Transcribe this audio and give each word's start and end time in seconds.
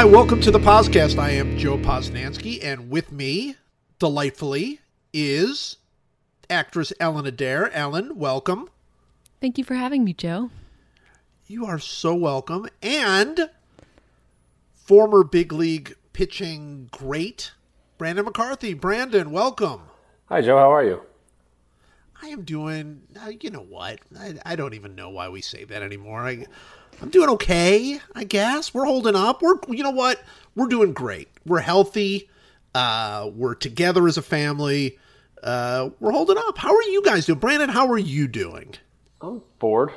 Hi, 0.00 0.06
welcome 0.06 0.40
to 0.40 0.50
the 0.50 0.58
podcast. 0.58 1.18
I 1.18 1.32
am 1.32 1.58
Joe 1.58 1.76
Posnanski, 1.76 2.64
and 2.64 2.88
with 2.88 3.12
me, 3.12 3.56
delightfully, 3.98 4.80
is 5.12 5.76
actress 6.48 6.90
Ellen 6.98 7.26
Adair. 7.26 7.70
Ellen, 7.72 8.16
welcome. 8.16 8.70
Thank 9.42 9.58
you 9.58 9.64
for 9.64 9.74
having 9.74 10.02
me, 10.02 10.14
Joe. 10.14 10.48
You 11.46 11.66
are 11.66 11.78
so 11.78 12.14
welcome. 12.14 12.66
And 12.80 13.50
former 14.72 15.22
big 15.22 15.52
league 15.52 15.94
pitching 16.14 16.88
great, 16.90 17.52
Brandon 17.98 18.24
McCarthy. 18.24 18.72
Brandon, 18.72 19.30
welcome. 19.30 19.82
Hi, 20.30 20.40
Joe. 20.40 20.56
How 20.56 20.72
are 20.72 20.82
you? 20.82 21.02
I 22.22 22.28
am 22.28 22.44
doing, 22.44 23.02
uh, 23.22 23.32
you 23.38 23.50
know 23.50 23.66
what? 23.68 23.98
I, 24.18 24.36
I 24.46 24.56
don't 24.56 24.72
even 24.72 24.94
know 24.94 25.10
why 25.10 25.28
we 25.28 25.42
say 25.42 25.64
that 25.64 25.82
anymore. 25.82 26.20
I, 26.26 26.46
I'm 27.02 27.08
doing 27.08 27.30
okay, 27.30 28.00
I 28.14 28.24
guess. 28.24 28.74
We're 28.74 28.84
holding 28.84 29.16
up. 29.16 29.40
We're, 29.40 29.56
you 29.68 29.82
know 29.82 29.90
what? 29.90 30.22
We're 30.54 30.68
doing 30.68 30.92
great. 30.92 31.28
We're 31.46 31.60
healthy. 31.60 32.28
Uh, 32.74 33.30
we're 33.34 33.54
together 33.54 34.06
as 34.06 34.18
a 34.18 34.22
family. 34.22 34.98
Uh, 35.42 35.90
we're 35.98 36.12
holding 36.12 36.36
up. 36.36 36.58
How 36.58 36.74
are 36.74 36.82
you 36.82 37.02
guys 37.02 37.26
doing? 37.26 37.38
Brandon, 37.38 37.70
how 37.70 37.90
are 37.90 37.98
you 37.98 38.28
doing? 38.28 38.74
I'm 39.22 39.42
bored. 39.58 39.92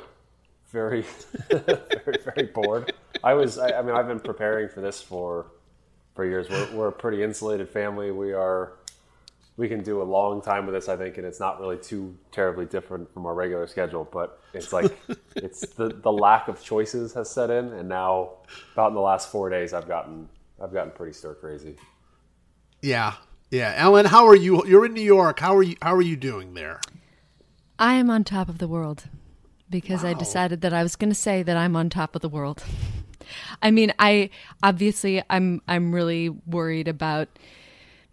Very, 0.72 1.02
very, 1.50 2.18
very 2.24 2.46
bored. 2.52 2.92
I 3.22 3.34
was. 3.34 3.58
I, 3.58 3.78
I 3.78 3.82
mean, 3.82 3.94
I've 3.94 4.08
been 4.08 4.20
preparing 4.20 4.68
for 4.68 4.80
this 4.80 5.00
for 5.00 5.46
for 6.14 6.24
years. 6.24 6.48
We're, 6.48 6.72
we're 6.72 6.88
a 6.88 6.92
pretty 6.92 7.22
insulated 7.22 7.68
family. 7.68 8.10
We 8.10 8.32
are. 8.32 8.72
We 9.56 9.68
can 9.68 9.82
do 9.82 10.02
a 10.02 10.04
long 10.04 10.42
time 10.42 10.66
with 10.66 10.74
this, 10.74 10.88
I 10.88 10.96
think, 10.96 11.16
and 11.16 11.26
it's 11.26 11.38
not 11.38 11.60
really 11.60 11.78
too 11.78 12.16
terribly 12.32 12.66
different 12.66 13.12
from 13.14 13.24
our 13.24 13.34
regular 13.34 13.66
schedule. 13.68 14.08
But 14.10 14.40
it's 14.52 14.72
like 14.72 14.96
it's 15.36 15.60
the 15.60 15.88
the 15.88 16.12
lack 16.12 16.48
of 16.48 16.62
choices 16.62 17.14
has 17.14 17.30
set 17.30 17.50
in, 17.50 17.72
and 17.72 17.88
now 17.88 18.30
about 18.72 18.88
in 18.88 18.94
the 18.94 19.00
last 19.00 19.30
four 19.30 19.50
days, 19.50 19.72
I've 19.72 19.86
gotten 19.86 20.28
I've 20.62 20.72
gotten 20.72 20.92
pretty 20.92 21.12
stir 21.12 21.34
crazy. 21.34 21.76
Yeah, 22.82 23.14
yeah. 23.50 23.74
Ellen, 23.76 24.06
how 24.06 24.26
are 24.26 24.36
you? 24.36 24.66
You're 24.66 24.86
in 24.86 24.94
New 24.94 25.02
York. 25.02 25.40
How 25.40 25.56
are 25.56 25.62
you? 25.62 25.76
How 25.80 25.94
are 25.94 26.02
you 26.02 26.16
doing 26.16 26.54
there? 26.54 26.80
I 27.78 27.94
am 27.94 28.10
on 28.10 28.24
top 28.24 28.48
of 28.48 28.58
the 28.58 28.68
world 28.68 29.04
because 29.70 30.04
I 30.04 30.14
decided 30.14 30.60
that 30.60 30.72
I 30.72 30.82
was 30.82 30.94
going 30.94 31.10
to 31.10 31.16
say 31.16 31.42
that 31.42 31.56
I'm 31.56 31.74
on 31.74 31.90
top 31.90 32.14
of 32.14 32.22
the 32.22 32.28
world. 32.28 32.62
I 33.62 33.70
mean, 33.70 33.92
I 33.98 34.30
obviously 34.62 35.22
I'm 35.28 35.62
I'm 35.66 35.94
really 35.94 36.28
worried 36.28 36.88
about 36.88 37.28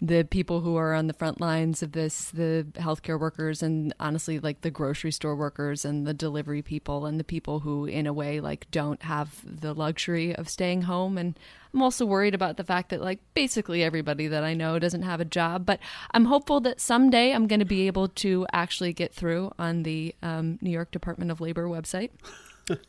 the 0.04 0.24
people 0.24 0.62
who 0.62 0.76
are 0.78 0.96
on 0.96 1.06
the 1.06 1.14
front 1.14 1.40
lines 1.40 1.84
of 1.84 1.92
this, 1.92 2.32
the 2.32 2.66
healthcare 2.74 3.20
workers 3.20 3.62
and 3.62 3.94
honestly 4.00 4.40
like 4.40 4.62
the 4.62 4.72
grocery 4.72 5.12
store 5.12 5.36
workers 5.36 5.86
and 5.86 6.08
the 6.08 6.14
delivery 6.14 6.64
people 6.64 7.06
and 7.06 7.20
the 7.20 7.24
people 7.24 7.60
who 7.60 7.86
in 7.86 8.08
a 8.08 8.14
way 8.14 8.40
like 8.40 8.66
don't 8.72 9.04
have 9.04 9.42
the 9.46 9.76
luxury 9.76 10.36
of 10.36 10.50
staying 10.50 10.84
home. 10.84 11.20
And 11.20 11.38
I'm 11.72 11.84
also 11.84 12.04
worried 12.04 12.34
about 12.34 12.58
the 12.58 12.64
fact 12.64 12.90
that 12.90 13.02
like 13.02 13.20
basically 13.36 13.84
everybody 13.84 14.28
that 14.28 14.44
I 14.44 14.56
know 14.56 14.80
doesn't 14.80 15.04
have 15.04 15.22
a 15.22 15.26
job, 15.26 15.68
but 15.68 15.80
I'm 16.12 16.26
hopeful 16.26 16.60
that 16.62 16.82
someday 16.82 17.32
I'm 17.32 17.46
going 17.46 17.60
to 17.60 17.66
be 17.66 17.86
able 17.86 18.08
to 18.08 18.48
actually 18.52 18.94
get 18.94 19.14
through 19.14 19.52
on 19.60 19.84
the 19.84 20.16
um, 20.24 20.58
New 20.62 20.72
York 20.72 20.90
Department 20.90 21.30
of 21.30 21.40
Labor 21.42 21.68
website 21.68 22.10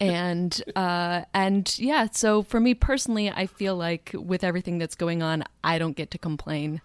and 0.01 0.63
uh 0.77 1.23
and 1.35 1.79
yeah 1.79 2.07
so 2.11 2.43
for 2.43 2.61
me 2.61 2.75
personally 2.75 3.31
i 3.31 3.47
feel 3.47 3.77
like 3.77 4.11
with 4.15 4.45
everything 4.45 4.79
that's 4.79 4.95
going 4.95 5.23
on 5.23 5.45
i 5.65 5.79
don't 5.79 5.97
get 5.97 6.11
to 6.11 6.19
complain 6.19 6.81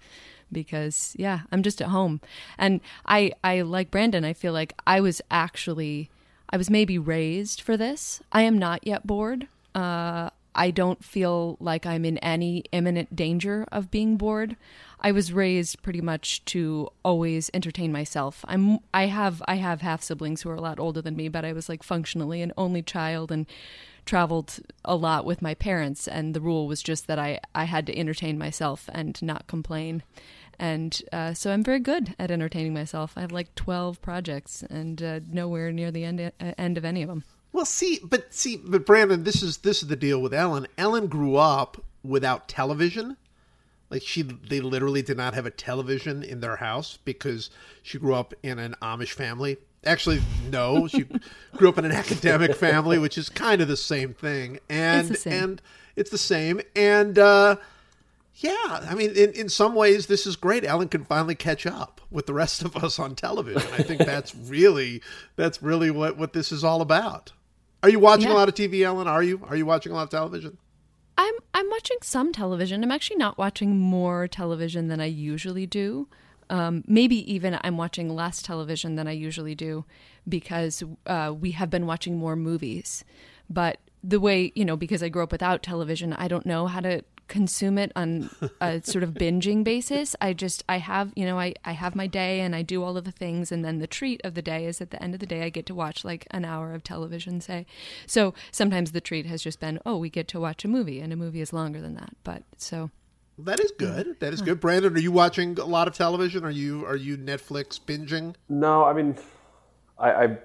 because 0.51 1.13
yeah 1.17 1.41
i'm 1.51 1.63
just 1.63 1.81
at 1.81 1.89
home. 1.89 2.21
And 2.57 2.81
i 3.05 3.31
i 3.43 3.61
like 3.61 3.91
brandon. 3.91 4.23
I 4.23 4.33
feel 4.33 4.53
like 4.53 4.73
i 4.87 5.01
was 5.01 5.21
actually 5.29 6.09
i 6.49 6.57
was 6.57 6.69
maybe 6.69 6.97
raised 6.97 7.61
for 7.61 7.77
this. 7.77 8.21
I 8.31 8.41
am 8.43 8.57
not 8.57 8.85
yet 8.85 9.05
bored. 9.05 9.47
Uh 9.75 10.29
I 10.57 10.71
don't 10.71 11.03
feel 11.05 11.55
like 11.59 11.85
I'm 11.85 12.03
in 12.03 12.17
any 12.17 12.63
imminent 12.71 13.15
danger 13.15 13.65
of 13.71 13.91
being 13.91 14.17
bored. 14.17 14.57
I 14.99 15.11
was 15.11 15.31
raised 15.31 15.83
pretty 15.83 16.01
much 16.01 16.43
to 16.45 16.89
always 17.03 17.51
entertain 17.53 17.91
myself. 17.91 18.43
I'm 18.47 18.79
I 18.93 19.05
have 19.05 19.43
I 19.47 19.55
have 19.55 19.81
half 19.81 20.01
siblings 20.01 20.41
who 20.41 20.49
are 20.49 20.55
a 20.55 20.61
lot 20.61 20.79
older 20.79 21.01
than 21.01 21.15
me, 21.15 21.29
but 21.29 21.45
I 21.45 21.53
was 21.53 21.69
like 21.69 21.83
functionally 21.83 22.41
an 22.41 22.51
only 22.57 22.81
child 22.81 23.31
and 23.31 23.45
traveled 24.05 24.59
a 24.83 24.95
lot 24.95 25.25
with 25.25 25.41
my 25.41 25.53
parents 25.53 26.07
and 26.07 26.33
the 26.33 26.41
rule 26.41 26.65
was 26.65 26.81
just 26.81 27.05
that 27.07 27.19
I 27.19 27.39
I 27.53 27.65
had 27.65 27.85
to 27.85 27.97
entertain 27.97 28.39
myself 28.39 28.89
and 28.91 29.21
not 29.21 29.45
complain. 29.45 30.01
And 30.59 30.99
uh, 31.13 31.35
so 31.35 31.51
I'm 31.51 31.63
very 31.63 31.79
good 31.79 32.15
at 32.17 32.31
entertaining 32.31 32.73
myself. 32.73 33.13
I 33.15 33.21
have 33.21 33.31
like 33.31 33.53
12 33.53 34.01
projects 34.01 34.63
and 34.63 35.03
uh, 35.03 35.19
nowhere 35.29 35.71
near 35.71 35.91
the 35.91 36.03
end 36.03 36.19
uh, 36.19 36.31
end 36.57 36.79
of 36.79 36.85
any 36.85 37.03
of 37.03 37.09
them. 37.09 37.23
Well, 37.53 37.65
see, 37.65 37.99
but 38.03 38.33
see, 38.33 38.57
but 38.57 38.85
Brandon, 38.85 39.23
this 39.23 39.41
is 39.41 39.57
this 39.57 39.81
is 39.81 39.87
the 39.87 39.95
deal 39.95 40.21
with 40.21 40.33
Ellen. 40.33 40.67
Ellen 40.77 41.07
grew 41.07 41.35
up 41.35 41.83
without 42.03 42.47
television. 42.47 43.17
Like 43.89 44.01
she, 44.01 44.21
they 44.21 44.59
literally 44.59 45.01
did 45.01 45.17
not 45.17 45.33
have 45.33 45.45
a 45.45 45.51
television 45.51 46.21
in 46.21 46.41
their 46.41 46.57
house 46.57 46.97
because 47.05 47.49
she 47.81 47.97
grew 47.97 48.13
up 48.13 48.33
in 48.43 48.59
an 48.59 48.75
Amish 48.81 49.13
family. 49.13 49.57
Actually, 49.85 50.21
no, 50.51 50.87
she 50.87 51.05
grew 51.55 51.69
up 51.69 51.77
in 51.77 51.85
an 51.85 51.93
academic 51.93 52.55
family, 52.55 52.97
which 52.97 53.17
is 53.17 53.29
kind 53.29 53.61
of 53.61 53.69
the 53.69 53.77
same 53.77 54.13
thing. 54.13 54.59
And 54.69 55.07
the 55.07 55.15
same. 55.15 55.33
and 55.33 55.61
it's 55.95 56.09
the 56.09 56.17
same. 56.17 56.59
And 56.75 57.17
uh, 57.17 57.55
yeah, 58.35 58.85
I 58.89 58.93
mean, 58.93 59.11
in, 59.11 59.31
in 59.31 59.49
some 59.49 59.73
ways, 59.73 60.07
this 60.07 60.27
is 60.27 60.35
great. 60.35 60.65
Ellen 60.65 60.89
can 60.89 61.05
finally 61.05 61.35
catch 61.35 61.65
up 61.65 62.01
with 62.11 62.25
the 62.25 62.33
rest 62.33 62.63
of 62.63 62.75
us 62.77 62.99
on 62.99 63.15
television. 63.15 63.71
I 63.73 63.83
think 63.83 64.05
that's 64.05 64.35
really 64.47 65.01
that's 65.37 65.63
really 65.63 65.91
what 65.91 66.17
what 66.17 66.33
this 66.33 66.51
is 66.51 66.63
all 66.63 66.81
about. 66.81 67.31
Are 67.87 67.89
you 67.89 67.99
watching 67.99 68.29
a 68.29 68.33
lot 68.33 68.49
of 68.49 68.53
TV, 68.53 68.81
Ellen? 68.81 69.07
Are 69.07 69.23
you? 69.23 69.41
Are 69.47 69.55
you 69.55 69.65
watching 69.65 69.93
a 69.93 69.95
lot 69.95 70.03
of 70.03 70.09
television? 70.09 70.57
I'm 71.17 71.33
I'm 71.53 71.69
watching 71.69 71.95
some 72.01 72.33
television. 72.33 72.83
I'm 72.83 72.91
actually 72.91 73.15
not 73.15 73.37
watching 73.37 73.79
more 73.79 74.27
television 74.27 74.89
than 74.89 74.99
I 74.99 75.05
usually 75.05 75.65
do. 75.65 76.09
Um, 76.49 76.83
maybe 76.85 77.15
even 77.33 77.57
I'm 77.61 77.77
watching 77.77 78.13
less 78.13 78.41
television 78.41 78.97
than 78.97 79.07
I 79.07 79.13
usually 79.13 79.55
do 79.55 79.85
because 80.27 80.83
uh, 81.05 81.33
we 81.39 81.51
have 81.51 81.69
been 81.69 81.85
watching 81.85 82.17
more 82.17 82.35
movies. 82.35 83.05
But 83.49 83.79
the 84.03 84.19
way 84.19 84.51
you 84.53 84.65
know, 84.65 84.75
because 84.75 85.01
I 85.01 85.07
grew 85.07 85.23
up 85.23 85.31
without 85.31 85.63
television, 85.63 86.11
I 86.11 86.27
don't 86.27 86.45
know 86.45 86.67
how 86.67 86.81
to 86.81 87.03
consume 87.27 87.77
it 87.77 87.91
on 87.95 88.29
a 88.61 88.81
sort 88.83 89.03
of 89.03 89.13
binging 89.13 89.63
basis. 89.63 90.15
I 90.21 90.33
just 90.33 90.63
I 90.67 90.77
have 90.77 91.11
you 91.15 91.25
know 91.25 91.39
I 91.39 91.53
I 91.65 91.73
have 91.73 91.95
my 91.95 92.07
day 92.07 92.41
and 92.41 92.55
I 92.55 92.61
do 92.61 92.83
all 92.83 92.97
of 92.97 93.03
the 93.03 93.11
things, 93.11 93.51
and 93.51 93.63
then 93.63 93.79
the 93.79 93.87
treat 93.87 94.21
of 94.23 94.33
the 94.33 94.41
day 94.41 94.65
is 94.65 94.81
at 94.81 94.91
the 94.91 95.01
end 95.01 95.13
of 95.13 95.19
the 95.19 95.25
day 95.25 95.43
I 95.43 95.49
get 95.49 95.65
to 95.67 95.75
watch 95.75 96.03
like 96.03 96.27
an 96.31 96.45
hour 96.45 96.73
of 96.73 96.83
television, 96.83 97.41
say. 97.41 97.65
So 98.05 98.33
sometimes 98.51 98.91
the 98.91 99.01
treat 99.01 99.25
has 99.25 99.41
just 99.41 99.59
been 99.59 99.79
oh 99.85 99.97
we 99.97 100.09
get 100.09 100.27
to 100.29 100.39
watch 100.39 100.65
a 100.65 100.67
movie, 100.67 100.99
and 100.99 101.13
a 101.13 101.15
movie 101.15 101.41
is 101.41 101.53
longer 101.53 101.81
than 101.81 101.95
that. 101.95 102.13
But 102.23 102.43
so 102.57 102.91
That 103.37 103.59
is 103.59 103.71
good. 103.77 104.19
That 104.19 104.33
is 104.33 104.41
good. 104.41 104.59
Brandon, 104.59 104.95
are 104.95 104.99
you 104.99 105.11
watching 105.11 105.59
a 105.59 105.65
lot 105.65 105.87
of 105.87 105.93
television? 105.93 106.43
Are 106.43 106.51
you 106.51 106.85
are 106.85 106.95
you 106.95 107.17
Netflix 107.17 107.79
binging? 107.79 108.35
No, 108.49 108.83
I 108.83 108.93
mean, 108.93 109.15
I, 109.99 110.13
I've 110.13 110.37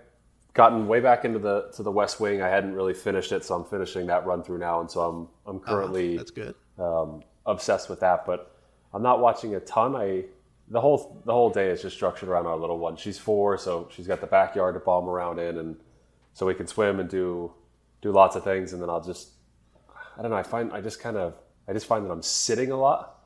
gotten 0.54 0.86
way 0.86 1.00
back 1.00 1.24
into 1.24 1.38
the 1.38 1.70
to 1.76 1.82
the 1.82 1.90
West 1.90 2.20
Wing. 2.20 2.42
I 2.42 2.48
hadn't 2.48 2.74
really 2.74 2.94
finished 2.94 3.32
it, 3.32 3.44
so 3.44 3.54
I'm 3.54 3.64
finishing 3.64 4.06
that 4.06 4.26
run 4.26 4.42
through 4.42 4.58
now, 4.58 4.80
and 4.80 4.90
so 4.90 5.00
I'm 5.02 5.28
I'm 5.46 5.60
ah, 5.66 5.70
currently 5.70 6.16
That's 6.16 6.30
good. 6.30 6.54
Um, 6.78 7.22
obsessed 7.46 7.88
with 7.90 8.00
that. 8.00 8.24
But 8.26 8.54
I'm 8.92 9.02
not 9.02 9.20
watching 9.20 9.54
a 9.54 9.60
ton. 9.60 9.96
I 9.96 10.24
the 10.68 10.80
whole 10.80 11.20
the 11.24 11.32
whole 11.32 11.50
day 11.50 11.68
is 11.70 11.82
just 11.82 11.96
structured 11.96 12.28
around 12.28 12.46
our 12.46 12.56
little 12.56 12.78
one. 12.78 12.96
She's 12.96 13.18
four, 13.18 13.58
so 13.58 13.88
she's 13.90 14.06
got 14.06 14.20
the 14.20 14.26
backyard 14.26 14.74
to 14.74 14.80
bomb 14.80 15.08
around 15.08 15.38
in, 15.38 15.58
and 15.58 15.76
so 16.34 16.46
we 16.46 16.54
can 16.54 16.66
swim 16.66 17.00
and 17.00 17.08
do 17.08 17.52
do 18.00 18.10
lots 18.12 18.36
of 18.36 18.44
things. 18.44 18.72
And 18.72 18.80
then 18.82 18.88
I'll 18.90 19.02
just 19.02 19.30
I 20.18 20.22
don't 20.22 20.30
know. 20.30 20.36
I 20.36 20.42
find 20.42 20.72
I 20.72 20.80
just 20.80 21.00
kind 21.00 21.16
of 21.16 21.34
I 21.68 21.72
just 21.72 21.86
find 21.86 22.04
that 22.06 22.10
I'm 22.10 22.22
sitting 22.22 22.70
a 22.70 22.76
lot. 22.76 23.18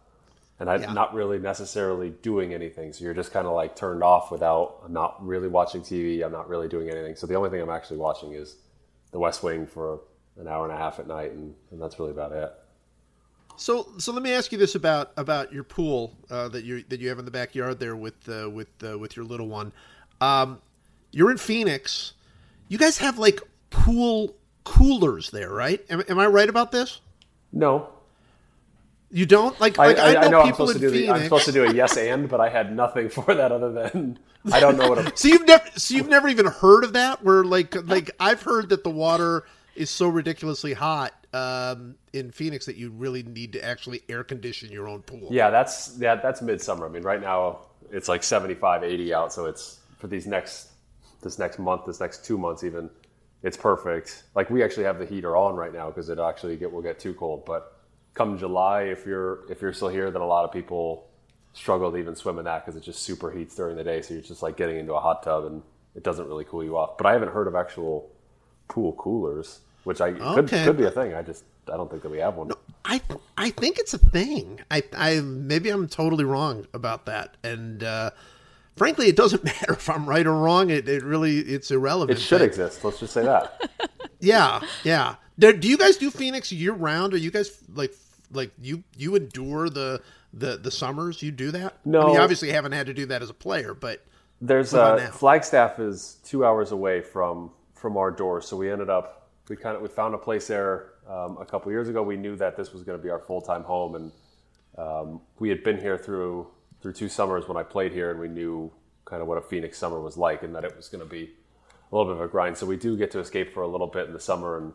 And 0.58 0.70
I'm 0.70 0.80
Yeah. 0.80 0.92
not 0.94 1.12
really 1.12 1.38
necessarily 1.38 2.08
doing 2.08 2.54
anything. 2.54 2.94
So 2.94 3.04
you're 3.04 3.12
just 3.12 3.30
kind 3.30 3.46
of 3.46 3.52
like 3.52 3.76
turned 3.76 4.02
off 4.02 4.30
without, 4.30 4.80
I'm 4.86 4.92
not 4.94 5.22
really 5.22 5.48
watching 5.48 5.82
TV. 5.82 6.24
I'm 6.24 6.32
not 6.32 6.48
really 6.48 6.66
doing 6.66 6.88
anything. 6.88 7.14
So 7.14 7.26
the 7.26 7.34
only 7.34 7.50
thing 7.50 7.60
I'm 7.60 7.68
actually 7.68 7.98
watching 7.98 8.32
is 8.32 8.56
The 9.10 9.18
West 9.18 9.42
Wing 9.42 9.66
for 9.66 10.00
an 10.38 10.48
hour 10.48 10.64
and 10.64 10.72
a 10.72 10.76
half 10.78 10.98
at 10.98 11.06
night. 11.06 11.32
And, 11.32 11.54
and 11.70 11.78
that's 11.82 11.98
really 11.98 12.12
about 12.12 12.32
it. 12.32 12.50
So, 13.56 13.88
so 13.98 14.12
let 14.12 14.22
me 14.22 14.32
ask 14.32 14.52
you 14.52 14.58
this 14.58 14.74
about 14.74 15.12
about 15.16 15.52
your 15.52 15.64
pool 15.64 16.12
uh, 16.30 16.48
that 16.48 16.64
you 16.64 16.84
that 16.88 17.00
you 17.00 17.08
have 17.08 17.18
in 17.18 17.24
the 17.24 17.30
backyard 17.30 17.78
there 17.78 17.96
with 17.96 18.28
uh, 18.28 18.48
with 18.50 18.68
uh, 18.84 18.98
with 18.98 19.16
your 19.16 19.24
little 19.24 19.48
one. 19.48 19.72
Um, 20.20 20.60
you're 21.12 21.30
in 21.30 21.38
Phoenix. 21.38 22.12
You 22.68 22.78
guys 22.78 22.98
have 22.98 23.18
like 23.18 23.40
pool 23.70 24.34
coolers 24.64 25.30
there, 25.30 25.50
right? 25.50 25.84
Am, 25.88 26.02
am 26.08 26.18
I 26.18 26.26
right 26.26 26.48
about 26.48 26.72
this? 26.72 27.00
No, 27.52 27.88
You 29.10 29.24
don't 29.24 29.58
like. 29.60 29.78
I, 29.78 29.86
like 29.86 29.98
I, 29.98 30.16
I 30.16 30.28
know 30.28 30.40
I'm 30.40 30.50
people 30.50 30.66
supposed, 30.66 30.80
to 30.80 30.86
in 30.86 30.92
do 30.92 30.98
the, 30.98 31.10
I'm 31.10 31.22
supposed 31.22 31.44
to 31.46 31.52
do 31.52 31.64
a 31.64 31.72
yes 31.72 31.96
and, 31.96 32.28
but 32.28 32.40
I 32.40 32.48
had 32.48 32.74
nothing 32.74 33.08
for 33.16 33.34
that 33.34 33.52
other 33.52 33.72
than 33.72 34.18
I 34.52 34.60
don't 34.60 34.76
know 34.76 34.88
what 34.88 34.98
a 34.98 35.16
So 35.16 35.28
you've 35.28 35.46
never, 35.46 35.64
so 35.76 35.94
you've 35.94 36.08
never 36.08 36.28
even 36.28 36.46
heard 36.46 36.84
of 36.84 36.92
that? 36.94 37.22
Where 37.24 37.44
like, 37.44 37.74
like 37.88 38.10
I've 38.20 38.42
heard 38.42 38.68
that 38.70 38.84
the 38.84 38.90
water 38.90 39.44
is 39.74 39.90
so 39.90 40.08
ridiculously 40.08 40.72
hot 40.72 41.12
um, 41.36 41.96
in 42.12 42.30
Phoenix 42.30 42.66
that 42.66 42.76
you 42.76 42.90
really 42.90 43.22
need 43.22 43.52
to 43.52 43.64
actually 43.64 44.02
air 44.08 44.24
condition 44.24 44.70
your 44.70 44.88
own 44.88 45.02
pool. 45.02 45.28
Yeah, 45.30 45.50
that's 45.50 45.96
yeah, 45.98 46.16
that's 46.16 46.40
midsummer. 46.40 46.86
I 46.86 46.88
mean, 46.88 47.02
right 47.02 47.20
now 47.20 47.60
it's 47.90 48.08
like 48.08 48.22
75, 48.22 48.82
80 48.82 49.14
out, 49.14 49.32
so 49.32 49.46
it's 49.46 49.80
for 49.98 50.06
these 50.06 50.26
next 50.26 50.70
this 51.22 51.38
next 51.38 51.58
month, 51.58 51.86
this 51.86 52.00
next 52.00 52.24
two 52.24 52.38
months 52.38 52.64
even, 52.64 52.88
it's 53.42 53.56
perfect. 53.56 54.24
Like 54.34 54.50
we 54.50 54.62
actually 54.62 54.84
have 54.84 54.98
the 54.98 55.06
heater 55.06 55.36
on 55.36 55.56
right 55.56 55.72
now 55.72 55.88
because 55.88 56.08
it 56.08 56.18
actually 56.18 56.56
get 56.56 56.72
will 56.72 56.82
get 56.82 56.98
too 56.98 57.14
cold. 57.14 57.44
But 57.44 57.76
come 58.14 58.38
July, 58.38 58.82
if 58.82 59.04
you're 59.06 59.50
if 59.50 59.60
you're 59.60 59.72
still 59.72 59.88
here, 59.88 60.10
then 60.10 60.22
a 60.22 60.26
lot 60.26 60.44
of 60.44 60.52
people 60.52 61.08
struggle 61.52 61.90
to 61.90 61.96
even 61.96 62.14
swim 62.14 62.38
in 62.38 62.44
that 62.44 62.64
because 62.64 62.76
it 62.76 62.84
just 62.84 63.02
super 63.02 63.30
heats 63.30 63.54
during 63.54 63.76
the 63.76 63.84
day. 63.84 64.02
So 64.02 64.14
you're 64.14 64.22
just 64.22 64.42
like 64.42 64.56
getting 64.56 64.76
into 64.78 64.94
a 64.94 65.00
hot 65.00 65.22
tub 65.22 65.44
and 65.44 65.62
it 65.94 66.02
doesn't 66.02 66.26
really 66.28 66.44
cool 66.44 66.62
you 66.62 66.76
off. 66.76 66.98
But 66.98 67.06
I 67.06 67.12
haven't 67.12 67.32
heard 67.32 67.46
of 67.46 67.54
actual 67.54 68.10
pool 68.68 68.92
coolers, 68.94 69.60
which 69.86 70.00
I 70.00 70.10
could 70.12 70.20
Okay. 70.44 70.64
could 70.64 70.76
be 70.76 70.82
a 70.84 70.90
thing. 70.90 71.14
I 71.14 71.22
just 71.22 71.44
I 71.72 71.76
don't 71.76 71.88
think 71.88 72.02
that 72.02 72.10
we 72.10 72.18
have 72.18 72.34
one. 72.34 72.50
I 72.84 73.00
I 73.38 73.50
think 73.50 73.78
it's 73.78 73.94
a 73.94 73.98
thing. 73.98 74.60
I 74.70 74.82
I 74.96 75.20
maybe 75.20 75.70
I'm 75.70 75.86
totally 75.86 76.24
wrong 76.24 76.66
about 76.74 77.06
that, 77.06 77.36
and 77.44 77.84
uh, 77.84 78.10
frankly, 78.76 79.06
it 79.06 79.14
doesn't 79.16 79.44
matter 79.50 79.74
if 79.74 79.88
I'm 79.88 80.08
right 80.08 80.26
or 80.26 80.34
wrong. 80.34 80.70
It 80.70 80.88
it 80.88 81.04
really 81.04 81.38
it's 81.38 81.70
irrelevant. 81.70 82.18
It 82.18 82.22
should 82.22 82.40
But- 82.40 82.46
exist. 82.46 82.84
Let's 82.84 82.98
just 83.00 83.12
say 83.14 83.22
that. 83.22 83.70
Yeah, 84.18 84.60
yeah. 84.82 85.16
Do, 85.38 85.52
do 85.52 85.68
you 85.68 85.76
guys 85.76 85.98
do 85.98 86.10
Phoenix 86.10 86.50
year 86.50 86.72
round? 86.72 87.12
Are 87.12 87.18
you 87.18 87.30
guys 87.30 87.58
like 87.74 87.94
like 88.32 88.50
you 88.60 88.82
you 88.96 89.14
endure 89.14 89.68
the 89.68 90.00
the 90.32 90.56
the 90.56 90.70
summers? 90.70 91.22
You 91.22 91.30
do 91.30 91.50
that? 91.50 91.60
I 91.84 91.88
mean, 91.88 91.92
No. 91.92 92.12
you 92.14 92.18
obviously 92.18 92.50
haven't 92.50 92.72
had 92.72 92.86
to 92.86 92.94
do 92.94 93.04
that 93.06 93.20
as 93.22 93.28
a 93.28 93.34
player, 93.34 93.74
but 93.74 94.02
There's 94.40 94.72
a? 94.72 95.10
Flagstaff 95.12 95.78
is 95.78 96.16
two 96.24 96.44
hours 96.46 96.72
away 96.72 97.02
from 97.02 97.50
from 97.74 97.98
our 97.98 98.10
door, 98.10 98.40
so 98.40 98.56
we 98.56 98.70
ended 98.72 98.88
up 98.88 99.25
we 99.48 99.56
kind 99.56 99.76
of 99.76 99.82
we 99.82 99.88
found 99.88 100.14
a 100.14 100.18
place 100.18 100.46
there 100.48 100.92
um, 101.08 101.38
a 101.38 101.44
couple 101.44 101.70
years 101.70 101.88
ago. 101.88 102.02
We 102.02 102.16
knew 102.16 102.36
that 102.36 102.56
this 102.56 102.72
was 102.72 102.82
going 102.82 102.98
to 102.98 103.02
be 103.02 103.10
our 103.10 103.20
full 103.20 103.40
time 103.40 103.62
home, 103.62 103.94
and 103.94 104.12
um, 104.76 105.20
we 105.38 105.48
had 105.48 105.62
been 105.62 105.78
here 105.80 105.96
through 105.98 106.48
through 106.80 106.92
two 106.92 107.08
summers 107.08 107.48
when 107.48 107.56
I 107.56 107.62
played 107.62 107.92
here, 107.92 108.10
and 108.10 108.20
we 108.20 108.28
knew 108.28 108.72
kind 109.04 109.22
of 109.22 109.28
what 109.28 109.38
a 109.38 109.42
Phoenix 109.42 109.78
summer 109.78 110.00
was 110.00 110.16
like, 110.16 110.42
and 110.42 110.54
that 110.54 110.64
it 110.64 110.76
was 110.76 110.88
going 110.88 111.02
to 111.02 111.08
be 111.08 111.30
a 111.90 111.96
little 111.96 112.12
bit 112.12 112.20
of 112.20 112.28
a 112.28 112.30
grind. 112.30 112.56
So 112.56 112.66
we 112.66 112.76
do 112.76 112.96
get 112.96 113.10
to 113.12 113.20
escape 113.20 113.52
for 113.52 113.62
a 113.62 113.68
little 113.68 113.86
bit 113.86 114.06
in 114.06 114.12
the 114.12 114.20
summer 114.20 114.58
and 114.58 114.72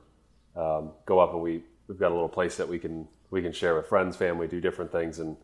um, 0.56 0.92
go 1.06 1.20
up, 1.20 1.34
and 1.34 1.42
we 1.42 1.64
we've 1.88 2.00
got 2.00 2.12
a 2.12 2.16
little 2.16 2.30
place 2.30 2.58
that 2.58 2.68
we 2.68 2.80
can 2.80 3.08
we 3.30 3.42
can 3.42 3.52
share 3.52 3.76
with 3.76 3.88
friends, 3.88 4.16
family, 4.16 4.48
do 4.48 4.62
different 4.62 4.92
things, 4.92 5.20
and 5.20 5.36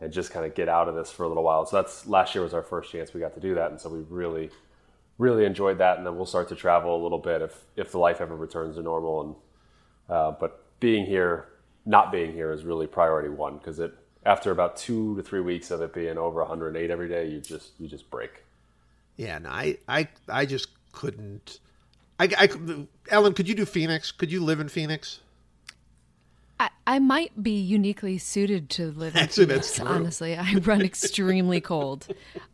and 0.00 0.12
just 0.12 0.32
kind 0.32 0.44
of 0.44 0.54
get 0.54 0.68
out 0.68 0.88
of 0.88 0.94
this 0.96 1.10
for 1.10 1.22
a 1.22 1.28
little 1.28 1.44
while. 1.44 1.64
So 1.66 1.76
that's 1.76 2.06
last 2.06 2.34
year 2.34 2.42
was 2.42 2.52
our 2.52 2.62
first 2.62 2.90
chance 2.90 3.14
we 3.14 3.20
got 3.20 3.34
to 3.34 3.40
do 3.40 3.54
that, 3.54 3.70
and 3.70 3.80
so 3.80 3.88
we 3.88 4.00
really 4.08 4.50
really 5.18 5.44
enjoyed 5.44 5.78
that. 5.78 5.98
And 5.98 6.06
then 6.06 6.16
we'll 6.16 6.26
start 6.26 6.48
to 6.48 6.54
travel 6.54 7.00
a 7.00 7.02
little 7.02 7.18
bit 7.18 7.42
if 7.42 7.62
if 7.76 7.92
the 7.92 7.98
life 7.98 8.20
ever 8.20 8.36
returns 8.36 8.76
to 8.76 8.82
normal. 8.82 9.20
And 9.20 9.34
uh, 10.08 10.30
but 10.32 10.64
being 10.80 11.06
here, 11.06 11.48
not 11.86 12.12
being 12.12 12.32
here 12.32 12.52
is 12.52 12.64
really 12.64 12.86
priority 12.86 13.28
one 13.28 13.58
because 13.58 13.78
it 13.78 13.94
after 14.26 14.50
about 14.50 14.76
two 14.76 15.16
to 15.16 15.22
three 15.22 15.40
weeks 15.40 15.70
of 15.70 15.82
it 15.82 15.92
being 15.92 16.16
over 16.16 16.40
108 16.40 16.90
every 16.90 17.08
day, 17.08 17.28
you 17.28 17.40
just 17.40 17.72
you 17.78 17.88
just 17.88 18.10
break. 18.10 18.44
yeah, 19.16 19.38
no, 19.38 19.50
I 19.50 19.78
I 19.88 20.08
I 20.28 20.46
just 20.46 20.68
couldn't. 20.92 21.60
I, 22.18 22.28
I 22.38 22.86
Ellen, 23.10 23.34
could 23.34 23.48
you 23.48 23.54
do 23.54 23.64
Phoenix? 23.64 24.12
Could 24.12 24.30
you 24.30 24.42
live 24.42 24.60
in 24.60 24.68
Phoenix? 24.68 25.20
I, 26.60 26.70
I 26.86 26.98
might 26.98 27.42
be 27.42 27.58
uniquely 27.58 28.18
suited 28.18 28.70
to 28.70 28.90
live 28.92 29.16
in 29.16 29.22
Actually, 29.22 29.46
that's 29.46 29.76
true. 29.76 29.86
honestly. 29.86 30.36
I 30.36 30.54
run 30.54 30.82
extremely 30.82 31.60
cold. 31.60 32.06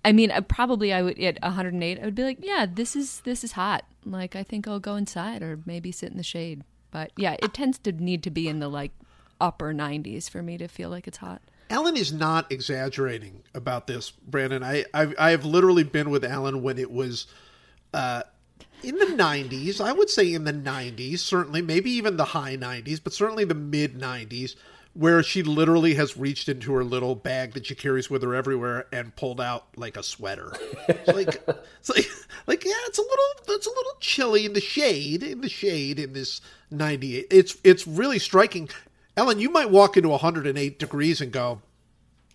I 0.04 0.12
mean, 0.12 0.30
I, 0.30 0.40
probably 0.40 0.92
I 0.92 1.02
would 1.02 1.18
at 1.18 1.38
108. 1.42 1.98
I 2.00 2.04
would 2.04 2.14
be 2.14 2.24
like, 2.24 2.38
yeah, 2.40 2.66
this 2.72 2.96
is 2.96 3.20
this 3.20 3.44
is 3.44 3.52
hot. 3.52 3.84
Like, 4.04 4.34
I 4.34 4.42
think 4.42 4.66
I'll 4.66 4.80
go 4.80 4.96
inside 4.96 5.42
or 5.42 5.60
maybe 5.66 5.92
sit 5.92 6.10
in 6.10 6.16
the 6.16 6.22
shade. 6.22 6.64
But 6.90 7.12
yeah, 7.16 7.36
it 7.42 7.54
tends 7.54 7.78
to 7.80 7.92
need 7.92 8.22
to 8.24 8.30
be 8.30 8.48
in 8.48 8.58
the 8.58 8.68
like 8.68 8.92
upper 9.40 9.72
90s 9.72 10.28
for 10.28 10.42
me 10.42 10.58
to 10.58 10.68
feel 10.68 10.90
like 10.90 11.06
it's 11.06 11.18
hot. 11.18 11.42
Ellen 11.68 11.96
is 11.96 12.12
not 12.12 12.50
exaggerating 12.50 13.42
about 13.54 13.86
this, 13.86 14.10
Brandon. 14.10 14.62
I 14.64 14.84
I've, 14.92 15.14
I 15.18 15.30
have 15.30 15.44
literally 15.44 15.84
been 15.84 16.10
with 16.10 16.24
Ellen 16.24 16.62
when 16.62 16.78
it 16.78 16.90
was 16.90 17.26
uh, 17.94 18.22
in 18.82 18.96
the 18.96 19.06
90s. 19.06 19.80
I 19.80 19.92
would 19.92 20.10
say 20.10 20.32
in 20.32 20.44
the 20.44 20.52
90s, 20.52 21.18
certainly, 21.18 21.62
maybe 21.62 21.90
even 21.90 22.16
the 22.16 22.26
high 22.26 22.56
90s, 22.56 23.00
but 23.02 23.12
certainly 23.12 23.44
the 23.44 23.54
mid 23.54 23.98
90s, 23.98 24.54
where 24.94 25.22
she 25.22 25.42
literally 25.42 25.94
has 25.94 26.16
reached 26.16 26.48
into 26.48 26.72
her 26.72 26.84
little 26.84 27.14
bag 27.14 27.52
that 27.54 27.66
she 27.66 27.74
carries 27.74 28.10
with 28.10 28.22
her 28.22 28.34
everywhere 28.34 28.86
and 28.92 29.14
pulled 29.14 29.40
out 29.40 29.66
like 29.76 29.96
a 29.96 30.02
sweater. 30.02 30.52
It's 30.88 31.08
like 31.08 31.42
it's 31.78 31.88
like 31.88 32.06
like 32.46 32.64
yeah, 32.64 32.72
it's 32.86 32.98
a 32.98 33.02
little 33.02 33.54
it's 33.56 33.66
a 33.66 33.70
little 33.70 33.96
chilly 34.00 34.44
in 34.44 34.52
the 34.52 34.60
shade 34.60 35.22
in 35.22 35.40
the 35.40 35.48
shade 35.48 35.98
in 35.98 36.12
this 36.12 36.40
98. 36.70 37.26
It's 37.30 37.56
it's 37.62 37.86
really 37.86 38.18
striking. 38.18 38.68
Ellen, 39.16 39.38
you 39.38 39.50
might 39.50 39.70
walk 39.70 39.96
into 39.96 40.08
108 40.08 40.78
degrees 40.78 41.20
and 41.20 41.30
go, 41.30 41.60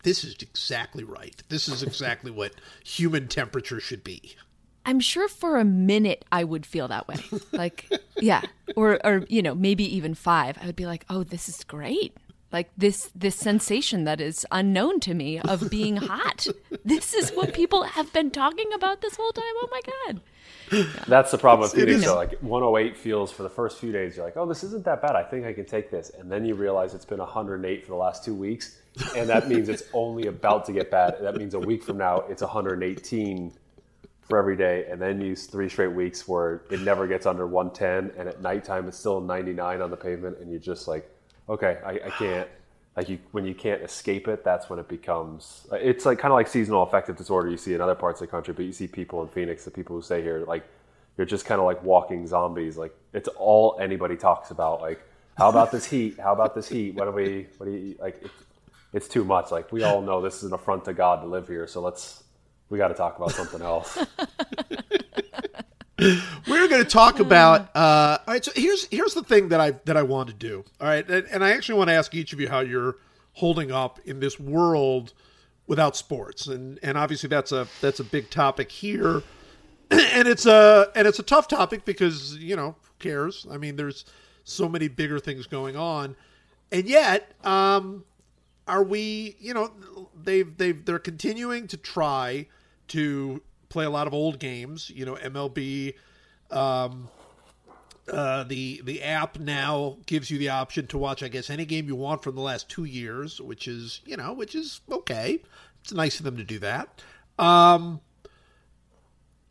"This 0.04 0.24
is 0.24 0.36
exactly 0.42 1.04
right. 1.04 1.42
This 1.50 1.68
is 1.68 1.84
exactly 1.84 2.32
what 2.32 2.54
human 2.84 3.28
temperature 3.28 3.80
should 3.80 4.04
be." 4.04 4.36
I'm 4.86 5.00
sure 5.00 5.28
for 5.28 5.58
a 5.58 5.66
minute 5.66 6.26
I 6.32 6.44
would 6.44 6.66
feel 6.66 6.88
that 6.90 7.08
way. 7.08 7.18
Like, 7.52 7.90
yeah, 8.18 8.42
or 8.76 9.00
or 9.06 9.26
you 9.30 9.42
know, 9.42 9.56
maybe 9.56 9.84
even 9.96 10.14
5. 10.16 10.58
I 10.62 10.66
would 10.66 10.76
be 10.76 10.86
like, 10.86 11.06
"Oh, 11.10 11.24
this 11.24 11.50
is 11.50 11.64
great." 11.64 12.16
Like 12.52 12.70
this 12.78 13.10
this 13.16 13.36
sensation 13.36 14.04
that 14.06 14.22
is 14.22 14.46
unknown 14.52 15.00
to 15.02 15.14
me 15.14 15.40
of 15.40 15.70
being 15.70 15.98
hot. 15.98 16.48
This 16.86 17.16
is 17.16 17.32
what 17.32 17.56
people 17.56 17.82
have 17.82 18.14
been 18.14 18.30
talking 18.30 18.72
about 18.76 19.02
this 19.02 19.16
whole 19.16 19.32
time. 19.32 19.44
Oh 19.64 19.68
my 19.72 19.82
god. 19.92 20.22
That's 21.08 21.32
the 21.32 21.38
problem 21.40 21.62
with 21.68 21.74
It 21.74 21.86
Phoenix. 21.86 22.00
is- 22.02 22.06
though. 22.06 22.16
Like 22.16 22.38
108 22.42 22.96
feels 22.96 23.32
for 23.32 23.42
the 23.42 23.50
first 23.50 23.80
few 23.80 23.92
days, 23.92 24.16
you're 24.16 24.24
like, 24.26 24.38
oh, 24.38 24.46
this 24.46 24.64
isn't 24.64 24.86
that 24.86 25.02
bad. 25.02 25.16
I 25.16 25.24
think 25.24 25.48
I 25.48 25.54
can 25.54 25.66
take 25.66 25.90
this. 25.90 26.12
And 26.12 26.32
then 26.32 26.46
you 26.46 26.54
realize 26.54 26.94
it's 26.94 27.04
been 27.04 27.18
108 27.18 27.84
for 27.84 27.90
the 27.90 27.96
last 27.98 28.24
two 28.24 28.36
weeks. 28.36 28.78
And 29.18 29.28
that 29.30 29.50
means 29.50 29.68
it's 29.68 29.82
only 29.94 30.28
about 30.28 30.66
to 30.66 30.74
get 30.74 30.92
bad. 30.92 31.16
That 31.20 31.36
means 31.38 31.56
a 31.56 31.60
week 31.60 31.84
from 31.84 31.98
now, 31.98 32.18
it's 32.30 32.44
118 32.44 33.52
for 34.28 34.38
every 34.38 34.56
day. 34.56 34.86
And 34.90 35.02
then 35.02 35.22
use 35.22 35.46
three 35.46 35.70
straight 35.70 35.94
weeks 35.94 36.28
where 36.28 36.62
it 36.70 36.82
never 36.82 37.08
gets 37.08 37.26
under 37.26 37.48
110. 37.48 38.20
And 38.20 38.28
at 38.28 38.42
nighttime, 38.42 38.88
it's 38.88 38.98
still 38.98 39.22
99 39.22 39.82
on 39.82 39.90
the 39.90 39.98
pavement. 39.98 40.40
And 40.40 40.50
you're 40.50 40.60
just 40.60 40.88
like, 40.88 41.10
okay, 41.50 41.80
I, 41.86 41.92
I 41.92 42.10
can't. 42.18 42.50
Like 42.96 43.10
you, 43.10 43.20
when 43.32 43.46
you 43.46 43.54
can't 43.54 43.82
escape 43.82 44.30
it, 44.30 44.46
that's 44.46 44.70
when 44.70 44.80
it 44.80 44.88
becomes. 44.88 45.68
It's 45.74 46.06
like 46.06 46.18
kind 46.18 46.32
of 46.32 46.36
like 46.36 46.48
seasonal 46.48 46.84
affective 46.84 47.18
disorder 47.18 47.50
you 47.50 47.58
see 47.58 47.74
in 47.74 47.82
other 47.82 47.96
parts 47.96 48.22
of 48.22 48.28
the 48.28 48.32
country, 48.32 48.54
but 48.54 48.64
you 48.64 48.72
see 48.72 48.88
people 48.88 49.22
in 49.22 49.28
Phoenix, 49.28 49.66
the 49.66 49.72
people 49.72 49.98
who 49.98 50.02
stay 50.02 50.22
here, 50.22 50.46
like 50.48 50.64
you're 51.18 51.28
just 51.28 51.46
kind 51.46 51.60
of 51.60 51.66
like 51.66 51.84
walking 51.84 52.26
zombies. 52.28 52.78
Like 52.78 52.96
it's 53.14 53.28
all 53.38 53.78
anybody 53.82 54.16
talks 54.16 54.52
about. 54.52 54.82
Like, 54.82 55.02
how 55.38 55.50
about 55.50 55.72
this 55.72 55.86
heat? 55.86 56.18
How 56.20 56.34
about 56.34 56.56
this 56.56 56.68
heat? 56.68 56.96
What 56.96 57.06
do 57.06 57.12
we? 57.12 57.48
What 57.58 57.66
do 57.66 57.72
you 57.74 57.96
like? 58.00 58.22
It's, 58.22 58.34
it's 58.94 59.08
too 59.08 59.26
much. 59.26 59.52
Like 59.52 59.72
we 59.72 59.84
all 59.84 60.02
know 60.02 60.22
this 60.22 60.38
is 60.38 60.44
an 60.44 60.54
affront 60.54 60.86
to 60.86 60.94
God 60.94 61.22
to 61.22 61.28
live 61.28 61.48
here. 61.48 61.68
So 61.68 61.82
let's. 61.82 62.24
We 62.70 62.78
got 62.78 62.88
to 62.90 62.94
talk 62.94 63.18
about 63.18 63.32
something 63.32 63.62
else. 63.62 63.98
We're 65.98 66.68
going 66.68 66.84
to 66.84 66.90
talk 66.90 67.20
about. 67.20 67.76
Uh, 67.76 68.18
all 68.28 68.34
right, 68.34 68.44
so 68.44 68.52
here's 68.56 68.86
here's 68.88 69.14
the 69.14 69.24
thing 69.24 69.50
that 69.50 69.62
I 69.62 69.72
that 69.86 69.96
I 69.96 70.04
want 70.04 70.30
to 70.30 70.36
do. 70.36 70.66
All 70.82 70.88
right, 70.88 71.08
and, 71.10 71.28
and 71.28 71.44
I 71.44 71.52
actually 71.52 71.78
want 71.78 71.90
to 71.90 71.94
ask 71.94 72.14
each 72.14 72.34
of 72.34 72.40
you 72.40 72.50
how 72.50 72.60
you're 72.60 72.98
holding 73.34 73.72
up 73.72 74.00
in 74.06 74.20
this 74.20 74.40
world 74.40 75.14
without 75.68 75.96
sports, 75.96 76.48
and 76.48 76.80
and 76.84 76.98
obviously 76.98 77.30
that's 77.30 77.52
a 77.52 77.68
that's 77.82 78.00
a 78.00 78.04
big 78.04 78.30
topic 78.30 78.72
here, 78.72 79.24
and 79.92 80.28
it's 80.28 80.46
a 80.46 80.92
and 80.96 81.08
it's 81.08 81.20
a 81.20 81.24
tough 81.24 81.48
topic 81.48 81.86
because 81.86 82.36
you 82.38 82.56
know 82.56 82.76
who 82.82 82.94
cares? 83.00 83.48
I 83.50 83.58
mean, 83.58 83.76
there's 83.76 84.06
so 84.44 84.68
many 84.68 84.88
bigger 84.88 85.20
things 85.20 85.48
going 85.48 85.78
on, 85.78 86.16
and 86.72 86.88
yet, 86.88 87.32
um, 87.46 88.04
are 88.68 88.84
we? 88.84 89.36
You 89.40 89.54
know, 89.54 89.72
they've 90.16 90.56
they've 90.58 90.84
they're 90.84 91.00
continuing 91.00 91.68
to 91.68 91.78
try 91.78 92.48
to 92.90 93.42
play 93.70 93.86
a 93.86 93.90
lot 93.90 94.08
of 94.08 94.14
old 94.14 94.40
games. 94.40 94.90
You 94.90 95.06
know, 95.06 95.16
MLB. 95.16 95.96
Um, 96.52 97.10
uh, 98.12 98.44
the 98.44 98.82
the 98.84 99.02
app 99.02 99.40
now 99.40 99.98
gives 100.06 100.30
you 100.30 100.38
the 100.38 100.50
option 100.50 100.86
to 100.88 100.98
watch, 100.98 101.24
I 101.24 101.28
guess, 101.28 101.50
any 101.50 101.66
game 101.66 101.88
you 101.88 101.96
want 101.96 102.22
from 102.22 102.36
the 102.36 102.42
last 102.42 102.70
two 102.70 102.84
years, 102.84 103.42
which 103.42 103.68
is 103.68 104.02
you 104.06 104.16
know, 104.16 104.34
which 104.34 104.54
is 104.54 104.82
okay. 104.92 105.42
It's 105.82 105.94
nice 105.94 106.20
of 106.20 106.26
them 106.26 106.38
to 106.38 106.44
do 106.44 106.60
that. 106.60 107.02
Um, 107.40 108.02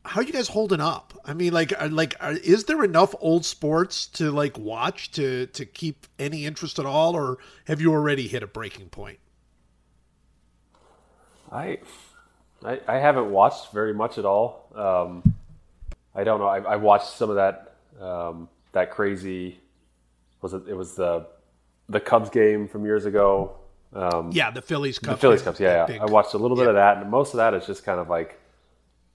how 0.05 0.21
are 0.21 0.25
you 0.25 0.33
guys 0.33 0.49
holding 0.49 0.81
up? 0.81 1.15
I 1.25 1.33
mean, 1.33 1.53
like, 1.53 1.73
are, 1.81 1.89
like, 1.89 2.15
are, 2.21 2.33
is 2.33 2.65
there 2.65 2.85
enough 2.85 3.15
old 3.21 3.45
sports 3.47 4.07
to 4.09 4.31
like 4.31 4.59
watch 4.59 5.11
to 5.13 5.47
to 5.47 5.65
keep 5.65 6.07
any 6.19 6.45
interest 6.45 6.79
at 6.79 6.87
all, 6.87 7.17
or 7.17 7.39
have 7.67 7.81
you 7.81 7.93
already 7.93 8.29
hit 8.29 8.43
a 8.43 8.47
breaking 8.47 8.91
point? 8.91 9.19
I, 11.51 11.79
I, 12.65 12.81
I 12.87 12.97
haven't 12.99 13.31
watched 13.31 13.73
very 13.73 13.95
much 13.95 14.19
at 14.19 14.25
all. 14.25 14.69
Um, 14.75 15.35
I 16.15 16.25
don't 16.25 16.41
know. 16.41 16.49
I, 16.49 16.59
I 16.59 16.77
watched 16.77 17.09
some 17.09 17.31
of 17.31 17.37
that 17.37 17.77
um, 18.01 18.49
that 18.73 18.91
crazy. 18.91 19.61
Was 20.43 20.53
it? 20.53 20.65
It 20.69 20.75
was 20.75 20.95
the 20.95 21.27
the 21.89 22.01
Cubs 22.01 22.29
game 22.29 22.69
from 22.69 22.85
years 22.85 23.07
ago. 23.07 23.57
Um, 23.95 24.31
Yeah, 24.33 24.51
the 24.51 24.61
Phillies 24.61 24.99
the 24.99 25.17
Phillies 25.17 25.43
Cubs. 25.43 25.61
Yeah, 25.61 25.87
yeah. 25.89 26.03
I 26.03 26.07
watched 26.07 26.35
a 26.35 26.39
little 26.39 26.57
bit 26.57 26.67
of 26.67 26.75
that, 26.75 26.99
and 26.99 27.11
most 27.11 27.33
of 27.33 27.39
that 27.39 27.55
is 27.55 27.67
just 27.67 27.85
kind 27.85 28.01
of 28.01 28.11
like 28.11 28.39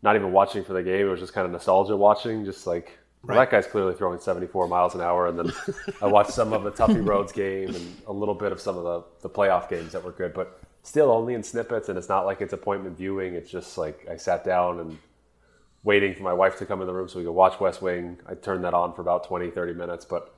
not 0.01 0.15
even 0.15 0.31
watching 0.31 0.63
for 0.63 0.73
the 0.73 0.83
game. 0.83 1.07
It 1.07 1.09
was 1.09 1.19
just 1.19 1.33
kind 1.33 1.45
of 1.45 1.51
nostalgia 1.51 1.95
watching, 1.97 2.45
just 2.45 2.65
like. 2.67 2.97
Well, 3.21 3.37
Right. 3.37 3.49
that 3.49 3.51
guy's 3.51 3.69
clearly 3.69 3.93
throwing 3.95 4.17
74 4.21 4.69
miles 4.69 4.95
an 4.95 5.01
hour, 5.01 5.27
and 5.27 5.37
then 5.37 5.51
I 6.01 6.07
watched 6.07 6.31
some 6.31 6.53
of 6.53 6.63
the 6.63 6.71
Tuffy 6.71 7.05
Rhodes 7.05 7.33
game 7.33 7.67
and 7.75 7.95
a 8.07 8.13
little 8.13 8.33
bit 8.33 8.53
of 8.53 8.61
some 8.61 8.77
of 8.77 8.85
the, 8.85 9.03
the 9.27 9.29
playoff 9.29 9.67
games 9.69 9.91
that 9.91 10.01
were 10.01 10.13
good, 10.13 10.33
but 10.33 10.61
still 10.83 11.11
only 11.11 11.33
in 11.33 11.43
snippets. 11.43 11.89
And 11.89 11.97
it's 11.97 12.07
not 12.07 12.25
like 12.25 12.39
it's 12.39 12.53
appointment 12.53 12.95
viewing. 12.97 13.33
It's 13.33 13.51
just 13.51 13.77
like 13.77 14.07
I 14.09 14.15
sat 14.15 14.45
down 14.45 14.79
and 14.79 14.97
waiting 15.83 16.15
for 16.15 16.23
my 16.23 16.31
wife 16.31 16.57
to 16.59 16.65
come 16.65 16.79
in 16.79 16.87
the 16.87 16.93
room 16.93 17.09
so 17.09 17.19
we 17.19 17.25
could 17.25 17.31
watch 17.33 17.59
West 17.59 17.81
Wing. 17.81 18.17
I 18.25 18.35
turned 18.35 18.63
that 18.63 18.73
on 18.73 18.93
for 18.93 19.01
about 19.01 19.25
20, 19.25 19.49
30 19.51 19.73
minutes, 19.73 20.05
but 20.05 20.33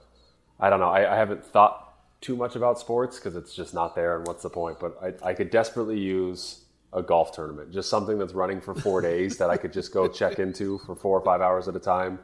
I 0.59 0.71
don't 0.71 0.79
know. 0.79 0.89
I, 0.89 1.13
I 1.13 1.15
haven't 1.17 1.45
thought 1.45 1.93
too 2.19 2.35
much 2.35 2.55
about 2.55 2.79
sports 2.79 3.17
because 3.17 3.35
it's 3.35 3.53
just 3.53 3.75
not 3.75 3.93
there 3.93 4.17
and 4.17 4.25
what's 4.25 4.41
the 4.41 4.49
point? 4.49 4.79
But 4.79 4.97
I, 5.23 5.29
I 5.29 5.33
could 5.35 5.51
desperately 5.51 5.99
use 5.99 6.61
a 6.93 7.01
golf 7.01 7.31
tournament, 7.31 7.71
just 7.71 7.89
something 7.89 8.17
that's 8.17 8.33
running 8.33 8.61
for 8.61 8.75
four 8.75 9.01
days 9.11 9.37
that 9.37 9.49
I 9.49 9.57
could 9.57 9.73
just 9.73 9.93
go 9.93 10.07
check 10.07 10.39
into 10.39 10.77
for 10.79 10.95
four 10.95 11.17
or 11.17 11.23
five 11.23 11.41
hours 11.41 11.67
at 11.67 11.75
a 11.75 11.79
time 11.79 12.19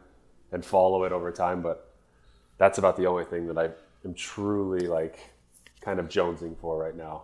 and 0.52 0.64
follow 0.64 1.04
it 1.04 1.12
over 1.12 1.32
time. 1.32 1.62
But 1.62 1.94
that's 2.58 2.78
about 2.78 2.98
the 2.98 3.06
only 3.06 3.26
thing 3.26 3.48
that 3.48 3.58
I 3.58 3.70
am 4.06 4.14
truly 4.14 4.88
like 4.88 5.20
kind 5.82 6.00
of 6.00 6.10
jonesing 6.10 6.58
for 6.58 6.78
right 6.78 6.96
now. 6.96 7.24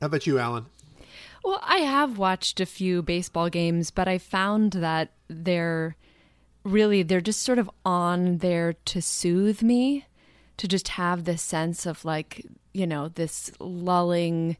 How 0.00 0.06
about 0.06 0.26
you, 0.26 0.38
Ellen? 0.38 0.66
Well, 1.42 1.60
I 1.62 1.78
have 1.78 2.18
watched 2.18 2.60
a 2.60 2.66
few 2.66 3.02
baseball 3.02 3.48
games, 3.48 3.90
but 3.90 4.08
I 4.08 4.18
found 4.18 4.72
that 4.72 5.12
they're 5.28 5.96
really 6.64 7.02
they're 7.02 7.20
just 7.20 7.42
sort 7.42 7.58
of 7.58 7.70
on 7.84 8.38
there 8.38 8.72
to 8.72 9.00
soothe 9.00 9.62
me, 9.62 10.06
to 10.56 10.66
just 10.66 10.88
have 10.88 11.24
this 11.24 11.42
sense 11.42 11.86
of 11.86 12.04
like, 12.04 12.44
you 12.72 12.86
know, 12.86 13.08
this 13.08 13.52
lulling 13.60 14.56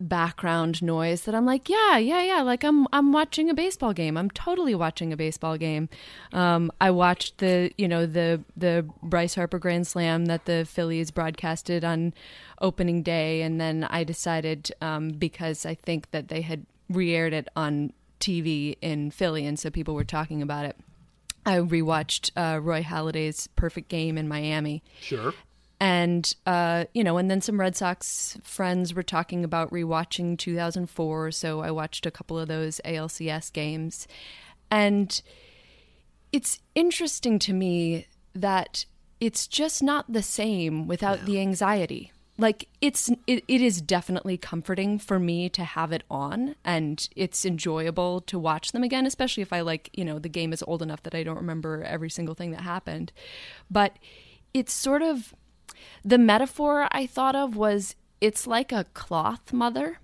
background 0.00 0.82
noise 0.82 1.22
that 1.22 1.34
I'm 1.34 1.46
like, 1.46 1.68
yeah, 1.68 1.96
yeah, 1.96 2.22
yeah, 2.22 2.42
like 2.42 2.64
I'm 2.64 2.86
I'm 2.92 3.12
watching 3.12 3.48
a 3.50 3.54
baseball 3.54 3.92
game. 3.92 4.16
I'm 4.16 4.30
totally 4.30 4.74
watching 4.74 5.12
a 5.12 5.16
baseball 5.16 5.56
game. 5.56 5.88
Um, 6.32 6.70
I 6.80 6.90
watched 6.90 7.38
the 7.38 7.70
you 7.78 7.88
know 7.88 8.06
the 8.06 8.42
the 8.56 8.86
Bryce 9.02 9.34
Harper 9.34 9.58
Grand 9.58 9.86
Slam 9.86 10.26
that 10.26 10.44
the 10.44 10.64
Phillies 10.64 11.10
broadcasted 11.10 11.84
on 11.84 12.14
opening 12.60 13.02
day, 13.02 13.42
and 13.42 13.60
then 13.60 13.84
I 13.84 14.04
decided 14.04 14.70
um, 14.80 15.10
because 15.10 15.64
I 15.66 15.74
think 15.74 16.10
that 16.10 16.28
they 16.28 16.42
had 16.42 16.66
re-aired 16.88 17.32
it 17.32 17.48
on 17.56 17.92
TV 18.20 18.76
in 18.80 19.10
Philly, 19.10 19.46
and 19.46 19.58
so 19.58 19.70
people 19.70 19.94
were 19.94 20.04
talking 20.04 20.42
about 20.42 20.64
it. 20.66 20.76
I 21.44 21.58
rewatched 21.58 22.30
uh, 22.36 22.60
Roy 22.60 22.82
Halladay's 22.82 23.46
Perfect 23.54 23.88
Game 23.88 24.18
in 24.18 24.26
Miami, 24.26 24.82
Sure. 25.00 25.32
And 25.78 26.34
uh, 26.46 26.86
you 26.94 27.04
know, 27.04 27.18
and 27.18 27.30
then 27.30 27.40
some 27.40 27.60
Red 27.60 27.76
Sox 27.76 28.38
friends 28.42 28.94
were 28.94 29.02
talking 29.02 29.44
about 29.44 29.70
rewatching 29.70 30.38
2004. 30.38 31.30
So 31.32 31.60
I 31.60 31.70
watched 31.70 32.06
a 32.06 32.10
couple 32.10 32.38
of 32.38 32.48
those 32.48 32.80
ALCS 32.84 33.52
games, 33.52 34.08
and 34.70 35.20
it's 36.32 36.60
interesting 36.74 37.38
to 37.40 37.52
me 37.52 38.06
that 38.34 38.86
it's 39.20 39.46
just 39.46 39.82
not 39.82 40.12
the 40.12 40.22
same 40.22 40.86
without 40.86 41.24
the 41.24 41.40
anxiety. 41.40 42.12
Like 42.38 42.68
it's 42.82 43.08
it, 43.26 43.44
it 43.48 43.60
is 43.62 43.80
definitely 43.80 44.36
comforting 44.36 44.98
for 44.98 45.18
me 45.18 45.48
to 45.50 45.64
have 45.64 45.92
it 45.92 46.04
on 46.10 46.54
and 46.64 47.08
it's 47.16 47.46
enjoyable 47.46 48.20
to 48.22 48.38
watch 48.38 48.72
them 48.72 48.82
again 48.82 49.06
especially 49.06 49.42
if 49.42 49.54
I 49.54 49.62
like, 49.62 49.88
you 49.94 50.04
know, 50.04 50.18
the 50.18 50.28
game 50.28 50.52
is 50.52 50.62
old 50.66 50.82
enough 50.82 51.02
that 51.04 51.14
I 51.14 51.22
don't 51.22 51.36
remember 51.36 51.82
every 51.82 52.10
single 52.10 52.34
thing 52.34 52.50
that 52.50 52.60
happened. 52.60 53.10
But 53.70 53.96
it's 54.52 54.74
sort 54.74 55.00
of 55.00 55.34
the 56.04 56.18
metaphor 56.18 56.88
I 56.90 57.06
thought 57.06 57.36
of 57.36 57.56
was 57.56 57.94
it's 58.20 58.46
like 58.46 58.72
a 58.72 58.84
cloth 58.94 59.52
mother, 59.52 59.98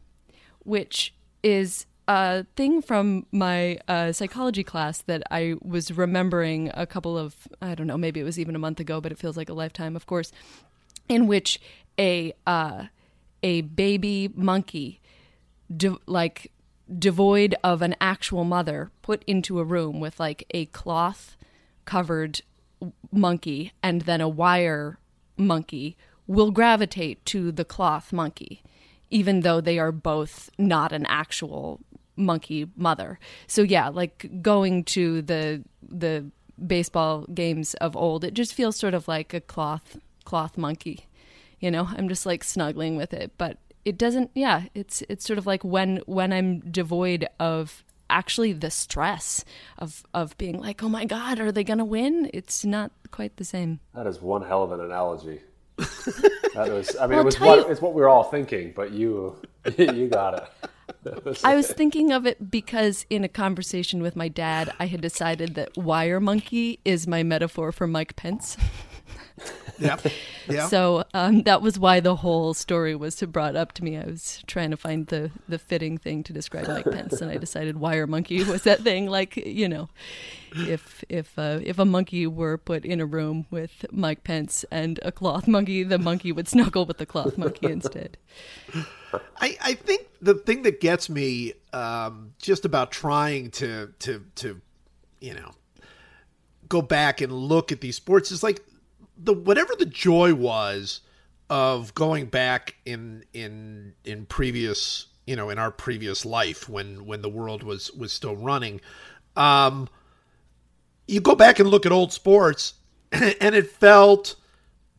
which 0.60 1.14
is 1.42 1.86
a 2.08 2.44
thing 2.56 2.82
from 2.82 3.26
my 3.32 3.78
uh, 3.88 4.12
psychology 4.12 4.64
class 4.64 5.02
that 5.02 5.22
I 5.30 5.54
was 5.62 5.92
remembering 5.92 6.70
a 6.74 6.86
couple 6.86 7.16
of, 7.16 7.48
I 7.60 7.74
don't 7.74 7.86
know, 7.86 7.96
maybe 7.96 8.20
it 8.20 8.24
was 8.24 8.38
even 8.38 8.56
a 8.56 8.58
month 8.58 8.80
ago, 8.80 9.00
but 9.00 9.12
it 9.12 9.18
feels 9.18 9.36
like 9.36 9.48
a 9.48 9.54
lifetime, 9.54 9.96
of 9.96 10.06
course, 10.06 10.32
in 11.08 11.26
which 11.26 11.60
a 11.98 12.32
uh, 12.46 12.84
a 13.42 13.62
baby 13.62 14.30
monkey, 14.34 15.00
de- 15.74 15.98
like 16.06 16.52
devoid 16.98 17.54
of 17.62 17.82
an 17.82 17.94
actual 18.00 18.44
mother, 18.44 18.90
put 19.02 19.22
into 19.26 19.58
a 19.58 19.64
room 19.64 20.00
with 20.00 20.20
like 20.20 20.44
a 20.50 20.66
cloth 20.66 21.36
covered 21.84 22.42
monkey 23.10 23.72
and 23.82 24.02
then 24.02 24.20
a 24.20 24.28
wire 24.28 24.98
monkey 25.46 25.96
will 26.26 26.50
gravitate 26.50 27.24
to 27.26 27.52
the 27.52 27.64
cloth 27.64 28.12
monkey, 28.12 28.62
even 29.10 29.40
though 29.40 29.60
they 29.60 29.78
are 29.78 29.92
both 29.92 30.50
not 30.58 30.92
an 30.92 31.06
actual 31.06 31.80
monkey 32.16 32.68
mother. 32.76 33.18
So 33.46 33.62
yeah, 33.62 33.88
like 33.88 34.42
going 34.42 34.84
to 34.84 35.22
the 35.22 35.64
the 35.86 36.26
baseball 36.64 37.26
games 37.34 37.74
of 37.74 37.96
old, 37.96 38.24
it 38.24 38.34
just 38.34 38.54
feels 38.54 38.76
sort 38.76 38.94
of 38.94 39.08
like 39.08 39.34
a 39.34 39.40
cloth 39.40 39.98
cloth 40.24 40.56
monkey. 40.56 41.06
You 41.60 41.70
know, 41.70 41.88
I'm 41.90 42.08
just 42.08 42.26
like 42.26 42.44
snuggling 42.44 42.96
with 42.96 43.12
it, 43.12 43.32
but 43.38 43.58
it 43.84 43.98
doesn't 43.98 44.30
yeah, 44.34 44.64
it's 44.74 45.02
it's 45.08 45.24
sort 45.24 45.38
of 45.38 45.46
like 45.46 45.64
when 45.64 46.02
when 46.06 46.32
I'm 46.32 46.60
devoid 46.60 47.28
of 47.40 47.84
actually 48.10 48.52
the 48.52 48.70
stress 48.70 49.44
of 49.78 50.02
of 50.14 50.36
being 50.38 50.58
like, 50.58 50.82
"Oh 50.82 50.88
my 50.88 51.04
god, 51.04 51.40
are 51.40 51.52
they 51.52 51.64
going 51.64 51.78
to 51.78 51.84
win?" 51.84 52.30
It's 52.32 52.64
not 52.64 52.92
quite 53.10 53.36
the 53.36 53.44
same. 53.44 53.80
That 53.94 54.06
is 54.06 54.20
one 54.20 54.42
hell 54.42 54.62
of 54.62 54.72
an 54.72 54.80
analogy. 54.80 55.40
that 56.54 56.68
was, 56.70 56.94
I 56.96 57.06
mean, 57.06 57.10
Well, 57.16 57.20
it 57.20 57.24
was 57.24 57.40
what, 57.40 57.58
you- 57.60 57.66
it's 57.72 57.80
what 57.80 57.94
we 57.94 58.02
were 58.02 58.08
all 58.08 58.24
thinking, 58.24 58.72
but 58.76 58.92
you, 58.92 59.36
you 59.78 60.08
got 60.08 60.34
it. 60.34 60.44
I 61.44 61.56
was 61.56 61.72
thinking 61.72 62.12
of 62.12 62.26
it 62.26 62.50
because 62.50 63.06
in 63.10 63.24
a 63.24 63.28
conversation 63.28 64.02
with 64.02 64.14
my 64.14 64.28
dad, 64.28 64.72
I 64.78 64.86
had 64.86 65.00
decided 65.00 65.54
that 65.54 65.76
wire 65.76 66.20
monkey 66.20 66.78
is 66.84 67.06
my 67.08 67.22
metaphor 67.22 67.72
for 67.72 67.86
Mike 67.86 68.14
Pence. 68.16 68.56
Yeah. 69.78 69.96
Yeah. 70.48 70.66
So 70.66 71.04
um, 71.14 71.42
that 71.42 71.62
was 71.62 71.78
why 71.78 72.00
the 72.00 72.16
whole 72.16 72.52
story 72.52 72.96
was 72.96 73.20
brought 73.22 73.54
up 73.54 73.74
to 73.74 73.84
me. 73.84 73.96
I 73.96 74.04
was 74.04 74.42
trying 74.48 74.72
to 74.72 74.76
find 74.76 75.06
the, 75.06 75.30
the 75.48 75.56
fitting 75.56 75.98
thing 75.98 76.24
to 76.24 76.32
describe 76.32 76.66
Mike 76.66 76.90
Pence, 76.90 77.20
and 77.20 77.30
I 77.30 77.36
decided 77.38 77.78
wire 77.78 78.08
monkey 78.08 78.42
was 78.44 78.62
that 78.62 78.80
thing. 78.80 79.06
Like 79.06 79.36
you 79.36 79.68
know, 79.68 79.88
if 80.52 81.04
if 81.08 81.38
uh, 81.38 81.60
if 81.62 81.78
a 81.78 81.84
monkey 81.84 82.26
were 82.26 82.58
put 82.58 82.84
in 82.84 83.00
a 83.00 83.06
room 83.06 83.46
with 83.52 83.86
Mike 83.92 84.24
Pence 84.24 84.64
and 84.72 84.98
a 85.02 85.12
cloth 85.12 85.46
monkey, 85.46 85.84
the 85.84 85.96
monkey 85.96 86.32
would 86.32 86.48
snuggle 86.48 86.86
with 86.86 86.98
the 86.98 87.06
cloth 87.06 87.38
monkey 87.38 87.68
instead. 87.68 88.16
I, 89.40 89.56
I 89.62 89.74
think 89.74 90.08
the 90.20 90.34
thing 90.34 90.62
that 90.62 90.80
gets 90.80 91.08
me 91.08 91.52
um, 91.72 92.32
just 92.38 92.64
about 92.64 92.90
trying 92.90 93.50
to 93.52 93.92
to 94.00 94.24
to 94.36 94.60
you 95.20 95.34
know 95.34 95.52
go 96.68 96.82
back 96.82 97.20
and 97.20 97.32
look 97.32 97.70
at 97.70 97.80
these 97.80 97.96
sports 97.96 98.32
is 98.32 98.42
like 98.42 98.60
the 99.22 99.32
whatever 99.32 99.74
the 99.78 99.86
joy 99.86 100.34
was 100.34 101.00
of 101.50 101.94
going 101.94 102.26
back 102.26 102.76
in 102.84 103.24
in 103.32 103.94
in 104.04 104.26
previous 104.26 105.06
you 105.26 105.36
know 105.36 105.50
in 105.50 105.58
our 105.58 105.70
previous 105.70 106.24
life 106.24 106.68
when 106.68 107.06
when 107.06 107.22
the 107.22 107.28
world 107.28 107.62
was 107.62 107.90
was 107.92 108.12
still 108.12 108.36
running 108.36 108.80
um 109.36 109.88
you 111.06 111.20
go 111.20 111.34
back 111.34 111.58
and 111.58 111.68
look 111.68 111.84
at 111.84 111.92
old 111.92 112.12
sports 112.12 112.74
and 113.12 113.54
it 113.54 113.70
felt 113.70 114.36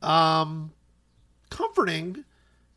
um 0.02 0.72
comforting 1.50 2.24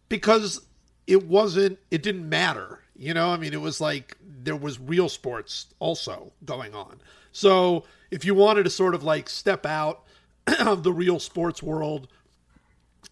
because 0.08 0.64
it 1.06 1.26
wasn't 1.26 1.78
it 1.90 2.02
didn't 2.02 2.28
matter 2.28 2.80
you 2.98 3.14
know? 3.14 3.30
I 3.30 3.36
mean 3.36 3.52
it 3.52 3.60
was 3.60 3.80
like 3.80 4.16
there 4.42 4.56
was 4.56 4.78
real 4.78 5.08
sports 5.08 5.66
also 5.78 6.32
going 6.44 6.74
on. 6.74 7.00
So 7.32 7.84
if 8.10 8.24
you 8.24 8.34
wanted 8.34 8.64
to 8.64 8.70
sort 8.70 8.94
of 8.94 9.02
like 9.02 9.28
step 9.28 9.66
out 9.66 10.04
of 10.60 10.82
the 10.82 10.92
real 10.92 11.18
sports 11.18 11.62
world 11.62 12.08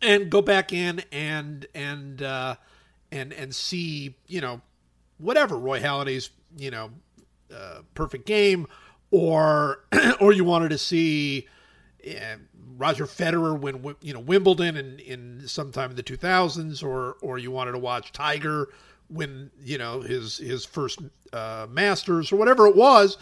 and 0.02 0.30
go 0.30 0.42
back 0.42 0.72
in 0.72 1.02
and 1.12 1.66
and 1.74 2.22
uh 2.22 2.56
and 3.12 3.32
and 3.32 3.54
see 3.54 4.16
you 4.26 4.40
know 4.40 4.60
whatever 5.18 5.56
roy 5.56 5.80
halladay's 5.80 6.30
you 6.56 6.70
know 6.70 6.90
uh, 7.54 7.80
perfect 7.94 8.26
game 8.26 8.66
or 9.10 9.84
or 10.20 10.32
you 10.32 10.44
wanted 10.44 10.70
to 10.70 10.78
see 10.78 11.46
yeah, 12.02 12.36
Roger 12.76 13.06
Federer 13.06 13.58
win 13.58 13.94
you 14.00 14.12
know 14.12 14.20
Wimbledon 14.20 14.76
in 14.76 14.98
in 14.98 15.42
sometime 15.46 15.90
in 15.90 15.96
the 15.96 16.02
2000s 16.02 16.82
or 16.82 17.16
or 17.22 17.38
you 17.38 17.50
wanted 17.50 17.72
to 17.72 17.78
watch 17.78 18.12
Tiger 18.12 18.68
win 19.08 19.50
you 19.62 19.78
know 19.78 20.00
his 20.00 20.38
his 20.38 20.64
first 20.64 21.00
uh, 21.32 21.66
Masters 21.70 22.32
or 22.32 22.36
whatever 22.36 22.66
it 22.66 22.76
was 22.76 23.16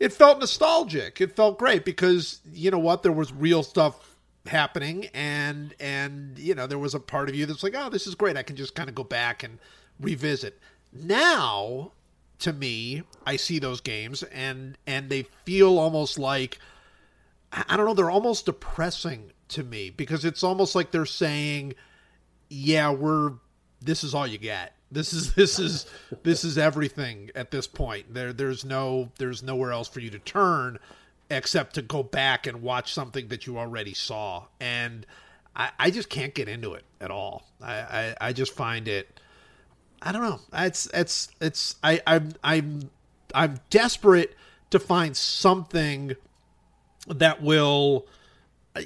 it 0.00 0.14
felt 0.14 0.40
nostalgic. 0.40 1.20
It 1.20 1.36
felt 1.36 1.58
great 1.58 1.84
because 1.84 2.40
you 2.52 2.70
know 2.70 2.78
what 2.78 3.02
there 3.02 3.12
was 3.12 3.32
real 3.32 3.62
stuff 3.62 4.16
happening 4.46 5.06
and 5.12 5.74
and 5.78 6.38
you 6.38 6.54
know 6.54 6.66
there 6.66 6.78
was 6.78 6.94
a 6.94 6.98
part 7.00 7.28
of 7.28 7.34
you 7.34 7.44
that's 7.44 7.62
like 7.62 7.74
oh 7.76 7.90
this 7.90 8.06
is 8.06 8.14
great. 8.14 8.36
I 8.36 8.42
can 8.42 8.56
just 8.56 8.74
kind 8.74 8.88
of 8.88 8.94
go 8.94 9.04
back 9.04 9.42
and 9.42 9.58
revisit. 10.00 10.58
Now 10.92 11.92
to 12.38 12.52
me 12.54 13.02
I 13.26 13.36
see 13.36 13.58
those 13.58 13.82
games 13.82 14.22
and 14.24 14.78
and 14.86 15.10
they 15.10 15.24
feel 15.44 15.78
almost 15.78 16.18
like 16.18 16.58
I 17.52 17.76
don't 17.76 17.84
know, 17.84 17.94
they're 17.94 18.10
almost 18.10 18.46
depressing 18.46 19.32
to 19.48 19.62
me 19.62 19.90
because 19.90 20.24
it's 20.24 20.42
almost 20.42 20.74
like 20.74 20.92
they're 20.92 21.04
saying, 21.04 21.74
yeah, 22.48 22.90
we're 22.90 23.32
this 23.82 24.02
is 24.02 24.14
all 24.14 24.26
you 24.26 24.38
get. 24.38 24.74
This 24.90 25.12
is 25.12 25.34
this 25.34 25.58
is 25.58 25.86
this 26.22 26.44
is 26.44 26.58
everything 26.58 27.30
at 27.34 27.50
this 27.50 27.66
point. 27.66 28.12
There 28.14 28.32
there's 28.32 28.64
no 28.64 29.10
there's 29.18 29.42
nowhere 29.42 29.72
else 29.72 29.88
for 29.88 30.00
you 30.00 30.10
to 30.10 30.18
turn 30.18 30.78
except 31.30 31.74
to 31.76 31.82
go 31.82 32.02
back 32.02 32.46
and 32.46 32.60
watch 32.60 32.92
something 32.92 33.28
that 33.28 33.46
you 33.46 33.56
already 33.56 33.94
saw. 33.94 34.46
And 34.58 35.06
I, 35.54 35.70
I 35.78 35.90
just 35.90 36.10
can't 36.10 36.34
get 36.34 36.48
into 36.48 36.74
it 36.74 36.84
at 37.00 37.12
all. 37.12 37.44
I, 37.62 37.74
I, 37.74 38.16
I 38.20 38.32
just 38.32 38.52
find 38.52 38.88
it 38.88 39.20
I 40.02 40.12
don't 40.12 40.22
know. 40.22 40.40
It's 40.52 40.86
it's 40.94 41.28
it's 41.40 41.76
I 41.82 42.00
I'm 42.06 42.32
I'm 42.42 42.90
I'm 43.34 43.60
desperate 43.68 44.34
to 44.70 44.78
find 44.78 45.16
something 45.16 46.16
that 47.08 47.42
will 47.42 48.06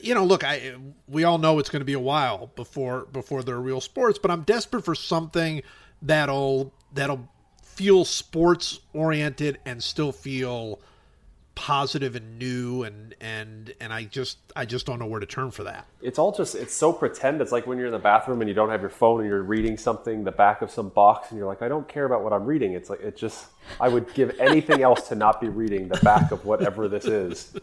you 0.03 0.15
know, 0.15 0.25
look, 0.25 0.43
I 0.43 0.75
we 1.07 1.25
all 1.25 1.39
know 1.39 1.59
it's 1.59 1.71
going 1.71 1.81
to 1.81 1.87
be 1.87 1.93
a 1.93 2.01
while 2.01 2.51
before 2.57 3.07
before 3.13 3.43
there 3.43 3.55
are 3.55 3.61
real 3.61 3.81
sports, 3.81 4.19
but 4.19 4.31
I'm 4.31 4.43
desperate 4.43 4.85
for 4.85 4.95
something 4.95 5.63
that'll 6.05 6.73
that'll 6.93 7.29
feel 7.63 8.05
sports 8.05 8.79
oriented 8.93 9.59
and 9.65 9.83
still 9.83 10.13
feel 10.13 10.81
positive 11.55 12.17
and 12.17 12.37
new 12.39 12.83
and 12.83 13.15
and 13.21 13.73
and 13.81 13.93
I 13.93 14.05
just 14.05 14.39
I 14.57 14.65
just 14.65 14.87
don't 14.87 14.99
know 14.99 15.07
where 15.07 15.21
to 15.21 15.27
turn 15.27 15.51
for 15.51 15.65
that. 15.65 15.87
It's 16.03 16.19
all 16.19 16.33
just 16.33 16.55
it's 16.55 16.75
so 16.75 16.93
pretend. 16.93 17.41
It's 17.41 17.53
like 17.53 17.67
when 17.67 17.79
you're 17.79 17.87
in 17.87 17.93
the 17.93 17.99
bathroom 17.99 18.41
and 18.41 18.49
you 18.49 18.55
don't 18.55 18.71
have 18.71 18.81
your 18.81 18.91
phone 18.91 19.21
and 19.21 19.29
you're 19.29 19.43
reading 19.43 19.77
something 19.77 20.25
the 20.25 20.33
back 20.33 20.63
of 20.63 20.71
some 20.71 20.89
box 20.89 21.31
and 21.31 21.39
you're 21.39 21.47
like 21.47 21.63
I 21.63 21.69
don't 21.69 21.89
care 21.89 22.05
about 22.05 22.23
what 22.23 22.33
I'm 22.33 22.45
reading. 22.45 22.73
It's 22.73 22.91
like 22.91 23.01
it 23.01 23.17
just 23.17 23.47
I 23.81 23.89
would 23.89 24.13
give 24.15 24.39
anything 24.41 24.83
else 24.83 25.09
to 25.09 25.15
not 25.15 25.41
be 25.41 25.49
reading 25.49 25.89
the 25.89 25.99
back 26.01 26.33
of 26.33 26.45
whatever 26.45 26.89
this 26.89 27.05
is. 27.05 27.55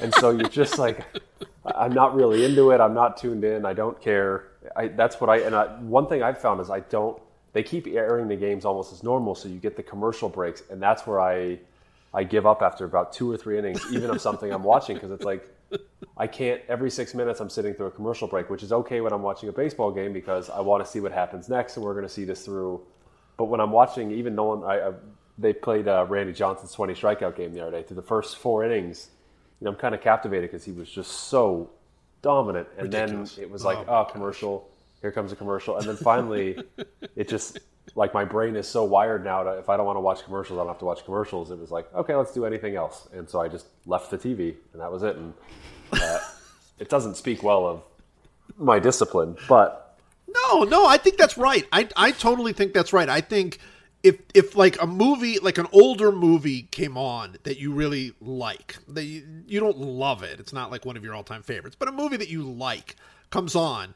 And 0.00 0.14
so 0.14 0.30
you're 0.30 0.48
just 0.48 0.78
like 0.78 1.06
I'm 1.64 1.92
not 1.92 2.14
really 2.14 2.44
into 2.44 2.70
it. 2.70 2.80
I'm 2.80 2.94
not 2.94 3.16
tuned 3.16 3.44
in. 3.44 3.64
I 3.64 3.72
don't 3.72 4.00
care. 4.00 4.48
I, 4.76 4.88
that's 4.88 5.20
what 5.20 5.30
I 5.30 5.38
and 5.38 5.54
I, 5.54 5.66
one 5.80 6.06
thing 6.06 6.22
I've 6.22 6.40
found 6.40 6.60
is 6.60 6.70
I 6.70 6.80
don't. 6.80 7.20
They 7.52 7.62
keep 7.62 7.86
airing 7.86 8.28
the 8.28 8.36
games 8.36 8.64
almost 8.64 8.92
as 8.92 9.02
normal, 9.02 9.34
so 9.34 9.48
you 9.48 9.58
get 9.58 9.76
the 9.76 9.82
commercial 9.82 10.28
breaks, 10.28 10.62
and 10.70 10.80
that's 10.80 11.06
where 11.06 11.20
I 11.20 11.58
I 12.12 12.24
give 12.24 12.46
up 12.46 12.62
after 12.62 12.84
about 12.84 13.12
two 13.12 13.30
or 13.30 13.36
three 13.36 13.58
innings, 13.58 13.84
even 13.92 14.10
of 14.10 14.20
something 14.20 14.52
I'm 14.52 14.64
watching, 14.64 14.96
because 14.96 15.10
it's 15.10 15.24
like 15.24 15.48
I 16.16 16.26
can't. 16.26 16.60
Every 16.68 16.90
six 16.90 17.14
minutes, 17.14 17.40
I'm 17.40 17.50
sitting 17.50 17.74
through 17.74 17.86
a 17.86 17.90
commercial 17.90 18.28
break, 18.28 18.50
which 18.50 18.62
is 18.62 18.72
okay 18.72 19.00
when 19.00 19.12
I'm 19.12 19.22
watching 19.22 19.48
a 19.48 19.52
baseball 19.52 19.90
game 19.90 20.12
because 20.12 20.50
I 20.50 20.60
want 20.60 20.84
to 20.84 20.90
see 20.90 21.00
what 21.00 21.12
happens 21.12 21.48
next, 21.48 21.76
and 21.76 21.84
we're 21.84 21.94
going 21.94 22.06
to 22.06 22.12
see 22.12 22.24
this 22.24 22.44
through. 22.44 22.80
But 23.36 23.44
when 23.46 23.60
I'm 23.60 23.70
watching, 23.70 24.10
even 24.12 24.34
Nolan, 24.34 24.64
I, 24.64 24.88
I 24.88 24.92
they 25.38 25.52
played 25.52 25.88
uh, 25.88 26.04
Randy 26.08 26.32
Johnson's 26.32 26.72
20 26.72 26.94
strikeout 26.94 27.36
game 27.36 27.52
the 27.52 27.62
other 27.62 27.70
day. 27.70 27.82
Through 27.82 27.96
the 27.96 28.02
first 28.02 28.36
four 28.38 28.64
innings, 28.64 29.10
you 29.60 29.64
know, 29.64 29.70
I'm 29.70 29.76
kind 29.76 29.94
of 29.94 30.00
captivated 30.00 30.50
because 30.50 30.64
he 30.64 30.72
was 30.72 30.90
just 30.90 31.10
so 31.10 31.70
dominant. 32.22 32.68
And 32.76 32.92
Ridiculous. 32.92 33.36
then 33.36 33.44
it 33.44 33.50
was 33.50 33.64
like, 33.64 33.78
Oh, 33.88 34.00
oh, 34.00 34.04
commercial. 34.04 34.69
Here 35.02 35.12
comes 35.12 35.32
a 35.32 35.36
commercial, 35.36 35.76
and 35.76 35.86
then 35.86 35.96
finally, 35.96 36.58
it 37.16 37.28
just 37.28 37.58
like 37.94 38.12
my 38.14 38.24
brain 38.24 38.54
is 38.54 38.68
so 38.68 38.84
wired 38.84 39.24
now 39.24 39.46
if 39.48 39.68
I 39.68 39.76
don't 39.76 39.86
want 39.86 39.96
to 39.96 40.00
watch 40.00 40.22
commercials, 40.24 40.58
I 40.58 40.60
don't 40.62 40.68
have 40.68 40.78
to 40.78 40.84
watch 40.84 41.04
commercials. 41.04 41.50
It 41.50 41.58
was 41.58 41.70
like, 41.70 41.92
okay, 41.94 42.14
let's 42.14 42.32
do 42.32 42.44
anything 42.44 42.76
else, 42.76 43.08
and 43.12 43.28
so 43.28 43.40
I 43.40 43.48
just 43.48 43.66
left 43.86 44.10
the 44.10 44.18
TV, 44.18 44.54
and 44.72 44.80
that 44.80 44.92
was 44.92 45.02
it. 45.02 45.16
And 45.16 45.32
uh, 45.92 46.18
it 46.78 46.88
doesn't 46.88 47.16
speak 47.16 47.42
well 47.42 47.66
of 47.66 47.82
my 48.56 48.78
discipline, 48.78 49.36
but 49.48 49.98
No, 50.28 50.64
no, 50.64 50.86
I 50.86 50.98
think 50.98 51.16
that's 51.16 51.38
right. 51.38 51.66
I 51.72 51.88
I 51.96 52.10
totally 52.12 52.52
think 52.52 52.74
that's 52.74 52.92
right. 52.92 53.08
I 53.08 53.20
think 53.20 53.58
if 54.02 54.18
if 54.34 54.54
like 54.56 54.80
a 54.82 54.86
movie, 54.86 55.38
like 55.38 55.58
an 55.58 55.66
older 55.72 56.12
movie 56.12 56.62
came 56.62 56.96
on 56.96 57.36
that 57.44 57.58
you 57.58 57.72
really 57.72 58.12
like, 58.20 58.76
that 58.88 59.04
you, 59.04 59.24
you 59.46 59.60
don't 59.60 59.78
love 59.78 60.22
it. 60.22 60.40
It's 60.40 60.52
not 60.52 60.70
like 60.70 60.84
one 60.84 60.96
of 60.96 61.04
your 61.04 61.14
all-time 61.14 61.42
favorites, 61.42 61.76
but 61.78 61.88
a 61.88 61.92
movie 61.92 62.16
that 62.18 62.28
you 62.28 62.42
like 62.42 62.96
comes 63.30 63.54
on, 63.54 63.94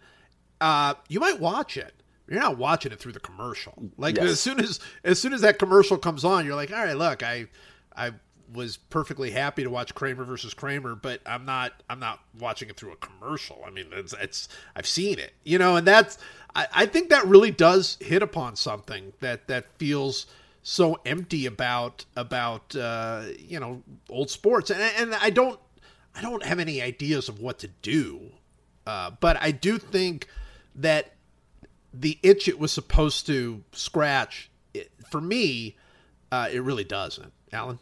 uh, 0.65 0.95
you 1.09 1.21
might 1.21 1.39
watch 1.41 1.77
it. 1.77 1.93
You're 2.29 2.41
not 2.41 2.57
watching 2.57 2.91
it 2.93 2.99
through 2.99 3.13
the 3.13 3.21
commercial. 3.21 3.75
Like 3.99 4.17
Yes. 4.17 4.31
as 4.31 4.41
soon 4.41 4.59
as 4.61 4.81
as 5.05 5.21
soon 5.21 5.33
as 5.35 5.43
that 5.43 5.59
commercial 5.59 5.99
comes 5.99 6.25
on, 6.25 6.47
you're 6.47 6.55
like, 6.55 6.73
all 6.73 6.85
right, 6.85 6.97
look, 6.97 7.23
I 7.23 7.47
I 7.95 8.13
was 8.53 8.77
perfectly 8.77 9.31
happy 9.31 9.63
to 9.65 9.71
watch 9.71 9.95
Kramer 9.95 10.25
versus 10.25 10.55
Kramer, 10.55 10.95
but 10.95 11.21
I'm 11.27 11.45
not 11.45 11.73
I'm 11.91 12.01
not 12.01 12.21
watching 12.39 12.71
it 12.71 12.77
through 12.79 12.93
a 12.93 12.97
commercial. 12.97 13.63
I 13.67 13.71
mean, 13.71 13.87
it's, 13.93 14.15
it's 14.21 14.49
I've 14.75 14.87
seen 14.87 15.19
it, 15.19 15.33
you 15.45 15.59
know, 15.59 15.77
and 15.77 15.87
that's 15.87 16.17
I, 16.55 16.67
I 16.73 16.87
think 16.87 17.11
that 17.11 17.27
really 17.27 17.51
does 17.51 17.99
hit 18.01 18.23
upon 18.23 18.57
something 18.57 19.13
that 19.21 19.47
that 19.49 19.67
feels 19.79 20.27
so 20.63 20.99
empty 21.05 21.45
about 21.45 22.07
about 22.17 22.75
uh, 22.75 23.25
you 23.39 23.61
know 23.61 23.83
old 24.09 24.31
sports, 24.31 24.71
and 24.71 24.81
and 24.81 25.15
I 25.17 25.29
don't 25.29 25.61
I 26.15 26.23
don't 26.23 26.43
have 26.43 26.59
any 26.59 26.81
ideas 26.81 27.29
of 27.29 27.39
what 27.41 27.59
to 27.59 27.69
do, 27.83 28.31
uh, 28.87 29.11
but 29.21 29.37
I 29.43 29.51
do 29.51 29.77
think 29.79 30.27
that 30.75 31.13
the 31.93 32.19
itch 32.23 32.49
it 32.49 32.59
was 32.59 32.73
supposed 32.73 33.27
to 33.27 33.63
scratch 33.73 34.51
it, 34.73 34.91
for 35.09 35.21
me, 35.21 35.77
uh, 36.33 36.49
it 36.53 36.61
really 36.61 36.85
doesn't. 36.85 37.33
Ellen. 37.53 37.79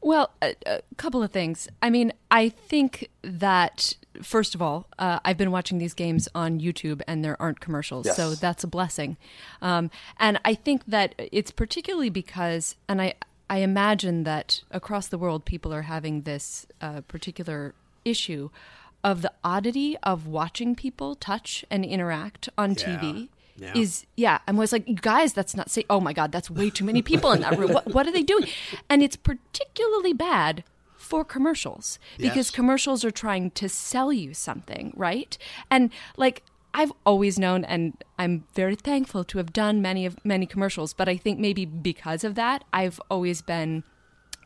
Well, 0.00 0.30
a, 0.40 0.54
a 0.66 0.80
couple 0.96 1.22
of 1.22 1.30
things. 1.32 1.68
I 1.82 1.90
mean, 1.90 2.12
I 2.30 2.48
think 2.50 3.10
that 3.22 3.96
first 4.22 4.54
of 4.54 4.62
all, 4.62 4.86
uh, 4.98 5.18
I've 5.24 5.36
been 5.36 5.50
watching 5.50 5.78
these 5.78 5.92
games 5.94 6.28
on 6.34 6.60
YouTube, 6.60 7.02
and 7.06 7.24
there 7.24 7.40
aren't 7.40 7.60
commercials, 7.60 8.06
Yes. 8.06 8.16
so 8.16 8.34
that's 8.34 8.64
a 8.64 8.68
blessing. 8.68 9.16
Um, 9.60 9.90
and 10.18 10.40
I 10.44 10.54
think 10.54 10.86
that 10.86 11.14
it's 11.18 11.50
particularly 11.50 12.10
because, 12.10 12.76
and 12.88 13.02
I 13.02 13.14
I 13.50 13.58
imagine 13.58 14.24
that 14.24 14.62
across 14.70 15.08
the 15.08 15.18
world, 15.18 15.44
people 15.44 15.72
are 15.72 15.82
having 15.82 16.22
this 16.22 16.66
uh, 16.80 17.00
particular 17.02 17.74
issue 18.04 18.50
of 19.04 19.22
the 19.22 19.32
oddity 19.44 19.96
of 20.02 20.26
watching 20.26 20.74
people 20.74 21.14
touch 21.14 21.64
and 21.70 21.84
interact 21.84 22.48
on 22.58 22.74
TV. 22.74 23.28
Yeah. 23.56 23.72
Is 23.74 24.06
yeah, 24.16 24.38
I'm 24.46 24.54
always 24.56 24.72
like, 24.72 24.86
you 24.88 24.94
guys, 24.94 25.32
that's 25.32 25.56
not 25.56 25.68
say. 25.68 25.84
Oh 25.90 25.98
my 26.00 26.12
god, 26.12 26.30
that's 26.30 26.48
way 26.48 26.70
too 26.70 26.84
many 26.84 27.02
people 27.02 27.32
in 27.32 27.40
that 27.40 27.58
room. 27.58 27.72
What, 27.72 27.92
what 27.92 28.06
are 28.06 28.12
they 28.12 28.22
doing? 28.22 28.46
And 28.88 29.02
it's 29.02 29.16
particularly 29.16 30.12
bad 30.12 30.62
for 30.96 31.24
commercials 31.24 31.98
because 32.18 32.48
Yes. 32.48 32.50
commercials 32.52 33.04
are 33.04 33.10
trying 33.10 33.50
to 33.52 33.68
sell 33.68 34.12
you 34.12 34.32
something, 34.32 34.92
right? 34.96 35.36
And 35.72 35.90
like 36.16 36.44
I've 36.72 36.92
always 37.04 37.36
known, 37.38 37.64
and 37.64 37.94
I'm 38.16 38.44
very 38.54 38.76
thankful 38.76 39.24
to 39.24 39.38
have 39.38 39.52
done 39.52 39.82
many 39.82 40.06
of 40.06 40.24
many 40.24 40.46
commercials. 40.46 40.92
But 40.92 41.08
I 41.08 41.16
think 41.16 41.40
maybe 41.40 41.64
because 41.64 42.22
of 42.22 42.36
that, 42.36 42.62
I've 42.72 43.00
always 43.10 43.42
been 43.42 43.82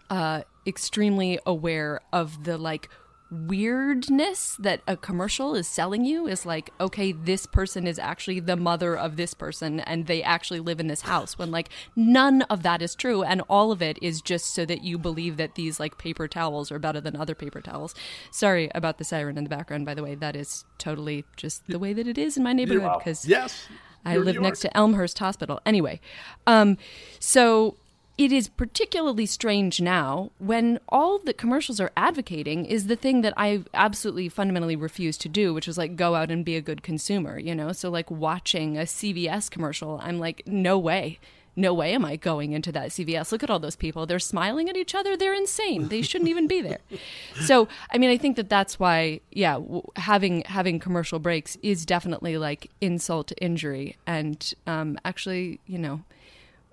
uh, 0.09 0.43
extremely 0.67 1.39
aware 1.45 2.01
of 2.15 2.45
the 2.45 2.57
like 2.57 2.89
weirdness 3.33 4.57
that 4.59 4.83
a 4.87 4.95
commercial 4.95 5.55
is 5.55 5.67
selling 5.67 6.05
you 6.05 6.27
is 6.27 6.45
like 6.45 6.71
okay 6.79 7.13
this 7.13 7.47
person 7.47 7.87
is 7.87 7.99
actually 7.99 8.39
the 8.41 8.57
mother 8.57 8.95
of 8.95 9.17
this 9.17 9.33
person 9.33 9.81
and 9.81 10.07
they 10.07 10.23
actually 10.23 10.61
live 10.61 10.79
in 10.79 10.87
this 10.87 11.01
house 11.01 11.39
when 11.39 11.51
like 11.51 11.71
none 11.97 12.43
of 12.43 12.63
that 12.63 12.83
is 12.83 12.95
true 12.95 13.23
and 13.23 13.41
all 13.49 13.73
of 13.73 13.81
it 13.81 13.99
is 14.03 14.21
just 14.21 14.55
so 14.55 14.67
that 14.67 14.83
you 14.83 14.99
believe 14.99 15.39
that 15.39 15.55
these 15.55 15.81
like 15.81 15.97
paper 15.97 16.29
towels 16.29 16.71
are 16.71 16.79
better 16.79 17.01
than 17.01 17.17
other 17.17 17.35
paper 17.35 17.63
towels. 17.63 17.95
Sorry 18.31 18.71
about 18.75 18.99
the 18.99 19.05
siren 19.05 19.39
in 19.39 19.45
the 19.45 19.51
background 19.51 19.87
by 19.87 19.95
the 19.95 20.03
way. 20.03 20.15
That 20.15 20.37
is 20.37 20.67
totally 20.77 21.25
just 21.37 21.67
the 21.67 21.79
way 21.79 21.95
that 21.95 22.07
it 22.07 22.19
is 22.19 22.37
in 22.37 22.43
my 22.43 22.53
neighborhood 22.53 22.99
because 22.99 23.27
Yes, 23.27 23.67
I 24.05 24.15
You're 24.15 24.25
live 24.25 24.41
next 24.41 24.61
to 24.61 24.77
Elmhurst 24.77 25.19
Hospital. 25.21 25.61
Anyway, 25.65 26.01
um, 26.47 26.77
so 27.19 27.77
it 28.19 28.31
is 28.31 28.49
particularly 28.49 29.27
strange 29.27 29.81
now 29.81 30.31
when 30.39 30.79
all 30.89 31.19
that 31.21 31.39
commercials 31.39 31.81
are 31.81 31.91
advocating 31.97 32.67
is 32.67 32.87
the 32.87 32.97
thing 32.97 33.23
that 33.23 33.33
I 33.37 33.65
absolutely 33.73 34.29
fundamentally 34.29 34.77
refuse 34.77 35.17
to 35.19 35.29
do, 35.29 35.55
which 35.55 35.67
is 35.67 35.79
like 35.79 35.97
go 35.97 36.15
out 36.15 36.31
and 36.31 36.45
be 36.45 36.57
a 36.57 36.61
good 36.61 36.83
consumer, 36.83 37.39
you 37.39 37.55
know? 37.55 37.73
So, 37.73 37.91
like 37.91 38.11
watching 38.11 38.77
a 38.77 38.83
CVS 38.83 39.51
commercial, 39.51 39.99
I'm 40.03 40.19
like, 40.19 40.43
no 40.47 40.79
way. 40.79 41.19
No 41.55 41.75
way 41.75 41.93
am 41.93 42.03
I 42.03 42.17
going 42.17 42.53
into 42.53 42.73
that 42.73 42.89
CVS. 42.91 43.31
Look 43.31 43.43
at 43.43 43.51
all 43.51 43.59
those 43.59 43.77
people. 43.77 44.07
They're 44.07 44.19
smiling 44.19 44.71
at 44.71 44.77
each 44.77 44.95
other. 44.95 45.19
They're 45.19 45.35
insane. 45.35 45.89
They 45.89 46.01
shouldn't 46.01 46.31
even 46.31 46.47
be 46.49 46.63
there. 46.63 46.79
So, 47.43 47.67
I 47.91 47.99
mean, 47.99 48.11
I 48.11 48.19
think 48.19 48.37
that 48.37 48.49
that's 48.49 48.79
why, 48.79 49.21
yeah, 49.31 49.55
w- 49.55 49.83
having 49.97 50.43
having 50.43 50.79
commercial 50.79 51.19
breaks 51.19 51.57
is 51.63 51.85
definitely 51.85 52.37
like 52.39 52.71
insult 52.81 53.29
to 53.29 53.37
injury, 53.43 53.97
and 54.07 54.53
um, 54.67 54.99
actually, 55.05 55.61
you 55.67 55.79
know, 55.79 56.03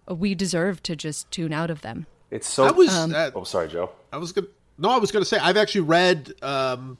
we 0.09 0.35
deserve 0.35 0.81
to 0.83 0.95
just 0.95 1.29
tune 1.31 1.53
out 1.53 1.69
of 1.69 1.81
them. 1.81 2.05
it's 2.31 2.47
so. 2.47 2.65
I 2.65 2.71
was. 2.71 2.89
uh, 2.89 3.31
oh, 3.35 3.43
sorry, 3.43 3.67
Joe. 3.67 3.91
I 4.11 4.17
was 4.17 4.31
gonna. 4.31 4.47
No, 4.77 4.89
I 4.89 4.97
was 4.97 5.11
gonna 5.11 5.25
say 5.25 5.37
I've 5.37 5.57
actually 5.57 5.81
read. 5.81 6.33
Um, 6.41 6.97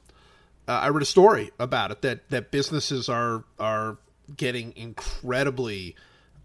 uh, 0.68 0.72
I 0.72 0.88
read 0.88 1.02
a 1.02 1.06
story 1.06 1.50
about 1.58 1.90
it 1.90 2.02
that 2.02 2.28
that 2.30 2.50
businesses 2.50 3.08
are 3.08 3.44
are 3.58 3.98
getting 4.36 4.72
incredibly 4.76 5.96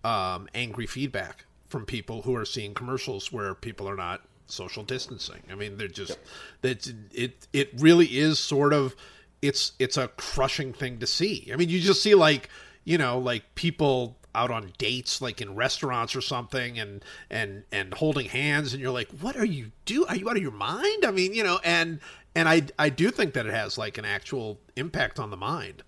um, 0.04 0.48
angry 0.54 0.88
feedback 0.88 1.46
from 1.68 1.86
people 1.86 2.22
who 2.22 2.36
are 2.36 2.46
seeing 2.46 2.74
commercials 2.74 3.32
where 3.32 3.54
people 3.54 3.90
are 3.90 3.96
not 3.96 4.22
social 4.48 4.84
distancing. 4.84 5.42
I 5.52 5.56
mean, 5.56 5.78
they're 5.78 5.88
just 5.88 6.18
that 6.62 6.92
it 7.14 7.48
it 7.54 7.72
really 7.78 8.06
is 8.06 8.40
sort 8.40 8.74
of 8.74 8.96
it's 9.42 9.74
it's 9.80 9.98
a 9.98 10.08
crushing 10.10 10.74
thing 10.74 11.00
to 11.00 11.08
see. 11.08 11.50
I 11.52 11.56
mean, 11.56 11.70
you 11.70 11.80
just 11.80 12.02
see 12.02 12.16
like 12.16 12.50
you 12.84 12.98
know 12.98 13.20
like 13.20 13.56
people 13.56 14.18
out 14.36 14.52
on 14.52 14.74
dates 14.78 15.22
like 15.22 15.42
in 15.42 15.56
restaurants 15.56 16.16
or 16.16 16.22
something 16.22 16.78
and 16.78 17.04
and 17.30 17.64
and 17.72 17.94
holding 17.94 18.28
hands 18.28 18.74
and 18.74 18.82
you're 18.82 18.92
like 18.92 19.10
what 19.22 19.36
are 19.36 19.46
you 19.46 19.72
do 19.86 20.06
are 20.06 20.16
you 20.16 20.30
out 20.30 20.38
of 20.38 20.44
your 20.44 20.52
mind? 20.52 21.06
I 21.06 21.12
mean 21.12 21.34
you 21.34 21.44
know 21.44 21.60
and 21.64 22.00
and 22.36 22.50
i 22.50 22.64
i 22.78 22.90
do 22.90 23.12
think 23.12 23.34
that 23.34 23.46
it 23.46 23.54
has 23.54 23.78
like 23.78 23.98
an 23.98 24.06
actual 24.06 24.60
impact 24.76 25.20
on 25.20 25.30
the 25.30 25.38
mind. 25.38 25.84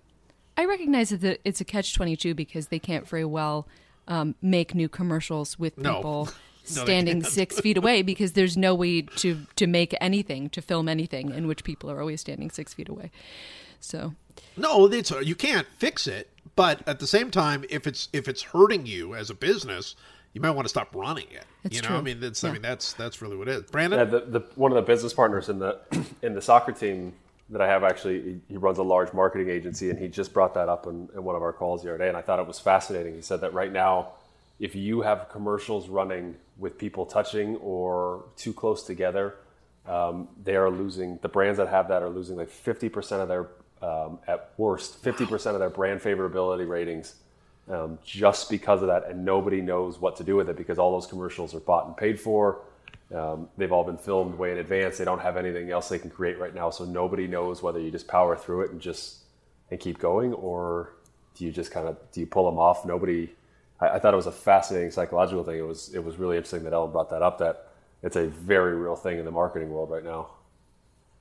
I 0.56 0.64
recognize 0.64 1.10
that 1.10 1.40
it's 1.44 1.60
a 1.60 1.64
catch 1.64 1.94
twenty 1.94 2.16
two 2.16 2.34
because 2.34 2.68
they 2.68 2.78
can't 2.78 3.06
very 3.06 3.24
well 3.24 3.68
um, 4.08 4.34
make 4.40 4.74
new 4.74 4.88
commercials 4.88 5.58
with 5.58 5.76
people 5.76 6.28
No, 6.70 6.84
they 6.84 6.84
standing 6.84 7.24
six 7.24 7.60
feet 7.60 7.76
away 7.76 8.02
because 8.02 8.32
there's 8.32 8.56
no 8.56 8.74
way 8.74 9.02
to 9.02 9.46
to 9.56 9.66
make 9.66 9.94
anything 10.00 10.50
to 10.50 10.60
film 10.60 10.88
anything 10.88 11.30
in 11.32 11.46
which 11.46 11.64
people 11.64 11.90
are 11.90 12.00
always 12.00 12.20
standing 12.20 12.50
six 12.50 12.74
feet 12.74 12.88
away. 12.88 13.10
So 13.80 14.14
no 14.56 14.86
it's 14.86 15.10
you 15.22 15.34
can't 15.34 15.66
fix 15.78 16.06
it 16.06 16.30
but 16.56 16.86
at 16.88 16.98
the 16.98 17.06
same 17.06 17.30
time 17.30 17.64
if 17.70 17.86
it's 17.86 18.08
if 18.12 18.28
it's 18.28 18.42
hurting 18.42 18.86
you 18.86 19.14
as 19.14 19.30
a 19.30 19.34
business 19.34 19.96
you 20.32 20.40
might 20.40 20.50
want 20.50 20.66
to 20.66 20.68
stop 20.68 20.94
running 20.94 21.26
it. 21.30 21.44
It's 21.64 21.76
you 21.76 21.82
know, 21.82 21.88
true. 21.88 21.96
I 21.96 22.00
mean, 22.00 22.20
that's 22.20 22.44
I 22.44 22.52
mean, 22.52 22.62
that's 22.62 22.92
that's 22.92 23.22
really 23.22 23.36
what 23.36 23.48
it 23.48 23.56
is. 23.56 23.70
Brandon, 23.70 23.98
Yeah, 23.98 24.04
the, 24.04 24.20
the 24.20 24.40
one 24.54 24.70
of 24.70 24.76
the 24.76 24.82
business 24.82 25.12
partners 25.12 25.48
in 25.48 25.58
the 25.58 25.80
in 26.22 26.34
the 26.34 26.42
soccer 26.42 26.72
team 26.72 27.14
that 27.50 27.60
I 27.62 27.66
have 27.66 27.82
actually, 27.82 28.22
he, 28.22 28.40
he 28.48 28.56
runs 28.56 28.78
a 28.78 28.82
large 28.82 29.12
marketing 29.12 29.48
agency, 29.48 29.90
and 29.90 29.98
he 29.98 30.08
just 30.08 30.34
brought 30.34 30.54
that 30.54 30.68
up 30.68 30.86
in, 30.86 31.08
in 31.14 31.24
one 31.24 31.34
of 31.34 31.42
our 31.42 31.52
calls 31.52 31.82
the 31.82 31.88
other 31.88 31.98
day, 31.98 32.08
and 32.08 32.16
I 32.16 32.20
thought 32.20 32.38
it 32.38 32.46
was 32.46 32.60
fascinating. 32.60 33.14
He 33.14 33.22
said 33.22 33.40
that 33.40 33.54
right 33.54 33.72
now, 33.72 34.12
if 34.60 34.74
you 34.74 35.00
have 35.00 35.28
commercials 35.30 35.88
running 35.88 36.36
with 36.58 36.76
people 36.76 37.06
touching 37.06 37.56
or 37.56 38.26
too 38.36 38.52
close 38.52 38.82
together, 38.82 39.36
um, 39.86 40.28
they 40.44 40.56
are 40.56 40.70
losing. 40.70 41.18
The 41.22 41.28
brands 41.28 41.56
that 41.56 41.68
have 41.68 41.88
that 41.88 42.02
are 42.02 42.10
losing 42.10 42.36
like 42.36 42.50
fifty 42.50 42.88
percent 42.88 43.22
of 43.22 43.28
their, 43.28 43.48
um, 43.82 44.18
at 44.28 44.52
worst, 44.56 45.02
fifty 45.02 45.26
percent 45.26 45.54
of 45.56 45.60
their 45.60 45.70
brand 45.70 46.00
favorability 46.00 46.68
ratings 46.68 47.14
um, 47.70 47.98
just 48.04 48.50
because 48.50 48.82
of 48.82 48.88
that, 48.88 49.08
and 49.08 49.24
nobody 49.24 49.60
knows 49.60 50.00
what 50.00 50.16
to 50.16 50.24
do 50.24 50.36
with 50.36 50.48
it 50.48 50.56
because 50.56 50.78
all 50.78 50.92
those 50.92 51.06
commercials 51.06 51.54
are 51.54 51.60
bought 51.60 51.86
and 51.86 51.96
paid 51.96 52.20
for. 52.20 52.60
Um, 53.14 53.48
they've 53.56 53.72
all 53.72 53.84
been 53.84 53.98
filmed 53.98 54.36
way 54.38 54.52
in 54.52 54.58
advance. 54.58 54.98
They 54.98 55.04
don't 55.04 55.20
have 55.20 55.36
anything 55.36 55.70
else 55.70 55.88
they 55.88 55.98
can 55.98 56.10
create 56.10 56.38
right 56.38 56.54
now, 56.54 56.70
so 56.70 56.84
nobody 56.84 57.26
knows 57.26 57.62
whether 57.62 57.80
you 57.80 57.90
just 57.90 58.08
power 58.08 58.36
through 58.36 58.62
it 58.62 58.70
and 58.72 58.80
just 58.80 59.18
and 59.70 59.80
keep 59.80 59.98
going, 59.98 60.32
or 60.34 60.94
do 61.36 61.44
you 61.44 61.52
just 61.52 61.70
kind 61.70 61.88
of 61.88 61.96
do 62.12 62.20
you 62.20 62.26
pull 62.26 62.46
them 62.50 62.58
off? 62.58 62.84
Nobody. 62.86 63.30
I, 63.80 63.90
I 63.90 63.98
thought 63.98 64.14
it 64.14 64.16
was 64.18 64.26
a 64.26 64.32
fascinating 64.32 64.90
psychological 64.90 65.44
thing. 65.44 65.58
It 65.58 65.66
was 65.66 65.94
it 65.94 66.04
was 66.04 66.16
really 66.18 66.36
interesting 66.36 66.64
that 66.64 66.72
Ellen 66.72 66.92
brought 66.92 67.10
that 67.10 67.22
up. 67.22 67.38
That 67.38 67.68
it's 68.02 68.16
a 68.16 68.26
very 68.26 68.76
real 68.76 68.96
thing 68.96 69.18
in 69.18 69.24
the 69.24 69.30
marketing 69.30 69.70
world 69.70 69.90
right 69.90 70.04
now. 70.04 70.28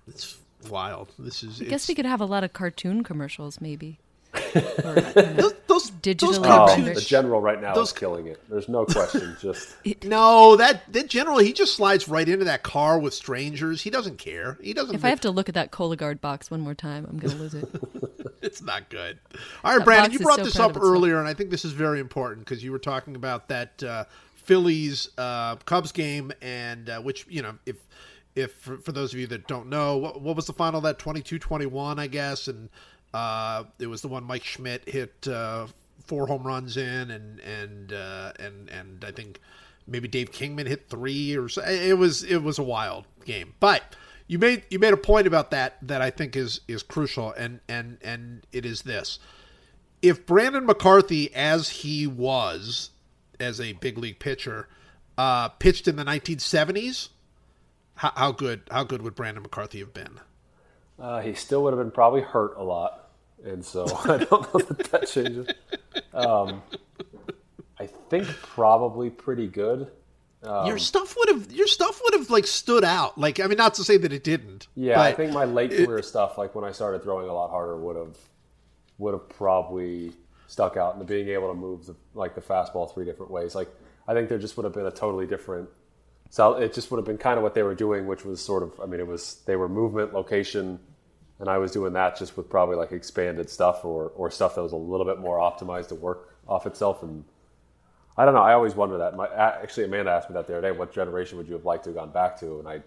it's 0.07 0.37
wild. 0.69 1.11
This 1.19 1.43
is. 1.43 1.61
I 1.61 1.65
guess 1.65 1.87
we 1.87 1.95
could 1.95 2.05
have 2.05 2.21
a 2.21 2.25
lot 2.25 2.43
of 2.43 2.53
cartoon 2.53 3.03
commercials, 3.03 3.59
maybe. 3.61 3.99
those, 4.53 5.53
those 5.67 5.89
Digital 5.89 6.31
those 6.33 6.37
Oh, 6.39 6.41
Oh, 6.43 6.65
cartoons- 6.67 6.95
the 6.95 7.01
general 7.01 7.41
right 7.41 7.59
now 7.61 7.73
those- 7.73 7.87
is 7.89 7.93
killing 7.93 8.27
it. 8.27 8.39
There's 8.49 8.69
no 8.69 8.85
question. 8.85 9.35
Just 9.41 9.75
No, 10.03 10.55
that 10.57 10.91
that 10.93 11.07
generally 11.09 11.45
he 11.45 11.53
just 11.53 11.75
slides 11.75 12.07
right 12.07 12.27
into 12.27 12.45
that 12.45 12.61
car 12.63 12.99
with 12.99 13.13
strangers. 13.13 13.81
He 13.81 13.89
doesn't 13.89 14.17
care. 14.17 14.57
He 14.61 14.73
doesn't. 14.73 14.93
If 14.95 15.03
I 15.05 15.09
have 15.09 15.21
to 15.21 15.31
look 15.31 15.49
at 15.49 15.55
that 15.55 15.71
Cologuard 15.71 16.21
box 16.21 16.51
one 16.51 16.61
more 16.61 16.75
time, 16.75 17.05
I'm 17.09 17.17
going 17.17 17.31
to 17.35 17.41
lose 17.41 17.53
it. 17.55 17.67
it's 18.41 18.61
not 18.61 18.89
good. 18.89 19.17
All 19.63 19.71
right, 19.71 19.79
That 19.79 19.85
Brandon, 19.85 20.11
you 20.11 20.19
brought 20.19 20.37
so 20.39 20.43
this 20.45 20.57
up 20.57 20.71
of 20.71 20.77
itself. 20.77 20.93
earlier, 20.93 21.19
and 21.19 21.27
I 21.27 21.33
think 21.33 21.49
this 21.49 21.65
is 21.65 21.71
very 21.71 21.99
important 21.99 22.45
because 22.45 22.63
you 22.63 22.71
were 22.71 22.79
talking 22.79 23.15
about 23.15 23.47
that 23.47 23.81
uh, 23.83 24.05
Phillies 24.35 25.09
uh, 25.17 25.55
Cubs 25.57 25.91
game, 25.91 26.31
and 26.41 26.89
uh, 26.89 27.01
which 27.01 27.25
you 27.29 27.41
know, 27.41 27.55
if 27.65 27.75
if 28.38 28.54
for, 28.54 28.78
for 28.78 28.91
those 28.91 29.13
of 29.13 29.19
you 29.19 29.28
that 29.28 29.47
don't 29.47 29.67
know, 29.67 29.97
what, 29.97 30.21
what 30.21 30.36
was 30.36 30.45
the 30.45 30.54
final 30.54 30.80
that 30.82 31.00
22-21, 31.00 32.00
I 32.00 32.08
guess, 32.08 32.47
and 32.47 32.69
uh, 33.13 33.63
it 33.80 33.88
was 33.88 34.02
the 34.02 34.08
one 34.08 34.23
Mike 34.23 34.43
Schmidt 34.43 34.88
hit 34.88 35.28
uh, 35.28 35.67
four 36.06 36.28
home 36.28 36.43
runs 36.43 36.78
in, 36.78 37.12
and 37.12 37.39
and 37.39 37.93
uh, 37.93 38.34
and 38.39 38.69
and 38.69 39.04
I 39.06 39.12
think 39.12 39.39
maybe 39.88 40.08
Dave 40.08 40.32
Kingman 40.32 40.67
hit 40.67 40.88
three 40.88 41.36
or 41.36 41.50
so. 41.50 41.63
It 41.63 41.97
was 41.97 42.23
it 42.23 42.43
was 42.43 42.60
a 42.60 42.63
wild 42.63 43.06
game, 43.26 43.56
but 43.60 43.95
you 44.28 44.38
made 44.38 44.63
you 44.69 44.78
made 44.78 44.93
a 44.93 44.97
point 44.97 45.26
about 45.26 45.52
that 45.52 45.78
that 45.82 46.02
I 46.02 46.12
think 46.12 46.36
is 46.36 46.62
is 46.67 46.84
crucial, 46.84 47.32
and 47.34 47.60
and 47.67 47.97
and 48.04 48.45
it 48.52 48.65
is 48.65 48.84
this: 48.84 49.19
if 50.02 50.26
Brandon 50.26 50.65
McCarthy, 50.65 51.34
as 51.34 51.69
he 51.69 52.06
was 52.06 52.91
as 53.39 53.60
a 53.60 53.73
big 53.73 53.97
league 53.97 54.19
pitcher, 54.19 54.67
uh, 55.17 55.50
pitched 55.50 55.88
in 55.88 55.95
the 55.95 56.06
1970s, 56.06 57.10
how, 57.97 58.12
how 58.15 58.31
good 58.31 58.62
how 58.71 58.83
good 58.83 59.01
would 59.01 59.15
Brandon 59.15 59.43
McCarthy 59.43 59.79
have 59.79 59.93
been? 59.93 60.19
Uh, 60.99 61.21
he 61.21 61.33
still 61.33 61.63
would 61.63 61.73
have 61.73 61.79
been 61.79 61.91
probably 61.91 62.21
hurt 62.21 62.55
a 62.57 62.63
lot, 62.63 63.10
and 63.43 63.63
so 63.63 63.86
I 64.05 64.17
don't 64.17 64.53
know 64.53 64.60
that 64.60 64.91
that 64.91 65.07
changes. 65.07 65.47
Um, 66.13 66.63
I 67.79 67.86
think 67.86 68.27
probably 68.27 69.10
pretty 69.10 69.47
good. 69.47 69.91
your 70.43 70.77
stuff 70.77 71.15
would 71.17 71.29
have 71.29 71.51
your 71.51 71.67
stuff 71.67 72.01
would 72.03 72.13
have 72.13 72.29
like 72.29 72.47
stood 72.47 72.83
out. 72.83 73.17
Like 73.17 73.39
I 73.39 73.47
mean, 73.47 73.57
not 73.57 73.73
to 73.75 73.83
say 73.83 73.97
that 73.97 74.13
it 74.13 74.23
didn't. 74.23 74.67
Yeah, 74.75 75.01
I 75.01 75.13
think 75.13 75.33
my 75.33 75.45
late 75.45 75.71
career 75.71 76.01
stuff, 76.01 76.38
like 76.38 76.55
when 76.55 76.63
I 76.63 76.71
started 76.71 77.03
throwing 77.03 77.27
a 77.29 77.33
lot 77.33 77.49
harder, 77.49 77.77
would 77.77 77.95
have 77.95 78.17
would 78.97 79.13
have 79.13 79.29
probably 79.29 80.13
stuck 80.47 80.77
out. 80.77 80.95
And 80.95 81.05
being 81.05 81.27
able 81.29 81.49
to 81.49 81.53
move 81.53 81.86
the, 81.86 81.95
like 82.13 82.33
the 82.36 82.41
fastball 82.41 82.91
three 82.93 83.05
different 83.05 83.31
ways, 83.31 83.53
like 83.53 83.69
I 84.07 84.13
think 84.13 84.29
there 84.29 84.39
just 84.39 84.57
would 84.57 84.63
have 84.63 84.73
been 84.73 84.86
a 84.86 84.91
totally 84.91 85.27
different. 85.27 85.69
So 86.29 86.55
it 86.55 86.73
just 86.73 86.91
would 86.91 86.97
have 86.97 87.05
been 87.05 87.17
kind 87.17 87.37
of 87.37 87.43
what 87.43 87.53
they 87.53 87.63
were 87.63 87.75
doing, 87.75 88.05
which 88.07 88.25
was 88.25 88.41
sort 88.41 88.63
of. 88.63 88.79
I 88.81 88.85
mean, 88.85 88.99
it 88.99 89.07
was 89.07 89.41
they 89.45 89.55
were 89.55 89.69
movement, 89.69 90.13
location, 90.13 90.79
and 91.39 91.49
I 91.49 91.57
was 91.57 91.71
doing 91.71 91.93
that 91.93 92.17
just 92.17 92.35
with 92.37 92.49
probably 92.49 92.75
like 92.75 92.91
expanded 92.91 93.49
stuff 93.49 93.85
or 93.85 94.11
or 94.15 94.29
stuff 94.29 94.55
that 94.55 94.61
was 94.63 94.73
a 94.73 94.77
little 94.77 95.05
bit 95.05 95.19
more 95.19 95.37
optimized 95.37 95.87
to 95.89 95.95
work 95.95 96.35
off 96.47 96.65
itself. 96.65 97.01
And 97.03 97.23
I 98.17 98.25
don't 98.25 98.33
know. 98.33 98.41
I 98.41 98.53
always 98.53 98.75
wonder 98.75 98.97
that. 98.99 99.15
My 99.15 99.27
actually 99.33 99.85
Amanda 99.85 100.11
asked 100.11 100.29
me 100.29 100.33
that 100.33 100.47
the 100.47 100.57
other 100.57 100.73
day. 100.73 100.77
What 100.77 100.93
generation 100.93 101.37
would 101.37 101.47
you 101.47 101.53
have 101.53 101.65
liked 101.65 101.85
to 101.85 101.89
have 101.91 101.95
gone 101.97 102.11
back 102.11 102.39
to? 102.41 102.59
And 102.59 102.67
I 102.67 102.81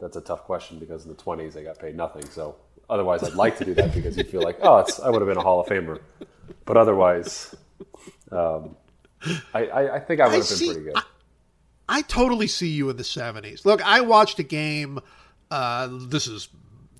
that's 0.00 0.16
a 0.16 0.20
tough 0.20 0.44
question 0.44 0.78
because 0.78 1.04
in 1.04 1.10
the 1.10 1.16
20s 1.16 1.52
they 1.52 1.62
got 1.62 1.78
paid 1.78 1.94
nothing. 1.96 2.24
So 2.28 2.56
otherwise, 2.90 3.22
I'd 3.22 3.34
like 3.34 3.58
to 3.58 3.64
do 3.64 3.74
that 3.74 3.94
because 3.94 4.16
you 4.16 4.24
feel 4.24 4.42
like, 4.42 4.58
oh, 4.62 4.78
it's, 4.78 4.98
I 4.98 5.08
would 5.08 5.22
have 5.22 5.28
been 5.28 5.38
a 5.38 5.42
Hall 5.42 5.60
of 5.60 5.68
Famer. 5.68 6.00
But 6.64 6.76
otherwise, 6.76 7.54
um, 8.32 8.76
I, 9.54 9.66
I, 9.66 9.94
I 9.96 10.00
think 10.00 10.20
I 10.20 10.24
would 10.26 10.32
have 10.38 10.48
been 10.48 10.56
see- 10.56 10.66
pretty 10.66 10.82
good. 10.82 10.96
I- 10.96 11.02
I 11.88 12.02
totally 12.02 12.46
see 12.46 12.68
you 12.68 12.90
in 12.90 12.96
the 12.96 13.02
70s. 13.02 13.64
Look, 13.64 13.84
I 13.84 14.00
watched 14.00 14.38
a 14.38 14.44
game. 14.44 15.00
Uh, 15.50 15.88
this 15.90 16.26
is, 16.26 16.48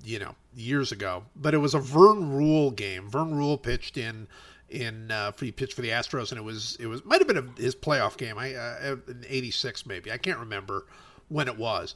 you 0.03 0.19
know, 0.19 0.35
years 0.55 0.91
ago, 0.91 1.23
but 1.35 1.53
it 1.53 1.57
was 1.57 1.73
a 1.73 1.79
Vern 1.79 2.31
Ruhle 2.31 2.75
game. 2.75 3.09
Vern 3.09 3.31
Ruhle 3.31 3.61
pitched 3.61 3.97
in 3.97 4.27
in 4.69 5.11
uh, 5.11 5.31
for 5.31 5.45
he 5.45 5.51
pitched 5.51 5.73
for 5.73 5.81
the 5.81 5.89
Astros, 5.89 6.31
and 6.31 6.39
it 6.39 6.43
was 6.43 6.77
it 6.79 6.87
was 6.87 7.03
might 7.05 7.19
have 7.19 7.27
been 7.27 7.37
a, 7.37 7.61
his 7.61 7.75
playoff 7.75 8.17
game. 8.17 8.37
I 8.37 8.53
uh, 8.53 8.97
in 9.07 9.23
'86 9.27 9.85
maybe. 9.85 10.11
I 10.11 10.17
can't 10.17 10.39
remember 10.39 10.85
when 11.29 11.47
it 11.47 11.57
was. 11.57 11.95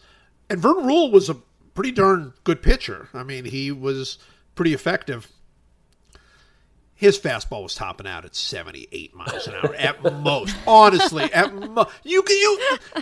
And 0.50 0.60
Vern 0.60 0.86
Ruhle 0.86 1.12
was 1.12 1.30
a 1.30 1.36
pretty 1.74 1.92
darn 1.92 2.34
good 2.44 2.62
pitcher. 2.62 3.10
I 3.14 3.24
mean, 3.24 3.46
he 3.46 3.72
was 3.72 4.18
pretty 4.56 4.74
effective 4.74 5.32
his 6.98 7.18
fastball 7.20 7.64
was 7.64 7.76
topping 7.76 8.08
out 8.08 8.26
at 8.26 8.36
78 8.36 9.16
miles 9.16 9.48
an 9.48 9.54
hour 9.54 9.74
at 9.76 10.02
most 10.24 10.56
honestly 10.68 11.24
at 11.32 11.54
mo- 11.54 11.86
you 12.04 12.22
can 12.24 12.36
you 12.36 12.60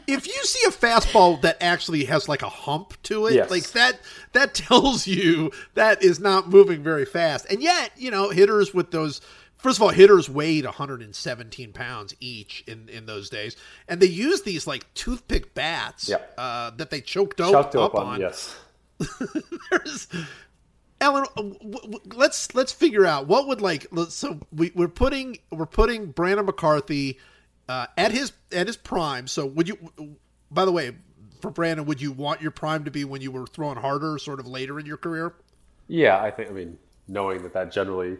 if 0.07 0.27
you 0.27 0.43
see 0.43 0.67
a 0.67 0.71
fastball 0.71 1.41
that 1.41 1.57
actually 1.61 2.03
has 2.05 2.27
like 2.29 2.41
a 2.43 2.49
hump 2.49 3.01
to 3.03 3.25
it 3.27 3.33
Yes. 3.35 3.49
like 3.49 3.71
that 3.71 3.99
that 4.33 4.53
tells 4.53 5.07
you 5.07 5.51
that 5.73 6.03
is 6.03 6.19
not 6.19 6.49
moving 6.49 6.83
very 6.83 7.05
fast 7.05 7.45
and 7.49 7.61
yet 7.63 7.91
you 7.97 8.11
know 8.11 8.29
hitters 8.29 8.73
with 8.73 8.91
those 8.91 9.21
first 9.57 9.77
of 9.77 9.81
all 9.83 9.89
hitters 9.89 10.29
weighed 10.29 10.65
117 10.65 11.71
pounds 11.73 12.13
each 12.19 12.63
in 12.67 12.89
in 12.89 13.05
those 13.05 13.29
days 13.29 13.55
and 13.87 14.01
they 14.01 14.05
used 14.07 14.43
these 14.45 14.67
like 14.67 14.93
toothpick 14.93 15.53
bats 15.53 16.09
Yeah. 16.09 16.17
uh, 16.37 16.71
that 16.71 16.89
they 16.91 16.99
choked, 17.01 17.39
up, 17.41 17.53
up, 17.53 17.75
up 17.75 17.95
on, 17.95 18.05
on 18.07 18.19
yes. 18.21 18.55
there's 19.71 20.07
Ellen, 21.05 21.25
uh, 21.37 21.41
w- 21.41 21.59
w- 21.71 21.99
let's 22.15 22.55
let's 22.55 22.71
figure 22.71 23.05
out 23.05 23.27
what 23.27 23.47
would 23.47 23.61
like. 23.61 23.85
So 24.09 24.39
we, 24.51 24.71
we're 24.73 24.87
putting 24.87 25.37
we're 25.51 25.67
putting 25.67 26.07
Brandon 26.07 26.47
McCarthy 26.47 27.19
uh, 27.69 27.85
at 27.95 28.11
his 28.11 28.33
at 28.51 28.65
his 28.65 28.75
prime. 28.75 29.27
So 29.27 29.45
would 29.45 29.67
you? 29.67 29.77
By 30.49 30.65
the 30.65 30.71
way, 30.71 30.93
for 31.41 31.51
Brandon, 31.51 31.85
would 31.85 32.01
you 32.01 32.11
want 32.11 32.41
your 32.41 32.49
prime 32.49 32.85
to 32.85 32.91
be 32.91 33.05
when 33.05 33.21
you 33.21 33.31
were 33.31 33.45
throwing 33.45 33.77
harder, 33.77 34.17
sort 34.17 34.39
of 34.39 34.47
later 34.47 34.79
in 34.79 34.87
your 34.87 34.97
career? 34.97 35.35
Yeah, 35.87 36.19
I 36.19 36.31
think. 36.31 36.49
I 36.49 36.53
mean, 36.53 36.79
knowing 37.07 37.43
that 37.43 37.53
that 37.53 37.71
generally 37.71 38.17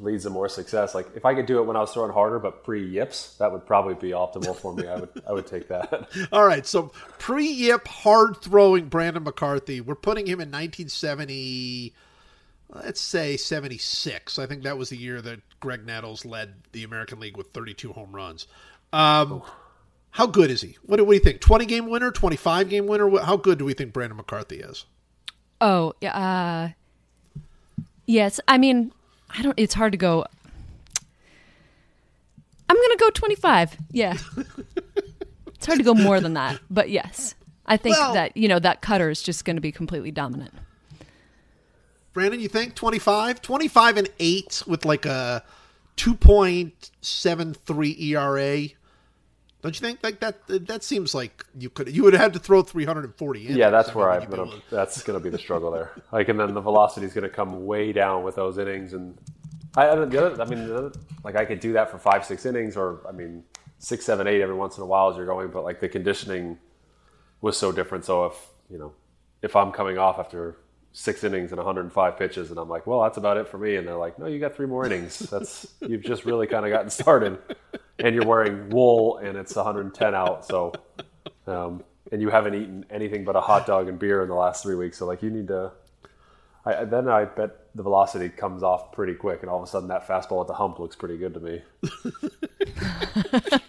leads 0.00 0.24
to 0.24 0.30
more 0.30 0.48
success. 0.48 0.94
Like 0.94 1.06
if 1.14 1.24
I 1.24 1.34
could 1.34 1.46
do 1.46 1.60
it 1.60 1.66
when 1.66 1.76
I 1.76 1.80
was 1.80 1.92
throwing 1.92 2.12
harder, 2.12 2.40
but 2.40 2.64
pre 2.64 2.84
yips, 2.84 3.36
that 3.38 3.52
would 3.52 3.64
probably 3.64 3.94
be 3.94 4.10
optimal 4.10 4.56
for 4.56 4.74
me. 4.74 4.88
I 4.88 4.96
would 4.96 5.22
I 5.28 5.32
would 5.32 5.46
take 5.46 5.68
that. 5.68 6.08
All 6.32 6.44
right, 6.44 6.66
so 6.66 6.92
pre-yip, 7.18 7.86
hard 7.86 8.38
throwing 8.42 8.88
Brandon 8.88 9.22
McCarthy. 9.22 9.80
We're 9.80 9.94
putting 9.94 10.26
him 10.26 10.40
in 10.40 10.48
1970. 10.48 11.94
Let's 12.70 13.00
say 13.00 13.36
76. 13.36 14.38
I 14.38 14.46
think 14.46 14.62
that 14.64 14.76
was 14.76 14.90
the 14.90 14.96
year 14.96 15.22
that 15.22 15.40
Graig 15.60 15.84
Nettles 15.84 16.24
led 16.24 16.54
the 16.72 16.84
American 16.84 17.18
League 17.18 17.36
with 17.36 17.48
32 17.48 17.92
home 17.92 18.14
runs. 18.14 18.46
Um, 18.92 19.42
how 20.10 20.26
good 20.26 20.50
is 20.50 20.60
he? 20.60 20.76
What 20.84 20.96
do, 20.98 21.04
what 21.04 21.12
do 21.12 21.16
you 21.16 21.22
think? 21.24 21.40
20 21.40 21.64
game 21.66 21.88
winner, 21.88 22.10
25 22.10 22.68
game 22.68 22.86
winner? 22.86 23.18
How 23.20 23.36
good 23.36 23.58
do 23.58 23.64
we 23.64 23.72
think 23.72 23.92
Brandon 23.92 24.16
McCarthy 24.16 24.56
is? 24.56 24.84
Oh, 25.60 25.94
yeah. 26.00 26.74
Uh, 27.36 27.42
yes. 28.06 28.38
I 28.46 28.58
mean, 28.58 28.92
I 29.30 29.42
don't. 29.42 29.54
It's 29.58 29.74
hard 29.74 29.92
to 29.92 29.98
go. 29.98 30.24
I'm 32.68 32.76
gonna 32.76 32.96
go 32.96 33.10
25. 33.10 33.76
Yeah. 33.92 34.16
it's 35.46 35.66
hard 35.66 35.78
to 35.78 35.84
go 35.84 35.94
more 35.94 36.20
than 36.20 36.34
that, 36.34 36.60
but 36.70 36.90
yes, 36.90 37.34
I 37.66 37.76
think 37.76 37.96
Well- 37.96 38.14
that 38.14 38.36
you 38.36 38.46
know 38.46 38.58
that 38.58 38.82
cutter 38.82 39.10
is 39.10 39.22
just 39.22 39.44
going 39.44 39.56
to 39.56 39.62
be 39.62 39.72
completely 39.72 40.10
dominant. 40.10 40.52
Brandon, 42.18 42.40
you 42.40 42.48
think 42.48 42.74
25? 42.74 43.40
25 43.40 43.96
and 43.96 44.08
8 44.18 44.64
with 44.66 44.84
like 44.84 45.06
a 45.06 45.44
2.73 45.96 48.00
ERA. 48.00 48.68
Don't 49.62 49.80
you 49.80 49.86
think 49.86 50.00
like 50.02 50.18
that 50.18 50.44
that 50.66 50.82
seems 50.82 51.14
like 51.14 51.46
you 51.56 51.70
could 51.70 51.94
you 51.94 52.02
would 52.02 52.14
have 52.14 52.22
had 52.22 52.32
to 52.32 52.40
throw 52.40 52.62
340 52.62 53.40
innings. 53.40 53.56
yeah, 53.56 53.70
that's 53.70 53.94
where 53.94 54.10
I'm 54.10 54.28
gonna. 54.28 54.42
able 54.42 54.54
That's 54.68 55.00
gonna 55.04 55.20
be 55.20 55.30
the 55.30 55.38
struggle 55.38 55.70
there. 55.70 55.92
Like, 56.10 56.28
and 56.28 56.40
then 56.40 56.54
the 56.54 56.60
velocity 56.60 57.06
is 57.06 57.12
gonna 57.12 57.28
come 57.28 57.66
way 57.66 57.92
down 57.92 58.24
with 58.24 58.34
those 58.34 58.58
innings, 58.58 58.94
and 58.94 59.16
I, 59.76 59.90
I 59.90 59.94
don't. 59.94 60.10
The 60.10 60.26
other, 60.26 60.42
I 60.42 60.46
mean, 60.46 60.66
the 60.66 60.76
other, 60.76 60.92
like 61.22 61.36
I 61.36 61.44
could 61.44 61.60
do 61.60 61.72
that 61.74 61.88
for 61.88 61.98
five, 61.98 62.24
six 62.24 62.46
innings, 62.46 62.76
or 62.76 63.06
I 63.08 63.12
mean, 63.12 63.44
six, 63.78 64.04
seven, 64.04 64.26
eight 64.26 64.40
every 64.40 64.56
once 64.56 64.76
in 64.76 64.82
a 64.82 64.86
while 64.86 65.08
as 65.08 65.16
you're 65.16 65.26
going, 65.26 65.50
but 65.50 65.62
like 65.62 65.78
the 65.78 65.88
conditioning 65.88 66.58
was 67.42 67.56
so 67.56 67.70
different. 67.70 68.04
So 68.04 68.26
if 68.26 68.34
you 68.68 68.78
know, 68.78 68.92
if 69.40 69.54
I'm 69.54 69.70
coming 69.70 69.98
off 69.98 70.18
after 70.18 70.56
six 70.92 71.22
innings 71.24 71.50
and 71.52 71.58
105 71.58 72.18
pitches, 72.18 72.50
and 72.50 72.58
I'm 72.58 72.68
like, 72.68 72.86
well, 72.86 73.02
that's 73.02 73.18
about 73.18 73.36
it 73.36 73.48
for 73.48 73.58
me, 73.58 73.76
and 73.76 73.86
they're 73.86 73.96
like, 73.96 74.18
no, 74.18 74.26
you 74.26 74.38
got 74.38 74.56
three 74.56 74.66
more 74.66 74.84
innings. 74.84 75.18
That's 75.18 75.66
you've 75.80 76.02
just 76.02 76.24
really 76.24 76.46
kind 76.46 76.64
of 76.64 76.70
gotten 76.72 76.90
started, 76.90 77.38
and 77.98 78.14
you're 78.14 78.26
wearing 78.26 78.70
wool, 78.70 79.18
and 79.18 79.36
it's 79.36 79.54
110 79.54 80.14
out, 80.14 80.44
so. 80.44 80.72
Um, 81.46 81.82
and 82.12 82.22
you 82.22 82.30
haven't 82.30 82.54
eaten 82.54 82.86
anything 82.90 83.24
but 83.24 83.36
a 83.36 83.40
hot 83.40 83.66
dog 83.66 83.88
and 83.88 83.98
beer 83.98 84.22
in 84.22 84.28
the 84.28 84.34
last 84.34 84.62
three 84.62 84.74
weeks, 84.74 84.98
so 84.98 85.06
like 85.06 85.22
you 85.22 85.30
need 85.30 85.48
to. 85.48 85.72
I, 86.68 86.84
then 86.84 87.08
I 87.08 87.24
bet 87.24 87.74
the 87.74 87.82
velocity 87.82 88.28
comes 88.28 88.62
off 88.62 88.92
pretty 88.92 89.14
quick, 89.14 89.40
and 89.40 89.50
all 89.50 89.58
of 89.58 89.64
a 89.64 89.70
sudden 89.70 89.88
that 89.88 90.06
fastball 90.06 90.42
at 90.42 90.48
the 90.48 90.54
hump 90.54 90.78
looks 90.78 90.96
pretty 90.96 91.16
good 91.16 91.34
to 91.34 91.40
me. 91.40 91.62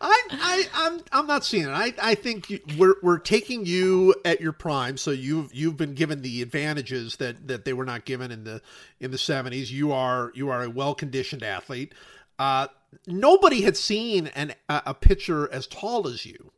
I, 0.00 0.22
I, 0.30 0.68
I'm, 0.74 1.00
I'm 1.10 1.26
not 1.26 1.44
seeing 1.44 1.64
it. 1.64 1.70
I, 1.70 1.92
I 2.00 2.14
think 2.14 2.50
you, 2.50 2.60
we're, 2.78 2.94
we're 3.02 3.18
taking 3.18 3.66
you 3.66 4.14
at 4.24 4.40
your 4.40 4.52
prime. 4.52 4.96
So 4.96 5.10
you've, 5.10 5.52
you've 5.52 5.76
been 5.76 5.94
given 5.94 6.22
the 6.22 6.42
advantages 6.42 7.16
that, 7.16 7.48
that 7.48 7.64
they 7.64 7.72
were 7.72 7.84
not 7.84 8.04
given 8.04 8.30
in 8.30 8.44
the, 8.44 8.62
in 9.00 9.10
the 9.10 9.18
seventies. 9.18 9.72
You 9.72 9.90
are, 9.90 10.30
you 10.34 10.50
are 10.50 10.62
a 10.62 10.70
well 10.70 10.94
conditioned 10.94 11.42
athlete. 11.42 11.92
Uh, 12.38 12.68
nobody 13.08 13.62
had 13.62 13.76
seen 13.76 14.28
an, 14.28 14.54
a, 14.68 14.82
a 14.86 14.94
pitcher 14.94 15.52
as 15.52 15.66
tall 15.66 16.06
as 16.06 16.24
you. 16.24 16.52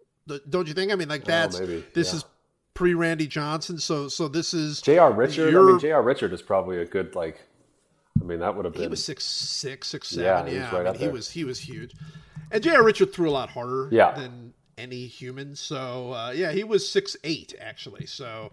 Don't 0.50 0.68
you 0.68 0.74
think? 0.74 0.92
I 0.92 0.94
mean, 0.94 1.08
like 1.08 1.24
that's 1.24 1.58
maybe, 1.58 1.82
this 1.94 2.12
yeah. 2.12 2.16
is 2.18 2.24
pre 2.78 2.94
Randy 2.94 3.26
Johnson. 3.26 3.76
So, 3.78 4.06
so 4.06 4.28
this 4.28 4.54
is 4.54 4.80
J.R. 4.80 5.12
Richard. 5.12 5.52
I 5.54 5.60
mean, 5.72 5.80
J.R. 5.80 6.00
Richard 6.00 6.32
is 6.32 6.40
probably 6.40 6.80
a 6.80 6.84
good 6.84 7.16
like. 7.16 7.42
I 8.20 8.24
mean, 8.24 8.38
that 8.38 8.54
would 8.54 8.64
have 8.64 8.74
been. 8.74 8.82
He 8.82 8.88
was 8.88 9.04
six 9.04 9.24
six 9.24 9.88
six 9.88 10.12
Yeah, 10.12 10.38
seven. 10.38 10.52
he 10.52 10.56
Yeah, 10.56 10.70
was 10.70 10.72
right 10.72 10.86
I 10.86 10.92
mean, 10.92 11.00
he 11.00 11.08
was 11.08 11.30
he 11.30 11.44
was 11.44 11.58
huge. 11.58 11.96
And 12.52 12.62
J.R. 12.62 12.84
Richard 12.84 13.12
threw 13.12 13.28
a 13.28 13.32
lot 13.32 13.50
harder 13.50 13.88
Yeah. 13.90 14.12
than 14.14 14.54
any 14.78 15.06
human. 15.06 15.56
So 15.56 16.12
uh, 16.12 16.30
yeah, 16.30 16.52
he 16.52 16.62
was 16.62 16.88
six 16.88 17.16
eight 17.24 17.52
actually. 17.60 18.06
So 18.06 18.52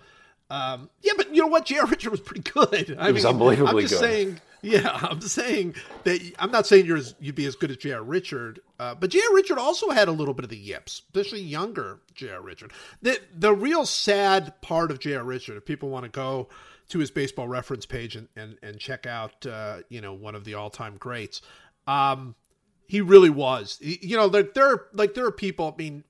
um, 0.49 0.89
yeah, 1.01 1.13
but 1.17 1.34
you 1.34 1.41
know 1.41 1.47
what? 1.47 1.65
J.R. 1.65 1.86
Richard 1.88 2.12
was 2.12 2.19
pretty 2.21 2.41
good. 2.51 2.95
I 2.99 3.08
He 3.08 3.13
was 3.13 3.23
mean, 3.25 3.34
unbelievably 3.34 3.69
I'm 3.69 3.79
just 3.79 3.93
good. 3.93 3.99
saying. 3.99 4.41
Yeah, 4.62 4.89
I'm 5.01 5.21
saying 5.21 5.75
that 6.05 6.34
I'm 6.39 6.51
not 6.51 6.65
saying 6.67 6.86
you're 6.86 6.97
as, 6.97 7.15
you'd 7.19 7.36
be 7.36 7.45
as 7.45 7.55
good 7.55 7.71
as 7.71 7.77
J.R. 7.77 8.03
Richard, 8.03 8.60
uh, 8.79 8.95
but 8.95 9.10
J.R. 9.12 9.34
Richard 9.36 9.58
also 9.58 9.89
had 9.91 10.08
a 10.08 10.12
little 10.12 10.34
bit 10.34 10.43
of 10.43 10.49
the 10.49 10.58
yips, 10.58 11.03
especially 11.13 11.41
younger 11.41 11.99
J.R. 12.13 12.41
Richard. 12.41 12.71
The 13.01 13.19
the 13.36 13.53
real 13.53 13.86
sad 13.86 14.60
part 14.62 14.91
of 14.91 14.99
J.R. 14.99 15.23
Richard, 15.23 15.58
if 15.58 15.65
people 15.65 15.89
want 15.89 16.03
to 16.05 16.10
go 16.10 16.49
to 16.89 16.99
his 16.99 17.10
baseball 17.12 17.47
reference 17.47 17.86
page 17.86 18.15
and 18.15 18.27
and, 18.36 18.58
and 18.63 18.79
check 18.79 19.05
out 19.05 19.45
uh, 19.45 19.79
you 19.89 20.01
know 20.01 20.13
one 20.13 20.36
of 20.36 20.45
the 20.45 20.53
all 20.55 20.69
time 20.69 20.97
greats, 20.97 21.41
um, 21.88 22.36
he 22.88 23.01
really 23.01 23.29
was. 23.29 23.77
You 23.81 24.17
know, 24.17 24.29
there 24.29 24.43
there 24.43 24.67
are, 24.67 24.88
like 24.93 25.13
there 25.15 25.25
are 25.25 25.31
people. 25.31 25.73
I 25.73 25.77
mean, 25.81 26.03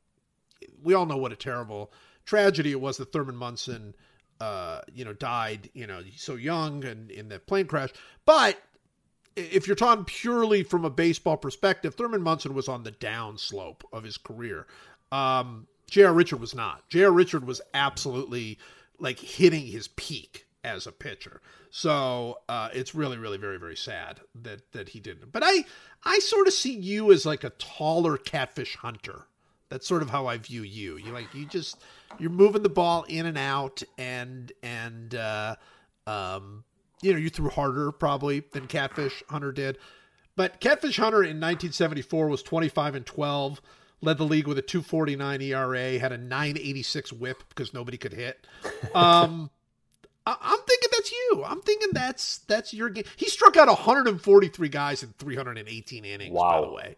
we 0.81 0.93
all 0.93 1.05
know 1.05 1.17
what 1.17 1.31
a 1.31 1.37
terrible 1.37 1.91
tragedy 2.25 2.71
it 2.71 2.81
was 2.81 2.97
that 2.97 3.11
Thurman 3.11 3.35
Munson, 3.35 3.95
uh, 4.41 4.81
you 4.93 5.05
know, 5.05 5.13
died, 5.13 5.69
you 5.73 5.87
know, 5.87 6.01
so 6.15 6.35
young 6.35 6.83
and 6.85 7.11
in 7.11 7.29
the 7.29 7.39
plane 7.39 7.67
crash. 7.67 7.89
But 8.25 8.61
if 9.35 9.67
you're 9.67 9.75
talking 9.75 10.05
purely 10.05 10.63
from 10.63 10.85
a 10.85 10.89
baseball 10.89 11.37
perspective, 11.37 11.95
Thurman 11.95 12.21
Munson 12.21 12.53
was 12.53 12.67
on 12.67 12.83
the 12.83 12.91
down 12.91 13.37
slope 13.37 13.87
of 13.91 14.03
his 14.03 14.17
career. 14.17 14.67
Um, 15.11 15.67
J.R. 15.89 16.13
Richard 16.13 16.39
was 16.39 16.55
not. 16.55 16.87
J.R. 16.89 17.11
Richard 17.11 17.45
was 17.45 17.61
absolutely 17.73 18.57
like 18.99 19.19
hitting 19.19 19.67
his 19.67 19.87
peak 19.89 20.45
as 20.63 20.87
a 20.87 20.91
pitcher. 20.91 21.41
So 21.69 22.39
uh, 22.49 22.69
it's 22.73 22.95
really, 22.95 23.17
really, 23.17 23.37
very, 23.37 23.57
very 23.57 23.75
sad 23.75 24.21
that 24.41 24.71
that 24.71 24.89
he 24.89 24.99
didn't. 24.99 25.31
But 25.31 25.43
I, 25.45 25.65
I 26.03 26.19
sort 26.19 26.47
of 26.47 26.53
see 26.53 26.73
you 26.73 27.11
as 27.11 27.25
like 27.25 27.43
a 27.43 27.49
taller 27.51 28.17
catfish 28.17 28.77
hunter. 28.77 29.27
That's 29.69 29.87
sort 29.87 30.01
of 30.01 30.09
how 30.09 30.27
I 30.27 30.37
view 30.37 30.61
you. 30.63 30.97
You 30.97 31.11
like 31.11 31.33
you 31.33 31.45
just 31.45 31.81
you're 32.19 32.29
moving 32.29 32.61
the 32.63 32.69
ball 32.69 33.03
in 33.07 33.25
and 33.25 33.37
out, 33.37 33.81
and 33.97 34.51
and 34.63 35.15
uh, 35.15 35.55
um, 36.07 36.63
you 37.01 37.11
know 37.11 37.17
you 37.19 37.29
threw 37.29 37.49
harder 37.49 37.91
probably 37.91 38.41
than 38.53 38.67
Catfish 38.67 39.23
Hunter 39.29 39.51
did. 39.51 39.77
But 40.35 40.59
Catfish 40.59 40.97
Hunter 40.97 41.23
in 41.23 41.39
1974 41.39 42.27
was 42.27 42.43
25 42.43 42.95
and 42.95 43.05
12, 43.05 43.61
led 44.01 44.17
the 44.17 44.25
league 44.25 44.47
with 44.47 44.57
a 44.57 44.61
2.49 44.61 45.41
ERA, 45.41 45.97
had 45.97 46.11
a 46.11 46.17
9.86 46.17 47.13
WHIP 47.13 47.43
because 47.47 47.73
nobody 47.73 47.97
could 47.97 48.11
hit. 48.13 48.45
Um, 48.93 49.49
I- 50.27 50.35
I'm 50.41 50.59
thinking 50.67 50.89
that's 50.91 51.11
you. 51.11 51.43
I'm 51.45 51.61
thinking 51.61 51.89
that's 51.93 52.39
that's 52.39 52.73
your 52.73 52.89
game. 52.89 53.05
He 53.15 53.27
struck 53.27 53.55
out 53.57 53.67
143 53.67 54.69
guys 54.69 55.03
in 55.03 55.13
318 55.17 56.03
innings. 56.05 56.33
By 56.35 56.35
Wow. 56.41 56.65
the 56.65 56.71
way, 56.73 56.95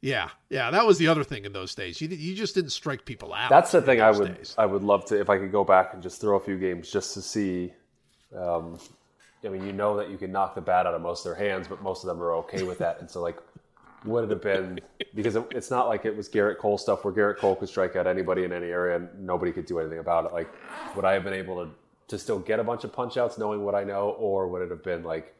yeah, 0.00 0.30
yeah, 0.48 0.70
that 0.70 0.86
was 0.86 0.98
the 0.98 1.08
other 1.08 1.24
thing 1.24 1.44
in 1.44 1.52
those 1.52 1.74
days. 1.74 2.00
You 2.00 2.08
you 2.08 2.34
just 2.34 2.54
didn't 2.54 2.70
strike 2.70 3.04
people 3.04 3.34
out. 3.34 3.50
That's 3.50 3.72
the 3.72 3.82
thing 3.82 4.00
I 4.00 4.10
would 4.10 4.36
days. 4.36 4.54
I 4.56 4.66
would 4.66 4.82
love 4.82 5.04
to 5.06 5.20
if 5.20 5.28
I 5.28 5.38
could 5.38 5.50
go 5.50 5.64
back 5.64 5.94
and 5.94 6.02
just 6.02 6.20
throw 6.20 6.36
a 6.36 6.40
few 6.40 6.58
games 6.58 6.90
just 6.90 7.14
to 7.14 7.22
see. 7.22 7.72
Um, 8.36 8.78
I 9.44 9.48
mean, 9.48 9.64
you 9.64 9.72
know 9.72 9.96
that 9.96 10.10
you 10.10 10.16
can 10.16 10.32
knock 10.32 10.54
the 10.54 10.60
bat 10.60 10.86
out 10.86 10.94
of 10.94 11.00
most 11.02 11.24
of 11.24 11.36
their 11.36 11.48
hands, 11.48 11.68
but 11.68 11.82
most 11.82 12.02
of 12.04 12.08
them 12.08 12.22
are 12.22 12.32
okay 12.36 12.62
with 12.62 12.78
that. 12.78 13.00
And 13.00 13.10
so, 13.10 13.22
like, 13.22 13.38
would 14.04 14.24
it 14.24 14.30
have 14.30 14.42
been 14.42 14.80
because 15.14 15.36
it, 15.36 15.44
it's 15.50 15.70
not 15.70 15.88
like 15.88 16.04
it 16.04 16.16
was 16.16 16.28
Gerrit 16.28 16.58
Cole 16.58 16.78
stuff 16.78 17.04
where 17.04 17.12
Gerrit 17.12 17.38
Cole 17.38 17.56
could 17.56 17.68
strike 17.68 17.96
out 17.96 18.06
anybody 18.06 18.44
in 18.44 18.52
any 18.52 18.66
area 18.66 18.96
and 18.96 19.08
nobody 19.18 19.52
could 19.52 19.66
do 19.66 19.78
anything 19.80 19.98
about 19.98 20.26
it. 20.26 20.32
Like, 20.32 20.48
would 20.94 21.04
I 21.04 21.14
have 21.14 21.24
been 21.24 21.34
able 21.34 21.64
to 21.64 21.70
to 22.08 22.18
still 22.18 22.38
get 22.38 22.58
a 22.58 22.64
bunch 22.64 22.84
of 22.84 22.92
punch 22.92 23.16
outs 23.16 23.36
knowing 23.36 23.64
what 23.64 23.74
I 23.74 23.84
know, 23.84 24.10
or 24.10 24.48
would 24.48 24.62
it 24.62 24.70
have 24.70 24.82
been 24.82 25.02
like 25.02 25.34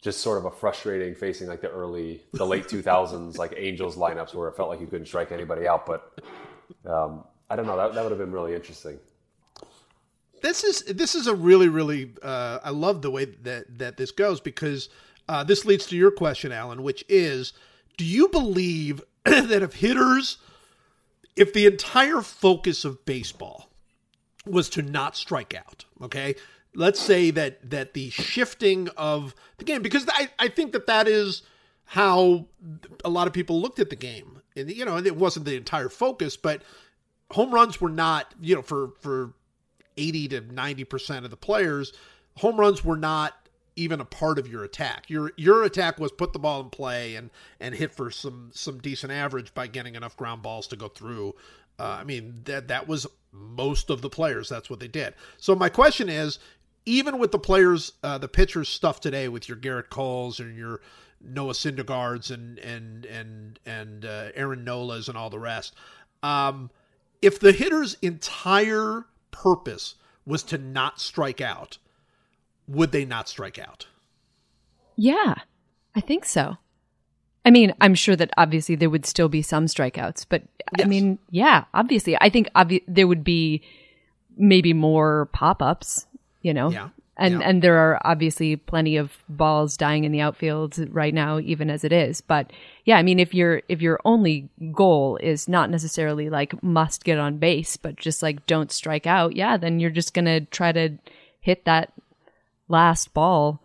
just 0.00 0.20
sort 0.20 0.38
of 0.38 0.44
a 0.44 0.50
frustrating 0.50 1.14
facing 1.14 1.48
like 1.48 1.60
the 1.60 1.70
early, 1.70 2.22
the 2.32 2.46
late 2.46 2.64
2000s, 2.68 3.36
like 3.36 3.54
Angels 3.56 3.96
lineups 3.96 4.34
where 4.34 4.48
it 4.48 4.56
felt 4.56 4.68
like 4.68 4.80
you 4.80 4.86
couldn't 4.86 5.06
strike 5.06 5.32
anybody 5.32 5.66
out. 5.66 5.86
But 5.86 6.20
um, 6.86 7.24
I 7.50 7.56
don't 7.56 7.66
know. 7.66 7.76
That, 7.76 7.94
that 7.94 8.02
would 8.02 8.10
have 8.10 8.18
been 8.18 8.32
really 8.32 8.54
interesting. 8.54 8.98
this 10.42 10.64
is 10.64 10.82
this 10.84 11.14
is 11.14 11.26
a 11.26 11.34
really 11.34 11.68
really 11.68 12.12
uh, 12.22 12.58
I 12.62 12.70
love 12.70 13.02
the 13.02 13.10
way 13.10 13.24
that 13.24 13.78
that 13.78 13.96
this 13.96 14.10
goes 14.10 14.40
because 14.40 14.88
uh, 15.28 15.44
this 15.44 15.64
leads 15.64 15.86
to 15.86 15.96
your 15.96 16.10
question, 16.10 16.52
Ellen, 16.52 16.82
which 16.82 17.04
is: 17.08 17.52
Do 17.96 18.04
you 18.04 18.28
believe 18.28 19.02
that 19.24 19.62
if 19.62 19.74
hitters, 19.74 20.38
if 21.36 21.52
the 21.52 21.66
entire 21.66 22.22
focus 22.22 22.84
of 22.84 23.04
baseball 23.04 23.68
was 24.46 24.68
to 24.70 24.82
not 24.82 25.16
strike 25.16 25.54
out, 25.54 25.84
okay, 26.02 26.34
let's 26.78 27.00
say 27.00 27.30
that 27.32 27.70
that 27.70 27.92
the 27.92 28.08
shifting 28.08 28.88
of 28.96 29.34
the 29.58 29.64
game, 29.64 29.82
because 29.82 30.06
I 30.08 30.30
I 30.38 30.48
think 30.48 30.72
that 30.72 30.86
that 30.86 31.06
is 31.06 31.42
how 31.84 32.46
a 33.04 33.10
lot 33.10 33.26
of 33.26 33.32
people 33.32 33.60
looked 33.60 33.80
at 33.80 33.90
the 33.90 33.96
game, 33.96 34.40
and 34.56 34.70
you 34.70 34.84
know, 34.84 34.96
and 34.96 35.06
it 35.06 35.16
wasn't 35.16 35.44
the 35.44 35.56
entire 35.56 35.88
focus, 35.88 36.36
but 36.36 36.62
home 37.32 37.52
runs 37.52 37.80
were 37.80 37.90
not, 37.90 38.32
you 38.40 38.54
know, 38.54 38.62
for 38.62 38.92
for 39.00 39.34
80 39.96 40.28
to 40.28 40.40
90% 40.42 41.24
of 41.24 41.30
the 41.30 41.36
players, 41.36 41.92
home 42.36 42.58
runs 42.58 42.84
were 42.84 42.96
not 42.96 43.34
even 43.74 44.00
a 44.00 44.04
part 44.04 44.38
of 44.38 44.46
your 44.48 44.62
attack. 44.62 45.10
Your 45.10 45.32
your 45.36 45.64
attack 45.64 45.98
was 45.98 46.12
put 46.12 46.32
the 46.32 46.38
ball 46.38 46.60
in 46.60 46.70
play 46.70 47.16
and 47.16 47.30
and 47.60 47.74
hit 47.74 47.92
for 47.92 48.10
some 48.10 48.50
some 48.54 48.78
decent 48.78 49.12
average 49.12 49.52
by 49.52 49.66
getting 49.66 49.96
enough 49.96 50.16
ground 50.16 50.42
balls 50.42 50.68
to 50.68 50.76
go 50.76 50.88
through. 50.88 51.34
Uh, 51.78 51.98
I 52.00 52.04
mean 52.04 52.42
that 52.44 52.68
that 52.68 52.86
was 52.86 53.06
most 53.32 53.90
of 53.90 54.00
the 54.02 54.10
players. 54.10 54.48
That's 54.48 54.70
what 54.70 54.80
they 54.80 54.88
did. 54.88 55.14
So 55.36 55.54
my 55.54 55.68
question 55.68 56.08
is, 56.08 56.38
even 56.88 57.18
with 57.18 57.32
the 57.32 57.38
players, 57.38 57.92
uh, 58.02 58.18
the 58.18 58.28
pitchers 58.28 58.68
stuff 58.68 59.00
today 59.00 59.28
with 59.28 59.48
your 59.48 59.58
Gerrit 59.58 59.90
Coles 59.90 60.40
and 60.40 60.56
your 60.56 60.80
Noah 61.20 61.52
Syndergaards 61.52 62.30
and 62.30 62.58
and 62.58 63.04
and 63.04 63.60
and 63.66 64.04
uh, 64.04 64.28
Aaron 64.34 64.64
Nolas 64.64 65.08
and 65.08 65.18
all 65.18 65.30
the 65.30 65.38
rest, 65.38 65.74
um, 66.22 66.70
if 67.20 67.38
the 67.38 67.52
hitter's 67.52 67.96
entire 68.00 69.04
purpose 69.30 69.96
was 70.24 70.42
to 70.44 70.58
not 70.58 71.00
strike 71.00 71.40
out, 71.40 71.78
would 72.66 72.92
they 72.92 73.04
not 73.04 73.28
strike 73.28 73.58
out? 73.58 73.86
Yeah, 74.96 75.34
I 75.94 76.00
think 76.00 76.24
so. 76.24 76.56
I 77.44 77.50
mean, 77.50 77.72
I'm 77.80 77.94
sure 77.94 78.16
that 78.16 78.30
obviously 78.36 78.74
there 78.74 78.90
would 78.90 79.06
still 79.06 79.28
be 79.28 79.42
some 79.42 79.66
strikeouts, 79.66 80.26
but 80.28 80.42
I 80.78 80.84
mean, 80.84 81.18
yeah, 81.30 81.64
obviously, 81.72 82.16
I 82.20 82.28
think 82.28 82.48
obvi- 82.54 82.84
there 82.86 83.06
would 83.06 83.24
be 83.24 83.62
maybe 84.36 84.72
more 84.72 85.26
pop 85.32 85.62
ups, 85.62 86.06
you 86.42 86.54
know? 86.54 86.70
Yeah. 86.70 86.88
And, 87.20 87.40
Yeah. 87.40 87.48
and 87.48 87.62
there 87.62 87.76
are 87.76 88.00
obviously 88.04 88.54
plenty 88.54 88.96
of 88.96 89.12
balls 89.28 89.76
dying 89.76 90.04
in 90.04 90.12
the 90.12 90.20
outfield 90.20 90.78
right 90.94 91.12
now, 91.12 91.40
even 91.40 91.68
as 91.68 91.82
it 91.82 91.92
is. 91.92 92.20
But 92.20 92.52
yeah, 92.84 92.96
I 92.96 93.02
mean, 93.02 93.18
if 93.18 93.34
your 93.34 93.60
if 93.68 93.82
your 93.82 93.98
only 94.04 94.48
goal 94.72 95.16
is 95.20 95.48
not 95.48 95.68
necessarily 95.68 96.30
like 96.30 96.62
must 96.62 97.02
get 97.02 97.18
on 97.18 97.38
base, 97.38 97.76
but 97.76 97.96
just 97.96 98.22
like 98.22 98.46
don't 98.46 98.70
strike 98.70 99.06
out, 99.06 99.34
yeah, 99.34 99.56
then 99.56 99.80
you're 99.80 99.90
just 99.90 100.14
gonna 100.14 100.42
try 100.42 100.70
to 100.70 100.90
hit 101.40 101.64
that 101.64 101.92
last 102.68 103.12
ball 103.14 103.60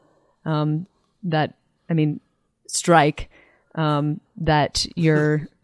um, 0.45 0.87
that 1.21 1.53
I 1.91 1.93
mean 1.93 2.21
strike 2.67 3.29
um, 3.75 4.19
that 4.37 4.87
you're 4.95 5.47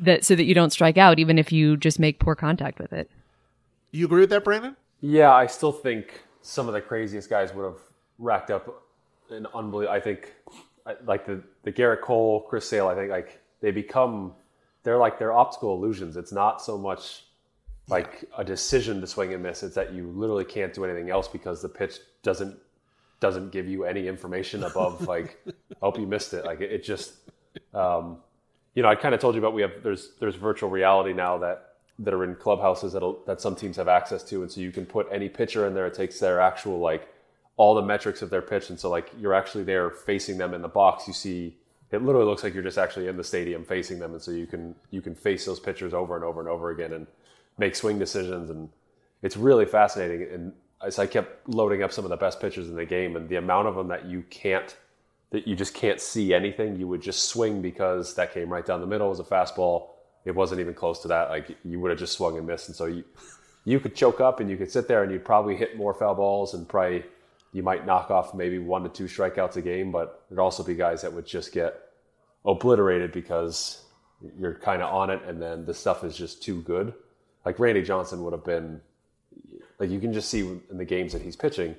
that 0.00 0.24
so 0.24 0.36
that 0.36 0.44
you 0.44 0.54
don't 0.54 0.70
strike 0.70 0.96
out 0.96 1.18
even 1.18 1.38
if 1.38 1.50
you 1.50 1.76
just 1.76 1.98
make 1.98 2.20
poor 2.20 2.36
contact 2.36 2.78
with 2.78 2.92
it. 2.92 3.10
You 3.90 4.04
agree 4.06 4.20
with 4.20 4.30
that, 4.30 4.44
Brandon? 4.44 4.76
Yeah, 5.00 5.32
I 5.32 5.46
still 5.46 5.72
think 5.72 6.22
some 6.42 6.68
of 6.68 6.74
the 6.74 6.80
craziest 6.80 7.28
guys 7.28 7.52
would 7.54 7.64
have 7.64 7.80
racked 8.18 8.50
up 8.50 8.84
an 9.30 9.46
unbelievable. 9.54 9.94
I 9.94 10.00
think 10.00 10.34
like 11.04 11.26
the 11.26 11.42
the 11.62 11.72
Gerrit 11.72 12.00
Cole, 12.00 12.42
Chris 12.48 12.68
Sale. 12.68 12.88
I 12.88 12.94
think 12.94 13.10
like 13.10 13.40
they 13.60 13.70
become 13.70 14.32
they're 14.82 14.98
like 14.98 15.18
they're 15.18 15.32
optical 15.32 15.74
illusions. 15.74 16.16
It's 16.16 16.32
not 16.32 16.62
so 16.62 16.78
much 16.78 17.24
like 17.88 18.24
a 18.36 18.44
decision 18.44 19.00
to 19.00 19.06
swing 19.06 19.32
and 19.32 19.42
miss. 19.42 19.62
It's 19.62 19.74
that 19.74 19.92
you 19.92 20.08
literally 20.08 20.44
can't 20.44 20.72
do 20.72 20.84
anything 20.84 21.10
else 21.10 21.28
because 21.28 21.62
the 21.62 21.68
pitch 21.68 21.98
doesn't 22.22 22.58
doesn't 23.20 23.50
give 23.50 23.66
you 23.66 23.84
any 23.84 24.06
information 24.08 24.64
above 24.64 25.00
like 25.08 25.44
hope 25.80 25.98
you 25.98 26.06
missed 26.06 26.34
it. 26.34 26.44
Like 26.44 26.60
it, 26.60 26.72
it 26.72 26.84
just 26.84 27.14
um, 27.74 28.18
you 28.74 28.82
know 28.82 28.88
I 28.88 28.94
kind 28.94 29.14
of 29.14 29.20
told 29.20 29.34
you 29.34 29.40
about 29.40 29.54
we 29.54 29.62
have 29.62 29.82
there's 29.82 30.12
there's 30.20 30.36
virtual 30.36 30.70
reality 30.70 31.12
now 31.12 31.38
that 31.38 31.75
that 31.98 32.12
are 32.12 32.24
in 32.24 32.34
clubhouses 32.34 32.92
that 32.92 33.16
that 33.26 33.40
some 33.40 33.56
teams 33.56 33.76
have 33.76 33.88
access 33.88 34.22
to, 34.24 34.42
and 34.42 34.50
so 34.50 34.60
you 34.60 34.72
can 34.72 34.86
put 34.86 35.08
any 35.10 35.28
pitcher 35.28 35.66
in 35.66 35.74
there. 35.74 35.86
It 35.86 35.94
takes 35.94 36.18
their 36.18 36.40
actual 36.40 36.78
like 36.78 37.08
all 37.56 37.74
the 37.74 37.82
metrics 37.82 38.22
of 38.22 38.30
their 38.30 38.42
pitch, 38.42 38.70
and 38.70 38.78
so 38.78 38.90
like 38.90 39.10
you're 39.18 39.34
actually 39.34 39.64
there 39.64 39.90
facing 39.90 40.38
them 40.38 40.52
in 40.54 40.62
the 40.62 40.68
box. 40.68 41.06
You 41.06 41.14
see, 41.14 41.56
it 41.90 42.02
literally 42.02 42.26
looks 42.26 42.44
like 42.44 42.52
you're 42.52 42.62
just 42.62 42.78
actually 42.78 43.08
in 43.08 43.16
the 43.16 43.24
stadium 43.24 43.64
facing 43.64 43.98
them, 43.98 44.12
and 44.12 44.20
so 44.20 44.30
you 44.30 44.46
can 44.46 44.74
you 44.90 45.00
can 45.00 45.14
face 45.14 45.46
those 45.46 45.60
pitchers 45.60 45.94
over 45.94 46.16
and 46.16 46.24
over 46.24 46.40
and 46.40 46.48
over 46.48 46.70
again 46.70 46.92
and 46.92 47.06
make 47.58 47.74
swing 47.74 47.98
decisions, 47.98 48.50
and 48.50 48.68
it's 49.22 49.36
really 49.36 49.64
fascinating. 49.64 50.28
And 50.30 50.52
as 50.84 50.98
I 50.98 51.06
kept 51.06 51.48
loading 51.48 51.82
up 51.82 51.92
some 51.92 52.04
of 52.04 52.10
the 52.10 52.16
best 52.16 52.40
pitchers 52.40 52.68
in 52.68 52.76
the 52.76 52.84
game, 52.84 53.16
and 53.16 53.28
the 53.28 53.36
amount 53.36 53.68
of 53.68 53.74
them 53.74 53.88
that 53.88 54.04
you 54.04 54.22
can't 54.28 54.76
that 55.30 55.48
you 55.48 55.56
just 55.56 55.74
can't 55.74 56.00
see 56.00 56.34
anything, 56.34 56.76
you 56.76 56.86
would 56.86 57.02
just 57.02 57.24
swing 57.24 57.60
because 57.60 58.14
that 58.14 58.32
came 58.32 58.48
right 58.48 58.64
down 58.64 58.80
the 58.80 58.86
middle 58.86 59.10
as 59.10 59.18
a 59.18 59.24
fastball 59.24 59.88
it 60.26 60.34
wasn't 60.34 60.60
even 60.60 60.74
close 60.74 61.00
to 61.00 61.08
that. 61.08 61.30
Like 61.30 61.56
you 61.64 61.80
would 61.80 61.90
have 61.90 61.98
just 61.98 62.12
swung 62.12 62.36
and 62.36 62.46
missed. 62.46 62.68
And 62.68 62.76
so 62.76 62.86
you, 62.86 63.04
you 63.64 63.80
could 63.80 63.94
choke 63.94 64.20
up 64.20 64.40
and 64.40 64.50
you 64.50 64.56
could 64.56 64.70
sit 64.70 64.88
there 64.88 65.02
and 65.02 65.10
you'd 65.10 65.24
probably 65.24 65.56
hit 65.56 65.76
more 65.76 65.94
foul 65.94 66.16
balls 66.16 66.52
and 66.52 66.68
probably 66.68 67.04
you 67.52 67.62
might 67.62 67.86
knock 67.86 68.10
off 68.10 68.34
maybe 68.34 68.58
one 68.58 68.82
to 68.82 68.88
two 68.88 69.04
strikeouts 69.04 69.56
a 69.56 69.62
game, 69.62 69.92
but 69.92 70.24
there'd 70.28 70.40
also 70.40 70.62
be 70.62 70.74
guys 70.74 71.00
that 71.02 71.12
would 71.12 71.26
just 71.26 71.52
get 71.52 71.80
obliterated 72.44 73.12
because 73.12 73.82
you're 74.38 74.54
kind 74.54 74.82
of 74.82 74.92
on 74.92 75.10
it 75.10 75.22
and 75.26 75.40
then 75.40 75.64
the 75.64 75.72
stuff 75.72 76.04
is 76.04 76.16
just 76.16 76.42
too 76.42 76.60
good. 76.62 76.92
Like 77.44 77.58
Randy 77.60 77.82
Johnson 77.82 78.24
would 78.24 78.32
have 78.32 78.44
been, 78.44 78.80
like 79.78 79.90
you 79.90 80.00
can 80.00 80.12
just 80.12 80.28
see 80.28 80.40
in 80.40 80.76
the 80.76 80.84
games 80.84 81.12
that 81.12 81.22
he's 81.22 81.36
pitching, 81.36 81.76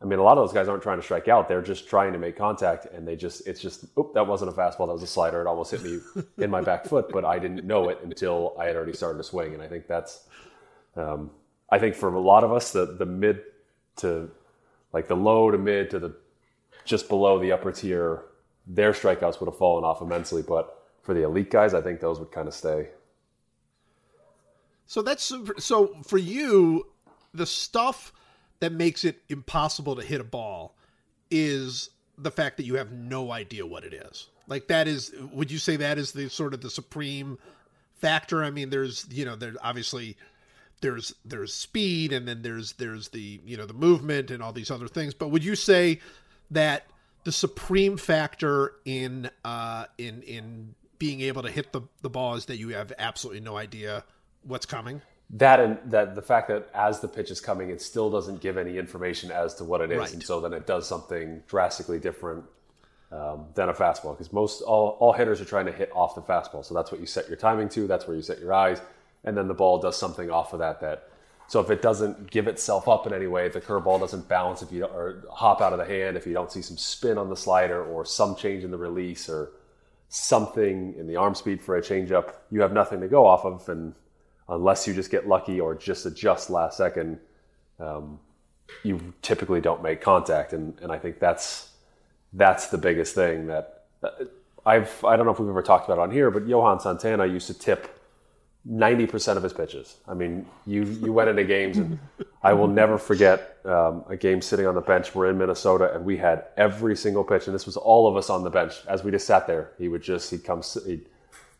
I 0.00 0.04
mean, 0.04 0.20
a 0.20 0.22
lot 0.22 0.38
of 0.38 0.44
those 0.44 0.54
guys 0.54 0.68
aren't 0.68 0.82
trying 0.82 0.98
to 0.98 1.02
strike 1.02 1.26
out. 1.26 1.48
They're 1.48 1.62
just 1.62 1.88
trying 1.88 2.12
to 2.12 2.18
make 2.20 2.36
contact, 2.36 2.86
and 2.86 3.06
they 3.06 3.16
just, 3.16 3.46
it's 3.48 3.60
just, 3.60 3.84
oop, 3.98 4.14
that 4.14 4.26
wasn't 4.26 4.50
a 4.50 4.54
fastball. 4.54 4.86
That 4.86 4.92
was 4.92 5.02
a 5.02 5.08
slider. 5.08 5.40
It 5.40 5.48
almost 5.48 5.72
hit 5.72 5.82
me 5.82 5.98
in 6.38 6.50
my 6.50 6.60
back 6.60 6.84
foot, 6.84 7.10
but 7.10 7.24
I 7.24 7.40
didn't 7.40 7.64
know 7.64 7.88
it 7.88 7.98
until 8.04 8.54
I 8.58 8.66
had 8.66 8.76
already 8.76 8.92
started 8.92 9.18
to 9.18 9.24
swing. 9.24 9.54
And 9.54 9.62
I 9.62 9.66
think 9.66 9.88
that's, 9.88 10.28
um, 10.94 11.32
I 11.68 11.80
think 11.80 11.96
for 11.96 12.14
a 12.14 12.20
lot 12.20 12.44
of 12.44 12.52
us, 12.52 12.72
the, 12.72 12.86
the 12.86 13.06
mid 13.06 13.42
to 13.96 14.30
like 14.92 15.08
the 15.08 15.16
low 15.16 15.50
to 15.50 15.58
mid 15.58 15.90
to 15.90 15.98
the 15.98 16.14
just 16.84 17.08
below 17.08 17.38
the 17.38 17.52
upper 17.52 17.72
tier, 17.72 18.22
their 18.66 18.92
strikeouts 18.92 19.40
would 19.40 19.46
have 19.46 19.58
fallen 19.58 19.84
off 19.84 20.00
immensely. 20.00 20.42
But 20.42 20.86
for 21.02 21.12
the 21.12 21.24
elite 21.24 21.50
guys, 21.50 21.74
I 21.74 21.80
think 21.80 22.00
those 22.00 22.18
would 22.18 22.30
kind 22.30 22.48
of 22.48 22.54
stay. 22.54 22.88
So 24.86 25.02
that's 25.02 25.32
so 25.58 25.94
for 26.04 26.18
you, 26.18 26.86
the 27.34 27.44
stuff 27.44 28.12
that 28.60 28.72
makes 28.72 29.04
it 29.04 29.22
impossible 29.28 29.96
to 29.96 30.02
hit 30.02 30.20
a 30.20 30.24
ball 30.24 30.76
is 31.30 31.90
the 32.16 32.30
fact 32.30 32.56
that 32.56 32.64
you 32.64 32.74
have 32.76 32.90
no 32.92 33.30
idea 33.30 33.64
what 33.64 33.84
it 33.84 33.92
is. 33.92 34.28
Like 34.46 34.68
that 34.68 34.88
is 34.88 35.14
would 35.32 35.50
you 35.50 35.58
say 35.58 35.76
that 35.76 35.98
is 35.98 36.12
the 36.12 36.28
sort 36.28 36.54
of 36.54 36.60
the 36.60 36.70
supreme 36.70 37.38
factor? 37.94 38.42
I 38.42 38.50
mean 38.50 38.70
there's 38.70 39.06
you 39.10 39.24
know 39.24 39.36
there's 39.36 39.56
obviously 39.62 40.16
there's 40.80 41.14
there's 41.24 41.52
speed 41.54 42.12
and 42.12 42.26
then 42.26 42.42
there's 42.42 42.72
there's 42.74 43.08
the 43.08 43.40
you 43.44 43.56
know 43.56 43.66
the 43.66 43.74
movement 43.74 44.30
and 44.30 44.42
all 44.42 44.52
these 44.52 44.70
other 44.70 44.88
things, 44.88 45.14
but 45.14 45.28
would 45.28 45.44
you 45.44 45.54
say 45.54 46.00
that 46.50 46.86
the 47.24 47.32
supreme 47.32 47.96
factor 47.96 48.74
in 48.84 49.28
uh 49.44 49.84
in 49.98 50.22
in 50.22 50.74
being 50.98 51.20
able 51.20 51.42
to 51.42 51.50
hit 51.50 51.72
the 51.72 51.82
the 52.02 52.10
ball 52.10 52.34
is 52.34 52.46
that 52.46 52.56
you 52.56 52.70
have 52.70 52.92
absolutely 52.98 53.40
no 53.40 53.56
idea 53.56 54.04
what's 54.42 54.66
coming? 54.66 55.02
That 55.30 55.60
and 55.60 55.78
that 55.90 56.14
the 56.14 56.22
fact 56.22 56.48
that 56.48 56.68
as 56.74 57.00
the 57.00 57.08
pitch 57.08 57.30
is 57.30 57.40
coming, 57.40 57.70
it 57.70 57.82
still 57.82 58.10
doesn't 58.10 58.40
give 58.40 58.56
any 58.56 58.78
information 58.78 59.30
as 59.30 59.54
to 59.56 59.64
what 59.64 59.80
it 59.80 59.90
is, 59.90 59.98
Right. 59.98 60.12
and 60.14 60.22
so 60.22 60.40
then 60.40 60.52
it 60.52 60.66
does 60.66 60.88
something 60.88 61.42
drastically 61.46 61.98
different 61.98 62.44
um, 63.12 63.46
than 63.54 63.68
a 63.68 63.74
fastball. 63.74 64.12
Because 64.16 64.32
most 64.32 64.62
all, 64.62 64.96
all 65.00 65.12
hitters 65.12 65.40
are 65.40 65.44
trying 65.44 65.66
to 65.66 65.72
hit 65.72 65.90
off 65.94 66.14
the 66.14 66.22
fastball, 66.22 66.64
so 66.64 66.74
that's 66.74 66.90
what 66.90 67.00
you 67.00 67.06
set 67.06 67.28
your 67.28 67.36
timing 67.36 67.68
to. 67.70 67.86
That's 67.86 68.06
where 68.06 68.16
you 68.16 68.22
set 68.22 68.38
your 68.40 68.54
eyes, 68.54 68.80
and 69.24 69.36
then 69.36 69.48
the 69.48 69.54
ball 69.54 69.78
does 69.78 69.98
something 69.98 70.30
off 70.30 70.54
of 70.54 70.60
that. 70.60 70.80
That 70.80 71.08
so 71.46 71.60
if 71.60 71.70
it 71.70 71.82
doesn't 71.82 72.30
give 72.30 72.46
itself 72.46 72.88
up 72.88 73.06
in 73.06 73.12
any 73.12 73.26
way, 73.26 73.46
if 73.46 73.52
the 73.52 73.60
curveball 73.60 74.00
doesn't 74.00 74.28
bounce, 74.28 74.62
if 74.62 74.72
you 74.72 74.80
don't, 74.80 74.92
or 74.92 75.24
hop 75.30 75.60
out 75.60 75.72
of 75.74 75.78
the 75.78 75.84
hand, 75.86 76.16
if 76.16 76.26
you 76.26 76.32
don't 76.32 76.50
see 76.52 76.62
some 76.62 76.76
spin 76.78 77.18
on 77.18 77.28
the 77.28 77.36
slider 77.36 77.82
or 77.84 78.04
some 78.04 78.34
change 78.34 78.64
in 78.64 78.70
the 78.70 78.78
release 78.78 79.28
or 79.28 79.50
something 80.08 80.94
in 80.98 81.06
the 81.06 81.16
arm 81.16 81.34
speed 81.34 81.60
for 81.62 81.76
a 81.76 81.82
changeup, 81.82 82.32
you 82.50 82.62
have 82.62 82.72
nothing 82.72 83.00
to 83.00 83.08
go 83.08 83.26
off 83.26 83.44
of, 83.44 83.68
and 83.68 83.94
unless 84.48 84.86
you 84.86 84.94
just 84.94 85.10
get 85.10 85.28
lucky 85.28 85.60
or 85.60 85.74
just 85.74 86.06
adjust 86.06 86.50
last 86.50 86.76
second, 86.76 87.18
um, 87.78 88.18
you 88.82 89.12
typically 89.22 89.60
don't 89.60 89.82
make 89.82 90.00
contact. 90.00 90.52
And, 90.52 90.78
and 90.80 90.92
I 90.92 90.98
think 90.98 91.18
that's 91.18 91.70
that's 92.32 92.66
the 92.68 92.78
biggest 92.78 93.14
thing 93.14 93.46
that 93.46 93.84
uh, 94.02 94.10
I've 94.66 95.04
I 95.04 95.16
don't 95.16 95.24
know 95.24 95.32
if 95.32 95.40
we've 95.40 95.48
ever 95.48 95.62
talked 95.62 95.88
about 95.88 95.98
on 95.98 96.10
here, 96.10 96.30
but 96.30 96.46
Johan 96.46 96.80
Santana 96.80 97.26
used 97.26 97.46
to 97.46 97.54
tip 97.54 97.98
ninety 98.64 99.06
percent 99.06 99.36
of 99.36 99.42
his 99.42 99.52
pitches. 99.52 99.96
I 100.06 100.14
mean, 100.14 100.46
you 100.66 100.84
you 100.84 101.12
went 101.12 101.30
into 101.30 101.44
games, 101.44 101.78
and 101.78 101.98
I 102.42 102.52
will 102.52 102.68
never 102.68 102.98
forget 102.98 103.56
um, 103.64 104.04
a 104.08 104.16
game 104.16 104.42
sitting 104.42 104.66
on 104.66 104.74
the 104.74 104.82
bench. 104.82 105.14
We're 105.14 105.30
in 105.30 105.38
Minnesota, 105.38 105.94
and 105.94 106.04
we 106.04 106.18
had 106.18 106.44
every 106.56 106.96
single 106.96 107.24
pitch, 107.24 107.46
and 107.46 107.54
this 107.54 107.64
was 107.64 107.76
all 107.76 108.06
of 108.06 108.16
us 108.16 108.28
on 108.28 108.44
the 108.44 108.50
bench 108.50 108.74
as 108.86 109.02
we 109.02 109.10
just 109.10 109.26
sat 109.26 109.46
there. 109.46 109.72
He 109.78 109.88
would 109.88 110.02
just 110.02 110.30
he'd 110.30 110.44
come 110.44 110.62
he'd 110.86 111.06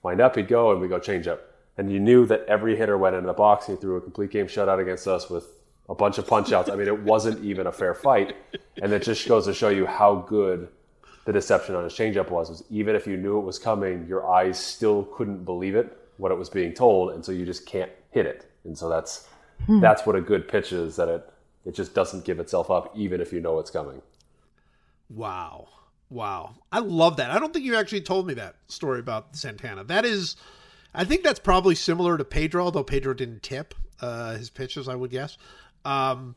wind 0.02 0.20
up, 0.20 0.36
he'd 0.36 0.48
go, 0.48 0.72
and 0.72 0.80
we 0.80 0.88
go 0.88 0.98
change 0.98 1.26
up, 1.26 1.40
and 1.78 1.90
you 1.90 1.98
knew 1.98 2.26
that 2.26 2.44
every 2.46 2.76
hitter 2.76 2.98
went 2.98 3.16
into 3.16 3.28
the 3.28 3.32
box. 3.32 3.68
And 3.68 3.78
he 3.78 3.80
threw 3.80 3.96
a 3.96 4.00
complete 4.00 4.30
game 4.30 4.46
shutout 4.46 4.80
against 4.80 5.06
us 5.06 5.30
with 5.30 5.46
a 5.88 5.94
bunch 5.94 6.18
of 6.18 6.26
punch 6.26 6.52
outs. 6.52 6.68
I 6.68 6.74
mean, 6.74 6.88
it 6.88 7.00
wasn't 7.02 7.42
even 7.44 7.66
a 7.66 7.72
fair 7.72 7.94
fight, 7.94 8.36
and 8.82 8.92
it 8.92 9.02
just 9.02 9.26
goes 9.26 9.46
to 9.46 9.54
show 9.54 9.70
you 9.70 9.86
how 9.86 10.16
good 10.28 10.68
the 11.24 11.32
deception 11.32 11.74
on 11.74 11.84
his 11.84 11.94
changeup 11.94 12.30
was. 12.30 12.50
Was 12.50 12.64
even 12.68 12.94
if 12.94 13.06
you 13.06 13.16
knew 13.16 13.38
it 13.38 13.44
was 13.44 13.58
coming, 13.58 14.06
your 14.06 14.30
eyes 14.30 14.58
still 14.58 15.04
couldn't 15.04 15.44
believe 15.44 15.74
it 15.74 15.96
what 16.18 16.32
it 16.32 16.36
was 16.36 16.50
being 16.50 16.74
told, 16.74 17.12
and 17.12 17.24
so 17.24 17.32
you 17.32 17.46
just 17.46 17.64
can't 17.64 17.92
hit 18.10 18.26
it. 18.26 18.50
And 18.64 18.76
so 18.76 18.88
that's 18.88 19.26
hmm. 19.66 19.80
that's 19.80 20.04
what 20.04 20.16
a 20.16 20.20
good 20.20 20.46
pitch 20.48 20.72
is 20.72 20.96
that 20.96 21.08
it 21.08 21.32
it 21.64 21.74
just 21.74 21.94
doesn't 21.94 22.24
give 22.24 22.40
itself 22.40 22.70
up, 22.70 22.92
even 22.96 23.20
if 23.20 23.32
you 23.32 23.40
know 23.40 23.58
it's 23.58 23.70
coming. 23.70 24.02
Wow. 25.10 25.68
Wow. 26.10 26.54
I 26.72 26.78
love 26.78 27.18
that. 27.18 27.30
I 27.30 27.38
don't 27.38 27.52
think 27.52 27.64
you 27.64 27.76
actually 27.76 28.00
told 28.00 28.26
me 28.26 28.34
that 28.34 28.56
story 28.68 29.00
about 29.00 29.36
Santana. 29.36 29.84
That 29.84 30.04
is, 30.04 30.36
I 30.94 31.04
think 31.04 31.22
that's 31.22 31.38
probably 31.38 31.74
similar 31.74 32.18
to 32.18 32.24
Pedro, 32.24 32.64
although 32.64 32.82
Pedro 32.82 33.14
didn't 33.14 33.42
tip 33.42 33.74
uh, 34.00 34.36
his 34.36 34.50
pitches, 34.50 34.88
I 34.88 34.94
would 34.94 35.10
guess. 35.10 35.36
Um, 35.84 36.34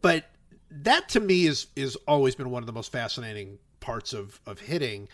but 0.00 0.24
that 0.70 1.08
to 1.10 1.20
me 1.20 1.46
is 1.46 1.66
is 1.76 1.96
always 2.08 2.34
been 2.34 2.50
one 2.50 2.62
of 2.62 2.66
the 2.66 2.72
most 2.72 2.90
fascinating 2.90 3.58
parts 3.80 4.12
of 4.12 4.40
of 4.46 4.60
hitting 4.60 5.08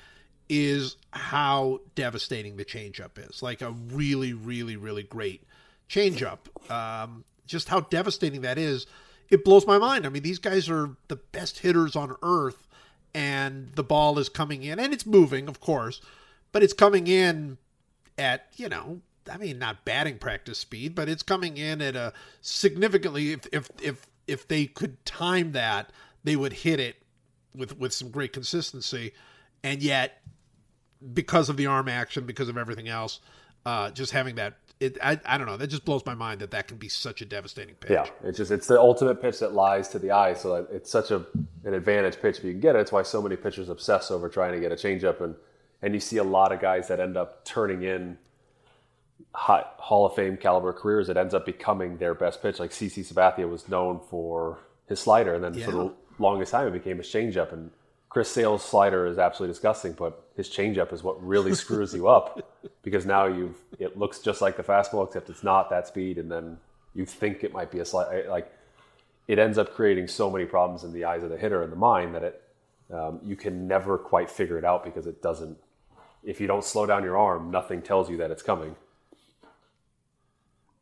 is 0.49 0.97
how 1.11 1.81
devastating 1.95 2.57
the 2.57 2.65
changeup 2.65 3.19
is. 3.19 3.43
Like 3.43 3.61
a 3.61 3.71
really, 3.71 4.33
really, 4.33 4.77
really 4.77 5.03
great 5.03 5.43
changeup. 5.91 6.39
Um, 6.71 7.25
just 7.47 7.69
how 7.69 7.81
devastating 7.81 8.43
that 8.43 8.59
is. 8.59 8.87
It 9.31 9.45
blows 9.45 9.67
my 9.67 9.79
mind. 9.79 10.07
I 10.07 10.09
mean, 10.09 10.23
these 10.23 10.39
guys 10.39 10.71
are 10.71 10.97
the 11.09 11.17
best 11.17 11.59
hitters 11.59 11.95
on 11.95 12.17
earth, 12.23 12.67
and 13.13 13.73
the 13.75 13.85
ball 13.85 14.19
is 14.19 14.31
coming 14.31 14.63
in, 14.63 14.79
and 14.79 14.95
it's 14.95 15.05
moving, 15.05 15.49
of 15.49 15.61
course, 15.61 16.01
but 16.51 16.63
it's 16.63 16.73
coming 16.73 17.07
in 17.07 17.59
at 18.19 18.47
you 18.57 18.69
know, 18.69 19.01
I 19.31 19.37
mean, 19.37 19.59
not 19.59 19.85
batting 19.85 20.19
practice 20.19 20.59
speed, 20.59 20.95
but 20.95 21.09
it's 21.09 21.23
coming 21.23 21.57
in 21.57 21.81
at 21.81 21.97
a 21.97 22.13
significantly. 22.41 23.33
If 23.33 23.47
if 23.53 23.71
if 23.83 24.07
if 24.27 24.49
they 24.49 24.67
could 24.67 25.05
time 25.05 25.53
that, 25.53 25.91
they 26.25 26.37
would 26.37 26.53
hit 26.53 26.81
it 26.81 26.97
with 27.55 27.79
with 27.79 27.93
some 27.93 28.11
great 28.11 28.33
consistency, 28.33 29.13
and 29.63 29.83
yet 29.83 30.23
because 31.13 31.49
of 31.49 31.57
the 31.57 31.67
arm 31.67 31.89
action, 31.89 32.27
because 32.27 32.49
of 32.49 32.59
everything 32.59 32.89
else, 32.89 33.21
uh, 33.67 33.91
just 33.91 34.13
having 34.13 34.37
that. 34.37 34.55
It, 34.81 34.97
I, 35.03 35.19
I 35.27 35.39
don't 35.39 35.49
know. 35.49 35.57
That 35.57 35.67
just 35.67 35.85
blows 35.85 36.07
my 36.07 36.15
mind 36.15 36.41
that 36.41 36.53
that 36.53 36.69
can 36.69 36.77
be 36.77 36.89
such 36.89 37.21
a 37.21 37.25
devastating 37.25 37.75
pitch. 37.75 37.91
Yeah, 37.91 38.07
it's 38.23 38.39
just 38.39 38.53
it's 38.53 38.69
the 38.69 38.79
ultimate 38.79 39.21
pitch 39.21 39.41
that 39.41 39.53
lies 39.53 39.89
to 39.89 39.99
the 39.99 40.13
eye. 40.13 40.35
So 40.35 40.67
it's 40.71 40.91
such 40.91 41.11
a 41.11 41.27
an 41.65 41.75
advantage 41.75 42.21
pitch 42.21 42.39
if 42.39 42.45
you 42.45 42.53
can 42.53 42.61
get 42.61 42.77
it. 42.77 42.81
It's 42.81 42.93
why 42.93 43.03
so 43.03 43.21
many 43.21 43.35
pitchers 43.35 43.69
obsess 43.69 44.13
over 44.13 44.29
trying 44.29 44.53
to 44.53 44.61
get 44.61 44.71
a 44.71 44.77
changeup, 44.77 45.21
and 45.21 45.35
and 45.83 45.95
you 45.95 46.01
see 46.01 46.17
a 46.17 46.25
lot 46.25 46.53
of 46.53 46.61
guys 46.61 46.89
that 46.89 47.01
end 47.01 47.17
up 47.17 47.45
turning 47.45 47.83
in 47.83 48.19
hot, 49.35 49.75
Hall 49.79 50.07
of 50.07 50.15
Fame 50.15 50.37
caliber 50.37 50.73
careers. 50.73 51.09
It 51.09 51.17
ends 51.17 51.35
up 51.35 51.47
becoming 51.47 51.99
their 51.99 52.15
best 52.15 52.43
pitch. 52.43 52.59
Like 52.59 52.71
CC 52.71 53.05
Sabathia 53.05 53.49
was 53.49 53.69
known 53.69 54.01
for 54.11 54.59
his 54.89 55.01
slider, 55.01 55.35
and 55.35 55.45
then 55.45 55.55
for 55.55 55.71
the 55.71 55.95
longest 56.19 56.53
time 56.53 56.67
it 56.67 56.73
became 56.73 56.99
his 56.99 57.07
changeup. 57.07 57.53
And 57.53 57.71
Chris 58.09 58.31
Sale's 58.31 58.65
slider 58.65 59.07
is 59.07 59.19
absolutely 59.19 59.53
disgusting, 59.53 59.93
but 59.93 60.25
his 60.37 60.49
changeup 60.49 60.93
is 60.93 61.03
what 61.03 61.23
really 61.25 61.55
screws 61.55 61.95
you 61.95 62.09
up 62.09 62.59
because 62.83 63.07
now 63.07 63.27
you've 63.27 63.57
it 63.79 63.99
looks 63.99 64.19
just 64.19 64.41
like 64.41 64.57
the 64.57 64.63
fastball 64.63 65.07
except 65.07 65.31
it's 65.31 65.45
not 65.45 65.71
that 65.71 65.87
speed, 65.87 66.19
and 66.19 66.31
then 66.31 66.59
you 66.95 67.05
think 67.05 67.45
it 67.45 67.53
might 67.53 67.71
be 67.71 67.81
a 67.81 67.85
slight 67.85 68.29
like 68.29 68.53
it 69.29 69.39
ends 69.39 69.59
up 69.59 69.75
creating 69.75 70.09
so 70.09 70.31
many 70.31 70.47
problems 70.47 70.85
in 70.85 70.93
the 70.93 71.05
eyes 71.05 71.23
of 71.23 71.29
the 71.29 71.37
hitter 71.37 71.63
and 71.63 71.71
the 71.71 71.77
mind 71.77 72.15
that 72.15 72.25
it 72.25 72.43
um, 72.91 73.21
you 73.23 73.37
can 73.37 73.69
never 73.69 73.99
quite 73.99 74.31
figure 74.31 74.57
it 74.57 74.65
out 74.65 74.83
because 74.83 75.07
it 75.07 75.21
doesn't 75.21 75.59
if 76.23 76.41
you 76.41 76.47
don't 76.47 76.65
slow 76.65 76.87
down 76.87 77.05
your 77.05 77.17
arm, 77.17 77.51
nothing 77.51 77.83
tells 77.83 78.11
you 78.11 78.19
that 78.19 78.31
it's 78.31 78.43
coming. 78.43 78.77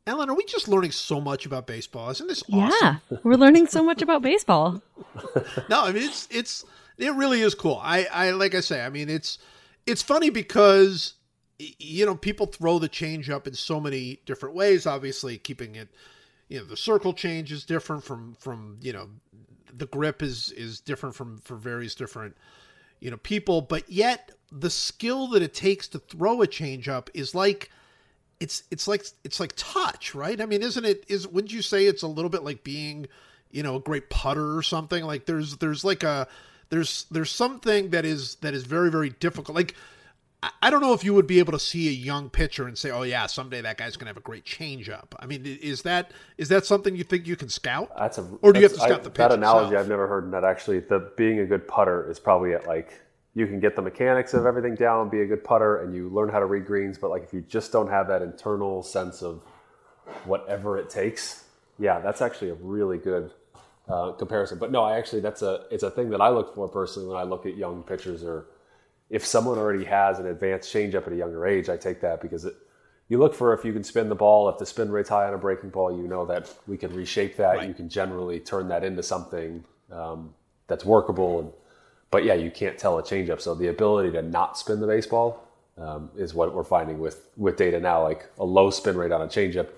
Ellen, 0.07 0.31
are 0.31 0.37
we 0.37 0.45
just 0.45 0.69
learning 0.69 0.93
so 0.93 1.21
much 1.21 1.47
about 1.47 1.67
baseball? 1.67 2.11
Isn't 2.11 2.29
this 2.29 2.45
awesome? 2.53 3.01
Yeah, 3.11 3.19
we're 3.25 3.35
learning 3.35 3.67
so 3.67 3.83
much 3.83 4.03
about 4.03 4.23
baseball. 4.23 4.83
No, 5.69 5.85
I 5.85 5.93
mean 5.93 6.05
it's 6.05 6.29
it's 6.31 6.65
it 6.97 7.13
really 7.15 7.41
is 7.41 7.55
cool. 7.55 7.81
I 7.83 8.05
I 8.13 8.31
like 8.31 8.55
I 8.55 8.61
say, 8.61 8.85
I 8.85 8.89
mean 8.89 9.09
it's 9.09 9.39
it's 9.87 10.03
funny 10.03 10.31
because 10.31 11.15
you 11.59 12.07
know 12.07 12.15
people 12.15 12.47
throw 12.47 12.79
the 12.79 12.89
change 12.89 13.31
up 13.31 13.47
in 13.47 13.55
so 13.55 13.81
many 13.81 14.21
different 14.27 14.55
ways. 14.55 14.87
Obviously, 14.87 15.39
keeping 15.39 15.75
it, 15.75 15.89
you 16.49 16.59
know, 16.59 16.65
the 16.65 16.77
circle 16.77 17.13
change 17.13 17.51
is 17.51 17.65
different 17.65 18.05
from 18.05 18.35
from 18.39 18.79
you 18.81 18.93
know 18.93 19.09
the 19.77 19.87
grip 19.87 20.23
is 20.23 20.53
is 20.53 20.81
different 20.81 21.17
from 21.17 21.39
for 21.39 21.57
various 21.57 21.95
different 21.95 22.37
you 23.01 23.11
know 23.11 23.17
people, 23.17 23.61
but 23.61 23.91
yet 23.91 24.33
the 24.59 24.71
skill 24.71 25.29
that 25.29 25.43
it 25.43 25.55
takes 25.55 25.89
to 25.89 25.99
throw 25.99 26.43
a 26.43 26.47
changeup 26.47 27.09
is 27.15 27.35
like 27.35 27.71
it's 28.41 28.65
it's 28.71 28.87
like 28.87 29.05
it's 29.25 29.41
like 29.41 29.53
touch, 29.57 30.15
right? 30.15 30.41
I 30.41 30.47
mean, 30.47 30.63
isn't 30.63 30.85
it 30.85 31.05
is 31.09 31.27
wouldn't 31.27 31.53
you 31.53 31.63
say 31.63 31.87
it's 31.87 32.03
a 32.03 32.09
little 32.09 32.29
bit 32.31 32.43
like 32.43 32.65
being, 32.65 33.07
you 33.51 33.63
know, 33.63 33.77
a 33.77 33.81
great 33.81 34.11
putter 34.11 34.57
or 34.57 34.63
something? 34.63 35.05
Like 35.05 35.27
there's 35.27 35.57
there's 35.57 35.85
like 35.85 36.03
a 36.03 36.29
there's 36.71 37.07
there's 37.11 37.31
something 37.31 37.91
that 37.91 38.05
is 38.05 38.37
that 38.37 38.55
is 38.55 38.65
very 38.65 38.91
very 38.91 39.11
difficult. 39.11 39.57
Like 39.57 39.75
I- 40.63 40.71
don't 40.71 40.83
know 40.83 40.93
if 40.93 41.03
you 41.03 41.15
would 41.15 41.27
be 41.27 41.39
able 41.39 41.53
to 41.53 41.59
see 41.59 41.89
a 41.89 41.93
young 41.93 42.29
pitcher 42.29 42.67
and 42.69 42.77
say, 42.77 42.91
"Oh 42.91 43.03
yeah, 43.03 43.27
someday 43.27 43.63
that 43.63 43.79
guy's 43.79 43.97
going 43.97 44.05
to 44.05 44.11
have 44.11 44.17
a 44.19 44.21
great 44.21 44.45
changeup." 44.45 45.15
I 45.19 45.27
mean, 45.27 45.45
is 45.47 45.83
that 45.83 46.13
is 46.37 46.49
that 46.51 46.67
something 46.67 46.95
you 46.95 47.05
think 47.05 47.27
you 47.27 47.37
can 47.37 47.49
scout? 47.49 47.91
That's 47.99 48.19
a 48.19 48.29
Or 48.43 48.53
do 48.53 48.61
you 48.61 48.65
have 48.65 48.73
to 48.75 48.79
scout 48.79 49.01
I- 49.01 49.05
the 49.05 49.11
pitch 49.11 49.17
That 49.19 49.33
analogy 49.33 49.69
itself? 49.69 49.81
I've 49.81 49.89
never 49.89 50.07
heard, 50.07 50.25
and 50.25 50.33
that 50.35 50.45
actually 50.45 50.81
the 50.81 51.11
being 51.17 51.41
a 51.41 51.47
good 51.47 51.67
putter 51.67 52.09
is 52.11 52.19
probably 52.21 52.53
at 52.53 52.67
like 52.67 53.01
you 53.37 53.47
can 53.47 53.61
get 53.61 53.77
the 53.77 53.83
mechanics 53.83 54.33
of 54.33 54.47
everything 54.47 54.75
down, 54.75 55.11
be 55.11 55.21
a 55.21 55.27
good 55.27 55.45
putter, 55.45 55.83
and 55.83 55.95
you 55.95 56.09
learn 56.09 56.31
how 56.31 56.39
to 56.39 56.47
read 56.47 56.65
greens. 56.65 56.97
But 56.97 57.11
like 57.11 57.23
if 57.23 57.35
you 57.35 57.43
just 57.43 57.71
don't 57.71 57.89
have 57.89 58.09
that 58.09 58.23
internal 58.23 58.83
sense 58.83 59.23
of 59.23 59.43
whatever 60.25 60.79
it 60.79 60.89
takes, 60.89 61.45
yeah, 61.79 62.01
that's 62.01 62.23
actually 62.23 62.49
a 62.49 62.55
really 62.55 62.97
good 62.97 63.31
uh, 63.91 64.13
comparison. 64.13 64.59
But 64.59 64.73
no, 64.73 64.83
I 64.83 64.97
actually 64.97 65.21
that's 65.21 65.43
a 65.43 65.67
it's 65.71 65.83
a 65.83 65.91
thing 65.91 66.09
that 66.11 66.23
I 66.23 66.31
look 66.31 66.55
for 66.55 66.67
personally 66.67 67.09
when 67.09 67.19
I 67.19 67.25
look 67.25 67.45
at 67.45 67.59
young 67.59 67.83
pitchers 67.83 68.25
or 68.25 68.47
if 69.11 69.25
someone 69.25 69.59
already 69.59 69.85
has 69.85 70.19
an 70.19 70.27
advanced 70.27 70.73
changeup 70.73 71.07
at 71.07 71.13
a 71.13 71.17
younger 71.17 71.47
age, 71.47 71.69
I 71.69 71.77
take 71.77 72.01
that 72.01 72.23
because 72.23 72.47
it, 72.47 72.55
you 73.09 73.19
look 73.19 73.35
for 73.35 73.53
if 73.53 73.67
you 73.67 73.73
can 73.75 73.85
spin 73.85 74.09
the 74.09 74.15
ball. 74.15 74.49
If 74.49 74.57
the 74.57 74.65
spin 74.65 74.91
rate's 74.91 75.11
high 75.11 75.29
on 75.29 75.35
a 75.35 75.39
breaking 75.39 75.71
ball, 75.71 75.95
you 75.95 76.09
know 76.09 76.25
that 76.25 76.51
we 76.67 76.79
can 76.79 76.91
reshape 76.95 77.37
that. 77.37 77.57
Right. 77.57 77.69
You 77.69 77.75
can 77.75 77.91
generally 77.91 78.41
turn 78.41 78.69
that 78.69 78.83
into 78.83 79.03
something 79.03 79.63
um, 79.93 80.35
that's 80.69 80.87
workable. 80.87 81.41
And 81.41 81.53
but 82.17 82.25
yeah, 82.25 82.33
you 82.33 82.51
can't 82.51 82.79
tell 82.79 82.99
a 82.99 83.03
changeup. 83.03 83.43
So 83.43 83.55
the 83.55 83.69
ability 83.69 84.13
to 84.13 84.23
not 84.23 84.57
spin 84.57 84.81
the 84.81 84.87
baseball 84.87 85.47
um, 85.77 86.09
is 86.17 86.33
what 86.33 86.55
we're 86.55 86.65
finding 86.65 86.99
with 86.99 87.29
with 87.37 87.59
data 87.59 87.79
now. 87.79 88.03
Like 88.03 88.25
a 88.39 88.45
low 88.45 88.71
spin 88.71 88.97
rate 88.97 89.13
on 89.13 89.21
a 89.21 89.27
changeup 89.27 89.69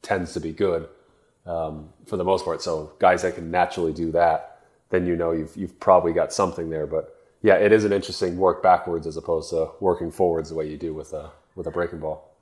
tends 0.00 0.34
to 0.34 0.40
be 0.40 0.52
good 0.52 0.88
um, 1.46 1.88
for 2.06 2.16
the 2.16 2.22
most 2.22 2.44
part. 2.44 2.62
So 2.62 2.92
guys 3.00 3.22
that 3.22 3.34
can 3.34 3.50
naturally 3.50 3.92
do 3.92 4.12
that, 4.12 4.60
then 4.90 5.04
you 5.04 5.16
know 5.16 5.32
you've 5.32 5.56
you've 5.56 5.80
probably 5.80 6.12
got 6.12 6.32
something 6.32 6.70
there. 6.70 6.86
But 6.86 7.12
yeah, 7.42 7.56
it 7.56 7.72
is 7.72 7.84
an 7.84 7.92
interesting 7.92 8.36
work 8.36 8.62
backwards 8.62 9.08
as 9.08 9.16
opposed 9.16 9.50
to 9.50 9.70
working 9.80 10.12
forwards 10.12 10.50
the 10.50 10.54
way 10.54 10.70
you 10.70 10.76
do 10.76 10.94
with 10.94 11.12
a 11.12 11.32
with 11.56 11.66
a 11.66 11.72
breaking 11.72 11.98
ball. 11.98 12.33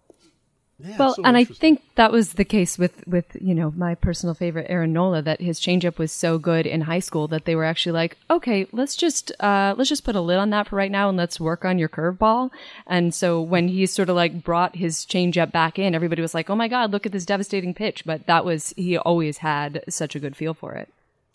Yeah, 0.84 0.96
Well, 0.98 1.14
so 1.14 1.22
and 1.24 1.36
I 1.36 1.44
think 1.44 1.82
that 1.94 2.10
was 2.10 2.34
the 2.34 2.44
case 2.44 2.78
with 2.78 3.06
with 3.06 3.36
you 3.40 3.54
know 3.54 3.72
my 3.76 3.94
personal 3.94 4.34
favorite 4.34 4.66
Aaron 4.68 4.92
Nola 4.92 5.22
that 5.22 5.40
his 5.40 5.60
changeup 5.60 5.98
was 5.98 6.10
so 6.10 6.38
good 6.38 6.66
in 6.66 6.82
high 6.82 6.98
school 6.98 7.28
that 7.28 7.44
they 7.44 7.54
were 7.54 7.64
actually 7.64 7.92
like, 7.92 8.16
okay, 8.30 8.66
let's 8.72 8.96
just 8.96 9.32
uh, 9.40 9.74
let's 9.76 9.88
just 9.88 10.04
put 10.04 10.16
a 10.16 10.20
lid 10.20 10.38
on 10.38 10.50
that 10.50 10.68
for 10.68 10.76
right 10.76 10.90
now 10.90 11.08
and 11.08 11.16
let's 11.16 11.38
work 11.38 11.64
on 11.64 11.78
your 11.78 11.88
curveball. 11.88 12.50
And 12.86 13.14
so 13.14 13.40
when 13.40 13.68
he 13.68 13.86
sort 13.86 14.08
of 14.08 14.16
like 14.16 14.42
brought 14.42 14.76
his 14.76 15.06
changeup 15.06 15.52
back 15.52 15.78
in, 15.78 15.94
everybody 15.94 16.22
was 16.22 16.34
like, 16.34 16.50
oh 16.50 16.56
my 16.56 16.68
god, 16.68 16.90
look 16.90 17.06
at 17.06 17.12
this 17.12 17.26
devastating 17.26 17.74
pitch. 17.74 18.04
But 18.04 18.26
that 18.26 18.44
was 18.44 18.74
he 18.76 18.98
always 18.98 19.38
had 19.38 19.84
such 19.88 20.16
a 20.16 20.20
good 20.20 20.36
feel 20.36 20.54
for 20.54 20.74
it. 20.74 20.88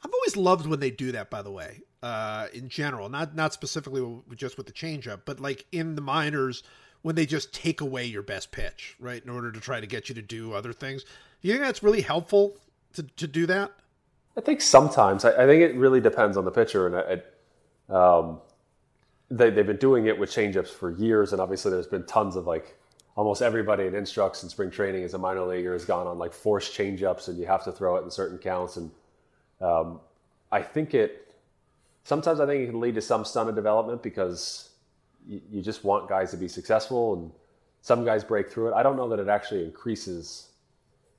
I've 0.03 0.13
always 0.13 0.37
loved 0.37 0.67
when 0.67 0.79
they 0.79 0.91
do 0.91 1.11
that. 1.13 1.29
By 1.29 1.41
the 1.41 1.51
way, 1.51 1.81
uh, 2.03 2.47
in 2.53 2.69
general, 2.69 3.09
not 3.09 3.35
not 3.35 3.53
specifically 3.53 4.21
just 4.35 4.57
with 4.57 4.67
the 4.67 4.73
changeup, 4.73 5.21
but 5.25 5.39
like 5.39 5.65
in 5.71 5.95
the 5.95 6.01
minors 6.01 6.63
when 7.01 7.15
they 7.15 7.25
just 7.25 7.53
take 7.53 7.81
away 7.81 8.05
your 8.05 8.23
best 8.23 8.51
pitch, 8.51 8.95
right, 8.99 9.23
in 9.23 9.29
order 9.29 9.51
to 9.51 9.59
try 9.59 9.79
to 9.79 9.87
get 9.87 10.09
you 10.09 10.15
to 10.15 10.21
do 10.21 10.53
other 10.53 10.73
things. 10.73 11.05
You 11.41 11.53
think 11.53 11.63
that's 11.63 11.83
really 11.83 12.01
helpful 12.01 12.57
to 12.93 13.03
to 13.03 13.27
do 13.27 13.45
that? 13.45 13.71
I 14.37 14.41
think 14.41 14.61
sometimes 14.61 15.25
I, 15.25 15.43
I 15.43 15.45
think 15.47 15.61
it 15.61 15.75
really 15.75 16.01
depends 16.01 16.37
on 16.37 16.45
the 16.45 16.51
pitcher, 16.51 16.87
and 16.87 16.95
it, 16.95 17.93
um, 17.93 18.39
they 19.29 19.49
they've 19.49 19.65
been 19.65 19.77
doing 19.77 20.05
it 20.07 20.17
with 20.17 20.29
changeups 20.29 20.69
for 20.69 20.91
years, 20.91 21.31
and 21.31 21.41
obviously 21.41 21.71
there's 21.71 21.87
been 21.87 22.05
tons 22.05 22.35
of 22.35 22.45
like 22.45 22.77
almost 23.15 23.41
everybody 23.41 23.85
in 23.85 23.95
instructs 23.95 24.43
in 24.43 24.49
spring 24.49 24.69
training 24.69 25.03
as 25.03 25.15
a 25.15 25.17
minor 25.17 25.43
leaguer 25.43 25.73
has 25.73 25.85
gone 25.85 26.05
on 26.05 26.19
like 26.19 26.33
forced 26.33 26.77
changeups, 26.77 27.27
and 27.27 27.37
you 27.37 27.45
have 27.45 27.63
to 27.63 27.71
throw 27.71 27.97
it 27.97 28.03
in 28.03 28.11
certain 28.11 28.37
counts, 28.37 28.77
and 28.77 28.91
um, 29.59 29.99
I 30.51 30.61
think 30.61 30.93
it 30.93 31.33
sometimes 32.03 32.39
I 32.39 32.45
think 32.45 32.63
it 32.63 32.67
can 32.67 32.79
lead 32.79 32.95
to 32.95 33.01
some 33.01 33.25
stunted 33.25 33.55
development 33.55 34.03
because 34.03 34.66
you, 35.28 35.41
you 35.51 35.61
just 35.61 35.84
want 35.84 36.09
guys 36.09 36.32
to 36.32 36.38
be 36.38 36.47
successful, 36.47 37.13
and 37.15 37.32
some 37.82 38.05
guys 38.05 38.23
break 38.23 38.49
through 38.49 38.69
it. 38.69 38.73
I 38.73 38.84
don't 38.84 38.95
know 38.95 39.09
that 39.09 39.19
it 39.19 39.28
actually 39.28 39.63
increases 39.63 40.47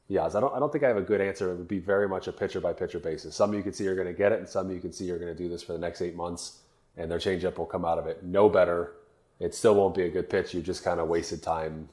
yeah, 0.08 0.24
I 0.24 0.40
don't. 0.40 0.54
I 0.54 0.58
don't 0.58 0.72
think 0.72 0.84
I 0.84 0.88
have 0.88 0.96
a 0.96 1.02
good 1.02 1.20
answer. 1.20 1.52
It 1.52 1.56
would 1.56 1.68
be 1.68 1.78
very 1.78 2.08
much 2.08 2.28
a 2.28 2.32
pitcher 2.32 2.60
by 2.60 2.72
pitcher 2.72 2.98
basis. 2.98 3.36
Some 3.36 3.52
you 3.52 3.62
can 3.62 3.74
see 3.74 3.86
are 3.88 3.94
going 3.94 4.06
to 4.06 4.14
get 4.14 4.32
it, 4.32 4.38
and 4.38 4.48
some 4.48 4.70
you 4.70 4.80
can 4.80 4.90
see 4.90 5.10
are 5.10 5.18
going 5.18 5.34
to 5.34 5.36
do 5.36 5.50
this 5.50 5.62
for 5.62 5.74
the 5.74 5.78
next 5.78 6.00
eight 6.00 6.16
months, 6.16 6.60
and 6.96 7.10
their 7.10 7.18
changeup 7.18 7.58
will 7.58 7.66
come 7.66 7.84
out 7.84 7.98
of 7.98 8.06
it 8.06 8.24
no 8.24 8.48
better. 8.48 8.94
It 9.38 9.54
still 9.54 9.74
won't 9.74 9.94
be 9.94 10.02
a 10.04 10.08
good 10.08 10.30
pitch. 10.30 10.54
You 10.54 10.62
just 10.62 10.82
kind 10.82 10.98
of 10.98 11.08
wasted 11.08 11.42
time 11.42 11.90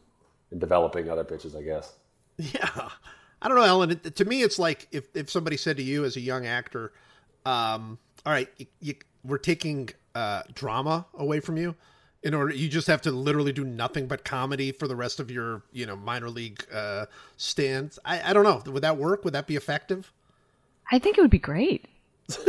in 0.52 0.60
developing 0.60 1.10
other 1.10 1.26
pitches, 1.26 1.56
I 1.56 1.62
guess. 1.62 1.94
Yeah, 2.38 2.90
I 3.42 3.48
don't 3.48 3.56
know, 3.56 3.64
Ellen. 3.64 3.98
To 3.98 4.26
me, 4.26 4.44
it's 4.44 4.60
like 4.60 4.90
if 4.92 5.08
if 5.16 5.30
somebody 5.30 5.56
said 5.56 5.78
to 5.78 5.84
you 5.84 6.04
as 6.04 6.18
a 6.18 6.20
young 6.20 6.46
actor, 6.46 6.92
um, 7.46 7.98
"All 8.26 8.34
right, 8.34 8.50
you, 8.58 8.66
you, 8.82 8.96
we're 9.24 9.38
taking 9.38 9.90
uh, 10.16 10.44
drama 10.54 11.06
away 11.14 11.40
from 11.40 11.56
you." 11.56 11.76
In 12.26 12.34
order, 12.34 12.54
you 12.54 12.68
just 12.68 12.88
have 12.88 13.02
to 13.04 13.12
literally 13.12 13.54
do 13.54 13.64
nothing 13.64 14.08
but 14.08 14.26
comedy 14.26 14.72
for 14.72 14.88
the 14.88 14.96
rest 14.96 15.20
of 15.20 15.30
your, 15.32 15.62
you 15.72 15.86
know, 15.86 15.96
minor 15.96 16.28
league 16.30 16.66
uh, 16.74 17.06
stint. 17.38 17.98
I, 18.04 18.32
I 18.32 18.34
don't 18.34 18.44
know. 18.44 18.62
Would 18.72 18.82
that 18.84 18.98
work? 18.98 19.24
Would 19.24 19.34
that 19.34 19.46
be 19.46 19.56
effective? 19.56 20.12
I 20.92 20.98
think 21.00 21.18
it 21.18 21.22
would 21.22 21.30
be 21.32 21.40
great. 21.40 21.86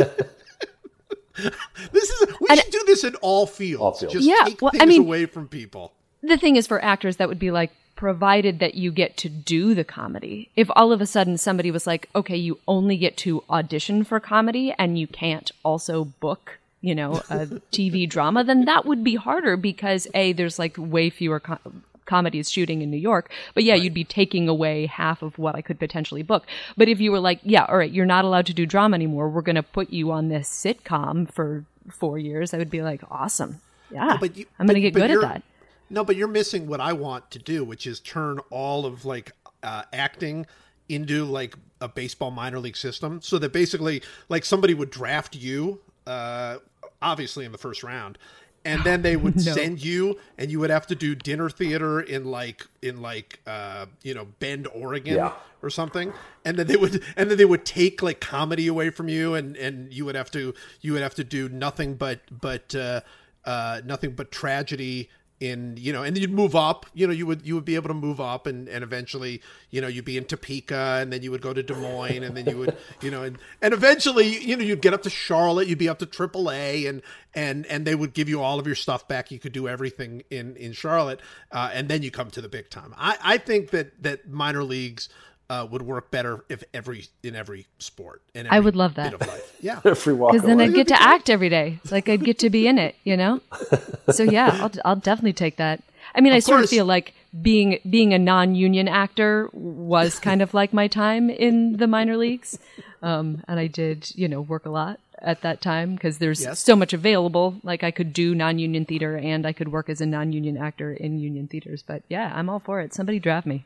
This 1.93 2.09
is 2.11 2.29
we 2.41 2.47
And- 2.49 2.59
should 2.61 2.71
do 2.73 2.83
this 2.87 3.05
in 3.05 3.15
all 3.17 3.47
fields. 3.47 3.81
All 3.83 3.93
fields. 3.93 4.15
Just 4.15 4.27
Yeah, 4.27 4.45
take 4.47 4.63
well, 4.63 4.73
I 4.81 4.87
mean- 4.87 5.03
away 5.03 5.27
from 5.27 5.49
people. 5.49 5.93
the 6.23 6.39
thing 6.39 6.57
is 6.57 6.67
for 6.67 6.83
actors 6.83 7.19
that 7.19 7.29
would 7.29 7.39
be 7.39 7.51
like 7.51 7.73
provided 7.95 8.59
that 8.59 8.75
you 8.75 8.91
get 8.91 9.17
to 9.19 9.29
do 9.29 9.75
the 9.75 9.85
comedy 9.85 10.51
if 10.57 10.69
all 10.75 10.93
of 10.93 11.01
a 11.03 11.07
sudden 11.07 11.37
somebody 11.39 11.71
was 11.71 11.87
like 11.87 12.09
okay 12.15 12.37
you 12.37 12.59
only 12.69 12.97
get 12.97 13.17
to 13.19 13.43
audition 13.51 14.03
for 14.05 14.19
comedy 14.21 14.75
and 14.79 14.99
you 14.99 15.07
can't 15.07 15.51
also 15.63 16.05
book 16.05 16.59
you 16.81 16.95
know 16.95 17.15
a 17.31 17.47
tv 17.73 18.09
drama 18.09 18.45
then 18.45 18.65
that 18.67 18.85
would 18.85 19.03
be 19.03 19.15
harder 19.15 19.57
because 19.57 20.07
a 20.15 20.33
there's 20.35 20.59
like 20.59 20.77
way 20.79 21.09
fewer 21.11 21.41
co- 21.41 21.59
comedies 22.05 22.51
shooting 22.51 22.83
in 22.83 22.91
new 22.91 22.97
york 22.97 23.31
but 23.55 23.65
yeah 23.65 23.75
you'd 23.75 23.95
be 23.95 24.05
taking 24.05 24.49
away 24.49 24.87
half 24.87 25.23
of 25.23 25.39
what 25.39 25.55
i 25.57 25.61
could 25.63 25.79
potentially 25.79 26.23
book. 26.23 26.47
But 26.77 26.89
if 26.89 27.01
you 27.01 27.11
were 27.11 27.19
like 27.21 27.41
yeah 27.43 27.65
all 27.65 27.77
right 27.79 27.91
you're 27.91 28.07
not 28.07 28.25
allowed 28.25 28.47
to 28.47 28.55
do 28.55 28.67
drama 28.67 28.95
anymore 28.95 29.29
we're 29.29 29.43
going 29.43 29.57
to 29.57 29.63
put 29.63 29.91
you 29.91 30.13
on 30.13 30.29
this 30.29 30.49
sitcom 30.49 31.29
for 31.33 31.65
four 31.91 32.19
years 32.19 32.53
i 32.55 32.59
would 32.59 32.71
be 32.71 32.83
like 32.83 33.01
awesome. 33.11 33.61
Yeah 33.91 34.17
but 34.21 34.37
you- 34.37 34.47
i'm 34.59 34.67
going 34.67 34.75
to 34.75 34.81
get 34.81 34.95
good 34.95 35.11
at 35.11 35.21
that. 35.21 35.43
No, 35.89 36.05
but 36.05 36.17
you're 36.17 36.27
missing 36.27 36.67
what 36.67 36.81
I 36.81 36.93
want 36.93 37.31
to 37.31 37.39
do, 37.39 37.63
which 37.63 37.87
is 37.87 38.01
turn 38.01 38.41
all 38.51 38.87
of 38.87 39.05
like 39.05 39.31
uh, 39.63 39.85
acting 39.93 40.45
into 40.89 41.25
like 41.25 41.55
a 41.81 41.87
baseball 41.87 42.33
minor 42.33 42.59
league 42.59 42.77
system, 42.77 43.21
so 43.23 43.39
that 43.39 43.53
basically 43.53 44.03
like 44.29 44.45
somebody 44.45 44.75
would 44.75 44.91
draft 44.91 45.37
you, 45.37 45.81
uh, 46.07 46.59
obviously 47.03 47.45
in 47.45 47.53
the 47.53 47.59
first 47.59 47.83
round, 47.83 48.19
and 48.65 48.83
then 48.85 49.03
they 49.03 49.17
would 49.17 49.41
send 49.55 49.85
you, 49.85 50.19
and 50.39 50.51
you 50.51 50.59
would 50.61 50.71
have 50.71 50.87
to 50.89 50.95
do 50.95 51.15
dinner 51.15 51.49
theater 51.51 52.01
in 52.01 52.25
like 52.25 52.67
in 52.83 53.03
like 53.03 53.41
uh, 53.47 53.87
you 54.03 54.15
know 54.15 54.27
Bend, 54.41 54.67
Oregon, 54.75 55.15
Yeah. 55.17 55.33
or 55.63 55.71
something. 55.71 56.13
And 56.45 56.57
then 56.57 56.67
they 56.67 56.77
would 56.77 57.03
and 57.17 57.31
then 57.31 57.39
they 57.39 57.45
would 57.45 57.65
take 57.65 58.03
like 58.03 58.21
comedy 58.21 58.67
away 58.67 58.91
from 58.91 59.09
you 59.09 59.35
and 59.35 59.57
and 59.57 59.93
you 59.93 60.05
would 60.05 60.15
have 60.15 60.31
to 60.33 60.55
you 60.81 60.93
would 60.93 61.03
have 61.03 61.15
to 61.17 61.25
do 61.25 61.49
nothing 61.49 61.95
but 61.95 62.21
but 62.31 62.75
uh 62.75 63.01
uh 63.45 63.81
nothing 63.85 64.11
but 64.13 64.31
tragedy 64.33 65.09
in 65.39 65.77
you 65.77 65.93
know 65.93 66.03
and 66.03 66.17
you'd 66.17 66.33
move 66.33 66.57
up 66.57 66.87
you 66.95 67.07
know 67.07 67.13
you 67.13 67.27
would 67.27 67.47
you 67.47 67.55
would 67.55 67.65
be 67.65 67.75
able 67.75 67.89
to 67.89 67.95
move 67.95 68.21
up 68.21 68.47
and 68.47 68.69
and 68.69 68.83
eventually 68.83 69.43
you 69.71 69.83
know 69.83 69.87
you'd 69.87 70.05
be 70.05 70.17
in 70.17 70.25
Topeka 70.25 70.99
and 71.01 71.13
then 71.13 71.23
you 71.23 71.31
would 71.31 71.43
go 71.43 71.53
to 71.53 71.63
Des 71.63 71.75
Moines 71.75 72.23
and 72.23 72.35
then 72.35 72.47
you 72.47 72.57
would 72.57 72.77
you 73.03 73.11
know 73.11 73.23
and 73.23 73.37
and 73.61 73.75
eventually 73.75 74.39
you 74.39 74.57
know 74.57 74.65
you'd 74.65 74.81
get 74.81 74.95
up 74.95 75.03
to 75.03 75.11
Charlotte 75.11 75.69
you'd 75.69 75.79
be 75.79 75.89
up 75.89 75.99
to 75.99 76.07
AAA 76.07 76.89
and 76.89 77.03
and 77.35 77.67
and 77.67 77.87
they 77.87 77.95
would 77.95 78.15
give 78.15 78.29
you 78.29 78.41
all 78.41 78.59
of 78.59 78.67
your 78.67 78.75
stuff 78.75 79.07
back. 79.07 79.31
You 79.31 79.39
could 79.39 79.53
do 79.53 79.69
everything 79.69 80.23
in 80.31 80.57
in 80.57 80.73
Charlotte 80.73 81.21
uh, 81.53 81.71
and 81.73 81.89
then 81.89 82.03
you 82.03 82.11
come 82.11 82.31
to 82.31 82.41
the 82.41 82.49
big 82.49 82.71
time. 82.71 82.95
I 82.97 83.19
I 83.23 83.39
think 83.39 83.71
that 83.71 84.03
that 84.03 84.29
minor 84.29 84.65
leagues 84.65 85.09
uh, 85.49 85.67
would 85.71 85.83
work 85.83 86.11
better 86.11 86.45
if 86.49 86.65
every 86.75 87.07
in 87.23 87.37
every 87.37 87.67
sport. 87.79 88.21
And 88.35 88.49
I 88.49 88.59
would 88.61 88.75
love 88.77 88.95
that. 88.95 89.13
bit 89.13 89.21
of 89.21 89.27
life. 89.29 89.53
Yeah. 89.61 89.81
Every 89.85 90.13
walk 90.15 90.33
Because 90.33 90.47
then. 90.47 90.61
I'd 90.61 90.75
get 90.75 90.89
to 90.89 91.01
act 91.01 91.31
every 91.31 91.49
day. 91.49 91.79
It's 91.83 91.91
like 91.93 92.09
I'd 92.09 92.23
get 92.25 92.39
to 92.41 92.51
be 92.51 92.67
in 92.69 92.79
it, 92.79 92.95
you 93.05 93.17
know. 93.17 93.41
So 94.13 94.23
yeah, 94.23 94.59
I'll 94.63 94.71
I'll 94.85 94.97
definitely 94.97 95.33
take 95.33 95.57
that. 95.57 95.83
I 96.15 96.21
mean, 96.21 96.33
I 96.33 96.39
sort 96.39 96.63
of 96.63 96.71
feel 96.71 96.85
like 96.85 97.13
being 97.43 97.81
being 97.91 98.15
a 98.15 98.19
non-union 98.21 98.87
actor 98.87 99.51
was 99.53 100.21
kind 100.21 100.41
of 100.43 100.55
like 100.55 100.73
my 100.73 100.87
time 100.87 101.29
in 101.29 101.79
the 101.79 101.89
minor 101.89 102.17
leagues, 102.17 102.57
um, 103.03 103.43
and 103.49 103.59
I 103.59 103.67
did 103.67 104.13
you 104.15 104.29
know 104.29 104.41
work 104.41 104.65
a 104.65 104.71
lot 104.71 105.01
at 105.21 105.41
that 105.43 105.61
time 105.61 105.95
because 105.97 106.19
there's 106.19 106.41
Yes. 106.43 106.61
so 106.61 106.77
much 106.77 106.93
available. 106.93 107.57
Like 107.65 107.83
I 107.83 107.91
could 107.91 108.13
do 108.13 108.33
non-union 108.35 108.85
theater 108.85 109.17
and 109.17 109.45
I 109.45 109.53
could 109.53 109.73
work 109.73 109.89
as 109.89 110.01
a 110.01 110.07
non-union 110.07 110.57
actor 110.57 110.93
in 110.93 111.19
union 111.19 111.49
theaters. 111.49 111.83
But 111.85 112.03
yeah, 112.09 112.33
I'm 112.35 112.49
all 112.49 112.61
for 112.61 112.81
it. 112.81 112.95
Somebody 112.95 113.19
draft 113.19 113.47
me. 113.47 113.65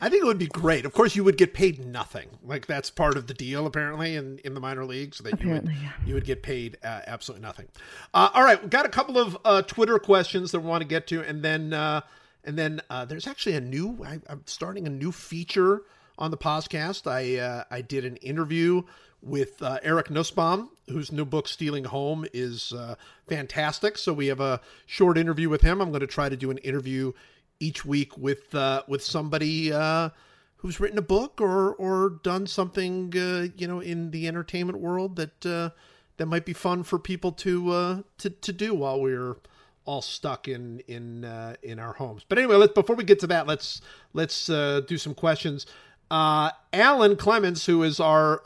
I 0.00 0.08
think 0.08 0.22
it 0.22 0.26
would 0.26 0.38
be 0.38 0.46
great. 0.46 0.84
Of 0.84 0.92
course, 0.92 1.16
you 1.16 1.24
would 1.24 1.36
get 1.36 1.54
paid 1.54 1.84
nothing. 1.84 2.28
Like 2.44 2.66
that's 2.66 2.90
part 2.90 3.16
of 3.16 3.26
the 3.26 3.34
deal, 3.34 3.66
apparently, 3.66 4.14
in, 4.16 4.38
in 4.44 4.54
the 4.54 4.60
minor 4.60 4.84
leagues 4.84 5.18
that 5.18 5.42
you 5.42 5.50
would 5.50 5.66
yeah. 5.66 5.92
you 6.06 6.14
would 6.14 6.24
get 6.24 6.42
paid 6.42 6.78
uh, 6.84 7.00
absolutely 7.06 7.46
nothing. 7.46 7.66
Uh, 8.14 8.30
all 8.32 8.44
right, 8.44 8.60
we've 8.60 8.70
got 8.70 8.86
a 8.86 8.90
couple 8.90 9.18
of 9.18 9.36
uh, 9.44 9.62
Twitter 9.62 9.98
questions 9.98 10.52
that 10.52 10.60
we 10.60 10.68
want 10.68 10.82
to 10.82 10.88
get 10.88 11.06
to, 11.08 11.22
and 11.22 11.42
then 11.42 11.72
uh, 11.72 12.00
and 12.44 12.58
then 12.58 12.80
uh, 12.90 13.04
there's 13.04 13.26
actually 13.26 13.56
a 13.56 13.60
new. 13.60 13.98
I, 14.04 14.20
I'm 14.28 14.42
starting 14.46 14.86
a 14.86 14.90
new 14.90 15.12
feature 15.12 15.82
on 16.18 16.30
the 16.30 16.36
podcast. 16.36 17.10
I 17.10 17.38
uh, 17.38 17.64
I 17.70 17.80
did 17.82 18.04
an 18.04 18.16
interview 18.16 18.82
with 19.20 19.62
uh, 19.62 19.78
Eric 19.82 20.08
Nusbaum, 20.08 20.68
whose 20.88 21.10
new 21.10 21.24
book 21.24 21.48
"Stealing 21.48 21.84
Home" 21.84 22.24
is 22.32 22.72
uh, 22.72 22.94
fantastic. 23.28 23.98
So 23.98 24.12
we 24.12 24.28
have 24.28 24.40
a 24.40 24.60
short 24.86 25.18
interview 25.18 25.48
with 25.48 25.62
him. 25.62 25.80
I'm 25.80 25.90
going 25.90 26.00
to 26.00 26.06
try 26.06 26.28
to 26.28 26.36
do 26.36 26.50
an 26.50 26.58
interview 26.58 27.12
each 27.60 27.84
week 27.84 28.16
with 28.16 28.54
uh, 28.54 28.82
with 28.86 29.02
somebody 29.02 29.72
uh, 29.72 30.10
who's 30.56 30.80
written 30.80 30.98
a 30.98 31.02
book 31.02 31.40
or 31.40 31.74
or 31.74 32.20
done 32.22 32.46
something 32.46 33.12
uh, 33.16 33.48
you 33.56 33.66
know 33.66 33.80
in 33.80 34.10
the 34.10 34.28
entertainment 34.28 34.78
world 34.78 35.16
that 35.16 35.46
uh, 35.46 35.70
that 36.16 36.26
might 36.26 36.44
be 36.44 36.52
fun 36.52 36.82
for 36.82 36.98
people 36.98 37.32
to 37.32 37.70
uh, 37.70 38.02
to 38.18 38.30
to 38.30 38.52
do 38.52 38.74
while 38.74 39.00
we're 39.00 39.36
all 39.84 40.02
stuck 40.02 40.46
in 40.48 40.80
in 40.86 41.24
uh, 41.24 41.54
in 41.62 41.78
our 41.78 41.94
homes. 41.94 42.24
But 42.28 42.38
anyway, 42.38 42.56
let's 42.56 42.72
before 42.72 42.96
we 42.96 43.04
get 43.04 43.18
to 43.20 43.26
that, 43.28 43.46
let's 43.46 43.80
let's 44.12 44.46
do 44.46 44.98
some 44.98 45.14
questions. 45.14 45.66
Alan 46.10 47.16
Clemens, 47.16 47.66
who 47.66 47.82
is 47.82 48.00
our 48.00 48.40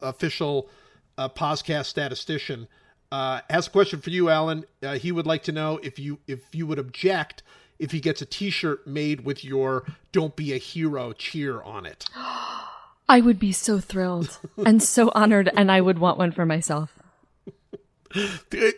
official 0.00 0.68
podcast 1.18 1.86
statistician, 1.86 2.68
has 3.10 3.66
a 3.66 3.70
question 3.70 4.00
for 4.00 4.10
you, 4.10 4.30
Ellen. 4.30 4.64
He 4.98 5.12
would 5.12 5.26
like 5.26 5.42
to 5.44 5.52
know 5.52 5.78
if 5.82 5.98
you 5.98 6.18
if 6.26 6.54
you 6.54 6.66
would 6.66 6.78
object 6.78 7.42
if 7.82 7.90
he 7.92 8.00
gets 8.00 8.22
a 8.22 8.26
T-shirt 8.26 8.86
made 8.86 9.24
with 9.24 9.44
your 9.44 9.84
"Don't 10.12 10.34
be 10.36 10.52
a 10.54 10.58
hero" 10.58 11.12
cheer 11.12 11.60
on 11.62 11.84
it. 11.86 12.06
I 13.08 13.20
would 13.20 13.38
be 13.38 13.52
so 13.52 13.78
thrilled 13.78 14.38
and 14.64 14.82
so 14.82 15.10
honored, 15.14 15.50
and 15.56 15.70
I 15.70 15.80
would 15.80 15.98
want 15.98 16.16
one 16.16 16.32
for 16.32 16.46
myself. 16.46 16.98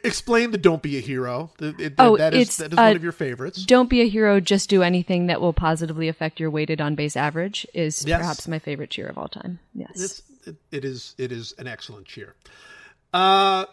Explain 0.05 0.53
the 0.53 0.59
"Don't 0.59 0.81
be 0.83 0.97
a 0.97 1.01
hero." 1.01 1.51
It- 1.61 1.95
Oh, 1.99 2.17
that 2.17 2.35
is 2.35 2.49
it's, 2.49 2.57
that 2.59 2.73
is 2.73 2.79
uh, 2.79 2.83
one 2.83 2.97
of 2.97 3.03
your 3.03 3.13
favorites. 3.13 3.65
Don't 3.65 3.91
be 3.91 4.01
a 4.01 4.09
hero, 4.09 4.39
just 4.41 4.71
do 4.71 4.83
anything 4.83 5.27
that 5.27 5.41
will 5.41 5.53
positively 5.53 6.09
affect 6.09 6.39
your 6.39 6.51
weighted 6.51 6.81
on 6.81 6.95
base 6.95 7.17
average 7.17 7.67
is 7.75 8.05
Yes. 8.07 8.21
perhaps 8.21 8.49
my 8.49 8.59
favorite 8.61 8.91
cheer 8.91 9.07
of 9.09 9.19
all 9.19 9.27
time. 9.29 9.59
Yes. 9.75 9.91
It's, 9.97 10.23
it, 10.47 10.57
it 10.71 10.85
is 10.85 11.15
it 11.19 11.33
is 11.33 11.53
an 11.59 11.67
excellent 11.67 12.07
cheer. 12.07 12.35
Uh, 13.13 13.65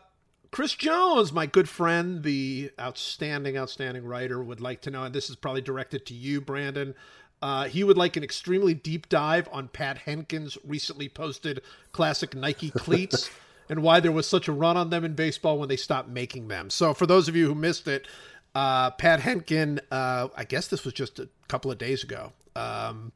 Chris 0.51 0.73
Jones, 0.73 1.31
my 1.31 1.45
good 1.45 1.69
friend, 1.69 2.23
the 2.23 2.71
outstanding, 2.77 3.57
outstanding 3.57 4.03
writer, 4.03 4.43
would 4.43 4.59
like 4.59 4.81
to 4.81 4.91
know, 4.91 5.03
and 5.03 5.15
this 5.15 5.29
is 5.29 5.37
probably 5.37 5.61
directed 5.61 6.05
to 6.07 6.13
you, 6.13 6.41
Brandon. 6.41 6.93
Uh, 7.41 7.65
he 7.65 7.85
would 7.85 7.97
like 7.97 8.17
an 8.17 8.23
extremely 8.23 8.73
deep 8.73 9.07
dive 9.07 9.47
on 9.51 9.69
Pat 9.69 9.99
Hentgen's 10.05 10.57
recently 10.65 11.07
posted 11.07 11.61
classic 11.93 12.35
Nike 12.35 12.69
cleats 12.75 13.29
and 13.69 13.81
why 13.81 14.01
there 14.01 14.11
was 14.11 14.27
such 14.27 14.49
a 14.49 14.51
run 14.51 14.75
on 14.75 14.89
them 14.89 15.05
in 15.05 15.13
baseball 15.13 15.57
when 15.57 15.69
they 15.69 15.77
stopped 15.77 16.09
making 16.09 16.49
them. 16.49 16.69
So, 16.69 16.93
for 16.93 17.07
those 17.07 17.29
of 17.29 17.35
you 17.35 17.47
who 17.47 17.55
missed 17.55 17.87
it, 17.87 18.05
uh, 18.53 18.91
Pat 18.91 19.21
Hentgen, 19.21 19.79
uh, 19.89 20.27
I 20.35 20.43
guess 20.43 20.67
this 20.67 20.83
was 20.83 20.93
just 20.93 21.17
a 21.17 21.29
couple 21.47 21.71
of 21.71 21.77
days 21.77 22.03
ago, 22.03 22.33
um, 22.57 23.13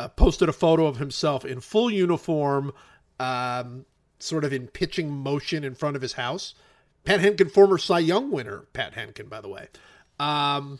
uh, 0.00 0.08
posted 0.08 0.48
a 0.48 0.52
photo 0.52 0.86
of 0.86 0.96
himself 0.96 1.44
in 1.44 1.60
full 1.60 1.90
uniform, 1.90 2.72
um, 3.20 3.86
sort 4.18 4.44
of 4.44 4.52
in 4.52 4.68
pitching 4.68 5.10
motion 5.10 5.64
in 5.64 5.74
front 5.74 5.96
of 5.96 6.02
his 6.02 6.14
house. 6.14 6.54
Pat 7.04 7.20
Hentgen, 7.20 7.50
former 7.50 7.76
Cy 7.76 7.98
Young 7.98 8.30
winner, 8.30 8.64
Pat 8.72 8.94
Hentgen, 8.94 9.28
by 9.28 9.40
the 9.40 9.48
way. 9.48 9.68
Um, 10.18 10.78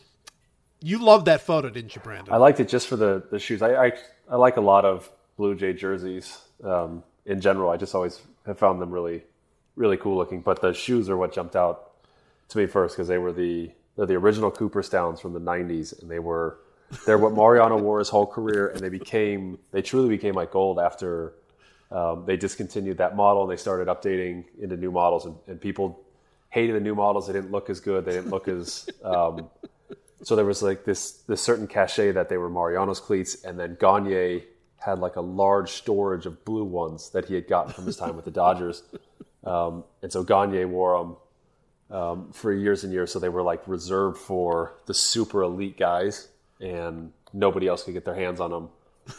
you 0.81 0.97
loved 1.03 1.25
that 1.27 1.41
photo, 1.41 1.69
didn't 1.69 1.95
you, 1.95 2.01
Brandon? 2.01 2.33
I 2.33 2.37
liked 2.37 2.59
it 2.59 2.67
just 2.67 2.87
for 2.87 2.95
the, 2.95 3.23
the 3.29 3.39
shoes. 3.39 3.61
I, 3.61 3.85
I 3.85 3.91
I 4.29 4.35
like 4.37 4.57
a 4.57 4.61
lot 4.61 4.85
of 4.85 5.09
Blue 5.37 5.55
Jay 5.55 5.73
jerseys 5.73 6.39
um, 6.63 7.03
in 7.25 7.41
general. 7.41 7.69
I 7.69 7.77
just 7.77 7.93
always 7.93 8.21
have 8.45 8.57
found 8.57 8.81
them 8.81 8.91
really 8.91 9.23
really 9.75 9.97
cool 9.97 10.15
looking. 10.15 10.41
But 10.41 10.61
the 10.61 10.73
shoes 10.73 11.09
are 11.09 11.17
what 11.17 11.33
jumped 11.33 11.55
out 11.55 11.91
to 12.49 12.57
me 12.57 12.65
first 12.65 12.95
because 12.95 13.07
they 13.07 13.17
were 13.17 13.31
the 13.31 13.71
they're 13.95 14.05
the 14.05 14.15
original 14.15 14.51
Cooperstowns 14.51 15.19
from 15.19 15.33
the 15.33 15.39
'90s, 15.39 15.99
and 16.01 16.09
they 16.09 16.19
were 16.19 16.59
they're 17.05 17.17
what 17.17 17.33
Mariano 17.33 17.77
wore 17.81 17.99
his 17.99 18.09
whole 18.09 18.27
career, 18.27 18.67
and 18.67 18.79
they 18.79 18.89
became 18.89 19.59
they 19.71 19.81
truly 19.81 20.09
became 20.09 20.33
like 20.33 20.51
gold 20.51 20.79
after 20.79 21.33
um, 21.95 22.25
they 22.25 22.35
discontinued 22.35 22.97
that 22.97 23.15
model 23.15 23.43
and 23.43 23.51
they 23.51 23.55
started 23.55 23.87
updating 23.87 24.43
into 24.59 24.75
new 24.75 24.91
models, 24.91 25.25
and, 25.25 25.35
and 25.47 25.61
people 25.61 26.03
hated 26.49 26.75
the 26.75 26.81
new 26.81 26.93
models. 26.93 27.27
They 27.27 27.33
didn't 27.33 27.51
look 27.51 27.69
as 27.69 27.79
good. 27.79 28.03
They 28.03 28.11
didn't 28.11 28.31
look 28.31 28.47
as 28.49 28.89
um, 29.03 29.49
so 30.23 30.35
there 30.35 30.45
was 30.45 30.61
like 30.61 30.83
this 30.83 31.11
this 31.27 31.41
certain 31.41 31.67
cachet 31.67 32.11
that 32.11 32.29
they 32.29 32.37
were 32.37 32.49
Mariano's 32.49 32.99
cleats, 32.99 33.43
and 33.43 33.57
then 33.59 33.77
Gagne 33.79 34.43
had 34.77 34.99
like 34.99 35.15
a 35.15 35.21
large 35.21 35.71
storage 35.71 36.25
of 36.25 36.43
blue 36.43 36.65
ones 36.65 37.11
that 37.11 37.25
he 37.25 37.35
had 37.35 37.47
gotten 37.47 37.71
from 37.71 37.85
his 37.85 37.95
time 37.95 38.15
with 38.15 38.25
the 38.25 38.31
Dodgers, 38.31 38.83
um, 39.45 39.83
and 40.01 40.11
so 40.11 40.23
Gagne 40.23 40.65
wore 40.65 40.97
them 40.97 41.97
um, 41.97 42.31
for 42.33 42.51
years 42.51 42.83
and 42.83 42.91
years. 42.91 43.11
So 43.11 43.19
they 43.19 43.29
were 43.29 43.43
like 43.43 43.61
reserved 43.67 44.17
for 44.17 44.75
the 44.85 44.93
super 44.93 45.43
elite 45.43 45.77
guys, 45.77 46.27
and 46.59 47.13
nobody 47.31 47.67
else 47.67 47.83
could 47.83 47.93
get 47.93 48.03
their 48.03 48.15
hands 48.15 48.39
on 48.39 48.51
them. 48.51 48.69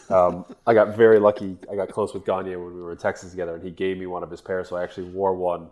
Um, 0.09 0.45
I 0.65 0.73
got 0.73 0.95
very 0.95 1.19
lucky. 1.19 1.57
I 1.71 1.75
got 1.75 1.89
close 1.89 2.13
with 2.13 2.25
Gagne 2.25 2.55
when 2.55 2.75
we 2.75 2.81
were 2.81 2.91
in 2.91 2.97
Texas 2.97 3.31
together, 3.31 3.55
and 3.55 3.63
he 3.63 3.71
gave 3.71 3.97
me 3.97 4.05
one 4.05 4.23
of 4.23 4.31
his 4.31 4.41
pairs. 4.41 4.69
So 4.69 4.75
I 4.75 4.83
actually 4.83 5.09
wore 5.09 5.33
one 5.33 5.67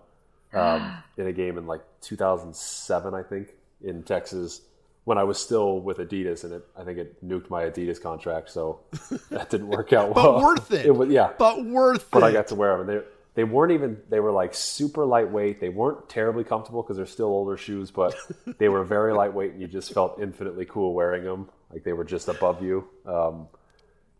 um, 0.53 0.97
in 1.17 1.27
a 1.27 1.33
game 1.33 1.57
in 1.57 1.67
like 1.67 1.81
2007, 2.01 3.13
I 3.13 3.23
think, 3.23 3.49
in 3.83 4.03
Texas 4.03 4.61
when 5.05 5.17
I 5.19 5.23
was 5.23 5.39
still 5.39 5.79
with 5.79 5.99
Adidas, 5.99 6.43
and 6.43 6.53
it, 6.53 6.67
I 6.75 6.83
think 6.83 6.97
it 6.97 7.25
nuked 7.25 7.49
my 7.49 7.63
Adidas 7.65 8.01
contract, 8.01 8.49
so 8.49 8.79
that 9.29 9.49
didn't 9.51 9.67
work 9.67 9.93
out 9.93 10.13
but 10.13 10.33
well. 10.33 10.41
worth 10.41 10.71
it. 10.71 10.93
was, 10.93 11.09
yeah, 11.09 11.31
But 11.37 11.63
worth 11.63 12.09
but 12.09 12.17
it. 12.17 12.21
But 12.21 12.23
I 12.23 12.31
got 12.31 12.47
to 12.47 12.55
wear 12.55 12.77
them, 12.77 12.89
and 12.89 12.99
they 12.99 13.05
they 13.35 13.43
weren't 13.43 13.71
even 13.71 14.01
they 14.09 14.19
were 14.19 14.31
like 14.31 14.55
super 14.55 15.05
lightweight. 15.05 15.61
They 15.61 15.69
weren't 15.69 16.09
terribly 16.09 16.43
comfortable 16.43 16.81
because 16.81 16.97
they're 16.97 17.05
still 17.05 17.27
older 17.27 17.55
shoes, 17.55 17.91
but 17.91 18.15
they 18.57 18.67
were 18.67 18.83
very 18.83 19.13
lightweight, 19.21 19.51
and 19.51 19.61
you 19.61 19.67
just 19.67 19.93
felt 19.93 20.19
infinitely 20.19 20.65
cool 20.65 20.93
wearing 20.93 21.23
them. 21.23 21.49
Like 21.71 21.83
they 21.83 21.93
were 21.93 22.03
just 22.03 22.27
above 22.27 22.63
you. 22.63 22.87
Um, 23.05 23.47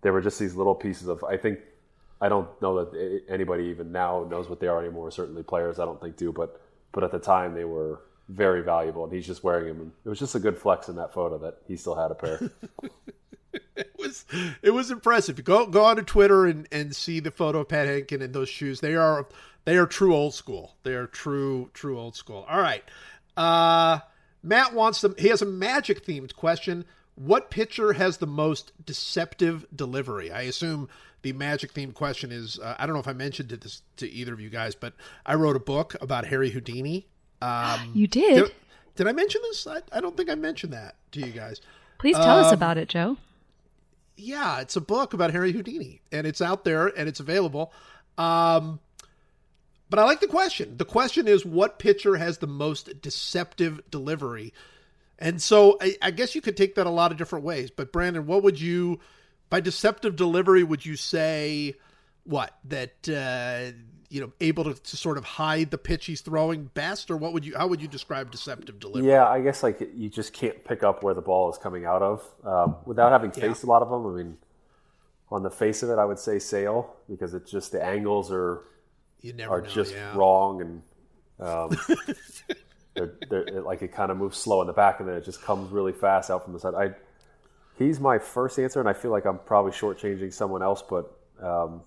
they 0.06 0.12
were 0.12 0.22
just 0.22 0.38
these 0.38 0.54
little 0.54 0.76
pieces 0.76 1.08
of. 1.08 1.24
I 1.24 1.36
think 1.36 1.62
I 2.22 2.30
don't 2.30 2.48
know 2.62 2.86
that 2.86 3.24
anybody 3.28 3.64
even 3.66 3.92
now 3.92 4.24
knows 4.30 4.48
what 4.48 4.60
they 4.60 4.68
are 4.68 4.80
anymore. 4.80 5.10
Certainly 5.10 5.42
players, 5.44 5.80
I 5.80 5.86
don't 5.86 6.00
think 6.00 6.16
do, 6.16 6.32
but 6.32 6.62
but 6.92 7.04
at 7.04 7.10
the 7.10 7.18
time 7.18 7.56
they 7.56 7.64
were 7.66 8.02
very 8.30 8.62
valuable, 8.62 9.04
and 9.04 9.12
he's 9.12 9.26
just 9.26 9.44
wearing 9.44 9.68
them. 9.68 9.82
And 9.82 9.92
it 10.06 10.10
was 10.10 10.20
just 10.20 10.36
a 10.36 10.40
good 10.40 10.60
flex 10.60 10.90
in 10.90 10.96
that 10.98 11.12
photo 11.12 11.40
that 11.40 11.58
he 11.68 11.76
still 11.76 11.96
had 11.96 12.12
a 12.12 12.14
pair. 12.14 12.52
it 13.76 13.96
was 13.98 14.26
it 14.62 14.70
was 14.70 14.92
impressive. 14.92 15.44
Go 15.44 15.66
go 15.66 15.86
on 15.86 15.96
to 15.96 16.04
Twitter 16.04 16.46
and, 16.46 16.68
and 16.72 16.96
see 16.96 17.20
the 17.20 17.32
photo 17.32 17.62
of 17.62 17.70
Pat 17.70 17.88
Hentgen 17.88 18.22
in 18.22 18.32
those 18.32 18.48
shoes. 18.48 18.82
They 18.82 18.96
are 18.96 19.26
they 19.64 19.76
are 19.76 19.88
true 19.88 20.14
old 20.14 20.36
school. 20.36 20.76
They 20.84 20.94
are 20.94 21.08
true 21.08 21.72
true 21.74 22.00
old 22.00 22.16
school. 22.16 22.46
All 22.48 22.62
right. 22.62 22.84
Uh, 23.36 24.02
Matt 24.44 24.76
wants 24.76 25.02
them. 25.02 25.16
He 25.18 25.30
has 25.30 25.42
a 25.42 25.48
magic 25.48 26.06
themed 26.06 26.36
question. 26.36 26.86
What 27.16 27.50
pitcher 27.50 27.94
has 27.94 28.18
the 28.18 28.28
most 28.28 28.74
deceptive 28.86 29.66
delivery? 29.74 30.32
I 30.32 30.42
assume 30.42 30.90
the 31.22 31.32
magic 31.34 31.74
themed 31.74 31.94
question 31.94 32.32
is. 32.32 32.60
Uh, 32.60 32.76
I 32.78 32.86
don't 32.86 32.94
know 32.94 33.00
if 33.00 33.08
I 33.08 33.14
mentioned 33.14 33.52
it 33.52 33.62
this 33.62 33.82
to 33.98 34.10
either 34.10 34.34
of 34.34 34.40
you 34.40 34.50
guys, 34.50 34.76
but 34.76 34.94
I 35.26 35.36
wrote 35.36 35.56
a 35.56 35.60
book 35.60 35.96
about 36.02 36.26
Harry 36.28 36.50
Houdini. 36.52 37.08
Um, 37.42 37.92
you 37.96 38.08
did? 38.08 38.36
did, 38.36 38.52
did 38.96 39.08
I 39.08 39.14
mention 39.14 39.42
this? 39.44 39.66
I, 39.66 39.82
I 39.92 40.02
don't 40.02 40.16
think 40.18 40.30
I 40.30 40.36
mentioned 40.36 40.74
that 40.74 40.96
to 41.14 41.22
you 41.22 41.32
guys. 41.32 41.62
Please 41.98 42.18
tell 42.18 42.40
us 42.40 42.48
um, 42.48 42.54
about 42.54 42.78
it, 42.78 42.90
Joe. 42.90 43.18
yeah, 44.18 44.60
it's 44.60 44.76
a 44.76 44.82
book 44.82 45.14
about 45.14 45.32
Harry 45.32 45.52
Houdini, 45.52 46.02
and 46.12 46.28
it's 46.28 46.42
out 46.42 46.66
there 46.66 46.88
and 46.88 47.08
it's 47.08 47.20
available. 47.20 47.74
Um, 48.18 48.80
but 49.90 50.00
I 50.00 50.04
like 50.04 50.20
the 50.20 50.28
question. 50.28 50.78
The 50.78 50.86
question 50.86 51.28
is, 51.28 51.46
what 51.46 51.80
pitcher 51.80 52.18
has 52.18 52.40
the 52.40 52.48
most 52.48 53.02
deceptive 53.02 53.82
delivery? 53.90 54.54
And 55.20 55.42
so 55.42 55.78
I, 55.82 55.96
I 56.02 56.12
guess 56.12 56.36
you 56.36 56.42
could 56.42 56.58
take 56.58 56.76
that 56.76 56.88
a 56.88 56.90
lot 56.90 57.12
of 57.12 57.18
different 57.18 57.46
ways. 57.46 57.72
But 57.72 57.92
Brandon, 57.94 58.26
what 58.26 58.44
would 58.44 58.60
you, 58.60 59.00
by 59.50 59.62
deceptive 59.62 60.16
delivery, 60.16 60.64
would 60.64 60.86
you 60.86 60.96
say 60.96 61.76
what 62.26 62.58
that 62.66 63.08
uh, 63.08 63.72
you 64.10 64.20
know 64.22 64.32
able 64.42 64.64
to, 64.66 64.74
to 64.74 64.98
sort 64.98 65.18
of 65.18 65.24
hide 65.24 65.72
the 65.72 65.78
pitch 65.78 66.06
he's 66.08 66.22
throwing 66.22 66.66
best, 66.74 67.10
or 67.12 67.18
what 67.18 67.34
would 67.34 67.46
you? 67.46 67.56
How 67.56 67.68
would 67.68 67.82
you 67.82 67.88
describe 67.88 68.32
deceptive 68.32 68.80
delivery? 68.80 69.10
Yeah, 69.10 69.28
I 69.28 69.42
guess 69.42 69.64
like 69.64 69.80
you 69.96 70.10
just 70.10 70.34
can't 70.34 70.64
pick 70.66 70.84
up 70.84 71.04
where 71.04 71.14
the 71.14 71.22
ball 71.22 71.50
is 71.52 71.58
coming 71.58 71.86
out 71.86 72.02
of 72.02 72.24
um, 72.44 72.76
without 72.86 73.12
having 73.12 73.32
faced 73.32 73.64
a 73.64 73.68
lot 73.68 73.82
of 73.82 73.90
them. 73.90 74.06
I 74.06 74.18
mean, 74.18 74.38
on 75.32 75.44
the 75.44 75.50
face 75.52 75.82
of 75.84 75.90
it, 75.90 75.98
I 75.98 76.06
would 76.06 76.20
say 76.20 76.40
Sale 76.40 76.94
because 77.10 77.34
it's 77.34 77.50
just 77.52 77.72
the 77.72 77.84
angles 77.84 78.32
are 78.32 78.62
You 79.22 79.34
never 79.34 79.54
are 79.54 79.62
know. 79.62 79.68
just 79.68 79.94
yeah. 79.94 80.16
wrong 80.16 80.62
and 80.62 80.82
um, 81.40 81.78
they're, 82.96 83.14
they're, 83.30 83.44
it, 83.44 83.64
like 83.64 83.82
it 83.82 83.92
kind 83.92 84.12
of 84.12 84.18
moves 84.18 84.38
slow 84.38 84.62
in 84.62 84.68
the 84.68 84.74
back 84.74 85.00
and 85.00 85.08
then 85.08 85.16
it 85.16 85.26
just 85.26 85.42
comes 85.42 85.72
really 85.72 85.94
fast 85.94 86.30
out 86.30 86.44
from 86.44 86.54
the 86.54 86.60
side. 86.60 86.74
I 86.74 86.96
he's 87.78 88.00
my 88.00 88.18
first 88.18 88.58
answer, 88.60 88.80
and 88.80 88.90
I 88.90 88.94
feel 88.94 89.12
like 89.12 89.26
I'm 89.26 89.40
probably 89.40 89.72
shortchanging 89.72 90.34
someone 90.34 90.64
else, 90.64 90.82
but 90.82 91.18
um, 91.42 91.82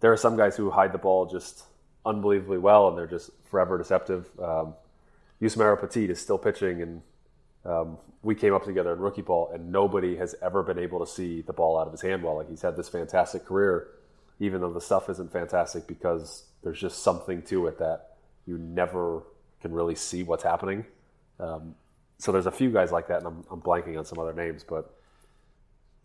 there 0.00 0.12
are 0.12 0.16
some 0.16 0.36
guys 0.36 0.56
who 0.56 0.70
hide 0.70 0.92
the 0.92 0.98
ball 0.98 1.26
just 1.26 1.64
unbelievably 2.04 2.58
well, 2.58 2.88
and 2.88 2.98
they're 2.98 3.06
just 3.06 3.30
forever 3.50 3.78
deceptive. 3.78 4.26
Um, 4.40 4.74
Yusmeiro 5.40 5.80
Petit 5.80 6.06
is 6.06 6.20
still 6.20 6.38
pitching, 6.38 6.82
and 6.82 7.02
um, 7.64 7.98
we 8.22 8.34
came 8.34 8.54
up 8.54 8.64
together 8.64 8.92
in 8.92 8.98
rookie 8.98 9.22
ball, 9.22 9.50
and 9.52 9.70
nobody 9.70 10.16
has 10.16 10.34
ever 10.42 10.62
been 10.62 10.78
able 10.78 11.04
to 11.04 11.10
see 11.10 11.42
the 11.42 11.52
ball 11.52 11.78
out 11.78 11.86
of 11.86 11.92
his 11.92 12.02
hand 12.02 12.22
well. 12.22 12.36
Like 12.36 12.48
he's 12.48 12.62
had 12.62 12.76
this 12.76 12.88
fantastic 12.88 13.44
career, 13.44 13.88
even 14.40 14.60
though 14.60 14.72
the 14.72 14.80
stuff 14.80 15.08
isn't 15.08 15.32
fantastic, 15.32 15.86
because 15.86 16.44
there's 16.62 16.80
just 16.80 17.02
something 17.02 17.42
to 17.42 17.66
it 17.66 17.78
that 17.78 18.16
you 18.46 18.58
never 18.58 19.22
can 19.60 19.72
really 19.72 19.94
see 19.94 20.22
what's 20.22 20.42
happening. 20.42 20.84
Um, 21.40 21.74
so 22.18 22.32
there's 22.32 22.46
a 22.46 22.52
few 22.52 22.70
guys 22.70 22.90
like 22.90 23.08
that, 23.08 23.18
and 23.18 23.26
I'm, 23.26 23.44
I'm 23.50 23.60
blanking 23.60 23.96
on 23.98 24.04
some 24.04 24.18
other 24.18 24.32
names, 24.32 24.64
but 24.68 24.94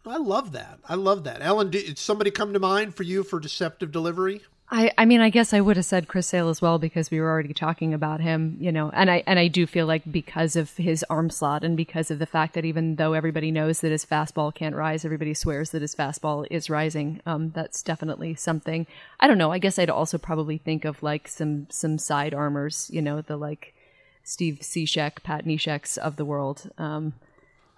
I 0.06 0.18
love 0.18 0.52
that. 0.52 0.80
I 0.88 0.96
love 0.96 1.24
that. 1.24 1.42
Ellen, 1.42 1.70
did 1.70 1.98
somebody 1.98 2.30
come 2.30 2.54
to 2.54 2.60
mind 2.60 2.96
for 2.96 3.04
you 3.04 3.24
for 3.24 3.40
deceptive 3.40 3.92
delivery? 3.92 4.42
I, 4.70 4.92
I 4.98 5.06
mean, 5.06 5.22
I 5.22 5.30
guess 5.30 5.54
I 5.54 5.62
would 5.62 5.76
have 5.76 5.86
said 5.86 6.08
Chris 6.08 6.26
Sale 6.26 6.50
as 6.50 6.62
well 6.62 6.80
because 6.80 7.12
we 7.12 7.20
were 7.20 7.30
already 7.30 7.54
talking 7.54 7.94
about 7.94 8.22
him, 8.22 8.58
you 8.60 8.72
know, 8.72 8.90
and 8.92 9.12
I 9.12 9.22
and 9.28 9.38
I 9.38 9.48
do 9.48 9.68
feel 9.68 9.86
like 9.86 10.10
because 10.12 10.56
of 10.56 10.76
his 10.78 11.06
arm 11.10 11.30
slot 11.30 11.64
and 11.64 11.78
because 11.78 12.10
of 12.10 12.18
the 12.18 12.26
fact 12.26 12.54
that 12.56 12.66
even 12.66 12.96
though 12.96 13.14
everybody 13.14 13.52
knows 13.52 13.82
that 13.82 13.92
his 13.92 14.06
fastball 14.06 14.54
can't 14.54 14.76
rise, 14.76 15.06
everybody 15.06 15.34
swears 15.34 15.72
that 15.72 15.82
his 15.82 15.94
fastball 15.94 16.48
is 16.50 16.70
rising. 16.70 17.22
Um, 17.26 17.52
that's 17.52 17.84
definitely 17.84 18.36
something. 18.36 18.88
I 19.20 19.28
don't 19.28 19.38
know. 19.38 19.52
I 19.52 19.60
guess 19.60 19.78
I'd 19.78 19.90
also 19.90 20.18
probably 20.18 20.58
think 20.58 20.86
of 20.86 21.04
like 21.04 21.28
some 21.28 21.68
some 21.70 22.00
side 22.00 22.34
armors, 22.34 22.90
you 22.92 23.02
know, 23.02 23.22
the 23.22 23.38
like 23.38 23.76
Steve 24.24 24.60
Cishek, 24.62 25.24
Pat 25.24 25.46
Nesheks 25.46 25.98
of 25.98 26.16
the 26.16 26.26
world, 26.26 26.72
um, 26.78 27.14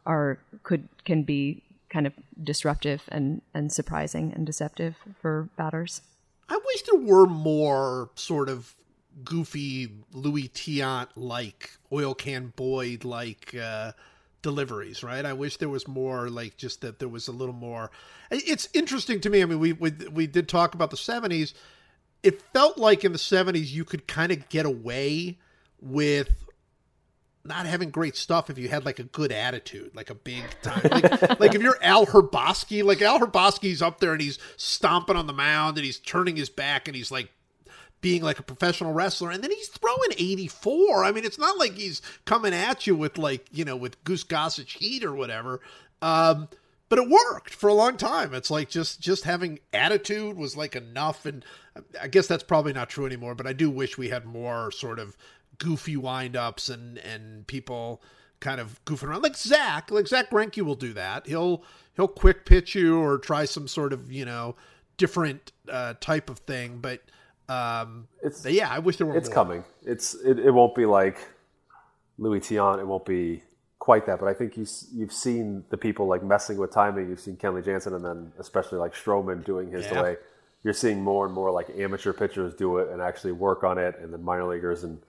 are 0.05 0.38
could 0.63 0.88
can 1.03 1.23
be 1.23 1.63
kind 1.89 2.07
of 2.07 2.13
disruptive 2.41 3.03
and 3.09 3.41
and 3.53 3.73
surprising 3.73 4.31
and 4.33 4.45
deceptive 4.45 4.95
for 5.19 5.49
batters. 5.57 6.01
I 6.49 6.59
wish 6.65 6.81
there 6.83 6.99
were 6.99 7.25
more 7.25 8.09
sort 8.15 8.49
of 8.49 8.75
goofy 9.23 9.89
Louis 10.11 10.49
Tiant 10.49 11.07
like 11.15 11.71
oil 11.91 12.13
can 12.13 12.53
Boyd 12.55 13.05
like 13.05 13.55
uh, 13.55 13.93
deliveries, 14.41 15.03
right? 15.03 15.25
I 15.25 15.33
wish 15.33 15.57
there 15.57 15.69
was 15.69 15.87
more 15.87 16.29
like 16.29 16.57
just 16.57 16.81
that 16.81 16.99
there 16.99 17.07
was 17.07 17.27
a 17.27 17.31
little 17.31 17.55
more. 17.55 17.89
It's 18.29 18.69
interesting 18.73 19.19
to 19.21 19.29
me. 19.29 19.41
I 19.41 19.45
mean, 19.45 19.59
we 19.59 19.73
we 19.73 19.91
we 20.11 20.27
did 20.27 20.47
talk 20.47 20.75
about 20.75 20.91
the 20.91 20.97
'70s. 20.97 21.53
It 22.23 22.41
felt 22.53 22.77
like 22.77 23.03
in 23.03 23.11
the 23.11 23.17
'70s 23.17 23.71
you 23.71 23.85
could 23.85 24.07
kind 24.07 24.31
of 24.31 24.47
get 24.49 24.65
away 24.65 25.39
with 25.81 26.44
not 27.45 27.65
having 27.65 27.91
great 27.91 28.15
stuff 28.15 28.49
if 28.49 28.57
you 28.57 28.69
had 28.69 28.85
like 28.85 28.99
a 28.99 29.03
good 29.03 29.31
attitude, 29.31 29.95
like 29.95 30.09
a 30.09 30.15
big 30.15 30.43
time. 30.61 30.81
Like, 30.91 31.39
like 31.39 31.55
if 31.55 31.61
you're 31.61 31.77
Al 31.81 32.05
Hrabosky, 32.05 32.83
like 32.83 33.01
Al 33.01 33.19
Hrabosky's 33.19 33.81
up 33.81 33.99
there 33.99 34.13
and 34.13 34.21
he's 34.21 34.39
stomping 34.57 35.15
on 35.15 35.27
the 35.27 35.33
mound 35.33 35.77
and 35.77 35.85
he's 35.85 35.99
turning 35.99 36.35
his 36.35 36.49
back 36.49 36.87
and 36.87 36.95
he's 36.95 37.11
like 37.11 37.29
being 38.01 38.23
like 38.23 38.39
a 38.39 38.43
professional 38.43 38.93
wrestler 38.93 39.31
and 39.31 39.43
then 39.43 39.51
he's 39.51 39.67
throwing 39.67 40.11
84. 40.17 41.03
I 41.03 41.11
mean, 41.11 41.23
it's 41.23 41.39
not 41.39 41.57
like 41.57 41.73
he's 41.73 42.01
coming 42.25 42.53
at 42.53 42.87
you 42.87 42.95
with 42.95 43.17
like, 43.17 43.47
you 43.51 43.63
know, 43.63 43.75
with 43.75 44.03
Goose 44.03 44.23
Gossage 44.23 44.77
heat 44.77 45.03
or 45.03 45.13
whatever. 45.13 45.61
Um, 46.01 46.49
but 46.89 46.99
it 46.99 47.09
worked 47.09 47.53
for 47.53 47.67
a 47.67 47.73
long 47.73 47.97
time. 47.97 48.33
It's 48.33 48.51
like 48.51 48.69
just 48.69 48.99
just 48.99 49.23
having 49.23 49.59
attitude 49.73 50.37
was 50.37 50.55
like 50.55 50.75
enough 50.75 51.25
and 51.25 51.43
I 51.99 52.07
guess 52.07 52.27
that's 52.27 52.43
probably 52.43 52.73
not 52.73 52.89
true 52.89 53.05
anymore, 53.05 53.35
but 53.35 53.47
I 53.47 53.53
do 53.53 53.69
wish 53.69 53.97
we 53.97 54.09
had 54.09 54.25
more 54.25 54.71
sort 54.71 54.99
of 54.99 55.17
goofy 55.60 55.95
windups 55.95 56.70
and 56.74 56.97
and 56.99 57.45
people 57.47 58.01
kind 58.39 58.60
of 58.60 58.84
goofing 58.86 59.08
around 59.10 59.24
like 59.24 59.36
Zack. 59.38 59.91
Like 59.91 60.08
Zack 60.08 60.30
Greinke 60.30 60.62
will 60.62 60.76
do 60.76 60.93
that. 60.93 61.28
He'll 61.28 61.64
he'll 61.95 62.08
quick 62.08 62.45
pitch 62.45 62.76
you 62.76 62.99
or 62.99 63.18
try 63.18 63.45
some 63.45 63.68
sort 63.68 63.93
of 63.93 64.12
you 64.12 64.26
know 64.26 64.56
different 64.97 65.51
uh, 65.70 65.93
type 65.99 66.30
of 66.30 66.39
thing. 66.39 66.80
But 66.80 67.01
um, 67.49 68.08
It's- 68.24 68.45
yeah, 68.45 68.70
I 68.70 68.80
wish 68.80 68.97
there 68.97 69.08
were. 69.08 69.16
it's 69.18 69.30
more. 69.30 69.34
coming. 69.36 69.64
It's 69.84 70.14
it, 70.16 70.39
it 70.39 70.51
won't 70.51 70.76
be 70.76 70.86
like 70.86 71.18
Louis 72.18 72.39
Tiant. 72.39 72.80
It 72.80 72.88
won't 72.88 73.06
be 73.06 73.43
quite 73.80 74.06
that. 74.08 74.20
But 74.20 74.28
I 74.28 74.34
think 74.34 74.58
you 74.58 74.66
you've 74.93 75.14
seen 75.14 75.64
the 75.70 75.78
people 75.78 76.08
like 76.08 76.24
messing 76.24 76.58
with 76.58 76.72
timing. 76.72 77.10
You've 77.10 77.20
seen 77.20 77.38
Kenley 77.38 77.64
Jansen, 77.64 77.93
and 77.93 78.03
then 78.03 78.32
especially 78.39 78.80
like 78.80 78.93
Stroman 78.93 79.43
doing 79.45 79.70
his 79.72 79.86
Yeah. 79.86 79.93
delay. 79.93 80.18
You're 80.64 80.74
seeing 80.74 81.03
more 81.03 81.26
and 81.26 81.34
more 81.36 81.51
like 81.51 81.68
amateur 81.78 82.12
pitchers 82.12 82.56
do 82.56 82.78
it 82.80 82.89
and 82.89 82.99
actually 82.99 83.34
work 83.34 83.64
on 83.64 83.78
it, 83.78 83.99
and 83.99 84.12
then 84.12 84.24
minor 84.24 84.45
leaguers. 84.45 84.84
And 84.84 84.99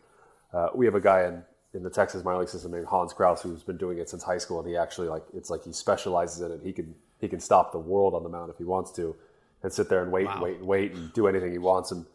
uh, 0.53 0.69
we 0.75 0.87
have 0.87 0.95
a 0.95 1.01
guy 1.01 1.25
in 1.25 1.43
in 1.75 1.83
the 1.83 1.91
Texas 1.91 2.25
minor 2.25 2.39
league 2.39 2.49
system 2.49 2.73
named 2.73 2.87
Hans 2.87 3.13
Crouse 3.13 3.43
who's 3.43 3.63
been 3.63 3.77
doing 3.77 3.99
it 3.99 4.09
since 4.09 4.23
high 4.23 4.39
school, 4.39 4.61
and 4.61 4.69
he 4.69 4.77
actually 4.77 5.09
like 5.09 5.25
it's 5.35 5.51
like 5.51 5.65
he 5.65 5.73
specializes 5.73 6.41
in 6.41 6.51
it. 6.53 6.61
He 6.63 6.73
can 6.73 6.95
he 7.21 7.29
can 7.29 7.41
stop 7.41 7.73
the 7.73 7.79
world 7.79 8.15
on 8.15 8.23
the 8.23 8.29
mound 8.29 8.51
if 8.51 8.59
he 8.59 8.65
wants 8.65 8.91
to, 8.93 9.15
and 9.63 9.73
sit 9.73 9.89
there 9.89 10.03
and 10.03 10.13
wait 10.13 10.27
and 10.27 10.41
wait 10.41 10.57
and 10.59 10.67
wait 10.67 10.93
and 10.93 11.13
do 11.13 11.27
anything 11.27 11.53
he 11.53 11.59
wants. 11.59 11.91
And 11.93 12.07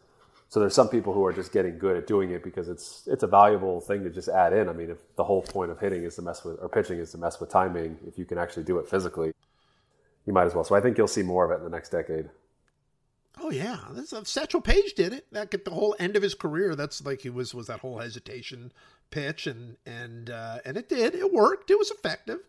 so 0.48 0.60
there's 0.60 0.74
some 0.74 0.88
people 0.88 1.14
who 1.14 1.24
are 1.24 1.32
just 1.32 1.52
getting 1.52 1.78
good 1.78 1.96
at 1.96 2.06
doing 2.06 2.30
it 2.30 2.42
because 2.42 2.68
it's 2.68 3.06
it's 3.06 3.22
a 3.22 3.26
valuable 3.26 3.80
thing 3.80 4.04
to 4.04 4.10
just 4.10 4.28
add 4.28 4.52
in. 4.52 4.68
I 4.68 4.72
mean, 4.72 4.90
if 4.90 4.98
the 5.16 5.24
whole 5.24 5.42
point 5.42 5.70
of 5.70 5.78
hitting 5.78 6.04
is 6.04 6.16
to 6.16 6.22
mess 6.22 6.44
with 6.44 6.58
or 6.60 6.68
pitching 6.68 6.98
is 6.98 7.10
to 7.12 7.18
mess 7.18 7.40
with 7.40 7.50
timing, 7.50 7.98
if 8.06 8.18
you 8.18 8.24
can 8.24 8.38
actually 8.38 8.64
do 8.64 8.78
it 8.78 8.88
physically, 8.88 9.32
you 10.26 10.32
might 10.32 10.44
as 10.44 10.54
well. 10.54 10.64
So 10.64 10.74
I 10.74 10.80
think 10.80 10.98
you'll 10.98 11.08
see 11.08 11.22
more 11.22 11.44
of 11.44 11.50
it 11.52 11.58
in 11.58 11.64
the 11.64 11.74
next 11.74 11.90
decade. 11.90 12.28
Oh 13.40 13.50
yeah, 13.50 13.78
that's, 13.92 14.12
uh, 14.12 14.24
Satchel 14.24 14.60
Paige 14.60 14.94
did 14.94 15.12
it. 15.12 15.26
That 15.32 15.52
at 15.54 15.64
the 15.64 15.70
whole 15.70 15.96
end 15.98 16.16
of 16.16 16.22
his 16.22 16.34
career. 16.34 16.74
That's 16.74 17.04
like 17.04 17.22
he 17.22 17.30
was 17.30 17.54
was 17.54 17.66
that 17.66 17.80
whole 17.80 17.98
hesitation 17.98 18.72
pitch, 19.10 19.46
and 19.46 19.76
and 19.86 20.28
uh, 20.30 20.58
and 20.64 20.76
it 20.76 20.88
did. 20.88 21.14
It 21.14 21.32
worked. 21.32 21.70
It 21.70 21.78
was 21.78 21.90
effective. 21.90 22.40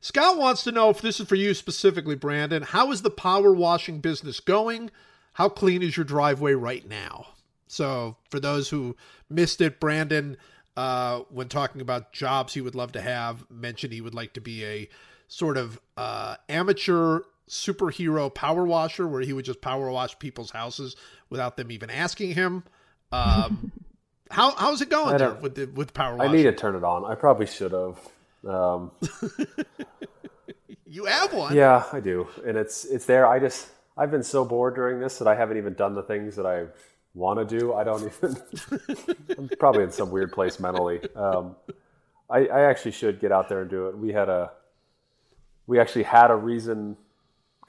Scott 0.00 0.38
wants 0.38 0.64
to 0.64 0.72
know 0.72 0.88
if 0.88 1.00
this 1.02 1.20
is 1.20 1.28
for 1.28 1.34
you 1.34 1.54
specifically, 1.54 2.16
Brandon. 2.16 2.62
How 2.62 2.90
is 2.90 3.02
the 3.02 3.10
power 3.10 3.52
washing 3.52 4.00
business 4.00 4.40
going? 4.40 4.90
How 5.34 5.48
clean 5.48 5.82
is 5.82 5.96
your 5.96 6.04
driveway 6.04 6.54
right 6.54 6.88
now? 6.88 7.28
So, 7.66 8.16
for 8.30 8.40
those 8.40 8.70
who 8.70 8.96
missed 9.28 9.60
it, 9.60 9.78
Brandon, 9.78 10.36
uh, 10.76 11.20
when 11.30 11.48
talking 11.48 11.80
about 11.80 12.12
jobs 12.12 12.54
he 12.54 12.60
would 12.60 12.74
love 12.74 12.92
to 12.92 13.00
have, 13.00 13.48
mentioned 13.50 13.92
he 13.92 14.00
would 14.00 14.14
like 14.14 14.32
to 14.32 14.40
be 14.40 14.64
a 14.64 14.88
sort 15.28 15.56
of 15.56 15.80
uh, 15.96 16.36
amateur 16.48 17.20
superhero 17.50 18.32
power 18.32 18.64
washer, 18.64 19.06
where 19.06 19.20
he 19.20 19.32
would 19.32 19.44
just 19.44 19.60
power 19.60 19.90
wash 19.90 20.18
people's 20.18 20.52
houses 20.52 20.96
without 21.28 21.56
them 21.56 21.70
even 21.70 21.90
asking 21.90 22.32
him. 22.34 22.64
Um, 23.12 23.72
how 24.30 24.52
how's 24.52 24.80
it 24.80 24.88
going 24.88 25.18
there 25.18 25.34
with 25.34 25.56
the 25.56 25.66
with 25.66 25.92
power 25.92 26.20
I 26.22 26.28
need 26.30 26.44
to 26.44 26.52
turn 26.52 26.76
it 26.76 26.84
on. 26.84 27.04
I 27.04 27.14
probably 27.16 27.46
should 27.46 27.72
have. 27.72 27.98
Um, 28.46 28.92
You 30.92 31.04
have 31.04 31.32
one. 31.32 31.54
yeah, 31.54 31.84
I 31.92 32.00
do, 32.00 32.26
and 32.44 32.56
it's 32.56 32.84
it's 32.84 33.04
there. 33.06 33.24
I 33.24 33.38
just 33.38 33.68
I've 33.96 34.10
been 34.10 34.24
so 34.24 34.44
bored 34.44 34.74
during 34.74 34.98
this 34.98 35.18
that 35.18 35.28
I 35.28 35.36
haven't 35.36 35.56
even 35.56 35.74
done 35.74 35.94
the 35.94 36.02
things 36.02 36.34
that 36.34 36.46
I 36.46 36.66
want 37.14 37.38
to 37.48 37.58
do. 37.58 37.72
I 37.74 37.84
don't 37.84 38.02
even. 38.24 38.36
I'm 39.38 39.48
probably 39.60 39.84
in 39.84 39.92
some 39.92 40.10
weird 40.10 40.32
place 40.32 40.58
mentally. 40.58 41.00
Um, 41.14 41.54
I, 42.28 42.46
I 42.46 42.62
actually 42.62 42.90
should 42.90 43.20
get 43.20 43.30
out 43.30 43.48
there 43.48 43.60
and 43.60 43.70
do 43.70 43.86
it. 43.86 43.96
We 43.98 44.12
had 44.12 44.28
a 44.28 44.50
we 45.68 45.78
actually 45.78 46.02
had 46.02 46.32
a 46.32 46.34
reason, 46.34 46.96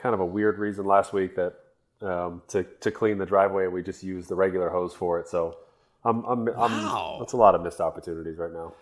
kind 0.02 0.14
of 0.14 0.20
a 0.20 0.26
weird 0.26 0.58
reason 0.60 0.86
last 0.86 1.14
week 1.14 1.36
that 1.36 1.54
um, 2.02 2.42
to 2.50 2.64
to 2.82 2.92
clean 2.92 3.18
the 3.18 3.26
driveway. 3.26 3.68
We 3.68 3.84
just 3.84 4.04
used 4.04 4.30
the 4.30 4.36
regular 4.36 4.70
hose 4.70 4.94
for 4.94 5.20
it. 5.20 5.28
So 5.28 5.58
I'm 6.04 6.24
I'm, 6.26 6.48
I'm 6.50 7.20
that's 7.20 7.34
a 7.34 7.38
lot 7.38 7.56
of 7.56 7.62
missed 7.62 7.80
opportunities 7.82 8.38
right 8.38 8.52
now. 8.52 8.74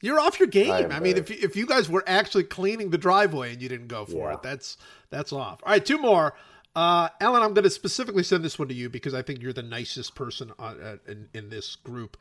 You're 0.00 0.20
off 0.20 0.38
your 0.38 0.46
game. 0.46 0.70
I 0.70 0.86
I, 0.86 1.00
mean, 1.00 1.16
if 1.16 1.28
you, 1.28 1.36
if 1.40 1.56
you 1.56 1.66
guys 1.66 1.88
were 1.88 2.04
actually 2.06 2.44
cleaning 2.44 2.90
the 2.90 2.98
driveway 2.98 3.52
and 3.52 3.60
you 3.60 3.68
didn't 3.68 3.88
go 3.88 4.04
for 4.04 4.28
Yeah. 4.28 4.34
it, 4.34 4.42
that's 4.42 4.76
that's 5.10 5.32
off. 5.32 5.60
All 5.64 5.72
right, 5.72 5.84
two 5.84 5.98
more. 5.98 6.34
Uh, 6.76 7.08
Ellen, 7.20 7.42
I'm 7.42 7.52
going 7.54 7.64
to 7.64 7.70
specifically 7.70 8.22
send 8.22 8.44
this 8.44 8.56
one 8.60 8.68
to 8.68 8.74
you 8.74 8.88
because 8.88 9.12
I 9.12 9.22
think 9.22 9.42
you're 9.42 9.52
the 9.52 9.64
nicest 9.64 10.14
person 10.14 10.52
on, 10.56 10.80
uh, 10.80 10.96
in 11.08 11.28
in 11.34 11.48
this 11.50 11.74
group. 11.74 12.16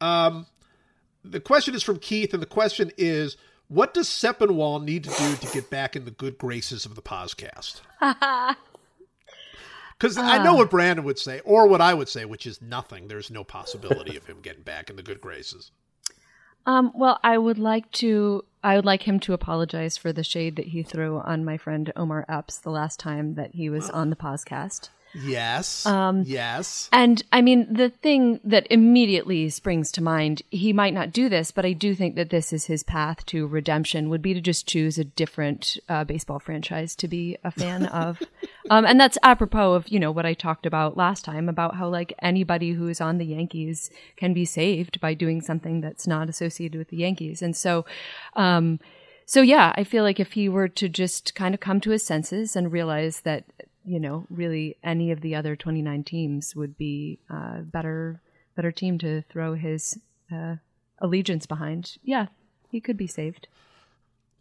Um, 0.00 0.46
the 1.24 1.40
question 1.40 1.74
is 1.74 1.82
from 1.82 1.98
Keith, 1.98 2.32
and 2.32 2.40
the 2.40 2.46
question 2.46 2.92
is, 2.96 3.36
what 3.68 3.94
does 3.94 4.08
Sepinwall 4.08 4.82
need 4.82 5.04
to 5.04 5.10
do 5.10 5.36
to 5.36 5.52
get 5.52 5.70
back 5.70 5.96
in 5.96 6.04
the 6.04 6.10
good 6.10 6.38
graces 6.38 6.84
of 6.86 6.94
the 6.94 7.02
podcast? 7.02 7.80
Because 9.98 10.18
I 10.18 10.42
know 10.44 10.54
what 10.54 10.68
Brandon 10.68 11.06
would 11.06 11.18
say, 11.18 11.40
or 11.44 11.66
what 11.66 11.80
I 11.80 11.94
would 11.94 12.08
say, 12.08 12.26
which 12.26 12.46
is 12.46 12.60
nothing. 12.60 13.08
There's 13.08 13.30
no 13.30 13.44
possibility 13.44 14.16
of 14.16 14.26
him 14.26 14.40
getting 14.42 14.62
back 14.62 14.90
in 14.90 14.96
the 14.96 15.02
good 15.02 15.22
graces. 15.22 15.70
Um, 16.66 16.92
well, 16.94 17.18
I 17.24 17.38
would 17.38 17.58
like 17.58 17.90
to. 17.92 18.44
I 18.62 18.76
would 18.76 18.84
like 18.84 19.08
him 19.08 19.20
to 19.20 19.32
apologize 19.32 19.96
for 19.96 20.12
the 20.12 20.24
shade 20.24 20.56
that 20.56 20.66
he 20.66 20.82
threw 20.82 21.18
on 21.20 21.44
my 21.44 21.56
friend 21.56 21.92
Omar 21.96 22.26
Epps 22.28 22.58
the 22.58 22.70
last 22.70 23.00
time 23.00 23.36
that 23.36 23.54
he 23.54 23.70
was 23.70 23.88
on 23.88 24.10
the 24.10 24.16
podcast. 24.16 24.90
Yes. 25.14 25.86
Um, 25.86 26.22
yes. 26.26 26.88
And 26.92 27.22
I 27.32 27.40
mean, 27.40 27.72
the 27.72 27.90
thing 27.90 28.40
that 28.44 28.66
immediately 28.70 29.48
springs 29.48 29.90
to 29.92 30.02
mind, 30.02 30.42
he 30.50 30.72
might 30.72 30.94
not 30.94 31.12
do 31.12 31.28
this, 31.28 31.50
but 31.50 31.64
I 31.64 31.72
do 31.72 31.94
think 31.94 32.16
that 32.16 32.30
this 32.30 32.52
is 32.52 32.66
his 32.66 32.82
path 32.82 33.24
to 33.26 33.46
redemption 33.46 34.08
would 34.08 34.22
be 34.22 34.34
to 34.34 34.40
just 34.40 34.66
choose 34.66 34.98
a 34.98 35.04
different 35.04 35.78
uh, 35.88 36.04
baseball 36.04 36.38
franchise 36.38 36.94
to 36.96 37.08
be 37.08 37.38
a 37.44 37.50
fan 37.50 37.86
of. 37.86 38.22
Um, 38.70 38.84
and 38.84 39.00
that's 39.00 39.18
apropos 39.22 39.72
of, 39.72 39.88
you 39.88 39.98
know, 39.98 40.10
what 40.10 40.26
I 40.26 40.34
talked 40.34 40.66
about 40.66 40.96
last 40.96 41.24
time 41.24 41.48
about 41.48 41.76
how 41.76 41.88
like 41.88 42.12
anybody 42.20 42.72
who 42.72 42.88
is 42.88 43.00
on 43.00 43.18
the 43.18 43.26
Yankees 43.26 43.90
can 44.16 44.34
be 44.34 44.44
saved 44.44 45.00
by 45.00 45.14
doing 45.14 45.40
something 45.40 45.80
that's 45.80 46.06
not 46.06 46.28
associated 46.28 46.76
with 46.76 46.88
the 46.88 46.98
Yankees. 46.98 47.42
And 47.42 47.56
so, 47.56 47.86
um, 48.34 48.80
so 49.24 49.42
yeah, 49.42 49.72
I 49.76 49.84
feel 49.84 50.04
like 50.04 50.20
if 50.20 50.32
he 50.32 50.48
were 50.48 50.68
to 50.68 50.88
just 50.88 51.34
kind 51.34 51.54
of 51.54 51.60
come 51.60 51.80
to 51.80 51.90
his 51.90 52.04
senses 52.04 52.54
and 52.54 52.70
realize 52.70 53.20
that 53.20 53.44
you 53.86 54.00
know, 54.00 54.26
really 54.28 54.76
any 54.82 55.12
of 55.12 55.20
the 55.20 55.34
other 55.34 55.56
29 55.56 56.04
teams 56.04 56.56
would 56.56 56.76
be 56.76 57.18
a 57.30 57.60
better 57.62 58.20
better 58.56 58.72
team 58.72 58.98
to 58.98 59.22
throw 59.22 59.54
his 59.54 59.98
uh, 60.32 60.56
allegiance 60.98 61.46
behind. 61.46 61.96
Yeah, 62.02 62.26
he 62.70 62.80
could 62.80 62.96
be 62.96 63.06
saved. 63.06 63.48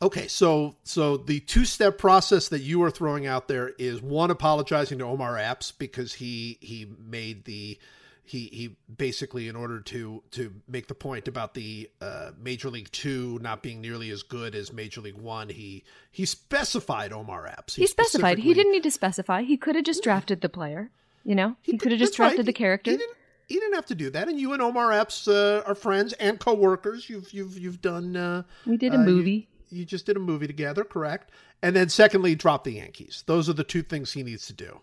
Okay, 0.01 0.27
so 0.27 0.75
so 0.83 1.15
the 1.17 1.39
two-step 1.39 1.97
process 1.97 2.49
that 2.49 2.61
you 2.61 2.83
are 2.83 2.91
throwing 2.91 3.25
out 3.25 3.47
there 3.47 3.69
is 3.79 4.01
one 4.01 4.31
apologizing 4.31 4.99
to 4.99 5.05
Omar 5.05 5.37
Epps 5.37 5.71
because 5.71 6.13
he 6.13 6.57
he 6.59 6.87
made 6.99 7.45
the 7.45 7.77
he 8.25 8.47
he 8.47 8.75
basically 8.97 9.47
in 9.47 9.55
order 9.55 9.79
to 9.79 10.23
to 10.31 10.53
make 10.67 10.87
the 10.87 10.95
point 10.95 11.27
about 11.27 11.53
the 11.53 11.89
uh, 12.01 12.31
Major 12.41 12.69
League 12.69 12.91
Two 12.91 13.39
not 13.41 13.61
being 13.61 13.81
nearly 13.81 14.09
as 14.09 14.23
good 14.23 14.55
as 14.55 14.73
Major 14.73 15.01
League 15.01 15.17
One, 15.17 15.49
he 15.49 15.83
he 16.11 16.25
specified 16.25 17.13
Omar 17.13 17.47
Epps. 17.47 17.75
He, 17.75 17.83
he 17.83 17.87
specified. 17.87 18.39
He 18.39 18.53
didn't 18.53 18.71
need 18.71 18.83
to 18.83 18.91
specify. 18.91 19.43
He 19.43 19.57
could 19.57 19.75
have 19.75 19.85
just 19.85 20.03
drafted 20.03 20.41
the 20.41 20.49
player. 20.49 20.89
You 21.23 21.35
know, 21.35 21.55
he, 21.61 21.73
he 21.73 21.77
could 21.77 21.91
have 21.91 21.99
just 21.99 22.15
drafted 22.15 22.39
right. 22.39 22.45
the 22.45 22.53
character. 22.53 22.91
He, 22.91 22.97
didn't, 22.97 23.17
he 23.47 23.55
didn't 23.55 23.73
have 23.73 23.85
to 23.87 23.95
do 23.95 24.09
that. 24.11 24.27
And 24.27 24.39
you 24.39 24.53
and 24.53 24.61
Omar 24.61 24.91
Epps 24.91 25.27
uh, 25.27 25.63
are 25.65 25.75
friends 25.75 26.13
and 26.13 26.39
co-workers. 26.39 27.09
You've 27.09 27.31
you've 27.31 27.57
you've 27.57 27.81
done. 27.81 28.15
Uh, 28.15 28.43
we 28.65 28.77
did 28.77 28.93
a 28.93 28.97
movie. 28.97 29.47
You, 29.69 29.79
you 29.79 29.85
just 29.85 30.05
did 30.05 30.17
a 30.17 30.19
movie 30.19 30.47
together, 30.47 30.83
correct? 30.83 31.31
And 31.61 31.75
then 31.75 31.89
secondly, 31.89 32.35
drop 32.35 32.63
the 32.63 32.73
Yankees. 32.73 33.23
Those 33.25 33.49
are 33.49 33.53
the 33.53 33.63
two 33.63 33.81
things 33.81 34.13
he 34.13 34.23
needs 34.23 34.45
to 34.47 34.53
do. 34.53 34.81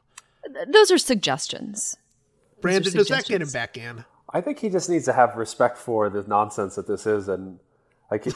Those 0.68 0.90
are 0.90 0.98
suggestions. 0.98 1.96
Brandon, 2.62 2.92
does 2.92 3.08
that 3.08 3.26
get 3.26 3.42
him 3.42 3.50
back 3.50 3.76
in? 3.76 4.04
I 4.32 4.40
think 4.40 4.58
he 4.58 4.70
just 4.70 4.88
needs 4.88 5.04
to 5.04 5.12
have 5.12 5.36
respect 5.36 5.76
for 5.76 6.08
the 6.08 6.22
nonsense 6.22 6.76
that 6.76 6.86
this 6.86 7.06
is, 7.06 7.28
and 7.28 7.58
like, 8.10 8.26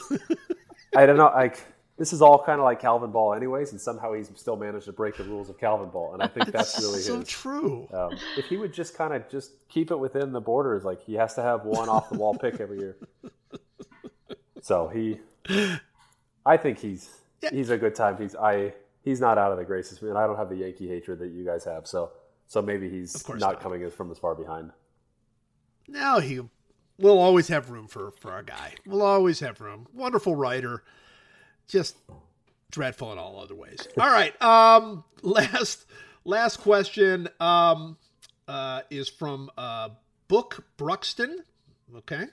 I 0.97 1.07
don't 1.07 1.17
know, 1.17 1.33
like 1.35 1.65
this 1.97 2.13
is 2.13 2.21
all 2.21 2.43
kind 2.43 2.61
of 2.61 2.65
like 2.65 2.81
Calvin 2.81 3.11
Ball, 3.11 3.33
anyways, 3.35 3.73
and 3.73 3.81
somehow 3.81 4.13
he's 4.13 4.31
still 4.37 4.57
managed 4.57 4.85
to 4.85 4.93
break 4.93 5.17
the 5.17 5.25
rules 5.25 5.49
of 5.49 5.59
Calvin 5.59 5.89
Ball, 5.89 6.13
and 6.13 6.23
I 6.23 6.27
think 6.27 6.47
that's 6.53 6.79
really 6.81 7.01
so 7.01 7.21
his. 7.21 7.29
true. 7.29 7.89
Um, 7.93 8.19
if 8.37 8.45
he 8.47 8.59
would 8.59 8.75
just 8.75 8.95
kind 8.95 9.15
of 9.15 9.29
just 9.31 9.53
keep 9.69 9.91
it 9.91 9.97
within 9.97 10.33
the 10.33 10.41
borders, 10.41 10.85
like 10.85 11.03
he 11.03 11.15
has 11.15 11.35
to 11.35 11.43
have 11.43 11.65
one 11.65 11.89
off 11.89 12.11
the 12.11 12.19
wall 12.19 12.37
pick 12.37 12.61
every 12.61 12.79
year. 12.79 12.97
So 14.61 14.89
he, 14.89 15.21
I 16.45 16.57
think 16.57 16.79
he's 16.79 17.09
yeah. 17.41 17.51
he's 17.53 17.71
a 17.71 17.79
good 17.79 17.95
time. 17.95 18.19
He's 18.19 18.35
I 18.35 18.75
he's 19.03 19.21
not 19.21 19.39
out 19.39 19.53
of 19.53 19.59
the 19.59 19.65
graces, 19.65 20.03
and 20.03 20.19
I 20.19 20.27
don't 20.27 20.37
have 20.37 20.51
the 20.51 20.57
Yankee 20.57 20.89
hatred 20.89 21.21
that 21.21 21.31
you 21.31 21.45
guys 21.45 21.65
have, 21.65 21.87
so. 21.87 22.11
So 22.47 22.63
maybe 22.63 22.89
he's 22.89 23.29
not, 23.29 23.39
not, 23.39 23.61
coming 23.61 23.89
from 23.91 24.11
as 24.11 24.19
far 24.19 24.35
behind. 24.35 24.71
No, 25.89 26.21
he 26.21 26.41
will 26.99 27.19
always 27.19 27.49
have 27.49 27.71
room 27.71 27.89
for 27.89 28.13
for 28.13 28.33
our 28.33 28.43
guy. 28.43 28.75
We'll 28.87 29.03
always 29.03 29.41
have 29.41 29.61
room. 29.61 29.89
Wonderful 29.93 30.35
writer, 30.35 30.83
just 31.67 31.97
dreadful 32.71 33.13
in 33.13 33.19
all 33.19 33.41
other 33.41 33.55
ways. 33.55 33.87
All 33.99 34.11
right. 34.11 34.41
Um, 34.43 35.05
last 35.23 35.87
last 36.25 36.59
question 36.59 37.29
um, 37.41 37.97
uh, 38.49 38.83
is 38.91 39.09
from 39.09 39.51
uh, 39.57 39.91
Book 40.29 40.65
Bruxton. 40.77 41.43
Okay. 41.97 42.25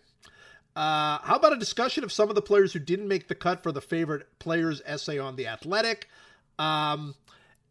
Uh, 0.76 1.20
how 1.20 1.36
about 1.36 1.54
a 1.54 1.58
discussion 1.58 2.04
of 2.04 2.12
some 2.12 2.30
of 2.30 2.36
the 2.36 2.42
players 2.42 2.74
who 2.74 2.80
didn't 2.80 3.08
make 3.08 3.28
the 3.28 3.36
cut 3.36 3.62
for 3.62 3.72
the 3.72 3.82
favorite 3.82 4.28
players 4.40 4.82
essay 4.86 5.20
on 5.20 5.36
the 5.36 5.48
Athletic? 5.48 6.10
Um, 6.58 7.14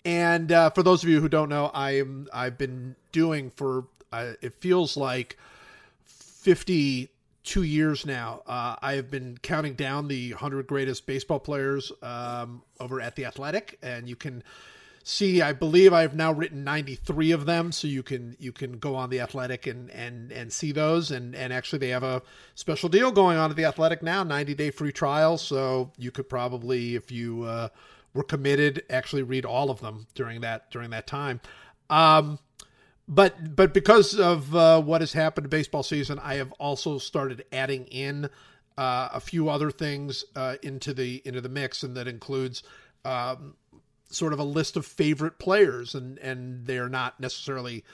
and 0.05 0.50
uh, 0.50 0.70
for 0.70 0.82
those 0.82 1.03
of 1.03 1.09
you 1.09 1.20
who 1.20 1.28
don't 1.28 1.48
know, 1.48 1.70
I 1.72 1.92
am 1.92 2.28
I've 2.32 2.59
been 2.59 2.96
doing 3.12 3.50
for 3.50 3.86
uh, 4.12 4.32
it 4.40 4.55
feels 4.55 4.96
like 4.96 5.36
fifty 6.05 7.11
two 7.44 7.62
years 7.62 8.07
now. 8.07 8.42
Uh, 8.46 8.76
I 8.80 8.94
have 8.94 9.11
been 9.11 9.38
counting 9.42 9.74
down 9.74 10.09
the 10.09 10.32
hundred 10.32 10.66
greatest 10.66 11.07
baseball 11.07 11.40
players 11.40 11.92
um, 12.03 12.62
over 12.80 13.00
at 13.00 13.16
the 13.16 13.24
Athletic, 13.24 13.78
and 13.82 14.09
you 14.09 14.16
can 14.16 14.42
see. 15.05 15.40
I 15.40 15.53
believe 15.53 15.92
I've 15.92 16.16
now 16.16 16.32
written 16.32 16.64
ninety 16.64 16.96
three 16.96 17.30
of 17.30 17.46
them, 17.46 17.70
so 17.70 17.86
you 17.86 18.03
can 18.03 18.36
you 18.40 18.50
can 18.50 18.78
go 18.78 18.96
on 18.96 19.09
the 19.09 19.20
Athletic 19.20 19.68
and 19.68 19.88
and 19.90 20.32
and 20.32 20.53
see 20.53 20.72
those. 20.72 21.12
And 21.12 21.36
and 21.36 21.53
actually, 21.53 21.78
they 21.78 21.90
have 21.90 22.03
a 22.03 22.22
special 22.57 22.88
deal 22.88 23.12
going 23.12 23.38
on 23.38 23.50
at 23.50 23.57
the 23.57 23.66
Athletic 23.66 24.03
now, 24.03 24.24
ninety 24.24 24.55
day 24.55 24.70
free 24.70 24.92
trial. 24.92 25.38
So 25.38 25.92
you 25.96 26.11
could 26.11 26.28
probably 26.28 26.96
if 26.96 27.12
you 27.12 27.44
uh, 27.44 27.68
were 28.14 28.22
committed 28.22 28.82
actually 28.90 29.22
read 29.22 29.44
all 29.44 29.70
of 29.70 29.80
them 29.80 30.06
during 30.14 30.40
that 30.40 30.70
during 30.70 30.90
that 30.90 31.06
time 31.06 31.40
um, 31.90 32.38
but 33.08 33.56
but 33.56 33.74
because 33.74 34.18
of 34.18 34.54
uh, 34.54 34.80
what 34.80 35.00
has 35.00 35.12
happened 35.12 35.44
to 35.44 35.48
baseball 35.48 35.82
season 35.82 36.18
i 36.20 36.34
have 36.34 36.52
also 36.52 36.98
started 36.98 37.44
adding 37.52 37.84
in 37.86 38.28
uh, 38.78 39.08
a 39.12 39.20
few 39.20 39.48
other 39.48 39.70
things 39.70 40.24
uh, 40.36 40.56
into 40.62 40.94
the 40.94 41.22
into 41.24 41.40
the 41.40 41.48
mix 41.48 41.82
and 41.82 41.96
that 41.96 42.08
includes 42.08 42.62
um, 43.04 43.54
sort 44.08 44.32
of 44.32 44.38
a 44.38 44.44
list 44.44 44.76
of 44.76 44.86
favorite 44.86 45.38
players 45.38 45.94
and 45.94 46.18
and 46.18 46.66
they're 46.66 46.88
not 46.88 47.18
necessarily 47.20 47.84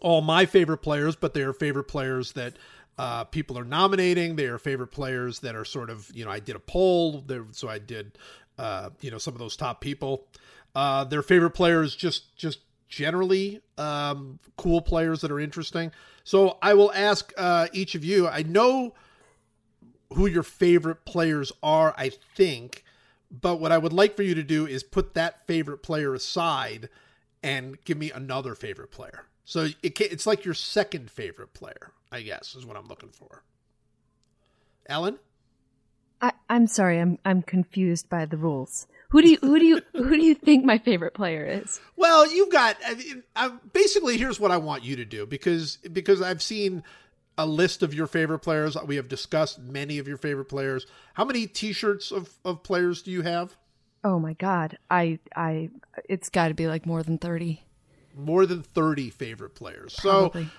all 0.00 0.20
my 0.20 0.46
favorite 0.46 0.78
players 0.78 1.16
but 1.16 1.34
they're 1.34 1.52
favorite 1.52 1.84
players 1.84 2.32
that 2.32 2.56
uh, 2.98 3.24
people 3.24 3.58
are 3.58 3.64
nominating. 3.64 4.36
They 4.36 4.46
are 4.46 4.58
favorite 4.58 4.88
players 4.88 5.40
that 5.40 5.56
are 5.56 5.64
sort 5.64 5.90
of, 5.90 6.10
you 6.14 6.24
know, 6.24 6.30
I 6.30 6.40
did 6.40 6.56
a 6.56 6.60
poll 6.60 7.22
there, 7.26 7.46
so 7.52 7.68
I 7.68 7.78
did 7.78 8.18
uh, 8.58 8.90
you 9.00 9.10
know 9.10 9.18
some 9.18 9.34
of 9.34 9.40
those 9.40 9.56
top 9.56 9.80
people. 9.80 10.26
Uh, 10.74 11.04
their 11.04 11.22
favorite 11.22 11.50
players 11.50 11.94
just 11.94 12.34
just 12.36 12.60
generally 12.88 13.60
um, 13.78 14.38
cool 14.56 14.80
players 14.80 15.20
that 15.22 15.30
are 15.30 15.40
interesting. 15.40 15.90
So 16.24 16.58
I 16.62 16.74
will 16.74 16.92
ask 16.92 17.32
uh, 17.36 17.68
each 17.72 17.94
of 17.94 18.04
you. 18.04 18.28
I 18.28 18.42
know 18.42 18.94
who 20.14 20.26
your 20.26 20.42
favorite 20.42 21.04
players 21.04 21.52
are. 21.62 21.94
I 21.96 22.10
think, 22.10 22.84
but 23.30 23.60
what 23.60 23.72
I 23.72 23.78
would 23.78 23.92
like 23.92 24.14
for 24.14 24.22
you 24.22 24.34
to 24.34 24.42
do 24.42 24.66
is 24.66 24.82
put 24.82 25.14
that 25.14 25.46
favorite 25.46 25.78
player 25.78 26.14
aside 26.14 26.88
and 27.42 27.82
give 27.84 27.98
me 27.98 28.10
another 28.10 28.54
favorite 28.54 28.90
player. 28.90 29.24
So 29.44 29.68
it 29.82 30.00
it's 30.00 30.26
like 30.26 30.44
your 30.44 30.54
second 30.54 31.10
favorite 31.10 31.54
player, 31.54 31.92
I 32.10 32.20
guess, 32.20 32.54
is 32.54 32.64
what 32.64 32.76
I'm 32.76 32.86
looking 32.86 33.10
for. 33.10 33.42
Ellen. 34.86 35.18
I, 36.22 36.32
I'm 36.48 36.68
sorry, 36.68 37.00
I'm 37.00 37.18
I'm 37.24 37.42
confused 37.42 38.08
by 38.08 38.24
the 38.26 38.36
rules. 38.36 38.86
Who 39.08 39.20
do 39.20 39.28
you 39.28 39.38
who 39.40 39.58
do 39.58 39.66
you 39.66 39.82
who 39.92 40.10
do 40.10 40.24
you 40.24 40.34
think 40.34 40.64
my 40.64 40.78
favorite 40.78 41.14
player 41.14 41.44
is? 41.44 41.80
Well, 41.96 42.30
you've 42.32 42.50
got 42.50 42.76
I 42.86 42.94
mean, 42.94 43.22
I, 43.36 43.52
basically 43.72 44.16
here's 44.16 44.40
what 44.40 44.52
I 44.52 44.56
want 44.56 44.84
you 44.84 44.96
to 44.96 45.04
do 45.04 45.26
because 45.26 45.76
because 45.92 46.22
I've 46.22 46.40
seen 46.40 46.84
a 47.36 47.44
list 47.44 47.82
of 47.82 47.92
your 47.92 48.06
favorite 48.06 48.38
players. 48.38 48.76
We 48.86 48.96
have 48.96 49.08
discussed 49.08 49.58
many 49.58 49.98
of 49.98 50.06
your 50.06 50.16
favorite 50.16 50.46
players. 50.46 50.86
How 51.14 51.24
many 51.24 51.46
T-shirts 51.46 52.12
of, 52.12 52.30
of 52.44 52.62
players 52.62 53.02
do 53.02 53.10
you 53.10 53.22
have? 53.22 53.56
Oh 54.04 54.18
my 54.18 54.34
God, 54.34 54.78
I 54.90 55.18
I 55.34 55.70
it's 56.08 56.28
got 56.28 56.48
to 56.48 56.54
be 56.54 56.68
like 56.68 56.86
more 56.86 57.02
than 57.02 57.18
thirty. 57.18 57.64
More 58.16 58.46
than 58.46 58.62
thirty 58.62 59.10
favorite 59.10 59.54
players. 59.54 59.96
Probably. 59.98 60.44
So 60.44 60.50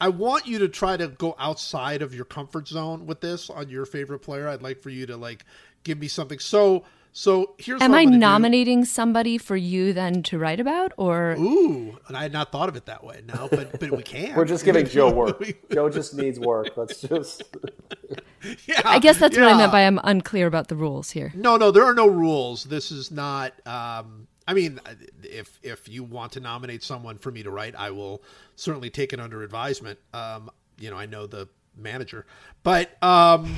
I 0.00 0.08
want 0.08 0.46
you 0.46 0.58
to 0.60 0.68
try 0.68 0.96
to 0.96 1.08
go 1.08 1.36
outside 1.38 2.02
of 2.02 2.14
your 2.14 2.24
comfort 2.24 2.68
zone 2.68 3.06
with 3.06 3.20
this 3.20 3.50
on 3.50 3.68
your 3.68 3.84
favorite 3.84 4.20
player. 4.20 4.48
I'd 4.48 4.62
like 4.62 4.80
for 4.80 4.90
you 4.90 5.06
to 5.06 5.16
like 5.16 5.44
give 5.84 5.98
me 5.98 6.08
something. 6.08 6.38
So 6.38 6.84
so 7.12 7.54
here's 7.58 7.82
Am 7.82 7.92
I 7.92 8.04
nominating 8.04 8.80
do. 8.80 8.86
somebody 8.86 9.36
for 9.36 9.56
you 9.56 9.92
then 9.92 10.22
to 10.24 10.38
write 10.38 10.60
about 10.60 10.92
or 10.96 11.32
Ooh, 11.38 11.98
and 12.06 12.16
I 12.16 12.22
had 12.22 12.32
not 12.32 12.52
thought 12.52 12.68
of 12.68 12.76
it 12.76 12.86
that 12.86 13.02
way. 13.02 13.22
No, 13.26 13.48
but 13.50 13.78
but 13.80 13.90
we 13.90 14.02
can. 14.02 14.36
We're 14.36 14.44
just 14.44 14.64
giving 14.64 14.86
Joe 14.86 15.10
work. 15.12 15.42
Joe 15.72 15.90
just 15.90 16.14
needs 16.14 16.38
work. 16.38 16.76
Let's 16.76 17.00
just 17.00 17.42
Yeah. 18.66 18.82
I 18.84 19.00
guess 19.00 19.18
that's 19.18 19.36
yeah. 19.36 19.44
what 19.44 19.54
I 19.54 19.56
meant 19.58 19.72
by 19.72 19.82
I'm 19.82 20.00
unclear 20.04 20.46
about 20.46 20.68
the 20.68 20.76
rules 20.76 21.10
here. 21.10 21.32
No, 21.34 21.56
no, 21.56 21.70
there 21.70 21.84
are 21.84 21.94
no 21.94 22.06
rules. 22.06 22.64
This 22.64 22.92
is 22.92 23.10
not 23.10 23.54
um 23.66 24.28
I 24.50 24.52
mean, 24.52 24.80
if 25.22 25.60
if 25.62 25.88
you 25.88 26.02
want 26.02 26.32
to 26.32 26.40
nominate 26.40 26.82
someone 26.82 27.18
for 27.18 27.30
me 27.30 27.44
to 27.44 27.52
write, 27.52 27.76
I 27.76 27.92
will 27.92 28.20
certainly 28.56 28.90
take 28.90 29.12
it 29.12 29.20
under 29.20 29.44
advisement. 29.44 30.00
Um, 30.12 30.50
you 30.76 30.90
know, 30.90 30.96
I 30.96 31.06
know 31.06 31.28
the 31.28 31.46
manager, 31.76 32.26
but 32.64 33.00
um, 33.00 33.54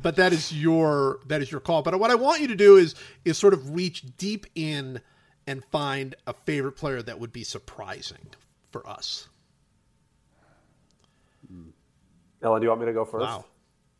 but 0.00 0.16
that 0.16 0.32
is 0.32 0.50
your 0.50 1.20
that 1.26 1.42
is 1.42 1.52
your 1.52 1.60
call. 1.60 1.82
But 1.82 2.00
what 2.00 2.10
I 2.10 2.14
want 2.14 2.40
you 2.40 2.48
to 2.48 2.54
do 2.54 2.78
is 2.78 2.94
is 3.26 3.36
sort 3.36 3.52
of 3.52 3.74
reach 3.74 4.16
deep 4.16 4.46
in 4.54 5.02
and 5.46 5.62
find 5.66 6.14
a 6.26 6.32
favorite 6.32 6.76
player 6.76 7.02
that 7.02 7.20
would 7.20 7.34
be 7.34 7.44
surprising 7.44 8.30
for 8.70 8.88
us. 8.88 9.28
Ellen, 12.42 12.62
do 12.62 12.64
you 12.64 12.70
want 12.70 12.80
me 12.80 12.86
to 12.86 12.94
go 12.94 13.04
first? 13.04 13.26
Wow. 13.26 13.44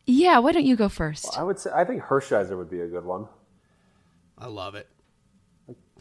Yeah, 0.07 0.39
why 0.39 0.51
don't 0.51 0.65
you 0.65 0.75
go 0.75 0.89
first? 0.89 1.25
Well, 1.25 1.33
I 1.37 1.43
would 1.43 1.59
say 1.59 1.69
I 1.75 1.85
think 1.85 2.01
Hershiser 2.01 2.57
would 2.57 2.71
be 2.71 2.81
a 2.81 2.87
good 2.87 3.05
one. 3.05 3.27
I 4.35 4.47
love 4.47 4.73
it. 4.73 4.89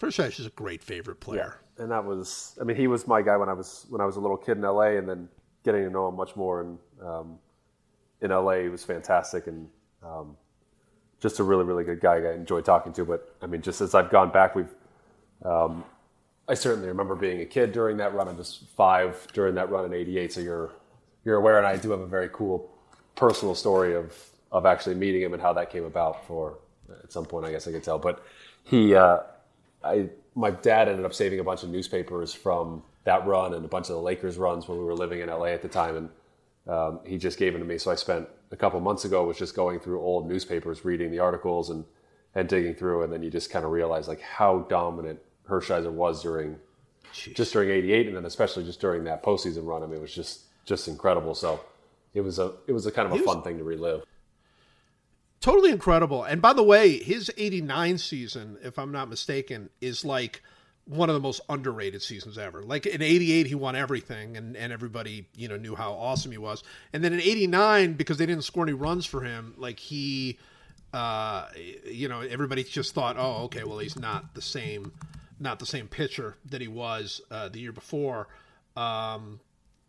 Hershiser 0.03 0.41
is 0.41 0.47
a 0.47 0.51
great 0.51 0.83
favorite 0.83 1.21
player. 1.21 1.61
Yeah. 1.79 1.83
and 1.85 1.93
that 1.93 2.05
was 2.05 2.59
I 2.61 2.65
mean 2.65 2.77
he 2.77 2.87
was 2.89 3.07
my 3.07 3.23
guy 3.23 3.37
when 3.37 3.49
I 3.49 3.55
was 3.55 3.87
when 3.89 4.01
I 4.01 4.05
was 4.05 4.17
a 4.17 4.21
little 4.21 4.37
kid 4.37 4.57
in 4.59 4.63
LA, 4.63 4.97
and 4.99 5.09
then 5.09 5.29
getting 5.65 5.85
to 5.85 5.91
know 5.91 6.09
him 6.09 6.17
much 6.17 6.35
more 6.37 6.61
in 6.63 6.79
um, 7.07 7.39
in 8.21 8.31
LA 8.31 8.61
he 8.63 8.69
was 8.69 8.85
fantastic, 8.85 9.47
and 9.47 9.69
um, 10.03 10.37
just 11.21 11.39
a 11.39 11.45
really 11.45 11.65
really 11.65 11.85
good 11.85 12.01
guy. 12.01 12.17
I 12.17 12.35
enjoyed 12.35 12.65
talking 12.65 12.93
to. 12.95 13.05
But 13.05 13.35
I 13.41 13.47
mean, 13.47 13.63
just 13.63 13.81
as 13.81 13.95
I've 13.95 14.11
gone 14.11 14.31
back, 14.33 14.55
we've 14.57 14.75
um, 15.45 15.85
I 16.49 16.55
certainly 16.55 16.89
remember 16.89 17.15
being 17.15 17.41
a 17.41 17.47
kid 17.47 17.73
during 17.73 17.97
that 17.99 18.13
run. 18.15 18.29
I 18.29 18.33
was 18.33 18.65
five 18.77 19.27
during 19.33 19.55
that 19.55 19.71
run 19.71 19.85
in 19.85 19.95
'88, 19.95 20.33
so 20.33 20.41
you're 20.41 20.73
you're 21.25 21.37
aware, 21.37 21.59
and 21.59 21.67
I 21.67 21.77
do 21.77 21.91
have 21.93 22.01
a 22.01 22.07
very 22.07 22.29
cool 22.33 22.69
personal 23.15 23.55
story 23.55 23.95
of 23.95 24.15
of 24.51 24.67
actually 24.67 24.97
meeting 24.97 25.23
him 25.23 25.33
and 25.33 25.41
how 25.41 25.53
that 25.53 25.71
came 25.71 25.85
about. 25.85 26.27
For 26.27 26.59
at 27.03 27.13
some 27.13 27.25
point, 27.25 27.47
I 27.47 27.53
guess 27.53 27.69
I 27.69 27.73
could 27.73 27.85
tell, 27.85 27.99
but 27.99 28.25
he, 28.65 28.95
uh, 28.95 29.19
I, 29.85 30.09
my 30.35 30.51
dad 30.51 30.89
ended 30.89 31.05
up 31.05 31.15
saving 31.15 31.41
a 31.41 31.45
bunch 31.45 31.63
of 31.63 31.69
newspapers 31.71 32.33
from 32.33 32.83
that 33.05 33.27
run 33.27 33.55
and 33.55 33.65
a 33.65 33.69
bunch 33.69 33.89
of 33.89 33.97
the 33.97 34.03
Lakers 34.03 34.37
runs 34.39 34.69
when 34.69 34.79
we 34.79 34.85
were 34.85 34.95
living 34.95 35.21
in 35.21 35.29
LA 35.29 35.47
at 35.47 35.63
the 35.63 35.69
time, 35.69 35.97
and 35.97 36.09
um, 36.73 37.01
he 37.05 37.19
just 37.19 37.39
gave 37.39 37.53
them 37.53 37.63
to 37.63 37.67
me. 37.69 37.79
So 37.79 37.91
I 37.91 37.97
spent 37.97 38.29
a 38.51 38.57
couple 38.57 38.79
months 38.81 39.05
ago 39.05 39.25
was 39.25 39.39
just 39.39 39.57
going 39.57 39.81
through 39.81 40.01
old 40.01 40.29
newspapers, 40.29 40.85
reading 40.85 41.11
the 41.11 41.19
articles 41.19 41.71
and 41.71 41.85
and 42.35 42.49
digging 42.49 42.75
through, 42.75 43.03
and 43.03 43.13
then 43.13 43.23
you 43.23 43.31
just 43.31 43.51
kind 43.51 43.65
of 43.65 43.71
realize 43.71 44.09
like 44.09 44.21
how 44.21 44.61
dominant 44.71 45.19
Hershiser 45.49 45.93
was 45.93 46.23
during 46.23 46.57
just 47.13 47.53
during 47.53 47.69
'88, 47.71 48.07
and 48.07 48.17
then 48.17 48.25
especially 48.25 48.65
just 48.65 48.81
during 48.81 49.05
that 49.05 49.23
postseason 49.23 49.67
run. 49.67 49.83
I 49.83 49.87
mean, 49.87 49.97
it 49.97 50.01
was 50.01 50.15
just 50.15 50.43
just 50.65 50.89
incredible. 50.89 51.35
So 51.35 51.61
it 52.15 52.21
was 52.21 52.39
a 52.39 52.53
it 52.67 52.73
was 52.73 52.87
a 52.87 52.93
kind 52.93 53.07
of 53.07 53.13
a 53.13 53.17
was- 53.17 53.25
fun 53.25 53.43
thing 53.43 53.59
to 53.59 53.65
relive. 53.65 54.05
Totally 55.43 55.73
incredible. 55.73 56.23
And 56.23 56.41
by 56.41 56.53
the 56.53 56.63
way, 56.63 56.99
his 56.99 57.31
89 57.37 57.99
season, 57.99 58.59
if 58.63 58.79
I'm 58.79 58.93
not 58.93 59.11
mistaken, 59.11 59.71
is 59.81 60.05
like 60.05 60.41
one 60.85 61.11
of 61.11 61.15
the 61.15 61.21
most 61.21 61.41
underrated 61.49 62.01
seasons 62.01 62.39
ever. 62.39 62.63
Like 62.63 62.87
in 62.87 63.03
88, 63.03 63.49
he 63.49 63.57
won 63.57 63.75
everything 63.75 64.37
and, 64.37 64.57
and 64.57 64.73
everybody, 64.73 65.27
you 65.35 65.49
know, 65.49 65.57
knew 65.57 65.75
how 65.75 65.95
awesome 65.95 66.31
he 66.31 66.39
was. 66.39 66.63
And 66.93 67.03
then 67.03 67.13
in 67.13 67.21
89, 67.21 67.95
because 67.95 68.19
they 68.19 68.27
didn't 68.27 68.45
score 68.45 68.63
any 68.63 68.73
runs 68.73 69.05
for 69.05 69.23
him, 69.23 69.55
like 69.59 69.81
he, 69.81 70.39
uh, 70.95 71.49
you 71.87 72.09
know, 72.09 72.21
everybody 72.21 72.63
just 72.63 72.95
thought, 72.95 73.17
oh, 73.19 73.43
okay, 73.45 73.65
well, 73.65 73.79
he's 73.79 73.99
not 73.99 74.35
the 74.35 74.43
same, 74.43 74.93
not 75.41 75.59
the 75.59 75.67
same 75.67 75.89
pitcher 75.89 76.37
that 76.51 76.61
he 76.61 76.69
was 76.69 77.21
uh, 77.33 77.49
the 77.49 77.59
year 77.59 77.73
before. 77.73 78.29
Um, 78.77 79.41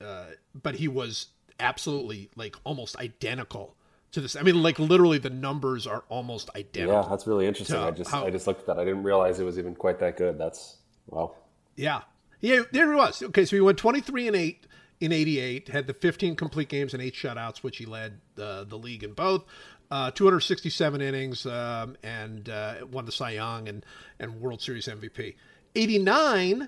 uh, 0.04 0.26
but 0.56 0.74
he 0.74 0.88
was 0.88 1.28
absolutely 1.60 2.32
like 2.36 2.56
almost 2.64 2.95
identical 2.97 3.76
to 4.14 4.22
this. 4.22 4.36
I 4.36 4.41
mean, 4.41 4.61
like 4.64 4.80
literally, 4.80 5.18
the 5.18 5.30
numbers 5.30 5.86
are 5.86 6.03
almost 6.09 6.49
identical. 6.55 7.01
Yeah, 7.03 7.07
that's 7.09 7.28
really 7.28 7.45
interesting. 7.47 7.78
I 7.78 7.91
just 7.91 8.09
how- 8.09 8.26
I 8.26 8.30
just 8.30 8.47
looked 8.47 8.61
at 8.61 8.68
that. 8.68 8.80
I 8.80 8.86
didn't 8.86 9.03
realize 9.03 9.39
it 9.39 9.43
was 9.43 9.59
even 9.59 9.76
quite 9.76 9.99
that 9.99 10.18
good. 10.18 10.38
That's 10.38 10.78
wow. 11.07 11.34
Yeah. 11.76 12.01
Yeah, 12.39 12.64
there 12.72 12.89
he 12.89 12.95
was. 12.95 13.24
Okay, 13.24 13.45
so 13.45 13.55
he 13.55 13.61
went 13.61 13.78
23 13.78 14.28
and 14.28 14.36
8 14.36 14.68
in 14.99 15.11
88, 15.14 15.70
had 15.70 15.88
the 15.88 15.93
15 15.93 16.36
complete 16.36 16.68
games 16.68 16.93
and 16.93 17.01
8 17.01 17.14
shutouts, 17.14 17.57
which 17.64 17.78
he 17.78 17.86
led 17.86 18.20
uh, 18.38 18.66
the 18.66 18.78
league 18.78 19.03
in 19.03 19.14
both. 19.14 19.45
Uh, 19.89 20.11
267 20.11 21.01
innings 21.01 21.45
um, 21.45 21.95
and 22.03 22.49
uh, 22.49 22.76
won 22.91 23.05
the 23.05 23.11
Cy 23.14 23.32
Young 23.32 23.70
and, 23.70 23.86
and 24.20 24.41
World 24.41 24.61
Series 24.61 24.88
MVP. 24.88 25.36
89, 25.76 26.68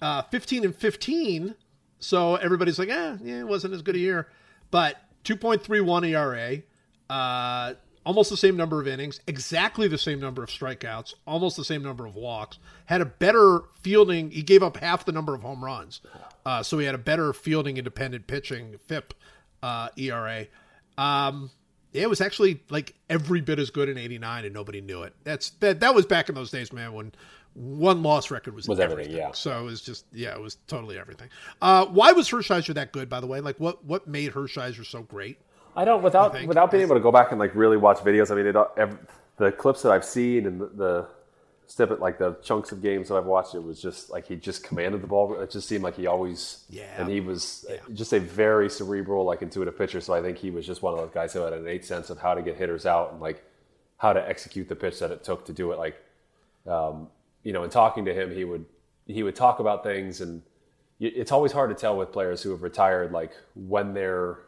uh, 0.00 0.22
15 0.22 0.64
and 0.64 0.74
15. 0.74 1.54
So 1.98 2.36
everybody's 2.36 2.78
like, 2.78 2.88
eh, 2.88 3.16
yeah, 3.22 3.40
it 3.40 3.48
wasn't 3.48 3.74
as 3.74 3.82
good 3.82 3.96
a 3.96 3.98
year. 3.98 4.28
But 4.70 4.96
2.31 5.26 6.08
ERA, 6.08 6.62
uh, 7.10 7.74
almost 8.04 8.30
the 8.30 8.36
same 8.36 8.56
number 8.56 8.80
of 8.80 8.86
innings, 8.86 9.20
exactly 9.26 9.88
the 9.88 9.98
same 9.98 10.20
number 10.20 10.42
of 10.42 10.48
strikeouts, 10.48 11.14
almost 11.26 11.56
the 11.56 11.64
same 11.64 11.82
number 11.82 12.06
of 12.06 12.14
walks. 12.14 12.58
Had 12.86 13.00
a 13.00 13.04
better 13.04 13.62
fielding. 13.80 14.30
He 14.30 14.42
gave 14.42 14.62
up 14.62 14.76
half 14.76 15.04
the 15.04 15.12
number 15.12 15.34
of 15.34 15.42
home 15.42 15.64
runs, 15.64 16.00
uh, 16.46 16.62
so 16.62 16.78
he 16.78 16.86
had 16.86 16.94
a 16.94 16.98
better 16.98 17.32
fielding 17.32 17.76
independent 17.76 18.28
pitching 18.28 18.76
FIP 18.86 19.12
uh, 19.62 19.88
ERA. 19.96 20.46
Um, 20.96 21.50
it 21.92 22.08
was 22.08 22.20
actually 22.20 22.62
like 22.70 22.94
every 23.10 23.40
bit 23.40 23.58
as 23.58 23.70
good 23.70 23.88
in 23.88 23.98
'89, 23.98 24.44
and 24.44 24.54
nobody 24.54 24.80
knew 24.80 25.02
it. 25.02 25.14
That's 25.24 25.50
that. 25.60 25.80
That 25.80 25.94
was 25.94 26.06
back 26.06 26.28
in 26.28 26.34
those 26.36 26.50
days, 26.52 26.72
man, 26.72 26.92
when 26.92 27.12
one 27.56 28.02
loss 28.02 28.30
record 28.30 28.54
was, 28.54 28.68
Was 28.68 28.78
everything, 28.80 29.16
yeah. 29.16 29.32
So 29.32 29.58
it 29.58 29.64
was 29.64 29.80
just 29.80 30.04
yeah, 30.12 30.34
it 30.34 30.40
was 30.40 30.58
totally 30.66 30.98
everything. 30.98 31.28
Uh, 31.62 31.86
why 31.86 32.12
was 32.12 32.28
Hershiser 32.28 32.74
that 32.74 32.92
good, 32.92 33.08
by 33.08 33.20
the 33.20 33.26
way? 33.26 33.40
Like 33.40 33.58
what 33.58 33.82
what 33.84 34.06
made 34.06 34.32
Hershiser 34.32 34.84
so 34.84 35.02
great? 35.02 35.38
I 35.74 35.84
don't 35.84 36.02
without 36.02 36.32
think? 36.32 36.48
without 36.48 36.70
being 36.70 36.82
able 36.82 36.94
to 36.96 37.00
go 37.00 37.10
back 37.12 37.30
and 37.30 37.40
like 37.40 37.54
really 37.54 37.76
watch 37.76 37.98
videos. 37.98 38.30
I 38.30 38.34
mean, 38.34 38.46
it, 38.46 38.56
ev 38.76 38.98
the 39.38 39.52
clips 39.52 39.82
that 39.82 39.92
I've 39.92 40.04
seen 40.04 40.46
and 40.46 40.60
the, 40.60 40.66
the 40.68 41.06
snippet, 41.66 42.00
like 42.00 42.18
the 42.18 42.34
chunks 42.42 42.72
of 42.72 42.80
games 42.82 43.08
that 43.08 43.16
I've 43.16 43.26
watched, 43.26 43.54
it 43.54 43.62
was 43.62 43.80
just 43.80 44.08
like 44.10 44.26
he 44.26 44.36
just 44.36 44.62
commanded 44.62 45.02
the 45.02 45.06
ball. 45.06 45.38
It 45.40 45.50
just 45.50 45.68
seemed 45.68 45.82
like 45.84 45.96
he 45.96 46.06
always 46.06 46.64
Yeah. 46.70 46.84
and 46.98 47.08
he 47.10 47.20
was 47.20 47.66
just 47.92 48.12
a 48.14 48.20
very 48.20 48.70
cerebral, 48.70 49.24
like 49.24 49.42
intuitive 49.42 49.76
pitcher. 49.76 50.00
So 50.00 50.14
I 50.14 50.22
think 50.22 50.38
he 50.38 50.50
was 50.50 50.66
just 50.66 50.80
one 50.82 50.94
of 50.94 51.00
those 51.00 51.10
guys 51.12 51.32
who 51.32 51.40
had 51.40 51.52
an 51.52 51.60
innate 51.60 51.84
sense 51.84 52.08
of 52.10 52.18
how 52.18 52.34
to 52.34 52.40
get 52.42 52.56
hitters 52.56 52.86
out 52.86 53.12
and 53.12 53.20
like 53.20 53.42
how 53.98 54.12
to 54.12 54.28
execute 54.28 54.68
the 54.68 54.76
pitch 54.76 54.98
that 55.00 55.10
it 55.10 55.24
took 55.24 55.44
to 55.46 55.52
do 55.52 55.72
it. 55.72 55.78
Like 55.78 55.96
um, 56.66 57.08
you 57.46 57.52
know, 57.52 57.62
in 57.62 57.70
talking 57.70 58.04
to 58.06 58.12
him, 58.12 58.34
he 58.34 58.44
would 58.44 58.64
he 59.06 59.22
would 59.22 59.36
talk 59.36 59.60
about 59.60 59.84
things, 59.84 60.20
and 60.20 60.42
it's 60.98 61.30
always 61.30 61.52
hard 61.52 61.70
to 61.70 61.76
tell 61.76 61.96
with 61.96 62.10
players 62.10 62.42
who 62.42 62.50
have 62.50 62.62
retired, 62.62 63.12
like 63.12 63.32
when 63.54 63.94
they're 63.94 64.40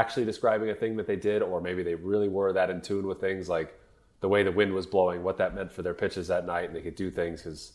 actually 0.00 0.24
describing 0.24 0.70
a 0.70 0.74
thing 0.74 0.96
that 0.96 1.06
they 1.06 1.16
did, 1.16 1.42
or 1.42 1.60
maybe 1.60 1.82
they 1.82 1.94
really 1.94 2.30
were 2.30 2.50
that 2.54 2.70
in 2.70 2.80
tune 2.80 3.06
with 3.06 3.20
things, 3.20 3.50
like 3.50 3.78
the 4.20 4.28
way 4.28 4.42
the 4.42 4.50
wind 4.50 4.72
was 4.72 4.86
blowing, 4.86 5.22
what 5.22 5.36
that 5.36 5.54
meant 5.54 5.70
for 5.70 5.82
their 5.82 5.92
pitches 5.92 6.26
that 6.28 6.46
night, 6.46 6.64
and 6.68 6.74
they 6.74 6.80
could 6.80 6.96
do 6.96 7.10
things 7.10 7.42
because. 7.42 7.72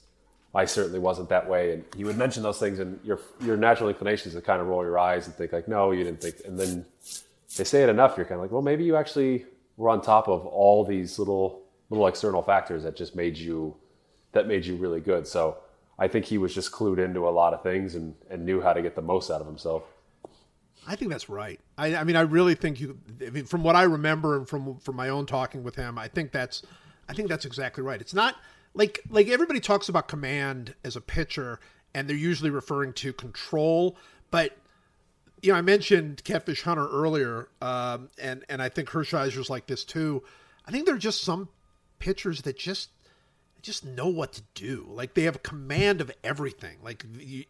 I 0.56 0.66
certainly 0.66 0.98
wasn't 0.98 1.30
that 1.30 1.48
way, 1.48 1.74
and 1.74 1.84
he 1.96 2.04
would 2.04 2.18
mention 2.18 2.42
those 2.42 2.58
things, 2.58 2.80
and 2.80 3.00
your 3.04 3.20
your 3.42 3.58
natural 3.58 3.90
inclination 3.90 4.30
is 4.30 4.36
to 4.36 4.42
kind 4.42 4.60
of 4.60 4.68
roll 4.68 4.84
your 4.84 4.98
eyes 4.98 5.28
and 5.28 5.36
think 5.36 5.52
like, 5.52 5.68
no, 5.68 5.92
you 5.92 6.04
didn't 6.04 6.22
think, 6.22 6.36
and 6.46 6.58
then 6.60 6.86
they 7.58 7.64
say 7.64 7.84
it 7.84 7.90
enough, 7.90 8.18
you're 8.18 8.26
kind 8.26 8.40
of 8.40 8.44
like, 8.46 8.52
well, 8.52 8.64
maybe 8.64 8.84
you 8.84 8.96
actually 8.96 9.46
were 9.76 9.90
on 9.90 10.02
top 10.02 10.28
of 10.28 10.48
all 10.48 10.84
these 10.84 11.20
little 11.20 11.62
little 11.92 12.08
external 12.08 12.42
factors 12.42 12.82
that 12.84 12.96
just 12.96 13.14
made 13.16 13.38
you 13.38 13.76
that 14.32 14.48
made 14.48 14.66
you 14.66 14.76
really 14.76 15.00
good. 15.00 15.28
So 15.28 15.58
I 16.00 16.08
think 16.08 16.26
he 16.26 16.38
was 16.38 16.54
just 16.54 16.72
clued 16.72 17.00
into 17.00 17.28
a 17.28 17.32
lot 17.32 17.54
of 17.54 17.64
things 17.64 17.96
and, 17.96 18.16
and 18.30 18.46
knew 18.46 18.62
how 18.62 18.74
to 18.74 18.82
get 18.82 18.96
the 18.96 19.02
most 19.02 19.32
out 19.32 19.42
of 19.42 19.48
himself. 19.48 19.84
I 20.88 20.96
think 20.96 21.12
that's 21.12 21.28
right. 21.28 21.60
I, 21.78 21.96
I 21.96 22.04
mean, 22.04 22.16
I 22.16 22.22
really 22.22 22.56
think 22.56 22.80
you. 22.80 22.98
I 23.26 23.30
mean, 23.30 23.46
from 23.46 23.64
what 23.64 23.76
I 23.76 23.84
remember 23.84 24.38
and 24.38 24.48
from 24.48 24.78
from 24.78 24.96
my 24.96 25.10
own 25.10 25.26
talking 25.26 25.64
with 25.64 25.76
him, 25.76 25.98
I 25.98 26.08
think 26.08 26.32
that's, 26.32 26.64
I 27.10 27.14
think 27.14 27.28
that's 27.28 27.46
exactly 27.46 27.84
right. 27.84 28.00
It's 28.00 28.14
not 28.14 28.36
like 28.74 29.02
like 29.10 29.28
everybody 29.28 29.60
talks 29.60 29.90
about 29.90 30.08
command 30.08 30.76
as 30.86 30.96
a 30.96 31.02
pitcher, 31.02 31.60
and 31.94 32.08
they're 32.08 32.16
usually 32.16 32.52
referring 32.52 32.94
to 32.94 33.12
control. 33.12 33.98
But 34.32 34.56
you 35.42 35.52
know, 35.52 35.58
I 35.58 35.62
mentioned 35.62 36.24
Catfish 36.24 36.62
Hunter 36.62 36.88
earlier, 36.88 37.50
um, 37.62 38.10
and 38.18 38.46
and 38.48 38.62
I 38.62 38.70
think 38.70 38.90
Hershiser's 38.90 39.50
like 39.50 39.68
this 39.68 39.84
too. 39.84 40.24
I 40.66 40.72
think 40.72 40.86
there 40.86 40.96
are 40.96 41.00
just 41.00 41.22
some 41.22 41.50
pitchers 42.00 42.44
that 42.44 42.58
just 42.58 42.92
just 43.68 43.86
know 43.86 44.08
what 44.08 44.32
to 44.34 44.42
do. 44.56 44.88
Like 44.90 45.14
they 45.14 45.24
have 45.24 45.44
command 45.44 46.00
of 46.00 46.10
everything. 46.24 46.78
Like 46.82 47.06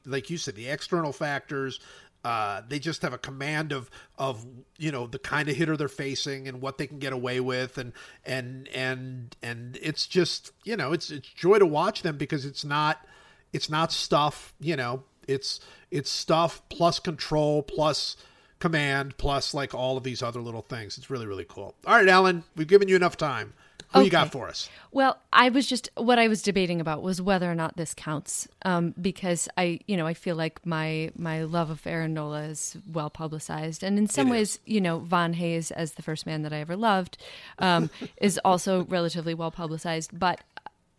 like 0.05 0.29
you 0.29 0.37
said, 0.37 0.55
the 0.55 0.67
external 0.67 1.13
factors. 1.13 1.79
Uh, 2.25 2.61
they 2.67 2.79
just 2.79 3.03
have 3.03 3.13
a 3.13 3.17
command 3.17 3.71
of 3.71 3.89
of 4.17 4.43
you 4.77 4.91
know 4.91 5.05
the 5.05 5.19
kind 5.19 5.47
of 5.47 5.55
hitter 5.55 5.77
they're 5.77 5.87
facing 5.87 6.47
and 6.47 6.61
what 6.61 6.79
they 6.79 6.87
can 6.87 6.97
get 6.97 7.13
away 7.13 7.39
with 7.39 7.77
and 7.77 7.93
and 8.25 8.67
and 8.69 9.37
and 9.43 9.77
it's 9.81 10.07
just 10.07 10.51
you 10.65 10.75
know 10.75 10.91
it's 10.91 11.11
it's 11.11 11.29
joy 11.29 11.59
to 11.59 11.65
watch 11.65 12.01
them 12.01 12.17
because 12.17 12.43
it's 12.43 12.65
not 12.65 13.05
it's 13.53 13.69
not 13.69 13.91
stuff 13.93 14.55
you 14.59 14.75
know 14.75 15.03
it's 15.27 15.59
it's 15.91 16.09
stuff 16.09 16.61
plus 16.69 16.99
control 16.99 17.61
plus 17.61 18.17
command 18.59 19.15
plus 19.17 19.53
like 19.53 19.75
all 19.75 19.95
of 19.95 20.03
these 20.03 20.23
other 20.23 20.41
little 20.41 20.63
things. 20.63 20.97
It's 20.97 21.11
really 21.11 21.27
really 21.27 21.45
cool. 21.47 21.75
All 21.85 21.95
right, 21.95 22.09
Ellen, 22.09 22.43
we've 22.55 22.67
given 22.67 22.87
you 22.87 22.95
enough 22.95 23.15
time. 23.15 23.53
Who 23.93 24.03
you 24.03 24.09
got 24.09 24.31
for 24.31 24.47
us? 24.47 24.69
Well, 24.91 25.17
I 25.31 25.49
was 25.49 25.65
just 25.67 25.89
what 25.95 26.19
I 26.19 26.27
was 26.27 26.41
debating 26.41 26.81
about 26.81 27.01
was 27.01 27.21
whether 27.21 27.49
or 27.49 27.55
not 27.55 27.77
this 27.77 27.93
counts, 27.93 28.47
um, 28.63 28.93
because 28.99 29.47
I, 29.57 29.79
you 29.87 29.95
know, 29.95 30.05
I 30.05 30.13
feel 30.13 30.35
like 30.35 30.65
my 30.65 31.11
my 31.15 31.43
love 31.43 31.69
of 31.69 31.85
Aaron 31.87 32.13
Nola 32.13 32.43
is 32.43 32.77
well 32.91 33.09
publicized, 33.09 33.83
and 33.83 33.97
in 33.97 34.07
some 34.07 34.27
It 34.27 34.31
ways, 34.31 34.59
you 34.65 34.81
know, 34.81 34.99
Von 34.99 35.33
Hayes 35.33 35.71
as 35.71 35.93
the 35.93 36.01
first 36.01 36.25
man 36.25 36.41
that 36.43 36.51
I 36.51 36.59
ever 36.59 36.75
loved 36.75 37.17
um, 37.59 37.89
is 38.17 38.39
also 38.43 38.83
relatively 38.89 39.33
well 39.33 39.51
publicized. 39.51 40.17
But 40.17 40.41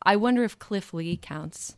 I 0.02 0.16
wonder 0.16 0.44
if 0.44 0.58
Cliff 0.58 0.94
Lee 0.94 1.16
counts 1.16 1.76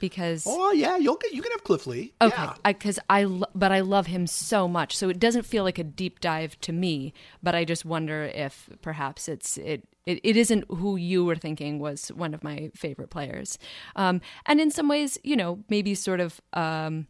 because 0.00 0.44
Oh 0.46 0.72
yeah, 0.72 0.96
you'll 0.96 1.16
get 1.16 1.32
you 1.32 1.42
can 1.42 1.52
have 1.52 1.62
Cliff 1.64 1.86
Lee. 1.86 2.12
Okay, 2.20 2.34
Yeah. 2.36 2.54
because 2.64 2.98
I, 3.08 3.24
lo- 3.24 3.46
but 3.54 3.70
I 3.70 3.80
love 3.80 4.06
him 4.06 4.26
so 4.26 4.66
much, 4.66 4.96
so 4.96 5.08
it 5.08 5.20
doesn't 5.20 5.44
feel 5.46 5.62
like 5.62 5.78
a 5.78 5.84
deep 5.84 6.20
dive 6.20 6.58
to 6.62 6.72
me. 6.72 7.12
But 7.42 7.54
I 7.54 7.64
just 7.64 7.84
wonder 7.84 8.24
if 8.24 8.68
perhaps 8.82 9.28
it's 9.28 9.56
it. 9.58 9.86
It, 10.06 10.18
it 10.24 10.36
isn't 10.36 10.64
who 10.70 10.96
you 10.96 11.24
were 11.26 11.36
thinking 11.36 11.78
was 11.78 12.08
one 12.08 12.32
of 12.34 12.42
my 12.42 12.70
favorite 12.74 13.10
players, 13.10 13.58
um, 13.94 14.20
and 14.46 14.58
in 14.58 14.70
some 14.70 14.88
ways, 14.88 15.18
you 15.22 15.36
know, 15.36 15.62
maybe 15.68 15.94
sort 15.94 16.20
of, 16.20 16.40
um, 16.54 17.06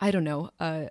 I 0.00 0.10
don't 0.10 0.24
know, 0.24 0.50
uh, 0.58 0.86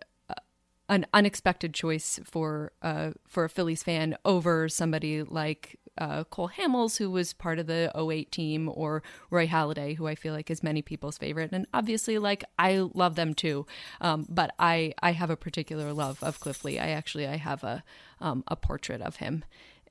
an 0.89 1.05
unexpected 1.13 1.73
choice 1.73 2.19
for 2.23 2.71
uh, 2.83 3.11
for 3.27 3.43
a 3.45 3.49
Phillies 3.49 3.81
fan 3.83 4.15
over 4.23 4.69
somebody 4.69 5.23
like 5.23 5.79
uh, 5.97 6.23
Cole 6.25 6.49
Hamels, 6.57 6.97
who 6.97 7.09
was 7.11 7.33
part 7.33 7.59
of 7.59 7.67
the 7.67 7.91
08 7.95 8.31
team, 8.31 8.69
or 8.73 9.03
Roy 9.29 9.47
Halladay, 9.47 9.95
who 9.95 10.07
I 10.07 10.15
feel 10.15 10.33
like 10.33 10.49
is 10.49 10.63
many 10.63 10.81
people's 10.81 11.17
favorite. 11.17 11.51
And 11.51 11.67
obviously, 11.73 12.17
like 12.17 12.43
I 12.57 12.77
love 12.93 13.15
them 13.15 13.33
too, 13.33 13.65
um, 14.01 14.25
but 14.29 14.53
I 14.57 14.93
I 15.01 15.11
have 15.11 15.29
a 15.29 15.37
particular 15.37 15.93
love 15.93 16.21
of 16.23 16.39
Cliff 16.39 16.63
Lee. 16.65 16.79
I 16.79 16.89
actually 16.89 17.27
I 17.27 17.37
have 17.37 17.63
a 17.63 17.83
um, 18.19 18.43
a 18.47 18.55
portrait 18.55 19.01
of 19.01 19.17
him 19.17 19.43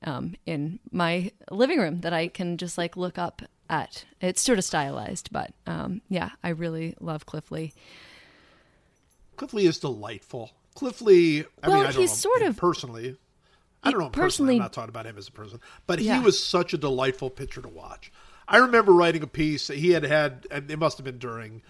um, 0.03 0.35
in 0.45 0.79
my 0.91 1.31
living 1.49 1.79
room 1.79 2.01
that 2.01 2.13
I 2.13 2.27
can 2.27 2.57
just 2.57 2.77
like 2.77 2.97
look 2.97 3.17
up 3.17 3.41
at. 3.69 4.03
It's 4.19 4.41
sort 4.41 4.57
of 4.59 4.65
stylized, 4.65 5.29
but 5.31 5.51
um, 5.65 6.01
yeah, 6.09 6.31
I 6.43 6.49
really 6.49 6.95
love 6.99 7.25
Cliff 7.25 7.49
Lee. 7.51 7.73
Cliff 9.35 9.53
Lee 9.53 9.65
is 9.67 9.79
delightful. 9.79 10.51
Cliff 10.75 11.01
Lee, 11.01 11.43
I 11.61 11.67
Well, 11.69 11.77
mean, 11.77 11.85
I 11.87 11.91
don't 11.91 12.01
he's 12.01 12.11
know 12.11 12.15
sort 12.15 12.41
of- 12.43 12.57
personally. 12.57 13.15
I 13.83 13.91
don't 13.91 13.99
know 13.99 14.09
personally. 14.09 14.55
I'm 14.55 14.61
not 14.61 14.73
talking 14.73 14.89
about 14.89 15.05
him 15.05 15.17
as 15.17 15.27
a 15.27 15.31
person, 15.31 15.59
but 15.87 15.99
Yeah. 15.99 16.17
he 16.19 16.23
was 16.23 16.41
such 16.43 16.73
a 16.73 16.77
delightful 16.77 17.29
pitcher 17.29 17.61
to 17.61 17.67
watch. 17.67 18.11
I 18.47 18.57
remember 18.57 18.91
writing 18.93 19.23
a 19.23 19.27
piece 19.27 19.67
he 19.67 19.91
had 19.91 20.03
had, 20.03 20.47
and 20.51 20.69
it 20.69 20.77
must 20.79 20.97
have 20.97 21.05
been 21.05 21.17
during 21.17 21.61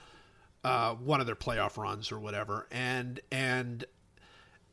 uh, 0.64 0.94
one 0.96 1.20
of 1.20 1.26
their 1.26 1.36
playoff 1.36 1.78
runs 1.78 2.12
or 2.12 2.20
whatever, 2.20 2.68
and 2.72 3.20
and 3.32 3.86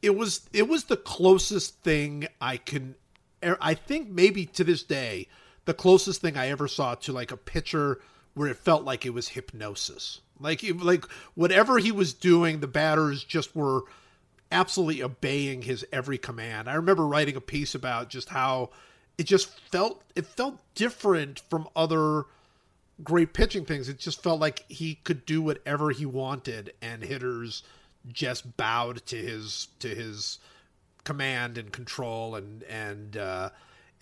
it 0.02 0.16
was 0.16 0.48
it 0.52 0.68
was 0.68 0.84
the 0.84 0.96
closest 0.96 1.82
thing 1.82 2.26
I 2.40 2.56
can. 2.58 2.94
I 3.42 3.74
think 3.74 4.08
maybe 4.08 4.44
to 4.46 4.64
this 4.64 4.82
day, 4.82 5.28
the 5.64 5.74
closest 5.74 6.20
thing 6.20 6.36
I 6.36 6.48
ever 6.48 6.68
saw 6.68 6.94
to 6.96 7.12
like 7.12 7.32
a 7.32 7.36
pitcher 7.36 8.00
where 8.34 8.48
it 8.48 8.56
felt 8.56 8.84
like 8.84 9.04
it 9.04 9.10
was 9.14 9.28
hypnosis. 9.28 10.20
Like 10.38 10.62
like 10.80 11.04
whatever 11.34 11.78
he 11.78 11.90
was 11.92 12.14
doing, 12.14 12.60
the 12.60 12.66
batters 12.68 13.24
just 13.24 13.54
were 13.56 13.82
absolutely 14.50 15.02
obeying 15.02 15.62
his 15.62 15.84
every 15.92 16.18
command. 16.18 16.68
I 16.68 16.74
remember 16.74 17.06
writing 17.06 17.36
a 17.36 17.40
piece 17.40 17.74
about 17.74 18.08
just 18.08 18.30
how 18.30 18.70
it 19.18 19.24
just 19.24 19.58
felt 19.70 20.02
it 20.14 20.26
felt 20.26 20.58
different 20.74 21.40
from 21.50 21.68
other 21.76 22.24
great 23.02 23.32
pitching 23.32 23.64
things. 23.64 23.88
It 23.88 23.98
just 23.98 24.22
felt 24.22 24.40
like 24.40 24.64
he 24.68 24.96
could 24.96 25.24
do 25.24 25.42
whatever 25.42 25.90
he 25.90 26.06
wanted 26.06 26.72
and 26.82 27.02
hitters 27.02 27.62
just 28.08 28.56
bowed 28.56 29.04
to 29.06 29.16
his 29.16 29.68
to 29.78 29.88
his 29.88 30.38
command 31.04 31.58
and 31.58 31.72
control 31.72 32.34
and 32.34 32.62
and 32.64 33.16
uh 33.16 33.50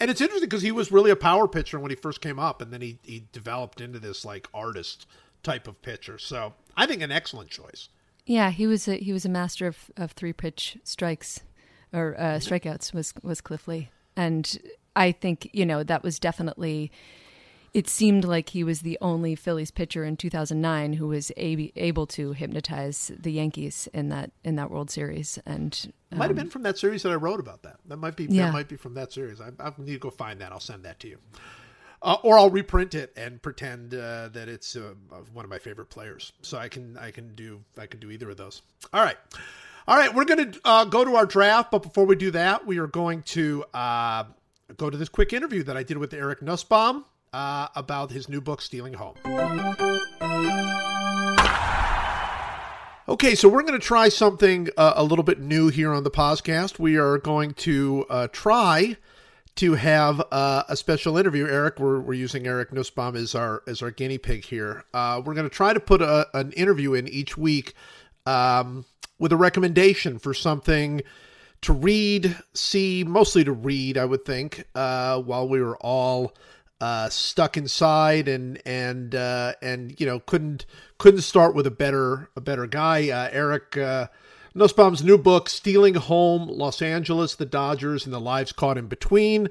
and 0.01 0.11
it's 0.11 0.21
interesting 0.21 0.49
because 0.49 0.63
he 0.63 0.73
was 0.73 0.93
really 0.93 1.11
a 1.11 1.17
power 1.17 1.49
pitcher 1.49 1.79
when 1.79 1.91
he 1.91 1.97
first 1.97 2.21
came 2.21 2.39
up 2.39 2.63
and 2.63 2.73
then 2.73 2.81
he 2.81 2.99
he 3.03 3.25
developed 3.33 3.81
into 3.81 3.99
this 3.99 4.25
like 4.25 4.49
artist 4.55 5.07
type 5.43 5.69
of 5.69 5.81
pitcher. 5.83 6.19
So, 6.19 6.55
I 6.77 6.87
think 6.87 7.03
an 7.03 7.13
excellent 7.13 7.51
choice. 7.51 7.89
Yeah, 8.29 8.51
he 8.51 8.67
was 8.67 8.87
a, 8.87 8.97
he 8.97 9.13
was 9.13 9.25
a 9.25 9.29
master 9.31 9.67
of, 9.67 9.91
of 9.97 10.13
three 10.13 10.35
pitch 10.35 10.77
strikes 10.85 11.41
or 11.95 12.15
uh, 12.19 12.23
strikeouts 12.39 12.93
was 12.93 13.15
was 13.23 13.41
Cliff 13.41 13.67
Lee, 13.67 13.89
and 14.17 14.59
I 14.95 15.13
think 15.13 15.49
you 15.53 15.65
know 15.67 15.83
that 15.83 16.03
was 16.03 16.19
definitely. 16.19 16.93
It 17.75 17.87
seemed 17.89 18.25
like 18.25 18.49
he 18.51 18.65
was 18.65 18.81
the 18.81 18.97
only 19.03 19.35
Phillies 19.35 19.71
pitcher 19.71 20.03
in 20.03 20.17
2009 20.17 20.95
who 20.95 21.07
was 21.09 21.31
ab- 21.37 21.71
able 21.77 22.07
to 22.09 22.33
hypnotize 22.33 23.13
the 23.19 23.31
Yankees 23.33 23.89
in 23.93 24.09
that 24.11 24.31
in 24.45 24.57
that 24.57 24.71
World 24.71 24.91
Series, 24.91 25.39
and 25.47 25.93
Might 26.15 26.29
have 26.31 26.37
been 26.37 26.51
from 26.51 26.63
that 26.65 26.77
series 26.79 27.03
that 27.05 27.13
I 27.13 27.17
wrote 27.17 27.41
about 27.41 27.63
that. 27.63 27.77
That 27.87 27.99
might 27.99 28.17
be 28.17 28.25
Yeah. 28.25 28.47
that 28.47 28.53
might 28.53 28.69
be 28.69 28.77
from 28.77 28.95
that 28.95 29.13
series. 29.13 29.41
I, 29.41 29.51
I 29.61 29.73
need 29.79 29.93
to 29.95 29.99
go 29.99 30.11
find 30.11 30.41
that. 30.41 30.51
I'll 30.53 30.61
send 30.61 30.83
that 30.85 30.99
to 31.01 31.09
you, 31.09 31.19
uh, 32.03 32.17
or 32.23 32.39
I'll 32.39 32.51
reprint 32.51 32.95
it 32.95 33.13
and 33.17 33.41
pretend 33.43 33.95
uh, 33.95 34.29
that 34.29 34.49
it's 34.49 34.77
uh, 34.77 34.95
one 35.33 35.45
of 35.45 35.51
my 35.51 35.59
favorite 35.59 35.91
players. 35.91 36.33
So 36.43 36.59
I 36.59 36.69
can 36.69 36.97
I 36.97 37.11
can 37.11 37.35
do 37.35 37.61
I 37.77 37.87
can 37.87 38.01
do 38.01 38.11
either 38.11 38.31
of 38.31 38.37
those. 38.37 38.63
All 38.93 39.03
right, 39.03 39.17
all 39.87 39.97
right. 39.97 40.15
We're 40.15 40.25
gonna 40.25 40.53
uh, 40.65 40.85
go 40.85 41.05
to 41.05 41.17
our 41.17 41.27
draft, 41.27 41.71
but 41.71 41.83
before 41.83 42.07
we 42.07 42.17
do 42.17 42.31
that, 42.33 42.67
we 42.67 42.79
are 42.79 42.87
going 42.87 43.23
to 43.23 43.65
uh, 43.75 44.25
go 44.77 44.91
to 44.91 44.97
this 44.97 45.09
quick 45.09 45.33
interview 45.33 45.63
that 45.65 45.77
I 45.77 45.83
did 45.83 45.99
with 45.99 46.15
Eric 46.15 46.41
Nusbaum 46.41 47.05
uh, 47.33 47.69
about 47.75 48.11
his 48.11 48.29
new 48.29 48.41
book, 48.41 48.63
Stealing 48.63 48.95
Home. 48.95 49.17
Okay, 53.09 53.35
so 53.35 53.49
we're 53.49 53.63
going 53.63 53.73
to 53.73 53.85
try 53.85 54.11
something 54.11 54.69
a 54.77 55.03
little 55.03 55.23
bit 55.23 55.41
new 55.41 55.69
here 55.69 55.95
on 55.95 56.05
the 56.05 56.11
podcast. 56.11 56.79
We 56.79 56.97
are 56.97 57.17
going 57.17 57.55
to 57.55 58.05
try 58.33 58.99
to 59.59 59.75
have 59.75 60.23
uh, 60.31 60.63
a 60.69 60.77
special 60.77 61.19
interview. 61.19 61.45
Eric, 61.47 61.81
we're, 61.81 61.99
we're 62.01 62.15
using 62.15 62.47
Eric 62.47 62.71
Nusbaum 62.71 63.17
as 63.17 63.35
our 63.35 63.63
as 63.67 63.83
our 63.83 63.91
guinea 63.91 64.19
pig 64.19 64.45
here. 64.45 64.85
Uh, 64.95 65.21
we're 65.25 65.35
going 65.35 65.49
to 65.49 65.55
try 65.55 65.73
to 65.73 65.81
put 65.81 66.01
a, 66.01 66.29
an 66.35 66.53
interview 66.53 66.95
in 66.95 67.09
each 67.09 67.37
week 67.37 67.75
um, 68.25 68.85
with 69.19 69.33
a 69.33 69.37
recommendation 69.37 70.21
for 70.21 70.33
something 70.33 71.03
to 71.63 71.73
read, 71.73 72.37
see, 72.55 73.03
mostly 73.05 73.43
to 73.43 73.51
read, 73.51 73.99
I 73.99 74.05
would 74.05 74.25
think, 74.25 74.65
uh, 74.77 75.21
while 75.23 75.49
we 75.49 75.61
were 75.61 75.77
all 75.79 76.35
uh, 76.81 77.09
stuck 77.09 77.57
inside 77.57 78.29
and 78.29 78.63
and 78.65 79.17
uh, 79.17 79.55
and 79.61 79.99
you 80.01 80.07
know 80.07 80.21
couldn't 80.21 80.67
couldn't 80.99 81.23
start 81.23 81.57
with 81.57 81.67
a 81.67 81.73
better 81.73 82.31
a 82.37 82.41
better 82.41 82.69
guy. 82.69 83.11
Uh, 83.11 83.29
Eric 83.33 83.77
Nusbaum's 84.59 85.03
new 85.03 85.19
book, 85.19 85.49
"Stealing 85.49 85.95
Home: 85.95 86.49
Los 86.49 86.83
Angeles, 86.83 87.35
the 87.35 87.47
Dodgers, 87.47 88.05
and 88.05 88.13
the 88.13 88.21
Lives 88.21 88.53
Caught 88.53 88.79
in 88.79 88.87
Between," 88.87 89.49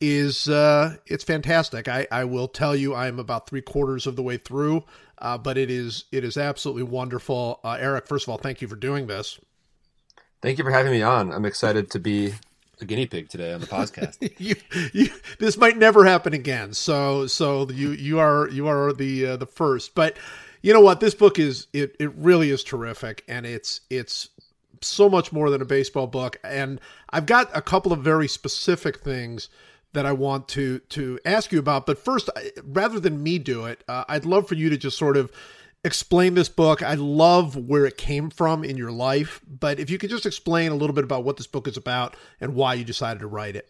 is 0.00 0.48
uh, 0.48 0.96
it's 1.06 1.24
fantastic. 1.24 1.88
I, 1.88 2.06
I 2.10 2.24
will 2.24 2.48
tell 2.48 2.76
you, 2.76 2.94
I 2.94 3.08
am 3.08 3.18
about 3.18 3.48
three 3.48 3.62
quarters 3.62 4.06
of 4.06 4.16
the 4.16 4.22
way 4.22 4.36
through, 4.36 4.84
uh, 5.18 5.38
but 5.38 5.58
it 5.58 5.70
is 5.70 6.04
it 6.12 6.24
is 6.24 6.36
absolutely 6.36 6.84
wonderful. 6.84 7.60
Uh, 7.64 7.78
Eric, 7.80 8.06
first 8.06 8.26
of 8.26 8.30
all, 8.30 8.38
thank 8.38 8.62
you 8.62 8.68
for 8.68 8.76
doing 8.76 9.06
this. 9.06 9.40
Thank 10.42 10.58
you 10.58 10.64
for 10.64 10.72
having 10.72 10.90
me 10.90 11.02
on. 11.02 11.32
I'm 11.32 11.44
excited 11.44 11.90
to 11.92 12.00
be 12.00 12.34
a 12.80 12.84
guinea 12.84 13.06
pig 13.06 13.28
today 13.28 13.52
on 13.52 13.60
the 13.60 13.66
podcast. 13.66 14.18
you, 14.38 14.56
you, 14.92 15.08
this 15.38 15.56
might 15.56 15.78
never 15.78 16.04
happen 16.04 16.34
again. 16.34 16.74
So, 16.74 17.28
so 17.28 17.70
you, 17.70 17.90
you 17.92 18.18
are, 18.18 18.48
you 18.48 18.66
are 18.66 18.92
the, 18.92 19.26
uh, 19.26 19.36
the 19.36 19.46
first, 19.46 19.94
but 19.94 20.16
you 20.60 20.72
know 20.72 20.80
what? 20.80 20.98
This 20.98 21.14
book 21.14 21.38
is, 21.38 21.68
it, 21.72 21.96
it 22.00 22.12
really 22.16 22.50
is 22.50 22.64
terrific. 22.64 23.22
And 23.28 23.46
it's, 23.46 23.82
it's 23.88 24.30
so 24.84 25.08
much 25.08 25.32
more 25.32 25.50
than 25.50 25.62
a 25.62 25.66
baseball 25.66 26.06
book. 26.06 26.38
And 26.44 26.80
I've 27.10 27.26
got 27.26 27.50
a 27.54 27.62
couple 27.62 27.92
of 27.92 28.00
very 28.00 28.28
specific 28.28 29.00
things 29.00 29.48
that 29.92 30.06
I 30.06 30.12
want 30.12 30.48
to, 30.48 30.78
to 30.78 31.18
ask 31.24 31.52
you 31.52 31.58
about. 31.58 31.86
But 31.86 31.98
first, 31.98 32.30
rather 32.64 32.98
than 32.98 33.22
me 33.22 33.38
do 33.38 33.66
it, 33.66 33.84
uh, 33.88 34.04
I'd 34.08 34.24
love 34.24 34.48
for 34.48 34.54
you 34.54 34.70
to 34.70 34.76
just 34.76 34.96
sort 34.96 35.16
of 35.16 35.30
explain 35.84 36.34
this 36.34 36.48
book. 36.48 36.82
I 36.82 36.94
love 36.94 37.56
where 37.56 37.86
it 37.86 37.96
came 37.96 38.30
from 38.30 38.64
in 38.64 38.76
your 38.76 38.92
life, 38.92 39.40
but 39.46 39.78
if 39.78 39.90
you 39.90 39.98
could 39.98 40.10
just 40.10 40.26
explain 40.26 40.70
a 40.70 40.76
little 40.76 40.94
bit 40.94 41.04
about 41.04 41.24
what 41.24 41.36
this 41.36 41.46
book 41.46 41.66
is 41.66 41.76
about 41.76 42.16
and 42.40 42.54
why 42.54 42.74
you 42.74 42.84
decided 42.84 43.20
to 43.20 43.26
write 43.26 43.56
it. 43.56 43.68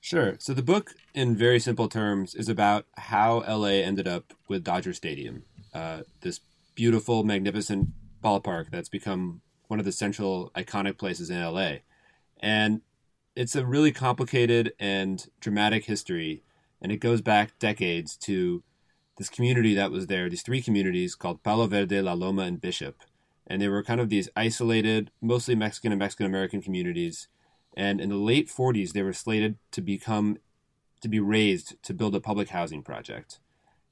Sure. 0.00 0.36
So 0.38 0.54
the 0.54 0.62
book, 0.62 0.94
in 1.12 1.36
very 1.36 1.58
simple 1.58 1.88
terms, 1.88 2.34
is 2.34 2.48
about 2.48 2.86
how 2.96 3.42
LA 3.48 3.82
ended 3.82 4.06
up 4.06 4.32
with 4.46 4.62
Dodger 4.62 4.92
Stadium, 4.92 5.42
uh, 5.74 6.02
this 6.20 6.40
beautiful, 6.76 7.24
magnificent 7.24 7.88
ballpark 8.22 8.70
that's 8.70 8.88
become 8.88 9.40
one 9.68 9.78
of 9.78 9.84
the 9.84 9.92
central 9.92 10.50
iconic 10.56 10.98
places 10.98 11.30
in 11.30 11.40
LA. 11.40 11.76
And 12.40 12.82
it's 13.36 13.54
a 13.54 13.64
really 13.64 13.92
complicated 13.92 14.72
and 14.80 15.28
dramatic 15.40 15.84
history, 15.84 16.42
and 16.82 16.90
it 16.90 16.96
goes 16.96 17.20
back 17.20 17.58
decades 17.58 18.16
to 18.16 18.64
this 19.16 19.28
community 19.28 19.74
that 19.74 19.90
was 19.90 20.06
there, 20.06 20.28
these 20.28 20.42
three 20.42 20.62
communities 20.62 21.14
called 21.14 21.42
Palo 21.42 21.66
Verde, 21.66 22.00
La 22.00 22.14
Loma, 22.14 22.42
and 22.42 22.60
Bishop. 22.60 23.02
And 23.46 23.60
they 23.60 23.68
were 23.68 23.82
kind 23.82 24.00
of 24.00 24.08
these 24.08 24.28
isolated, 24.36 25.10
mostly 25.20 25.54
Mexican 25.54 25.92
and 25.92 25.98
Mexican 25.98 26.26
American 26.26 26.62
communities. 26.62 27.28
And 27.76 28.00
in 28.00 28.08
the 28.08 28.16
late 28.16 28.48
40s, 28.48 28.92
they 28.92 29.02
were 29.02 29.12
slated 29.12 29.56
to 29.72 29.80
become, 29.80 30.38
to 31.00 31.08
be 31.08 31.20
razed 31.20 31.82
to 31.82 31.94
build 31.94 32.14
a 32.14 32.20
public 32.20 32.50
housing 32.50 32.82
project. 32.82 33.40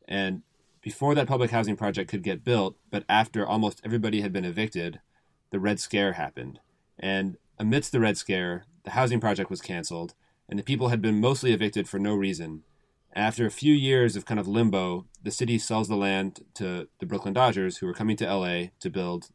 And 0.06 0.42
before 0.80 1.14
that 1.16 1.26
public 1.26 1.50
housing 1.50 1.76
project 1.76 2.10
could 2.10 2.22
get 2.22 2.44
built, 2.44 2.76
but 2.90 3.04
after 3.08 3.46
almost 3.46 3.80
everybody 3.84 4.20
had 4.20 4.32
been 4.32 4.44
evicted, 4.44 5.00
the 5.50 5.60
Red 5.60 5.80
Scare 5.80 6.12
happened. 6.12 6.60
And 6.98 7.36
amidst 7.58 7.92
the 7.92 8.00
Red 8.00 8.16
Scare, 8.16 8.64
the 8.84 8.90
housing 8.90 9.20
project 9.20 9.50
was 9.50 9.60
canceled, 9.60 10.14
and 10.48 10.58
the 10.58 10.64
people 10.64 10.88
had 10.88 11.02
been 11.02 11.20
mostly 11.20 11.52
evicted 11.52 11.88
for 11.88 11.98
no 11.98 12.14
reason. 12.14 12.62
After 13.14 13.46
a 13.46 13.50
few 13.50 13.72
years 13.72 14.14
of 14.14 14.26
kind 14.26 14.38
of 14.38 14.46
limbo, 14.46 15.06
the 15.22 15.30
city 15.30 15.58
sells 15.58 15.88
the 15.88 15.96
land 15.96 16.44
to 16.54 16.88
the 16.98 17.06
Brooklyn 17.06 17.34
Dodgers, 17.34 17.78
who 17.78 17.88
are 17.88 17.94
coming 17.94 18.16
to 18.18 18.26
LA 18.26 18.66
to 18.80 18.90
build 18.90 19.30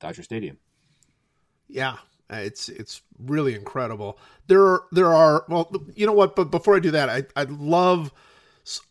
Dodger 0.00 0.22
Stadium. 0.22 0.58
Yeah, 1.68 1.96
it's 2.30 2.68
it's 2.68 3.02
really 3.18 3.54
incredible. 3.54 4.18
There 4.46 4.62
are 4.62 4.84
there 4.92 5.12
are 5.12 5.44
well, 5.48 5.72
you 5.94 6.06
know 6.06 6.12
what? 6.12 6.36
But 6.36 6.50
before 6.50 6.76
I 6.76 6.80
do 6.80 6.90
that, 6.92 7.08
I 7.08 7.24
I 7.34 7.44
love. 7.44 8.12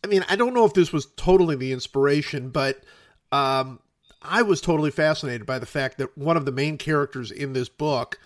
I 0.02 0.06
mean, 0.06 0.24
I 0.28 0.36
don't 0.36 0.54
know 0.54 0.64
if 0.64 0.74
this 0.74 0.92
was 0.92 1.06
totally 1.16 1.54
the 1.54 1.72
inspiration, 1.72 2.48
but 2.48 2.82
um, 3.30 3.80
I 4.22 4.42
was 4.42 4.60
totally 4.60 4.90
fascinated 4.90 5.46
by 5.46 5.58
the 5.58 5.66
fact 5.66 5.98
that 5.98 6.16
one 6.16 6.36
of 6.36 6.44
the 6.44 6.52
main 6.52 6.78
characters 6.78 7.30
in 7.30 7.52
this 7.52 7.68
book 7.68 8.18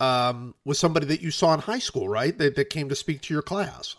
um, 0.00 0.54
was 0.64 0.78
somebody 0.78 1.06
that 1.06 1.22
you 1.22 1.30
saw 1.30 1.54
in 1.54 1.60
high 1.60 1.78
school, 1.78 2.08
right? 2.08 2.36
That 2.36 2.56
that 2.56 2.70
came 2.70 2.88
to 2.88 2.94
speak 2.94 3.20
to 3.22 3.34
your 3.34 3.42
class. 3.42 3.96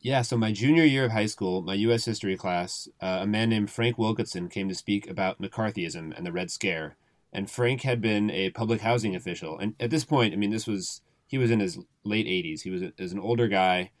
Yeah, 0.00 0.20
so 0.22 0.36
my 0.36 0.52
junior 0.52 0.84
year 0.84 1.06
of 1.06 1.12
high 1.12 1.26
school, 1.26 1.62
my 1.62 1.74
U.S. 1.74 2.04
history 2.04 2.36
class, 2.36 2.88
uh, 3.00 3.20
a 3.22 3.26
man 3.26 3.48
named 3.48 3.70
Frank 3.70 3.96
Wilkinson 3.96 4.48
came 4.50 4.68
to 4.68 4.74
speak 4.74 5.08
about 5.08 5.40
McCarthyism 5.40 6.14
and 6.14 6.26
the 6.26 6.32
Red 6.32 6.50
Scare. 6.50 6.96
And 7.32 7.50
Frank 7.50 7.82
had 7.82 8.02
been 8.02 8.30
a 8.30 8.50
public 8.50 8.82
housing 8.82 9.16
official. 9.16 9.58
And 9.58 9.74
at 9.80 9.90
this 9.90 10.04
point, 10.04 10.34
I 10.34 10.36
mean, 10.36 10.50
this 10.50 10.66
was, 10.66 11.00
he 11.26 11.38
was 11.38 11.50
in 11.50 11.60
his 11.60 11.78
late 12.04 12.26
80s. 12.26 12.60
He 12.62 12.70
was, 12.70 12.82
a, 12.82 12.92
was 12.98 13.12
an 13.12 13.18
older 13.18 13.48
guy. 13.48 13.92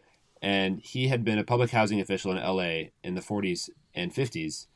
and 0.42 0.80
he 0.80 1.08
had 1.08 1.24
been 1.24 1.38
a 1.38 1.44
public 1.44 1.70
housing 1.70 2.00
official 2.02 2.30
in 2.30 2.36
LA 2.36 2.90
in 3.02 3.14
the 3.14 3.22
40s 3.22 3.70
and 3.94 4.12
50s 4.12 4.66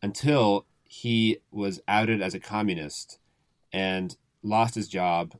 until 0.00 0.64
he 0.92 1.38
was 1.50 1.80
outed 1.88 2.20
as 2.20 2.34
a 2.34 2.38
communist 2.38 3.18
and 3.72 4.14
lost 4.42 4.74
his 4.74 4.88
job. 4.88 5.36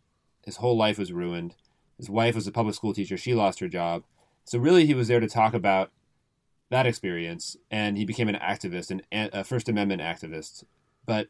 His 0.46 0.57
whole 0.57 0.78
life 0.78 0.98
was 0.98 1.12
ruined. 1.12 1.57
His 1.98 2.09
wife 2.09 2.34
was 2.34 2.46
a 2.46 2.53
public 2.53 2.74
school 2.74 2.94
teacher. 2.94 3.18
She 3.18 3.34
lost 3.34 3.61
her 3.61 3.68
job. 3.68 4.05
So, 4.46 4.59
really, 4.59 4.86
he 4.86 4.94
was 4.94 5.09
there 5.09 5.20
to 5.20 5.28
talk 5.28 5.53
about 5.53 5.90
that 6.70 6.86
experience, 6.86 7.59
and 7.70 7.98
he 7.98 8.07
became 8.07 8.30
an 8.30 8.36
activist, 8.36 8.90
an, 8.90 9.03
a 9.12 9.44
First 9.44 9.68
Amendment 9.68 10.00
activist. 10.00 10.64
But 11.05 11.28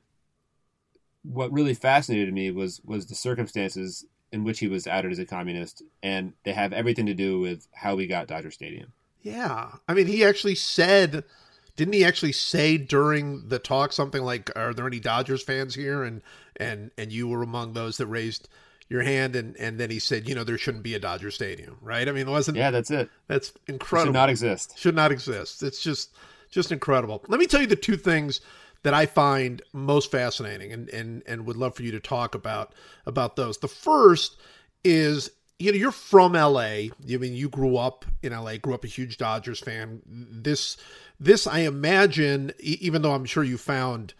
what 1.25 1.53
really 1.53 1.75
fascinated 1.75 2.33
me 2.33 2.53
was 2.53 2.81
was 2.85 3.07
the 3.07 3.17
circumstances 3.17 4.07
in 4.31 4.45
which 4.45 4.61
he 4.61 4.69
was 4.69 4.87
outed 4.87 5.11
as 5.11 5.19
a 5.19 5.27
communist, 5.27 5.83
and 6.01 6.35
they 6.45 6.53
have 6.53 6.73
everything 6.73 7.07
to 7.07 7.15
do 7.15 7.41
with 7.41 7.67
how 7.73 7.97
we 7.97 8.07
got 8.07 8.29
Dodger 8.29 8.53
Stadium. 8.53 8.93
Yeah. 9.21 9.73
I 9.89 9.95
mean, 9.95 10.07
he 10.07 10.25
actually 10.25 10.55
said, 10.55 11.25
didn't 11.77 11.95
he 11.95 12.05
actually 12.05 12.33
say 12.33 12.77
during 12.77 13.49
the 13.49 13.59
talk 13.59 13.93
something 13.93 14.23
like, 14.23 14.51
"Are 14.57 14.75
there 14.75 14.87
any 14.87 15.01
Dodgers 15.01 15.43
fans 15.43 15.75
here?" 15.75 16.03
And 16.03 16.23
and 16.57 16.91
and 16.99 17.13
you 17.13 17.29
were 17.29 17.43
among 17.43 17.73
those 17.73 17.97
that 17.97 18.07
raised 18.07 18.49
your 18.89 19.03
hand, 19.03 19.35
and 19.37 19.57
and 19.57 19.81
then 19.81 19.91
he 19.91 19.99
said, 19.99 20.29
you 20.29 20.35
know, 20.35 20.45
there 20.45 20.59
shouldn't 20.59 20.83
be 20.85 20.95
a 20.95 20.99
Dodger 20.99 21.31
Stadium, 21.31 21.79
right? 21.81 22.09
I 22.09 22.13
mean, 22.13 22.29
it 22.29 22.31
wasn't. 22.31 22.59
Yeah, 22.59 22.71
that's 22.71 22.91
it. 22.91 23.09
That's 23.27 23.49
It 23.51 23.57
incredible. 23.69 24.09
should 24.09 24.15
not 24.15 24.29
exist. 24.31 24.79
should 24.79 24.95
not 24.95 25.11
exist. 25.13 25.63
It's 25.63 25.83
just 25.83 26.15
just 26.51 26.71
incredible. 26.73 27.25
Let 27.29 27.41
me 27.41 27.47
tell 27.47 27.63
you 27.63 27.67
the 27.67 27.77
two 27.77 27.97
things 27.97 28.41
that 28.83 28.93
I 28.93 29.07
find 29.07 29.63
most 29.73 30.11
fascinating 30.11 30.73
and 30.73 30.89
and 30.91 31.23
and 31.27 31.47
would 31.47 31.57
love 31.57 31.75
for 31.75 31.83
you 31.85 31.93
to 31.93 32.01
talk 32.01 32.35
about 32.35 32.75
about 33.07 33.37
those. 33.37 33.59
The 33.59 33.69
first 33.69 34.37
is 34.85 35.31
you 35.59 35.73
know 35.73 35.79
you're 35.79 35.93
from 35.93 36.33
LA. 36.33 36.61
I 36.61 36.91
mean 37.07 37.35
you 37.35 37.49
grew 37.49 37.77
up 37.77 38.05
in 38.23 38.33
LA, 38.33 38.57
grew 38.57 38.75
up 38.75 38.85
a 38.85 38.89
huge 38.89 39.17
Dodgers 39.19 39.61
fan. 39.61 40.03
This 40.07 40.77
this 41.19 41.47
I 41.47 41.61
imagine 41.61 42.53
even 42.59 43.03
though 43.03 43.15
I'm 43.15 43.25
sure 43.25 43.45
you 43.45 43.59
found 43.59 44.15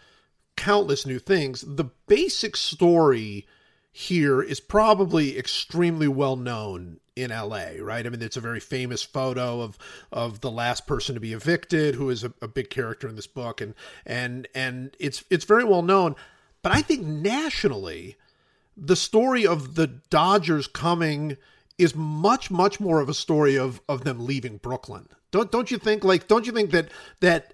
countless 0.55 1.05
new 1.05 1.19
things, 1.19 1.61
the 1.67 1.85
basic 2.07 2.55
story 2.55 3.47
here 3.91 4.41
is 4.41 4.59
probably 4.59 5.37
extremely 5.37 6.07
well 6.07 6.35
known 6.35 6.99
in 7.15 7.29
LA, 7.29 7.73
right? 7.79 8.05
I 8.05 8.09
mean, 8.09 8.21
it's 8.21 8.37
a 8.37 8.41
very 8.41 8.59
famous 8.59 9.03
photo 9.03 9.61
of 9.61 9.77
of 10.11 10.41
the 10.41 10.51
last 10.51 10.87
person 10.87 11.13
to 11.15 11.21
be 11.21 11.33
evicted, 11.33 11.95
who 11.95 12.09
is 12.09 12.23
a, 12.23 12.33
a 12.41 12.47
big 12.47 12.69
character 12.69 13.07
in 13.07 13.15
this 13.15 13.27
book, 13.27 13.61
and 13.61 13.75
and 14.05 14.47
and 14.55 14.95
it's 14.99 15.23
it's 15.29 15.45
very 15.45 15.63
well 15.63 15.83
known. 15.83 16.15
But 16.63 16.71
I 16.71 16.81
think 16.81 17.03
nationally, 17.03 18.17
the 18.75 18.95
story 18.95 19.45
of 19.45 19.75
the 19.75 19.87
Dodgers 19.87 20.67
coming 20.67 21.37
is 21.77 21.95
much 21.95 22.51
much 22.51 22.79
more 22.79 22.99
of 22.99 23.09
a 23.09 23.13
story 23.13 23.57
of 23.57 23.81
of 23.89 24.03
them 24.03 24.25
leaving 24.25 24.57
Brooklyn. 24.57 25.07
Don't 25.31 25.51
don't 25.51 25.71
you 25.71 25.77
think? 25.77 26.03
Like, 26.03 26.27
don't 26.27 26.45
you 26.45 26.51
think 26.51 26.71
that 26.71 26.89
that 27.19 27.53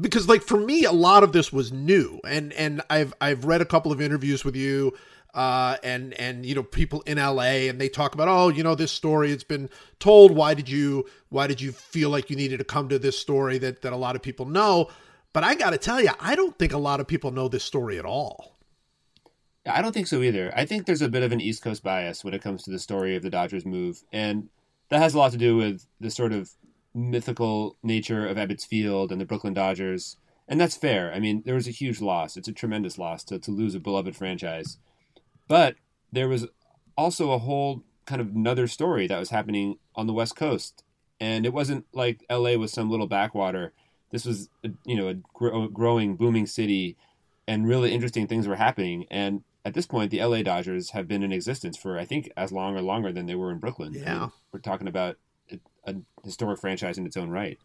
because 0.00 0.28
like 0.28 0.42
for 0.42 0.58
me 0.58 0.84
a 0.84 0.92
lot 0.92 1.22
of 1.22 1.32
this 1.32 1.52
was 1.52 1.72
new 1.72 2.20
and 2.26 2.52
and 2.54 2.82
I've 2.88 3.12
I've 3.20 3.44
read 3.44 3.60
a 3.60 3.64
couple 3.64 3.92
of 3.92 4.00
interviews 4.00 4.44
with 4.44 4.56
you 4.56 4.94
uh, 5.34 5.76
and 5.82 6.14
and 6.14 6.46
you 6.46 6.54
know 6.54 6.62
people 6.62 7.02
in 7.02 7.18
LA 7.18 7.68
and 7.68 7.80
they 7.80 7.88
talk 7.88 8.14
about 8.14 8.28
oh 8.28 8.48
you 8.48 8.62
know 8.62 8.74
this 8.74 8.92
story 8.92 9.32
it's 9.32 9.44
been 9.44 9.68
told 9.98 10.34
why 10.34 10.54
did 10.54 10.68
you 10.68 11.04
why 11.28 11.46
did 11.46 11.60
you 11.60 11.72
feel 11.72 12.10
like 12.10 12.30
you 12.30 12.36
needed 12.36 12.58
to 12.58 12.64
come 12.64 12.88
to 12.88 12.98
this 12.98 13.18
story 13.18 13.58
that 13.58 13.82
that 13.82 13.92
a 13.92 13.96
lot 13.96 14.16
of 14.16 14.22
people 14.22 14.46
know 14.46 14.88
but 15.32 15.42
I 15.42 15.54
got 15.54 15.70
to 15.70 15.78
tell 15.78 16.00
you 16.00 16.10
I 16.20 16.36
don't 16.36 16.56
think 16.58 16.72
a 16.72 16.78
lot 16.78 17.00
of 17.00 17.08
people 17.08 17.32
know 17.32 17.48
this 17.48 17.64
story 17.64 17.98
at 17.98 18.04
all 18.04 18.53
I 19.66 19.80
don't 19.80 19.92
think 19.92 20.06
so 20.06 20.22
either. 20.22 20.52
I 20.54 20.66
think 20.66 20.84
there's 20.84 21.02
a 21.02 21.08
bit 21.08 21.22
of 21.22 21.32
an 21.32 21.40
East 21.40 21.62
Coast 21.62 21.82
bias 21.82 22.22
when 22.22 22.34
it 22.34 22.42
comes 22.42 22.62
to 22.64 22.70
the 22.70 22.78
story 22.78 23.16
of 23.16 23.22
the 23.22 23.30
Dodgers 23.30 23.64
move, 23.64 24.04
and 24.12 24.48
that 24.90 25.00
has 25.00 25.14
a 25.14 25.18
lot 25.18 25.32
to 25.32 25.38
do 25.38 25.56
with 25.56 25.86
the 26.00 26.10
sort 26.10 26.32
of 26.32 26.50
mythical 26.94 27.76
nature 27.82 28.26
of 28.26 28.36
Ebbets 28.36 28.66
Field 28.66 29.10
and 29.10 29.20
the 29.20 29.24
Brooklyn 29.24 29.54
Dodgers. 29.54 30.16
And 30.46 30.60
that's 30.60 30.76
fair. 30.76 31.12
I 31.12 31.18
mean, 31.18 31.42
there 31.44 31.54
was 31.54 31.66
a 31.66 31.72
huge 31.72 32.00
loss. 32.00 32.36
It's 32.36 32.48
a 32.48 32.52
tremendous 32.52 32.98
loss 32.98 33.24
to, 33.24 33.38
to 33.38 33.50
lose 33.50 33.74
a 33.74 33.80
beloved 33.80 34.14
franchise. 34.14 34.78
But 35.48 35.76
there 36.12 36.28
was 36.28 36.46
also 36.96 37.32
a 37.32 37.38
whole 37.38 37.82
kind 38.06 38.20
of 38.20 38.28
another 38.28 38.66
story 38.66 39.06
that 39.06 39.18
was 39.18 39.30
happening 39.30 39.78
on 39.94 40.06
the 40.06 40.12
West 40.12 40.36
Coast. 40.36 40.84
And 41.18 41.46
it 41.46 41.54
wasn't 41.54 41.86
like 41.92 42.24
LA 42.30 42.52
was 42.54 42.72
some 42.72 42.90
little 42.90 43.06
backwater. 43.06 43.72
This 44.10 44.26
was, 44.26 44.50
a, 44.62 44.70
you 44.84 44.96
know, 44.96 45.08
a 45.08 45.14
gro- 45.14 45.68
growing, 45.68 46.16
booming 46.16 46.46
city, 46.46 46.96
and 47.48 47.66
really 47.66 47.92
interesting 47.92 48.26
things 48.26 48.46
were 48.46 48.56
happening. 48.56 49.06
And 49.10 49.42
at 49.64 49.74
this 49.74 49.86
point, 49.86 50.10
the 50.10 50.22
LA 50.22 50.42
Dodgers 50.42 50.90
have 50.90 51.08
been 51.08 51.22
in 51.22 51.32
existence 51.32 51.76
for, 51.76 51.98
I 51.98 52.04
think, 52.04 52.30
as 52.36 52.52
long 52.52 52.76
or 52.76 52.82
longer 52.82 53.12
than 53.12 53.26
they 53.26 53.34
were 53.34 53.50
in 53.50 53.58
Brooklyn. 53.58 53.94
I 53.96 53.98
Yeah. 53.98 54.18
mean, 54.20 54.32
we're 54.52 54.60
talking 54.60 54.88
about 54.88 55.16
a, 55.50 55.58
a 55.86 55.94
historic 56.22 56.60
franchise 56.60 56.98
in 56.98 57.06
its 57.06 57.16
own 57.16 57.30
right. 57.30 57.58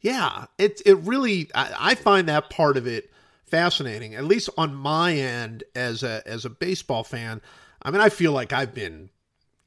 Yeah, 0.00 0.46
it 0.58 0.82
it 0.84 0.94
really 0.98 1.50
I, 1.54 1.74
I 1.78 1.94
find 1.94 2.28
that 2.28 2.50
part 2.50 2.76
of 2.76 2.86
it 2.86 3.10
fascinating. 3.44 4.14
At 4.14 4.24
least 4.24 4.48
on 4.58 4.74
my 4.74 5.14
end 5.14 5.62
as 5.76 6.02
a 6.02 6.22
as 6.26 6.44
a 6.44 6.50
baseball 6.50 7.04
fan, 7.04 7.40
I 7.82 7.90
mean 7.90 8.00
I 8.00 8.08
feel 8.08 8.32
like 8.32 8.52
I've 8.52 8.74
been 8.74 9.10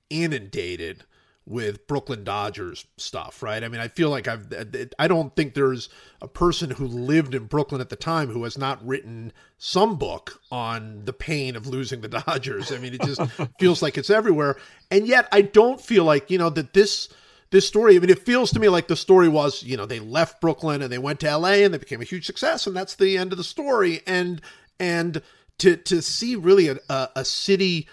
inundated 0.10 1.04
with 1.48 1.86
Brooklyn 1.88 2.24
Dodgers 2.24 2.86
stuff, 2.98 3.44
right? 3.44 3.64
I 3.64 3.68
mean, 3.68 3.80
I 3.80 3.88
feel 3.88 4.10
like 4.10 4.28
I've 4.28 4.52
I 4.98 5.08
don't 5.08 5.36
think 5.36 5.54
there's 5.54 5.90
a 6.22 6.28
person 6.28 6.72
who 6.72 6.88
lived 6.88 7.36
in 7.36 7.46
Brooklyn 7.46 7.82
at 7.82 7.90
the 7.90 7.96
time 7.96 8.30
who 8.30 8.44
has 8.44 8.58
not 8.58 8.86
written 8.86 9.32
some 9.58 9.98
book 9.98 10.42
on 10.52 11.06
the 11.06 11.14
pain 11.14 11.56
of 11.56 11.68
losing 11.68 12.02
the 12.02 12.08
Dodgers. 12.26 12.72
I 12.72 12.80
mean, 12.80 12.96
it 12.96 13.02
just 13.02 13.22
feels 13.60 13.82
like 13.82 13.98
it's 13.98 14.10
everywhere. 14.10 14.58
And 14.90 15.08
yet 15.08 15.28
I 15.32 15.42
don't 15.42 15.80
feel 15.80 16.04
like, 16.04 16.32
you 16.32 16.38
know, 16.38 16.50
that 16.50 16.74
this 16.74 17.10
this 17.52 17.68
story, 17.68 17.96
I 17.96 18.00
mean, 18.00 18.10
it 18.10 18.26
feels 18.26 18.52
to 18.52 18.60
me 18.60 18.70
like 18.70 18.88
the 18.88 18.96
story 18.96 19.30
was, 19.30 19.62
you 19.62 19.78
know, 19.78 19.86
they 19.86 20.00
left 20.00 20.42
Brooklyn 20.42 20.82
and 20.82 20.92
they 20.92 20.98
went 20.98 21.20
to 21.20 21.38
LA 21.38 21.64
and 21.64 21.74
they 21.74 21.78
became 21.78 22.02
a 22.02 22.06
huge 22.06 22.26
success, 22.26 22.66
and 22.66 22.76
that's 22.76 22.96
the 22.96 23.18
end 23.18 23.32
of 23.32 23.38
the 23.38 23.44
story. 23.44 24.02
And 24.08 24.42
and 24.80 25.22
to 25.60 25.78
to 25.78 26.02
see 26.02 26.36
really 26.36 26.70
a, 26.70 26.78
a, 26.90 27.10
a 27.18 27.26
city 27.26 27.88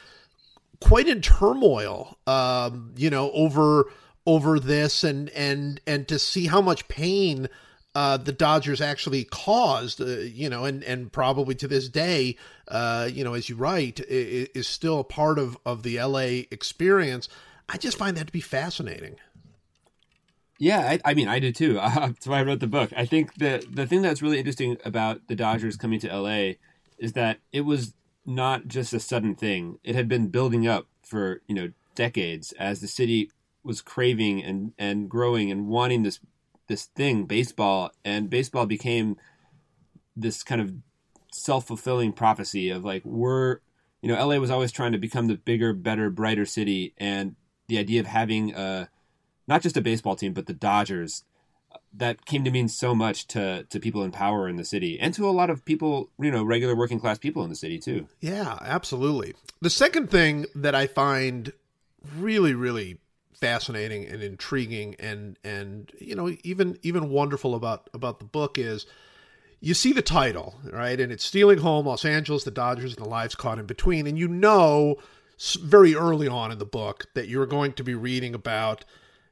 quite 0.83 1.09
in 1.09 1.21
turmoil, 1.21 2.19
um, 2.27 2.93
you 2.97 3.11
know, 3.11 3.31
over 3.33 3.91
over 4.27 4.61
this, 4.61 5.05
and 5.05 5.29
and 5.31 5.81
and 5.87 6.07
to 6.09 6.19
see 6.19 6.47
how 6.47 6.61
much 6.61 6.89
pain 6.89 7.49
uh, 7.95 8.17
the 8.17 8.33
Dodgers 8.33 8.81
actually 8.81 9.25
caused, 9.25 10.01
uh, 10.01 10.07
you 10.07 10.49
know, 10.49 10.65
and 10.65 10.83
and 10.85 11.13
probably 11.13 11.55
to 11.57 11.69
this 11.69 11.89
day, 11.89 12.37
uh, 12.69 13.09
you 13.13 13.23
know, 13.25 13.35
as 13.35 13.49
you 13.49 13.57
write, 13.57 14.01
is, 14.01 14.67
still 14.67 15.01
a 15.01 15.05
part 15.05 15.39
of 15.39 15.59
of 15.67 15.83
the 15.83 16.01
LA 16.01 16.45
experience. 16.51 17.29
I 17.69 17.77
just 17.77 17.97
find 17.97 18.17
that 18.17 18.27
to 18.27 18.33
be 18.33 18.41
fascinating. 18.41 19.17
Yeah, 20.59 20.79
I, 20.79 21.01
I 21.05 21.15
mean, 21.15 21.29
I 21.29 21.39
did 21.39 21.57
too. 21.57 21.75
that's 21.75 22.27
why 22.27 22.39
I 22.39 22.43
wrote 22.43 22.61
the 22.61 22.67
book. 22.67 22.93
I 22.97 23.05
think 23.05 23.35
the 23.35 23.67
the 23.71 23.87
thing 23.87 24.03
that's 24.03 24.23
really 24.23 24.39
interesting 24.39 24.79
about 24.85 25.29
the 25.29 25.37
Dodgers 25.37 25.77
coming 25.77 26.01
to 26.01 26.17
LA 26.17 26.53
is 26.99 27.13
that 27.15 27.41
it 27.53 27.63
was 27.63 27.95
not 28.25 28.69
just 28.69 28.93
a 28.93 29.01
sudden 29.01 29.35
thing. 29.35 29.79
It 29.83 29.95
had 29.95 30.09
been 30.09 30.29
building 30.29 30.67
up 30.67 30.87
for 31.03 31.43
you 31.47 31.55
know 31.55 31.73
decades 31.95 32.53
as 32.53 32.81
the 32.81 32.89
city 32.89 33.31
was 33.65 33.81
craving 33.81 34.43
and 34.43 34.73
and 34.79 35.09
growing 35.09 35.51
and 35.51 35.69
wanting 35.69 36.03
this 36.03 36.21
this 36.69 36.87
thing, 36.87 37.25
baseball, 37.25 37.91
and 38.05 38.31
baseball 38.31 38.67
became 38.67 39.17
this 40.17 40.43
kind 40.43 40.61
of 40.61 40.73
self 41.33 41.67
fulfilling 41.67 42.13
prophecy 42.13 42.71
of 42.71 42.85
like 42.85 43.05
we're 43.05 43.59
you 44.01 44.09
know 44.09 44.27
LA 44.27 44.37
was 44.37 44.51
always 44.51 44.73
trying 44.73 44.93
to 44.93 44.99
become 44.99 45.27
the 45.27 45.37
bigger, 45.37 45.73
better, 45.73 46.11
brighter 46.11 46.47
city, 46.47 46.95
and 46.99 47.37
the 47.69 47.79
idea 47.79 48.01
of 48.01 48.07
having 48.07 48.55
a 48.55 48.89
not 49.49 49.63
just 49.63 49.77
a 49.77 49.83
baseball 49.83 50.17
team, 50.17 50.33
but 50.33 50.47
the 50.47 50.55
Dodgers. 50.55 51.25
That 51.95 52.25
came 52.25 52.45
to 52.45 52.51
mean 52.51 52.69
so 52.69 52.95
much 52.95 53.27
to 53.29 53.65
to 53.65 53.81
people 53.81 54.03
in 54.03 54.13
power 54.13 54.49
in 54.49 54.57
the 54.57 54.65
city, 54.65 54.99
and 54.99 55.13
to 55.15 55.29
a 55.29 55.31
lot 55.31 55.51
of 55.51 55.65
people, 55.65 56.11
you 56.19 56.31
know, 56.31 56.43
regular 56.43 56.75
working 56.75 56.99
class 56.99 57.19
people 57.19 57.45
in 57.45 57.51
the 57.51 57.57
city 57.57 57.79
too. 57.79 58.09
Yeah, 58.21 58.59
absolutely. 58.63 59.35
The 59.61 59.71
second 59.71 60.11
thing 60.11 60.47
that 60.55 60.75
I 60.75 60.87
find 60.87 61.53
really, 62.17 62.55
really 62.55 62.99
fascinating 63.35 64.07
and 64.07 64.23
intriguing, 64.23 64.97
and 64.99 65.39
and 65.45 65.93
you 65.99 66.15
know, 66.15 66.35
even 66.45 66.79
even 66.83 67.11
wonderful 67.11 67.55
about 67.55 67.91
about 67.93 68.21
the 68.21 68.25
book 68.25 68.57
is 68.57 68.87
you 69.61 69.75
see 69.75 69.93
the 69.93 70.03
title, 70.03 70.57
right? 70.73 70.99
And 70.99 71.13
it's 71.13 71.25
Stealing 71.25 71.59
Home, 71.59 71.87
Los 71.87 72.05
Angeles, 72.05 72.45
the 72.45 72.51
Dodgers, 72.51 72.97
and 72.97 73.05
the 73.05 73.09
Lives 73.09 73.35
Caught 73.35 73.61
in 73.61 73.67
Between. 73.67 74.07
And 74.07 74.19
you 74.19 74.29
know 74.29 74.99
very 75.61 75.95
early 75.95 76.29
on 76.29 76.53
in 76.53 76.59
the 76.59 76.65
book 76.65 77.07
that 77.15 77.29
you're 77.29 77.47
going 77.47 77.73
to 77.75 77.85
be 77.85 77.95
reading 77.95 78.35
about, 78.35 78.85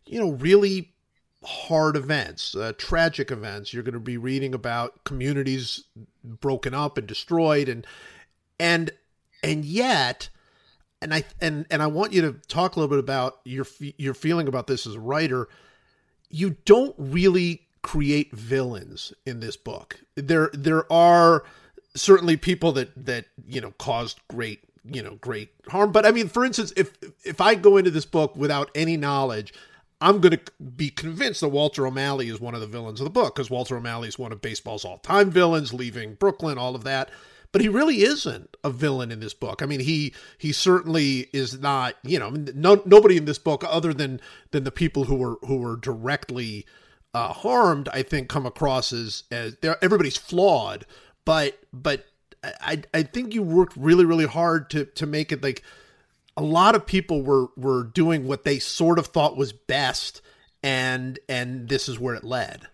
you 0.07 0.19
know, 0.19 0.31
really 0.31 0.93
hard 1.45 1.97
events, 1.97 2.55
uh, 2.55 2.73
tragic 2.77 3.31
events. 3.31 3.73
You're 3.73 3.83
going 3.83 3.95
to 3.95 4.01
be 4.01 4.17
reading 4.17 4.55
about 4.55 5.05
communities 5.05 5.85
broken 6.25 6.75
up 6.75 6.99
and 6.99 7.07
destroyed, 7.07 7.69
and 7.69 7.87
and 8.59 8.91
and 9.43 9.65
yet, 9.65 10.29
and 11.01 11.15
I 11.15 11.25
and 11.41 11.67
and 11.71 11.83
I 11.83 11.87
want 11.87 12.13
you 12.13 12.23
to 12.23 12.33
talk 12.49 12.77
a 12.77 12.81
little 12.81 12.95
bit 12.95 13.03
about 13.03 13.41
your 13.45 13.67
your 13.79 14.15
feeling 14.15 14.49
about 14.49 14.67
this 14.67 14.87
as 14.87 14.95
a 14.95 15.01
writer. 15.01 15.49
You 16.29 16.57
don't 16.65 16.95
really 16.99 17.67
create 17.83 18.33
villains 18.33 19.13
in 19.25 19.41
this 19.41 19.57
book. 19.57 20.01
There 20.17 20.51
there 20.53 20.91
are 20.93 21.45
certainly 21.95 22.37
people 22.37 22.73
that 22.73 22.91
that 23.07 23.27
you 23.47 23.61
know 23.61 23.73
caused 23.79 24.21
great 24.29 24.61
you 24.85 25.03
know 25.03 25.17
great 25.17 25.51
harm, 25.69 25.93
but 25.93 26.05
I 26.05 26.11
mean, 26.11 26.29
for 26.29 26.45
instance, 26.45 26.73
if 26.77 26.93
if 27.25 27.41
I 27.41 27.55
go 27.55 27.79
into 27.79 27.91
this 27.91 28.07
book 28.07 28.37
without 28.37 28.71
any 28.75 28.97
knowledge. 28.97 29.55
I'm 30.01 30.21
going 30.21 30.39
to 30.39 30.41
be 30.63 30.89
convinced 30.91 31.41
that 31.41 31.49
Walter 31.49 31.87
O'Malley 31.87 32.29
is 32.29 32.41
one 32.41 32.55
of 32.55 32.61
the 32.61 32.67
villains 32.67 33.01
of 33.01 33.05
the 33.05 33.11
book 33.11 33.35
because 33.35 33.51
Walter 33.51 33.77
O'Malley 33.77 34.09
is 34.09 34.19
one 34.19 34.33
of 34.33 34.41
baseball's 34.41 34.85
all-time 34.85 35.31
villains, 35.31 35.75
leaving 35.75 36.15
Brooklyn, 36.15 36.57
all 36.57 36.75
of 36.75 36.85
that. 36.85 37.11
But 37.53 37.63
he 37.63 37.69
really 37.69 38.03
isn't 38.03 38.57
a 38.63 38.71
villain 38.71 39.11
in 39.11 39.21
this 39.21 39.35
book. 39.35 39.61
I 39.61 39.67
mean, 39.67 39.81
he 39.81 40.15
he 40.39 40.53
certainly 40.53 41.29
is 41.33 41.61
not. 41.61 41.97
You 42.05 42.21
know, 42.21 42.31
no, 42.31 42.81
nobody 42.87 43.17
in 43.17 43.25
this 43.25 43.39
book, 43.39 43.65
other 43.67 43.93
than 43.93 44.21
than 44.53 44.63
the 44.63 44.71
people 44.71 45.05
who 45.05 45.17
were 45.17 45.37
who 45.43 45.57
were 45.57 45.77
directly 45.77 46.65
uh, 47.13 47.33
harmed, 47.33 47.89
I 47.93 48.03
think, 48.05 48.29
come 48.29 48.47
across 48.47 48.93
as 48.93 49.25
as 49.33 49.57
everybody's 49.83 50.17
flawed. 50.17 50.87
But 51.25 51.59
but 51.73 52.07
I 52.45 52.83
I 52.95 53.03
think 53.03 53.35
you 53.35 53.43
worked 53.43 53.77
really 53.77 54.05
really 54.05 54.27
hard 54.27 54.71
to 54.71 54.85
to 54.85 55.07
make 55.07 55.33
it 55.33 55.43
like 55.43 55.65
a 56.41 56.43
lot 56.43 56.75
of 56.75 56.87
people 56.87 57.23
were 57.23 57.49
were 57.55 57.85
doing 57.85 58.27
what 58.27 58.45
they 58.45 58.59
sort 58.59 58.99
of 58.99 59.09
thought 59.09 59.37
was 59.37 59.53
best 59.53 60.23
and 60.63 61.19
and 61.29 61.69
this 61.69 61.87
is 61.87 62.01
where 62.01 62.15
it 62.15 62.25
led. 62.25 62.67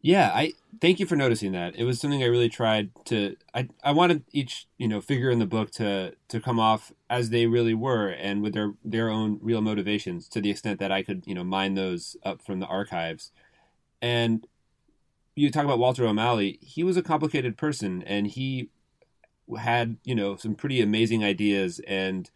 Yeah 0.00 0.30
i 0.34 0.52
thank 0.80 0.98
you 0.98 1.06
for 1.06 1.14
noticing 1.14 1.52
that. 1.52 1.76
It 1.76 1.84
was 1.84 2.00
something 2.00 2.22
i 2.22 2.26
really 2.26 2.48
tried 2.48 2.90
to 3.06 3.36
i 3.52 3.68
i 3.82 3.92
wanted 3.92 4.24
each 4.32 4.66
you 4.78 4.88
know 4.88 5.02
figure 5.02 5.30
in 5.30 5.40
the 5.40 5.46
book 5.46 5.72
to 5.72 6.14
to 6.28 6.40
come 6.40 6.58
off 6.58 6.90
as 7.10 7.28
they 7.28 7.46
really 7.46 7.74
were 7.74 8.08
and 8.08 8.42
with 8.42 8.54
their 8.54 8.72
their 8.82 9.10
own 9.10 9.38
real 9.42 9.60
motivations 9.60 10.26
to 10.28 10.40
the 10.40 10.50
extent 10.50 10.80
that 10.80 10.90
i 10.90 11.02
could 11.02 11.22
you 11.26 11.34
know 11.34 11.44
mine 11.44 11.74
those 11.74 12.16
up 12.24 12.40
from 12.42 12.60
the 12.60 12.66
archives. 12.66 13.30
And 14.00 14.46
you 15.36 15.50
talk 15.50 15.64
about 15.64 15.78
walter 15.78 16.06
o'malley 16.06 16.58
he 16.62 16.82
was 16.82 16.96
a 16.96 17.02
complicated 17.02 17.58
person 17.58 18.02
and 18.04 18.26
he 18.28 18.70
had 19.58 19.98
you 20.02 20.14
know 20.14 20.36
some 20.36 20.54
pretty 20.54 20.80
amazing 20.80 21.22
ideas 21.22 21.78
and 21.86 22.30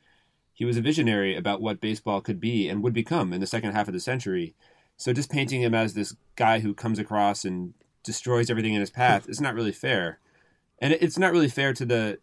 he 0.58 0.64
was 0.64 0.76
a 0.76 0.80
visionary 0.82 1.36
about 1.36 1.60
what 1.60 1.80
baseball 1.80 2.20
could 2.20 2.40
be 2.40 2.68
and 2.68 2.82
would 2.82 2.92
become 2.92 3.32
in 3.32 3.40
the 3.40 3.46
second 3.46 3.70
half 3.70 3.86
of 3.86 3.94
the 3.94 4.00
century. 4.00 4.56
So 4.96 5.12
just 5.12 5.30
painting 5.30 5.62
him 5.62 5.72
as 5.72 5.94
this 5.94 6.16
guy 6.34 6.58
who 6.58 6.74
comes 6.74 6.98
across 6.98 7.44
and 7.44 7.74
destroys 8.02 8.50
everything 8.50 8.74
in 8.74 8.80
his 8.80 8.90
path 8.90 9.28
is 9.28 9.40
not 9.40 9.54
really 9.54 9.70
fair, 9.70 10.18
and 10.80 10.94
it's 10.94 11.16
not 11.16 11.30
really 11.30 11.46
fair 11.46 11.72
to 11.74 11.84
the 11.84 12.18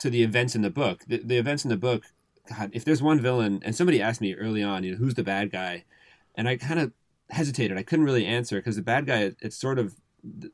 to 0.00 0.10
the 0.10 0.24
events 0.24 0.56
in 0.56 0.62
the 0.62 0.70
book. 0.70 1.04
The, 1.06 1.18
the 1.18 1.36
events 1.36 1.62
in 1.62 1.70
the 1.70 1.76
book, 1.76 2.02
God, 2.50 2.70
if 2.72 2.84
there's 2.84 3.00
one 3.00 3.20
villain, 3.20 3.62
and 3.64 3.76
somebody 3.76 4.02
asked 4.02 4.20
me 4.20 4.34
early 4.34 4.64
on, 4.64 4.82
you 4.82 4.90
know, 4.90 4.98
who's 4.98 5.14
the 5.14 5.22
bad 5.22 5.52
guy, 5.52 5.84
and 6.34 6.48
I 6.48 6.56
kind 6.56 6.80
of 6.80 6.90
hesitated. 7.30 7.78
I 7.78 7.84
couldn't 7.84 8.06
really 8.06 8.26
answer 8.26 8.56
because 8.56 8.74
the 8.74 8.82
bad 8.82 9.06
guy, 9.06 9.30
it's 9.40 9.56
sort 9.56 9.78
of 9.78 9.94
the, 10.24 10.50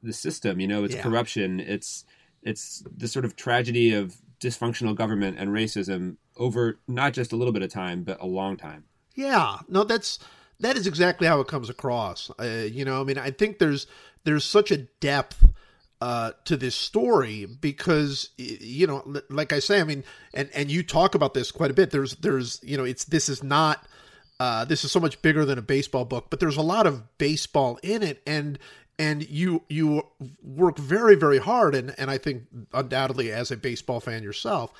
the 0.00 0.12
system, 0.12 0.60
you 0.60 0.68
know, 0.68 0.84
it's 0.84 0.94
yeah. 0.94 1.02
corruption, 1.02 1.58
it's 1.58 2.04
it's 2.44 2.84
the 2.96 3.08
sort 3.08 3.24
of 3.24 3.34
tragedy 3.34 3.92
of 3.92 4.18
dysfunctional 4.40 4.94
government 4.94 5.38
and 5.40 5.50
racism 5.50 6.18
over 6.36 6.80
not 6.88 7.12
just 7.12 7.32
a 7.32 7.36
little 7.36 7.52
bit 7.52 7.62
of 7.62 7.70
time, 7.70 8.02
but 8.02 8.20
a 8.20 8.26
long 8.26 8.56
time. 8.56 8.84
Yeah, 9.14 9.58
no, 9.68 9.84
that's 9.84 10.18
that 10.60 10.76
is 10.76 10.86
exactly 10.86 11.26
how 11.26 11.40
it 11.40 11.48
comes 11.48 11.68
across. 11.68 12.30
Uh, 12.40 12.66
you 12.70 12.84
know, 12.84 13.00
I 13.00 13.04
mean, 13.04 13.18
I 13.18 13.30
think 13.30 13.58
there's 13.58 13.86
there's 14.24 14.44
such 14.44 14.70
a 14.70 14.78
depth 14.78 15.44
uh, 16.00 16.32
to 16.44 16.56
this 16.56 16.74
story 16.74 17.46
because 17.46 18.30
you 18.36 18.86
know, 18.86 19.14
like 19.28 19.52
I 19.52 19.58
say, 19.58 19.80
I 19.80 19.84
mean, 19.84 20.04
and 20.34 20.50
and 20.54 20.70
you 20.70 20.82
talk 20.82 21.14
about 21.14 21.34
this 21.34 21.52
quite 21.52 21.70
a 21.70 21.74
bit. 21.74 21.90
There's 21.90 22.16
there's 22.16 22.60
you 22.62 22.76
know, 22.76 22.84
it's 22.84 23.04
this 23.04 23.28
is 23.28 23.42
not. 23.42 23.86
Uh, 24.40 24.64
this 24.64 24.82
is 24.82 24.90
so 24.90 24.98
much 24.98 25.22
bigger 25.22 25.44
than 25.44 25.56
a 25.56 25.62
baseball 25.62 26.04
book, 26.04 26.26
but 26.28 26.40
there's 26.40 26.56
a 26.56 26.62
lot 26.62 26.84
of 26.84 27.16
baseball 27.16 27.78
in 27.84 28.02
it, 28.02 28.20
and 28.26 28.58
and 28.98 29.28
you 29.28 29.62
you 29.68 30.02
work 30.42 30.78
very 30.78 31.14
very 31.14 31.38
hard, 31.38 31.74
and 31.76 31.94
and 31.98 32.10
I 32.10 32.18
think 32.18 32.44
undoubtedly 32.72 33.30
as 33.30 33.52
a 33.52 33.56
baseball 33.56 34.00
fan 34.00 34.24
yourself, 34.24 34.72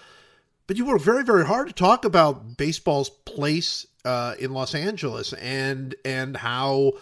but 0.67 0.77
you 0.77 0.85
work 0.85 1.01
very 1.01 1.25
very 1.25 1.47
hard 1.47 1.69
to 1.69 1.75
talk 1.75 2.05
about 2.05 2.57
baseball's 2.57 3.11
place 3.11 3.87
uh, 4.05 4.35
in 4.39 4.53
Los 4.53 4.75
Angeles 4.75 5.33
and 5.35 5.95
and 6.05 6.39
how 6.39 6.93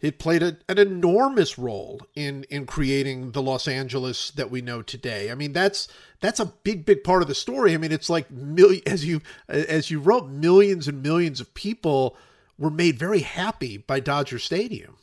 it 0.00 0.18
played 0.18 0.42
a, 0.42 0.56
an 0.68 0.78
enormous 0.78 1.58
role 1.58 2.00
in 2.14 2.44
in 2.44 2.66
creating 2.66 3.32
the 3.32 3.42
Los 3.42 3.68
Angeles 3.68 4.30
that 4.32 4.50
we 4.50 4.60
know 4.60 4.82
today. 4.82 5.30
I 5.30 5.34
mean 5.34 5.52
that's 5.52 5.88
that's 6.20 6.40
a 6.40 6.46
big 6.46 6.84
big 6.84 7.04
part 7.04 7.22
of 7.22 7.28
the 7.28 7.34
story. 7.34 7.74
I 7.74 7.76
mean 7.76 7.92
it's 7.92 8.10
like 8.10 8.30
million 8.30 8.82
as 8.86 9.04
you 9.04 9.20
as 9.48 9.90
you 9.90 10.00
wrote 10.00 10.28
millions 10.28 10.88
and 10.88 11.02
millions 11.02 11.40
of 11.40 11.54
people 11.54 12.16
were 12.58 12.70
made 12.70 12.98
very 12.98 13.20
happy 13.20 13.76
by 13.76 14.00
Dodger 14.00 14.38
Stadium. 14.38 14.96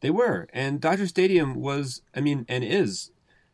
They 0.00 0.10
were, 0.10 0.46
and 0.52 0.80
Dodger 0.80 1.08
Stadium 1.08 1.56
was, 1.56 2.02
I 2.14 2.20
mean, 2.20 2.46
and 2.48 2.62
is 2.62 3.10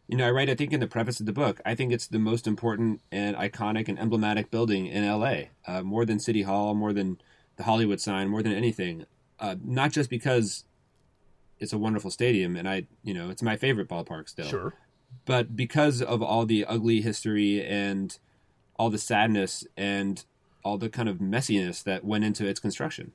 you 0.09 0.17
know, 0.17 0.27
I 0.27 0.31
write, 0.31 0.51
I 0.51 0.55
think, 0.55 0.73
in 0.73 0.81
the 0.81 0.87
preface 0.87 1.21
of 1.21 1.27
the 1.27 1.33
book, 1.33 1.61
I 1.65 1.75
think 1.75 1.93
it's 1.93 2.07
the 2.07 2.19
most 2.19 2.47
important 2.47 3.01
and 3.11 3.37
iconic 3.37 3.89
and 3.89 3.99
emblematic 3.99 4.51
building 4.51 4.87
in 4.87 5.07
LA, 5.07 5.35
uh, 5.67 5.83
more 5.83 6.05
than 6.05 6.19
City 6.19 6.43
Hall, 6.43 6.75
more 6.75 6.93
than 6.93 7.19
the 7.57 7.65
Hollywood 7.65 8.01
sign, 8.01 8.29
more 8.29 8.43
than 8.43 8.53
anything. 8.53 9.07
Uh, 9.41 9.57
not 9.65 9.93
just 9.93 10.11
because 10.11 10.65
it's 11.59 11.73
a 11.73 11.79
wonderful 11.79 12.11
stadium 12.11 12.57
and 12.57 12.69
I, 12.69 12.87
you 13.03 13.15
know, 13.15 13.31
it's 13.31 13.43
my 13.43 13.57
favorite 13.57 13.89
ballpark 13.89 14.29
still. 14.29 14.47
Sure. 14.47 14.75
But 15.25 15.57
because 15.57 16.03
of 16.03 16.23
all 16.23 16.45
the 16.45 16.65
ugly 16.67 17.01
history 17.01 17.65
and 17.65 18.17
all 18.77 18.91
the 18.91 18.99
sadness 18.99 19.67
and 19.77 20.25
all 20.65 20.79
the 20.79 20.89
kind 20.89 21.09
of 21.09 21.19
messiness 21.19 21.83
that 21.85 22.05
went 22.05 22.25
into 22.25 22.47
its 22.47 22.59
construction. 22.59 23.13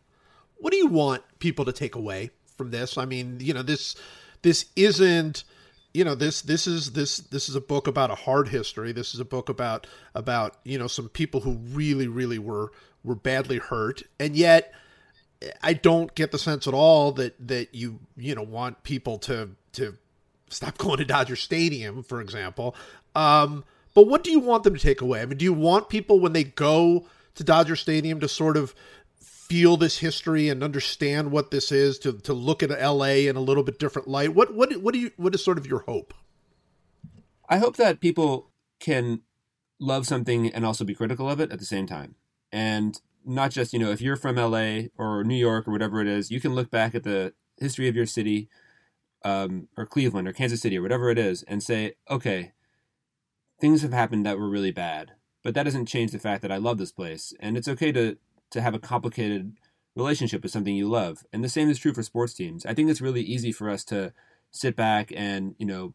What 0.58 0.72
do 0.72 0.78
you 0.78 0.88
want 0.88 1.24
people 1.40 1.66
to 1.66 1.74
take 1.74 1.96
away 1.96 2.32
from 2.56 2.72
this? 2.72 2.98
I 2.98 3.06
mean, 3.06 3.38
you 3.42 3.54
know, 3.54 3.64
this 3.64 3.96
this 4.42 4.66
isn't 4.76 5.44
you 5.94 6.04
know 6.04 6.16
this 6.16 6.42
this 6.42 6.68
is 6.68 6.92
this 6.92 7.18
this 7.18 7.50
is 7.50 7.56
a 7.56 7.62
book 7.62 7.88
about 7.88 8.12
a 8.12 8.16
hard 8.16 8.50
history. 8.50 8.92
This 8.92 9.14
is 9.14 9.20
a 9.20 9.26
book 9.26 9.50
about 9.50 9.88
about 10.14 10.58
you 10.64 10.78
know 10.78 10.88
some 10.88 11.10
people 11.10 11.42
who 11.42 11.54
really 11.54 12.08
really 12.08 12.40
were 12.40 12.72
were 13.04 13.16
badly 13.16 13.58
hurt. 13.58 14.04
And 14.20 14.36
yet 14.36 14.74
i 15.64 15.72
don't 15.72 16.14
get 16.16 16.32
the 16.32 16.38
sense 16.38 16.68
at 16.68 16.74
all 16.74 17.14
that 17.14 17.34
that 17.48 17.74
you 17.74 17.98
you 18.18 18.36
know 18.36 18.44
want 18.44 18.84
people 18.84 19.18
to 19.18 19.50
to 19.72 19.96
stop 20.50 20.78
going 20.78 20.98
to 20.98 21.06
dodger 21.06 21.36
stadium 21.36 22.04
for 22.04 22.22
example. 22.22 22.76
Um 23.16 23.64
but 23.96 24.08
what 24.08 24.24
do 24.24 24.32
you 24.32 24.40
want 24.40 24.64
them 24.64 24.76
to 24.76 24.80
take 24.80 25.02
away? 25.02 25.22
I 25.22 25.26
mean 25.26 25.38
do 25.38 25.46
you 25.46 25.54
want 25.54 25.90
people 25.90 26.20
when 26.20 26.34
they 26.34 26.44
go 26.44 27.06
to 27.36 27.44
dodger 27.44 27.76
stadium 27.76 28.20
to 28.20 28.28
sort 28.28 28.58
of 28.58 28.76
feel 29.50 29.78
this 29.78 29.98
history 29.98 30.48
and 30.48 30.64
understand 30.64 31.32
what 31.32 31.50
this 31.50 31.72
is 31.72 31.98
to 32.00 32.14
to 32.14 32.34
look 32.34 32.62
at 32.62 32.70
LA 32.70 33.28
in 33.28 33.36
a 33.36 33.42
little 33.42 33.64
bit 33.64 33.80
different 33.80 34.08
light 34.08 34.36
what 34.36 34.54
what 34.54 34.72
what 34.78 34.94
do 34.94 35.00
you 35.00 35.12
what 35.18 35.34
is 35.34 35.44
sort 35.44 35.58
of 35.58 35.66
your 35.66 35.80
hope? 35.80 36.14
I 37.50 37.58
hope 37.58 37.76
that 37.78 38.00
people 38.00 38.52
can 38.80 39.22
love 39.80 40.06
something 40.06 40.48
and 40.54 40.66
also 40.66 40.86
be 40.86 40.94
critical 40.94 41.28
of 41.28 41.40
it 41.40 41.52
at 41.52 41.58
the 41.58 41.66
same 41.66 41.88
time. 41.88 42.16
And 42.52 43.00
not 43.26 43.52
just 43.52 43.74
you 43.74 43.80
know 43.80 43.92
if 43.92 44.02
you're 44.02 44.16
from 44.16 44.36
LA 44.36 44.90
or 44.98 45.24
New 45.24 45.36
York 45.36 45.68
or 45.68 45.72
whatever 45.72 46.00
it 46.00 46.08
is 46.08 46.32
you 46.32 46.40
can 46.40 46.54
look 46.54 46.70
back 46.70 46.94
at 46.94 47.04
the 47.04 47.34
history 47.58 47.88
of 47.88 47.96
your 47.96 48.06
city 48.06 48.50
um, 49.26 49.68
or 49.76 49.86
Cleveland 49.86 50.28
or 50.28 50.34
Kansas 50.34 50.62
City 50.62 50.78
or 50.78 50.82
whatever 50.82 51.10
it 51.10 51.18
is 51.18 51.44
and 51.44 51.62
say 51.62 51.96
okay 52.10 52.54
things 53.60 53.82
have 53.82 53.92
happened 53.92 54.26
that 54.26 54.40
were 54.40 54.50
really 54.50 54.72
bad 54.72 55.14
but 55.44 55.54
that 55.54 55.64
doesn't 55.64 55.86
change 55.86 56.12
the 56.12 56.20
fact 56.20 56.42
that 56.42 56.52
I 56.52 56.58
love 56.58 56.78
this 56.78 56.92
place. 56.92 57.34
And 57.40 57.58
it's 57.58 57.68
okay 57.68 57.92
to 57.92 58.18
to 58.52 58.62
have 58.62 58.74
a 58.74 58.80
complicated 58.80 59.54
relationship 59.96 60.44
with 60.44 60.52
something 60.52 60.76
you 60.76 60.90
love. 60.90 61.24
And 61.34 61.44
the 61.44 61.50
same 61.50 61.70
is 61.70 61.80
true 61.80 61.94
for 61.94 62.04
sports 62.04 62.34
teams. 62.34 62.66
I 62.66 62.74
think 62.74 62.90
it's 62.90 63.02
really 63.02 63.22
easy 63.22 63.52
for 63.52 63.70
us 63.70 63.84
to 63.86 64.14
sit 64.52 64.76
back 64.76 65.12
and, 65.16 65.56
you 65.58 65.66
know, 65.66 65.94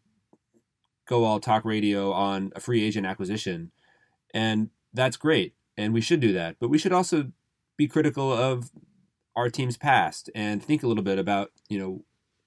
go 1.06 1.24
all 1.24 1.40
talk 1.40 1.64
radio 1.64 2.12
on 2.12 2.52
a 2.54 2.60
free 2.60 2.84
agent 2.84 3.06
acquisition. 3.06 3.72
And 4.32 4.70
that's 4.92 5.16
great. 5.16 5.54
And 5.76 5.92
we 5.92 6.00
should 6.00 6.20
do 6.20 6.32
that. 6.32 6.56
But 6.60 6.68
we 6.68 6.78
should 6.78 6.92
also 6.92 7.32
be 7.76 7.88
critical 7.88 8.32
of 8.32 8.70
our 9.36 9.50
team's 9.50 9.76
past 9.76 10.30
and 10.34 10.62
think 10.62 10.82
a 10.82 10.86
little 10.86 11.02
bit 11.02 11.18
about, 11.18 11.50
you 11.68 11.78
know, 11.78 12.04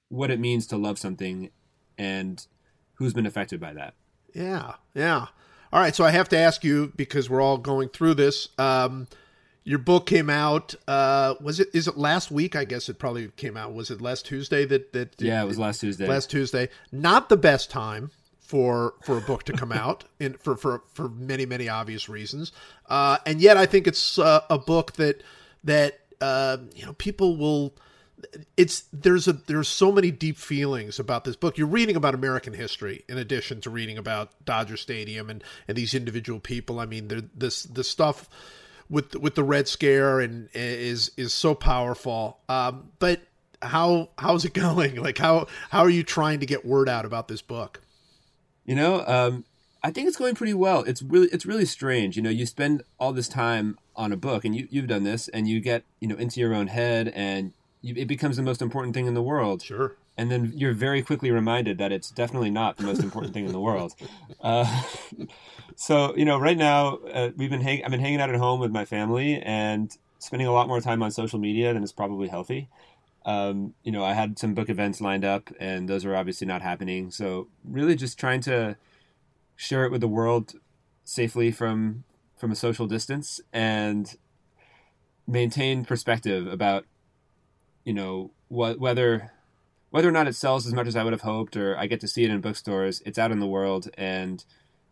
what 0.09 0.31
it 0.31 0.39
means 0.39 0.65
to 0.67 0.77
love 0.77 0.97
something 0.97 1.49
and 1.97 2.47
who's 2.95 3.13
been 3.13 3.25
affected 3.25 3.59
by 3.59 3.73
that. 3.73 3.93
Yeah. 4.33 4.75
Yeah. 4.93 5.27
All 5.73 5.81
right. 5.81 5.93
So 5.93 6.05
I 6.05 6.11
have 6.11 6.29
to 6.29 6.37
ask 6.37 6.63
you 6.63 6.93
because 6.95 7.29
we're 7.29 7.41
all 7.41 7.57
going 7.57 7.89
through 7.89 8.13
this. 8.13 8.49
Um, 8.57 9.07
your 9.67 9.79
book 9.79 10.05
came 10.05 10.29
out 10.29 10.75
uh 10.87 11.35
was 11.41 11.59
it 11.59 11.67
is 11.73 11.89
it 11.89 11.97
last 11.97 12.31
week? 12.31 12.55
I 12.55 12.63
guess 12.63 12.87
it 12.87 12.97
probably 12.99 13.27
came 13.35 13.57
out. 13.57 13.73
Was 13.73 13.91
it 13.91 13.99
last 13.99 14.25
tuesday 14.25 14.63
that 14.63 14.93
that 14.93 15.21
yeah 15.21 15.43
it 15.43 15.45
was 15.45 15.59
last 15.59 15.81
tuesday. 15.81 16.07
Last 16.07 16.31
tuesday. 16.31 16.69
Not 16.93 17.27
the 17.27 17.35
best 17.35 17.69
time 17.69 18.11
for 18.39 18.93
for 19.03 19.17
a 19.17 19.21
book 19.21 19.43
to 19.43 19.53
come 19.53 19.71
out 19.85 20.05
in 20.21 20.35
for 20.35 20.55
for 20.55 20.83
for 20.93 21.09
many 21.09 21.45
many 21.45 21.67
obvious 21.67 22.07
reasons. 22.07 22.53
Uh 22.87 23.17
and 23.25 23.41
yet 23.41 23.57
i 23.57 23.65
think 23.65 23.87
it's 23.87 24.17
uh, 24.17 24.39
a 24.49 24.57
book 24.57 24.93
that 24.93 25.21
that 25.65 25.99
uh 26.21 26.57
you 26.73 26.85
know 26.85 26.93
people 26.93 27.35
will 27.35 27.73
it's 28.55 28.85
there's 28.93 29.27
a 29.27 29.33
there's 29.33 29.67
so 29.67 29.91
many 29.91 30.11
deep 30.11 30.37
feelings 30.37 30.97
about 30.97 31.25
this 31.25 31.35
book. 31.35 31.57
You're 31.57 31.67
reading 31.67 31.97
about 31.97 32.15
American 32.15 32.53
history 32.53 33.03
in 33.09 33.17
addition 33.17 33.59
to 33.61 33.69
reading 33.69 33.97
about 33.97 34.31
Dodger 34.45 34.77
Stadium 34.77 35.29
and 35.29 35.43
and 35.67 35.77
these 35.77 35.93
individual 35.93 36.39
people. 36.39 36.79
I 36.79 36.85
mean, 36.85 37.29
this 37.35 37.63
the 37.63 37.83
stuff 37.83 38.29
with 38.89 39.15
with 39.15 39.35
the 39.35 39.43
Red 39.43 39.67
Scare 39.67 40.19
and 40.19 40.49
is 40.53 41.11
is 41.17 41.33
so 41.33 41.55
powerful. 41.55 42.39
Um, 42.49 42.91
but 42.99 43.21
how 43.61 44.09
how's 44.17 44.45
it 44.45 44.53
going? 44.53 44.95
Like 44.95 45.17
how 45.17 45.47
how 45.69 45.81
are 45.81 45.89
you 45.89 46.03
trying 46.03 46.39
to 46.39 46.45
get 46.45 46.65
word 46.65 46.89
out 46.89 47.05
about 47.05 47.27
this 47.27 47.41
book? 47.41 47.81
You 48.65 48.75
know, 48.75 49.05
um, 49.07 49.45
I 49.83 49.91
think 49.91 50.07
it's 50.07 50.17
going 50.17 50.35
pretty 50.35 50.53
well. 50.53 50.83
It's 50.83 51.01
really 51.01 51.27
it's 51.27 51.45
really 51.45 51.65
strange. 51.65 52.17
You 52.17 52.23
know, 52.23 52.29
you 52.29 52.45
spend 52.45 52.83
all 52.99 53.13
this 53.13 53.29
time 53.29 53.77
on 53.95 54.11
a 54.11 54.17
book, 54.17 54.45
and 54.45 54.55
you 54.55 54.67
you've 54.69 54.87
done 54.87 55.03
this, 55.03 55.27
and 55.29 55.47
you 55.47 55.59
get 55.59 55.83
you 55.99 56.07
know 56.07 56.15
into 56.15 56.39
your 56.39 56.53
own 56.53 56.67
head, 56.67 57.09
and 57.09 57.53
you, 57.81 57.95
it 57.97 58.05
becomes 58.05 58.37
the 58.37 58.43
most 58.43 58.61
important 58.61 58.93
thing 58.93 59.07
in 59.07 59.13
the 59.13 59.21
world. 59.21 59.61
Sure. 59.61 59.95
And 60.17 60.31
then 60.31 60.51
you're 60.55 60.73
very 60.73 61.03
quickly 61.03 61.29
reminded 61.29 61.77
that 61.77 61.91
it's 61.91 62.09
definitely 62.09 62.49
not 62.49 62.77
the 62.77 62.83
most 62.83 63.03
important 63.03 63.33
thing 63.33 63.45
in 63.45 63.51
the 63.51 63.59
world. 63.59 63.93
Uh, 64.41 64.83
so 65.75 66.15
you 66.15 66.25
know, 66.25 66.39
right 66.39 66.57
now 66.57 66.97
uh, 67.13 67.29
we've 67.37 67.49
been 67.49 67.61
hang- 67.61 67.83
I've 67.83 67.91
been 67.91 67.99
hanging 67.99 68.19
out 68.19 68.29
at 68.29 68.35
home 68.35 68.59
with 68.59 68.71
my 68.71 68.85
family 68.85 69.41
and 69.41 69.95
spending 70.19 70.47
a 70.47 70.51
lot 70.51 70.67
more 70.67 70.81
time 70.81 71.03
on 71.03 71.11
social 71.11 71.39
media 71.39 71.73
than 71.73 71.83
is 71.83 71.91
probably 71.91 72.27
healthy. 72.27 72.69
Um, 73.25 73.73
you 73.83 73.91
know, 73.91 74.03
I 74.03 74.13
had 74.13 74.39
some 74.39 74.53
book 74.53 74.69
events 74.69 75.01
lined 75.01 75.25
up, 75.25 75.51
and 75.59 75.89
those 75.89 76.05
are 76.05 76.15
obviously 76.15 76.47
not 76.47 76.61
happening. 76.61 77.11
So 77.11 77.49
really, 77.63 77.95
just 77.95 78.17
trying 78.17 78.41
to 78.41 78.77
share 79.55 79.83
it 79.85 79.91
with 79.91 80.01
the 80.01 80.07
world 80.07 80.53
safely 81.03 81.51
from 81.51 82.03
from 82.37 82.51
a 82.51 82.55
social 82.55 82.87
distance 82.87 83.41
and 83.51 84.15
maintain 85.27 85.83
perspective 85.83 86.47
about 86.47 86.85
you 87.83 87.93
know 87.93 88.31
what 88.47 88.79
whether 88.79 89.31
whether 89.97 90.09
or 90.09 90.11
not 90.11 90.27
it 90.27 90.35
sells 90.35 90.67
as 90.67 90.73
much 90.73 90.85
as 90.85 90.95
I 90.95 91.03
would 91.03 91.13
have 91.13 91.21
hoped 91.21 91.57
or 91.57 91.75
I 91.75 91.87
get 91.87 91.99
to 92.01 92.07
see 92.07 92.23
it 92.23 92.29
in 92.29 92.39
bookstores 92.39 93.01
it's 93.03 93.17
out 93.17 93.31
in 93.31 93.39
the 93.39 93.47
world 93.47 93.89
and 93.97 94.45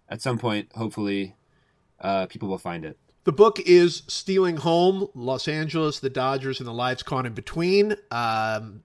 at 0.09 0.19
some 0.19 0.39
point 0.39 0.71
hopefully 0.73 1.35
uh, 1.99 2.25
people 2.25 2.49
will 2.49 2.57
find 2.57 2.83
it 2.83 2.97
The 3.23 3.31
book 3.31 3.59
is 3.59 4.01
Stealing 4.07 4.57
Home, 4.57 5.07
Los 5.13 5.47
Angeles, 5.47 5.99
the 5.99 6.09
Dodgers, 6.09 6.59
and 6.59 6.67
the 6.67 6.73
Lives 6.73 7.03
Caught 7.03 7.27
in 7.27 7.33
Between. 7.33 7.95
Um, 8.09 8.83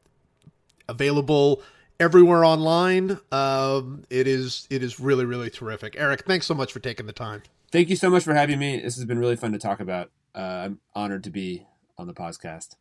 available 0.89 1.63
everywhere 1.99 2.45
online. 2.45 3.19
Um, 3.33 4.05
it 4.11 4.27
is 4.27 4.67
it 4.71 4.83
is 4.83 5.01
really 5.01 5.25
really 5.25 5.51
terrific. 5.51 5.95
Eric, 5.99 6.27
thanks 6.27 6.47
so 6.47 6.55
much 6.55 6.71
for 6.73 6.81
taking 6.81 7.07
the 7.07 7.13
time. 7.13 7.43
thank 7.73 7.89
you 7.89 7.97
so 7.97 8.11
much 8.11 8.25
for 8.25 8.35
having 8.35 8.59
me 8.59 8.81
this 8.81 8.97
has 8.97 9.05
been 9.05 9.19
really 9.19 9.37
fun 9.37 9.53
to 9.53 9.59
talk 9.59 9.81
about 9.81 10.11
uh, 10.35 10.65
I'm 10.65 10.81
honored 10.95 11.25
to 11.25 11.31
be 11.31 11.67
on 11.99 12.07
the 12.07 12.15
podcast 12.15 12.77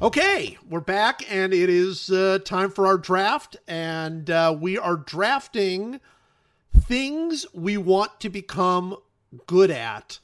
Okay, 0.00 0.56
we're 0.70 0.78
back, 0.78 1.22
and 1.28 1.52
it 1.52 1.68
is 1.68 2.08
uh, 2.08 2.38
time 2.44 2.70
for 2.70 2.86
our 2.86 2.96
draft, 2.96 3.56
and 3.66 4.30
uh, 4.30 4.56
we 4.56 4.78
are 4.78 4.94
drafting 4.94 5.98
things 6.72 7.44
we 7.52 7.76
want 7.76 8.20
to 8.20 8.28
become 8.28 8.96
good 9.48 9.72
at 9.72 10.20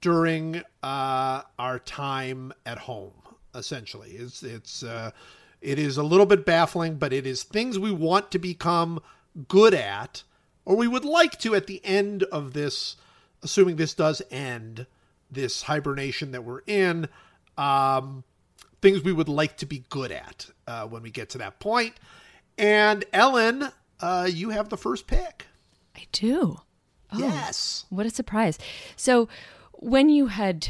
during 0.00 0.62
uh, 0.82 1.42
our 1.58 1.78
time 1.78 2.54
at 2.64 2.78
home. 2.78 3.12
Essentially, 3.54 4.12
it's 4.12 4.42
it's 4.42 4.82
uh, 4.82 5.10
it 5.60 5.78
is 5.78 5.98
a 5.98 6.02
little 6.02 6.24
bit 6.24 6.46
baffling, 6.46 6.96
but 6.96 7.12
it 7.12 7.26
is 7.26 7.42
things 7.42 7.78
we 7.78 7.92
want 7.92 8.30
to 8.30 8.38
become 8.38 9.02
good 9.46 9.74
at, 9.74 10.22
or 10.64 10.74
we 10.74 10.88
would 10.88 11.04
like 11.04 11.38
to 11.40 11.54
at 11.54 11.66
the 11.66 11.84
end 11.84 12.22
of 12.22 12.54
this. 12.54 12.96
Assuming 13.42 13.76
this 13.76 13.92
does 13.92 14.22
end 14.30 14.86
this 15.30 15.64
hibernation 15.64 16.30
that 16.32 16.44
we're 16.44 16.62
in. 16.66 17.10
Um, 17.58 18.24
things 18.86 19.02
we 19.02 19.12
would 19.12 19.28
like 19.28 19.56
to 19.56 19.66
be 19.66 19.84
good 19.88 20.12
at 20.12 20.46
uh, 20.68 20.86
when 20.86 21.02
we 21.02 21.10
get 21.10 21.28
to 21.30 21.38
that 21.38 21.58
point. 21.58 21.94
And 22.56 23.04
Ellen, 23.12 23.70
uh, 24.00 24.28
you 24.30 24.50
have 24.50 24.68
the 24.68 24.76
first 24.76 25.06
pick. 25.06 25.46
I 25.96 26.06
do. 26.12 26.60
Yes. 27.16 27.86
What 27.90 28.06
a 28.06 28.10
surprise. 28.10 28.58
So, 28.96 29.28
when 29.72 30.08
you 30.08 30.26
had 30.28 30.68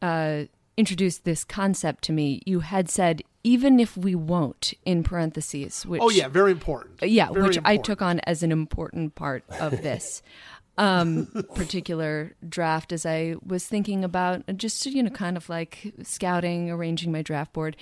uh, 0.00 0.44
introduced 0.76 1.24
this 1.24 1.42
concept 1.44 2.04
to 2.04 2.12
me, 2.12 2.42
you 2.46 2.60
had 2.60 2.88
said, 2.88 3.22
even 3.42 3.80
if 3.80 3.96
we 3.96 4.14
won't, 4.14 4.74
in 4.84 5.02
parentheses, 5.02 5.86
which. 5.86 6.00
Oh 6.02 6.10
yeah, 6.10 6.28
very 6.28 6.52
important. 6.52 7.02
Yeah, 7.02 7.32
Very 7.32 7.46
which 7.46 7.58
I 7.64 7.76
took 7.76 8.02
on 8.02 8.20
as 8.20 8.42
an 8.42 8.52
important 8.52 9.14
part 9.14 9.44
of 9.60 9.82
this 9.82 10.22
um, 10.78 11.26
particular 11.54 12.34
draft 12.46 12.92
as 12.92 13.06
I 13.06 13.36
was 13.44 13.66
thinking 13.66 14.04
about 14.04 14.56
just, 14.56 14.84
you 14.86 15.02
know, 15.02 15.10
kind 15.10 15.36
of 15.36 15.48
like 15.48 15.94
scouting, 16.02 16.70
arranging 16.70 17.12
my 17.12 17.22
draft 17.22 17.52
board. 17.52 17.76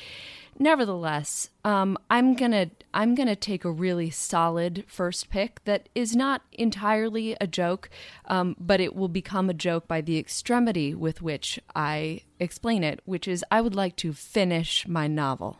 Nevertheless, 0.58 1.50
um, 1.64 1.98
I'm 2.10 2.34
gonna 2.34 2.70
I'm 2.92 3.16
gonna 3.16 3.34
take 3.34 3.64
a 3.64 3.72
really 3.72 4.10
solid 4.10 4.84
first 4.86 5.28
pick 5.28 5.64
that 5.64 5.88
is 5.96 6.14
not 6.14 6.42
entirely 6.52 7.36
a 7.40 7.48
joke, 7.48 7.90
um, 8.26 8.54
but 8.60 8.80
it 8.80 8.94
will 8.94 9.08
become 9.08 9.50
a 9.50 9.54
joke 9.54 9.88
by 9.88 10.00
the 10.00 10.16
extremity 10.16 10.94
with 10.94 11.20
which 11.20 11.58
I 11.74 12.20
explain 12.38 12.84
it, 12.84 13.00
which 13.04 13.26
is 13.26 13.44
I 13.50 13.60
would 13.60 13.74
like 13.74 13.96
to 13.96 14.12
finish 14.12 14.86
my 14.86 15.08
novel. 15.08 15.58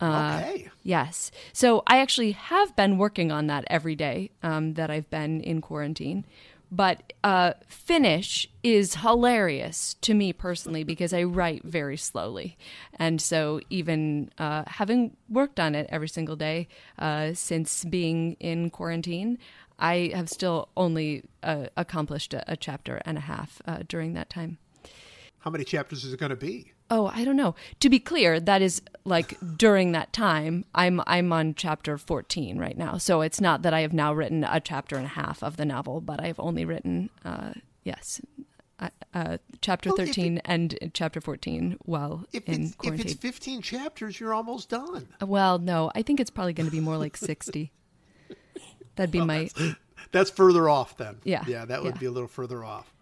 Okay. 0.00 0.70
Yes. 0.82 1.30
So 1.52 1.82
I 1.86 1.98
actually 1.98 2.32
have 2.32 2.76
been 2.76 2.98
working 2.98 3.32
on 3.32 3.46
that 3.46 3.64
every 3.68 3.96
day 3.96 4.30
um, 4.42 4.74
that 4.74 4.90
I've 4.90 5.08
been 5.10 5.40
in 5.40 5.60
quarantine. 5.60 6.24
But 6.70 7.12
uh, 7.22 7.52
finish 7.68 8.48
is 8.64 8.96
hilarious 8.96 9.94
to 10.00 10.14
me 10.14 10.32
personally 10.32 10.82
because 10.82 11.12
I 11.12 11.22
write 11.22 11.62
very 11.62 11.96
slowly. 11.96 12.58
And 12.98 13.20
so, 13.20 13.60
even 13.70 14.30
uh, 14.36 14.64
having 14.66 15.16
worked 15.28 15.60
on 15.60 15.76
it 15.76 15.86
every 15.90 16.08
single 16.08 16.34
day 16.34 16.66
uh, 16.98 17.34
since 17.34 17.84
being 17.84 18.32
in 18.40 18.70
quarantine, 18.70 19.38
I 19.78 20.10
have 20.12 20.28
still 20.28 20.68
only 20.76 21.24
uh, 21.42 21.66
accomplished 21.76 22.34
a, 22.34 22.50
a 22.50 22.56
chapter 22.56 23.00
and 23.04 23.16
a 23.16 23.22
half 23.22 23.62
uh, 23.66 23.82
during 23.86 24.14
that 24.14 24.28
time. 24.28 24.58
How 25.38 25.50
many 25.50 25.64
chapters 25.64 26.04
is 26.04 26.12
it 26.12 26.18
going 26.18 26.30
to 26.30 26.36
be? 26.36 26.72
Oh, 26.88 27.10
I 27.12 27.24
don't 27.24 27.36
know. 27.36 27.54
To 27.80 27.88
be 27.90 27.98
clear, 27.98 28.38
that 28.38 28.62
is 28.62 28.80
like 29.04 29.36
during 29.56 29.92
that 29.92 30.12
time. 30.12 30.64
I'm 30.74 31.00
I'm 31.06 31.32
on 31.32 31.54
chapter 31.54 31.98
14 31.98 32.58
right 32.58 32.76
now. 32.78 32.96
So 32.98 33.22
it's 33.22 33.40
not 33.40 33.62
that 33.62 33.74
I 33.74 33.80
have 33.80 33.92
now 33.92 34.12
written 34.12 34.44
a 34.44 34.60
chapter 34.60 34.96
and 34.96 35.04
a 35.06 35.08
half 35.08 35.42
of 35.42 35.56
the 35.56 35.64
novel, 35.64 36.00
but 36.00 36.20
I've 36.22 36.38
only 36.38 36.64
written 36.64 37.10
uh 37.24 37.52
yes, 37.82 38.20
uh, 38.78 38.90
uh, 39.14 39.38
chapter 39.60 39.90
Well, 39.90 40.00
if 40.00 40.08
13 40.08 40.38
and 40.44 40.78
chapter 40.92 41.20
14 41.20 41.78
while 41.84 42.24
If 42.32 42.48
in 42.48 42.64
it's, 42.64 42.76
if 42.84 43.00
it's 43.00 43.14
15 43.14 43.62
chapters, 43.62 44.20
you're 44.20 44.34
almost 44.34 44.68
done. 44.68 45.08
well, 45.20 45.58
no, 45.58 45.90
I 45.94 46.02
think 46.02 46.20
it's 46.20 46.30
probably 46.30 46.52
going 46.52 46.66
to 46.68 46.72
be 46.72 46.80
more 46.80 46.98
like 46.98 47.16
60. 47.16 47.72
That'd 48.96 49.10
be 49.10 49.20
my 49.22 49.50
That's 50.12 50.30
further 50.30 50.68
off 50.68 50.96
then. 50.96 51.16
Yeah, 51.24 51.42
Yeah, 51.46 51.64
that 51.64 51.82
would 51.82 51.94
yeah. 51.94 52.00
be 52.00 52.06
a 52.06 52.10
little 52.10 52.28
further 52.28 52.64
off. 52.64 52.92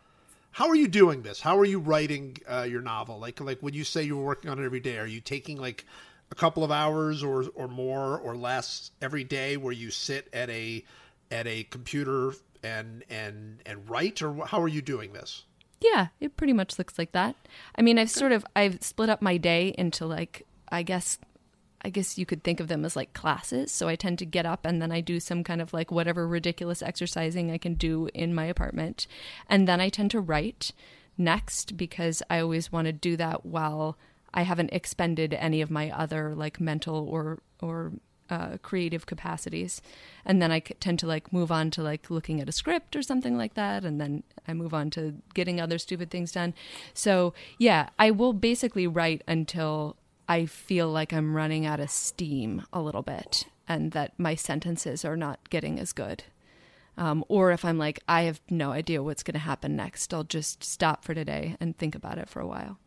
How 0.55 0.69
are 0.69 0.77
you 0.77 0.87
doing 0.87 1.23
this? 1.23 1.41
How 1.41 1.59
are 1.59 1.65
you 1.65 1.81
writing 1.81 2.37
uh, 2.49 2.63
your 2.63 2.81
novel? 2.81 3.19
Like, 3.19 3.41
like 3.41 3.59
when 3.59 3.75
you 3.75 3.83
say 3.83 4.05
you 4.05 4.17
were 4.17 4.23
working 4.23 4.49
on 4.49 4.61
it 4.61 4.65
every 4.65 4.79
day, 4.79 4.99
are 4.99 5.07
you 5.07 5.21
taking 5.21 5.59
like 5.59 5.85
a 6.31 6.37
couple 6.37 6.63
of 6.63 6.71
hours 6.71 7.25
or 7.25 7.47
or 7.57 7.67
more 7.67 8.19
or 8.21 8.37
less 8.37 8.93
every 9.03 9.25
day, 9.25 9.57
where 9.57 9.73
you 9.73 9.91
sit 9.91 10.29
at 10.33 10.49
a 10.51 10.85
at 11.33 11.49
a 11.49 11.65
computer 11.65 12.35
and 12.63 13.03
and 13.11 13.63
and 13.67 13.91
write, 13.91 14.23
or 14.23 14.47
how 14.47 14.63
are 14.63 14.69
you 14.69 14.81
doing 14.81 15.13
this? 15.13 15.43
Yeah, 15.81 16.09
it 16.21 16.37
pretty 16.37 16.53
much 16.53 16.79
looks 16.79 16.99
like 16.99 17.11
that. 17.11 17.35
I 17.75 17.83
mean, 17.83 17.99
I've 17.99 18.09
sort 18.09 18.31
of 18.31 18.47
I've 18.55 18.81
split 18.81 19.11
up 19.11 19.21
my 19.21 19.39
day 19.39 19.75
into 19.77 20.07
like 20.07 20.47
I 20.71 20.85
guess 20.85 21.19
I 21.85 21.91
guess 21.91 22.17
you 22.17 22.25
could 22.25 22.43
think 22.43 22.61
of 22.61 22.69
them 22.69 22.85
as 22.85 22.97
like 22.97 23.13
classes. 23.13 23.71
So 23.71 23.89
I 23.89 23.97
tend 23.97 24.19
to 24.21 24.25
get 24.25 24.47
up 24.47 24.65
and 24.65 24.81
then 24.81 24.91
I 24.91 25.01
do 25.01 25.21
some 25.21 25.45
kind 25.45 25.61
of 25.61 25.73
like 25.73 25.91
whatever 25.91 26.27
ridiculous 26.27 26.83
exercising 26.83 27.51
I 27.51 27.59
can 27.59 27.75
do 27.75 28.09
in 28.15 28.35
my 28.35 28.47
apartment. 28.47 29.07
And 29.49 29.69
then 29.69 29.81
I 29.81 29.91
tend 29.91 30.11
to 30.13 30.21
write 30.21 30.73
next 31.19 31.77
because 31.77 32.23
I 32.31 32.41
always 32.41 32.73
want 32.73 32.87
to 32.87 32.93
do 32.93 33.17
that 33.17 33.45
while 33.45 33.99
I 34.33 34.43
haven't 34.43 34.73
expended 34.73 35.35
any 35.35 35.61
of 35.61 35.71
my 35.71 35.91
other 35.91 36.35
like 36.35 36.61
mental 36.61 37.09
or 37.09 37.39
or 37.61 37.93
uh, 38.31 38.57
creative 38.63 39.07
capacities, 39.07 39.83
and 40.25 40.41
then 40.41 40.51
I 40.51 40.61
tend 40.61 40.99
to 41.01 41.07
like 41.07 41.33
move 41.33 41.53
on 41.53 41.71
to 41.73 41.83
like 41.83 42.11
looking 42.11 42.41
at 42.41 42.49
a 42.49 42.53
script 42.53 42.97
or 42.97 43.03
something 43.03 43.37
like 43.37 43.55
that, 43.55 43.85
and 43.85 44.01
then 44.01 44.23
I 44.49 44.55
move 44.55 44.75
on 44.75 44.91
to 44.91 45.15
getting 45.35 45.61
other 45.61 45.79
stupid 45.79 46.11
things 46.11 46.33
done. 46.33 46.55
So 46.95 47.35
yeah, 47.59 47.91
I 47.99 48.11
will 48.11 48.33
basically 48.33 48.87
write 48.87 49.23
until 49.29 49.97
I 50.29 50.47
feel 50.47 50.89
like 50.89 51.13
I'm 51.13 51.37
running 51.37 51.67
out 51.67 51.81
of 51.81 51.91
steam 51.91 52.65
a 52.73 52.81
little 52.81 53.03
bit, 53.03 53.47
and 53.69 53.93
that 53.93 54.19
my 54.19 54.35
sentences 54.35 55.05
are 55.05 55.17
not 55.17 55.51
getting 55.51 55.79
as 55.79 55.93
good. 55.93 56.25
Um, 56.97 57.25
or 57.29 57.51
if 57.51 57.65
I'm 57.65 57.79
like, 57.79 58.01
I 58.09 58.23
have 58.23 58.41
no 58.49 58.71
idea 58.71 59.03
what's 59.03 59.23
going 59.23 59.35
to 59.35 59.41
happen 59.41 59.75
next, 59.75 60.15
I'll 60.15 60.25
just 60.25 60.63
stop 60.63 61.05
for 61.05 61.13
today 61.15 61.57
and 61.61 61.77
think 61.77 61.95
about 61.95 62.19
it 62.19 62.29
for 62.29 62.41
a 62.41 62.47
while. 62.47 62.79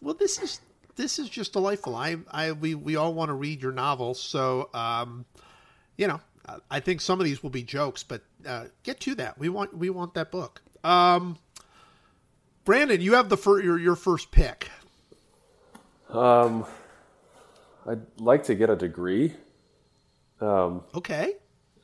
Well, 0.00 0.14
this 0.14 0.38
is 0.38 0.60
this 0.96 1.18
is 1.18 1.28
just 1.28 1.52
delightful. 1.52 1.96
I 1.96 2.16
I 2.30 2.52
we 2.52 2.74
we 2.74 2.96
all 2.96 3.14
want 3.14 3.30
to 3.30 3.34
read 3.34 3.62
your 3.62 3.72
novels, 3.72 4.20
so 4.20 4.70
um, 4.74 5.24
you 5.96 6.06
know, 6.06 6.20
I 6.70 6.80
think 6.80 7.00
some 7.00 7.20
of 7.20 7.24
these 7.24 7.42
will 7.42 7.50
be 7.50 7.62
jokes, 7.62 8.02
but 8.02 8.22
uh, 8.46 8.66
get 8.82 9.00
to 9.00 9.14
that. 9.16 9.38
We 9.38 9.48
want 9.48 9.76
we 9.76 9.90
want 9.90 10.14
that 10.14 10.30
book. 10.30 10.62
Um, 10.84 11.38
Brandon, 12.64 13.00
you 13.00 13.14
have 13.14 13.28
the 13.28 13.36
fir- 13.36 13.62
your 13.62 13.78
your 13.78 13.96
first 13.96 14.30
pick. 14.30 14.68
Um, 16.10 16.64
I'd 17.86 18.00
like 18.18 18.44
to 18.44 18.54
get 18.54 18.70
a 18.70 18.76
degree. 18.76 19.34
Um, 20.40 20.82
Okay. 20.94 21.34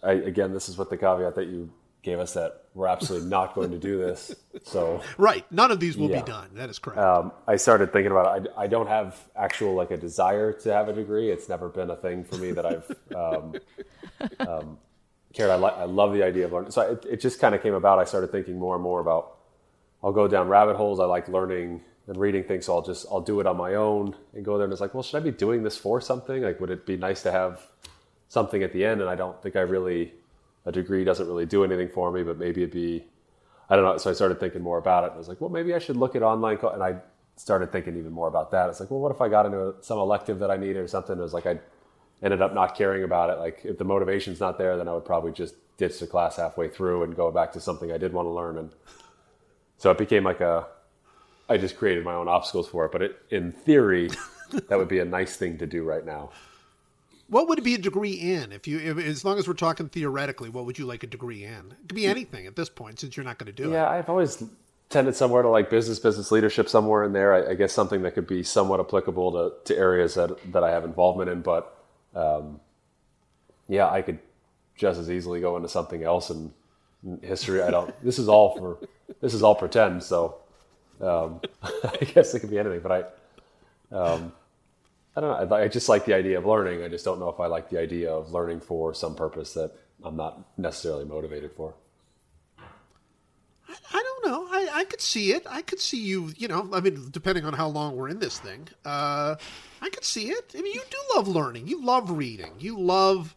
I, 0.02 0.12
again, 0.12 0.52
this 0.54 0.68
is 0.68 0.78
with 0.78 0.88
the 0.90 0.96
caveat 0.96 1.34
that 1.34 1.46
you 1.48 1.70
gave 2.02 2.18
us 2.18 2.32
that 2.32 2.62
we're 2.74 2.86
absolutely 2.86 3.28
not 3.28 3.54
going 3.54 3.70
to 3.72 3.78
do 3.78 3.98
this. 3.98 4.34
So 4.64 5.02
Right. 5.18 5.44
None 5.52 5.70
of 5.70 5.78
these 5.80 5.98
will 5.98 6.08
Yeah. 6.08 6.22
be 6.22 6.26
done. 6.26 6.48
That 6.54 6.70
is 6.70 6.78
correct. 6.78 6.98
um, 6.98 7.32
I 7.46 7.56
started 7.56 7.92
thinking 7.92 8.10
about 8.10 8.46
it. 8.46 8.52
I, 8.56 8.62
I 8.62 8.66
don't 8.66 8.86
have 8.86 9.18
actual 9.36 9.74
like 9.74 9.90
a 9.90 9.98
desire 9.98 10.52
to 10.54 10.72
have 10.72 10.88
a 10.88 10.94
degree. 10.94 11.30
It's 11.30 11.48
never 11.50 11.68
been 11.68 11.90
a 11.90 11.96
thing 11.96 12.24
for 12.24 12.36
me 12.36 12.52
that 12.52 12.64
I've 12.64 12.90
um, 13.14 13.54
um, 14.38 14.78
cared. 15.34 15.50
I, 15.50 15.56
li- 15.56 15.74
I 15.76 15.84
love 15.84 16.14
the 16.14 16.22
idea 16.22 16.46
of 16.46 16.52
learning. 16.52 16.70
So 16.70 16.80
it, 16.92 17.04
it 17.10 17.20
just 17.20 17.38
kind 17.40 17.54
of 17.54 17.62
came 17.62 17.74
about. 17.74 17.98
I 17.98 18.04
started 18.04 18.32
thinking 18.32 18.58
more 18.58 18.74
and 18.76 18.82
more 18.82 19.00
about 19.00 19.36
I'll 20.02 20.12
go 20.12 20.26
down 20.28 20.48
rabbit 20.48 20.76
holes. 20.76 20.98
I 21.00 21.04
like 21.04 21.28
learning 21.28 21.82
and 22.10 22.18
reading 22.18 22.42
things, 22.42 22.66
so 22.66 22.74
I'll 22.74 22.82
just 22.82 23.06
I'll 23.08 23.20
do 23.20 23.38
it 23.38 23.46
on 23.46 23.56
my 23.56 23.76
own 23.76 24.16
and 24.34 24.44
go 24.44 24.58
there. 24.58 24.64
And 24.64 24.72
it's 24.72 24.80
like, 24.80 24.94
well, 24.94 25.02
should 25.04 25.16
I 25.16 25.20
be 25.20 25.30
doing 25.30 25.62
this 25.62 25.76
for 25.76 26.00
something? 26.00 26.42
Like, 26.42 26.60
would 26.60 26.70
it 26.70 26.84
be 26.84 26.96
nice 26.96 27.22
to 27.22 27.30
have 27.30 27.68
something 28.28 28.64
at 28.64 28.72
the 28.72 28.84
end? 28.84 29.00
And 29.00 29.08
I 29.08 29.14
don't 29.14 29.40
think 29.40 29.54
I 29.54 29.60
really 29.60 30.12
a 30.66 30.72
degree 30.72 31.04
doesn't 31.04 31.26
really 31.26 31.46
do 31.46 31.62
anything 31.62 31.88
for 31.88 32.10
me, 32.10 32.24
but 32.24 32.36
maybe 32.36 32.62
it'd 32.62 32.74
be 32.74 33.04
I 33.68 33.76
don't 33.76 33.84
know. 33.84 33.96
So 33.96 34.10
I 34.10 34.12
started 34.12 34.40
thinking 34.40 34.60
more 34.60 34.78
about 34.78 35.04
it. 35.04 35.06
And 35.08 35.14
I 35.14 35.18
was 35.18 35.28
like, 35.28 35.40
well, 35.40 35.50
maybe 35.50 35.72
I 35.72 35.78
should 35.78 35.96
look 35.96 36.16
at 36.16 36.22
online. 36.24 36.56
Co-. 36.56 36.70
And 36.70 36.82
I 36.82 36.96
started 37.36 37.70
thinking 37.70 37.96
even 37.96 38.10
more 38.10 38.26
about 38.26 38.50
that. 38.50 38.68
It's 38.68 38.80
like, 38.80 38.90
well, 38.90 38.98
what 38.98 39.12
if 39.12 39.20
I 39.20 39.28
got 39.28 39.46
into 39.46 39.76
some 39.80 39.98
elective 39.98 40.40
that 40.40 40.50
I 40.50 40.56
needed 40.56 40.78
or 40.78 40.88
something? 40.88 41.16
It 41.16 41.22
was 41.22 41.32
like 41.32 41.46
I 41.46 41.60
ended 42.24 42.42
up 42.42 42.52
not 42.52 42.76
caring 42.76 43.04
about 43.04 43.30
it. 43.30 43.38
Like 43.38 43.60
if 43.62 43.78
the 43.78 43.84
motivation's 43.84 44.40
not 44.40 44.58
there, 44.58 44.76
then 44.76 44.88
I 44.88 44.94
would 44.94 45.04
probably 45.04 45.30
just 45.30 45.54
ditch 45.76 46.00
the 46.00 46.08
class 46.08 46.36
halfway 46.36 46.68
through 46.68 47.04
and 47.04 47.14
go 47.14 47.30
back 47.30 47.52
to 47.52 47.60
something 47.60 47.92
I 47.92 47.98
did 47.98 48.12
want 48.12 48.26
to 48.26 48.30
learn. 48.30 48.58
And 48.58 48.72
so 49.78 49.92
it 49.92 49.98
became 49.98 50.24
like 50.24 50.40
a, 50.40 50.66
I 51.50 51.58
just 51.58 51.76
created 51.76 52.04
my 52.04 52.14
own 52.14 52.28
obstacles 52.28 52.68
for 52.68 52.86
it. 52.86 52.92
But 52.92 53.02
it, 53.02 53.22
in 53.30 53.52
theory, 53.52 54.10
that 54.68 54.78
would 54.78 54.88
be 54.88 55.00
a 55.00 55.04
nice 55.04 55.36
thing 55.36 55.58
to 55.58 55.66
do 55.66 55.84
right 55.84 56.06
now. 56.06 56.30
What 57.28 57.48
would 57.48 57.58
it 57.58 57.64
be 57.64 57.74
a 57.74 57.78
degree 57.78 58.12
in? 58.14 58.52
If 58.52 58.68
you, 58.68 58.78
if, 58.78 58.98
as 58.98 59.24
long 59.24 59.38
as 59.38 59.48
we're 59.48 59.54
talking 59.54 59.88
theoretically, 59.88 60.48
what 60.50 60.66
would 60.66 60.78
you 60.78 60.86
like 60.86 61.02
a 61.02 61.08
degree 61.08 61.44
in? 61.44 61.72
It 61.72 61.88
could 61.88 61.96
be 61.96 62.06
anything 62.06 62.46
at 62.46 62.56
this 62.56 62.68
point, 62.68 63.00
since 63.00 63.16
you're 63.16 63.24
not 63.24 63.38
going 63.38 63.46
to 63.46 63.52
do 63.52 63.64
Yeah, 63.64 63.68
it. 63.68 63.72
Yeah, 63.74 63.90
I've 63.90 64.08
always 64.08 64.42
tended 64.88 65.14
somewhere 65.16 65.42
to 65.42 65.48
like 65.48 65.70
business, 65.70 66.00
business 66.00 66.32
leadership 66.32 66.68
somewhere 66.68 67.04
in 67.04 67.12
there. 67.12 67.34
I, 67.34 67.52
I 67.52 67.54
guess 67.54 67.72
something 67.72 68.02
that 68.02 68.14
could 68.14 68.26
be 68.26 68.42
somewhat 68.42 68.80
applicable 68.80 69.32
to, 69.32 69.72
to 69.72 69.78
areas 69.78 70.14
that, 70.14 70.52
that 70.52 70.64
I 70.64 70.70
have 70.70 70.84
involvement 70.84 71.30
in. 71.30 71.42
But 71.42 71.76
um, 72.16 72.60
yeah, 73.68 73.88
I 73.88 74.02
could 74.02 74.18
just 74.76 74.98
as 74.98 75.10
easily 75.10 75.40
go 75.40 75.56
into 75.56 75.68
something 75.68 76.02
else 76.02 76.30
and 76.30 76.52
history. 77.22 77.62
I 77.62 77.70
don't, 77.70 77.94
this 78.04 78.18
is 78.18 78.28
all 78.28 78.58
for, 78.58 78.78
this 79.20 79.34
is 79.34 79.42
all 79.42 79.54
pretend. 79.54 80.02
So 80.02 80.36
um, 81.00 81.40
I 81.62 82.04
guess 82.04 82.34
it 82.34 82.40
could 82.40 82.50
be 82.50 82.58
anything, 82.58 82.80
but 82.80 82.92
I, 83.92 83.96
um, 83.96 84.32
I 85.16 85.20
don't 85.20 85.50
know. 85.50 85.56
I, 85.56 85.62
I 85.62 85.68
just 85.68 85.88
like 85.88 86.04
the 86.04 86.14
idea 86.14 86.38
of 86.38 86.46
learning. 86.46 86.82
I 86.82 86.88
just 86.88 87.04
don't 87.04 87.18
know 87.18 87.28
if 87.28 87.40
I 87.40 87.46
like 87.46 87.70
the 87.70 87.78
idea 87.78 88.12
of 88.12 88.32
learning 88.32 88.60
for 88.60 88.94
some 88.94 89.14
purpose 89.14 89.54
that 89.54 89.72
I'm 90.02 90.16
not 90.16 90.40
necessarily 90.58 91.04
motivated 91.04 91.52
for. 91.52 91.74
I 93.92 94.02
don't 94.02 94.26
know. 94.26 94.46
I, 94.50 94.68
I 94.80 94.84
could 94.84 95.00
see 95.00 95.32
it. 95.32 95.46
I 95.48 95.62
could 95.62 95.80
see 95.80 96.00
you, 96.00 96.32
you 96.36 96.48
know, 96.48 96.68
I 96.72 96.80
mean, 96.80 97.08
depending 97.10 97.44
on 97.44 97.52
how 97.52 97.68
long 97.68 97.96
we're 97.96 98.08
in 98.08 98.18
this 98.18 98.38
thing, 98.38 98.68
uh, 98.84 99.36
I 99.80 99.88
could 99.90 100.04
see 100.04 100.30
it. 100.30 100.54
I 100.56 100.62
mean, 100.62 100.74
you 100.74 100.82
do 100.90 100.98
love 101.16 101.28
learning. 101.28 101.68
You 101.68 101.84
love 101.84 102.10
reading. 102.10 102.52
You 102.58 102.78
love 102.78 103.34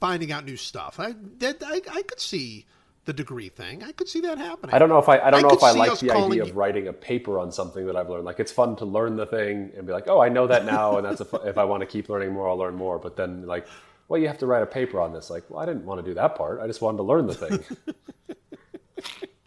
finding 0.00 0.32
out 0.32 0.44
new 0.44 0.56
stuff. 0.56 0.98
I, 0.98 1.14
that, 1.38 1.62
I, 1.64 1.80
I 1.92 2.02
could 2.02 2.20
see 2.20 2.66
the 3.04 3.12
degree 3.12 3.48
thing. 3.48 3.82
I 3.82 3.92
could 3.92 4.08
see 4.08 4.20
that 4.20 4.38
happening. 4.38 4.74
I 4.74 4.78
don't 4.78 4.88
know 4.88 4.98
if 4.98 5.08
I, 5.08 5.18
I 5.18 5.30
don't 5.30 5.42
know 5.42 5.50
if 5.50 5.62
I 5.62 5.72
like 5.72 5.98
the 5.98 6.10
idea 6.10 6.42
of 6.42 6.56
writing 6.56 6.88
a 6.88 6.92
paper 6.92 7.38
on 7.38 7.50
something 7.50 7.86
that 7.86 7.96
I've 7.96 8.10
learned. 8.10 8.24
Like 8.24 8.40
it's 8.40 8.52
fun 8.52 8.76
to 8.76 8.84
learn 8.84 9.16
the 9.16 9.26
thing 9.26 9.72
and 9.76 9.86
be 9.86 9.92
like, 9.92 10.08
oh, 10.08 10.20
I 10.20 10.28
know 10.28 10.46
that 10.46 10.64
now, 10.64 10.96
and 10.98 11.04
that's 11.04 11.20
a 11.20 11.24
fu- 11.24 11.38
if 11.38 11.58
I 11.58 11.64
want 11.64 11.80
to 11.80 11.86
keep 11.86 12.08
learning 12.08 12.32
more, 12.32 12.48
I'll 12.48 12.58
learn 12.58 12.74
more. 12.74 12.98
But 12.98 13.16
then 13.16 13.46
like, 13.46 13.66
well, 14.08 14.20
you 14.20 14.26
have 14.28 14.38
to 14.38 14.46
write 14.46 14.62
a 14.62 14.66
paper 14.66 15.00
on 15.00 15.12
this. 15.12 15.30
Like, 15.30 15.48
well, 15.48 15.60
I 15.60 15.66
didn't 15.66 15.84
want 15.84 16.04
to 16.04 16.10
do 16.10 16.14
that 16.14 16.36
part. 16.36 16.60
I 16.60 16.66
just 16.66 16.82
wanted 16.82 16.98
to 16.98 17.04
learn 17.04 17.26
the 17.26 17.34
thing. 17.34 17.64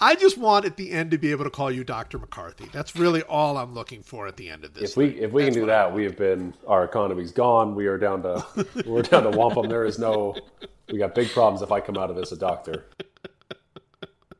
I 0.00 0.14
just 0.14 0.38
want 0.38 0.64
at 0.64 0.76
the 0.76 0.90
end 0.90 1.10
to 1.12 1.18
be 1.18 1.30
able 1.30 1.44
to 1.44 1.50
call 1.50 1.70
you 1.70 1.84
Dr. 1.84 2.18
McCarthy. 2.18 2.68
That's 2.72 2.96
really 2.96 3.22
all 3.22 3.56
I'm 3.56 3.74
looking 3.74 4.02
for 4.02 4.26
at 4.26 4.36
the 4.36 4.48
end 4.48 4.64
of 4.64 4.74
this. 4.74 4.90
if 4.90 4.96
we 4.96 5.10
thing. 5.10 5.22
if 5.22 5.32
we 5.32 5.44
can 5.44 5.54
do 5.54 5.66
that, 5.66 5.92
we 5.92 6.04
have 6.04 6.16
been 6.16 6.54
our 6.66 6.84
economy's 6.84 7.32
gone. 7.32 7.74
We 7.74 7.86
are 7.86 7.98
down 7.98 8.22
to 8.22 8.66
we're 8.86 9.02
down 9.02 9.24
to 9.24 9.30
wampum. 9.30 9.68
There 9.68 9.84
is 9.84 9.98
no. 9.98 10.34
We 10.90 10.98
got 10.98 11.14
big 11.14 11.30
problems 11.30 11.62
if 11.62 11.72
I 11.72 11.80
come 11.80 11.96
out 11.96 12.10
of 12.10 12.16
this 12.16 12.32
a 12.32 12.36
doctor. 12.36 12.86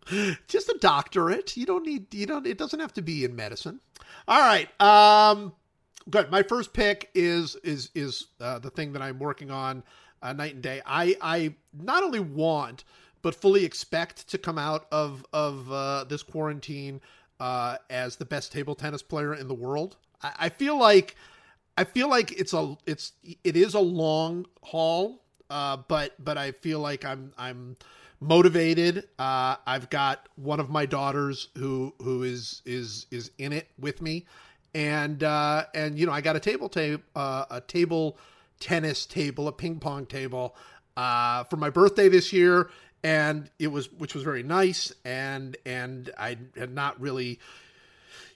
just 0.49 0.69
a 0.69 0.79
doctorate. 0.81 1.57
You 1.57 1.67
don't 1.67 1.87
need 1.87 2.13
you 2.13 2.27
don't 2.27 2.47
it 2.47 2.59
doesn't 2.59 2.81
have 2.81 2.93
to 2.95 3.03
be 3.03 3.25
in 3.25 3.35
medicine. 3.35 3.81
All 4.29 4.41
right. 4.41 4.69
Um 4.81 5.53
good. 6.11 6.31
My 6.31 6.43
first 6.43 6.73
pick 6.73 7.11
is 7.15 7.57
is 7.57 7.91
is 7.95 8.27
uh, 8.41 8.59
the 8.59 8.71
thing 8.71 8.93
that 8.93 9.03
I'm 9.03 9.19
working 9.19 9.51
on 9.51 9.83
uh, 10.23 10.33
night 10.33 10.55
and 10.55 10.63
day. 10.63 10.83
I 10.87 11.17
I 11.21 11.55
not 11.73 12.03
only 12.03 12.21
want 12.21 12.85
but 13.25 13.35
fully 13.35 13.65
expect 13.65 14.29
to 14.29 14.39
come 14.39 14.59
out 14.59 14.87
of 14.93 15.25
of 15.33 15.73
uh, 15.73 16.05
this 16.05 16.23
quarantine 16.23 17.01
uh, 17.41 17.79
as 17.89 18.17
the 18.17 18.25
best 18.25 18.53
table 18.53 18.75
tennis 18.75 19.03
player 19.03 19.35
in 19.35 19.49
the 19.49 19.55
world. 19.55 19.97
I, 20.23 20.33
I 20.41 20.49
feel 20.51 20.79
like 20.79 21.17
I 21.77 21.85
feel 21.85 22.09
like 22.09 22.33
it's 22.33 22.53
a 22.53 22.77
it's 22.87 23.13
it 23.43 23.57
is 23.57 23.73
a 23.73 23.81
long 23.81 24.47
haul, 24.63 25.23
uh, 25.49 25.79
but 25.89 26.23
but 26.23 26.37
I 26.37 26.53
feel 26.53 26.81
like 26.81 27.07
I'm 27.07 27.33
I'm 27.39 27.79
motivated. 28.21 29.09
Uh, 29.19 29.57
I've 29.67 29.89
got 29.89 30.29
one 30.37 30.61
of 30.61 30.69
my 30.69 30.85
daughters 30.85 31.49
who 31.57 31.95
who 32.03 32.25
is 32.25 32.61
is 32.67 33.07
is 33.11 33.31
in 33.39 33.55
it 33.55 33.69
with 33.79 34.03
me, 34.03 34.27
and 34.75 35.25
uh, 35.25 35.65
and 35.75 35.99
you 35.99 36.05
know 36.05 36.13
I 36.13 36.21
got 36.21 36.37
a 36.37 36.41
table 36.41 36.69
tape 36.69 37.03
uh, 37.17 37.47
a 37.51 37.63
table 37.63 38.19
tennis 38.61 39.07
table 39.07 39.49
a 39.49 39.53
ping 39.53 39.81
pong 39.81 40.05
table 40.05 40.55
uh, 40.97 41.45
for 41.45 41.57
my 41.57 41.71
birthday 41.71 42.09
this 42.09 42.33
year, 42.33 42.71
and 43.05 43.51
it 43.59 43.69
was 43.69 43.93
which 43.93 44.15
was 44.15 44.25
very 44.25 44.43
nice, 44.43 44.93
and 45.05 45.57
and 45.65 46.11
I 46.19 46.39
had 46.57 46.75
not 46.75 47.01
really 47.01 47.39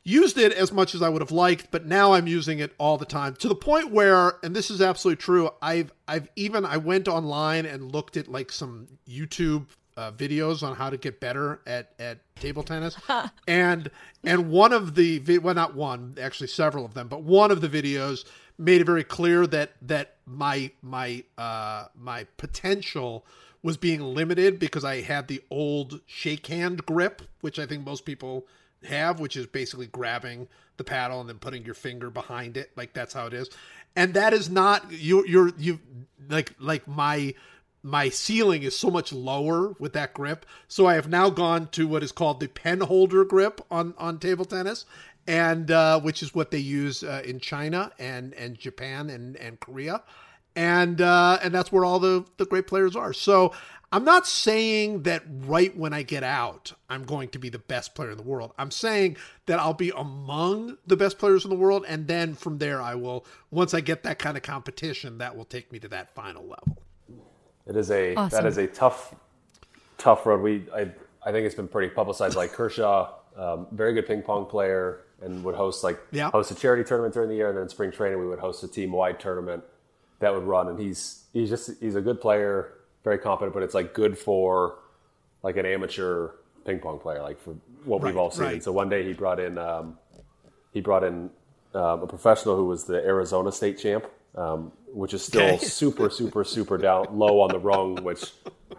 used 0.05 0.39
it 0.39 0.53
as 0.53 0.73
much 0.73 0.95
as 0.95 1.03
I 1.03 1.09
would 1.09 1.23
have 1.23 1.33
liked, 1.33 1.71
but 1.71 1.87
now 1.87 2.13
I'm 2.13 2.27
using 2.27 2.61
it 2.61 2.73
all 2.79 2.99
the 2.99 3.07
time 3.07 3.35
to 3.37 3.49
the 3.49 3.55
point 3.55 3.91
where, 3.91 4.35
and 4.43 4.55
this 4.55 4.71
is 4.71 4.81
absolutely 4.81 5.23
true. 5.23 5.51
I've 5.63 5.93
I've 6.07 6.29
even 6.37 6.67
I 6.67 6.77
went 6.77 7.09
online 7.09 7.65
and 7.65 7.91
looked 7.91 8.17
at 8.19 8.29
like 8.29 8.53
some 8.53 8.87
YouTube 9.09 9.67
uh, 9.97 10.13
videos 10.13 10.63
on 10.63 10.77
how 10.77 10.91
to 10.91 10.99
get 10.99 11.19
better 11.19 11.61
at 11.67 11.93
at 11.99 12.19
table 12.37 12.63
tennis, 12.63 12.95
and 13.49 13.91
and 14.23 14.51
one 14.51 14.75
of 14.75 14.95
the 14.95 15.39
well 15.39 15.55
not 15.55 15.75
one 15.75 16.15
actually 16.21 16.49
several 16.49 16.85
of 16.85 16.93
them, 16.93 17.09
but 17.09 17.23
one 17.23 17.51
of 17.51 17.63
the 17.63 17.69
videos 17.69 18.27
made 18.59 18.83
it 18.83 18.85
very 18.85 19.05
clear 19.05 19.47
that 19.47 19.73
that 19.81 20.17
my 20.27 20.71
my 20.83 21.25
uh 21.39 21.87
my 21.97 22.25
potential 22.37 23.25
was 23.63 23.77
being 23.77 24.01
limited 24.01 24.59
because 24.59 24.85
I 24.85 25.01
had 25.01 25.29
the 25.29 25.43
old 25.51 26.01
shake 26.07 26.47
hand 26.47 26.87
grip, 26.87 27.23
which 27.41 27.59
I 27.59 27.67
think 27.67 27.85
most 27.85 28.05
people 28.05 28.47
have, 28.85 29.21
which 29.21 29.37
is 29.37 29.47
basically 29.47 29.87
grabbing 29.87 30.49
the 30.77 30.85
paddle 30.85 31.21
and 31.21 31.29
then 31.29 31.39
putting 31.39 31.65
your 31.65 31.75
finger 31.75 32.11
behind 32.11 32.57
it, 32.57 32.71
like 32.77 32.93
that's 32.93 33.15
how 33.15 33.27
it 33.27 33.35
is. 33.35 33.51
And 33.97 34.15
that 34.15 34.33
is 34.33 34.49
not 34.49 34.93
you. 34.93 35.25
You're 35.27 35.53
you 35.59 35.81
like 36.29 36.53
like 36.61 36.87
my 36.87 37.35
my 37.83 38.09
ceiling 38.09 38.63
is 38.63 38.77
so 38.77 38.91
much 38.91 39.13
lower 39.13 39.75
with 39.79 39.93
that 39.95 40.15
grip. 40.15 40.47
So 40.69 40.87
I 40.87 40.95
have 40.95 41.09
now 41.09 41.31
gone 41.31 41.69
to 41.69 41.89
what 41.89 42.03
is 42.03 42.13
called 42.13 42.41
the 42.41 42.49
pen 42.49 42.81
holder 42.81 43.25
grip 43.25 43.61
on 43.71 43.95
on 43.99 44.19
table 44.19 44.45
tennis, 44.45 44.85
and 45.27 45.71
uh, 45.71 46.01
which 46.01 46.23
is 46.23 46.35
what 46.35 46.53
they 46.53 46.59
use 46.59 47.03
uh, 47.03 47.23
in 47.25 47.41
China 47.41 47.91
and 47.99 48.35
and 48.35 48.57
Japan 48.57 49.11
and 49.11 49.37
and 49.37 49.59
Korea 49.59 50.03
and 50.59 51.01
uh, 51.01 51.39
and 51.41 51.55
that's 51.55 51.71
where 51.71 51.85
all 51.85 52.01
the 52.01 52.25
the 52.37 52.45
great 52.45 52.67
players 52.67 52.97
are. 52.97 53.13
So 53.13 53.55
I'm 53.93 54.05
not 54.05 54.27
saying 54.27 55.05
that 55.05 55.23
right 55.29 55.75
when 55.77 55.95
I 55.95 56.03
get 56.03 56.25
out, 56.25 56.73
I'm 56.91 57.05
going 57.05 57.29
to 57.31 57.39
be 57.39 57.49
the 57.49 57.61
best 57.61 57.95
player 57.95 58.11
in 58.11 58.17
the 58.17 58.25
world. 58.25 58.53
I'm 58.59 58.73
saying 58.73 59.17
that 59.47 59.61
I'll 59.61 59.73
be 59.73 59.93
among 59.97 60.77
the 60.87 60.97
best 60.97 61.17
players 61.19 61.45
in 61.45 61.51
the 61.51 61.57
world, 61.57 61.85
and 61.89 62.09
then 62.09 62.35
from 62.35 62.59
there, 62.59 62.83
I 62.83 62.97
will. 62.97 63.25
Once 63.53 63.73
I 63.73 63.81
get 63.81 64.03
that 64.03 64.19
kind 64.19 64.37
of 64.37 64.43
competition, 64.43 65.19
that 65.19 65.37
will 65.37 65.45
take 65.45 65.71
me 65.71 65.79
to 65.79 65.89
that 65.89 66.13
final 66.15 66.43
level. 66.43 66.83
It 67.67 67.77
is 67.77 67.91
a 67.93 68.17
Awesome. 68.17 68.43
that 68.43 68.49
is 68.49 68.59
a 68.59 68.67
tough 68.67 69.15
tough 69.97 70.27
road. 70.27 70.41
We 70.43 70.65
I 70.75 70.91
I 71.25 71.31
think 71.31 71.47
it's 71.47 71.55
been 71.55 71.69
pretty 71.69 71.95
publicized. 71.95 72.35
Like 72.37 72.53
Kershaw, 72.53 73.13
um, 73.37 73.69
very 73.71 73.95
good 73.95 74.09
ping 74.09 74.23
pong 74.23 74.47
player, 74.47 75.03
and 75.23 75.45
would 75.45 75.55
host 75.55 75.85
like 75.85 76.01
Yeah. 76.11 76.31
host 76.33 76.51
a 76.51 76.57
charity 76.57 76.83
tournament 76.83 77.15
during 77.15 77.29
the 77.29 77.37
year, 77.37 77.47
and 77.49 77.57
then 77.57 77.63
in 77.63 77.69
spring 77.69 77.93
training 77.93 78.19
we 78.19 78.27
would 78.27 78.41
host 78.41 78.65
a 78.65 78.69
team 78.69 78.91
wide 78.91 79.21
tournament 79.21 79.63
that 80.21 80.33
would 80.35 80.45
run. 80.45 80.69
And 80.69 80.79
he's 80.79 81.25
he's 81.33 81.49
just 81.49 81.71
he's 81.81 81.95
a 81.97 82.01
good 82.01 82.21
player, 82.21 82.75
very 83.05 83.19
competent, 83.19 83.55
but 83.55 83.63
it's 83.63 83.75
like 83.75 83.95
good 83.95 84.19
for 84.19 84.79
like 85.43 85.57
an 85.57 85.67
amateur 85.67 86.31
ping 86.65 86.79
pong 86.81 86.99
player, 86.99 87.23
like 87.23 87.41
for 87.41 87.55
what 87.85 88.03
we've 88.03 88.17
all 88.17 88.31
seen. 88.31 88.45
right. 88.45 88.63
So 88.63 88.73
one 88.73 88.89
day 88.89 89.05
he 89.05 89.13
brought 89.13 89.41
in 89.41 89.59
um, 89.59 89.99
he 90.73 90.81
brought 90.81 91.05
in 91.05 91.31
um, 91.75 92.03
a 92.03 92.07
professional 92.07 92.57
who 92.57 92.67
was 92.67 92.85
the 92.85 92.97
Arizona 93.05 93.53
state 93.53 93.79
champ, 93.79 94.07
um, 94.35 94.73
which 94.93 95.15
is 95.15 95.23
still 95.25 95.43
Okay. 95.43 95.65
super, 95.65 96.11
super, 96.11 96.45
super 96.45 96.79
down 96.79 97.07
low 97.19 97.41
on 97.41 97.51
the 97.51 97.59
rung, 97.59 98.03
which 98.05 98.33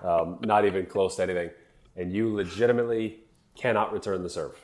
um, 0.03 0.39
not 0.41 0.65
even 0.65 0.85
close 0.85 1.15
to 1.17 1.23
anything. 1.23 1.49
And 1.95 2.11
you 2.13 2.33
legitimately 2.33 3.19
cannot 3.55 3.91
return 3.93 4.23
the 4.23 4.29
serve. 4.29 4.55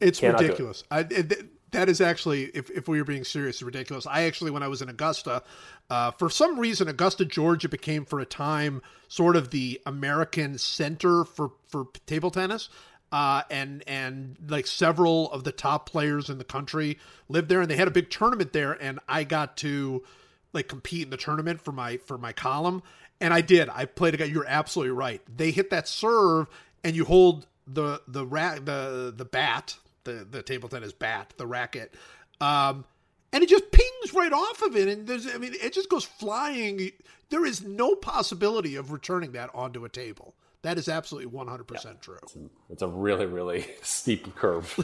It's 0.00 0.20
Cannot 0.20 0.38
do 0.38 0.44
it. 0.44 0.48
ridiculous. 0.48 0.84
I, 0.90 1.00
it, 1.00 1.46
that 1.72 1.88
is 1.88 2.00
actually, 2.00 2.44
if, 2.44 2.70
if 2.70 2.88
we 2.88 2.98
were 2.98 3.04
being 3.04 3.24
serious, 3.24 3.60
ridiculous. 3.62 4.06
I 4.06 4.22
actually, 4.22 4.50
when 4.50 4.62
I 4.62 4.68
was 4.68 4.82
in 4.82 4.88
Augusta, 4.88 5.42
uh, 5.90 6.10
for 6.12 6.30
some 6.30 6.58
reason, 6.58 6.88
Augusta, 6.88 7.24
Georgia 7.24 7.68
became 7.68 8.04
for 8.04 8.20
a 8.20 8.24
time 8.24 8.82
sort 9.08 9.36
of 9.36 9.50
the 9.50 9.80
American 9.84 10.58
center 10.58 11.24
for, 11.24 11.50
for 11.68 11.86
table 12.06 12.30
tennis. 12.30 12.68
Uh, 13.12 13.42
and 13.50 13.84
and 13.86 14.36
like 14.48 14.66
several 14.66 15.30
of 15.30 15.44
the 15.44 15.52
top 15.52 15.88
players 15.88 16.28
in 16.28 16.38
the 16.38 16.44
country 16.44 16.98
lived 17.28 17.48
there, 17.48 17.60
and 17.60 17.70
they 17.70 17.76
had 17.76 17.86
a 17.86 17.92
big 17.92 18.10
tournament 18.10 18.52
there, 18.52 18.72
and 18.72 18.98
I 19.08 19.22
got 19.22 19.56
to 19.58 20.02
like 20.52 20.66
compete 20.66 21.04
in 21.04 21.10
the 21.10 21.16
tournament 21.16 21.60
for 21.60 21.70
my 21.70 21.98
for 21.98 22.18
my 22.18 22.32
column, 22.32 22.82
and 23.20 23.32
I 23.32 23.42
did. 23.42 23.68
I 23.68 23.84
played 23.84 24.14
a 24.14 24.16
guy. 24.16 24.24
You're 24.24 24.46
absolutely 24.48 24.90
right. 24.90 25.22
They 25.34 25.52
hit 25.52 25.70
that 25.70 25.86
serve, 25.86 26.48
and 26.82 26.96
you 26.96 27.04
hold 27.04 27.46
the 27.66 28.02
the 28.08 28.26
ra- 28.26 28.56
the 28.56 29.14
the 29.16 29.24
bat, 29.24 29.76
the 30.06 30.26
the 30.28 30.42
table 30.42 30.70
tennis 30.70 30.92
bat, 30.92 31.34
the 31.36 31.46
racket, 31.46 31.92
um, 32.40 32.86
and 33.32 33.44
it 33.44 33.50
just 33.50 33.70
pings 33.70 34.14
right 34.14 34.32
off 34.32 34.62
of 34.62 34.74
it, 34.74 34.88
and 34.88 35.06
there's 35.06 35.26
I 35.26 35.36
mean 35.36 35.52
it 35.60 35.74
just 35.74 35.90
goes 35.90 36.04
flying. 36.04 36.90
There 37.28 37.44
is 37.44 37.62
no 37.62 37.94
possibility 37.94 38.76
of 38.76 38.92
returning 38.92 39.32
that 39.32 39.50
onto 39.52 39.84
a 39.84 39.90
table. 39.90 40.34
That 40.62 40.78
is 40.78 40.88
absolutely 40.88 41.26
one 41.26 41.48
hundred 41.48 41.68
percent 41.68 42.00
true. 42.00 42.18
It's 42.70 42.82
a 42.82 42.88
really, 42.88 43.26
really 43.26 43.66
steep 43.82 44.34
curve. 44.36 44.78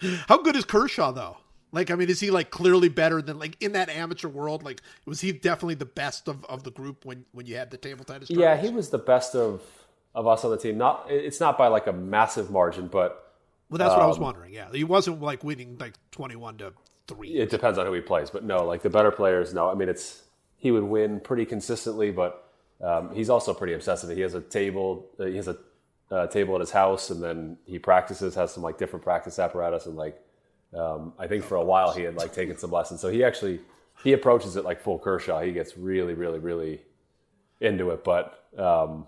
How 0.28 0.38
good 0.38 0.56
is 0.56 0.64
Kershaw 0.64 1.12
though? 1.12 1.36
Like, 1.70 1.90
I 1.90 1.96
mean, 1.96 2.08
is 2.08 2.20
he 2.20 2.30
like 2.30 2.50
clearly 2.50 2.88
better 2.88 3.20
than 3.20 3.38
like 3.38 3.56
in 3.60 3.72
that 3.72 3.90
amateur 3.90 4.28
world? 4.28 4.62
Like, 4.62 4.80
was 5.04 5.20
he 5.20 5.32
definitely 5.32 5.74
the 5.74 5.84
best 5.84 6.28
of, 6.28 6.44
of 6.46 6.62
the 6.62 6.70
group 6.70 7.04
when 7.04 7.26
when 7.32 7.46
you 7.46 7.56
had 7.56 7.70
the 7.70 7.76
table 7.76 8.04
tennis? 8.04 8.30
yeah, 8.30 8.56
he 8.56 8.70
was 8.70 8.88
the 8.88 8.98
best 8.98 9.34
of 9.34 9.60
of 10.14 10.26
us 10.26 10.44
on 10.44 10.50
the 10.50 10.56
team. 10.58 10.78
Not 10.78 11.06
it's 11.10 11.40
not 11.40 11.56
by 11.58 11.68
like 11.68 11.86
a 11.86 11.92
massive 11.92 12.50
margin, 12.50 12.88
but 12.88 13.34
Well, 13.70 13.78
that's 13.78 13.90
what 13.90 14.00
I 14.00 14.04
Um, 14.04 14.08
was 14.08 14.18
wondering. 14.18 14.52
Yeah, 14.52 14.68
he 14.72 14.84
wasn't 14.84 15.20
like 15.22 15.44
winning 15.44 15.76
like 15.78 15.94
twenty-one 16.10 16.58
to 16.58 16.72
three. 17.06 17.30
it 17.36 17.50
depends 17.50 17.78
on 17.78 17.86
who 17.86 17.92
he 17.92 18.00
plays. 18.00 18.30
But 18.30 18.44
no, 18.44 18.64
like 18.64 18.82
the 18.82 18.90
better 18.90 19.10
players, 19.10 19.52
no. 19.54 19.68
I 19.70 19.74
mean, 19.74 19.88
it's 19.88 20.22
he 20.56 20.70
would 20.70 20.84
win 20.84 21.20
pretty 21.20 21.44
consistently, 21.46 22.10
but 22.10 22.44
um, 22.82 23.14
he's 23.14 23.30
also 23.30 23.52
pretty 23.54 23.74
obsessive. 23.74 24.10
He 24.10 24.22
has 24.22 24.34
a 24.34 24.40
table. 24.40 25.06
Uh, 25.18 25.24
he 25.26 25.36
has 25.36 25.48
a 25.48 25.56
uh, 26.10 26.26
table 26.28 26.54
at 26.54 26.60
his 26.60 26.70
house, 26.70 27.10
and 27.10 27.22
then 27.22 27.58
he 27.66 27.78
practices. 27.78 28.34
Has 28.34 28.52
some 28.52 28.62
like 28.62 28.78
different 28.78 29.04
practice 29.04 29.38
apparatus, 29.38 29.86
and 29.86 29.96
like 29.96 30.20
um, 30.74 31.12
I 31.18 31.26
think 31.26 31.44
for 31.44 31.56
a 31.56 31.64
while 31.64 31.92
he 31.92 32.02
had 32.02 32.16
like 32.16 32.32
taken 32.32 32.56
some 32.58 32.70
lessons. 32.70 33.00
So 33.00 33.08
he 33.10 33.22
actually 33.24 33.60
he 34.02 34.12
approaches 34.14 34.56
it 34.56 34.64
like 34.64 34.80
full 34.80 34.98
Kershaw. 34.98 35.40
He 35.42 35.52
gets 35.52 35.76
really, 35.76 36.14
really, 36.14 36.38
really 36.38 36.80
into 37.60 37.90
it. 37.90 38.04
But 38.04 38.44
um, 38.56 39.06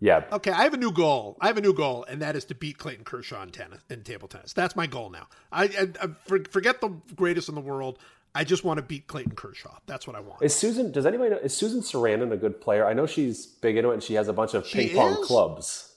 yeah, 0.00 0.24
Okay, 0.32 0.50
I 0.50 0.64
have 0.64 0.74
a 0.74 0.78
new 0.78 0.92
goal. 0.92 1.36
I 1.40 1.46
have 1.46 1.56
a 1.56 1.60
new 1.62 1.72
goal, 1.72 2.04
and 2.08 2.20
that 2.22 2.36
is 2.36 2.44
to 2.46 2.54
beat 2.54 2.78
Clayton 2.78 3.04
Kershaw 3.04 3.42
in 3.42 3.50
tennis 3.50 3.80
in 3.88 4.02
table 4.02 4.28
tennis. 4.28 4.52
That's 4.52 4.76
my 4.76 4.86
goal 4.86 5.10
now. 5.10 5.28
I, 5.52 5.64
I, 5.64 6.06
I 6.06 6.38
forget 6.50 6.80
the 6.80 6.88
greatest 7.14 7.48
in 7.48 7.54
the 7.54 7.60
world. 7.60 7.98
I 8.34 8.42
just 8.42 8.64
want 8.64 8.78
to 8.78 8.82
beat 8.82 9.06
Clayton 9.06 9.36
Kershaw. 9.36 9.78
That's 9.86 10.06
what 10.08 10.16
I 10.16 10.20
want. 10.20 10.42
Is 10.42 10.54
Susan? 10.54 10.90
Does 10.90 11.06
anybody 11.06 11.30
know? 11.30 11.36
Is 11.38 11.56
Susan 11.56 11.80
Sarandon 11.80 12.32
a 12.32 12.36
good 12.36 12.60
player? 12.60 12.84
I 12.86 12.92
know 12.92 13.06
she's 13.06 13.46
big 13.46 13.76
into 13.76 13.90
it, 13.90 13.94
and 13.94 14.02
she 14.02 14.14
has 14.14 14.26
a 14.28 14.32
bunch 14.32 14.54
of 14.54 14.66
She 14.66 14.88
ping 14.88 14.96
pong 14.96 15.12
is? 15.20 15.26
clubs. 15.26 15.90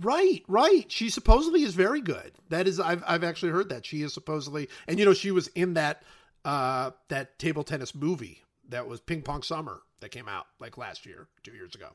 Right, 0.00 0.42
right. 0.48 0.90
She 0.90 1.08
supposedly 1.08 1.62
is 1.62 1.74
very 1.74 2.00
good. 2.00 2.32
That 2.50 2.66
is, 2.66 2.80
I've 2.80 3.02
I've 3.06 3.24
actually 3.24 3.52
heard 3.52 3.68
that 3.68 3.86
she 3.86 4.02
is 4.02 4.12
supposedly, 4.12 4.68
and 4.88 4.98
you 4.98 5.04
know, 5.04 5.14
she 5.14 5.30
was 5.30 5.48
in 5.48 5.74
that 5.74 6.02
uh 6.44 6.90
that 7.08 7.38
table 7.38 7.64
tennis 7.64 7.94
movie 7.94 8.42
that 8.68 8.86
was 8.86 9.00
Ping 9.00 9.22
Pong 9.22 9.42
Summer 9.42 9.80
that 10.04 10.10
came 10.10 10.28
out 10.28 10.46
like 10.60 10.78
last 10.78 11.04
year, 11.04 11.26
two 11.42 11.52
years 11.52 11.74
ago. 11.74 11.88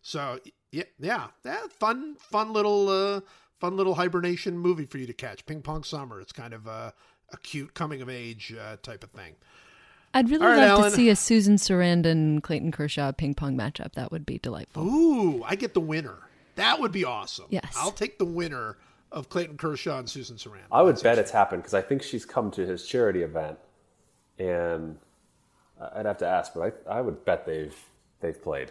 So 0.00 0.38
yeah, 0.72 0.84
yeah, 0.98 1.26
that 1.42 1.72
fun, 1.72 2.16
fun 2.18 2.52
little, 2.52 2.88
uh 2.88 3.20
fun 3.60 3.76
little 3.76 3.94
hibernation 3.94 4.58
movie 4.58 4.84
for 4.84 4.98
you 4.98 5.06
to 5.06 5.12
catch. 5.12 5.44
Ping 5.46 5.62
Pong 5.62 5.82
Summer. 5.82 6.20
It's 6.20 6.32
kind 6.32 6.52
of 6.52 6.66
a, 6.66 6.92
a 7.32 7.36
cute 7.38 7.74
coming 7.74 8.02
of 8.02 8.08
age 8.08 8.54
uh, 8.58 8.76
type 8.82 9.02
of 9.02 9.10
thing. 9.10 9.34
I'd 10.14 10.30
really 10.30 10.44
All 10.46 10.52
right, 10.52 10.58
love 10.58 10.78
Ellen. 10.78 10.90
to 10.90 10.96
see 10.96 11.08
a 11.08 11.16
Susan 11.16 11.56
Sarandon 11.56 12.42
Clayton 12.42 12.72
Kershaw 12.72 13.12
ping 13.12 13.34
pong 13.34 13.56
matchup. 13.56 13.92
That 13.94 14.10
would 14.12 14.24
be 14.24 14.38
delightful. 14.38 14.82
Ooh, 14.82 15.42
I 15.44 15.56
get 15.56 15.74
the 15.74 15.80
winner. 15.80 16.18
That 16.54 16.80
would 16.80 16.92
be 16.92 17.04
awesome. 17.04 17.46
Yes. 17.50 17.74
I'll 17.76 17.90
take 17.90 18.18
the 18.18 18.24
winner 18.24 18.78
of 19.12 19.28
Clayton 19.28 19.58
Kershaw 19.58 19.98
and 19.98 20.08
Susan 20.08 20.36
Sarandon. 20.36 20.68
I 20.72 20.82
would 20.82 21.02
bet 21.02 21.18
it's 21.18 21.30
happened 21.30 21.62
because 21.62 21.74
I 21.74 21.82
think 21.82 22.02
she's 22.02 22.24
come 22.24 22.50
to 22.52 22.66
his 22.66 22.86
charity 22.86 23.22
event, 23.22 23.58
and 24.38 24.98
I'd 25.80 26.06
have 26.06 26.18
to 26.18 26.26
ask, 26.26 26.54
but 26.54 26.82
I, 26.88 26.98
I 26.98 27.00
would 27.00 27.24
bet 27.24 27.46
they've 27.46 27.76
they've 28.20 28.40
played. 28.40 28.70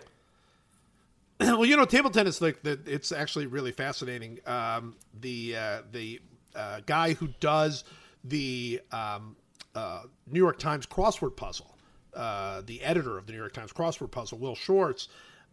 well, 1.39 1.65
you 1.65 1.75
know, 1.75 1.85
table 1.85 2.09
tennis, 2.09 2.41
like 2.41 2.63
the, 2.63 2.79
it's 2.85 3.11
actually 3.11 3.45
really 3.47 3.71
fascinating. 3.71 4.39
Um, 4.45 4.95
the 5.19 5.55
uh, 5.55 5.81
the 5.91 6.21
uh, 6.55 6.81
guy 6.85 7.13
who 7.13 7.29
does 7.39 7.83
the 8.23 8.81
um, 8.91 9.35
uh, 9.75 10.03
New 10.27 10.39
York 10.39 10.59
Times 10.59 10.85
crossword 10.85 11.35
puzzle, 11.35 11.75
uh, 12.13 12.61
the 12.65 12.81
editor 12.81 13.17
of 13.17 13.25
the 13.25 13.33
New 13.33 13.39
York 13.39 13.53
Times 13.53 13.73
crossword 13.73 14.11
puzzle, 14.11 14.37
Will 14.37 14.55
Shortz, 14.55 15.09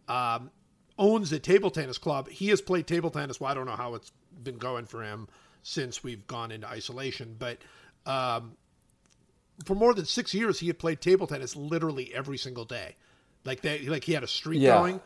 um, 0.07 0.49
owns 0.97 1.31
a 1.31 1.39
table 1.39 1.69
tennis 1.69 1.97
club. 1.97 2.29
He 2.29 2.49
has 2.49 2.61
played 2.61 2.87
table 2.87 3.09
tennis. 3.09 3.39
Well, 3.39 3.51
I 3.51 3.53
don't 3.53 3.65
know 3.65 3.75
how 3.75 3.95
it's 3.95 4.11
been 4.43 4.57
going 4.57 4.85
for 4.85 5.03
him 5.03 5.27
since 5.61 6.03
we've 6.03 6.25
gone 6.27 6.51
into 6.51 6.67
isolation, 6.67 7.35
but 7.37 7.57
um, 8.05 8.55
for 9.65 9.75
more 9.75 9.93
than 9.93 10.05
six 10.05 10.33
years, 10.33 10.59
he 10.59 10.67
had 10.67 10.79
played 10.79 11.01
table 11.01 11.27
tennis 11.27 11.55
literally 11.55 12.13
every 12.13 12.37
single 12.37 12.65
day. 12.65 12.95
Like 13.45 13.61
they, 13.61 13.79
like 13.87 14.05
he 14.05 14.13
had 14.13 14.23
a 14.23 14.27
streak 14.27 14.61
Yeah. 14.61 14.77
going, 14.79 15.01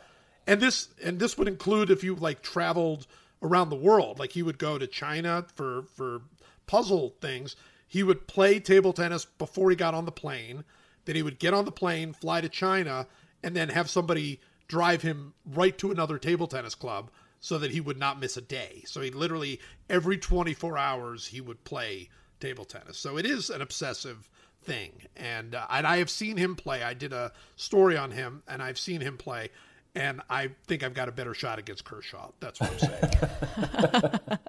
and 0.45 0.61
this 0.61 0.89
and 1.03 1.19
this 1.19 1.37
would 1.37 1.47
include 1.47 1.89
if 1.89 2.03
you 2.03 2.15
like 2.15 2.41
traveled 2.41 3.07
around 3.41 3.69
the 3.69 3.75
world. 3.75 4.19
Like 4.19 4.31
he 4.31 4.43
would 4.43 4.57
go 4.57 4.77
to 4.77 4.87
China 4.87 5.45
for 5.55 5.83
for 5.95 6.21
puzzle 6.67 7.15
things. 7.21 7.55
He 7.87 8.03
would 8.03 8.27
play 8.27 8.59
table 8.59 8.93
tennis 8.93 9.25
before 9.25 9.69
he 9.69 9.75
got 9.75 9.93
on 9.93 10.05
the 10.05 10.11
plane. 10.11 10.63
Then 11.05 11.15
he 11.15 11.23
would 11.23 11.39
get 11.39 11.53
on 11.53 11.65
the 11.65 11.71
plane, 11.71 12.13
fly 12.13 12.41
to 12.41 12.49
China, 12.49 13.07
and 13.41 13.55
then 13.55 13.69
have 13.69 13.89
somebody 13.89 14.41
drive 14.67 15.01
him 15.01 15.33
right 15.45 15.77
to 15.77 15.91
another 15.91 16.17
table 16.17 16.47
tennis 16.47 16.75
club 16.75 17.09
so 17.39 17.57
that 17.57 17.71
he 17.71 17.79
would 17.79 17.97
not 17.97 18.19
miss 18.19 18.35
a 18.35 18.41
day. 18.41 18.83
So 18.85 18.99
he 19.01 19.09
literally 19.09 19.59
every 19.89 20.17
24 20.17 20.77
hours 20.77 21.27
he 21.27 21.39
would 21.39 21.63
play 21.63 22.09
table 22.39 22.65
tennis. 22.65 22.97
So 22.97 23.17
it 23.17 23.25
is 23.25 23.49
an 23.49 23.61
obsessive 23.61 24.29
thing. 24.67 24.91
And 25.15 25.55
uh, 25.55 25.65
and 25.71 25.87
I 25.87 25.97
have 25.97 26.09
seen 26.09 26.37
him 26.37 26.55
play. 26.55 26.83
I 26.83 26.93
did 26.93 27.13
a 27.13 27.31
story 27.55 27.97
on 27.97 28.11
him 28.11 28.43
and 28.47 28.61
I've 28.61 28.77
seen 28.77 29.01
him 29.01 29.17
play 29.17 29.49
and 29.95 30.21
I 30.29 30.51
think 30.67 30.83
I've 30.83 30.93
got 30.93 31.09
a 31.09 31.11
better 31.11 31.33
shot 31.33 31.57
against 31.57 31.83
Kershaw. 31.85 32.29
That's 32.39 32.59
what 32.59 32.71
I'm 32.71 32.79
saying. 32.79 34.39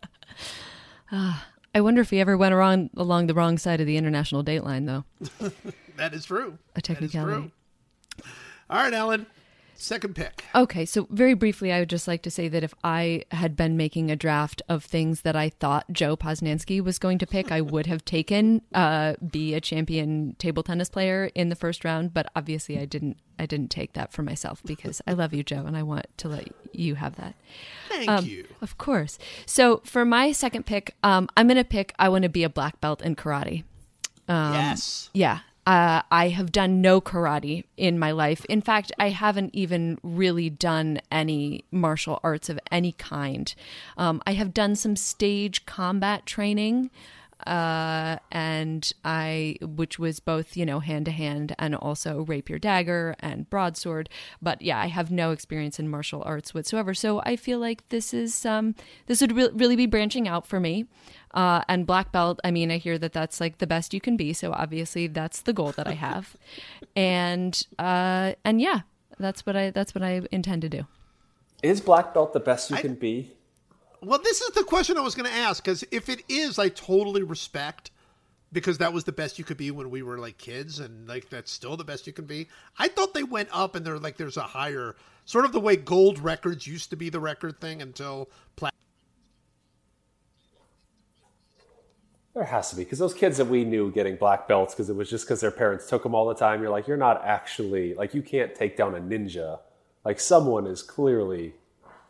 I 1.74 1.80
wonder 1.80 2.00
if 2.00 2.10
he 2.10 2.20
ever 2.20 2.36
went 2.36 2.52
around 2.54 2.90
along 2.96 3.28
the 3.28 3.34
wrong 3.34 3.56
side 3.58 3.80
of 3.80 3.86
the 3.86 3.96
international 3.96 4.42
dateline, 4.44 4.86
though. 4.86 5.04
that 5.96 6.12
is 6.14 6.24
true. 6.26 6.58
A 6.74 6.80
That 6.80 6.90
is 6.90 6.96
technicality. 7.12 7.52
true. 8.16 8.24
All 8.70 8.82
right, 8.82 8.92
Ellen. 8.92 9.26
Second 9.80 10.16
pick. 10.16 10.44
Okay, 10.56 10.84
so 10.84 11.06
very 11.08 11.34
briefly, 11.34 11.72
I 11.72 11.78
would 11.78 11.88
just 11.88 12.08
like 12.08 12.22
to 12.22 12.32
say 12.32 12.48
that 12.48 12.64
if 12.64 12.74
I 12.82 13.22
had 13.30 13.56
been 13.56 13.76
making 13.76 14.10
a 14.10 14.16
draft 14.16 14.60
of 14.68 14.82
things 14.84 15.20
that 15.22 15.36
I 15.36 15.50
thought 15.50 15.84
Joe 15.92 16.16
Posnanski 16.16 16.82
was 16.82 16.98
going 16.98 17.18
to 17.18 17.26
pick, 17.28 17.52
I 17.52 17.60
would 17.60 17.86
have 17.86 18.04
taken 18.04 18.62
uh, 18.74 19.14
be 19.30 19.54
a 19.54 19.60
champion 19.60 20.34
table 20.40 20.64
tennis 20.64 20.88
player 20.88 21.30
in 21.32 21.48
the 21.48 21.54
first 21.54 21.84
round. 21.84 22.12
But 22.12 22.28
obviously, 22.34 22.76
I 22.76 22.86
didn't. 22.86 23.18
I 23.38 23.46
didn't 23.46 23.70
take 23.70 23.92
that 23.92 24.12
for 24.12 24.22
myself 24.24 24.60
because 24.64 25.00
I 25.06 25.12
love 25.12 25.32
you, 25.32 25.44
Joe, 25.44 25.62
and 25.64 25.76
I 25.76 25.84
want 25.84 26.06
to 26.16 26.28
let 26.28 26.48
you 26.72 26.96
have 26.96 27.14
that. 27.14 27.36
Thank 27.88 28.10
Um, 28.10 28.24
you. 28.24 28.46
Of 28.60 28.78
course. 28.78 29.16
So 29.46 29.80
for 29.84 30.04
my 30.04 30.32
second 30.32 30.66
pick, 30.66 30.96
um, 31.04 31.28
I'm 31.36 31.46
going 31.46 31.56
to 31.56 31.62
pick. 31.62 31.94
I 32.00 32.08
want 32.08 32.24
to 32.24 32.28
be 32.28 32.42
a 32.42 32.48
black 32.48 32.80
belt 32.80 33.00
in 33.00 33.14
karate. 33.14 33.62
yes. 34.28 35.08
Yeah. 35.14 35.38
Uh, 35.68 36.00
I 36.10 36.28
have 36.28 36.50
done 36.50 36.80
no 36.80 36.98
karate 36.98 37.64
in 37.76 37.98
my 37.98 38.10
life. 38.10 38.42
In 38.46 38.62
fact, 38.62 38.90
I 38.98 39.10
haven't 39.10 39.50
even 39.52 39.98
really 40.02 40.48
done 40.48 40.98
any 41.12 41.66
martial 41.70 42.20
arts 42.24 42.48
of 42.48 42.58
any 42.72 42.92
kind. 42.92 43.54
Um, 43.98 44.22
I 44.26 44.32
have 44.32 44.54
done 44.54 44.76
some 44.76 44.96
stage 44.96 45.66
combat 45.66 46.24
training, 46.24 46.88
uh, 47.46 48.16
and 48.32 48.90
I, 49.04 49.56
which 49.60 49.98
was 49.98 50.20
both, 50.20 50.56
you 50.56 50.64
know, 50.64 50.80
hand 50.80 51.04
to 51.04 51.12
hand 51.12 51.54
and 51.58 51.74
also 51.74 52.22
rapier 52.22 52.58
dagger 52.58 53.14
and 53.20 53.48
broadsword. 53.50 54.08
But 54.40 54.62
yeah, 54.62 54.80
I 54.80 54.86
have 54.86 55.10
no 55.10 55.32
experience 55.32 55.78
in 55.78 55.90
martial 55.90 56.22
arts 56.24 56.54
whatsoever. 56.54 56.94
So 56.94 57.20
I 57.26 57.36
feel 57.36 57.58
like 57.58 57.86
this 57.90 58.14
is, 58.14 58.46
um, 58.46 58.74
this 59.04 59.20
would 59.20 59.36
re- 59.36 59.50
really 59.52 59.76
be 59.76 59.84
branching 59.84 60.26
out 60.26 60.46
for 60.46 60.60
me. 60.60 60.86
Uh, 61.34 61.62
and 61.68 61.86
black 61.86 62.10
belt, 62.12 62.40
I 62.42 62.50
mean, 62.50 62.70
I 62.70 62.78
hear 62.78 62.98
that 62.98 63.12
that's 63.12 63.40
like 63.40 63.58
the 63.58 63.66
best 63.66 63.92
you 63.92 64.00
can 64.00 64.16
be. 64.16 64.32
So 64.32 64.52
obviously, 64.52 65.06
that's 65.06 65.42
the 65.42 65.52
goal 65.52 65.72
that 65.72 65.86
I 65.86 65.92
have, 65.92 66.36
and 66.96 67.60
uh, 67.78 68.32
and 68.44 68.60
yeah, 68.60 68.80
that's 69.18 69.44
what 69.44 69.56
I 69.56 69.70
that's 69.70 69.94
what 69.94 70.02
I 70.02 70.22
intend 70.30 70.62
to 70.62 70.68
do. 70.68 70.86
Is 71.62 71.80
black 71.80 72.14
belt 72.14 72.32
the 72.32 72.40
best 72.40 72.70
you 72.70 72.76
can 72.76 72.94
be? 72.94 73.32
Well, 74.00 74.20
this 74.22 74.40
is 74.40 74.50
the 74.50 74.62
question 74.62 74.96
I 74.96 75.00
was 75.00 75.16
going 75.16 75.28
to 75.28 75.36
ask 75.36 75.62
because 75.62 75.84
if 75.90 76.08
it 76.08 76.22
is, 76.28 76.58
I 76.58 76.68
totally 76.68 77.24
respect 77.24 77.90
because 78.52 78.78
that 78.78 78.92
was 78.92 79.04
the 79.04 79.12
best 79.12 79.38
you 79.38 79.44
could 79.44 79.56
be 79.56 79.70
when 79.70 79.90
we 79.90 80.02
were 80.02 80.18
like 80.18 80.38
kids, 80.38 80.78
and 80.78 81.08
like 81.08 81.28
that's 81.28 81.50
still 81.50 81.76
the 81.76 81.84
best 81.84 82.06
you 82.06 82.12
can 82.12 82.24
be. 82.24 82.48
I 82.78 82.88
thought 82.88 83.12
they 83.12 83.24
went 83.24 83.48
up, 83.52 83.74
and 83.74 83.84
they're 83.84 83.98
like 83.98 84.16
there's 84.16 84.36
a 84.36 84.42
higher 84.42 84.96
sort 85.24 85.44
of 85.44 85.52
the 85.52 85.60
way 85.60 85.76
gold 85.76 86.18
records 86.18 86.66
used 86.66 86.90
to 86.90 86.96
be 86.96 87.10
the 87.10 87.20
record 87.20 87.60
thing 87.60 87.82
until 87.82 88.30
plat. 88.56 88.72
There 92.38 92.46
has 92.46 92.70
to 92.70 92.76
be 92.76 92.84
because 92.84 93.00
those 93.00 93.14
kids 93.14 93.38
that 93.38 93.46
we 93.46 93.64
knew 93.64 93.90
getting 93.90 94.14
black 94.14 94.46
belts 94.46 94.72
because 94.72 94.88
it 94.88 94.94
was 94.94 95.10
just 95.10 95.24
because 95.24 95.40
their 95.40 95.50
parents 95.50 95.88
took 95.88 96.04
them 96.04 96.14
all 96.14 96.28
the 96.28 96.36
time. 96.36 96.62
You're 96.62 96.70
like, 96.70 96.86
you're 96.86 96.96
not 96.96 97.24
actually 97.24 97.94
like 97.94 98.14
you 98.14 98.22
can't 98.22 98.54
take 98.54 98.76
down 98.76 98.94
a 98.94 99.00
ninja. 99.00 99.58
Like 100.04 100.20
someone 100.20 100.68
is 100.68 100.80
clearly 100.80 101.54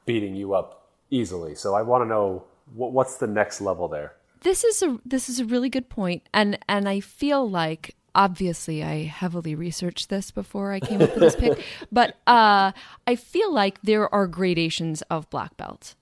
beating 0.04 0.34
you 0.34 0.52
up 0.52 0.90
easily. 1.08 1.54
So 1.54 1.74
I 1.74 1.80
want 1.80 2.02
to 2.02 2.06
know 2.06 2.44
what, 2.74 2.92
what's 2.92 3.16
the 3.16 3.26
next 3.26 3.62
level 3.62 3.88
there. 3.88 4.16
This 4.42 4.64
is 4.64 4.82
a 4.82 4.98
this 5.02 5.30
is 5.30 5.40
a 5.40 5.46
really 5.46 5.70
good 5.70 5.88
point, 5.88 6.22
and 6.34 6.58
and 6.68 6.86
I 6.86 7.00
feel 7.00 7.48
like 7.48 7.96
obviously 8.14 8.84
I 8.84 9.04
heavily 9.04 9.54
researched 9.54 10.10
this 10.10 10.30
before 10.30 10.72
I 10.72 10.80
came 10.80 11.00
up 11.00 11.14
with 11.14 11.20
this 11.20 11.36
pick, 11.36 11.64
but 11.90 12.16
uh, 12.26 12.72
I 13.06 13.16
feel 13.16 13.50
like 13.50 13.80
there 13.80 14.12
are 14.14 14.26
gradations 14.26 15.00
of 15.08 15.30
black 15.30 15.56
belt. 15.56 15.94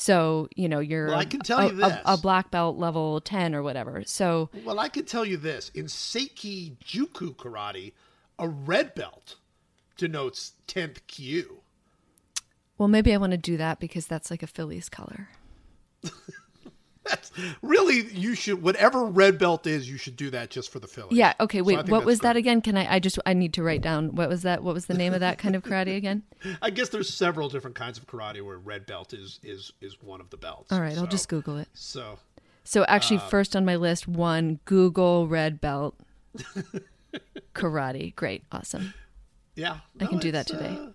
So 0.00 0.48
you 0.56 0.66
know 0.66 0.78
you're 0.80 1.08
Well, 1.08 1.16
a, 1.16 1.20
I 1.20 1.24
can 1.26 1.40
tell 1.40 1.58
a, 1.58 1.66
you 1.68 1.74
this. 1.76 2.00
a 2.06 2.16
black 2.16 2.50
belt 2.50 2.78
level 2.78 3.20
ten 3.20 3.54
or 3.54 3.62
whatever. 3.62 4.02
So 4.06 4.48
Well, 4.64 4.78
I 4.80 4.88
can 4.88 5.04
tell 5.04 5.26
you 5.26 5.36
this: 5.36 5.70
in 5.74 5.84
Seiki 5.86 6.76
Juku 6.78 7.36
karate, 7.36 7.92
a 8.38 8.48
red 8.48 8.94
belt 8.94 9.36
denotes 9.98 10.52
tenth 10.66 11.06
kyu. 11.06 11.60
well, 12.78 12.88
maybe 12.88 13.12
I 13.12 13.18
want 13.18 13.32
to 13.32 13.36
do 13.36 13.58
that 13.58 13.78
because 13.78 14.06
that's 14.06 14.30
like 14.30 14.42
a 14.42 14.46
Phillies 14.46 14.88
color. 14.88 15.28
That's 17.04 17.32
really 17.62 18.02
you 18.12 18.34
should 18.34 18.62
whatever 18.62 19.04
red 19.06 19.38
belt 19.38 19.66
is, 19.66 19.88
you 19.88 19.96
should 19.96 20.16
do 20.16 20.30
that 20.30 20.50
just 20.50 20.70
for 20.70 20.78
the 20.80 20.86
Phillies. 20.86 21.16
Yeah. 21.16 21.32
Okay. 21.40 21.62
Wait. 21.62 21.76
think 21.76 21.88
what 21.88 22.04
was 22.04 22.20
that 22.20 22.36
again? 22.36 22.60
Can 22.60 22.76
I? 22.76 22.94
I 22.96 22.98
just 22.98 23.18
I 23.24 23.32
need 23.32 23.54
to 23.54 23.62
write 23.62 23.80
down 23.80 24.14
what 24.14 24.28
was 24.28 24.42
that? 24.42 24.62
What 24.62 24.74
was 24.74 24.86
the 24.86 24.94
name 24.94 25.14
of 25.14 25.20
that 25.20 25.38
kind 25.38 25.56
of 25.56 25.62
karate 25.62 25.96
again? 25.96 26.22
I 26.62 26.68
guess 26.70 26.90
there's 26.90 27.12
several 27.12 27.48
different 27.48 27.74
kinds 27.76 27.96
of 27.96 28.06
karate 28.06 28.44
where 28.44 28.58
red 28.58 28.84
belt 28.86 29.14
is 29.14 29.40
is 29.42 29.72
is 29.80 29.96
one 30.02 30.20
of 30.20 30.28
the 30.30 30.36
belts. 30.36 30.70
All 30.72 30.80
right. 30.80 30.96
I'll 30.98 31.06
just 31.06 31.28
Google 31.28 31.56
it. 31.56 31.68
so 31.72 32.18
So 32.64 32.84
actually, 32.86 33.16
Uh, 33.18 33.28
first 33.28 33.56
on 33.56 33.64
my 33.64 33.76
list, 33.76 34.06
one 34.06 34.60
Google 34.66 35.26
red 35.26 35.60
belt 35.60 35.96
karate. 37.54 38.14
Great. 38.14 38.44
Awesome. 38.52 38.94
yeah, 39.54 39.78
I 40.00 40.06
can 40.06 40.18
do 40.18 40.32
that 40.32 40.46
today. 40.46 40.76
uh, 40.78 40.90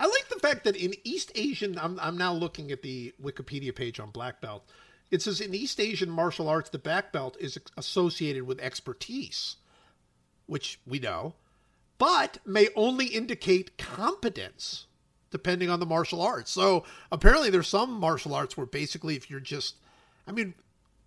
I 0.00 0.06
like 0.06 0.28
the 0.28 0.38
fact 0.38 0.64
that 0.64 0.76
in 0.76 0.94
East 1.02 1.32
Asian, 1.34 1.76
I'm, 1.78 1.98
I'm 2.00 2.16
now 2.16 2.32
looking 2.32 2.70
at 2.70 2.82
the 2.82 3.12
Wikipedia 3.20 3.74
page 3.74 3.98
on 3.98 4.10
black 4.10 4.40
belt. 4.40 4.68
It 5.10 5.22
says 5.22 5.40
in 5.40 5.54
East 5.54 5.80
Asian 5.80 6.10
martial 6.10 6.48
arts, 6.48 6.70
the 6.70 6.78
black 6.78 7.12
belt 7.12 7.36
is 7.40 7.58
associated 7.76 8.42
with 8.46 8.60
expertise, 8.60 9.56
which 10.46 10.80
we 10.86 10.98
know, 10.98 11.34
but 11.96 12.38
may 12.44 12.68
only 12.76 13.06
indicate 13.06 13.78
competence 13.78 14.86
depending 15.30 15.68
on 15.68 15.78
the 15.80 15.86
martial 15.86 16.22
arts. 16.22 16.50
So 16.50 16.84
apparently, 17.12 17.50
there's 17.50 17.68
some 17.68 17.92
martial 17.92 18.34
arts 18.34 18.56
where 18.56 18.66
basically, 18.66 19.14
if 19.16 19.30
you're 19.30 19.40
just, 19.40 19.76
I 20.26 20.32
mean, 20.32 20.54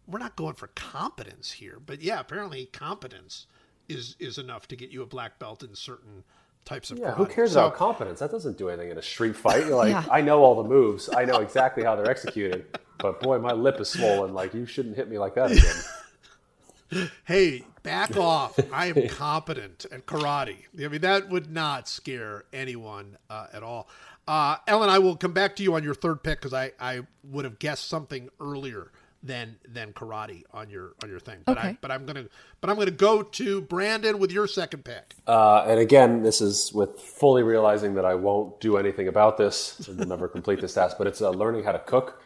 we're 0.07 0.19
not 0.19 0.35
going 0.35 0.53
for 0.55 0.67
competence 0.67 1.51
here, 1.53 1.79
but 1.83 2.01
yeah, 2.01 2.19
apparently 2.19 2.65
competence 2.67 3.45
is 3.89 4.15
is 4.19 4.37
enough 4.37 4.67
to 4.69 4.75
get 4.75 4.89
you 4.91 5.01
a 5.01 5.05
black 5.05 5.37
belt 5.39 5.63
in 5.63 5.73
certain 5.75 6.23
types 6.65 6.91
of 6.91 6.99
Yeah, 6.99 7.11
who 7.13 7.25
cares 7.25 7.53
So- 7.53 7.65
about 7.65 7.77
competence? 7.77 8.19
That 8.19 8.31
doesn't 8.31 8.57
do 8.57 8.69
anything 8.69 8.91
in 8.91 8.97
a 8.97 9.01
street 9.01 9.35
fight. 9.35 9.65
You're 9.65 9.75
like, 9.75 9.89
Yeah. 9.91 10.05
I 10.11 10.21
know 10.21 10.43
all 10.43 10.61
the 10.61 10.69
moves. 10.69 11.09
I 11.15 11.25
know 11.25 11.37
exactly 11.39 11.83
how 11.83 11.95
they're 11.95 12.09
executed. 12.09 12.65
But 13.01 13.19
boy, 13.19 13.39
my 13.39 13.51
lip 13.53 13.79
is 13.79 13.89
swollen. 13.89 14.33
Like, 14.33 14.53
you 14.53 14.65
shouldn't 14.65 14.95
hit 14.95 15.09
me 15.09 15.17
like 15.17 15.35
that 15.35 15.51
again. 15.51 17.09
hey, 17.23 17.63
back 17.83 18.15
off. 18.17 18.59
I 18.71 18.87
am 18.87 19.07
competent 19.09 19.85
at 19.91 20.05
karate. 20.05 20.57
I 20.83 20.87
mean, 20.87 21.01
that 21.01 21.29
would 21.29 21.51
not 21.51 21.87
scare 21.87 22.45
anyone 22.53 23.17
uh, 23.29 23.47
at 23.53 23.63
all. 23.63 23.87
Uh, 24.27 24.57
Ellen, 24.67 24.89
I 24.89 24.99
will 24.99 25.15
come 25.15 25.33
back 25.33 25.55
to 25.57 25.63
you 25.63 25.73
on 25.75 25.83
your 25.83 25.95
third 25.95 26.23
pick 26.23 26.39
because 26.39 26.53
I, 26.53 26.71
I 26.79 27.01
would 27.23 27.45
have 27.45 27.59
guessed 27.59 27.87
something 27.87 28.29
earlier 28.39 28.91
than 29.23 29.55
than 29.67 29.93
karate 29.93 30.43
on 30.51 30.69
your 30.69 30.93
on 31.03 31.09
your 31.09 31.19
thing. 31.19 31.39
But 31.45 31.57
I 31.57 31.61
Okay. 31.69 31.77
but 31.79 31.91
I'm 31.91 32.05
gonna 32.05 32.25
but 32.59 32.69
I'm 32.69 32.75
gonna 32.77 32.91
go 32.91 33.21
to 33.21 33.61
Brandon 33.61 34.17
with 34.19 34.31
your 34.31 34.47
second 34.47 34.83
pick. 34.83 35.15
Uh, 35.27 35.63
and 35.67 35.79
again, 35.79 36.23
this 36.23 36.41
is 36.41 36.73
with 36.73 36.99
fully 36.99 37.43
realizing 37.43 37.93
that 37.95 38.05
I 38.05 38.15
won't 38.15 38.59
do 38.59 38.77
anything 38.77 39.07
about 39.07 39.37
this 39.37 39.87
and 39.87 39.99
will 39.99 40.07
never 40.07 40.27
complete 40.27 40.59
this 40.59 40.73
task, 40.73 40.97
but 40.97 41.05
it's 41.07 41.21
uh, 41.21 41.29
learning 41.29 41.63
how 41.63 41.71
to 41.71 41.79
cook. 41.79 42.21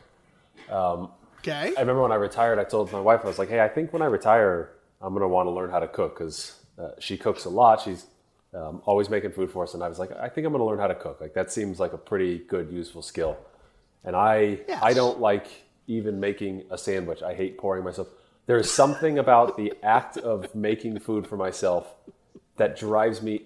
Okay. 1.40 1.74
I 1.78 1.80
remember 1.80 2.02
when 2.02 2.12
I 2.12 2.16
retired, 2.16 2.58
I 2.58 2.64
told 2.64 2.92
my 2.92 3.00
wife, 3.00 3.22
I 3.24 3.28
was 3.28 3.38
like, 3.38 3.50
hey, 3.50 3.62
I 3.62 3.68
think 3.68 3.94
when 3.94 4.02
I 4.02 4.06
retire, 4.06 4.72
I'm 5.02 5.14
going 5.14 5.22
to 5.22 5.28
want 5.28 5.48
to 5.48 5.52
learn 5.52 5.70
how 5.70 5.80
to 5.80 5.88
cook 5.88 6.18
because 6.18 6.60
uh, 6.80 6.90
she 7.00 7.18
cooks 7.18 7.46
a 7.46 7.50
lot. 7.50 7.82
She's 7.82 8.08
um, 8.54 8.82
always 8.86 9.10
making 9.10 9.32
food 9.32 9.52
for 9.52 9.64
us. 9.64 9.74
And 9.76 9.84
I 9.84 9.88
was 9.88 10.00
like, 10.00 10.12
I 10.12 10.28
think 10.28 10.48
I'm 10.48 10.54
going 10.54 10.62
to 10.62 10.66
learn 10.66 10.80
how 10.80 10.88
to 10.88 10.96
cook. 10.96 11.22
Like, 11.22 11.34
that 11.36 11.52
seems 11.52 11.80
like 11.80 11.94
a 11.94 11.98
pretty 11.98 12.40
good, 12.40 12.72
useful 12.72 13.02
skill. 13.02 13.38
And 14.04 14.16
I, 14.16 14.60
Yes. 14.68 14.80
I 14.82 14.94
don't 14.94 15.20
like 15.20 15.48
even 15.88 16.20
making 16.20 16.64
a 16.72 16.78
sandwich. 16.78 17.22
I 17.22 17.36
hate 17.36 17.58
pouring 17.58 17.84
myself. 17.84 18.08
There's 18.48 18.72
something 18.72 19.20
about 19.20 19.58
the 19.58 19.74
act 19.84 20.18
of 20.18 20.54
making 20.56 21.00
food 21.00 21.28
for 21.28 21.38
myself 21.38 21.88
that 22.58 22.78
drives 22.78 23.22
me 23.22 23.44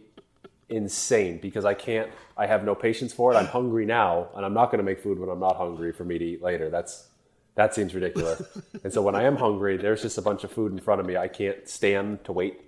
insane 0.69 1.39
because 1.41 1.65
I 1.65 1.73
can't, 1.73 2.09
I 2.37 2.47
have 2.47 2.63
no 2.63 2.75
patience 2.75 3.13
for 3.13 3.33
it. 3.33 3.35
I'm 3.35 3.45
hungry 3.45 3.85
now 3.85 4.29
and 4.35 4.45
I'm 4.45 4.53
not 4.53 4.67
going 4.67 4.77
to 4.79 4.83
make 4.83 5.01
food 5.01 5.19
when 5.19 5.29
I'm 5.29 5.39
not 5.39 5.57
hungry 5.57 5.91
for 5.91 6.03
me 6.03 6.17
to 6.17 6.25
eat 6.25 6.41
later. 6.41 6.69
That's, 6.69 7.07
that 7.55 7.73
seems 7.73 7.93
ridiculous. 7.93 8.41
and 8.83 8.93
so 8.93 9.01
when 9.01 9.15
I 9.15 9.23
am 9.23 9.35
hungry, 9.35 9.77
there's 9.77 10.01
just 10.01 10.17
a 10.17 10.21
bunch 10.21 10.43
of 10.43 10.51
food 10.51 10.71
in 10.71 10.79
front 10.79 11.01
of 11.01 11.07
me. 11.07 11.17
I 11.17 11.27
can't 11.27 11.67
stand 11.67 12.23
to 12.25 12.31
wait 12.31 12.61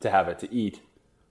to 0.00 0.10
have 0.10 0.28
it 0.28 0.38
to 0.40 0.52
eat. 0.52 0.80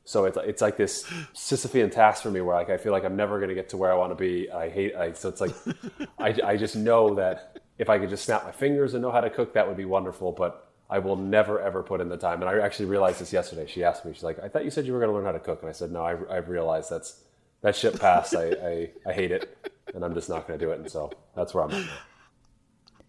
So 0.03 0.25
it's, 0.25 0.37
it's 0.43 0.61
like 0.61 0.77
this 0.77 1.03
Sisyphean 1.33 1.91
task 1.91 2.21
for 2.21 2.29
me 2.29 2.41
where 2.41 2.55
like 2.55 2.69
I 2.69 2.77
feel 2.77 2.91
like 2.91 3.03
I'm 3.03 3.15
never 3.15 3.39
going 3.39 3.49
to 3.49 3.55
get 3.55 3.69
to 3.69 3.77
where 3.77 3.91
I 3.91 3.95
want 3.95 4.11
to 4.11 4.15
be. 4.15 4.51
I 4.51 4.69
hate 4.69 4.95
I, 4.95 5.13
so 5.13 5.29
it's 5.29 5.41
like 5.41 5.55
I, 6.19 6.35
I 6.43 6.57
just 6.57 6.75
know 6.75 7.15
that 7.15 7.59
if 7.77 7.89
I 7.89 7.97
could 7.97 8.09
just 8.09 8.23
snap 8.23 8.43
my 8.43 8.51
fingers 8.51 8.93
and 8.93 9.01
know 9.01 9.11
how 9.11 9.21
to 9.21 9.29
cook, 9.29 9.53
that 9.53 9.67
would 9.67 9.77
be 9.77 9.85
wonderful. 9.85 10.31
But 10.31 10.64
I 10.89 10.99
will 10.99 11.15
never 11.15 11.59
ever 11.59 11.81
put 11.83 12.01
in 12.01 12.09
the 12.09 12.17
time. 12.17 12.41
And 12.41 12.49
I 12.49 12.59
actually 12.59 12.85
realized 12.85 13.19
this 13.19 13.33
yesterday. 13.33 13.65
She 13.67 13.83
asked 13.83 14.05
me, 14.05 14.13
she's 14.13 14.23
like, 14.23 14.39
"I 14.43 14.47
thought 14.47 14.65
you 14.65 14.71
said 14.71 14.85
you 14.85 14.93
were 14.93 14.99
going 14.99 15.09
to 15.09 15.15
learn 15.15 15.25
how 15.25 15.31
to 15.31 15.39
cook," 15.39 15.61
and 15.61 15.69
I 15.69 15.73
said, 15.73 15.91
"No, 15.91 16.03
I, 16.03 16.37
I've 16.37 16.49
realized 16.49 16.89
that's 16.89 17.23
that 17.61 17.75
shit 17.75 17.99
passed. 17.99 18.35
I, 18.35 18.49
I 18.49 18.91
I 19.07 19.13
hate 19.13 19.31
it, 19.31 19.57
and 19.93 20.03
I'm 20.05 20.13
just 20.13 20.29
not 20.29 20.47
going 20.47 20.59
to 20.59 20.65
do 20.65 20.71
it." 20.71 20.79
And 20.79 20.89
so 20.89 21.11
that's 21.35 21.53
where 21.53 21.63
I'm 21.63 21.71
at. 21.71 21.87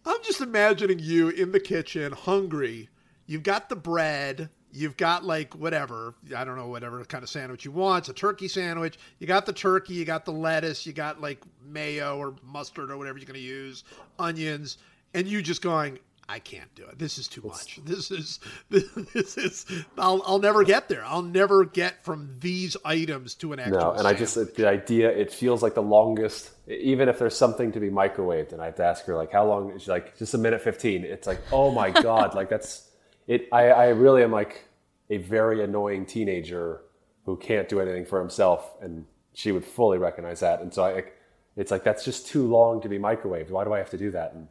I'm 0.07 0.23
just 0.23 0.41
imagining 0.41 1.01
you 1.01 1.31
in 1.31 1.53
the 1.53 1.61
kitchen, 1.61 2.13
hungry. 2.13 2.89
You've 3.27 3.43
got 3.43 3.69
the 3.69 3.77
bread. 3.77 4.49
You've 4.73 4.97
got 4.97 5.25
like 5.25 5.55
whatever, 5.55 6.15
I 6.37 6.45
don't 6.45 6.57
know, 6.57 6.69
whatever 6.69 7.03
kind 7.07 7.25
of 7.25 7.31
sandwich 7.31 7.65
you 7.65 7.73
want. 7.73 8.03
It's 8.03 8.09
a 8.11 8.13
turkey 8.13 8.47
sandwich. 8.47 8.99
You 9.19 9.27
got 9.27 9.47
the 9.47 9.53
turkey, 9.53 9.95
you 9.95 10.05
got 10.05 10.27
the 10.27 10.33
lettuce, 10.33 10.87
you 10.87 10.93
got 10.93 11.21
like 11.21 11.43
mayo 11.65 12.19
or 12.19 12.35
mustard 12.45 12.91
or 12.91 12.99
whatever 12.99 13.17
you're 13.17 13.27
going 13.27 13.41
to 13.41 13.47
use, 13.47 13.85
onions, 14.19 14.77
and 15.15 15.27
you 15.27 15.41
just 15.41 15.63
going, 15.63 15.99
I 16.29 16.41
can't 16.41 16.75
do 16.75 16.85
it. 16.85 16.99
This 16.99 17.19
is 17.19 17.29
too 17.29 17.43
much. 17.45 17.79
This 17.85 18.11
is 18.11 18.41
this 18.71 19.39
is 19.39 19.67
I'll 19.97 20.23
I'll 20.27 20.41
never 20.41 20.65
get 20.65 20.89
there. 20.89 21.05
I'll 21.05 21.23
never 21.23 21.65
get 21.65 22.05
from 22.05 22.31
these 22.41 22.77
items 22.85 23.35
to 23.37 23.53
an 23.53 23.61
actual 23.61 23.79
No, 23.79 23.93
and 23.93 24.09
I 24.09 24.13
just 24.13 24.35
the 24.57 24.69
idea 24.69 25.09
it 25.11 25.33
feels 25.33 25.63
like 25.63 25.75
the 25.75 25.83
longest. 25.83 26.51
Even 26.69 27.09
if 27.09 27.19
there's 27.21 27.37
something 27.37 27.71
to 27.73 27.81
be 27.81 27.91
microwaved, 27.91 28.53
and 28.53 28.61
I 28.61 28.67
have 28.67 28.75
to 28.77 28.85
ask 28.85 29.05
her 29.05 29.15
like 29.15 29.31
how 29.31 29.47
long. 29.47 29.79
She's 29.79 29.89
like 29.89 30.19
just 30.19 30.35
a 30.35 30.39
minute 30.39 30.63
fifteen. 30.63 31.05
It's 31.05 31.27
like 31.27 31.41
oh 31.53 31.71
my 31.71 31.91
god, 32.03 32.35
like 32.35 32.49
that's 32.49 32.91
it. 33.29 33.49
I 33.53 33.69
I 33.69 33.89
really 33.89 34.25
am 34.25 34.33
like 34.33 34.65
a 35.11 35.19
very 35.19 35.63
annoying 35.63 36.07
teenager 36.07 36.81
who 37.25 37.37
can't 37.37 37.69
do 37.69 37.81
anything 37.81 38.05
for 38.05 38.21
himself, 38.21 38.69
and 38.81 39.07
she 39.33 39.53
would 39.53 39.65
fully 39.65 39.99
recognize 39.99 40.41
that. 40.41 40.61
And 40.61 40.75
so 40.75 40.85
I, 40.85 41.05
it's 41.57 41.71
like 41.71 41.85
that's 41.85 42.05
just 42.05 42.27
too 42.27 42.47
long 42.47 42.81
to 42.83 42.89
be 42.89 42.99
microwaved. 42.99 43.51
Why 43.51 43.65
do 43.65 43.73
I 43.73 43.79
have 43.79 43.91
to 43.91 43.99
do 43.99 44.11
that? 44.11 44.33
And 44.35 44.49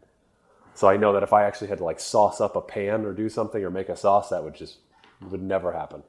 so 0.76 0.88
I 0.88 0.98
know 0.98 1.14
that 1.14 1.24
if 1.24 1.34
I 1.34 1.46
actually 1.46 1.70
had 1.70 1.80
to 1.80 1.84
like 1.84 2.00
sauce 2.00 2.40
up 2.40 2.56
a 2.56 2.62
pan 2.62 3.06
or 3.06 3.14
do 3.14 3.30
something 3.30 3.64
or 3.64 3.72
make 3.72 3.90
a 3.90 3.96
sauce, 3.96 4.30
that 4.30 4.44
would 4.44 4.54
just 4.54 4.78
would 5.30 5.42
never 5.42 5.72
happen. 5.72 6.04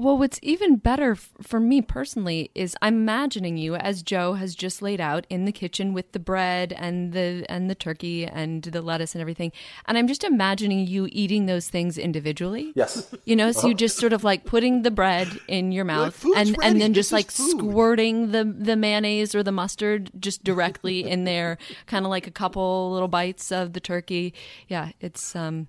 Well, 0.00 0.16
what's 0.16 0.38
even 0.42 0.76
better 0.76 1.12
f- 1.12 1.30
for 1.42 1.58
me 1.58 1.82
personally 1.82 2.52
is 2.54 2.76
I'm 2.80 2.94
imagining 2.94 3.56
you 3.56 3.74
as 3.74 4.04
Joe 4.04 4.34
has 4.34 4.54
just 4.54 4.80
laid 4.80 5.00
out 5.00 5.26
in 5.28 5.44
the 5.44 5.50
kitchen 5.50 5.92
with 5.92 6.12
the 6.12 6.20
bread 6.20 6.72
and 6.72 7.12
the 7.12 7.44
and 7.48 7.68
the 7.68 7.74
turkey 7.74 8.24
and 8.24 8.62
the 8.62 8.80
lettuce 8.80 9.16
and 9.16 9.20
everything, 9.20 9.50
and 9.86 9.98
I'm 9.98 10.06
just 10.06 10.22
imagining 10.22 10.86
you 10.86 11.08
eating 11.10 11.46
those 11.46 11.68
things 11.68 11.98
individually. 11.98 12.70
Yes. 12.76 13.12
You 13.24 13.34
know, 13.34 13.50
so 13.50 13.66
you 13.66 13.74
just 13.74 13.98
sort 13.98 14.12
of 14.12 14.22
like 14.22 14.44
putting 14.44 14.82
the 14.82 14.92
bread 14.92 15.28
in 15.48 15.72
your 15.72 15.84
mouth 15.84 16.22
and 16.36 16.50
ready. 16.50 16.56
and 16.62 16.80
then 16.80 16.94
just 16.94 17.10
like 17.10 17.32
squirting 17.32 18.30
the 18.30 18.44
the 18.44 18.76
mayonnaise 18.76 19.34
or 19.34 19.42
the 19.42 19.50
mustard 19.50 20.12
just 20.20 20.44
directly 20.44 21.10
in 21.10 21.24
there, 21.24 21.58
kind 21.86 22.04
of 22.04 22.10
like 22.10 22.28
a 22.28 22.30
couple 22.30 22.92
little 22.92 23.08
bites 23.08 23.50
of 23.50 23.72
the 23.72 23.80
turkey. 23.80 24.32
Yeah, 24.68 24.92
it's 25.00 25.34
um, 25.34 25.66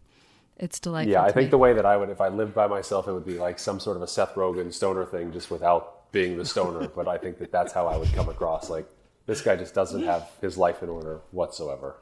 it's 0.60 0.80
delightful. 0.80 1.12
Yeah, 1.12 1.24
I 1.24 1.28
to 1.28 1.34
think 1.34 1.48
me. 1.48 1.52
the 1.52 1.58
way 1.58 1.74
that 1.74 1.86
I 1.86 1.98
would, 1.98 2.10
if 2.10 2.22
I 2.22 2.28
lived 2.28 2.54
by 2.54 2.68
myself, 2.68 3.08
it 3.08 3.14
would 3.14 3.26
be 3.26 3.40
like 3.40 3.58
some 3.60 3.80
sort 3.80 3.98
of 3.98 4.04
a 4.04 4.08
Seth 4.08 4.36
Rogen 4.36 4.74
stoner 4.74 5.06
thing, 5.06 5.32
just 5.32 5.50
without 5.50 6.12
being 6.12 6.38
the 6.38 6.46
stoner. 6.46 6.88
but 6.88 7.08
I 7.08 7.18
think 7.18 7.38
that 7.40 7.52
that's 7.52 7.74
how 7.74 7.88
I 7.88 7.98
would 7.98 8.12
come 8.14 8.30
across. 8.30 8.70
Like 8.70 8.88
this 9.26 9.42
guy 9.42 9.56
just 9.56 9.74
doesn't 9.74 10.04
have 10.04 10.30
his 10.42 10.58
life 10.58 10.84
in 10.84 10.90
order 10.90 11.22
whatsoever. 11.32 11.98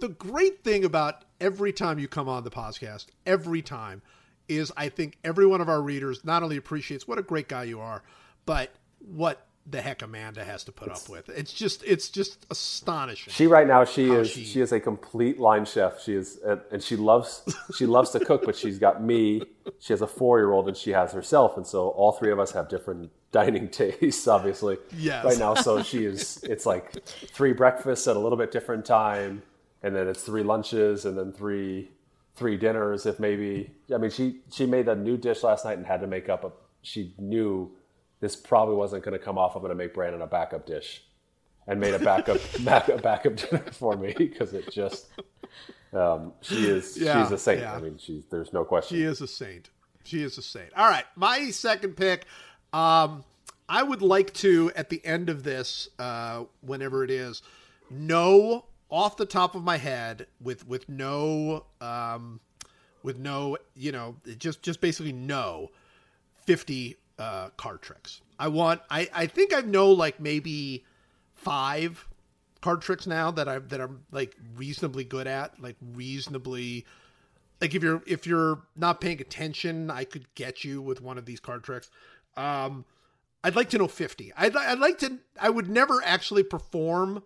the 0.00 0.08
great 0.08 0.64
thing 0.64 0.84
about 0.84 1.24
every 1.40 1.72
time 1.72 1.98
you 1.98 2.08
come 2.08 2.28
on 2.28 2.42
the 2.44 2.50
podcast, 2.50 3.06
every 3.24 3.62
time, 3.62 4.02
is 4.48 4.72
I 4.76 4.88
think 4.88 5.16
every 5.22 5.46
one 5.46 5.60
of 5.60 5.68
our 5.68 5.80
readers 5.80 6.24
not 6.24 6.42
only 6.42 6.56
appreciates 6.56 7.06
what 7.06 7.18
a 7.18 7.22
great 7.22 7.48
guy 7.48 7.64
you 7.64 7.80
are, 7.80 8.02
but 8.44 8.70
what 8.98 9.46
the 9.64 9.80
heck 9.80 10.02
Amanda 10.02 10.44
has 10.44 10.64
to 10.64 10.72
put 10.72 10.88
up 10.90 11.08
with. 11.08 11.28
It's 11.28 11.52
just 11.52 11.84
it's 11.84 12.08
just 12.08 12.46
astonishing. 12.50 13.32
She 13.32 13.46
right 13.46 13.66
now 13.66 13.84
she 13.84 14.10
is 14.10 14.28
she- 14.30 14.44
she 14.44 14.60
is 14.60 14.72
a 14.72 14.80
complete 14.80 15.38
line 15.38 15.64
chef. 15.64 16.00
She 16.02 16.14
is 16.14 16.38
and- 16.44 16.60
and 16.72 16.82
she 16.82 16.96
loves 16.96 17.42
she 17.76 17.86
loves 17.86 18.10
to 18.10 18.20
cook, 18.20 18.44
but 18.44 18.56
she's 18.56 18.78
got 18.78 19.02
me. 19.02 19.42
She 19.78 19.92
has 19.92 20.02
a 20.02 20.06
four 20.06 20.38
year 20.38 20.50
old 20.52 20.66
and 20.68 20.76
she 20.76 20.90
has 20.90 21.12
herself, 21.12 21.56
and 21.56 21.66
so 21.66 21.88
all 21.90 22.12
three 22.12 22.32
of 22.32 22.40
us 22.40 22.52
have 22.52 22.68
different 22.68 23.10
dining 23.30 23.68
tastes. 23.80 24.26
Obviously, 24.26 24.78
Yes. 24.96 25.24
Right 25.24 25.38
now, 25.38 25.54
so 25.54 25.82
she 25.82 26.04
is. 26.04 26.42
It's 26.42 26.66
like 26.66 26.92
three 27.06 27.52
breakfasts 27.52 28.08
at 28.08 28.16
a 28.16 28.18
little 28.18 28.38
bit 28.38 28.50
different 28.50 28.84
time, 28.84 29.42
and 29.82 29.94
then 29.94 30.08
it's 30.08 30.22
three 30.24 30.42
lunches, 30.42 31.04
and 31.04 31.16
then 31.16 31.32
three 31.32 31.90
three 32.34 32.56
dinners. 32.56 33.06
If 33.06 33.20
maybe 33.20 33.70
I 33.94 33.98
mean 33.98 34.10
she 34.10 34.40
she 34.50 34.66
made 34.66 34.88
a 34.88 34.96
new 34.96 35.16
dish 35.16 35.44
last 35.44 35.64
night 35.64 35.78
and 35.78 35.86
had 35.86 36.00
to 36.00 36.06
make 36.08 36.28
up 36.28 36.42
a. 36.42 36.50
She 36.84 37.14
knew 37.16 37.70
this 38.22 38.36
probably 38.36 38.76
wasn't 38.76 39.04
going 39.04 39.18
to 39.18 39.22
come 39.22 39.36
off. 39.36 39.56
I'm 39.56 39.62
going 39.62 39.70
to 39.70 39.74
make 39.74 39.92
Brandon 39.92 40.22
a 40.22 40.28
backup 40.28 40.64
dish 40.64 41.02
and 41.66 41.80
made 41.80 41.92
a 41.92 41.98
backup 41.98 42.38
backup 42.60 43.02
backup 43.02 43.36
dinner 43.36 43.64
for 43.72 43.96
me 43.96 44.14
because 44.16 44.54
it 44.54 44.70
just 44.72 45.08
um, 45.92 46.32
she 46.40 46.66
is 46.66 46.96
Yeah, 46.96 47.22
she's 47.22 47.32
a 47.32 47.38
saint. 47.38 47.60
yeah. 47.60 47.74
I 47.74 47.80
mean, 47.80 47.98
she's 47.98 48.24
there's 48.30 48.52
no 48.52 48.64
question. 48.64 48.96
She 48.96 49.02
is 49.02 49.20
a 49.20 49.26
saint. 49.26 49.70
She 50.04 50.22
is 50.22 50.38
a 50.38 50.42
saint. 50.42 50.70
All 50.76 50.88
right, 50.88 51.04
my 51.16 51.50
second 51.50 51.96
pick. 51.96 52.26
Um, 52.72 53.24
I 53.68 53.82
would 53.82 54.02
like 54.02 54.32
to 54.34 54.70
at 54.76 54.88
the 54.88 55.04
end 55.04 55.28
of 55.28 55.42
this, 55.42 55.88
uh, 55.98 56.44
whenever 56.60 57.02
it 57.04 57.10
is, 57.10 57.42
know 57.90 58.66
off 58.88 59.16
the 59.16 59.26
top 59.26 59.56
of 59.56 59.64
my 59.64 59.78
head 59.78 60.26
with 60.40 60.66
with 60.68 60.88
no 60.88 61.64
um, 61.80 62.38
with 63.02 63.18
no 63.18 63.58
you 63.74 63.90
know 63.90 64.14
just 64.38 64.62
just 64.62 64.80
basically 64.80 65.12
know 65.12 65.70
fifty 66.46 66.96
uh, 67.22 67.50
card 67.56 67.82
tricks. 67.82 68.20
I 68.38 68.48
want. 68.48 68.80
I 68.90 69.08
I 69.14 69.26
think 69.26 69.54
I 69.54 69.60
know 69.60 69.92
like 69.92 70.18
maybe 70.18 70.84
five 71.34 72.08
card 72.60 72.82
tricks 72.82 73.06
now 73.06 73.30
that 73.30 73.48
I 73.48 73.58
that 73.60 73.80
I'm 73.80 74.04
like 74.10 74.36
reasonably 74.56 75.04
good 75.04 75.26
at, 75.26 75.60
like 75.60 75.76
reasonably 75.94 76.84
like 77.60 77.76
if 77.76 77.82
you're 77.82 78.02
if 78.06 78.26
you're 78.26 78.62
not 78.74 79.00
paying 79.00 79.20
attention, 79.20 79.90
I 79.90 80.04
could 80.04 80.34
get 80.34 80.64
you 80.64 80.82
with 80.82 81.00
one 81.00 81.16
of 81.16 81.26
these 81.26 81.38
card 81.38 81.62
tricks. 81.62 81.90
Um, 82.36 82.84
I'd 83.44 83.54
like 83.54 83.70
to 83.70 83.78
know 83.78 83.88
fifty. 83.88 84.32
I'd 84.36 84.56
I'd 84.56 84.80
like 84.80 84.98
to. 84.98 85.18
I 85.40 85.48
would 85.48 85.70
never 85.70 86.02
actually 86.04 86.42
perform 86.42 87.22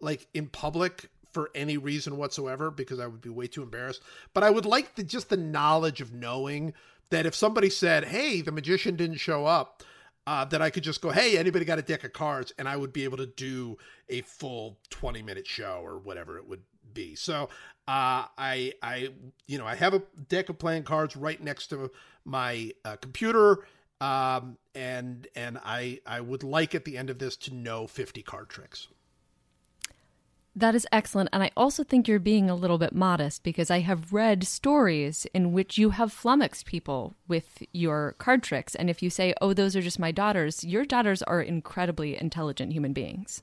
like 0.00 0.28
in 0.32 0.46
public 0.46 1.10
for 1.32 1.50
any 1.54 1.76
reason 1.76 2.16
whatsoever 2.16 2.70
because 2.70 3.00
I 3.00 3.06
would 3.08 3.20
be 3.20 3.30
way 3.30 3.48
too 3.48 3.64
embarrassed. 3.64 4.02
But 4.32 4.44
I 4.44 4.50
would 4.50 4.64
like 4.64 4.94
the 4.94 5.02
just 5.02 5.28
the 5.28 5.36
knowledge 5.36 6.00
of 6.00 6.12
knowing 6.12 6.72
that 7.10 7.26
if 7.26 7.34
somebody 7.34 7.70
said, 7.70 8.06
"Hey, 8.06 8.40
the 8.40 8.52
magician 8.52 8.96
didn't 8.96 9.18
show 9.18 9.46
up," 9.46 9.82
uh, 10.26 10.44
that 10.46 10.62
I 10.62 10.70
could 10.70 10.82
just 10.82 11.00
go, 11.00 11.10
"Hey, 11.10 11.36
anybody 11.36 11.64
got 11.64 11.78
a 11.78 11.82
deck 11.82 12.04
of 12.04 12.12
cards?" 12.12 12.52
and 12.58 12.68
I 12.68 12.76
would 12.76 12.92
be 12.92 13.04
able 13.04 13.18
to 13.18 13.26
do 13.26 13.78
a 14.08 14.22
full 14.22 14.78
twenty 14.90 15.22
minute 15.22 15.46
show 15.46 15.80
or 15.82 15.98
whatever 15.98 16.38
it 16.38 16.46
would 16.48 16.62
be. 16.92 17.14
So 17.14 17.44
uh, 17.88 18.26
I 18.38 18.72
I 18.82 19.10
you 19.46 19.58
know 19.58 19.66
I 19.66 19.74
have 19.74 19.94
a 19.94 20.02
deck 20.28 20.48
of 20.48 20.58
playing 20.58 20.84
cards 20.84 21.16
right 21.16 21.42
next 21.42 21.68
to 21.68 21.90
my 22.24 22.72
uh, 22.84 22.96
computer. 22.96 23.64
Um, 24.00 24.56
and 24.74 25.28
and 25.36 25.58
I 25.64 26.00
I 26.06 26.20
would 26.20 26.42
like 26.42 26.74
at 26.74 26.84
the 26.84 26.96
end 26.96 27.10
of 27.10 27.18
this 27.18 27.36
to 27.36 27.54
know 27.54 27.86
50 27.86 28.22
card 28.22 28.48
tricks. 28.48 28.88
That 30.56 30.74
is 30.74 30.86
excellent. 30.90 31.30
And 31.32 31.42
I 31.42 31.52
also 31.56 31.84
think 31.84 32.08
you're 32.08 32.18
being 32.18 32.50
a 32.50 32.56
little 32.56 32.76
bit 32.78 32.92
modest 32.92 33.44
because 33.44 33.70
I 33.70 33.80
have 33.80 34.12
read 34.12 34.44
stories 34.44 35.26
in 35.32 35.52
which 35.52 35.78
you 35.78 35.90
have 35.90 36.12
flummoxed 36.12 36.66
people 36.66 37.14
with 37.28 37.62
your 37.72 38.16
card 38.18 38.42
tricks. 38.42 38.74
And 38.74 38.90
if 38.90 39.00
you 39.02 39.10
say, 39.10 39.32
oh, 39.40 39.52
those 39.52 39.76
are 39.76 39.80
just 39.80 40.00
my 40.00 40.10
daughters, 40.10 40.64
your 40.64 40.84
daughters 40.84 41.22
are 41.22 41.40
incredibly 41.40 42.20
intelligent 42.20 42.72
human 42.72 42.92
beings. 42.92 43.42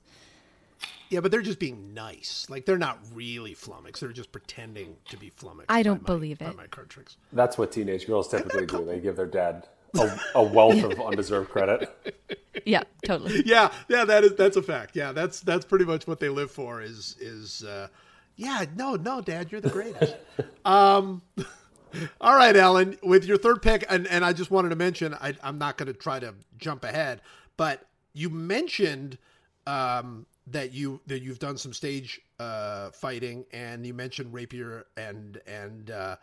Yeah, 1.10 1.22
but 1.22 1.32
they're 1.32 1.42
just 1.42 1.60
being 1.60 1.94
nice. 1.94 2.46
Like 2.50 2.66
they're 2.66 2.78
not 2.78 3.00
really 3.14 3.54
flummoxed. 3.54 4.02
They're 4.02 4.12
just 4.12 4.34
pretending 4.34 4.98
to 5.08 5.18
be 5.18 5.30
flummoxed. 5.30 5.72
I 5.72 5.82
don't 5.84 6.04
by 6.06 6.14
my- 6.14 6.20
believe 6.20 6.40
by 6.40 6.48
it. 6.48 6.58
my 6.58 6.68
card 6.68 6.90
tricks. 6.90 7.16
That's 7.32 7.58
what 7.58 7.72
teenage 7.72 8.06
girls 8.06 8.28
typically 8.28 8.66
do. 8.66 8.84
They 8.86 9.00
give 9.00 9.16
their 9.16 9.26
dad 9.28 9.68
a, 9.98 10.20
a 10.36 10.44
wealth 10.44 10.84
of 10.84 11.00
undeserved 11.00 11.50
credit. 11.50 11.90
Yeah, 12.66 12.84
totally. 13.06 13.44
Yeah, 13.46 13.72
yeah, 13.88 14.04
that 14.04 14.24
is 14.24 14.34
that's 14.36 14.58
a 14.58 14.64
fact. 14.64 14.96
Yeah, 14.96 15.12
that's 15.12 15.42
that's 15.42 15.64
pretty 15.64 15.86
much 15.86 16.08
what 16.08 16.20
they 16.20 16.28
live 16.28 16.50
for. 16.50 16.82
Is 16.82 17.16
is 17.20 17.64
uh, 17.64 17.88
yeah, 18.36 18.66
no, 18.76 18.96
no, 18.96 19.22
Dad, 19.22 19.52
you're 19.52 19.62
the 19.62 19.70
greatest. 19.70 20.16
um, 20.66 21.22
all 22.22 22.36
right, 22.36 22.56
Ellen, 22.56 22.98
with 23.04 23.26
your 23.26 23.38
third 23.38 23.62
pick, 23.62 23.86
and 23.90 24.08
and 24.08 24.24
I 24.24 24.34
just 24.34 24.52
wanted 24.52 24.70
to 24.70 24.76
mention, 24.76 25.14
I, 25.16 25.34
I'm 25.44 25.58
not 25.58 25.78
going 25.78 25.88
to 25.88 25.94
try 25.94 26.20
to 26.20 26.34
jump 26.58 26.84
ahead, 26.84 27.22
but 27.58 27.86
you 28.14 28.30
mentioned 28.30 29.18
um, 29.66 30.26
that 30.48 30.72
you 30.72 31.02
that 31.08 31.22
you've 31.22 31.40
done 31.40 31.58
some 31.58 31.74
stage 31.74 32.22
uh, 32.40 32.92
fighting, 32.92 33.46
and 33.52 33.86
you 33.86 33.94
mentioned 33.94 34.34
rapier 34.34 34.86
and 34.96 35.42
and 35.48 35.92
uh, 35.92 36.16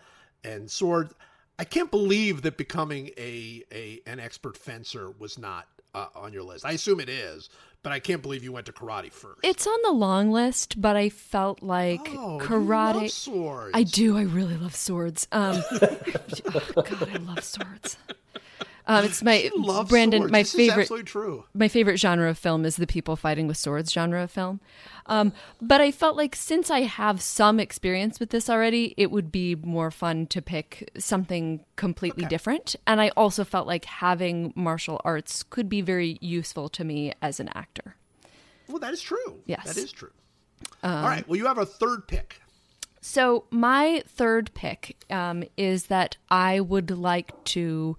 and 0.44 0.70
sword. 0.70 1.10
I 1.58 1.64
can't 1.64 1.90
believe 1.90 2.42
that 2.42 2.56
becoming 2.56 3.10
a, 3.16 3.62
a 3.72 4.00
an 4.06 4.18
expert 4.18 4.56
fencer 4.56 5.10
was 5.18 5.38
not 5.38 5.66
uh, 5.94 6.06
on 6.14 6.32
your 6.32 6.42
list. 6.42 6.64
I 6.64 6.72
assume 6.72 7.00
it 7.00 7.08
is, 7.08 7.48
but 7.82 7.92
I 7.92 8.00
can't 8.00 8.22
believe 8.22 8.42
you 8.42 8.50
went 8.50 8.66
to 8.66 8.72
karate 8.72 9.12
first. 9.12 9.40
It's 9.42 9.66
on 9.66 9.78
the 9.82 9.92
long 9.92 10.32
list, 10.32 10.80
but 10.80 10.96
I 10.96 11.10
felt 11.10 11.62
like 11.62 12.00
oh, 12.10 12.40
karate. 12.42 12.94
love 12.94 13.10
swords. 13.10 13.70
I 13.74 13.84
do. 13.84 14.18
I 14.18 14.22
really 14.22 14.56
love 14.56 14.74
swords. 14.74 15.28
Um, 15.30 15.62
oh, 15.70 15.78
God, 16.82 17.08
I 17.12 17.18
love 17.18 17.44
swords. 17.44 17.96
Um, 18.86 19.04
it's 19.06 19.22
my 19.22 19.50
Brandon. 19.88 20.20
swords. 20.20 20.32
My 20.32 20.40
This 20.42 20.48
is 20.50 20.56
favorite. 20.56 20.82
absolutely 20.82 21.04
true. 21.06 21.44
my 21.54 21.68
favorite 21.68 21.96
genre 21.96 22.28
of 22.28 22.36
film 22.36 22.66
is 22.66 22.76
the 22.76 22.86
people 22.86 23.16
fighting 23.16 23.46
with 23.46 23.56
swords 23.56 23.90
genre 23.92 24.22
of 24.24 24.30
film. 24.30 24.60
Um, 25.06 25.32
but 25.60 25.80
I 25.80 25.90
felt 25.90 26.16
like 26.16 26.36
since 26.36 26.70
I 26.70 26.80
have 26.82 27.22
some 27.22 27.58
experience 27.58 28.20
with 28.20 28.28
this 28.30 28.50
already, 28.50 28.92
it 28.98 29.10
would 29.10 29.32
be 29.32 29.54
more 29.54 29.90
fun 29.90 30.26
to 30.26 30.42
pick 30.42 30.90
something 30.98 31.64
completely 31.76 32.26
different. 32.26 32.76
And 32.86 33.00
I 33.00 33.08
also 33.16 33.42
felt 33.44 33.66
like 33.66 33.86
having 33.86 34.52
martial 34.54 35.00
arts 35.02 35.42
could 35.42 35.68
be 35.70 35.80
very 35.80 36.18
useful 36.20 36.68
to 36.70 36.84
me 36.84 37.14
as 37.22 37.40
an 37.40 37.48
actor. 37.54 37.96
Well, 38.68 38.78
that 38.80 38.92
is 38.92 39.00
true. 39.00 39.40
Yes. 39.46 39.64
that 39.64 39.76
is 39.78 39.92
true. 39.92 40.10
All 40.82 41.02
right. 41.04 41.26
Well, 41.28 41.36
you 41.36 41.46
have 41.46 41.58
a 41.58 41.66
third 41.66 42.06
pick. 42.06 42.40
So 43.00 43.44
my 43.50 44.02
third 44.06 44.50
pick 44.54 44.96
um, 45.10 45.44
is 45.56 45.86
that 45.86 46.16
I 46.30 46.60
would 46.60 46.90
like 46.90 47.32
to. 47.44 47.96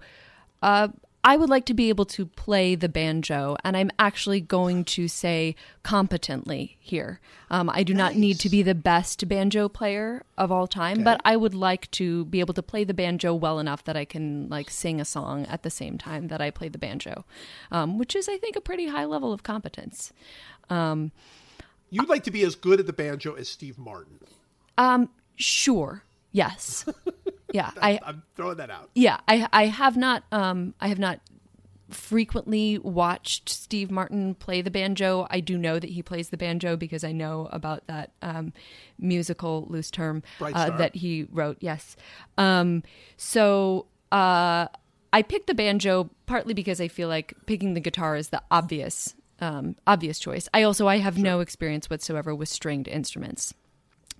Uh, 0.62 0.88
I 1.24 1.36
would 1.36 1.50
like 1.50 1.64
to 1.66 1.74
be 1.74 1.88
able 1.88 2.04
to 2.04 2.24
play 2.24 2.76
the 2.76 2.88
banjo, 2.88 3.56
and 3.64 3.76
I'm 3.76 3.90
actually 3.98 4.40
going 4.40 4.84
to 4.84 5.08
say 5.08 5.56
competently 5.82 6.76
here. 6.78 7.18
Um, 7.50 7.68
I 7.68 7.82
do 7.82 7.94
not 7.94 8.14
need 8.14 8.38
to 8.40 8.48
be 8.48 8.62
the 8.62 8.76
best 8.76 9.28
banjo 9.28 9.68
player 9.68 10.24
of 10.38 10.52
all 10.52 10.68
time, 10.68 11.02
but 11.02 11.20
I 11.24 11.34
would 11.34 11.54
like 11.54 11.90
to 11.92 12.26
be 12.26 12.38
able 12.38 12.54
to 12.54 12.62
play 12.62 12.84
the 12.84 12.94
banjo 12.94 13.34
well 13.34 13.58
enough 13.58 13.82
that 13.84 13.96
I 13.96 14.04
can 14.04 14.48
like 14.48 14.70
sing 14.70 15.00
a 15.00 15.04
song 15.04 15.46
at 15.46 15.64
the 15.64 15.70
same 15.70 15.98
time 15.98 16.28
that 16.28 16.40
I 16.40 16.52
play 16.52 16.68
the 16.68 16.78
banjo, 16.78 17.24
um, 17.72 17.98
which 17.98 18.14
is, 18.14 18.28
I 18.28 18.36
think, 18.38 18.54
a 18.54 18.60
pretty 18.60 18.86
high 18.86 19.04
level 19.04 19.32
of 19.32 19.42
competence. 19.42 20.12
You'd 21.90 22.08
like 22.08 22.22
to 22.24 22.30
be 22.30 22.42
as 22.44 22.54
good 22.54 22.78
at 22.78 22.86
the 22.86 22.92
banjo 22.92 23.34
as 23.34 23.48
Steve 23.48 23.78
Martin. 23.78 24.20
Um, 24.78 25.08
sure, 25.34 26.04
yes, 26.36 26.84
yeah. 27.52 27.70
I 27.80 27.98
I'm 28.02 28.22
throwing 28.36 28.58
that 28.58 28.70
out. 28.70 28.90
yeah 28.94 29.18
i 29.26 29.48
i 29.52 29.64
have 29.66 29.96
not 29.96 30.24
um 30.32 30.74
i 30.80 30.88
have 30.88 30.98
not 30.98 31.20
frequently 31.90 32.78
watched 32.78 33.48
steve 33.48 33.90
martin 33.92 34.34
play 34.34 34.60
the 34.60 34.70
banjo. 34.72 35.26
I 35.30 35.38
do 35.40 35.56
know 35.56 35.78
that 35.78 35.90
he 35.90 36.02
plays 36.02 36.30
the 36.30 36.36
banjo 36.36 36.76
because 36.76 37.04
i 37.04 37.12
know 37.12 37.48
about 37.52 37.86
that 37.86 38.10
um 38.22 38.52
musical 38.98 39.66
loose 39.68 39.90
term 39.90 40.22
uh, 40.40 40.76
that 40.78 40.96
he 40.96 41.26
wrote 41.30 41.58
yes. 41.60 41.96
Um 42.36 42.82
so 43.16 43.86
uh 44.10 44.66
i 45.12 45.22
picked 45.22 45.46
the 45.46 45.54
banjo 45.54 46.10
partly 46.26 46.54
because 46.54 46.80
i 46.80 46.88
feel 46.88 47.08
like 47.08 47.34
picking 47.46 47.74
the 47.74 47.80
guitar 47.80 48.16
is 48.16 48.28
the 48.30 48.42
obvious 48.50 49.14
um 49.40 49.76
obvious 49.86 50.18
choice. 50.18 50.48
I 50.52 50.64
also 50.64 50.88
i 50.88 50.96
have 50.98 51.16
no 51.18 51.40
experience 51.40 51.88
whatsoever 51.88 52.34
with 52.34 52.48
stringed 52.48 52.88
instruments 52.88 53.54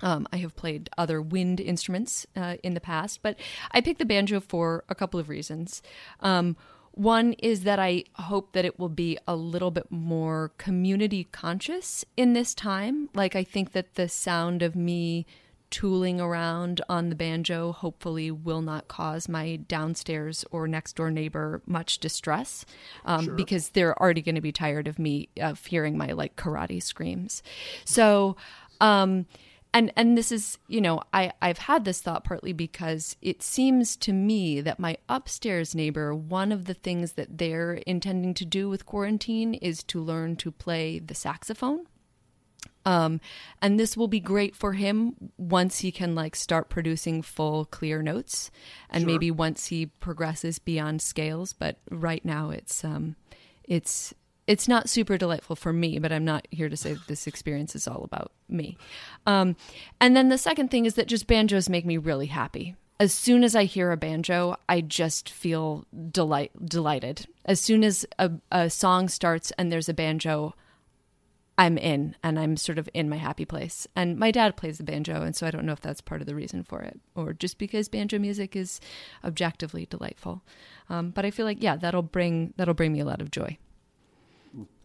um, 0.02 0.27
I 0.32 0.39
have 0.39 0.56
played 0.56 0.90
other 0.98 1.20
wind 1.20 1.60
instruments 1.60 2.27
uh, 2.36 2.56
in 2.62 2.74
the 2.74 2.81
past, 2.81 3.20
but 3.23 3.39
I 3.70 3.81
picked 3.81 3.98
the 3.98 4.05
banjo 4.05 4.40
for 4.40 4.85
a 4.89 4.94
couple 4.94 5.18
of 5.18 5.28
reasons. 5.28 5.82
Um, 6.20 6.56
one 6.93 7.35
is 7.35 7.64
that 7.64 7.78
I 7.78 8.05
hope 8.14 8.52
that 8.52 8.64
it 8.64 8.78
will 8.78 8.89
be 8.89 9.18
a 9.28 9.36
little 9.36 9.70
bit 9.70 9.90
more 9.90 10.52
community 10.56 11.24
conscious 11.24 12.06
in 12.16 12.32
this 12.32 12.55
time. 12.55 13.10
Like, 13.12 13.36
I 13.36 13.44
think 13.44 13.73
that 13.73 13.97
the 13.97 14.09
sound 14.09 14.62
of 14.62 14.74
me 14.74 15.27
tooling 15.68 16.20
around 16.20 16.81
on 16.89 17.09
the 17.10 17.14
banjo 17.14 17.73
hopefully 17.73 18.31
will 18.31 18.62
not 18.62 18.89
cause 18.89 19.28
my 19.28 19.56
downstairs 19.56 20.44
or 20.51 20.68
next 20.68 20.97
door 20.97 21.10
neighbor 21.10 21.60
much 21.66 21.98
distress 21.98 22.64
um, 23.05 23.35
because 23.36 23.70
they're 23.70 24.01
already 24.01 24.23
going 24.23 24.36
to 24.36 24.40
be 24.40 24.52
tired 24.52 24.86
of 24.86 24.98
me 24.98 25.28
of 25.40 25.66
hearing 25.66 25.98
my 25.98 26.12
like 26.12 26.36
karate 26.36 26.82
screams. 26.82 27.43
So, 27.85 28.36
um, 28.81 29.27
and 29.77 29.93
and 29.94 30.16
this 30.16 30.32
is 30.32 30.59
you 30.69 30.81
know 30.81 31.03
I 31.12 31.32
I've 31.43 31.59
had 31.59 31.85
this 31.85 32.01
thought 32.01 32.24
partly 32.24 32.55
because 32.55 33.15
it 33.20 33.43
seems 33.43 33.94
to 33.97 34.12
me 34.12 34.62
that 34.62 34.81
my 34.81 34.97
upstairs 35.07 35.74
neighbor 35.74 36.15
one 36.15 36.51
of 36.51 36.65
the 36.65 36.73
things 36.73 37.12
that 37.12 37.36
they're 37.36 37.74
intending 37.74 38.32
to 38.35 38.47
do 38.47 38.70
with 38.70 38.86
quarantine 38.86 39.53
is 39.53 39.82
to 39.85 40.03
learn 40.03 40.36
to 40.36 40.51
play 40.51 40.98
the 40.98 41.15
saxophone. 41.15 41.86
Um, 42.86 43.20
and 43.61 43.78
this 43.78 43.97
will 43.97 44.09
be 44.09 44.20
great 44.20 44.55
for 44.55 44.74
him 44.74 45.31
once 45.36 45.81
he 45.81 45.90
can 45.90 46.15
like 46.15 46.36
start 46.36 46.69
producing 46.70 47.20
full 47.20 47.65
clear 47.65 48.01
notes 48.01 48.51
and 48.89 49.05
maybe 49.05 49.31
once 49.31 49.66
he 49.66 49.86
progresses 49.86 50.61
beyond 50.61 51.03
scales 51.03 51.53
but 51.53 51.78
right 51.90 52.24
now 52.24 52.51
it's 52.51 52.85
um 52.85 53.16
it's 53.65 54.15
it's 54.47 54.68
not 54.68 54.89
super 54.89 55.16
delightful 55.16 55.56
for 55.56 55.73
me 55.73 55.98
but 55.98 56.12
i'm 56.12 56.24
not 56.24 56.47
here 56.51 56.68
to 56.68 56.77
say 56.77 56.97
this 57.06 57.27
experience 57.27 57.74
is 57.74 57.86
all 57.86 58.05
about 58.05 58.32
me 58.48 58.77
um 59.27 59.56
and 60.01 60.16
then 60.16 60.28
the 60.28 60.39
second 60.39 60.70
thing 60.70 60.86
is 60.86 60.94
that 60.94 61.06
just 61.06 61.27
banjos 61.27 61.68
make 61.68 61.85
me 61.85 61.97
really 61.97 62.27
happy 62.27 62.74
as 62.98 63.12
soon 63.12 63.44
as 63.44 63.55
I 63.55 63.64
hear 63.64 63.93
a 63.93 63.97
banjo, 63.97 64.56
I 64.68 64.81
just 64.81 65.28
feel 65.28 65.85
delight 66.10 66.52
delighted. 66.64 67.27
As 67.44 67.60
soon 67.60 67.85
as 67.85 68.06
a, 68.18 68.31
a 68.51 68.70
song 68.70 69.09
starts 69.09 69.52
and 69.59 69.70
there's 69.70 69.89
a 69.89 69.94
banjo, 69.94 70.55
I'm 71.59 71.78
in 71.78 72.16
and 72.23 72.39
I'm 72.39 72.56
sort 72.56 72.78
of 72.78 72.89
in 72.94 73.09
my 73.09 73.16
happy 73.16 73.44
place. 73.44 73.86
And 73.97 74.18
my 74.18 74.31
dad 74.31 74.56
plays 74.56 74.78
the 74.78 74.85
banjo, 74.85 75.23
and 75.23 75.35
so 75.35 75.47
I 75.47 75.51
don't 75.51 75.66
know 75.66 75.73
if 75.73 75.81
that's 75.81 76.01
part 76.01 76.20
of 76.20 76.27
the 76.27 76.35
reason 76.35 76.62
for 76.62 76.82
it 76.82 76.98
or 77.14 77.32
just 77.32 77.59
because 77.59 77.89
banjo 77.89 78.18
music 78.18 78.56
is 78.56 78.81
objectively 79.24 79.86
delightful. 79.86 80.43
Um, 80.89 81.10
but 81.10 81.24
I 81.24 81.31
feel 81.31 81.47
like 81.47 81.62
yeah, 81.62 81.77
that'll 81.77 82.02
bring 82.02 82.55
that'll 82.56 82.74
bring 82.74 82.93
me 82.93 83.01
a 83.01 83.06
lot 83.06 83.20
of 83.20 83.31
joy. 83.31 83.59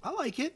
I 0.03 0.11
like 0.11 0.39
it. 0.39 0.55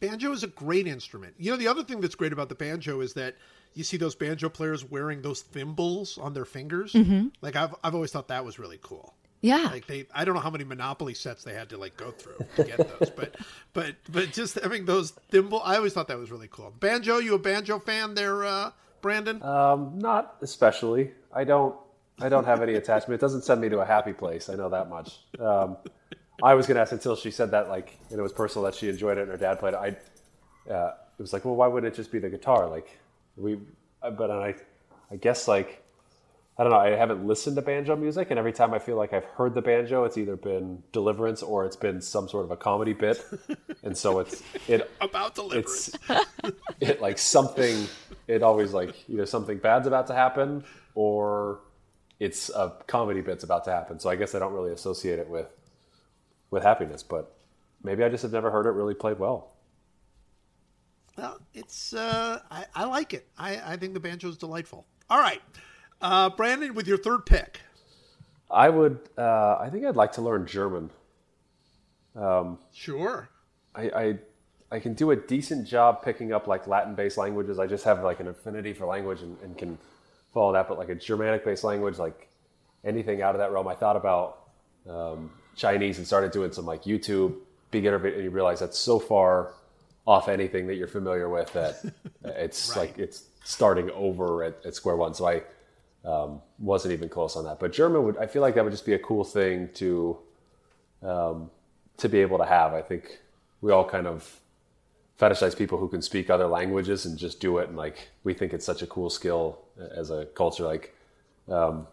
Banjo 0.00 0.32
is 0.32 0.42
a 0.42 0.48
great 0.48 0.86
instrument. 0.86 1.34
You 1.38 1.50
know, 1.50 1.56
the 1.56 1.68
other 1.68 1.84
thing 1.84 2.00
that's 2.00 2.14
great 2.14 2.32
about 2.32 2.48
the 2.48 2.54
banjo 2.54 3.00
is 3.00 3.14
that 3.14 3.36
you 3.74 3.84
see 3.84 3.96
those 3.96 4.14
banjo 4.14 4.48
players 4.48 4.84
wearing 4.84 5.22
those 5.22 5.42
thimbles 5.42 6.18
on 6.18 6.32
their 6.32 6.44
fingers. 6.44 6.94
Like 7.42 7.56
I've 7.56 7.74
I've 7.84 7.94
always 7.94 8.10
thought 8.10 8.28
that 8.28 8.44
was 8.44 8.58
really 8.58 8.78
cool. 8.82 9.14
Yeah. 9.42 9.68
Like 9.72 9.86
they, 9.86 10.06
I 10.14 10.24
don't 10.24 10.34
know 10.34 10.40
how 10.40 10.50
many 10.50 10.64
Monopoly 10.64 11.14
sets 11.14 11.44
they 11.44 11.54
had 11.54 11.70
to 11.70 11.78
like 11.78 11.96
go 11.96 12.10
through 12.10 12.44
to 12.56 12.64
get 12.64 12.76
those, 12.76 13.10
but 13.10 13.36
but 13.72 13.96
but 14.10 14.32
just 14.32 14.58
having 14.60 14.84
those 14.84 15.12
thimble, 15.30 15.62
I 15.64 15.76
always 15.76 15.92
thought 15.92 16.08
that 16.08 16.18
was 16.18 16.30
really 16.30 16.48
cool. 16.50 16.72
Banjo, 16.78 17.18
you 17.18 17.34
a 17.34 17.38
banjo 17.38 17.78
fan 17.78 18.14
there, 18.14 18.44
uh, 18.44 18.72
Brandon? 19.00 19.42
Um, 19.42 19.98
not 19.98 20.36
especially. 20.42 21.12
I 21.32 21.44
don't. 21.44 21.74
I 22.22 22.28
don't 22.28 22.44
have 22.44 22.60
any 22.60 22.74
attachment. 22.74 23.18
It 23.18 23.22
doesn't 23.22 23.44
send 23.44 23.62
me 23.62 23.70
to 23.70 23.80
a 23.80 23.84
happy 23.86 24.12
place. 24.12 24.50
I 24.50 24.54
know 24.54 24.68
that 24.68 24.90
much. 24.90 25.20
Um, 25.38 25.78
I 26.42 26.54
was 26.54 26.66
going 26.66 26.76
to 26.76 26.80
ask 26.82 26.92
until 26.92 27.16
she 27.16 27.30
said 27.30 27.50
that, 27.52 27.68
like, 27.68 27.98
and 28.10 28.18
it 28.18 28.22
was 28.22 28.32
personal 28.32 28.64
that 28.64 28.74
she 28.74 28.88
enjoyed 28.88 29.18
it 29.18 29.22
and 29.22 29.30
her 29.30 29.36
dad 29.36 29.58
played 29.58 29.74
it. 29.74 29.98
I, 30.68 30.72
uh, 30.72 30.94
it 31.18 31.22
was 31.22 31.32
like, 31.32 31.44
well, 31.44 31.56
why 31.56 31.66
wouldn't 31.66 31.92
it 31.92 31.96
just 31.96 32.10
be 32.12 32.18
the 32.18 32.30
guitar? 32.30 32.68
Like, 32.68 32.98
we, 33.36 33.58
uh, 34.02 34.10
but 34.10 34.30
I, 34.30 34.54
I 35.10 35.16
guess 35.16 35.48
like, 35.48 35.82
I 36.58 36.62
don't 36.62 36.72
know. 36.72 36.78
I 36.78 36.90
haven't 36.90 37.26
listened 37.26 37.56
to 37.56 37.62
banjo 37.62 37.96
music, 37.96 38.28
and 38.28 38.38
every 38.38 38.52
time 38.52 38.74
I 38.74 38.78
feel 38.78 38.96
like 38.96 39.14
I've 39.14 39.24
heard 39.24 39.54
the 39.54 39.62
banjo, 39.62 40.04
it's 40.04 40.18
either 40.18 40.36
been 40.36 40.82
Deliverance 40.92 41.42
or 41.42 41.64
it's 41.64 41.76
been 41.76 42.02
some 42.02 42.28
sort 42.28 42.44
of 42.44 42.50
a 42.50 42.56
comedy 42.56 42.92
bit, 42.92 43.24
and 43.82 43.96
so 43.96 44.18
it's 44.18 44.42
it 44.68 44.90
About 45.00 45.34
deliverance. 45.34 45.96
it's 46.10 46.56
it 46.80 47.00
like 47.00 47.16
something 47.16 47.86
it 48.28 48.42
always 48.42 48.74
like 48.74 48.94
either 49.08 49.24
something 49.24 49.56
bad's 49.56 49.86
about 49.86 50.06
to 50.08 50.14
happen 50.14 50.62
or 50.94 51.60
it's 52.18 52.50
a 52.50 52.74
comedy 52.86 53.20
bit's 53.22 53.42
about 53.44 53.64
to 53.64 53.70
happen 53.70 53.98
so 53.98 54.08
i 54.08 54.14
guess 54.16 54.34
i 54.34 54.38
don't 54.38 54.52
really 54.52 54.72
associate 54.72 55.18
it 55.18 55.28
with 55.28 55.46
with 56.50 56.62
happiness 56.62 57.02
but 57.02 57.34
maybe 57.82 58.02
i 58.04 58.08
just 58.08 58.22
have 58.22 58.32
never 58.32 58.50
heard 58.50 58.66
it 58.66 58.70
really 58.70 58.94
played 58.94 59.18
well 59.18 59.52
Well, 61.16 61.38
it's 61.54 61.92
uh, 61.92 62.40
I, 62.50 62.64
I 62.74 62.84
like 62.84 63.12
it. 63.12 63.26
I, 63.36 63.72
I 63.72 63.76
think 63.76 63.92
the 63.94 64.00
banjo 64.00 64.28
is 64.28 64.38
delightful. 64.38 64.86
All 65.10 65.18
right, 65.20 65.42
uh, 66.00 66.30
Brandon, 66.30 66.72
with 66.74 66.86
your 66.86 66.96
third 66.98 67.26
pick. 67.26 67.60
i 68.50 68.68
would 68.68 68.98
uh, 69.18 69.56
i 69.60 69.68
think 69.70 69.84
i'd 69.84 69.96
like 69.96 70.12
to 70.12 70.22
learn 70.22 70.46
german 70.46 70.90
Um, 72.16 72.58
Sure. 72.72 73.28
I, 73.74 73.82
I 74.02 74.18
I 74.72 74.78
can 74.80 74.94
do 74.94 75.10
a 75.10 75.16
decent 75.16 75.66
job 75.66 76.02
picking 76.02 76.32
up 76.32 76.46
like 76.46 76.66
Latin-based 76.66 77.18
languages. 77.18 77.58
I 77.58 77.66
just 77.66 77.84
have 77.84 78.02
like 78.04 78.20
an 78.20 78.28
affinity 78.28 78.72
for 78.72 78.86
language 78.86 79.20
and, 79.22 79.36
and 79.42 79.58
can 79.58 79.78
follow 80.32 80.52
that. 80.52 80.68
But 80.68 80.78
like 80.78 80.88
a 80.90 80.94
Germanic-based 80.94 81.64
language, 81.64 81.98
like 81.98 82.28
anything 82.84 83.20
out 83.22 83.34
of 83.34 83.40
that 83.40 83.50
realm, 83.52 83.66
I 83.68 83.74
thought 83.74 83.96
about 83.96 84.28
um, 84.88 85.30
Chinese 85.56 85.98
and 85.98 86.06
started 86.06 86.30
doing 86.30 86.52
some 86.52 86.66
like 86.66 86.84
YouTube 86.84 87.34
beginner, 87.70 87.98
vid- 87.98 88.14
and 88.14 88.24
you 88.24 88.30
realize 88.30 88.60
that's 88.60 88.78
so 88.78 88.98
far 88.98 89.54
off 90.06 90.28
anything 90.28 90.66
that 90.66 90.74
you're 90.76 90.88
familiar 90.88 91.28
with 91.28 91.52
that 91.52 91.82
it's 92.24 92.70
Right. 92.70 92.88
like 92.88 92.98
it's 92.98 93.24
starting 93.44 93.90
over 93.90 94.42
at, 94.44 94.64
at 94.64 94.74
square 94.74 94.96
one. 94.96 95.14
So 95.14 95.26
I 95.28 95.42
um, 96.08 96.40
wasn't 96.58 96.92
even 96.92 97.08
close 97.08 97.36
on 97.36 97.44
that. 97.44 97.58
But 97.60 97.72
German 97.72 98.04
would 98.04 98.16
I 98.18 98.26
feel 98.26 98.42
like 98.42 98.54
that 98.54 98.64
would 98.64 98.72
just 98.72 98.86
be 98.86 98.94
a 98.94 98.98
cool 98.98 99.24
thing 99.24 99.68
to 99.74 100.18
um, 101.02 101.50
to 101.98 102.08
be 102.08 102.20
able 102.20 102.38
to 102.38 102.44
have. 102.46 102.72
I 102.74 102.82
think 102.82 103.20
we 103.60 103.72
all 103.72 103.84
kind 103.88 104.06
of 104.06 104.40
fetishize 105.20 105.56
people 105.56 105.76
who 105.78 105.88
can 105.88 106.00
speak 106.00 106.30
other 106.30 106.46
languages 106.46 107.04
and 107.04 107.18
just 107.18 107.40
do 107.40 107.58
it, 107.58 107.68
and 107.68 107.76
like 107.76 108.08
we 108.24 108.32
think 108.34 108.52
it's 108.54 108.64
such 108.64 108.80
a 108.82 108.86
cool 108.86 109.10
skill 109.10 109.58
as 109.94 110.10
a 110.10 110.24
culture. 110.34 110.64
Like 110.64 110.94
um, 111.48 111.86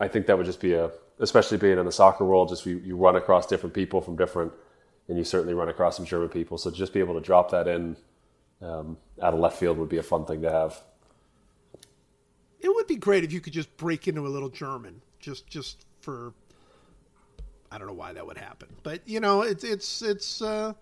I 0.00 0.08
think 0.08 0.26
that 0.26 0.36
would 0.38 0.46
just 0.46 0.60
be 0.60 0.72
a, 0.72 0.90
especially 1.20 1.58
being 1.58 1.78
in 1.78 1.84
the 1.84 1.92
soccer 1.92 2.24
world, 2.24 2.48
just 2.48 2.66
you, 2.66 2.78
you 2.84 2.96
run 2.96 3.16
across 3.16 3.46
different 3.46 3.74
people 3.74 4.00
from 4.00 4.16
different, 4.16 4.52
and 5.08 5.16
you 5.16 5.24
certainly 5.24 5.54
run 5.54 5.68
across 5.68 5.96
some 5.96 6.06
German 6.06 6.28
people. 6.28 6.58
So 6.58 6.70
just 6.70 6.92
be 6.92 7.00
able 7.00 7.14
to 7.14 7.20
drop 7.20 7.50
that 7.50 7.68
in 7.68 7.96
um, 8.62 8.96
out 9.22 9.34
of 9.34 9.40
left 9.40 9.58
field 9.58 9.78
would 9.78 9.88
be 9.88 9.98
a 9.98 10.02
fun 10.02 10.24
thing 10.24 10.42
to 10.42 10.50
have. 10.50 10.80
It 12.60 12.68
would 12.68 12.86
be 12.86 12.96
great 12.96 13.24
if 13.24 13.32
you 13.32 13.40
could 13.40 13.52
just 13.52 13.74
break 13.76 14.08
into 14.08 14.26
a 14.26 14.28
little 14.28 14.50
German, 14.50 15.00
just 15.18 15.46
just 15.46 15.84
for. 16.00 16.32
I 17.72 17.78
don't 17.78 17.86
know 17.86 17.94
why 17.94 18.12
that 18.12 18.26
would 18.26 18.36
happen, 18.36 18.68
but 18.82 19.00
you 19.06 19.20
know, 19.20 19.42
it's 19.42 19.64
it's 19.64 20.02
it's 20.02 20.42
uh, 20.42 20.74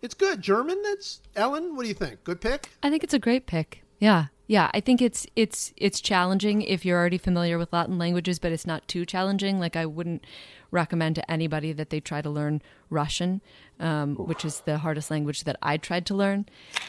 it's 0.00 0.14
good 0.14 0.40
German. 0.42 0.82
That's 0.82 1.20
Ellen. 1.36 1.76
What 1.76 1.82
do 1.82 1.88
you 1.88 1.94
think? 1.94 2.24
Good 2.24 2.40
pick. 2.40 2.70
I 2.82 2.90
think 2.90 3.04
it's 3.04 3.14
a 3.14 3.18
great 3.18 3.46
pick. 3.46 3.82
Yeah. 3.98 4.26
Yeah, 4.46 4.70
I 4.74 4.80
think 4.80 5.00
it's 5.00 5.26
it's 5.36 5.72
it's 5.76 6.00
challenging 6.00 6.62
if 6.62 6.84
you're 6.84 6.98
already 6.98 7.18
familiar 7.18 7.58
with 7.58 7.72
Latin 7.72 7.98
languages, 7.98 8.38
but 8.38 8.52
it's 8.52 8.66
not 8.66 8.86
too 8.88 9.06
challenging. 9.06 9.58
Like 9.58 9.76
I 9.76 9.86
wouldn't 9.86 10.24
recommend 10.70 11.14
to 11.16 11.30
anybody 11.30 11.72
that 11.72 11.90
they 11.90 12.00
try 12.00 12.20
to 12.22 12.30
learn 12.30 12.60
Russian, 12.90 13.40
um, 13.78 14.16
which 14.16 14.44
is 14.44 14.60
the 14.60 14.78
hardest 14.78 15.10
language 15.10 15.44
that 15.44 15.56
I 15.62 15.76
tried 15.76 16.06
to 16.06 16.14
learn. 16.14 16.46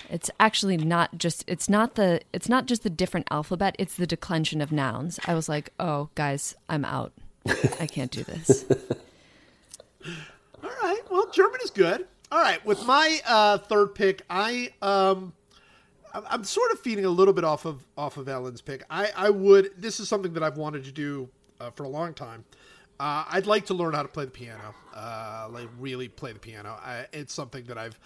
It's 0.10 0.32
actually 0.40 0.78
not 0.78 1.18
just 1.18 1.44
it's 1.48 1.70
not 1.70 1.96
the 1.96 2.22
it's 2.34 2.50
not 2.50 2.66
just 2.66 2.84
the 2.84 2.90
different 2.90 3.28
alphabet; 3.30 3.76
it's 3.78 3.96
the 3.96 4.08
declension 4.08 4.60
of 4.60 4.72
nouns. 4.72 5.20
I 5.26 5.36
was 5.36 5.48
like, 5.48 5.72
oh, 5.80 6.10
guys, 6.16 6.56
I'm 6.70 6.86
out. 6.86 7.14
I 7.80 7.88
can't 7.88 8.12
do 8.12 8.24
this. 8.24 8.66
All 10.64 10.72
right. 10.82 11.02
Well, 11.12 11.30
German 11.32 11.60
is 11.64 11.70
good. 11.70 12.08
All 12.32 12.40
right. 12.40 12.66
With 12.66 12.86
my 12.86 13.20
uh, 13.28 13.58
third 13.60 13.96
pick, 13.96 14.24
I 14.30 14.72
um, 14.82 15.34
I'm- 16.14 16.44
sort 16.44 16.72
of 16.72 16.80
feeding 16.80 17.06
a 17.06 17.10
little 17.10 17.34
bit 17.34 17.44
off 17.44 17.66
of 17.66 17.86
off 17.98 18.18
of 18.18 18.28
Ellen's 18.30 18.62
pick. 18.62 18.84
I 18.90 19.12
I 19.16 19.30
would. 19.30 19.72
This 19.78 20.00
is 20.00 20.08
something 20.08 20.34
that 20.34 20.44
I've 20.44 20.58
wanted 20.58 20.84
to 20.86 20.92
do 20.92 21.30
uh, 21.60 21.72
for 21.72 21.84
a 21.84 21.90
long 21.90 22.14
time. 22.14 22.46
Uh, 23.00 23.26
I'd 23.30 23.48
like 23.48 23.66
to 23.66 23.74
learn 23.74 23.94
how 23.94 24.04
to 24.04 24.08
play 24.08 24.26
the 24.26 24.32
piano. 24.32 24.76
Uh, 24.94 25.48
like 25.52 25.68
really 25.80 26.08
play 26.08 26.32
the 26.32 26.40
piano. 26.40 26.78
I, 26.82 27.08
it's 27.12 27.34
something 27.34 27.66
that 27.66 27.78
I've 27.78 28.00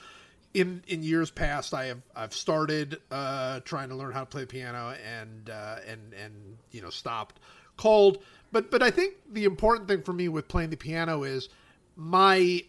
in 0.54 0.82
in 0.88 1.04
years 1.04 1.30
past 1.30 1.74
I 1.74 1.86
have 1.86 2.02
I've 2.16 2.34
started 2.34 3.00
uh, 3.12 3.60
trying 3.62 3.90
to 3.90 3.96
learn 3.96 4.14
how 4.14 4.22
to 4.22 4.26
play 4.26 4.42
the 4.42 4.48
piano 4.48 4.96
and 5.06 5.50
uh, 5.50 5.78
and 5.88 6.14
and 6.14 6.58
you 6.72 6.82
know 6.82 6.90
stopped 6.90 7.40
cold. 7.76 8.20
But 8.52 8.72
but 8.72 8.82
I 8.82 8.90
think 8.90 9.16
the 9.32 9.44
important 9.44 9.88
thing 9.88 10.02
for 10.02 10.14
me 10.14 10.30
with 10.30 10.48
playing 10.48 10.70
the 10.70 10.78
piano 10.78 11.24
is 11.24 11.50
my 11.96 12.64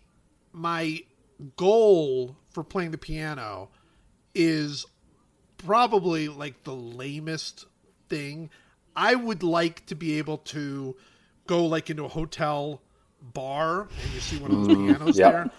my 0.52 1.02
goal 1.56 2.36
for 2.50 2.64
playing 2.64 2.90
the 2.90 2.98
piano 2.98 3.68
is 4.34 4.84
probably 5.58 6.28
like 6.28 6.64
the 6.64 6.74
lamest 6.74 7.66
thing. 8.08 8.50
I 8.96 9.14
would 9.14 9.42
like 9.42 9.86
to 9.86 9.94
be 9.94 10.18
able 10.18 10.38
to 10.38 10.96
go 11.46 11.66
like 11.66 11.90
into 11.90 12.04
a 12.04 12.08
hotel 12.08 12.80
bar 13.20 13.82
and 13.82 14.12
you 14.14 14.20
see 14.20 14.38
one 14.38 14.50
of 14.50 14.58
those 14.58 14.76
mm, 14.76 14.86
pianos 14.86 15.18
yep. 15.18 15.32
there 15.32 15.50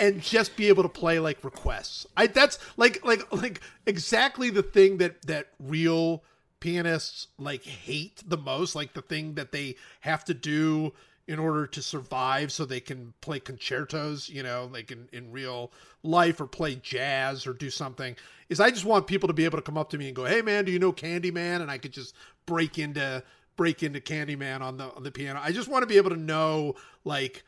and 0.00 0.22
just 0.22 0.56
be 0.56 0.68
able 0.68 0.82
to 0.82 0.88
play 0.88 1.18
like 1.18 1.44
requests. 1.44 2.06
I 2.16 2.26
that's 2.26 2.58
like 2.76 3.04
like 3.04 3.30
like 3.32 3.60
exactly 3.86 4.50
the 4.50 4.62
thing 4.62 4.98
that 4.98 5.22
that 5.26 5.48
real 5.58 6.24
pianists 6.58 7.28
like 7.38 7.64
hate 7.64 8.22
the 8.26 8.38
most, 8.38 8.74
like 8.74 8.94
the 8.94 9.02
thing 9.02 9.34
that 9.34 9.52
they 9.52 9.76
have 10.00 10.24
to 10.24 10.34
do 10.34 10.92
in 11.30 11.38
order 11.38 11.64
to 11.64 11.80
survive 11.80 12.50
so 12.50 12.64
they 12.64 12.80
can 12.80 13.14
play 13.20 13.38
concertos, 13.38 14.28
you 14.28 14.42
know, 14.42 14.68
like 14.72 14.90
in, 14.90 15.08
in 15.12 15.30
real 15.30 15.70
life 16.02 16.40
or 16.40 16.46
play 16.48 16.74
jazz 16.74 17.46
or 17.46 17.52
do 17.52 17.70
something, 17.70 18.16
is 18.48 18.58
I 18.58 18.70
just 18.70 18.84
want 18.84 19.06
people 19.06 19.28
to 19.28 19.32
be 19.32 19.44
able 19.44 19.56
to 19.56 19.62
come 19.62 19.78
up 19.78 19.90
to 19.90 19.98
me 19.98 20.08
and 20.08 20.16
go, 20.16 20.24
Hey 20.24 20.42
man, 20.42 20.64
do 20.64 20.72
you 20.72 20.80
know 20.80 20.92
Candyman? 20.92 21.60
And 21.60 21.70
I 21.70 21.78
could 21.78 21.92
just 21.92 22.16
break 22.46 22.80
into 22.80 23.22
break 23.54 23.84
into 23.84 24.00
Candyman 24.00 24.60
on 24.60 24.76
the 24.76 24.92
on 24.92 25.04
the 25.04 25.12
piano. 25.12 25.40
I 25.40 25.52
just 25.52 25.68
want 25.68 25.82
to 25.82 25.86
be 25.86 25.98
able 25.98 26.10
to 26.10 26.16
know 26.16 26.74
like 27.04 27.44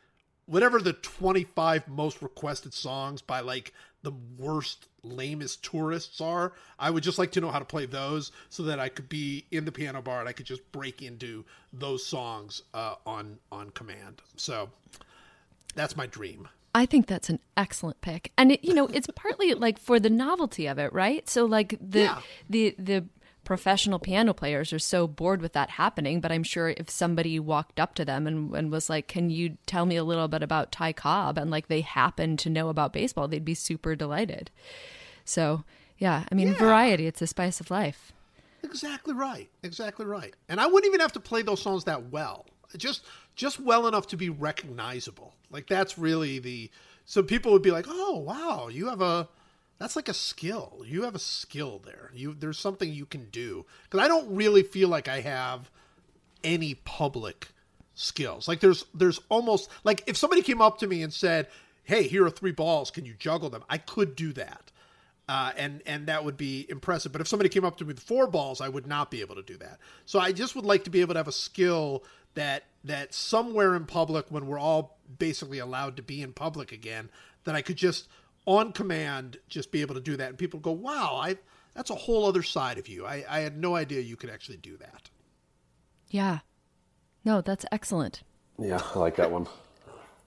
whatever 0.47 0.81
the 0.81 0.93
25 0.93 1.89
most 1.89 2.23
requested 2.23 2.73
songs 2.73 3.21
by 3.21 3.41
like 3.41 3.73
the 4.03 4.13
worst 4.39 4.89
lamest 5.05 5.63
tourists 5.65 6.21
are 6.21 6.53
i 6.79 6.91
would 6.91 7.03
just 7.03 7.19
like 7.19 7.33
to 7.33 7.41
know 7.41 7.51
how 7.51 7.59
to 7.59 7.65
play 7.65 7.87
those 7.87 8.33
so 8.49 8.63
that 8.63 8.79
i 8.79 8.89
could 8.89 9.09
be 9.09 9.45
in 9.51 9.65
the 9.65 9.73
piano 9.73 10.01
bar 10.03 10.21
and 10.21 10.29
i 10.29 10.33
could 10.33 10.47
just 10.47 10.71
break 10.73 11.03
into 11.03 11.45
those 11.73 12.05
songs 12.05 12.63
uh, 12.75 12.95
on 13.07 13.39
on 13.51 13.71
command 13.71 14.23
so 14.37 14.71
that's 15.75 15.97
my 15.97 16.07
dream 16.07 16.49
I 16.75 16.87
think 16.87 17.07
that's 17.07 17.29
an 17.29 17.39
excellent 17.55 18.01
pick. 18.01 18.33
And 18.39 18.53
it, 18.53 18.65
you 18.65 18.73
know, 18.73 18.87
it's 18.87 19.07
partly 19.15 19.53
like 19.53 19.79
for 19.79 20.01
the 20.01 20.09
novelty 20.09 20.67
of 20.67 20.79
it, 20.79 20.91
right? 20.95 21.29
So 21.29 21.45
like 21.45 21.77
the 21.81 22.01
Yeah. 22.01 22.21
the 22.49 22.75
the 22.79 23.05
professional 23.45 23.99
piano 23.99 24.33
players 24.33 24.73
are 24.73 24.79
so 24.79 25.07
bored 25.07 25.43
with 25.43 25.53
that 25.53 25.71
happening, 25.71 26.21
but 26.21 26.31
I'm 26.33 26.43
sure 26.45 26.75
if 26.77 26.89
somebody 26.89 27.39
walked 27.41 27.81
up 27.81 27.95
to 27.97 28.05
them 28.05 28.27
and, 28.27 28.55
and 28.55 28.71
was 28.71 28.89
like, 28.89 29.09
"Can 29.09 29.31
you 29.31 29.59
tell 29.67 29.87
me 29.87 29.97
a 29.97 30.05
little 30.05 30.29
bit 30.29 30.43
about 30.43 30.73
Ty 30.73 30.93
Cobb?" 30.93 31.39
and 31.39 31.51
like 31.51 31.69
they 31.69 31.81
happen 31.81 32.37
to 32.39 32.51
know 32.51 32.69
about 32.69 32.93
baseball, 32.93 33.29
they'd 33.29 33.45
be 33.45 33.55
super 33.55 33.95
delighted. 33.97 34.51
So, 35.25 35.65
yeah, 35.99 36.25
I 36.31 36.35
mean, 36.35 36.49
Yeah. 36.49 36.55
variety, 36.55 37.07
it's 37.07 37.23
a 37.23 37.27
spice 37.27 37.61
of 37.61 37.71
life. 37.71 38.13
Exactly 38.63 39.13
right. 39.15 39.51
Exactly 39.63 40.07
right. 40.07 40.35
And 40.49 40.61
I 40.61 40.67
wouldn't 40.67 40.87
even 40.87 41.01
have 41.01 41.13
to 41.13 41.21
play 41.21 41.43
those 41.43 41.61
songs 41.61 41.85
that 41.85 42.11
well. 42.11 42.47
Just 42.77 43.05
just 43.35 43.59
well 43.61 43.87
enough 43.87 44.07
to 44.09 44.17
be 44.17 44.29
recognizable. 44.31 45.35
Like 45.51 45.67
that's 45.67 45.99
really 45.99 46.39
the 46.39 46.71
so 47.05 47.23
people 47.23 47.53
would 47.53 47.63
be 47.63 47.71
like, 47.73 47.87
"Oh, 47.89 48.19
wow, 48.19 48.69
you 48.69 48.89
have 48.89 49.03
a 49.03 49.29
that's 49.83 49.97
like 49.97 50.09
a 50.09 50.15
skill. 50.15 50.85
You 50.87 51.03
have 51.03 51.17
a 51.17 51.21
skill 51.21 51.81
there. 51.85 52.13
You 52.15 52.35
there's 52.39 52.59
something 52.59 52.93
you 52.93 53.05
can 53.05 53.29
do. 53.31 53.67
Because 53.85 54.05
I 54.05 54.09
don't 54.09 54.35
really 54.35 54.63
feel 54.63 54.89
like 54.89 55.09
I 55.09 55.21
have 55.21 55.71
any 56.45 56.75
public 56.75 57.49
skills. 57.95 58.47
Like 58.47 58.61
there's 58.61 58.85
there's 58.95 59.21
almost 59.29 59.69
like 59.83 60.05
if 60.07 60.17
somebody 60.17 60.43
came 60.43 60.63
up 60.63 60.79
to 60.79 60.87
me 60.87 61.03
and 61.03 61.13
said, 61.13 61.49
"Hey, 61.83 62.05
here 62.05 62.25
are 62.25 62.31
three 62.31 62.53
balls. 62.53 62.93
Can 62.93 63.05
you 63.05 63.15
juggle 63.19 63.51
them?" 63.51 63.65
I 63.69 63.79
could 63.79 64.15
do 64.15 64.33
that. 64.35 64.71
Uh, 65.29 65.51
and 65.57 65.83
and 65.85 66.07
that 66.07 66.25
would 66.25 66.37
be 66.37 66.65
impressive. 66.69 67.11
But 67.11 67.21
if 67.21 67.27
somebody 67.27 67.49
came 67.49 67.65
up 67.65 67.77
to 67.79 67.85
me 67.85 67.89
with 67.89 68.01
four 68.01 68.29
balls, 68.29 68.61
I 68.61 68.69
would 68.69 68.87
not 68.87 69.11
be 69.11 69.21
able 69.21 69.35
to 69.35 69.43
do 69.43 69.57
that. 69.57 69.79
So 70.07 70.21
I 70.21 70.31
just 70.31 70.55
would 70.55 70.65
like 70.65 70.85
to 70.85 70.91
be 70.91 71.01
able 71.01 71.15
to 71.15 71.19
have 71.19 71.29
a 71.29 71.33
skill 71.33 72.05
that 72.35 72.65
that 72.85 73.15
somewhere 73.15 73.75
in 73.75 73.87
public, 73.87 74.27
when 74.29 74.47
we're 74.47 74.61
all 74.61 74.99
basically 75.19 75.59
allowed 75.59 75.97
to 75.97 76.03
be 76.03 76.23
in 76.23 76.33
public 76.33 76.71
again, 76.71 77.11
that 77.45 77.57
I 77.57 77.63
could 77.63 77.77
just 77.77 78.07
on 78.47 78.73
command 78.73 79.39
just 79.49 79.71
be 79.71 79.81
able 79.81 79.95
to 79.95 80.01
do 80.01 80.17
that, 80.17 80.31
and 80.31 80.39
people 80.39 80.61
go, 80.61 80.73
"Wow, 80.73 81.21
I 81.23 81.37
that's 81.75 81.91
a 81.91 81.95
whole 81.95 82.27
other 82.27 82.43
side 82.43 82.79
of 82.79 82.89
you. 82.89 83.07
I, 83.07 83.25
I 83.29 83.41
had 83.41 83.57
no 83.59 83.77
idea 83.77 84.01
you 84.01 84.17
could 84.17 84.31
actually 84.31 84.59
do 84.59 84.77
that." 84.79 85.11
Yeah. 86.11 86.41
No, 87.25 87.41
that's 87.41 87.65
excellent. 87.71 88.23
Yeah, 88.59 88.81
I 88.95 88.99
like 88.99 89.17
that 89.17 89.31
one. 89.31 89.47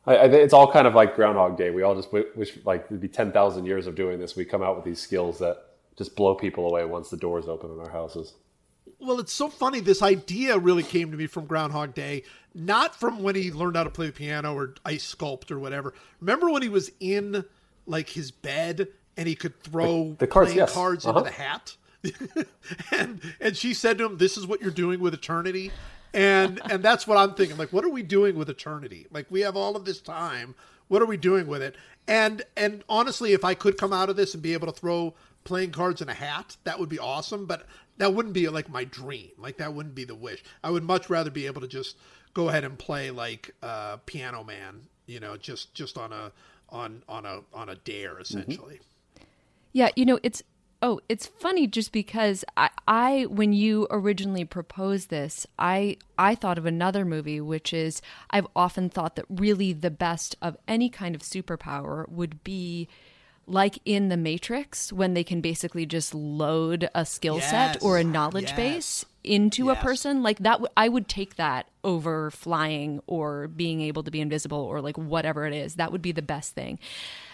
I, 0.07 0.15
I, 0.15 0.23
it's 0.25 0.53
all 0.53 0.71
kind 0.71 0.87
of 0.87 0.95
like 0.95 1.15
Groundhog 1.15 1.57
Day. 1.57 1.69
We 1.71 1.83
all 1.83 1.95
just 1.95 2.09
w- 2.09 2.29
wish 2.35 2.57
like 2.65 2.85
it'd 2.85 3.01
be 3.01 3.07
ten 3.07 3.31
thousand 3.31 3.65
years 3.65 3.87
of 3.87 3.95
doing 3.95 4.19
this. 4.19 4.35
We 4.35 4.45
come 4.45 4.63
out 4.63 4.75
with 4.75 4.85
these 4.85 4.99
skills 4.99 5.39
that 5.39 5.57
just 5.97 6.15
blow 6.15 6.35
people 6.35 6.67
away 6.67 6.85
once 6.85 7.09
the 7.09 7.17
doors 7.17 7.47
open 7.47 7.71
in 7.71 7.79
our 7.79 7.89
houses. 7.89 8.33
Well, 8.99 9.19
it's 9.19 9.33
so 9.33 9.49
funny. 9.49 9.79
This 9.79 10.01
idea 10.01 10.57
really 10.57 10.83
came 10.83 11.11
to 11.11 11.17
me 11.17 11.27
from 11.27 11.45
Groundhog 11.45 11.93
Day, 11.93 12.23
not 12.53 12.95
from 12.95 13.23
when 13.23 13.35
he 13.35 13.51
learned 13.51 13.75
how 13.75 13.83
to 13.83 13.89
play 13.89 14.07
the 14.07 14.13
piano 14.13 14.53
or 14.53 14.75
ice 14.85 15.13
sculpt 15.13 15.51
or 15.51 15.59
whatever. 15.59 15.93
Remember 16.21 16.49
when 16.49 16.61
he 16.61 16.69
was 16.69 16.91
in 16.99 17.43
like 17.85 18.09
his 18.09 18.31
bed 18.31 18.87
and 19.17 19.27
he 19.27 19.35
could 19.35 19.59
throw 19.61 20.09
The- 20.11 20.15
the 20.19 20.27
cards, 20.27 20.47
playing 20.47 20.57
yes. 20.59 20.73
cards 20.73 21.05
Uh-huh. 21.05 21.19
into 21.19 21.29
the 21.29 21.35
hat? 21.35 21.75
and 22.91 23.21
and 23.39 23.57
she 23.57 23.73
said 23.73 23.97
to 23.97 24.05
him, 24.05 24.17
"This 24.17 24.37
is 24.37 24.45
what 24.45 24.61
you're 24.61 24.71
doing 24.71 24.99
with 24.99 25.13
eternity." 25.13 25.71
And 26.13 26.61
and 26.71 26.83
that's 26.83 27.05
what 27.07 27.17
I'm 27.17 27.33
thinking. 27.33 27.57
Like, 27.57 27.73
what 27.73 27.83
are 27.83 27.89
we 27.89 28.03
doing 28.03 28.37
with 28.37 28.49
eternity? 28.49 29.07
Like, 29.11 29.25
we 29.29 29.41
have 29.41 29.55
all 29.55 29.75
of 29.75 29.85
this 29.85 29.99
time. 30.01 30.55
What 30.87 31.01
are 31.01 31.05
we 31.05 31.17
doing 31.17 31.47
with 31.47 31.61
it? 31.61 31.75
And 32.07 32.43
and 32.55 32.83
honestly, 32.87 33.33
if 33.33 33.43
I 33.43 33.53
could 33.53 33.77
come 33.77 33.91
out 33.91 34.09
of 34.09 34.15
this 34.15 34.33
and 34.33 34.43
be 34.43 34.53
able 34.53 34.67
to 34.67 34.73
throw 34.73 35.15
playing 35.43 35.71
cards 35.71 36.01
in 36.01 36.09
a 36.09 36.13
hat, 36.13 36.57
that 36.63 36.79
would 36.79 36.89
be 36.89 36.99
awesome. 36.99 37.45
But 37.45 37.65
that 37.97 38.13
wouldn't 38.13 38.33
be 38.33 38.47
like 38.49 38.69
my 38.69 38.83
dream. 38.83 39.31
Like 39.37 39.57
that 39.57 39.73
wouldn't 39.73 39.95
be 39.95 40.05
the 40.05 40.15
wish. 40.15 40.43
I 40.63 40.69
would 40.69 40.83
much 40.83 41.09
rather 41.09 41.31
be 41.31 41.47
able 41.47 41.61
to 41.61 41.67
just 41.67 41.97
go 42.33 42.49
ahead 42.49 42.63
and 42.63 42.77
play 42.77 43.09
like 43.11 43.55
uh, 43.63 43.97
Piano 44.05 44.43
Man. 44.43 44.81
You 45.07 45.19
know, 45.19 45.37
just 45.37 45.73
just 45.73 45.97
on 45.97 46.13
a 46.13 46.31
on 46.69 47.03
on 47.07 47.25
a 47.25 47.41
on 47.53 47.69
a 47.69 47.75
dare 47.75 48.11
mm-hmm. 48.13 48.21
essentially. 48.21 48.79
Yeah, 49.73 49.89
you 49.95 50.05
know, 50.05 50.19
it's 50.23 50.41
oh, 50.81 50.99
it's 51.09 51.25
funny 51.25 51.67
just 51.67 51.91
because 51.91 52.45
I, 52.55 52.69
I 52.87 53.25
when 53.29 53.53
you 53.53 53.87
originally 53.89 54.45
proposed 54.45 55.09
this, 55.09 55.45
I 55.59 55.97
I 56.17 56.35
thought 56.35 56.57
of 56.57 56.65
another 56.65 57.05
movie 57.05 57.41
which 57.41 57.73
is 57.73 58.01
I've 58.29 58.47
often 58.55 58.89
thought 58.89 59.15
that 59.15 59.25
really 59.29 59.73
the 59.73 59.91
best 59.91 60.35
of 60.41 60.57
any 60.67 60.89
kind 60.89 61.15
of 61.15 61.21
superpower 61.21 62.07
would 62.09 62.43
be 62.43 62.87
like 63.47 63.79
in 63.85 64.09
the 64.09 64.17
Matrix 64.17 64.91
when 64.91 65.13
they 65.13 65.23
can 65.23 65.41
basically 65.41 65.85
just 65.85 66.13
load 66.15 66.89
a 66.95 67.05
skill 67.05 67.39
set 67.41 67.81
or 67.81 67.97
a 67.97 68.03
knowledge 68.03 68.49
Yes. 68.49 68.55
base 68.55 69.05
into 69.25 69.69
a 69.69 69.75
person 69.75 70.23
like 70.23 70.39
that 70.39 70.53
w- 70.53 70.71
I 70.77 70.89
would 70.89 71.07
take 71.07 71.35
that 71.35 71.67
over 71.83 72.31
flying 72.31 73.01
or 73.07 73.47
being 73.47 73.81
able 73.81 74.03
to 74.03 74.11
be 74.11 74.21
invisible 74.21 74.59
or 74.59 74.81
like 74.81 74.97
whatever 74.97 75.45
it 75.45 75.53
is. 75.53 75.75
That 75.75 75.91
would 75.91 76.01
be 76.01 76.11
the 76.11 76.21
best 76.21 76.53
thing. 76.53 76.79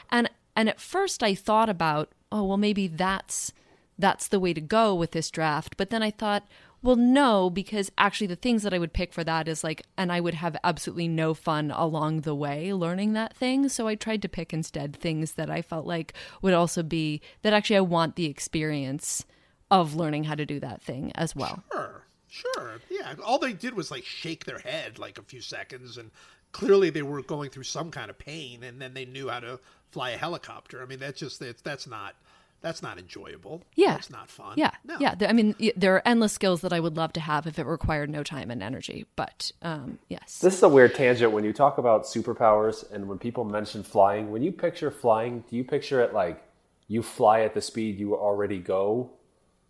And 0.10 0.30
and 0.56 0.70
at 0.70 0.80
first 0.80 1.24
I 1.24 1.36
thought 1.36 1.70
about 1.70 2.12
oh 2.32 2.44
well 2.44 2.58
maybe 2.58 2.88
that's 2.88 3.54
that's 4.00 4.28
the 4.28 4.40
way 4.40 4.54
to 4.54 4.62
go 4.62 4.96
with 4.96 5.12
this 5.12 5.30
draft. 5.30 5.78
But 5.78 5.90
then 5.90 6.02
I 6.02 6.12
thought 6.12 6.48
well 6.82 6.96
no 6.96 7.50
because 7.50 7.92
actually 7.98 8.28
the 8.28 8.36
things 8.36 8.64
that 8.64 8.74
I 8.74 8.80
would 8.80 8.94
pick 8.94 9.14
for 9.14 9.24
that 9.24 9.48
is 9.48 9.64
like 9.64 9.84
and 9.98 10.12
I 10.12 10.20
would 10.20 10.34
have 10.36 10.58
absolutely 10.64 11.08
no 11.08 11.34
fun 11.34 11.72
along 11.72 12.22
the 12.22 12.36
way 12.36 12.74
learning 12.74 13.14
that 13.14 13.36
thing. 13.36 13.70
So 13.70 13.88
I 13.88 13.96
tried 13.96 14.22
to 14.24 14.30
pick 14.30 14.54
instead 14.54 14.96
things 14.96 15.34
that 15.34 15.50
I 15.50 15.62
felt 15.62 15.86
like 15.86 16.14
would 16.42 16.54
also 16.54 16.84
be 16.84 17.22
that 17.42 17.54
actually 17.54 17.78
I 17.78 17.82
want 17.82 18.16
the 18.16 18.26
experience 18.26 19.26
of 19.72 19.96
learning 19.96 20.26
how 20.26 20.36
to 20.36 20.46
do 20.46 20.60
that 20.60 20.82
thing 20.82 21.12
as 21.16 21.36
well. 21.36 21.64
Sure, 21.72 22.04
sure, 22.30 22.80
yeah. 22.90 23.16
All 23.26 23.40
they 23.40 23.54
did 23.54 23.74
was 23.74 23.90
like 23.90 24.04
shake 24.06 24.46
their 24.46 24.60
head 24.60 25.00
like 25.00 25.18
a 25.18 25.24
few 25.24 25.42
seconds, 25.42 25.98
and 25.98 26.12
clearly 26.52 26.90
they 26.90 27.02
were 27.02 27.24
going 27.24 27.50
through 27.50 27.64
some 27.64 27.90
kind 27.90 28.10
of 28.10 28.20
pain, 28.20 28.64
and 28.64 28.82
then 28.82 28.94
they 28.94 29.06
knew 29.06 29.30
how 29.30 29.40
to 29.40 29.60
fly 29.90 30.12
a 30.12 30.18
helicopter. 30.18 30.82
I 30.82 30.86
mean, 30.86 31.00
that's 31.00 31.20
just 31.20 31.40
that's, 31.40 31.62
that's 31.62 31.88
not 31.88 32.16
that's 32.62 32.84
not 32.84 33.00
enjoyable. 33.00 33.64
Yeah. 33.76 33.94
that's 33.94 34.12
not 34.12 34.30
fun. 34.30 34.54
Yeah, 34.56 34.72
no. 34.86 34.98
yeah. 35.00 35.16
I 35.22 35.34
mean, 35.34 35.56
there 35.76 35.96
are 35.96 36.02
endless 36.06 36.32
skills 36.32 36.62
that 36.62 36.72
I 36.72 36.80
would 36.80 36.96
love 36.96 37.12
to 37.14 37.20
have 37.20 37.48
if 37.48 37.58
it 37.58 37.66
required 37.66 38.10
no 38.10 38.24
time 38.24 38.52
and 38.52 38.62
energy. 38.62 39.08
But 39.16 39.52
um, 39.64 39.98
yes, 40.10 40.40
This 40.40 40.56
is 40.56 40.64
a 40.64 40.70
weird 40.70 40.94
tangent 40.94 41.32
when 41.32 41.44
you 41.44 41.54
talk 41.54 41.80
about 41.80 42.04
superpowers 42.04 42.90
and 42.92 43.08
when 43.08 43.18
people 43.18 43.46
mention 43.46 43.82
flying. 43.82 44.32
When 44.32 44.44
you 44.44 44.52
picture 44.52 44.92
flying, 44.92 45.44
do 45.50 45.56
you 45.56 45.64
picture 45.64 46.02
it 46.02 46.14
like 46.14 46.44
you 46.88 47.02
fly 47.02 47.42
at 47.42 47.54
the 47.56 47.62
speed 47.62 47.98
you 47.98 48.16
already 48.16 48.60
go, 48.60 49.10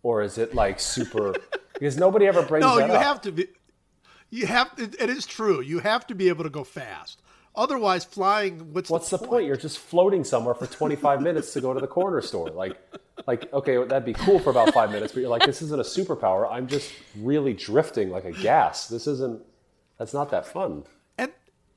or 0.02 0.22
is 0.22 0.38
it 0.38 0.54
like 0.54 0.80
super? 0.80 1.34
because 1.74 1.96
nobody 1.96 2.26
ever 2.26 2.42
brings 2.42 2.64
No, 2.64 2.76
that 2.76 2.88
you 2.88 2.94
up. 2.94 3.02
have 3.02 3.20
to 3.22 3.32
be. 3.32 3.48
You 4.30 4.46
have. 4.46 4.70
It, 4.78 4.96
it 5.00 5.10
is 5.10 5.26
true. 5.26 5.60
You 5.60 5.80
have 5.80 6.06
to 6.08 6.14
be 6.14 6.28
able 6.28 6.44
to 6.44 6.50
go 6.50 6.64
fast. 6.64 7.20
Otherwise, 7.54 8.04
flying. 8.04 8.72
What's 8.72 8.88
What's 8.88 9.10
the 9.10 9.18
the 9.18 9.26
point? 9.26 9.46
You're 9.46 9.56
just 9.56 9.78
floating 9.78 10.24
somewhere 10.24 10.54
for 10.54 10.66
25 10.66 11.20
minutes 11.28 11.52
to 11.52 11.60
go 11.60 11.74
to 11.74 11.80
the 11.80 11.86
corner 11.86 12.22
store. 12.22 12.48
Like, 12.48 12.78
like 13.26 13.52
okay, 13.52 13.76
that'd 13.84 14.06
be 14.06 14.14
cool 14.14 14.38
for 14.38 14.50
about 14.50 14.72
five 14.72 14.90
minutes, 14.90 15.12
but 15.12 15.20
you're 15.20 15.28
like, 15.28 15.44
this 15.44 15.60
isn't 15.60 15.78
a 15.78 15.84
superpower. 15.84 16.50
I'm 16.50 16.66
just 16.66 16.90
really 17.18 17.52
drifting 17.52 18.10
like 18.10 18.24
a 18.24 18.32
gas. 18.32 18.88
This 18.88 19.06
isn't. 19.06 19.42
That's 19.98 20.14
not 20.14 20.30
that 20.30 20.46
fun. 20.46 20.84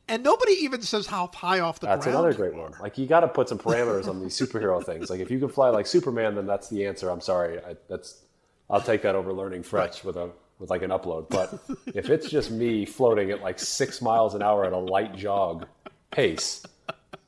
And 0.07 0.15
and 0.15 0.23
nobody 0.23 0.51
even 0.63 0.81
says 0.81 1.07
how 1.07 1.27
high 1.27 1.59
off 1.61 1.79
the 1.79 1.87
That's 1.87 2.05
ground. 2.05 2.15
That's 2.25 2.35
another 2.37 2.49
great 2.51 2.61
one. 2.61 2.73
Like 2.81 2.97
you 2.97 3.07
got 3.07 3.21
to 3.21 3.27
put 3.27 3.49
some 3.49 3.57
parameters 3.57 4.07
on 4.07 4.21
these 4.21 4.39
superhero 4.39 4.83
things. 4.85 5.09
Like 5.09 5.19
if 5.19 5.31
you 5.31 5.39
can 5.39 5.49
fly 5.49 5.69
like 5.69 5.87
Superman, 5.87 6.35
then 6.35 6.45
that's 6.45 6.69
the 6.69 6.85
answer. 6.85 7.09
I'm 7.09 7.21
sorry, 7.21 7.59
I, 7.59 7.75
that's 7.89 8.21
I'll 8.69 8.81
take 8.81 9.01
that 9.03 9.15
over 9.15 9.33
learning 9.33 9.63
French 9.63 10.03
with 10.03 10.15
a 10.17 10.29
with 10.59 10.69
like 10.69 10.83
an 10.83 10.91
upload. 10.91 11.29
But 11.29 11.59
if 11.95 12.09
it's 12.09 12.29
just 12.29 12.51
me 12.51 12.85
floating 12.85 13.31
at 13.31 13.41
like 13.41 13.59
six 13.59 14.01
miles 14.01 14.35
an 14.35 14.41
hour 14.41 14.63
at 14.65 14.73
a 14.73 14.77
light 14.77 15.15
jog 15.15 15.65
pace, 16.11 16.63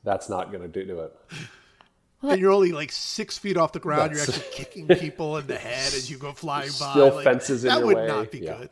that's 0.04 0.28
not 0.28 0.50
going 0.50 0.62
to 0.62 0.68
do, 0.68 0.84
do 0.86 1.00
it. 1.00 1.14
and 2.22 2.40
you're 2.40 2.50
only 2.52 2.72
like 2.72 2.90
six 2.90 3.36
feet 3.38 3.56
off 3.56 3.72
the 3.72 3.80
ground. 3.80 4.12
You're 4.12 4.22
actually 4.22 4.46
kicking 4.52 4.88
people 4.88 5.36
in 5.36 5.46
the 5.46 5.56
head 5.58 5.92
as 5.94 6.10
you 6.10 6.16
go 6.16 6.32
flying 6.32 6.70
by. 6.80 6.90
Still 6.92 7.14
like, 7.16 7.24
fences 7.24 7.64
in 7.64 7.68
that 7.70 7.78
your 7.78 7.86
would 7.88 7.96
way. 7.96 8.06
not 8.06 8.30
be 8.30 8.38
Yeah. 8.38 8.64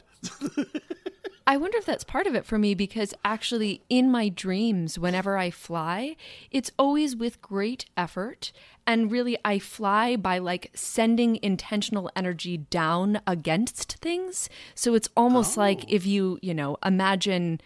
good. 0.55 0.83
I 1.49 1.57
wonder 1.57 1.79
if 1.79 1.87
that's 1.87 2.03
part 2.03 2.27
of 2.27 2.35
it 2.35 2.45
for 2.45 2.59
me 2.59 2.75
because 2.75 3.15
actually, 3.25 3.83
in 3.89 4.11
my 4.11 4.29
dreams, 4.29 4.99
whenever 4.99 5.39
I 5.39 5.51
fly, 5.51 6.17
it's 6.51 6.73
always 6.77 7.15
with 7.15 7.41
great 7.41 7.87
effort. 7.97 8.51
And 8.85 9.13
really, 9.13 9.39
I 9.45 9.61
fly 9.61 10.17
by 10.17 10.39
like 10.39 10.73
sending 10.75 11.39
intentional 11.43 12.11
energy 12.17 12.59
down 12.59 13.21
against 13.29 13.99
things. 13.99 14.49
So 14.75 14.95
it's 14.95 15.09
almost 15.17 15.57
like 15.57 15.91
if 15.91 16.05
you, 16.05 16.41
you 16.43 16.53
know, 16.53 16.79
imagine, 16.85 17.61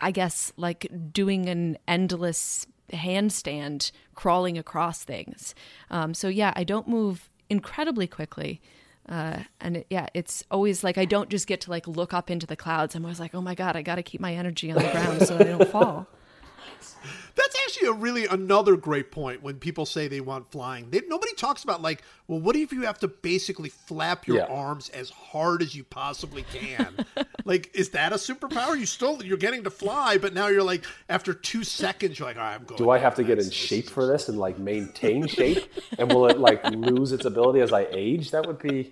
I 0.00 0.10
guess, 0.10 0.52
like 0.56 0.90
doing 1.12 1.48
an 1.48 1.78
endless 1.86 2.66
handstand 2.92 3.92
crawling 4.16 4.58
across 4.58 5.04
things. 5.04 5.54
Um, 5.90 6.12
so 6.12 6.26
yeah, 6.26 6.52
I 6.56 6.64
don't 6.64 6.88
move 6.88 7.28
incredibly 7.48 8.08
quickly. 8.08 8.60
Uh, 9.08 9.40
and 9.60 9.78
it, 9.78 9.86
yeah, 9.88 10.08
it's 10.14 10.42
always 10.50 10.82
like 10.82 10.98
I 10.98 11.04
don't 11.04 11.28
just 11.28 11.46
get 11.46 11.60
to 11.62 11.70
like 11.70 11.86
look 11.86 12.12
up 12.12 12.30
into 12.30 12.46
the 12.46 12.56
clouds. 12.56 12.94
I'm 12.94 13.04
always 13.04 13.20
like, 13.20 13.34
oh 13.34 13.40
my 13.40 13.54
god, 13.54 13.76
I 13.76 13.82
got 13.82 13.96
to 13.96 14.02
keep 14.02 14.20
my 14.20 14.34
energy 14.34 14.70
on 14.70 14.82
the 14.82 14.90
ground 14.90 15.26
so 15.26 15.36
that 15.36 15.46
I 15.46 15.50
don't 15.56 15.68
fall. 15.68 16.06
That's 17.36 17.56
actually 17.66 17.88
a 17.88 17.92
really 17.92 18.26
another 18.26 18.76
great 18.76 19.12
point 19.12 19.42
when 19.42 19.56
people 19.58 19.84
say 19.86 20.08
they 20.08 20.20
want 20.22 20.50
flying. 20.50 20.88
They, 20.90 21.02
nobody 21.06 21.34
talks 21.34 21.62
about 21.64 21.82
like, 21.82 22.02
well, 22.28 22.40
what 22.40 22.56
if 22.56 22.72
you 22.72 22.82
have 22.82 22.98
to 23.00 23.08
basically 23.08 23.68
flap 23.68 24.26
your 24.26 24.38
Yeah. 24.38 24.44
arms 24.46 24.88
as 24.88 25.10
hard 25.10 25.60
as 25.62 25.74
you 25.74 25.84
possibly 25.84 26.44
can? 26.52 27.04
like, 27.44 27.70
is 27.74 27.90
that 27.90 28.12
a 28.12 28.16
superpower? 28.16 28.78
You 28.78 28.86
still 28.86 29.22
you're 29.22 29.36
getting 29.36 29.64
to 29.64 29.70
fly, 29.70 30.16
but 30.16 30.32
now 30.32 30.46
you're 30.48 30.62
like 30.62 30.84
after 31.10 31.34
two 31.34 31.62
seconds, 31.62 32.18
you're 32.18 32.26
like, 32.26 32.36
all 32.38 32.42
right, 32.42 32.54
I'm 32.54 32.64
going. 32.64 32.78
Do 32.78 32.88
I 32.90 32.98
have 32.98 33.14
to 33.16 33.22
get 33.24 33.38
in 33.38 33.50
shape 33.50 33.90
for 33.90 34.06
this 34.06 34.28
and 34.30 34.38
like 34.38 34.58
maintain 34.58 35.26
shape? 35.38 35.70
And 35.98 36.10
will 36.12 36.26
it 36.28 36.38
like 36.38 36.64
lose 36.70 37.12
its 37.12 37.26
ability 37.26 37.60
as 37.60 37.72
I 37.72 37.86
age? 37.92 38.30
That 38.30 38.46
would 38.46 38.58
be. 38.58 38.90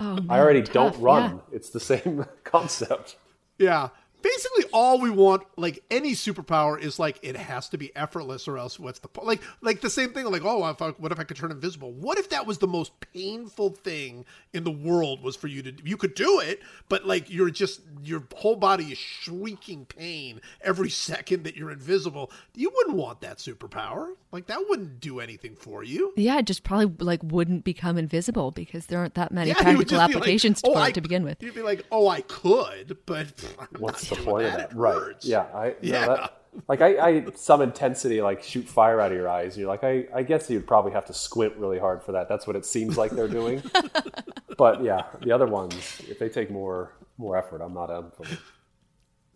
Oh, 0.00 0.14
man, 0.16 0.26
I 0.30 0.38
already 0.40 0.62
tough, 0.62 0.72
don't 0.94 1.00
run. 1.02 1.30
yeah. 1.50 1.56
It's 1.56 1.70
the 1.70 1.80
same 1.80 2.24
concept. 2.44 3.16
Yeah. 3.58 3.88
Basically, 4.22 4.64
all 4.76 5.00
we 5.00 5.08
want. 5.10 5.42
Like 5.56 5.82
any 5.90 6.12
superpower 6.12 6.78
is 6.78 6.98
like 6.98 7.18
it 7.22 7.34
has 7.34 7.68
to 7.70 7.78
be 7.78 7.94
effortless, 7.96 8.46
or 8.46 8.58
else 8.58 8.78
what's 8.78 8.98
the 8.98 9.08
point? 9.08 9.26
Like 9.26 9.42
like 9.62 9.80
the 9.80 9.88
same 9.90 10.10
thing. 10.12 10.26
Like 10.26 10.44
oh, 10.44 10.68
if 10.68 10.82
I, 10.82 10.90
what 10.90 11.10
if 11.12 11.18
I 11.18 11.24
could 11.24 11.36
turn 11.38 11.50
invisible? 11.50 11.92
What 11.92 12.18
if 12.18 12.28
that 12.28 12.46
was 12.46 12.58
the 12.58 12.66
most 12.68 12.92
painful 13.00 13.70
thing 13.70 14.24
in 14.52 14.64
the 14.64 14.70
world 14.70 15.22
was 15.22 15.34
for 15.34 15.46
you 15.48 15.62
to? 15.62 15.72
You 15.82 15.96
could 15.96 16.14
do 16.14 16.40
it, 16.40 16.60
but 16.90 17.06
like 17.06 17.30
you're 17.30 17.50
just 17.50 17.80
your 18.04 18.22
whole 18.36 18.56
body 18.56 18.92
is 18.92 18.98
shrieking 18.98 19.86
pain 19.86 20.40
every 20.60 20.90
second 21.06 21.44
that 21.44 21.56
you're 21.56 21.70
invisible. 21.70 22.30
You 22.54 22.70
wouldn't 22.76 22.96
want 22.96 23.22
that 23.22 23.38
superpower. 23.38 24.12
Like 24.30 24.46
that 24.48 24.60
wouldn't 24.68 25.00
do 25.00 25.20
anything 25.20 25.56
for 25.56 25.82
you. 25.82 26.12
Yeah, 26.16 26.38
it 26.38 26.46
just 26.46 26.62
probably 26.62 26.92
like 27.04 27.22
wouldn't 27.22 27.64
become 27.64 27.96
invisible 27.96 28.50
because 28.50 28.86
there 28.86 28.98
aren't 28.98 29.14
that 29.14 29.32
many 29.32 29.48
Yeah, 29.48 29.54
practical 29.54 29.82
just 29.84 29.90
be 29.90 29.96
like, 29.96 30.10
applications 30.10 30.60
"Oh, 30.64 30.74
for 30.74 30.78
I- 30.80 30.88
it 30.88 30.94
to 30.94 31.00
begin 31.00 31.24
with. 31.24 31.42
You'd 31.42 31.54
be 31.54 31.62
like, 31.62 31.86
oh, 31.90 32.08
I 32.08 32.20
could, 32.20 32.98
but 33.06 33.26
I'm 33.58 33.80
What's 33.80 34.10
not 34.10 34.18
the 34.18 34.24
doing 34.24 34.26
point 34.26 34.46
of 34.46 34.52
that. 34.52 34.65
That? 34.70 34.76
Right. 34.76 34.94
hurts. 34.94 35.24
Yeah. 35.26 35.46
I, 35.54 35.68
no, 35.68 35.74
Yeah. 35.82 36.06
that- 36.06 36.32
like 36.68 36.80
I, 36.80 36.96
I, 36.96 37.26
some 37.34 37.60
intensity, 37.60 38.22
like 38.22 38.42
shoot 38.42 38.66
fire 38.66 38.98
out 38.98 39.12
of 39.12 39.18
your 39.18 39.28
eyes. 39.28 39.58
You're 39.58 39.68
like, 39.68 39.84
I, 39.84 40.06
I 40.14 40.22
guess 40.22 40.48
you'd 40.48 40.66
probably 40.66 40.92
have 40.92 41.04
to 41.04 41.12
squint 41.12 41.54
really 41.56 41.78
hard 41.78 42.02
for 42.02 42.12
that. 42.12 42.30
That's 42.30 42.46
what 42.46 42.56
it 42.56 42.64
seems 42.64 42.96
like 42.96 43.10
they're 43.10 43.28
doing. 43.28 43.62
but 44.56 44.82
yeah, 44.82 45.02
the 45.20 45.32
other 45.32 45.46
ones, 45.46 45.74
if 46.08 46.18
they 46.18 46.30
take 46.30 46.50
more, 46.50 46.92
more 47.18 47.36
effort, 47.36 47.60
I'm 47.60 47.74
not 47.74 47.90
in 47.90 48.10
for 48.12 48.22
them. 48.24 48.38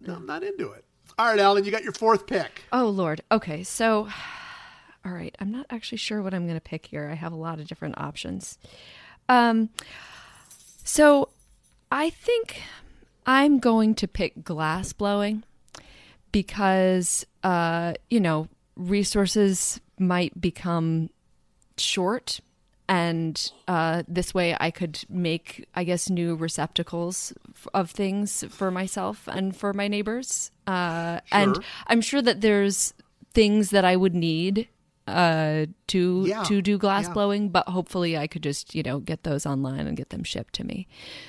No, 0.00 0.14
I'm 0.14 0.24
not 0.24 0.42
into 0.42 0.70
it. 0.72 0.82
All 1.18 1.26
right, 1.26 1.38
Ellen, 1.38 1.62
you 1.64 1.70
got 1.70 1.82
your 1.82 1.92
fourth 1.92 2.26
pick. 2.26 2.62
Oh 2.72 2.88
Lord. 2.88 3.20
Okay, 3.30 3.64
so 3.64 4.08
all 5.04 5.12
right, 5.12 5.36
I'm 5.40 5.50
not 5.50 5.66
actually 5.68 5.98
sure 5.98 6.22
what 6.22 6.32
I'm 6.32 6.44
going 6.46 6.56
to 6.56 6.60
pick 6.62 6.86
here. 6.86 7.06
I 7.10 7.16
have 7.16 7.32
a 7.32 7.36
lot 7.36 7.60
of 7.60 7.66
different 7.68 7.98
options. 7.98 8.56
Um 9.28 9.68
so 10.84 11.28
I 11.92 12.08
think 12.08 12.62
I'm 13.30 13.60
going 13.60 13.94
to 13.94 14.08
pick 14.08 14.42
glass 14.42 14.92
blowing 14.92 15.44
because 16.32 17.24
uh 17.44 17.94
you 18.10 18.20
know, 18.20 18.48
resources 18.76 19.80
might 19.98 20.40
become 20.40 21.10
short 21.76 22.40
and 22.88 23.52
uh, 23.68 24.02
this 24.08 24.34
way 24.34 24.56
I 24.58 24.72
could 24.72 25.04
make, 25.08 25.64
I 25.76 25.84
guess, 25.84 26.10
new 26.10 26.34
receptacles 26.34 27.32
f- 27.54 27.68
of 27.72 27.88
things 27.92 28.42
for 28.50 28.72
myself 28.72 29.28
and 29.28 29.54
for 29.54 29.72
my 29.72 29.86
neighbors. 29.86 30.50
Uh, 30.66 31.20
And 31.30 31.56
I'm 31.86 32.00
sure 32.00 32.20
that 32.20 32.40
there's 32.40 32.92
things 33.32 33.70
that 33.70 33.84
I 33.84 33.94
would 33.94 34.14
need 34.16 34.66
uh, 35.06 35.66
to 35.86 36.24
Yeah, 36.26 36.42
to 36.50 36.60
do 36.60 36.78
glass 36.78 37.06
yeah. 37.06 37.12
blowing, 37.12 37.48
but 37.50 37.68
hopefully 37.68 38.18
I 38.18 38.26
could 38.26 38.42
just 38.42 38.74
you 38.74 38.82
know 38.82 38.98
get 38.98 39.22
those 39.22 39.46
online 39.46 39.86
and 39.86 39.96
get 39.96 40.10
them 40.10 40.24
shipped 40.24 40.54
to 40.54 40.64
me. 40.64 40.88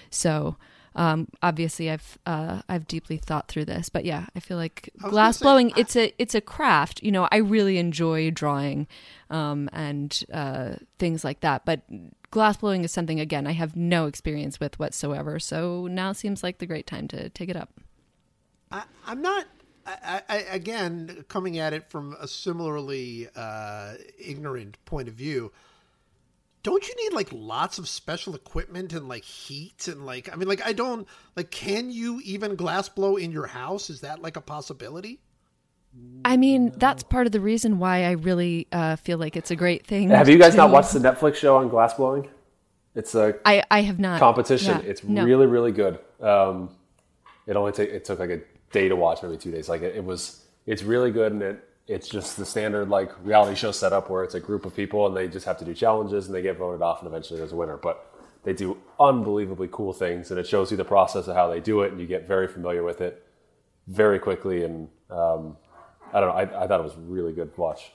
So. 0.10 0.56
Um, 0.96 1.28
obviously, 1.42 1.90
I've 1.90 2.18
uh, 2.26 2.62
I've 2.68 2.86
deeply 2.88 3.18
thought 3.18 3.48
through 3.48 3.66
this, 3.66 3.90
but 3.90 4.04
yeah, 4.04 4.26
I 4.36 4.40
feel 4.42 4.58
like 4.58 4.90
gonna 5.00 5.12
glass 5.12 5.38
say, 5.38 5.44
blowing. 5.44 5.72
I- 5.76 5.80
it's 5.80 5.96
a 5.96 6.14
it's 6.18 6.36
a 6.36 6.42
craft. 6.42 7.02
You 7.02 7.12
know, 7.12 7.28
I 7.32 7.38
really 7.38 7.78
enjoy 7.78 8.30
drawing 8.32 8.88
um, 9.30 9.70
and 9.72 10.24
uh, 10.34 10.74
things 11.00 11.24
like 11.24 11.40
that. 11.42 11.64
But 11.66 11.82
glass 12.30 12.58
blowing 12.58 12.84
is 12.84 12.92
something 12.92 13.20
again 13.20 13.48
I 13.48 13.52
have 13.54 13.76
no 13.76 14.06
experience 14.06 14.60
with 14.60 14.80
whatsoever. 14.80 15.40
So 15.40 15.88
now 15.88 16.12
seems 16.14 16.44
like 16.44 16.58
the 16.58 16.66
great 16.66 16.88
time 16.88 17.08
to 17.10 17.30
take 17.30 17.50
it 17.50 17.56
up. 17.56 17.70
I, 18.72 18.84
I'm 19.06 19.22
not. 19.22 19.46
I, 19.86 20.22
I, 20.30 20.38
again, 20.52 21.26
coming 21.28 21.58
at 21.58 21.74
it 21.74 21.90
from 21.90 22.16
a 22.20 22.28
similarly 22.28 23.28
uh, 23.36 23.94
ignorant 24.20 24.78
point 24.86 25.08
of 25.08 25.16
view, 25.16 25.52
don't 26.64 26.88
you 26.88 26.96
need 27.04 27.14
like 27.14 27.30
lots 27.32 27.80
of 27.80 27.88
special 27.88 28.36
equipment 28.36 28.94
and 28.94 29.08
like 29.08 29.24
heat 29.24 29.88
and 29.88 30.06
like 30.06 30.32
I 30.32 30.36
mean 30.36 30.48
like 30.48 30.66
I 30.66 30.74
don't 30.74 31.08
like 31.36 31.52
can 31.52 31.92
you 31.92 32.22
even 32.24 32.56
glass 32.56 32.90
blow 32.90 33.16
in 33.16 33.32
your 33.32 33.48
house? 33.48 33.90
Is 33.90 34.02
that 34.02 34.22
like 34.22 34.38
a 34.38 34.42
possibility? 34.42 35.20
I 36.24 36.38
mean, 36.38 36.72
that's 36.78 37.04
part 37.04 37.26
of 37.26 37.34
the 37.34 37.42
reason 37.42 37.78
why 37.78 38.06
I 38.06 38.12
really 38.12 38.68
uh, 38.72 38.96
feel 38.96 39.18
like 39.18 39.36
it's 39.36 39.52
a 39.52 39.58
great 39.58 39.86
thing. 39.86 40.10
Have 40.10 40.30
you 40.30 40.38
guys 40.38 40.52
to- 40.52 40.58
not 40.58 40.72
watched 40.72 40.94
the 40.94 41.00
Netflix 41.00 41.36
show 41.36 41.58
on 41.58 41.68
glass 41.68 41.96
blowing? 41.96 42.30
It's 42.96 43.16
a 43.16 43.36
I 43.46 43.64
I 43.72 43.82
have 43.82 44.00
not 44.00 44.20
competition. 44.20 44.80
Yeah, 44.84 44.90
it's 44.90 45.04
no. 45.04 45.24
really, 45.24 45.48
really 45.48 45.72
good. 45.72 46.00
Um, 46.20 46.70
it 47.48 47.56
only 47.56 47.72
take 47.72 47.90
it 47.90 48.06
took 48.06 48.20
like 48.20 48.30
a 48.30 48.42
day 48.72 48.88
to 48.90 48.96
watch, 48.96 49.24
maybe 49.24 49.38
two 49.38 49.52
days. 49.52 49.68
Like 49.68 49.82
it, 49.82 49.96
it 49.96 50.04
was, 50.04 50.46
it's 50.66 50.84
really 50.84 51.12
good, 51.12 51.32
and 51.32 51.42
it 51.42 51.70
it's 51.92 52.08
just 52.08 52.38
the 52.38 52.46
standard 52.46 52.90
like 52.90 53.12
reality 53.24 53.56
show 53.56 53.72
setup 53.72 54.10
where 54.10 54.24
it's 54.24 54.34
a 54.34 54.40
group 54.40 54.66
of 54.66 54.76
people 54.76 55.06
and 55.08 55.16
they 55.16 55.28
just 55.28 55.46
have 55.46 55.58
to 55.58 55.66
do 55.66 55.74
challenges 55.74 56.26
and 56.26 56.34
they 56.34 56.42
get 56.42 56.58
voted 56.58 56.82
off, 56.82 57.00
and 57.00 57.08
eventually 57.08 57.38
there's 57.38 57.52
a 57.52 57.56
winner. 57.56 57.78
But 57.78 58.08
they 58.44 58.54
do 58.54 58.78
unbelievably 59.00 59.70
cool 59.72 59.94
things, 59.94 60.32
and 60.32 60.40
it 60.40 60.48
shows 60.48 60.72
you 60.72 60.78
the 60.78 60.86
process 60.86 61.28
of 61.28 61.36
how 61.36 61.50
they 61.50 61.60
do 61.60 61.82
it, 61.82 61.92
and 61.92 62.00
you 62.00 62.08
get 62.08 62.28
very 62.28 62.48
familiar 62.48 62.84
with 62.84 63.02
it 63.02 63.26
very 63.88 64.20
quickly. 64.20 64.64
And 64.64 64.88
um, 65.10 65.58
I 66.14 66.20
don't 66.20 66.30
know, 66.30 66.36
I, 66.36 66.64
I 66.64 66.68
thought 66.68 66.80
it 66.80 66.84
was 66.84 66.96
really 66.98 67.34
good 67.34 67.54
to 67.54 67.62
watch. 67.62 67.92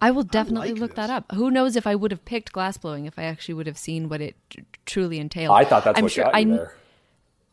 I 0.00 0.10
will 0.10 0.24
definitely 0.24 0.72
like 0.72 0.80
look 0.80 0.90
this. 0.90 0.96
that 0.96 1.10
up. 1.10 1.30
Who 1.32 1.50
knows 1.50 1.76
if 1.76 1.86
I 1.86 1.94
would 1.94 2.10
have 2.10 2.24
picked 2.24 2.52
glass 2.52 2.76
blowing 2.76 3.06
if 3.06 3.18
I 3.18 3.22
actually 3.22 3.54
would 3.54 3.68
have 3.68 3.78
seen 3.78 4.08
what 4.08 4.20
it 4.20 4.34
tr- 4.50 4.60
truly 4.84 5.20
entailed. 5.20 5.56
I 5.56 5.64
thought 5.64 5.84
that's 5.84 5.96
I'm 5.96 6.02
what 6.04 6.12
sure 6.12 6.24
got 6.24 6.44
you 6.44 6.54
I, 6.54 6.56
there. 6.56 6.76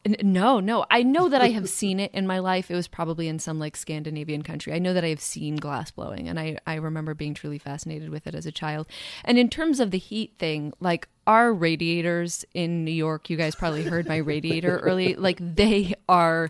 No, 0.06 0.60
no. 0.60 0.86
I 0.90 1.04
know 1.04 1.30
that 1.30 1.42
I 1.42 1.50
have 1.50 1.70
seen 1.70 2.00
it 2.00 2.12
in 2.14 2.26
my 2.26 2.40
life. 2.40 2.72
It 2.72 2.76
was 2.76 2.88
probably 2.88 3.28
in 3.28 3.40
some 3.40 3.60
like 3.60 3.76
Scandinavian 3.76 4.44
country. 4.44 4.74
I 4.74 4.80
know 4.80 4.94
that 4.94 5.04
I 5.04 5.10
have 5.10 5.20
seen 5.20 5.58
glass 5.58 5.92
blowing 5.92 6.28
and 6.28 6.40
I, 6.40 6.58
I 6.66 6.76
remember 6.76 7.14
being 7.14 7.34
truly 7.34 7.58
fascinated 7.58 8.10
with 8.10 8.26
it 8.28 8.36
as 8.36 8.46
a 8.46 8.52
child. 8.52 8.88
And 9.26 9.38
in 9.38 9.50
terms 9.50 9.80
of 9.80 9.92
the 9.92 9.98
heat 9.98 10.34
thing, 10.40 10.74
like 10.80 11.08
our 11.28 11.54
radiators 11.54 12.46
in 12.54 12.86
New 12.86 12.92
York, 12.92 13.30
you 13.30 13.38
guys 13.38 13.56
probably 13.56 13.84
heard 13.84 14.08
my 14.08 14.18
radiator 14.18 14.78
early, 14.80 15.16
like 15.16 15.38
they 15.40 15.94
are 16.08 16.50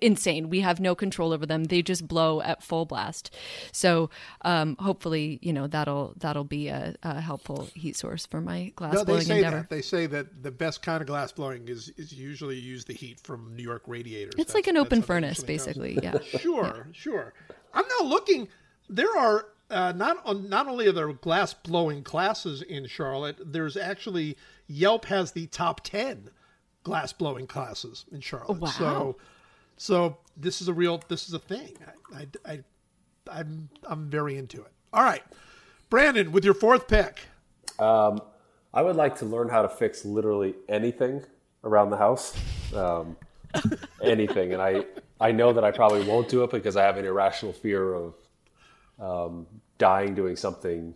insane. 0.00 0.48
We 0.50 0.60
have 0.60 0.80
no 0.80 0.94
control 0.94 1.32
over 1.32 1.46
them. 1.46 1.64
They 1.64 1.82
just 1.82 2.06
blow 2.08 2.40
at 2.42 2.62
full 2.62 2.84
blast. 2.86 3.34
So 3.72 4.10
um, 4.42 4.76
hopefully, 4.78 5.38
you 5.42 5.52
know, 5.52 5.66
that'll 5.66 6.14
that'll 6.18 6.44
be 6.44 6.68
a, 6.68 6.94
a 7.02 7.20
helpful 7.20 7.68
heat 7.74 7.96
source 7.96 8.26
for 8.26 8.40
my 8.40 8.72
glass 8.76 8.94
No, 8.94 9.00
they 9.00 9.04
blowing 9.12 9.22
say 9.24 9.36
endeavor. 9.38 9.56
that. 9.58 9.70
They 9.70 9.82
say 9.82 10.06
that 10.06 10.42
the 10.42 10.50
best 10.50 10.82
kind 10.82 11.00
of 11.00 11.06
glass 11.06 11.32
blowing 11.32 11.68
is 11.68 11.88
is 11.96 12.12
usually 12.12 12.56
use 12.58 12.84
the 12.84 12.94
heat 12.94 13.20
from 13.20 13.54
New 13.56 13.62
York 13.62 13.82
radiators. 13.86 14.34
It's 14.36 14.52
That's- 14.52 14.54
like 14.54 14.66
an 14.66 14.76
open 14.76 15.02
furnace, 15.02 15.42
basically. 15.42 15.98
Yeah. 16.02 16.18
Sure, 16.38 16.86
sure. 16.92 17.34
I'm 17.74 17.84
now 18.00 18.06
looking. 18.06 18.48
There 18.88 19.16
are 19.18 19.46
uh, 19.70 19.92
not 19.94 20.16
on, 20.24 20.48
not 20.48 20.66
only 20.66 20.86
are 20.86 20.92
there 20.92 21.12
glass 21.12 21.52
blowing 21.52 22.02
classes 22.02 22.62
in 22.62 22.86
Charlotte. 22.86 23.36
There's 23.44 23.76
actually 23.76 24.36
Yelp 24.66 25.04
has 25.06 25.32
the 25.32 25.46
top 25.48 25.82
ten 25.84 26.30
glass 26.84 27.12
blowing 27.12 27.46
classes 27.46 28.04
in 28.12 28.20
Charlotte. 28.20 28.60
wow. 28.60 28.68
So, 28.70 29.16
so 29.78 30.18
this 30.36 30.60
is 30.60 30.68
a 30.68 30.74
real. 30.74 31.02
This 31.08 31.26
is 31.28 31.34
a 31.34 31.38
thing. 31.38 31.76
I, 32.14 32.26
I, 32.44 32.52
I 32.52 32.60
I'm 33.40 33.70
I'm 33.88 34.10
very 34.10 34.36
into 34.36 34.60
it. 34.60 34.72
All 34.92 35.02
right, 35.02 35.22
Brandon, 35.88 36.30
with 36.32 36.44
your 36.44 36.54
fourth 36.54 36.86
pick. 36.88 37.20
I 38.74 38.82
would 38.82 38.96
like 38.96 39.16
to 39.18 39.24
learn 39.24 39.48
how 39.48 39.62
to 39.62 39.68
fix 39.68 40.04
literally 40.04 40.54
anything 40.68 41.24
around 41.64 41.90
the 41.90 41.96
house. 41.96 42.34
Um, 42.74 43.16
anything. 44.02 44.52
And 44.52 44.62
I, 44.62 44.84
I 45.20 45.32
know 45.32 45.52
that 45.52 45.64
I 45.64 45.70
probably 45.70 46.04
won't 46.04 46.28
do 46.28 46.44
it 46.44 46.50
because 46.50 46.76
I 46.76 46.82
have 46.84 46.96
an 46.96 47.04
irrational 47.04 47.52
fear 47.52 47.94
of 47.94 48.14
um, 49.00 49.46
dying 49.78 50.14
doing 50.14 50.36
something 50.36 50.94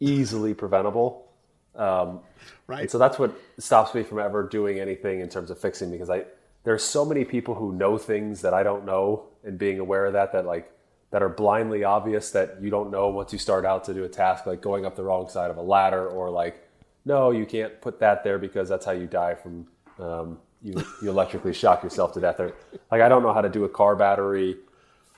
easily 0.00 0.54
preventable. 0.54 1.28
Um, 1.74 2.20
Right. 2.66 2.80
and 2.82 2.90
so 2.90 2.98
that's 2.98 3.18
what 3.18 3.32
stops 3.58 3.94
me 3.94 4.02
from 4.02 4.18
ever 4.18 4.42
doing 4.48 4.80
anything 4.80 5.20
in 5.20 5.28
terms 5.28 5.50
of 5.50 5.58
fixing 5.58 5.90
because 5.90 6.10
I 6.10 6.24
there's 6.66 6.82
so 6.82 7.04
many 7.04 7.24
people 7.24 7.54
who 7.54 7.72
know 7.72 7.96
things 7.96 8.42
that 8.42 8.52
I 8.52 8.64
don't 8.64 8.84
know 8.84 9.22
and 9.44 9.56
being 9.56 9.78
aware 9.78 10.04
of 10.04 10.14
that 10.14 10.32
that 10.32 10.44
like 10.44 10.70
that 11.12 11.22
are 11.22 11.28
blindly 11.28 11.84
obvious 11.84 12.32
that 12.32 12.60
you 12.60 12.70
don't 12.70 12.90
know 12.90 13.08
once 13.08 13.32
you 13.32 13.38
start 13.38 13.64
out 13.64 13.84
to 13.84 13.94
do 13.94 14.02
a 14.02 14.08
task 14.08 14.46
like 14.46 14.60
going 14.60 14.84
up 14.84 14.96
the 14.96 15.04
wrong 15.04 15.28
side 15.28 15.50
of 15.50 15.56
a 15.58 15.62
ladder 15.62 16.08
or 16.08 16.28
like 16.28 16.68
no 17.04 17.30
you 17.30 17.46
can't 17.46 17.80
put 17.80 18.00
that 18.00 18.24
there 18.24 18.36
because 18.36 18.68
that's 18.68 18.84
how 18.84 18.90
you 18.90 19.06
die 19.06 19.34
from 19.34 19.66
um, 20.00 20.38
you 20.60 20.74
you 21.00 21.08
electrically 21.08 21.52
shock 21.52 21.84
yourself 21.84 22.12
to 22.14 22.20
death. 22.20 22.40
Or 22.40 22.52
like 22.90 23.00
I 23.00 23.08
don't 23.08 23.22
know 23.22 23.32
how 23.32 23.42
to 23.42 23.48
do 23.48 23.64
a 23.64 23.68
car 23.68 23.94
battery 23.94 24.56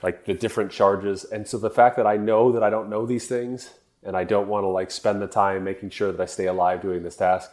like 0.03 0.25
the 0.25 0.35
different 0.35 0.71
charges. 0.71 1.25
And 1.25 1.47
so 1.47 1.57
the 1.57 1.69
fact 1.69 1.97
that 1.97 2.07
I 2.07 2.15
know 2.15 2.51
that 2.51 2.63
I 2.63 2.69
don't 2.69 2.89
know 2.89 3.05
these 3.05 3.27
things 3.27 3.71
and 4.03 4.15
I 4.15 4.23
don't 4.23 4.47
want 4.47 4.63
to 4.63 4.67
like 4.67 4.91
spend 4.91 5.21
the 5.21 5.27
time 5.27 5.63
making 5.63 5.89
sure 5.89 6.11
that 6.11 6.21
I 6.21 6.25
stay 6.25 6.45
alive 6.45 6.81
doing 6.81 7.03
this 7.03 7.17
task 7.17 7.51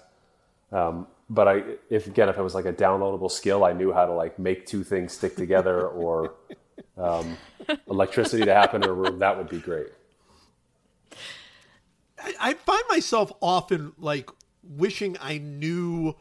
um, 0.70 1.06
but 1.28 1.48
I, 1.48 1.62
if 1.90 2.06
again, 2.06 2.28
if 2.28 2.38
it 2.38 2.42
was 2.42 2.54
like 2.54 2.66
a 2.66 2.72
downloadable 2.72 3.30
skill, 3.30 3.64
I 3.64 3.72
knew 3.72 3.92
how 3.92 4.06
to 4.06 4.12
like 4.12 4.38
make 4.38 4.66
two 4.66 4.84
things 4.84 5.12
stick 5.12 5.36
together 5.36 5.86
or 5.88 6.34
um, 6.96 7.36
electricity 7.88 8.44
to 8.44 8.54
happen 8.54 8.82
in 8.82 8.88
a 8.88 8.92
room. 8.92 9.18
That 9.18 9.36
would 9.36 9.48
be 9.48 9.58
great. 9.58 9.88
I, 12.22 12.34
I 12.40 12.54
find 12.54 12.82
myself 12.88 13.32
often 13.40 13.92
like 13.98 14.30
wishing 14.62 15.16
I 15.20 15.38
knew, 15.38 16.14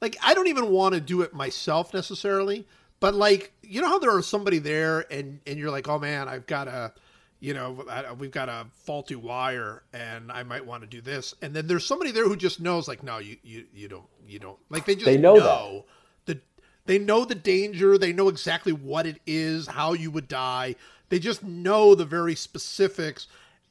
like 0.00 0.16
I 0.22 0.34
don't 0.34 0.48
even 0.48 0.70
want 0.70 0.94
to 0.94 1.00
do 1.00 1.22
it 1.22 1.32
myself 1.34 1.94
necessarily, 1.94 2.66
but 3.00 3.14
like 3.14 3.52
you 3.62 3.80
know 3.80 3.88
how 3.88 3.98
there 3.98 4.14
are 4.16 4.22
somebody 4.22 4.58
there 4.58 5.04
and 5.12 5.40
and 5.46 5.58
you're 5.58 5.70
like, 5.70 5.88
oh 5.88 5.98
man, 5.98 6.28
I've 6.28 6.46
got 6.46 6.66
a, 6.68 6.92
you 7.40 7.54
know, 7.54 7.84
I, 7.88 8.12
we've 8.12 8.30
got 8.30 8.48
a 8.48 8.66
faulty 8.72 9.14
wire 9.14 9.84
and 9.92 10.32
I 10.32 10.42
might 10.42 10.66
want 10.66 10.82
to 10.82 10.88
do 10.88 11.00
this, 11.00 11.34
and 11.42 11.54
then 11.54 11.66
there's 11.66 11.86
somebody 11.86 12.10
there 12.10 12.26
who 12.26 12.36
just 12.36 12.60
knows, 12.60 12.88
like, 12.88 13.02
no, 13.02 13.18
you 13.18 13.36
you 13.42 13.64
you 13.72 13.88
don't 13.88 14.06
you 14.26 14.38
don't 14.38 14.58
like 14.70 14.86
they 14.86 14.94
just 14.94 15.06
They 15.06 15.16
know 15.16 15.36
know 15.36 15.84
the 16.26 16.40
They 16.86 16.98
know 16.98 17.24
the 17.24 17.34
danger. 17.34 17.98
They 17.98 18.12
know 18.12 18.28
exactly 18.28 18.72
what 18.72 19.06
it 19.06 19.20
is, 19.26 19.66
how 19.66 19.92
you 19.92 20.10
would 20.10 20.26
die. 20.26 20.74
They 21.10 21.18
just 21.18 21.42
know 21.42 21.94
the 21.94 22.04
very 22.04 22.34
specifics. 22.34 23.26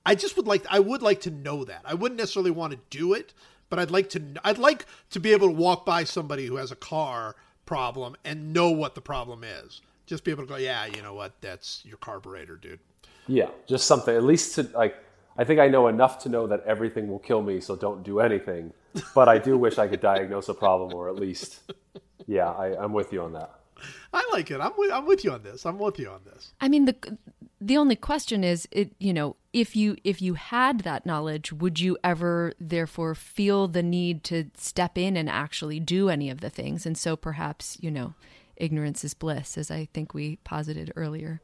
I 0.06 0.16
just 0.16 0.38
would 0.38 0.48
like 0.48 0.66
I 0.70 0.80
would 0.80 1.02
like 1.02 1.22
to 1.22 1.32
know 1.32 1.66
that. 1.66 1.82
I 1.84 1.94
wouldn't 1.94 2.20
necessarily 2.20 2.52
want 2.52 2.74
to 2.74 2.80
do 2.90 3.14
it, 3.14 3.34
but 3.70 3.80
I'd 3.80 3.92
like 3.92 4.10
to 4.12 4.22
I'd 4.44 4.58
like 4.58 4.86
to 5.10 5.20
be 5.20 5.34
able 5.34 5.48
to 5.48 5.54
walk 5.54 5.86
by 5.86 6.04
somebody 6.06 6.46
who 6.46 6.56
has 6.56 6.72
a 6.72 6.76
car 6.76 7.36
problem 7.66 8.16
and 8.24 8.54
know 8.54 8.72
what 8.72 8.96
the 8.96 9.02
problem 9.02 9.44
is. 9.44 9.82
Just 10.06 10.24
be 10.24 10.32
able 10.32 10.44
to 10.44 10.50
go, 10.50 10.56
yeah, 10.56 10.86
you 10.86 11.02
know 11.02 11.14
what? 11.14 11.42
That's 11.42 11.84
your 11.86 11.98
carburetor, 11.98 12.56
dude. 12.56 12.80
Yeah, 13.28 13.50
just 13.68 13.88
something 13.88 14.16
at 14.16 14.24
least 14.24 14.56
to 14.56 14.64
like. 14.74 14.96
I 15.38 15.44
think 15.44 15.60
I 15.60 15.68
know 15.68 15.88
enough 15.88 16.18
to 16.24 16.30
know 16.30 16.48
that 16.48 16.64
everything 16.66 17.08
will 17.08 17.20
kill 17.20 17.44
me, 17.44 17.62
so 17.62 17.76
don't 17.76 18.04
do 18.04 18.20
anything. 18.20 18.74
But 19.14 19.30
I 19.30 19.38
do 19.38 19.58
wish 19.58 19.78
I 19.78 19.88
could 19.88 20.02
diagnose 20.02 20.50
a 20.50 20.54
problem, 20.56 20.94
or 20.96 21.10
at 21.10 21.16
least, 21.16 21.72
yeah, 22.26 22.50
I, 22.50 22.76
I'm 22.76 22.94
with 22.94 23.14
you 23.14 23.22
on 23.22 23.34
that. 23.34 23.52
I 24.12 24.28
like 24.32 24.50
it. 24.50 24.60
I'm 24.60 24.72
with, 24.76 24.92
I'm 24.92 25.06
with 25.06 25.24
you 25.24 25.32
on 25.32 25.44
this. 25.44 25.66
I'm 25.66 25.78
with 25.78 26.00
you 26.00 26.10
on 26.10 26.22
this. 26.26 26.54
I 26.60 26.68
mean 26.68 26.86
the 26.86 27.18
the 27.60 27.78
only 27.78 27.96
question 27.96 28.44
is 28.44 28.68
it 28.72 28.94
you 29.00 29.14
know 29.14 29.36
if 29.54 29.76
you 29.76 29.98
if 30.04 30.22
you 30.22 30.36
had 30.36 30.82
that 30.82 31.06
knowledge 31.06 31.52
would 31.52 31.80
you 31.80 31.98
ever 32.04 32.54
therefore 32.60 33.16
feel 33.16 33.68
the 33.68 33.84
need 33.84 34.24
to 34.26 34.46
step 34.56 34.98
in 34.98 35.18
and 35.18 35.30
actually 35.30 35.80
do 35.80 36.10
any 36.10 36.30
of 36.30 36.42
the 36.42 36.50
things 36.52 36.86
and 36.86 36.98
so 36.98 37.16
perhaps 37.16 37.78
you 37.82 37.90
know 37.90 38.14
ignorance 38.56 39.04
is 39.04 39.14
bliss 39.14 39.58
as 39.58 39.72
I 39.72 39.88
think 39.94 40.14
we 40.14 40.38
posited 40.38 40.92
earlier. 40.96 41.42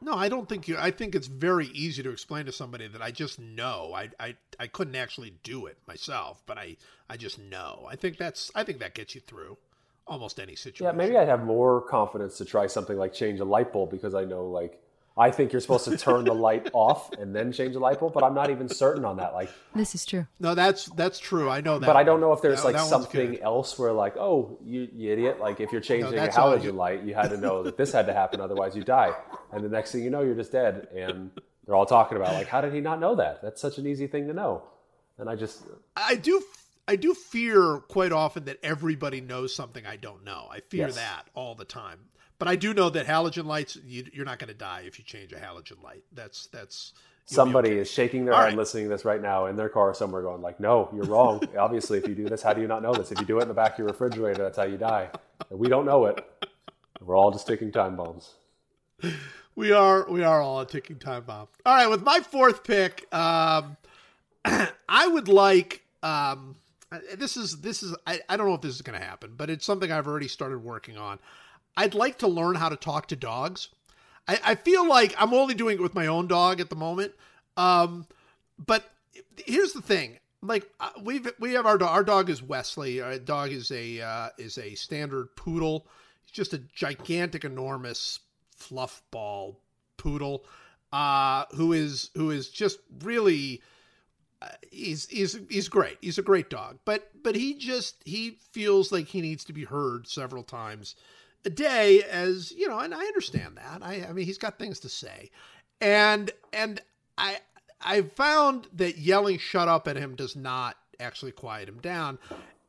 No, 0.00 0.14
I 0.14 0.28
don't 0.28 0.48
think 0.48 0.68
you. 0.68 0.76
I 0.78 0.90
think 0.90 1.14
it's 1.14 1.26
very 1.26 1.66
easy 1.68 2.02
to 2.02 2.10
explain 2.10 2.46
to 2.46 2.52
somebody 2.52 2.86
that 2.86 3.02
I 3.02 3.10
just 3.10 3.38
know. 3.38 3.92
I, 3.94 4.10
I, 4.20 4.36
I 4.58 4.66
couldn't 4.66 4.94
actually 4.94 5.34
do 5.42 5.66
it 5.66 5.78
myself, 5.86 6.42
but 6.46 6.56
I, 6.56 6.76
I 7.10 7.16
just 7.16 7.38
know. 7.38 7.86
I 7.88 7.96
think 7.96 8.16
that's. 8.16 8.50
I 8.54 8.62
think 8.64 8.78
that 8.78 8.94
gets 8.94 9.14
you 9.14 9.20
through 9.20 9.58
almost 10.06 10.40
any 10.40 10.54
situation. 10.54 10.86
Yeah, 10.86 10.92
maybe 10.92 11.16
I'd 11.16 11.28
have 11.28 11.44
more 11.44 11.80
confidence 11.82 12.38
to 12.38 12.44
try 12.44 12.66
something 12.66 12.96
like 12.96 13.12
change 13.12 13.40
a 13.40 13.44
light 13.44 13.72
bulb 13.72 13.90
because 13.90 14.14
I 14.14 14.24
know 14.24 14.46
like 14.46 14.80
I 15.18 15.32
think 15.32 15.52
you're 15.52 15.60
supposed 15.60 15.84
to 15.86 15.96
turn 15.96 16.24
the 16.24 16.32
light 16.34 16.70
off 16.72 17.12
and 17.14 17.34
then 17.34 17.50
change 17.50 17.72
the 17.74 17.80
light 17.80 17.98
bulb, 17.98 18.12
but 18.14 18.22
I'm 18.22 18.34
not 18.34 18.50
even 18.50 18.68
certain 18.68 19.04
on 19.04 19.16
that. 19.16 19.32
Like, 19.34 19.50
This 19.74 19.94
is 19.94 20.06
true. 20.06 20.26
No, 20.38 20.54
that's 20.54 20.86
that's 20.90 21.18
true. 21.18 21.50
I 21.50 21.60
know 21.60 21.78
that. 21.80 21.86
but 21.86 21.96
I 21.96 22.04
don't 22.04 22.20
know 22.20 22.32
if 22.32 22.40
there's 22.40 22.58
That- 22.60 22.64
like 22.66 22.76
that 22.76 22.86
something 22.86 23.32
good. 23.32 23.40
else 23.40 23.76
where 23.78 23.92
like, 23.92 24.16
oh, 24.16 24.56
you, 24.64 24.88
you 24.94 25.12
idiot! 25.12 25.40
Like 25.40 25.58
if 25.60 25.72
you're 25.72 25.80
changing 25.80 26.12
a 26.12 26.16
that's 26.16 26.38
all 26.38 26.56
halogen 26.56 26.62
you- 26.64 26.72
light, 26.72 27.02
you 27.02 27.14
had 27.14 27.30
to 27.30 27.36
know 27.36 27.62
that 27.64 27.76
this 27.76 27.90
had 27.92 28.06
to 28.06 28.12
happen, 28.12 28.40
otherwise 28.40 28.76
you 28.76 28.84
die. 28.84 29.12
And 29.52 29.64
the 29.64 29.68
next 29.68 29.90
thing 29.92 30.04
you 30.04 30.10
know, 30.10 30.22
you're 30.22 30.36
just 30.36 30.52
dead. 30.52 30.86
And 30.94 31.30
they're 31.66 31.74
all 31.74 31.84
talking 31.86 32.16
about 32.16 32.34
like, 32.34 32.46
how 32.46 32.60
did 32.60 32.72
he 32.72 32.80
not 32.80 33.00
know 33.00 33.16
that? 33.16 33.42
That's 33.42 33.60
such 33.60 33.78
an 33.78 33.86
easy 33.86 34.06
thing 34.06 34.28
to 34.28 34.32
know. 34.32 34.62
And 35.18 35.28
I 35.28 35.34
just, 35.34 35.62
I 35.96 36.14
do. 36.14 36.40
I 36.90 36.96
do 36.96 37.12
fear 37.12 37.80
quite 37.88 38.12
often 38.12 38.46
that 38.46 38.56
everybody 38.62 39.20
knows 39.20 39.54
something 39.54 39.84
I 39.84 39.96
don't 39.96 40.24
know. 40.24 40.48
I 40.50 40.60
fear 40.60 40.86
Yes. 40.86 40.94
that 40.94 41.24
all 41.34 41.54
the 41.54 41.66
time. 41.66 41.98
But 42.38 42.48
I 42.48 42.56
do 42.56 42.72
know 42.72 42.90
that 42.90 43.06
halogen 43.06 43.46
lights. 43.46 43.76
You, 43.84 44.06
you're 44.12 44.24
not 44.24 44.38
going 44.38 44.48
to 44.48 44.54
die 44.54 44.84
if 44.86 44.98
you 44.98 45.04
change 45.04 45.32
a 45.32 45.36
halogen 45.36 45.82
light. 45.82 46.04
That's 46.12 46.46
that's. 46.46 46.92
somebody 47.26 47.70
okay. 47.70 47.78
is 47.80 47.90
shaking 47.90 48.24
their 48.24 48.34
All 48.34 48.40
head 48.40 48.46
right. 48.46 48.56
listening 48.56 48.84
to 48.84 48.90
this 48.90 49.04
right 49.04 49.20
now 49.20 49.46
in 49.46 49.56
their 49.56 49.68
car 49.68 49.92
somewhere 49.92 50.22
going 50.22 50.40
like 50.40 50.58
no 50.60 50.88
you're 50.94 51.04
wrong 51.04 51.42
obviously 51.58 51.98
if 51.98 52.08
you 52.08 52.14
do 52.14 52.26
this 52.26 52.40
how 52.40 52.54
do 52.54 52.62
you 52.62 52.66
not 52.66 52.82
know 52.82 52.94
this 52.94 53.12
if 53.12 53.20
you 53.20 53.26
do 53.26 53.38
it 53.38 53.42
in 53.42 53.48
the 53.48 53.54
back 53.54 53.72
of 53.72 53.80
your 53.80 53.88
refrigerator 53.88 54.42
that's 54.44 54.56
how 54.56 54.64
you 54.64 54.78
die 54.78 55.10
and 55.50 55.58
we 55.58 55.68
don't 55.68 55.84
know 55.84 56.06
it 56.06 56.24
we're 57.02 57.14
all 57.14 57.30
just 57.30 57.46
ticking 57.46 57.70
time 57.70 57.96
bombs 57.96 58.36
We 59.58 59.72
are 59.72 60.08
we 60.08 60.22
are 60.22 60.40
all 60.40 60.60
a 60.60 60.66
ticking 60.66 61.00
time 61.00 61.24
bomb. 61.24 61.48
All 61.66 61.74
right, 61.74 61.88
with 61.88 62.04
my 62.04 62.20
fourth 62.20 62.62
pick, 62.62 63.12
um, 63.12 63.76
I 64.44 65.08
would 65.08 65.26
like 65.26 65.82
um, 66.04 66.54
this 67.16 67.36
is 67.36 67.60
this 67.60 67.82
is 67.82 67.92
I, 68.06 68.20
I 68.28 68.36
don't 68.36 68.46
know 68.46 68.54
if 68.54 68.60
this 68.60 68.76
is 68.76 68.82
going 68.82 68.96
to 68.96 69.04
happen, 69.04 69.34
but 69.36 69.50
it's 69.50 69.66
something 69.66 69.90
I've 69.90 70.06
already 70.06 70.28
started 70.28 70.58
working 70.58 70.96
on. 70.96 71.18
I'd 71.78 71.94
like 71.94 72.18
to 72.18 72.28
learn 72.28 72.56
how 72.56 72.68
to 72.68 72.76
talk 72.76 73.06
to 73.08 73.16
dogs. 73.16 73.68
I, 74.26 74.40
I 74.44 74.54
feel 74.56 74.86
like 74.86 75.14
I'm 75.16 75.32
only 75.32 75.54
doing 75.54 75.76
it 75.78 75.82
with 75.82 75.94
my 75.94 76.08
own 76.08 76.26
dog 76.26 76.60
at 76.60 76.70
the 76.70 76.76
moment, 76.76 77.12
um, 77.56 78.06
but 78.58 78.90
here's 79.46 79.72
the 79.72 79.80
thing: 79.80 80.18
like 80.42 80.68
uh, 80.80 80.90
we've 81.02 81.30
we 81.38 81.52
have 81.52 81.66
our 81.66 81.78
dog. 81.78 81.90
Our 81.90 82.04
dog 82.04 82.28
is 82.28 82.42
Wesley. 82.42 83.00
Our 83.00 83.18
dog 83.18 83.50
is 83.52 83.70
a 83.70 84.00
uh, 84.00 84.28
is 84.38 84.58
a 84.58 84.74
standard 84.74 85.36
poodle. 85.36 85.86
He's 86.24 86.32
just 86.32 86.52
a 86.52 86.58
gigantic, 86.58 87.44
enormous 87.44 88.18
fluff 88.56 89.00
ball 89.12 89.60
poodle 89.96 90.44
uh, 90.92 91.44
who 91.54 91.72
is 91.72 92.10
who 92.14 92.30
is 92.30 92.48
just 92.48 92.78
really 93.02 93.62
uh, 94.40 94.48
he's 94.70 95.06
he's 95.08 95.38
he's 95.48 95.68
great. 95.68 95.98
He's 96.00 96.18
a 96.18 96.22
great 96.22 96.50
dog, 96.50 96.78
but 96.84 97.10
but 97.22 97.34
he 97.34 97.54
just 97.54 98.02
he 98.04 98.38
feels 98.52 98.90
like 98.90 99.06
he 99.06 99.20
needs 99.20 99.44
to 99.44 99.52
be 99.52 99.64
heard 99.64 100.08
several 100.08 100.42
times 100.42 100.94
a 101.44 101.50
day. 101.50 102.02
As 102.02 102.52
you 102.52 102.68
know, 102.68 102.78
and 102.78 102.94
I 102.94 103.04
understand 103.04 103.56
that. 103.56 103.82
I 103.82 104.06
I 104.08 104.12
mean, 104.12 104.26
he's 104.26 104.38
got 104.38 104.58
things 104.58 104.80
to 104.80 104.88
say, 104.88 105.30
and 105.80 106.30
and 106.52 106.80
I 107.16 107.38
I 107.80 108.02
found 108.02 108.68
that 108.74 108.98
yelling 108.98 109.38
"shut 109.38 109.68
up" 109.68 109.88
at 109.88 109.96
him 109.96 110.14
does 110.14 110.36
not 110.36 110.76
actually 111.00 111.32
quiet 111.32 111.68
him 111.68 111.78
down, 111.80 112.18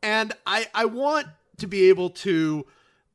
and 0.02 0.34
I 0.46 0.68
I 0.74 0.86
want 0.86 1.28
to 1.60 1.68
be 1.68 1.90
able 1.90 2.10
to 2.10 2.66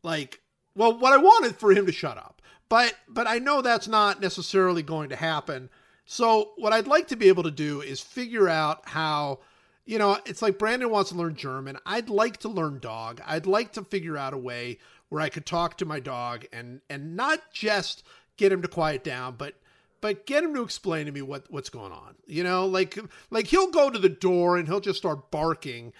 like 0.03 0.41
well 0.77 0.97
what 0.97 1.13
I 1.13 1.17
want 1.17 1.47
is 1.47 1.53
for 1.53 1.73
him 1.73 1.87
to 1.87 1.93
shut 1.93 2.17
up 2.17 2.41
but 2.69 2.95
but 3.09 3.27
I 3.27 3.39
know 3.39 3.63
that's 3.63 3.89
not 3.89 4.21
necessarily 4.21 4.83
going 4.83 5.09
to 5.09 5.17
happen 5.17 5.71
so 6.05 6.53
what 6.57 6.73
I'd 6.73 6.87
like 6.87 7.09
to 7.09 7.17
be 7.17 7.29
able 7.29 7.43
to 7.45 7.51
do 7.51 7.81
is 7.81 8.01
figure 8.01 8.49
out 8.49 8.89
how 8.89 9.41
you 9.87 9.99
know 9.99 10.19
it's 10.27 10.43
like 10.43 10.59
Brandon 10.59 10.91
wants 10.91 11.11
to 11.11 11.17
learn 11.17 11.35
German 11.35 11.79
I'd 11.87 12.09
like 12.09 12.39
to 12.39 12.49
learn 12.49 12.79
dog 12.79 13.21
I'd 13.27 13.47
like 13.47 13.73
to 13.73 13.83
figure 13.83 14.17
out 14.17 14.35
a 14.35 14.39
way 14.39 14.79
where 15.15 15.23
I 15.23 15.29
could 15.29 15.47
talk 15.47 15.79
to 15.79 15.85
my 15.85 16.01
dog 16.01 16.45
and 16.53 16.81
and 16.91 17.17
not 17.17 17.53
just 17.53 18.03
get 18.37 18.51
him 18.51 18.63
to 18.63 18.69
quiet 18.69 19.05
down 19.05 19.37
but 19.39 19.55
but 20.01 20.27
get 20.27 20.43
him 20.43 20.53
to 20.55 20.63
explain 20.63 21.07
to 21.07 21.13
me 21.13 21.23
what 21.23 21.45
what's 21.51 21.71
going 21.71 21.93
on 21.93 22.17
you 22.27 22.43
know 22.43 22.67
like 22.67 22.99
like 23.31 23.47
he'll 23.47 23.71
go 23.71 23.91
to 23.91 23.99
the 23.99 24.09
door 24.09 24.57
and 24.57 24.67
he'll 24.67 24.81
just 24.81 24.99
start 24.99 25.31
barking 25.31 25.93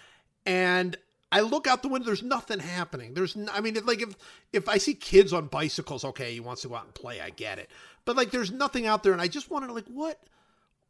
and 0.45 0.97
I 1.33 1.41
look 1.41 1.67
out 1.67 1.83
the 1.83 1.89
window. 1.89 2.07
There's 2.07 2.23
nothing 2.23 2.61
happening. 2.61 3.15
There's, 3.15 3.37
n- 3.37 3.51
I 3.53 3.61
mean, 3.61 3.77
like 3.85 4.01
if 4.01 4.15
if 4.53 4.69
I 4.69 4.79
see 4.79 4.95
kids 4.95 5.33
on 5.33 5.47
bicycles, 5.47 6.05
okay, 6.05 6.33
he 6.33 6.39
wants 6.39 6.63
to 6.63 6.69
go 6.69 6.77
out 6.77 6.85
and 6.85 6.95
play. 6.95 7.21
I 7.21 7.31
get 7.31 7.59
it, 7.59 7.69
but 8.05 8.15
like, 8.15 8.31
there's 8.31 8.53
nothing 8.53 8.87
out 8.87 9.03
there, 9.03 9.13
and 9.13 9.21
I 9.21 9.27
just 9.27 9.51
wanted 9.51 9.67
to 9.67 9.73
like, 9.73 9.89
what, 9.89 10.23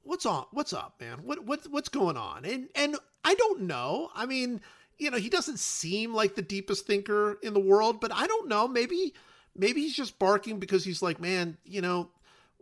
what's 0.03 0.27
on, 0.27 0.45
what's 0.51 0.75
up, 0.75 0.97
man? 1.01 1.21
What 1.23 1.45
what 1.47 1.61
what's 1.71 1.89
going 1.89 2.19
on? 2.19 2.45
And 2.45 2.69
and 2.75 2.97
I 3.25 3.33
don't 3.35 3.63
know. 3.63 4.11
I 4.15 4.27
mean, 4.27 4.61
you 4.99 5.11
know, 5.11 5.19
he 5.19 5.29
doesn't 5.29 5.59
seem 5.59 6.15
like 6.15 6.35
the 6.35 6.43
deepest 6.43 6.87
thinker 6.87 7.39
in 7.43 7.55
the 7.55 7.61
world, 7.61 8.01
but 8.01 8.13
I 8.15 8.27
don't 8.27 8.49
know. 8.49 8.69
Maybe 8.69 9.15
maybe 9.57 9.83
he's 9.83 9.97
just 9.97 10.19
barking 10.19 10.59
because 10.59 10.85
he's 10.85 11.03
like, 11.03 11.21
man, 11.21 11.57
you 11.65 11.81
know, 11.81 12.11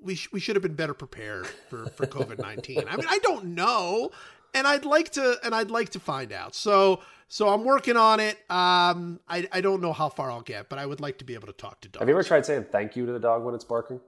we 0.01 0.15
sh- 0.15 0.29
we 0.33 0.41
should 0.41 0.57
have 0.57 0.63
been 0.63 0.75
better 0.75 0.95
prepared 0.95 1.47
for 1.69 1.87
for 1.91 2.07
COVID 2.07 2.39
nineteen. 2.39 2.85
I 2.89 2.97
mean, 2.97 3.07
I 3.09 3.19
don't 3.19 3.47
know, 3.55 4.11
and 4.55 4.67
I'd 4.67 4.85
like 4.85 5.11
to 5.13 5.37
and 5.45 5.55
I'd 5.55 5.71
like 5.71 5.91
to 5.91 6.01
find 6.01 6.33
out. 6.33 6.55
So 6.55 7.01
so 7.29 7.49
I'm 7.49 7.65
working 7.65 7.97
on 7.97 8.21
it. 8.21 8.39
Um, 8.51 9.21
I 9.29 9.49
I 9.53 9.61
don't 9.61 9.81
know 9.81 9.93
how 9.93 10.09
far 10.09 10.31
I'll 10.31 10.41
get, 10.43 10.69
but 10.69 10.79
I 10.79 10.87
would 10.87 11.01
like 11.01 11.19
to 11.19 11.25
be 11.25 11.35
able 11.35 11.47
to 11.47 11.53
talk 11.53 11.81
to 11.83 11.89
dogs. 11.89 12.01
have 12.01 12.09
you 12.09 12.15
ever 12.15 12.23
tried 12.23 12.45
saying 12.47 12.67
thank 12.71 12.97
you 12.97 13.07
to 13.07 13.13
the 13.13 13.21
dog 13.21 13.43
when 13.45 13.55
it's 13.55 13.65
barking 13.65 14.01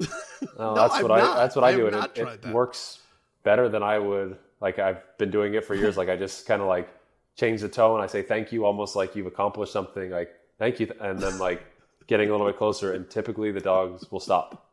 no, 0.00 0.06
No, 0.58 0.74
that's 0.74 0.94
I've 0.94 1.02
what 1.02 1.08
not. 1.16 1.36
I 1.36 1.40
that's 1.40 1.56
what 1.56 1.64
I 1.64 1.68
I, 1.68 1.76
do 1.76 1.86
and 1.86 1.96
it, 1.96 2.18
it 2.18 2.46
works 2.52 3.00
better 3.42 3.68
than 3.68 3.82
I 3.82 3.98
would 3.98 4.38
like 4.60 4.78
I've 4.78 5.02
been 5.18 5.30
doing 5.30 5.54
it 5.54 5.64
for 5.64 5.74
years 5.74 5.96
like 5.96 6.08
I 6.08 6.16
just 6.16 6.46
kind 6.46 6.62
of 6.62 6.68
like 6.68 6.88
change 7.36 7.60
the 7.60 7.68
tone 7.68 8.00
I 8.00 8.06
say 8.06 8.22
thank 8.22 8.52
you 8.52 8.64
almost 8.64 8.96
like 8.96 9.16
you've 9.16 9.26
accomplished 9.26 9.72
something 9.72 10.10
like 10.10 10.30
thank 10.58 10.80
you 10.80 10.90
and 11.00 11.18
then 11.18 11.38
like 11.38 11.64
getting 12.06 12.28
a 12.28 12.32
little 12.32 12.46
bit 12.46 12.56
closer 12.56 12.92
and 12.92 13.08
typically 13.08 13.50
the 13.50 13.60
dogs 13.60 14.10
will 14.10 14.20
stop 14.20 14.64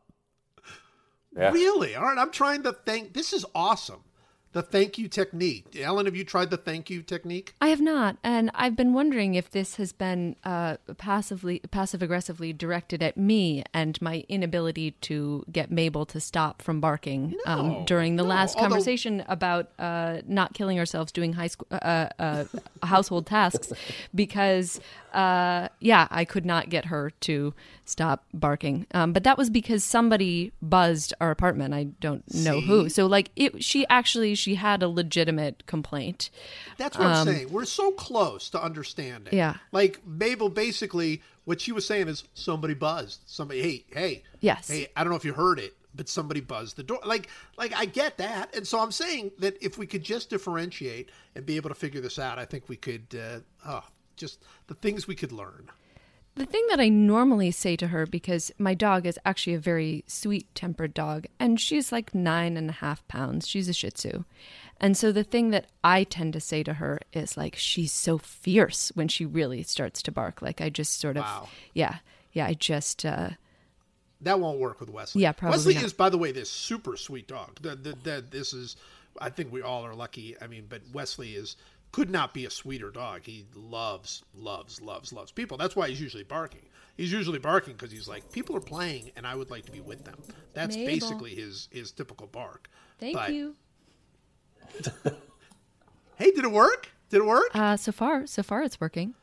yeah. 1.36 1.50
Really? 1.50 1.94
All 1.94 2.04
right, 2.04 2.18
I'm 2.18 2.30
trying 2.30 2.62
to 2.64 2.72
thank. 2.72 3.14
This 3.14 3.32
is 3.32 3.44
awesome. 3.54 4.04
The 4.52 4.62
thank 4.62 4.98
you 4.98 5.08
technique. 5.08 5.74
Ellen, 5.80 6.04
have 6.04 6.14
you 6.14 6.24
tried 6.24 6.50
the 6.50 6.58
thank 6.58 6.90
you 6.90 7.00
technique? 7.02 7.54
I 7.62 7.68
have 7.68 7.80
not, 7.80 8.18
and 8.22 8.50
I've 8.54 8.76
been 8.76 8.92
wondering 8.92 9.34
if 9.34 9.50
this 9.50 9.76
has 9.76 9.92
been 9.92 10.36
uh, 10.44 10.76
passively, 10.98 11.60
passive 11.70 12.02
aggressively 12.02 12.52
directed 12.52 13.02
at 13.02 13.16
me 13.16 13.64
and 13.72 14.00
my 14.02 14.24
inability 14.28 14.90
to 15.02 15.44
get 15.50 15.70
Mabel 15.70 16.04
to 16.06 16.20
stop 16.20 16.60
from 16.60 16.80
barking 16.80 17.34
um, 17.46 17.84
during 17.86 18.16
the 18.16 18.24
no, 18.24 18.28
last 18.28 18.56
although- 18.56 18.68
conversation 18.68 19.24
about 19.26 19.70
uh, 19.78 20.20
not 20.26 20.52
killing 20.52 20.78
ourselves 20.78 21.12
doing 21.12 21.32
high 21.32 21.46
school 21.46 21.68
uh, 21.72 22.08
uh, 22.18 22.44
household 22.82 23.26
tasks, 23.26 23.72
because 24.14 24.80
uh, 25.14 25.68
yeah, 25.80 26.08
I 26.10 26.24
could 26.24 26.44
not 26.46 26.68
get 26.68 26.86
her 26.86 27.10
to 27.20 27.54
stop 27.84 28.24
barking. 28.32 28.86
Um, 28.94 29.12
but 29.12 29.24
that 29.24 29.36
was 29.36 29.50
because 29.50 29.84
somebody 29.84 30.52
buzzed 30.62 31.14
our 31.20 31.30
apartment. 31.30 31.74
I 31.74 31.84
don't 31.84 32.22
know 32.34 32.60
who. 32.60 32.88
So 32.88 33.06
like 33.06 33.30
it, 33.36 33.62
she 33.62 33.86
actually 33.88 34.34
she 34.34 34.54
had 34.54 34.82
a 34.82 34.88
legitimate 34.88 35.66
complaint. 35.66 36.30
That's 36.78 36.96
what 36.98 37.08
I'm 37.08 37.26
saying. 37.26 37.52
We're 37.52 37.64
so 37.64 37.92
close 37.92 38.48
to 38.50 38.62
understanding. 38.62 39.32
Um, 39.34 39.38
Yeah. 39.38 39.56
Like 39.72 40.00
Mabel, 40.06 40.48
basically, 40.48 41.22
what 41.44 41.60
she 41.60 41.72
was 41.72 41.86
saying 41.86 42.08
is 42.08 42.24
somebody 42.34 42.74
buzzed. 42.74 43.20
Somebody, 43.26 43.62
hey, 43.62 43.84
hey, 43.92 44.22
Yes. 44.40 44.68
hey. 44.68 44.88
I 44.96 45.02
don't 45.04 45.10
know 45.10 45.16
if 45.16 45.24
you 45.24 45.32
heard 45.32 45.58
it, 45.58 45.74
but 45.94 46.08
somebody 46.08 46.40
buzzed 46.40 46.76
the 46.76 46.82
door. 46.82 47.00
Like, 47.04 47.28
like 47.58 47.72
I 47.74 47.84
get 47.84 48.18
that, 48.18 48.54
and 48.54 48.66
so 48.66 48.78
I'm 48.78 48.92
saying 48.92 49.32
that 49.38 49.56
if 49.62 49.76
we 49.78 49.86
could 49.86 50.02
just 50.04 50.30
differentiate 50.30 51.10
and 51.34 51.44
be 51.44 51.56
able 51.56 51.68
to 51.68 51.74
figure 51.74 52.00
this 52.00 52.18
out, 52.18 52.38
I 52.38 52.44
think 52.44 52.68
we 52.68 52.76
could. 52.76 53.06
Uh, 53.14 53.40
oh, 53.66 53.84
just 54.16 54.42
the 54.66 54.74
things 54.74 55.06
we 55.06 55.14
could 55.14 55.32
learn. 55.32 55.70
The 56.34 56.46
thing 56.46 56.64
that 56.70 56.80
I 56.80 56.88
normally 56.88 57.50
say 57.50 57.76
to 57.76 57.88
her, 57.88 58.06
because 58.06 58.50
my 58.58 58.72
dog 58.72 59.04
is 59.04 59.18
actually 59.24 59.52
a 59.52 59.58
very 59.58 60.02
sweet 60.06 60.46
tempered 60.54 60.94
dog, 60.94 61.26
and 61.38 61.60
she's 61.60 61.92
like 61.92 62.14
nine 62.14 62.56
and 62.56 62.70
a 62.70 62.74
half 62.74 63.06
pounds. 63.06 63.46
She's 63.46 63.68
a 63.68 63.74
Shih 63.74 63.90
Tzu. 63.90 64.24
And 64.80 64.96
so 64.96 65.12
the 65.12 65.24
thing 65.24 65.50
that 65.50 65.66
I 65.84 66.04
tend 66.04 66.32
to 66.32 66.40
say 66.40 66.62
to 66.62 66.74
her 66.74 67.00
is 67.12 67.36
like, 67.36 67.54
she's 67.56 67.92
so 67.92 68.16
fierce 68.16 68.90
when 68.94 69.08
she 69.08 69.26
really 69.26 69.62
starts 69.62 70.00
to 70.04 70.10
bark. 70.10 70.40
Like, 70.40 70.60
I 70.62 70.70
just 70.70 70.98
sort 70.98 71.18
of, 71.18 71.24
Wow. 71.24 71.48
yeah, 71.74 71.96
yeah, 72.32 72.46
I 72.46 72.54
just, 72.54 73.04
uh, 73.04 73.30
That 74.22 74.40
won't 74.40 74.58
work 74.58 74.80
with 74.80 74.88
Wesley. 74.88 75.22
Yeah, 75.22 75.32
probably 75.32 75.58
Wesley 75.58 75.74
not. 75.74 75.84
is, 75.84 75.92
by 75.92 76.08
the 76.08 76.18
way, 76.18 76.32
this 76.32 76.50
super 76.50 76.96
sweet 76.96 77.28
dog. 77.28 77.60
The, 77.60 77.76
the, 77.76 77.96
the, 78.02 78.24
this 78.28 78.54
is, 78.54 78.76
I 79.20 79.28
think 79.28 79.52
we 79.52 79.60
all 79.60 79.84
are 79.84 79.94
lucky. 79.94 80.34
I 80.40 80.46
mean, 80.46 80.64
but 80.68 80.80
Wesley 80.94 81.32
is 81.32 81.56
could 81.92 82.10
not 82.10 82.32
be 82.34 82.44
a 82.46 82.50
sweeter 82.50 82.90
dog. 82.90 83.20
He 83.24 83.46
loves, 83.54 84.22
loves, 84.34 84.80
loves, 84.80 85.12
loves 85.12 85.30
people. 85.30 85.56
That's 85.58 85.76
why 85.76 85.88
he's 85.88 86.00
usually 86.00 86.24
barking. 86.24 86.62
He's 86.96 87.12
usually 87.12 87.38
barking 87.38 87.74
because 87.74 87.92
he's 87.92 88.08
like, 88.08 88.30
people 88.32 88.56
are 88.56 88.60
playing, 88.60 89.12
and 89.16 89.26
I 89.26 89.34
would 89.34 89.50
like 89.50 89.64
to 89.66 89.72
be 89.72 89.80
with 89.80 90.04
them. 90.04 90.16
That's 90.54 90.76
Mabel. 90.76 90.92
basically 90.92 91.34
his 91.34 91.68
his 91.70 91.92
typical 91.92 92.26
bark. 92.26 92.68
thank 92.98 93.14
But- 93.16 93.32
you. 93.32 93.56
Hey, 96.16 96.30
did 96.30 96.44
it 96.44 96.52
work? 96.52 96.88
Did 97.08 97.16
it 97.22 97.26
work? 97.26 97.48
Uh, 97.52 97.76
so 97.76 97.90
far, 97.90 98.26
so 98.26 98.42
far 98.42 98.62
it's 98.62 98.80
working. 98.80 99.14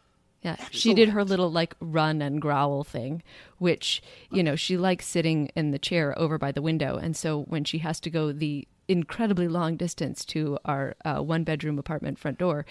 Yeah, 0.41 0.55
she 0.71 0.93
did 0.93 1.09
her 1.09 1.23
little 1.23 1.51
like 1.51 1.75
run 1.79 2.21
and 2.21 2.41
growl 2.41 2.83
thing, 2.83 3.23
which 3.57 4.01
you 4.31 4.41
know 4.43 4.55
she 4.55 4.75
likes 4.77 5.05
sitting 5.05 5.47
in 5.55 5.71
the 5.71 5.79
chair 5.79 6.17
over 6.17 6.37
by 6.37 6.51
the 6.51 6.61
window, 6.61 6.97
and 6.97 7.15
so 7.15 7.43
when 7.43 7.63
she 7.63 7.77
has 7.79 7.99
to 8.01 8.09
go 8.09 8.31
the 8.31 8.67
incredibly 8.89 9.47
long 9.47 9.77
distance 9.77 10.25
to 10.25 10.57
our 10.65 10.95
uh, 11.05 11.19
one 11.19 11.43
bedroom 11.43 11.79
apartment 11.79 12.19
front 12.19 12.39
door, 12.39 12.65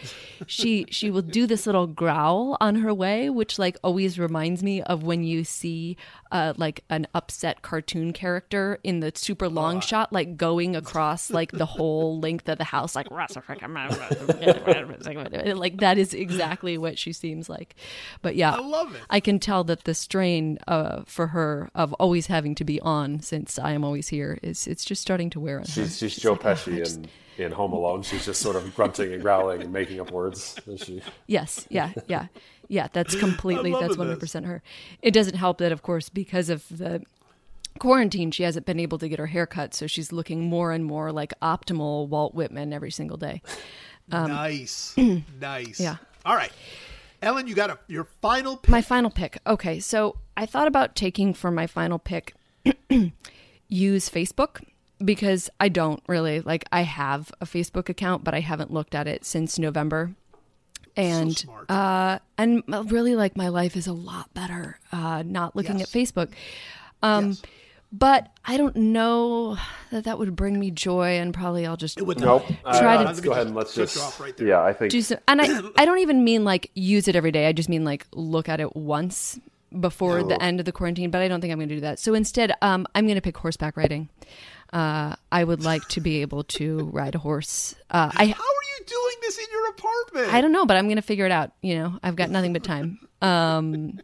she 0.47 0.85
she 0.91 1.11
will 1.11 1.23
do 1.23 1.47
this 1.47 1.65
little 1.65 1.87
growl 1.87 2.57
on 2.61 2.75
her 2.77 2.93
way, 2.93 3.31
which 3.31 3.59
like 3.59 3.79
always 3.83 4.19
reminds 4.19 4.63
me 4.63 4.83
of 4.83 5.05
when 5.05 5.23
you 5.23 5.45
see 5.45 5.97
uh, 6.33 6.53
like 6.57 6.85
an 6.91 7.07
upset 7.15 7.63
cartoon 7.63 8.13
character 8.13 8.79
in 8.83 9.01
the 9.01 9.13
super 9.15 9.49
long 9.49 9.81
shot, 9.81 10.13
like 10.13 10.37
going 10.37 10.77
across 10.77 11.31
like 11.31 11.53
the 11.53 11.67
whole 11.67 12.19
length 12.19 12.49
of 12.49 12.59
the 12.59 12.65
house, 12.65 12.95
like 12.95 13.07
like 15.55 15.79
that 15.79 15.99
is 15.99 16.13
exactly 16.13 16.77
what 16.77 16.99
she 16.99 17.13
seems 17.13 17.49
like. 17.49 17.77
But 18.23 18.35
yeah, 18.37 18.55
I 18.55 18.61
love 18.61 18.95
it. 18.95 19.01
I 19.09 19.21
can 19.21 19.39
tell 19.39 19.65
that 19.65 19.85
the 19.85 19.95
strain 19.95 20.59
uh, 20.67 21.03
for 21.07 21.29
her 21.29 21.71
of 21.75 21.93
always 21.95 22.27
having 22.27 22.55
to 22.57 22.65
be 22.65 22.81
on 22.81 23.21
since 23.21 23.59
I 23.59 23.73
am 23.73 23.85
always 23.85 24.09
here 24.09 24.39
is 24.43 24.67
it's 24.67 24.85
just 24.85 25.01
starting 25.01 25.31
to 25.31 25.41
wear 25.41 25.59
on 25.59 25.65
her. 25.65 25.71
She's, 25.71 25.99
she's 25.99 26.08
Joe 26.17 26.33
like, 26.33 26.45
"Oh, 26.45 26.49
Pesci 26.51 26.77
just- 26.77 26.97
in, 26.97 27.09
in 27.47 27.53
Home 27.53 27.73
Alone. 27.73 28.03
She's 28.03 28.25
just 28.25 28.41
sort 28.41 28.57
of 28.57 28.75
grunting 28.75 29.13
and 29.13 29.23
growling 29.23 29.63
and 29.63 29.73
making 29.73 30.01
up 30.01 30.11
words. 30.11 30.57
She? 30.77 31.03
Yes, 31.27 31.67
yeah, 31.71 31.93
yeah, 32.07 32.27
yeah. 32.69 32.89
That's 32.93 33.15
completely. 33.21 33.73
That's 33.73 33.97
one 33.97 34.09
hundred 34.09 34.21
percent 34.21 34.47
her. 34.47 34.63
It 35.03 35.13
doesn't 35.13 35.37
help 35.37 35.59
that, 35.59 35.73
of 35.73 35.83
course, 35.83 36.09
because 36.09 36.49
of 36.51 36.65
the 36.69 37.03
quarantine, 37.79 38.31
she 38.33 38.43
hasn't 38.43 38.67
been 38.67 38.81
able 38.81 38.99
to 38.99 39.09
get 39.09 39.19
her 39.19 39.27
hair 39.27 39.47
cut, 39.47 39.73
so 39.75 39.87
she's 39.87 40.11
looking 40.13 40.45
more 40.45 40.73
and 40.73 40.85
more 40.85 41.13
like 41.13 41.33
optimal 41.41 42.09
Walt 42.09 42.35
Whitman 42.35 42.73
every 42.73 42.91
single 42.91 43.17
day. 43.17 43.41
nice, 44.09 44.95
nice. 45.41 45.81
um, 45.81 45.85
yeah. 45.85 45.97
All 46.25 46.35
right, 46.35 46.53
Ellen, 47.23 47.47
you 47.47 47.55
got 47.55 47.71
a 47.71 47.79
your 47.87 48.05
final 48.21 48.57
pick. 48.57 48.71
My 48.71 48.83
final 48.83 49.11
pick. 49.11 49.39
Okay, 49.47 49.79
so 49.81 50.17
I 50.37 50.45
thought 50.47 50.67
about 50.67 50.97
taking 50.97 51.35
for 51.35 51.51
my 51.51 51.67
final 51.67 51.99
pick 51.99 52.35
use 53.69 54.09
Facebook 54.11 54.63
because 55.05 55.49
I 55.61 55.69
don't 55.69 56.03
really 56.07 56.41
like 56.41 56.65
I 56.73 56.83
have 56.83 57.31
a 57.41 57.47
Facebook 57.47 57.89
account, 57.89 58.25
but 58.25 58.35
I 58.35 58.41
haven't 58.41 58.73
looked 58.73 58.95
at 58.95 59.07
it 59.07 59.25
since 59.25 59.59
November. 59.59 60.13
And 60.97 61.37
smart. 61.37 61.71
uh 61.71 62.19
and 62.37 62.63
really 62.91 63.15
like 63.15 63.37
my 63.37 63.49
life 63.49 63.77
is 63.77 63.87
a 63.87 63.93
lot 63.93 64.35
better 64.35 64.81
uh 64.93 65.23
not 65.25 65.55
looking 65.55 65.79
Yes. 65.79 65.95
at 65.95 66.01
Facebook. 66.01 66.31
Um 67.03 67.29
Yes. 67.29 67.43
but 67.93 68.31
I 68.45 68.57
don't 68.57 68.75
know 68.75 69.57
that 69.93 70.05
that 70.05 70.19
would 70.19 70.35
bring 70.35 70.59
me 70.59 70.71
joy 70.73 71.19
and 71.21 71.33
probably 71.33 71.67
I'll 71.67 71.77
just 71.77 71.99
It 71.99 72.03
would 72.03 72.19
Nope. 72.21 72.45
not. 72.65 72.79
Try 72.81 72.97
Uh, 72.97 72.99
to- 72.99 73.05
let's 73.05 73.21
go 73.21 73.31
ahead 73.31 73.47
and 73.47 73.55
let's 73.55 73.73
Switch 73.75 73.93
just. 73.95 74.05
off 74.05 74.19
right 74.21 74.37
there. 74.37 74.49
yeah, 74.49 74.63
I 74.63 74.73
think 74.73 74.91
do 74.91 75.01
some 75.01 75.19
and 75.29 75.41
I 75.41 75.45
I 75.77 75.85
don't 75.85 75.99
even 76.01 76.25
mean 76.25 76.43
like 76.45 76.71
use 76.75 77.07
it 77.07 77.15
every 77.15 77.31
day. 77.31 77.47
I 77.47 77.53
just 77.53 77.69
mean 77.69 77.85
like 77.85 78.05
look 78.13 78.49
at 78.49 78.59
it 78.61 78.75
once 78.75 79.39
before 79.79 80.23
the 80.25 80.43
end 80.43 80.59
of 80.61 80.67
the 80.67 80.73
quarantine, 80.73 81.11
but 81.11 81.21
I 81.21 81.29
don't 81.29 81.41
think 81.43 81.53
I'm 81.53 81.59
going 81.59 81.69
to 81.69 81.75
do 81.75 81.81
that. 81.83 81.99
So 81.99 82.15
instead, 82.15 82.55
um, 82.63 82.87
I'm 82.95 83.05
going 83.05 83.17
to 83.17 83.21
pick 83.21 83.37
horseback 83.37 83.77
riding. 83.77 84.09
Uh, 84.73 85.17
I 85.33 85.45
would 85.45 85.63
like 85.65 85.87
to 85.89 86.01
be 86.01 86.21
able 86.23 86.45
to 86.45 86.91
ride 86.93 87.15
a 87.15 87.19
horse. 87.19 87.75
Uh, 87.91 88.11
I 88.15 88.27
How 88.27 88.43
are 88.43 88.67
you 88.79 88.85
doing 88.87 89.17
this 89.23 89.39
in 89.39 89.45
your 89.53 89.69
apartment? 89.71 90.33
I 90.35 90.41
don't 90.41 90.53
know, 90.53 90.67
but 90.67 90.77
I'm 90.77 90.85
going 90.87 90.97
to 90.97 91.03
figure 91.03 91.25
it 91.27 91.33
out. 91.33 91.53
You 91.63 91.77
know, 91.79 91.99
I've 92.03 92.17
got 92.17 92.29
nothing 92.31 92.53
but 92.53 92.63
time. 92.65 92.99
Um, 93.23 94.01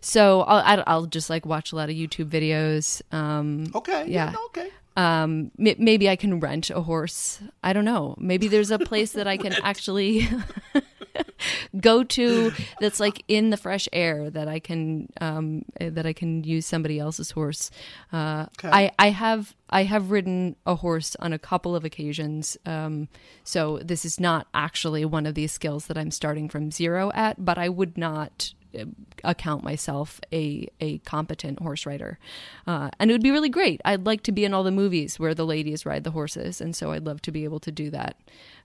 so 0.00 0.42
I'll 0.42 0.84
I'll- 0.86 1.06
just 1.06 1.30
like 1.30 1.46
watch 1.46 1.72
a 1.72 1.76
lot 1.76 1.88
of 1.90 1.96
YouTube 1.96 2.28
videos. 2.28 3.00
Um, 3.12 3.70
Okay. 3.74 4.04
Yeah. 4.08 4.30
no, 4.30 4.44
okay. 4.46 4.68
um 4.96 5.50
m- 5.58 5.76
maybe 5.78 6.06
i 6.10 6.16
can 6.16 6.38
rent 6.38 6.68
a 6.68 6.82
horse 6.82 7.40
i 7.64 7.72
don't 7.72 7.86
know 7.86 8.14
maybe 8.18 8.46
there's 8.46 8.70
a 8.70 8.78
place 8.78 9.12
that 9.12 9.26
i 9.26 9.38
can 9.38 9.54
actually 9.64 10.28
go 11.80 12.02
to 12.04 12.52
that's 12.80 13.00
like 13.00 13.22
in 13.28 13.50
the 13.50 13.56
fresh 13.56 13.88
air 13.92 14.30
that 14.30 14.48
i 14.48 14.58
can 14.58 15.08
um 15.20 15.64
eh, 15.80 15.90
that 15.90 16.06
i 16.06 16.12
can 16.12 16.44
use 16.44 16.66
somebody 16.66 16.98
else's 16.98 17.30
horse 17.32 17.70
uh 18.12 18.46
Okay. 18.58 18.68
i 18.72 18.90
i 18.98 19.10
have 19.10 19.54
i 19.70 19.84
have 19.84 20.10
ridden 20.10 20.56
a 20.66 20.76
horse 20.76 21.16
on 21.20 21.32
a 21.32 21.38
couple 21.38 21.74
of 21.76 21.84
occasions 21.84 22.56
um 22.66 23.08
so 23.44 23.78
this 23.78 24.04
is 24.04 24.18
not 24.20 24.46
actually 24.54 25.04
one 25.04 25.26
of 25.26 25.34
these 25.34 25.52
skills 25.52 25.86
that 25.86 25.98
i'm 25.98 26.10
starting 26.10 26.48
from 26.48 26.70
zero 26.70 27.10
at 27.14 27.44
but 27.44 27.58
i 27.58 27.68
would 27.68 27.96
not 27.98 28.52
uh, 28.78 28.84
account 29.24 29.62
myself 29.62 30.18
a 30.32 30.66
a 30.80 30.96
competent 30.98 31.60
horse 31.60 31.84
rider, 31.84 32.18
uh, 32.66 32.88
and 32.98 33.10
it 33.10 33.14
would 33.14 33.22
be 33.22 33.30
really 33.30 33.50
great. 33.50 33.82
I'd 33.84 34.06
like 34.06 34.22
to 34.22 34.32
be 34.32 34.46
in 34.46 34.54
all 34.54 34.62
the 34.62 34.70
movies 34.70 35.18
where 35.20 35.34
the 35.34 35.44
ladies 35.44 35.84
ride 35.84 36.04
the 36.04 36.10
horses, 36.10 36.58
and 36.58 36.74
so 36.74 36.90
I'd 36.92 37.04
love 37.04 37.20
to 37.22 37.30
be 37.30 37.44
able 37.44 37.60
to 37.60 37.70
do 37.70 37.90
that, 37.90 38.16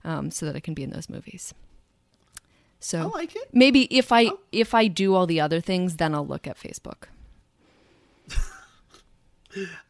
um, 0.04 0.30
so 0.30 0.46
that 0.46 0.56
I 0.56 0.60
can 0.60 0.72
be 0.72 0.82
in 0.82 0.90
those 0.90 1.10
movies. 1.10 1.52
So 2.80 3.00
I 3.00 3.04
like 3.04 3.34
it. 3.34 3.48
maybe 3.52 3.84
if 3.96 4.12
I 4.12 4.30
if 4.52 4.74
I 4.74 4.86
do 4.86 5.14
all 5.14 5.26
the 5.26 5.40
other 5.40 5.60
things, 5.60 5.96
then 5.96 6.14
I'll 6.14 6.26
look 6.26 6.46
at 6.46 6.56
Facebook. 6.58 7.04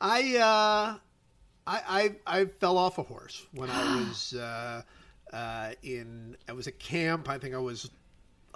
I 0.01 0.37
uh, 0.37 0.99
I 1.67 2.13
I 2.27 2.41
I 2.41 2.45
fell 2.47 2.79
off 2.79 2.99
a 2.99 3.03
horse 3.03 3.45
when 3.53 3.69
I 3.71 3.97
was 4.09 4.35
uh, 4.35 4.83
uh, 5.33 5.71
in. 5.83 6.37
I 6.49 6.53
was 6.53 6.67
at 6.67 6.79
camp. 6.79 7.29
I 7.29 7.39
think 7.39 7.55
I 7.55 7.59
was 7.59 7.91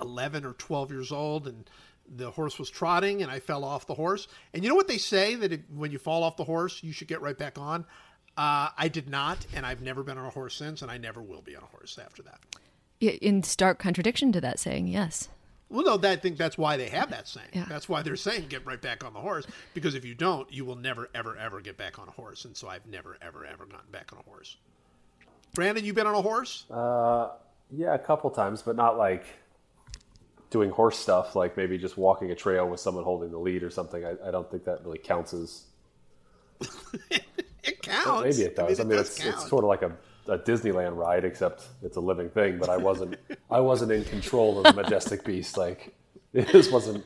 eleven 0.01 0.47
or 0.47 0.55
twelve 0.55 0.91
years 0.91 1.13
old, 1.13 1.47
and 1.47 1.69
the 2.17 2.31
horse 2.31 2.59
was 2.59 2.71
trotting, 2.71 3.23
and 3.23 3.31
I 3.31 3.39
fell 3.39 3.65
off 3.65 3.87
the 3.87 3.95
horse. 3.95 4.29
And 4.55 4.63
you 4.63 4.71
know 4.71 4.77
what 4.77 4.89
they 4.89 4.99
say 4.99 5.35
that 5.35 5.53
it, 5.53 5.63
when 5.75 5.93
you 5.93 5.99
fall 5.99 6.23
off 6.23 6.37
the 6.37 6.45
horse, 6.45 6.83
you 6.83 6.93
should 6.93 7.09
get 7.09 7.21
right 7.21 7.37
back 7.37 7.59
on. 7.59 7.85
Uh, 8.37 8.71
I 8.79 8.89
did 8.89 9.11
not, 9.11 9.45
and 9.55 9.67
I've 9.67 9.83
never 9.83 10.03
been 10.03 10.17
on 10.17 10.25
a 10.25 10.31
horse 10.31 10.55
since, 10.55 10.81
and 10.81 10.91
I 10.91 10.97
never 10.97 11.21
will 11.21 11.43
be 11.43 11.55
on 11.55 11.63
a 11.63 11.67
horse 11.67 11.99
after 12.03 12.23
that. 12.23 12.41
I- 13.03 13.19
In 13.21 13.43
stark 13.43 13.79
contradiction 13.79 14.33
to 14.33 14.41
that 14.41 14.59
saying, 14.59 14.87
yes. 14.87 15.29
Well, 15.69 15.85
no, 15.85 15.97
that, 15.97 16.11
I 16.13 16.17
think 16.17 16.37
that's 16.37 16.59
why 16.59 16.77
they 16.77 16.89
have 16.91 17.11
that 17.11 17.27
saying. 17.27 17.49
Yeah. 17.55 17.65
That's 17.67 17.89
why 17.89 18.03
they're 18.03 18.15
saying 18.17 18.49
get 18.49 18.67
right 18.67 18.81
back 18.81 19.05
on 19.05 19.15
the 19.15 19.21
horse 19.21 19.47
because 19.73 19.95
if 19.95 20.05
you 20.05 20.15
don't, 20.15 20.53
you 20.53 20.65
will 20.67 20.77
never, 20.77 21.09
ever, 21.15 21.35
ever 21.37 21.61
get 21.63 21.79
back 21.79 21.99
on 21.99 22.09
a 22.09 22.11
horse. 22.11 22.45
And 22.45 22.55
so 22.55 22.69
I've 22.69 22.87
never, 22.87 23.17
ever, 23.23 23.47
ever 23.47 23.65
gotten 23.65 23.91
back 23.91 24.13
on 24.13 24.19
a 24.19 24.23
horse. 24.31 24.57
Brandon, 25.55 25.83
you've 25.85 25.97
been 25.97 26.07
on 26.07 26.15
a 26.15 26.21
horse? 26.23 26.65
Uh, 26.71 27.31
Yeah, 27.71 27.95
a 27.95 27.99
couple 27.99 28.29
times, 28.31 28.61
but 28.63 28.77
not 28.77 28.99
like 28.99 29.25
doing 30.51 30.69
horse 30.71 30.99
stuff, 30.99 31.35
like 31.35 31.57
maybe 31.57 31.79
just 31.79 31.97
walking 31.97 32.31
a 32.31 32.35
trail 32.35 32.69
with 32.69 32.79
someone 32.81 33.05
holding 33.05 33.31
the 33.31 33.39
lead 33.39 33.63
or 33.63 33.71
something. 33.71 34.05
I, 34.05 34.15
I 34.27 34.31
don't 34.31 34.51
think 34.51 34.65
that 34.67 34.85
really 34.85 34.99
counts 34.99 35.33
as. 35.33 35.65
it 37.65 37.81
counts. 37.81 38.37
Maybe 38.37 38.47
it 38.47 38.57
does. 38.57 38.79
I 38.79 38.85
mean, 38.85 38.99
does 38.99 39.09
it's, 39.09 39.19
count. 39.21 39.35
it's 39.37 39.49
sort 39.49 39.65
of 39.65 39.69
like 39.69 39.81
a, 39.83 39.93
a 40.29 40.39
Disneyland 40.39 40.97
ride, 40.97 41.25
except 41.25 41.67
it's 41.83 41.97
a 41.97 42.01
living 42.01 42.31
thing. 42.31 42.59
But 42.59 42.69
I 42.69 42.77
wasn't 42.77 43.17
I 43.51 43.61
wasn't 43.61 43.93
in 43.93 44.05
control 44.05 44.59
of 44.59 44.75
the 44.75 44.83
majestic 44.83 45.25
beast. 45.25 45.57
Like 45.57 45.95
this 46.33 46.71
wasn't. 46.71 47.05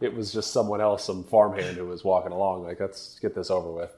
It 0.00 0.14
was 0.14 0.32
just 0.32 0.52
someone 0.52 0.80
else, 0.80 1.04
some 1.04 1.24
farmhand 1.24 1.76
who 1.76 1.86
was 1.86 2.04
walking 2.04 2.32
along. 2.32 2.64
Like 2.64 2.80
let's 2.80 3.18
get 3.20 3.34
this 3.34 3.50
over 3.50 3.70
with. 3.70 3.92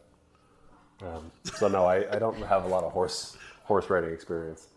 Um, 1.03 1.31
so 1.45 1.69
no, 1.69 1.85
I, 1.85 2.15
I 2.15 2.19
don't 2.19 2.41
have 2.43 2.65
a 2.65 2.69
lot 2.69 2.85
of 2.85 2.93
horse 2.93 3.37
horse 3.65 3.89
riding 3.91 4.13
experience. 4.13 4.69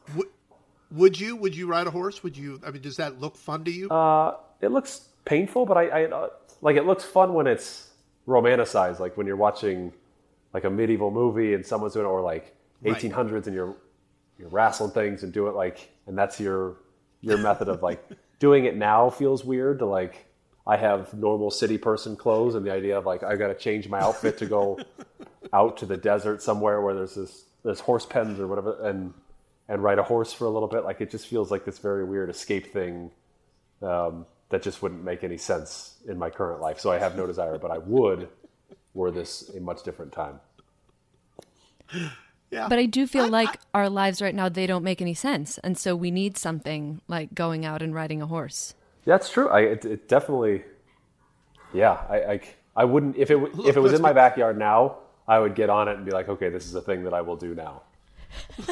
Would 0.91 1.19
you? 1.19 1.35
Would 1.35 1.55
you 1.55 1.67
ride 1.67 1.87
a 1.87 1.91
horse? 1.91 2.23
Would 2.23 2.37
you? 2.37 2.61
I 2.65 2.71
mean, 2.71 2.81
does 2.81 2.97
that 2.97 3.19
look 3.19 3.35
fun 3.35 3.63
to 3.65 3.71
you? 3.71 3.89
Uh, 3.89 4.37
it 4.61 4.71
looks 4.71 5.09
painful, 5.25 5.65
but 5.65 5.77
I, 5.77 5.87
I 5.87 6.05
uh, 6.05 6.29
like 6.61 6.77
it 6.77 6.85
looks 6.85 7.03
fun 7.03 7.33
when 7.33 7.47
it's 7.47 7.89
romanticized, 8.27 8.99
like 8.99 9.17
when 9.17 9.27
you're 9.27 9.35
watching 9.35 9.93
like 10.53 10.63
a 10.63 10.69
medieval 10.69 11.11
movie 11.11 11.53
and 11.53 11.65
someone's 11.65 11.93
doing 11.93 12.05
it, 12.05 12.09
or 12.09 12.21
like 12.21 12.55
Right. 12.85 13.01
1800s 13.01 13.47
and 13.47 13.55
you're 13.55 13.75
you're 14.37 14.49
wrestling 14.49 14.91
things 14.91 15.23
and 15.23 15.31
do 15.31 15.47
it 15.47 15.55
like, 15.55 15.89
and 16.07 16.17
that's 16.17 16.39
your 16.39 16.77
your 17.21 17.37
method 17.37 17.69
of 17.69 17.81
like 17.81 18.03
doing 18.39 18.65
it 18.65 18.75
now 18.75 19.09
feels 19.09 19.43
weird 19.43 19.79
to 19.79 19.85
like. 19.85 20.25
I 20.67 20.77
have 20.77 21.13
normal 21.13 21.51
city 21.51 21.77
person 21.77 22.15
clothes, 22.15 22.55
and 22.55 22.65
the 22.65 22.71
idea 22.71 22.97
of 22.97 23.05
like 23.05 23.23
I 23.23 23.35
got 23.35 23.47
to 23.47 23.55
change 23.55 23.87
my 23.87 23.99
outfit 23.99 24.37
to 24.39 24.45
go 24.47 24.79
out 25.53 25.77
to 25.77 25.85
the 25.85 25.97
desert 25.97 26.41
somewhere 26.41 26.81
where 26.81 26.95
there's 26.95 27.15
this 27.15 27.45
there's 27.63 27.79
horse 27.79 28.05
pens 28.05 28.39
or 28.39 28.47
whatever, 28.47 28.83
and 28.87 29.13
and 29.67 29.83
ride 29.83 29.99
a 29.99 30.03
horse 30.03 30.33
for 30.33 30.45
a 30.45 30.49
little 30.49 30.67
bit. 30.67 30.83
Like 30.83 31.01
it 31.01 31.11
just 31.11 31.27
feels 31.27 31.51
like 31.51 31.65
this 31.65 31.77
very 31.79 32.03
weird 32.03 32.29
escape 32.29 32.73
thing 32.73 33.11
um, 33.81 34.25
that 34.49 34.63
just 34.63 34.81
wouldn't 34.81 35.03
make 35.03 35.23
any 35.23 35.37
sense 35.37 35.97
in 36.07 36.17
my 36.17 36.29
current 36.29 36.61
life. 36.61 36.79
So 36.79 36.91
I 36.91 36.97
have 36.97 37.15
no 37.15 37.27
desire, 37.27 37.57
but 37.57 37.71
I 37.71 37.77
would 37.77 38.29
were 38.93 39.11
this 39.11 39.49
a 39.49 39.59
much 39.59 39.83
different 39.83 40.11
time. 40.13 40.39
Yeah. 42.55 42.69
But 42.69 42.79
I 42.79 42.85
do 42.85 43.05
feel 43.05 43.27
like 43.29 43.59
our 43.73 43.89
lives 43.89 44.21
right 44.21 44.33
now 44.33 44.47
they 44.47 44.65
don't 44.65 44.83
make 44.83 45.01
any 45.01 45.13
sense, 45.13 45.57
and 45.59 45.77
so 45.77 45.95
we 45.95 46.09
need 46.09 46.37
something 46.37 47.01
like 47.07 47.35
going 47.35 47.65
out 47.65 47.81
and 47.81 47.93
riding 47.93 48.21
a 48.21 48.27
horse. 48.27 48.73
Yeah, 49.05 49.15
that's 49.15 49.29
true. 49.29 49.49
I 49.49 49.59
it, 49.61 49.85
it 49.85 50.07
definitely, 50.07 50.63
yeah. 51.73 52.01
I, 52.09 52.17
I 52.17 52.39
I 52.77 52.85
wouldn't 52.85 53.17
if 53.17 53.29
it 53.29 53.35
w- 53.35 53.67
if 53.67 53.75
it 53.75 53.81
was 53.81 53.93
in 53.93 54.01
my 54.01 54.13
be- 54.13 54.15
backyard 54.15 54.57
now. 54.57 54.97
I 55.27 55.39
would 55.39 55.55
get 55.55 55.71
on 55.71 55.87
it 55.87 55.97
and 55.97 56.05
be 56.05 56.11
like, 56.11 56.29
okay, 56.29 56.49
this 56.49 56.67
is 56.67 56.75
a 56.75 56.81
thing 56.81 57.03
that 57.05 57.13
I 57.13 57.21
will 57.21 57.35
do 57.35 57.55
now. 57.55 57.81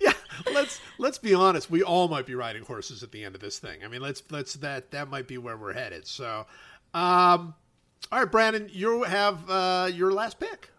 yeah, 0.00 0.12
let's 0.52 0.80
let's 0.98 1.18
be 1.18 1.32
honest. 1.32 1.70
We 1.70 1.82
all 1.84 2.08
might 2.08 2.26
be 2.26 2.34
riding 2.34 2.64
horses 2.64 3.02
at 3.04 3.12
the 3.12 3.24
end 3.24 3.34
of 3.36 3.40
this 3.40 3.58
thing. 3.60 3.84
I 3.84 3.88
mean, 3.88 4.00
let's 4.00 4.22
let's 4.30 4.54
that 4.54 4.90
that 4.90 5.08
might 5.08 5.28
be 5.28 5.38
where 5.38 5.56
we're 5.56 5.74
headed. 5.74 6.08
So, 6.08 6.46
um, 6.92 7.54
all 8.12 8.18
right, 8.18 8.30
Brandon, 8.30 8.68
you 8.72 9.04
have 9.04 9.48
uh, 9.48 9.90
your 9.92 10.12
last 10.12 10.40
pick. 10.40 10.70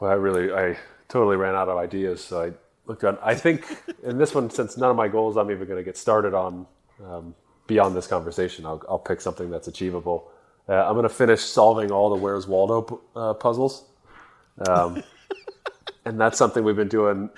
Well, 0.00 0.10
I 0.10 0.14
really, 0.14 0.52
I 0.52 0.76
totally 1.08 1.36
ran 1.36 1.54
out 1.54 1.68
of 1.68 1.78
ideas. 1.78 2.22
So 2.22 2.42
I 2.42 2.52
looked 2.86 3.04
on. 3.04 3.18
I 3.22 3.34
think 3.34 3.66
in 4.02 4.18
this 4.18 4.34
one, 4.34 4.50
since 4.50 4.76
none 4.76 4.90
of 4.90 4.96
my 4.96 5.08
goals 5.08 5.36
I'm 5.36 5.50
even 5.50 5.66
going 5.66 5.78
to 5.78 5.84
get 5.84 5.96
started 5.96 6.34
on 6.34 6.66
um, 7.04 7.34
beyond 7.66 7.96
this 7.96 8.06
conversation, 8.06 8.66
I'll, 8.66 8.82
I'll 8.88 8.98
pick 8.98 9.20
something 9.20 9.50
that's 9.50 9.68
achievable. 9.68 10.30
Uh, 10.68 10.86
I'm 10.86 10.94
going 10.94 11.04
to 11.04 11.08
finish 11.08 11.40
solving 11.42 11.90
all 11.90 12.10
the 12.10 12.16
Where's 12.16 12.46
Waldo 12.46 13.00
uh, 13.14 13.34
puzzles. 13.34 13.84
Um, 14.68 15.02
and 16.04 16.20
that's 16.20 16.36
something 16.38 16.64
we've 16.64 16.76
been 16.76 16.88
doing. 16.88 17.30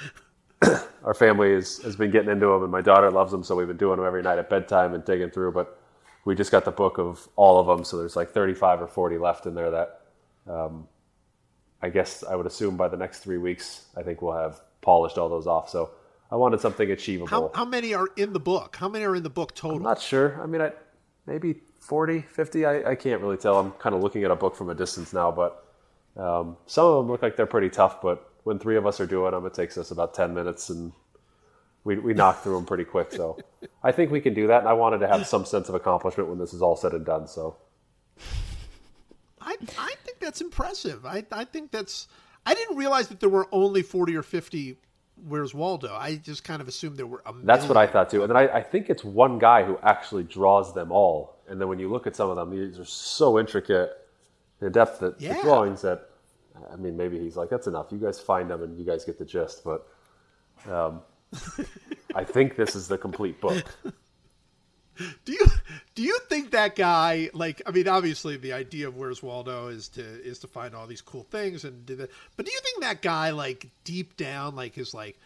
Our 1.05 1.15
family 1.15 1.53
is, 1.53 1.79
has 1.83 1.97
been 1.97 2.11
getting 2.11 2.31
into 2.31 2.47
them, 2.47 2.63
and 2.63 2.73
my 2.73 2.81
daughter 2.81 3.11
loves 3.11 3.33
them, 3.33 3.45
so 3.45 3.55
we've 3.55 3.69
been 3.69 3.77
doing 3.77 3.99
them 3.99 4.07
every 4.07 4.23
night 4.23 4.39
at 4.39 4.51
bedtime 4.51 4.95
and 4.95 5.05
digging 5.05 5.31
through. 5.31 5.53
But 5.53 5.81
we 6.25 6.35
just 6.35 6.51
got 6.51 6.65
the 6.65 6.71
book 6.73 6.99
of 6.99 7.29
all 7.37 7.61
of 7.61 7.67
them, 7.67 7.85
so 7.85 7.99
there's 7.99 8.17
like 8.17 8.31
35 8.31 8.83
or 8.83 8.87
40 8.89 9.19
left 9.19 9.47
in 9.47 9.55
there 9.55 9.71
that 9.71 10.01
I 11.83 11.91
guess 11.91 12.25
I 12.25 12.35
would 12.35 12.47
assume 12.47 12.77
by 12.77 12.89
the 12.89 12.97
next 12.97 13.21
three 13.21 13.39
weeks, 13.39 13.87
I 13.97 14.03
think 14.03 14.21
we'll 14.21 14.37
have 14.37 14.61
polished 14.81 15.19
all 15.19 15.29
those 15.29 15.47
off. 15.47 15.69
So 15.71 15.91
I 16.31 16.37
wanted 16.37 16.61
something 16.61 16.91
achievable. 16.91 17.29
How 17.29 17.51
how 17.55 17.65
many 17.65 17.95
are 17.95 18.09
in 18.17 18.33
the 18.33 18.41
book? 18.41 18.77
How 18.77 18.89
many 18.89 19.05
are 19.05 19.15
in 19.15 19.23
the 19.23 19.31
book 19.31 19.55
total? 19.55 19.77
I'm 19.77 19.83
not 19.83 20.01
sure. 20.01 20.41
I 20.43 20.47
mean, 20.47 20.61
I, 20.61 20.73
maybe 21.27 21.61
40, 21.81 22.23
50. 22.23 22.67
I, 22.67 22.91
I 22.91 22.95
can't 22.95 23.21
really 23.23 23.37
tell. 23.37 23.59
I'm 23.59 23.73
kind 23.73 23.95
of 23.95 24.03
looking 24.03 24.25
at 24.25 24.31
a 24.31 24.37
book 24.37 24.57
from 24.57 24.71
a 24.71 24.75
distance 24.75 25.13
now, 25.13 25.31
but 25.31 25.65
um, 26.17 26.57
some 26.67 26.87
of 26.87 26.97
them 26.99 27.11
look 27.11 27.23
like 27.23 27.37
they're 27.37 27.47
pretty 27.47 27.71
tough. 27.71 28.03
But 28.03 28.29
when 28.45 28.59
three 28.59 28.77
of 28.77 28.87
us 28.87 29.01
are 29.01 29.07
doing 29.07 29.31
them, 29.33 29.47
it 29.47 29.55
takes 29.55 29.79
us 29.79 29.91
about 29.91 30.15
10 30.15 30.35
minutes 30.35 30.71
and 30.71 30.93
we, 31.85 31.99
we 31.99 32.13
knock 32.13 32.43
through 32.43 32.57
them 32.57 32.67
pretty 32.67 32.85
quick. 32.85 33.13
So 33.13 33.39
I 33.83 33.93
think 33.93 34.11
we 34.11 34.21
can 34.21 34.35
do 34.35 34.49
that. 34.49 34.61
And 34.61 34.69
I 34.69 34.73
wanted 34.75 34.99
to 34.99 35.09
have 35.09 35.27
some 35.27 35.45
sense 35.45 35.69
of 35.69 35.75
accomplishment 35.75 36.29
when 36.29 36.39
this 36.39 36.53
is 36.53 36.61
all 36.61 36.77
said 36.77 36.93
and 36.93 37.07
done. 37.07 37.29
So 37.29 37.57
I 39.41 39.57
I 39.79 39.95
think 40.19 40.21
that's 40.21 40.41
impressive. 40.41 41.07
I 41.07 41.25
I 41.33 41.45
think 41.45 41.71
that's. 41.71 42.09
I 42.47 42.55
didn't 42.55 42.77
realize 42.77 43.09
that 43.09 43.21
there 43.21 43.29
were 43.29 43.47
only 43.53 43.83
forty 43.83 44.17
or 44.17 44.23
fifty. 44.23 44.79
Where's 45.27 45.53
Waldo? 45.53 45.95
I 45.95 46.17
just 46.17 46.45
kind 46.45 46.63
of 46.63 46.69
assumed 46.69 46.97
there 46.97 47.07
were 47.07 47.23
a. 47.27 47.33
That's 47.43 47.67
what 47.67 47.77
I 47.77 47.87
thought 47.87 48.09
too. 48.11 48.23
And 48.23 48.31
then 48.31 48.37
I, 48.37 48.49
I 48.59 48.63
think 48.63 48.89
it's 48.89 49.03
one 49.05 49.39
guy 49.39 49.65
who 49.65 49.77
actually 49.83 50.23
draws 50.23 50.73
them 50.75 50.93
all. 50.93 51.37
And 51.49 51.61
then 51.61 51.69
when 51.69 51.79
you 51.79 51.91
look 51.91 52.07
at 52.07 52.15
some 52.15 52.31
of 52.31 52.37
them, 52.37 52.51
these 52.51 52.79
are 52.79 52.85
so 52.85 53.39
intricate 53.39 53.91
in 54.61 54.71
depth 54.71 55.01
that 55.01 55.21
Yeah. 55.21 55.35
the 55.35 55.43
drawings 55.43 55.81
that, 55.83 56.11
I 56.73 56.77
mean, 56.77 56.97
maybe 56.97 57.19
he's 57.19 57.37
like, 57.37 57.49
that's 57.49 57.67
enough. 57.67 57.87
You 57.91 57.99
guys 57.99 58.21
find 58.21 58.49
them 58.51 58.63
and 58.63 58.79
you 58.79 58.85
guys 58.85 59.05
get 59.05 59.19
the 59.19 59.25
gist. 59.25 59.65
But 59.65 59.87
um, 60.71 61.01
I 62.15 62.23
think 62.23 62.55
this 62.57 62.77
is 62.77 62.87
the 62.87 62.99
complete 62.99 63.41
book. 63.41 63.65
Do 65.25 65.33
you 65.33 65.47
do 65.95 66.03
you 66.03 66.19
think 66.29 66.51
that 66.53 66.75
guy 66.75 67.31
like 67.33 67.63
I 67.67 67.71
mean 67.71 67.89
obviously 67.89 68.37
the 68.37 68.53
idea 68.53 68.89
of 68.89 68.97
where's 68.97 69.23
Waldo 69.23 69.69
is 69.69 69.89
to 69.91 70.03
is 70.03 70.41
to 70.41 70.49
find 70.49 70.75
all 70.75 70.87
these 70.87 71.01
cool 71.01 71.25
things 71.25 71.65
and 71.65 71.87
do 71.87 71.97
that 71.97 72.11
but 72.37 72.47
do 72.47 72.53
you 72.53 72.61
think 72.61 72.83
that 72.83 73.03
guy 73.03 73.31
like 73.31 73.69
deep 73.85 74.17
down 74.17 74.57
like 74.57 74.77
is 74.77 74.95
like 74.95 75.19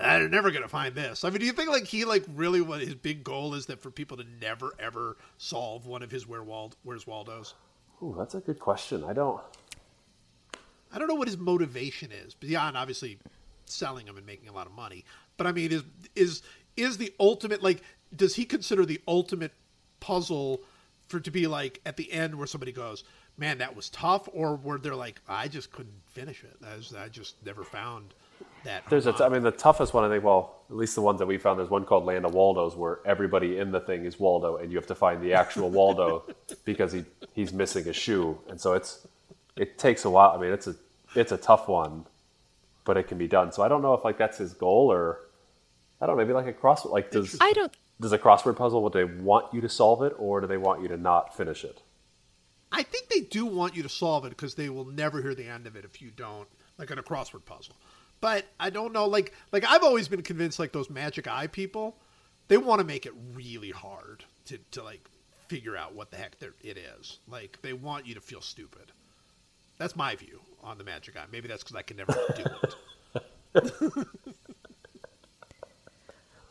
I'm 0.00 0.30
never 0.30 0.50
gonna 0.50 0.68
find 0.68 0.94
this 0.94 1.24
I 1.24 1.30
mean 1.30 1.40
do 1.40 1.46
you 1.46 1.52
think 1.52 1.70
like 1.70 1.86
he 1.86 2.04
like 2.04 2.24
really 2.34 2.60
what 2.60 2.80
his 2.80 2.94
big 2.94 3.24
goal 3.24 3.54
is 3.54 3.66
that 3.66 3.80
for 3.80 3.90
people 3.90 4.16
to 4.18 4.24
never 4.40 4.72
ever 4.78 5.16
solve 5.36 5.86
one 5.86 6.02
of 6.02 6.10
his 6.10 6.26
where 6.26 6.42
Wald 6.42 6.76
where's 6.84 7.06
Waldo's 7.06 7.54
Ooh, 8.02 8.14
that's 8.16 8.34
a 8.34 8.40
good 8.40 8.58
question. 8.60 9.04
I 9.04 9.12
don't. 9.12 9.40
I 10.92 10.98
don't 10.98 11.08
know 11.08 11.14
what 11.14 11.28
his 11.28 11.36
motivation 11.36 12.12
is 12.12 12.34
beyond 12.34 12.76
obviously 12.76 13.18
selling 13.66 14.06
them 14.06 14.16
and 14.16 14.24
making 14.24 14.48
a 14.48 14.52
lot 14.52 14.66
of 14.66 14.72
money. 14.72 15.04
But 15.36 15.46
I 15.46 15.52
mean, 15.52 15.72
is 15.72 15.82
is 16.14 16.42
is 16.78 16.98
the 16.98 17.12
ultimate 17.18 17.62
like? 17.62 17.82
Does 18.14 18.36
he 18.36 18.44
consider 18.44 18.86
the 18.86 19.00
ultimate 19.06 19.52
puzzle 20.00 20.60
for 21.08 21.20
to 21.20 21.30
be 21.30 21.46
like 21.46 21.80
at 21.84 21.96
the 21.96 22.10
end 22.12 22.36
where 22.36 22.46
somebody 22.46 22.72
goes, 22.72 23.04
"Man, 23.36 23.58
that 23.58 23.76
was 23.76 23.88
tough," 23.90 24.28
or 24.32 24.56
where 24.56 24.78
they're 24.78 24.94
like, 24.94 25.20
"I 25.28 25.48
just 25.48 25.72
couldn't 25.72 26.00
finish 26.06 26.44
it. 26.44 26.56
I, 26.64 26.76
just, 26.76 26.94
I 26.94 27.08
just 27.08 27.44
never 27.44 27.64
found 27.64 28.14
that." 28.64 28.84
There's 28.88 29.06
a, 29.06 29.12
home 29.12 29.22
I 29.22 29.28
mean, 29.28 29.42
the 29.42 29.50
toughest 29.50 29.94
one, 29.94 30.04
I 30.04 30.08
think, 30.08 30.24
well, 30.24 30.58
at 30.70 30.76
least 30.76 30.94
the 30.94 31.02
ones 31.02 31.18
that 31.18 31.26
we 31.26 31.38
found, 31.38 31.58
there's 31.58 31.70
one 31.70 31.84
called 31.84 32.04
Land 32.04 32.26
of 32.26 32.34
Waldo's 32.34 32.76
where 32.76 33.00
everybody 33.04 33.58
in 33.58 33.70
the 33.70 33.80
thing 33.80 34.04
is 34.04 34.20
Waldo 34.20 34.56
and 34.56 34.70
you 34.70 34.76
have 34.76 34.86
to 34.88 34.94
find 34.94 35.22
the 35.22 35.32
actual 35.32 35.70
Waldo 35.70 36.24
because 36.64 36.92
he, 36.92 37.04
he's 37.34 37.52
missing 37.52 37.88
a 37.88 37.92
shoe. 37.92 38.38
And 38.48 38.60
so 38.60 38.74
it's, 38.74 39.06
it 39.56 39.78
takes 39.78 40.04
a 40.04 40.10
while. 40.10 40.30
I 40.30 40.38
mean, 40.38 40.52
it's 40.52 40.66
a, 40.66 40.74
it's 41.14 41.32
a 41.32 41.38
tough 41.38 41.68
one, 41.68 42.04
but 42.84 42.96
it 42.96 43.08
can 43.08 43.16
be 43.16 43.26
done. 43.26 43.50
So 43.52 43.62
I 43.62 43.68
don't 43.68 43.80
know 43.80 43.94
if 43.94 44.04
like 44.04 44.18
that's 44.18 44.38
his 44.38 44.52
goal 44.52 44.92
or 44.92 45.20
I 46.00 46.06
don't 46.06 46.16
know, 46.16 46.22
maybe 46.24 46.32
like 46.32 46.46
a 46.46 46.52
crossword, 46.52 46.92
like 46.92 47.10
does, 47.10 47.36
I 47.40 47.52
don't. 47.52 47.74
does 48.00 48.12
a 48.12 48.18
crossword 48.18 48.56
puzzle, 48.56 48.82
would 48.82 48.92
they 48.92 49.04
want 49.04 49.52
you 49.52 49.60
to 49.60 49.68
solve 49.68 50.02
it 50.02 50.14
or 50.18 50.40
do 50.40 50.46
they 50.46 50.56
want 50.56 50.82
you 50.82 50.88
to 50.88 50.96
not 50.96 51.36
finish 51.36 51.64
it? 51.64 51.82
I 52.70 52.82
think 52.82 53.08
they 53.08 53.20
do 53.20 53.46
want 53.46 53.74
you 53.74 53.82
to 53.82 53.88
solve 53.88 54.24
it 54.24 54.30
because 54.30 54.54
they 54.54 54.68
will 54.68 54.84
never 54.84 55.22
hear 55.22 55.34
the 55.34 55.46
end 55.46 55.66
of 55.66 55.74
it 55.74 55.84
if 55.84 56.02
you 56.02 56.10
don't, 56.10 56.48
like 56.76 56.90
in 56.90 56.98
a 56.98 57.02
crossword 57.02 57.44
puzzle. 57.44 57.76
But 58.20 58.46
I 58.58 58.70
don't 58.70 58.92
know, 58.92 59.06
like 59.06 59.32
like 59.52 59.64
I've 59.66 59.82
always 59.82 60.08
been 60.08 60.22
convinced, 60.22 60.58
like 60.58 60.72
those 60.72 60.90
magic 60.90 61.26
eye 61.28 61.46
people, 61.46 61.96
they 62.48 62.56
want 62.58 62.80
to 62.80 62.86
make 62.86 63.06
it 63.06 63.12
really 63.32 63.70
hard 63.70 64.24
to 64.46 64.58
to 64.72 64.82
like 64.82 65.08
figure 65.46 65.76
out 65.76 65.94
what 65.94 66.10
the 66.10 66.16
heck 66.16 66.36
it 66.62 66.76
is. 66.76 67.18
Like 67.28 67.58
they 67.62 67.72
want 67.72 68.06
you 68.06 68.14
to 68.14 68.20
feel 68.20 68.40
stupid. 68.40 68.92
That's 69.78 69.96
my 69.96 70.16
view 70.16 70.40
on 70.62 70.76
the 70.78 70.84
magic 70.84 71.16
eye. 71.16 71.24
Maybe 71.30 71.48
that's 71.48 71.62
because 71.62 71.76
I 71.76 71.82
can 71.82 71.96
never 71.96 72.12
do 72.36 72.44
it. 73.54 74.04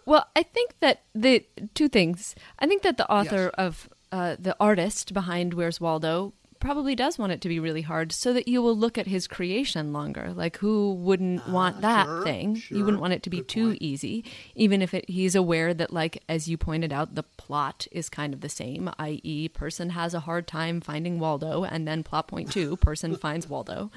Well, 0.07 0.25
I 0.35 0.41
think 0.43 0.79
that 0.79 1.01
the 1.13 1.45
two 1.75 1.89
things. 1.89 2.33
I 2.59 2.65
think 2.65 2.81
that 2.83 2.95
the 2.97 3.09
author 3.11 3.51
Yes. 3.51 3.53
of 3.57 3.89
uh, 4.11 4.35
the 4.39 4.55
artist 4.59 5.13
behind 5.13 5.53
Where's 5.53 5.81
Waldo 5.81 6.31
probably 6.59 6.95
does 6.95 7.19
want 7.19 7.31
it 7.33 7.41
to 7.41 7.49
be 7.49 7.59
really 7.59 7.81
hard, 7.83 8.11
so 8.13 8.31
that 8.33 8.47
you 8.47 8.61
will 8.63 8.75
look 8.75 8.97
at 8.97 9.05
his 9.05 9.27
creation 9.27 9.91
longer. 9.93 10.31
Like, 10.33 10.57
who 10.57 10.93
wouldn't 10.93 11.45
want 11.49 11.81
that 11.81 12.07
Ah, 12.07 12.15
sure, 12.15 12.23
thing? 12.23 12.55
sure. 12.55 12.77
You 12.77 12.85
wouldn't 12.85 13.01
want 13.01 13.13
it 13.13 13.21
to 13.23 13.29
be 13.29 13.39
Good 13.41 13.47
too 13.49 13.67
point. 13.71 13.81
easy, 13.81 14.23
even 14.55 14.81
if 14.81 14.93
it, 14.93 15.09
he's 15.09 15.35
aware 15.35 15.73
that, 15.73 15.91
like 15.93 16.23
as 16.29 16.47
you 16.47 16.57
pointed 16.57 16.91
out, 16.93 17.13
the 17.15 17.23
plot 17.23 17.85
is 17.91 18.07
kind 18.09 18.33
of 18.33 18.39
the 18.41 18.49
same. 18.49 18.89
I.e., 18.97 19.49
person 19.49 19.89
has 19.91 20.13
a 20.15 20.21
hard 20.21 20.47
time 20.47 20.79
finding 20.81 21.19
Waldo, 21.19 21.63
and 21.65 21.85
then 21.87 22.01
plot 22.01 22.27
point 22.29 22.49
two, 22.51 22.77
person 22.87 23.17
finds 23.17 23.47
Waldo. 23.47 23.91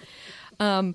Um, 0.58 0.94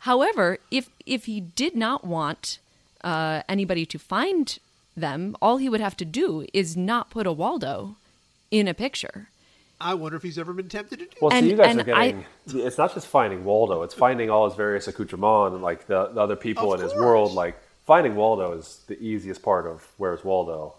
however, 0.00 0.58
if 0.70 0.90
if 1.06 1.24
he 1.24 1.40
did 1.40 1.74
not 1.74 2.06
want 2.06 2.58
uh, 3.02 3.42
anybody 3.48 3.86
to 3.86 3.98
find 3.98 4.58
them, 4.96 5.36
all 5.40 5.56
he 5.58 5.68
would 5.68 5.80
have 5.80 5.96
to 5.98 6.04
do 6.04 6.46
is 6.52 6.76
not 6.76 7.10
put 7.10 7.26
a 7.26 7.32
Waldo 7.32 7.96
in 8.50 8.68
a 8.68 8.74
picture. 8.74 9.28
I 9.80 9.94
wonder 9.94 10.16
if 10.16 10.22
he's 10.22 10.38
ever 10.38 10.52
been 10.52 10.68
tempted 10.68 10.98
to 10.98 11.04
do. 11.06 11.10
Well, 11.22 11.32
And- 11.32 11.46
so 11.46 11.50
you 11.50 11.56
guys 11.56 11.76
are 11.76 11.82
getting. 11.84 12.26
It's 12.48 12.76
not 12.76 12.92
just 12.92 13.06
finding 13.06 13.44
Waldo; 13.44 13.82
it's 13.82 13.94
finding 13.94 14.28
all 14.28 14.46
his 14.48 14.54
various 14.54 14.88
accoutrements 14.88 15.54
and 15.54 15.62
like 15.62 15.86
the, 15.86 16.06
the 16.08 16.20
other 16.20 16.36
people 16.36 16.74
Of 16.74 16.80
in 16.80 16.84
his 16.86 16.94
world. 16.94 17.32
Like 17.32 17.58
finding 17.86 18.14
Waldo 18.14 18.52
is 18.52 18.80
the 18.88 19.00
easiest 19.02 19.42
part 19.42 19.66
of 19.66 19.86
Where's 19.96 20.22
Waldo. 20.22 20.74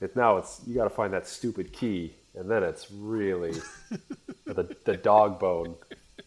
It's 0.00 0.14
now 0.14 0.36
it's 0.36 0.60
you 0.66 0.74
got 0.74 0.84
to 0.84 0.90
find 0.90 1.12
that 1.14 1.26
stupid 1.26 1.72
key, 1.72 2.14
and 2.36 2.48
then 2.48 2.62
it's 2.62 2.90
really 2.92 3.54
the 4.44 4.76
the 4.84 4.96
dog 4.96 5.40
bone. 5.40 5.74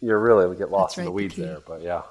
You're 0.01 0.19
really 0.19 0.53
get 0.57 0.69
lost 0.69 0.97
That's 0.97 0.99
in 0.99 1.05
the 1.05 1.11
right, 1.11 1.15
the 1.17 1.23
weeds 1.23 1.35
there, 1.37 1.59
but 1.65 1.81
yeah. 1.81 2.01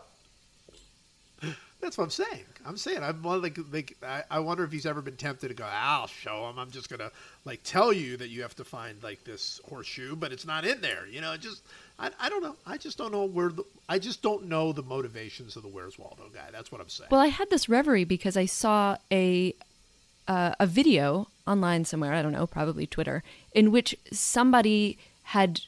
That's 1.81 1.99
what 1.99 2.05
I'm 2.05 2.11
saying. 2.11 2.45
I'm 2.65 2.77
saying 2.77 3.03
I'm 3.03 3.23
like 3.23 3.59
like 3.71 3.97
I, 4.03 4.23
I 4.31 4.41
wonder 4.41 4.65
if 4.65 4.73
he's 4.73 4.87
ever 4.87 5.03
been 5.03 5.17
tempted 5.17 5.49
to 5.49 5.55
go. 5.55 5.67
I'll 5.71 6.07
show 6.07 6.49
him. 6.49 6.59
I'm 6.59 6.71
just 6.71 6.89
gonna 6.89 7.11
like 7.45 7.61
tell 7.63 7.93
you 7.93 8.17
that 8.17 8.29
you 8.29 8.43
have 8.43 8.57
to 8.57 8.65
find 8.65 9.03
like 9.03 9.23
this 9.25 9.61
horseshoe, 9.69 10.17
but 10.17 10.33
it's 10.33 10.47
not 10.47 10.65
in 10.65 10.81
there. 10.81 11.07
You 11.07 11.21
know, 11.21 11.33
it 11.33 11.41
just 11.41 11.63
I, 11.99 12.11
I 12.19 12.29
don't 12.29 12.43
know. 12.43 12.57
I 12.67 12.77
just 12.77 12.99
don't 12.99 13.13
know 13.13 13.25
where 13.25 13.51
the 13.51 13.65
I 13.89 13.99
just 13.99 14.23
don't 14.23 14.47
know 14.47 14.73
the 14.73 14.83
motivations 14.83 15.55
of 15.57 15.63
the 15.63 15.69
Where's 15.69 15.99
Waldo 15.99 16.25
guy. 16.35 16.49
That's 16.51 16.73
what 16.73 16.81
I'm 16.81 16.89
saying. 16.89 17.09
Well, 17.11 17.21
I 17.21 17.29
had 17.29 17.51
this 17.51 17.69
reverie 17.69 18.05
because 18.05 18.37
I 18.37 18.47
saw 18.47 18.97
a 19.13 19.55
uh, 20.27 20.55
a 20.59 20.67
video 20.67 21.29
online 21.47 21.85
somewhere. 21.85 22.15
I 22.15 22.23
don't 22.23 22.33
know, 22.33 22.47
probably 22.47 22.87
Twitter, 22.87 23.23
in 23.53 23.71
which 23.71 23.95
somebody 24.13 24.99
had 25.25 25.61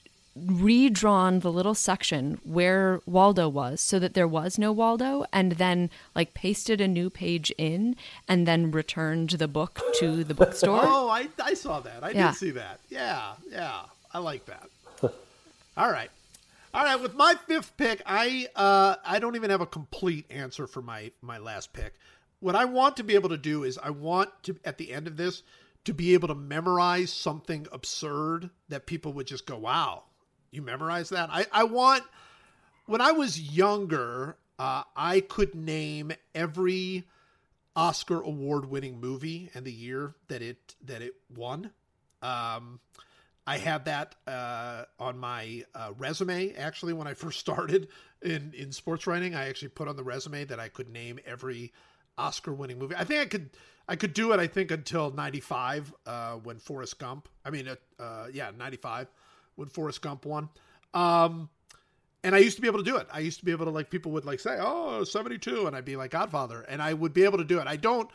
redrawn 0.47 1.41
the 1.41 1.53
little 1.53 1.75
section 1.75 2.41
where 2.45 3.01
Waldo 3.07 3.49
was 3.49 3.81
so 3.81 3.99
that 3.99 4.15
there 4.15 4.29
was 4.29 4.59
no 4.59 4.73
Waldo 4.73 5.25
and 5.33 5.53
then 5.53 5.91
like 6.15 6.35
pasted 6.35 6.81
a 6.81 6.89
new 6.89 7.11
page 7.11 7.51
in 7.59 7.97
and 8.29 8.47
then 8.47 8.71
returned 8.71 9.31
the 9.31 9.49
book 9.49 9.81
to 9.95 10.25
the 10.25 10.35
bookstore. 10.35 10.81
Oh, 10.85 11.09
I, 11.09 11.29
I 11.43 11.55
saw 11.55 11.81
that. 11.81 12.03
I 12.05 12.11
Yeah. 12.11 12.29
did 12.31 12.37
see 12.37 12.51
that. 12.53 12.81
Yeah, 12.89 13.33
yeah. 13.51 13.81
I 14.13 14.19
like 14.19 14.47
that. 14.47 14.69
All 15.77 15.91
right. 15.91 16.11
All 16.75 16.85
right, 16.85 17.01
with 17.01 17.15
my 17.15 17.35
fifth 17.47 17.77
pick, 17.77 18.03
I 18.07 18.49
uh 18.55 18.97
I 19.05 19.19
don't 19.19 19.37
even 19.37 19.51
have 19.51 19.61
a 19.63 19.67
complete 19.67 20.27
answer 20.31 20.67
for 20.67 20.83
my 20.83 21.11
my 21.23 21.39
last 21.39 21.73
pick. 21.73 21.95
What 22.41 22.55
I 22.55 22.67
want 22.67 22.97
to 22.99 23.03
be 23.05 23.15
able 23.15 23.31
to 23.31 23.37
do 23.39 23.65
is 23.65 23.79
I 23.79 23.91
want 23.91 24.31
to 24.45 24.57
at 24.65 24.79
the 24.79 24.93
end 24.93 25.07
of 25.07 25.17
this 25.17 25.43
to 25.85 25.95
be 25.95 26.13
able 26.15 26.29
to 26.29 26.35
memorize 26.35 27.11
something 27.13 27.67
absurd 27.73 28.51
that 28.69 28.85
people 28.87 29.13
would 29.15 29.27
just 29.27 29.47
go, 29.47 29.57
"Wow, 29.57 30.03
you 30.51 30.63
memorize 30.63 31.11
that?" 31.11 31.31
I 31.31 31.47
I 31.53 31.65
want 31.65 32.05
when 32.87 33.01
I 33.01 33.13
was 33.13 33.39
younger, 33.39 34.37
uh, 34.59 34.83
I 34.97 35.21
could 35.21 35.55
name 35.55 36.13
every 36.35 37.05
Oscar 37.77 38.21
award-winning 38.21 38.99
movie 39.01 39.51
and 39.55 39.65
the 39.65 39.73
year 39.73 40.15
that 40.29 40.43
it 40.43 40.75
that 40.85 41.03
it 41.03 41.15
won. 41.37 41.71
Um, 42.23 42.81
I 43.47 43.59
had 43.59 43.85
that 43.85 44.15
uh, 44.27 44.85
on 44.99 45.19
my 45.19 45.65
uh, 45.75 45.93
resume 45.97 46.55
actually 46.55 46.93
when 46.93 47.07
I 47.07 47.15
first 47.15 47.39
started 47.47 47.89
in 48.23 48.53
in 48.57 48.73
sports 48.73 49.07
writing. 49.07 49.35
I 49.35 49.49
actually 49.49 49.69
put 49.69 49.87
on 49.87 49.97
the 49.97 50.03
resume 50.03 50.45
that 50.47 50.59
I 50.59 50.69
could 50.69 50.89
name 50.89 51.19
every 51.25 51.73
Oscar-winning 52.17 52.79
movie. 52.79 52.97
I 52.97 53.05
think 53.05 53.21
I 53.21 53.27
could 53.27 53.51
I 53.87 53.97
could 53.97 54.13
do 54.13 54.33
it. 54.33 54.41
I 54.41 54.47
think 54.47 54.71
until 54.71 55.11
'95 55.13 55.95
uh, 56.05 56.33
when 56.35 56.59
Forrest 56.59 56.99
Gump. 56.99 57.29
I 57.45 57.51
mean, 57.51 57.69
uh, 57.69 58.03
uh, 58.03 58.27
yeah, 58.33 58.51
'95 58.57 59.09
when 59.59 59.69
Forrest 59.69 60.01
Gump 60.03 60.25
won. 60.25 60.49
Um, 60.95 61.49
and 62.25 62.35
I 62.35 62.39
used 62.39 62.57
to 62.57 62.63
be 62.63 62.69
able 62.69 62.79
to 62.79 62.91
do 62.91 62.97
it. 62.97 63.07
I 63.13 63.21
used 63.21 63.39
to 63.41 63.45
be 63.45 63.53
able 63.53 63.67
to 63.67 63.71
like 63.71 63.91
people 63.91 64.13
would 64.13 64.25
like 64.25 64.41
say, 64.41 64.57
"Oh, 64.61 65.05
72," 65.05 65.67
and 65.67 65.77
I'd 65.77 65.85
be 65.85 65.97
like 65.97 66.11
Godfather, 66.13 66.63
and 66.63 66.83
I 66.83 66.95
would 66.95 67.13
be 67.13 67.25
able 67.25 67.39
to 67.39 67.45
do 67.45 67.61
it. 67.61 67.67
I 67.67 67.77
don't 67.77 68.11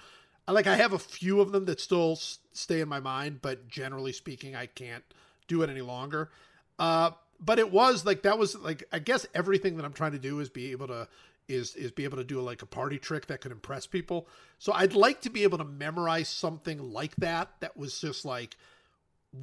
like 0.47 0.67
I 0.67 0.75
have 0.75 0.93
a 0.93 0.99
few 0.99 1.39
of 1.39 1.51
them 1.51 1.65
that 1.65 1.79
still 1.79 2.13
s- 2.13 2.39
stay 2.51 2.81
in 2.81 2.89
my 2.89 2.99
mind, 2.99 3.39
but 3.41 3.67
generally 3.67 4.11
speaking, 4.11 4.55
I 4.55 4.65
can't 4.65 5.03
do 5.47 5.61
it 5.61 5.69
any 5.69 5.81
longer. 5.81 6.31
Uh, 6.79 7.11
but 7.39 7.59
it 7.59 7.71
was 7.71 8.05
like 8.05 8.23
that 8.23 8.37
was 8.37 8.55
like 8.55 8.83
I 8.91 8.99
guess 8.99 9.25
everything 9.33 9.77
that 9.77 9.85
I'm 9.85 9.93
trying 9.93 10.13
to 10.13 10.19
do 10.19 10.39
is 10.39 10.49
be 10.49 10.71
able 10.71 10.87
to 10.87 11.07
is 11.47 11.75
is 11.75 11.91
be 11.91 12.03
able 12.03 12.17
to 12.17 12.23
do 12.23 12.39
like 12.41 12.61
a 12.61 12.65
party 12.65 12.97
trick 12.97 13.27
that 13.27 13.41
could 13.41 13.51
impress 13.51 13.87
people. 13.87 14.27
So 14.59 14.73
I'd 14.73 14.93
like 14.93 15.21
to 15.21 15.29
be 15.29 15.43
able 15.43 15.57
to 15.57 15.65
memorize 15.65 16.29
something 16.29 16.91
like 16.91 17.15
that 17.17 17.49
that 17.59 17.77
was 17.77 17.99
just 17.99 18.25
like 18.25 18.57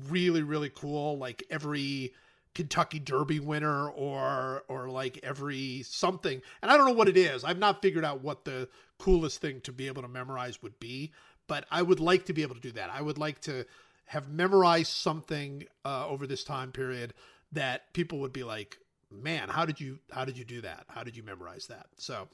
really 0.08 0.42
really 0.42 0.70
cool 0.70 1.18
like 1.18 1.42
every 1.50 2.12
Kentucky 2.54 2.98
Derby 2.98 3.40
winner 3.40 3.88
or 3.90 4.64
or 4.68 4.88
like 4.88 5.18
every 5.22 5.82
something. 5.82 6.40
And 6.62 6.70
I 6.70 6.76
don't 6.76 6.86
know 6.86 6.94
what 6.94 7.08
it 7.08 7.16
is. 7.16 7.44
I've 7.44 7.58
not 7.58 7.82
figured 7.82 8.04
out 8.04 8.22
what 8.22 8.44
the 8.44 8.68
coolest 8.98 9.40
thing 9.40 9.60
to 9.62 9.72
be 9.72 9.86
able 9.86 10.02
to 10.02 10.08
memorize 10.08 10.62
would 10.62 10.78
be, 10.80 11.12
but 11.46 11.64
I 11.70 11.82
would 11.82 12.00
like 12.00 12.26
to 12.26 12.32
be 12.32 12.42
able 12.42 12.54
to 12.54 12.60
do 12.60 12.72
that. 12.72 12.90
I 12.90 13.02
would 13.02 13.18
like 13.18 13.40
to 13.42 13.64
have 14.06 14.28
memorized 14.28 14.92
something 14.92 15.64
uh, 15.84 16.06
over 16.08 16.26
this 16.26 16.42
time 16.42 16.72
period 16.72 17.14
that 17.52 17.92
people 17.92 18.18
would 18.18 18.32
be 18.32 18.42
like, 18.42 18.78
"Man, 19.10 19.48
how 19.48 19.64
did 19.64 19.80
you 19.80 20.00
how 20.10 20.24
did 20.24 20.36
you 20.36 20.44
do 20.44 20.60
that? 20.62 20.84
How 20.88 21.04
did 21.04 21.16
you 21.16 21.22
memorize 21.22 21.66
that?" 21.68 21.86
So 21.98 22.28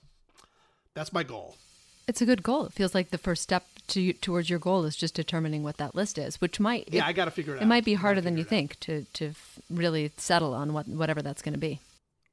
that's 0.94 1.12
my 1.12 1.22
goal. 1.22 1.56
It's 2.08 2.22
a 2.22 2.26
good 2.26 2.42
goal. 2.42 2.66
It 2.66 2.72
feels 2.72 2.94
like 2.94 3.10
the 3.10 3.18
first 3.18 3.42
step 3.42 3.66
to 3.88 4.12
towards 4.14 4.48
your 4.48 4.58
goal 4.58 4.84
is 4.84 4.96
just 4.96 5.14
determining 5.14 5.62
what 5.62 5.76
that 5.78 5.94
list 5.94 6.18
is, 6.18 6.40
which 6.40 6.60
might 6.60 6.88
Yeah, 6.92 7.04
it, 7.04 7.08
I 7.08 7.12
got 7.12 7.26
to 7.26 7.30
figure 7.30 7.54
it 7.54 7.58
out. 7.58 7.62
it 7.62 7.66
might 7.66 7.84
be 7.84 7.94
harder 7.94 8.20
than 8.20 8.36
you 8.36 8.42
it 8.42 8.48
think 8.48 8.78
to 8.80 9.04
to 9.14 9.28
f- 9.28 9.58
really 9.70 10.12
settle 10.16 10.54
on 10.54 10.72
what 10.72 10.86
whatever 10.88 11.22
that's 11.22 11.42
going 11.42 11.54
to 11.54 11.58
be. 11.60 11.80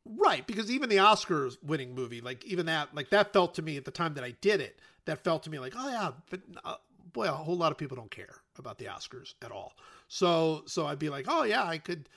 Right, 0.05 0.45
because 0.45 0.69
even 0.69 0.89
the 0.89 0.97
Oscars 0.97 1.55
winning 1.63 1.95
movie, 1.95 2.19
like 2.19 2.43
even 2.43 2.65
that, 2.65 2.93
like 2.93 3.09
that 3.11 3.31
felt 3.31 3.55
to 3.55 3.61
me 3.61 3.77
at 3.77 3.85
the 3.85 3.91
time 3.91 4.15
that 4.15 4.23
I 4.23 4.31
did 4.41 4.59
it, 4.59 4.77
that 5.05 5.23
felt 5.23 5.43
to 5.43 5.49
me 5.49 5.59
like, 5.59 5.73
oh 5.77 5.89
yeah, 5.89 6.11
but 6.29 6.41
uh, 6.65 6.75
boy, 7.13 7.27
a 7.27 7.31
whole 7.31 7.55
lot 7.55 7.71
of 7.71 7.77
people 7.77 7.95
don't 7.95 8.11
care 8.11 8.35
about 8.59 8.77
the 8.79 8.85
Oscars 8.85 9.33
at 9.41 9.51
all. 9.51 9.73
So, 10.09 10.63
so 10.65 10.85
I'd 10.85 10.99
be 10.99 11.09
like, 11.09 11.25
oh 11.29 11.43
yeah, 11.43 11.63
I 11.63 11.77
could, 11.77 12.09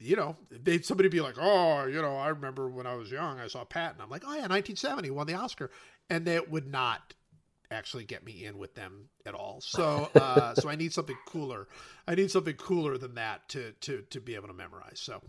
you 0.00 0.16
know, 0.16 0.36
they'd 0.50 0.84
somebody 0.84 1.08
be 1.08 1.20
like, 1.20 1.36
oh, 1.40 1.86
you 1.86 2.02
know, 2.02 2.16
I 2.16 2.28
remember 2.28 2.68
when 2.68 2.88
I 2.88 2.94
was 2.96 3.12
young, 3.12 3.38
I 3.38 3.46
saw 3.46 3.64
Patton. 3.64 4.00
I'm 4.02 4.10
like, 4.10 4.24
oh 4.24 4.30
yeah, 4.34 4.48
1970 4.48 5.10
won 5.10 5.28
the 5.28 5.34
Oscar, 5.34 5.70
and 6.12 6.26
that 6.26 6.50
would 6.50 6.66
not 6.70 7.14
actually 7.70 8.04
get 8.04 8.22
me 8.24 8.44
in 8.44 8.58
with 8.58 8.74
them 8.74 9.08
at 9.26 9.34
all. 9.34 9.60
So, 9.60 10.10
uh, 10.14 10.54
so 10.60 10.68
I 10.68 10.76
need 10.76 10.92
something 10.92 11.16
cooler. 11.26 11.66
I 12.06 12.14
need 12.14 12.30
something 12.30 12.54
cooler 12.54 12.98
than 12.98 13.14
that 13.14 13.48
to 13.50 13.72
to 13.80 14.02
to 14.10 14.20
be 14.20 14.34
able 14.36 14.48
to 14.48 14.54
memorize. 14.54 15.00
So. 15.00 15.20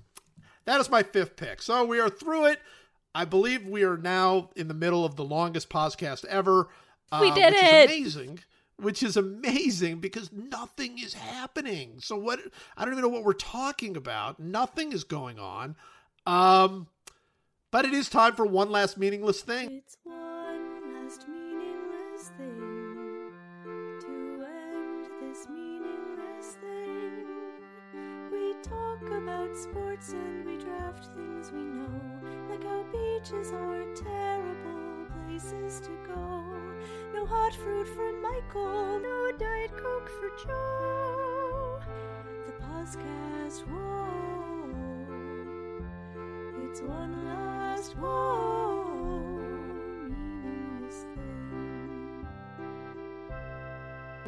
That 0.66 0.80
is 0.80 0.90
my 0.90 1.04
fifth 1.04 1.36
pick. 1.36 1.62
So 1.62 1.84
we 1.84 2.00
are 2.00 2.10
through 2.10 2.46
it. 2.46 2.60
I 3.14 3.26
believe 3.26 3.68
we 3.68 3.84
are 3.84 3.98
now 3.98 4.50
in 4.56 4.70
the 4.70 4.74
middle 4.74 5.04
of 5.04 5.18
the 5.18 5.24
longest 5.26 5.68
podcast 5.70 6.24
ever. 6.26 6.70
uh, 7.12 7.20
We 7.22 7.32
did 7.32 7.54
which 7.54 7.64
it! 7.64 7.90
Is 7.90 8.16
amazing. 8.16 8.40
Which 8.78 9.04
is 9.04 9.18
amazing 9.18 10.00
because 10.00 10.32
nothing 10.32 11.00
is 11.00 11.14
happening. 11.16 12.00
So 12.00 12.16
what? 12.16 12.40
I 12.78 12.86
don't 12.86 12.94
even 12.94 13.02
know 13.04 13.10
what 13.10 13.26
we're 13.26 13.34
talking 13.34 13.98
about. 13.98 14.40
Nothing 14.40 14.94
is 14.94 15.04
going 15.04 15.38
on. 15.38 15.76
Um, 16.26 16.88
but 17.70 17.84
it 17.84 17.94
is 17.94 18.08
time 18.08 18.34
for 18.34 18.46
one 18.46 18.72
last 18.72 18.98
meaningless 18.98 19.42
thing. 19.42 19.82
About 29.54 29.62
sports 29.62 30.14
and 30.14 30.46
we 30.46 30.58
draft 30.58 31.06
things 31.16 31.52
we 31.52 31.60
know, 31.60 31.86
like 32.50 32.64
how 32.64 32.84
beaches 32.92 33.52
are 33.52 33.84
terrible 33.94 35.06
places 35.28 35.80
to 35.82 35.92
go. 36.08 36.44
No 37.14 37.24
hot 37.26 37.54
fruit 37.54 37.88
for 37.88 38.12
Michael, 38.14 39.00
no 39.00 39.32
Diet 39.38 39.72
Coke 39.78 40.10
for 40.10 40.30
Joe. 40.44 41.80
The 42.48 42.54
podcast, 42.64 43.68
whoa. 43.68 44.10
It's 46.68 46.82
one 46.82 47.26
last 47.28 47.96
whoa 47.98 49.38
meaningless 50.10 51.06
thing. 51.14 52.28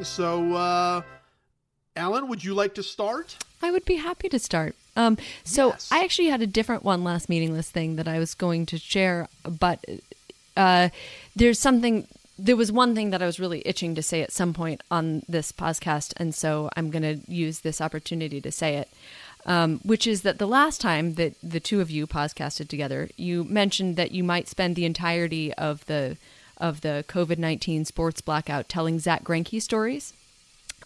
So, 0.04 0.54
uh, 0.54 1.02
Ellen, 1.96 2.28
would 2.28 2.44
you 2.44 2.54
like 2.54 2.74
to 2.76 2.84
start? 2.84 3.36
I 3.60 3.72
would 3.72 3.84
be 3.84 3.96
happy 3.96 4.28
to 4.28 4.38
start. 4.38 4.76
Um, 4.96 5.18
so 5.44 5.68
Yes. 5.68 5.88
I 5.92 6.02
actually 6.02 6.28
had 6.28 6.42
a 6.42 6.46
different 6.46 6.82
one 6.82 7.04
last 7.04 7.28
meaningless 7.28 7.70
thing 7.70 7.96
that 7.96 8.08
I 8.08 8.18
was 8.18 8.34
going 8.34 8.66
to 8.66 8.78
share, 8.78 9.28
but 9.44 9.84
uh, 10.56 10.88
there's 11.34 11.58
something. 11.58 12.06
There 12.38 12.56
was 12.56 12.70
one 12.70 12.94
thing 12.94 13.10
that 13.10 13.22
I 13.22 13.26
was 13.26 13.40
really 13.40 13.62
itching 13.64 13.94
to 13.94 14.02
say 14.02 14.20
at 14.22 14.32
some 14.32 14.52
point 14.52 14.82
on 14.90 15.22
this 15.28 15.52
podcast, 15.52 16.12
and 16.18 16.34
so 16.34 16.68
I'm 16.76 16.90
going 16.90 17.02
to 17.02 17.30
use 17.32 17.60
this 17.60 17.80
opportunity 17.80 18.40
to 18.40 18.52
say 18.52 18.76
it. 18.76 18.88
Um, 19.46 19.78
which 19.84 20.08
is 20.08 20.22
that 20.22 20.38
the 20.38 20.46
last 20.48 20.80
time 20.80 21.14
that 21.14 21.34
the 21.40 21.60
two 21.60 21.80
of 21.80 21.88
you 21.88 22.08
podcasted 22.08 22.66
together, 22.66 23.08
you 23.16 23.44
mentioned 23.44 23.94
that 23.96 24.10
you 24.10 24.24
might 24.24 24.48
spend 24.48 24.74
the 24.74 24.84
entirety 24.84 25.54
of 25.54 25.86
the 25.86 26.16
of 26.58 26.80
the 26.80 27.04
COVID 27.08 27.38
nineteen 27.38 27.84
sports 27.84 28.20
blackout 28.20 28.68
telling 28.68 28.98
Zack 28.98 29.22
Greinke 29.22 29.62
stories. 29.62 30.12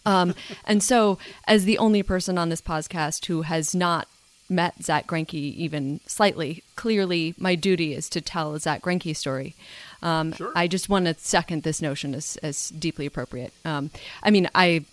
Um, 0.05 0.33
and 0.65 0.81
so, 0.83 1.17
as 1.47 1.65
the 1.65 1.77
only 1.77 2.03
person 2.03 2.37
on 2.37 2.49
this 2.49 2.61
podcast 2.61 3.25
who 3.25 3.43
has 3.43 3.75
not 3.75 4.07
met 4.49 4.83
Zack 4.83 5.07
Greinke 5.07 5.33
even 5.33 5.99
slightly, 6.05 6.63
clearly 6.75 7.33
my 7.37 7.55
duty 7.55 7.93
is 7.93 8.09
to 8.09 8.21
tell 8.21 8.53
a 8.53 8.59
Zack 8.59 8.81
Greinke 8.81 9.15
story. 9.15 9.55
Um, 10.01 10.33
Sure. 10.33 10.51
I 10.55 10.67
just 10.67 10.89
want 10.89 11.05
to 11.05 11.13
second 11.13 11.63
this 11.63 11.81
notion 11.81 12.15
as, 12.15 12.37
as 12.37 12.69
deeply 12.69 13.05
appropriate. 13.05 13.53
Um, 13.63 13.91
I 14.23 14.31
mean, 14.31 14.49
I 14.55 14.83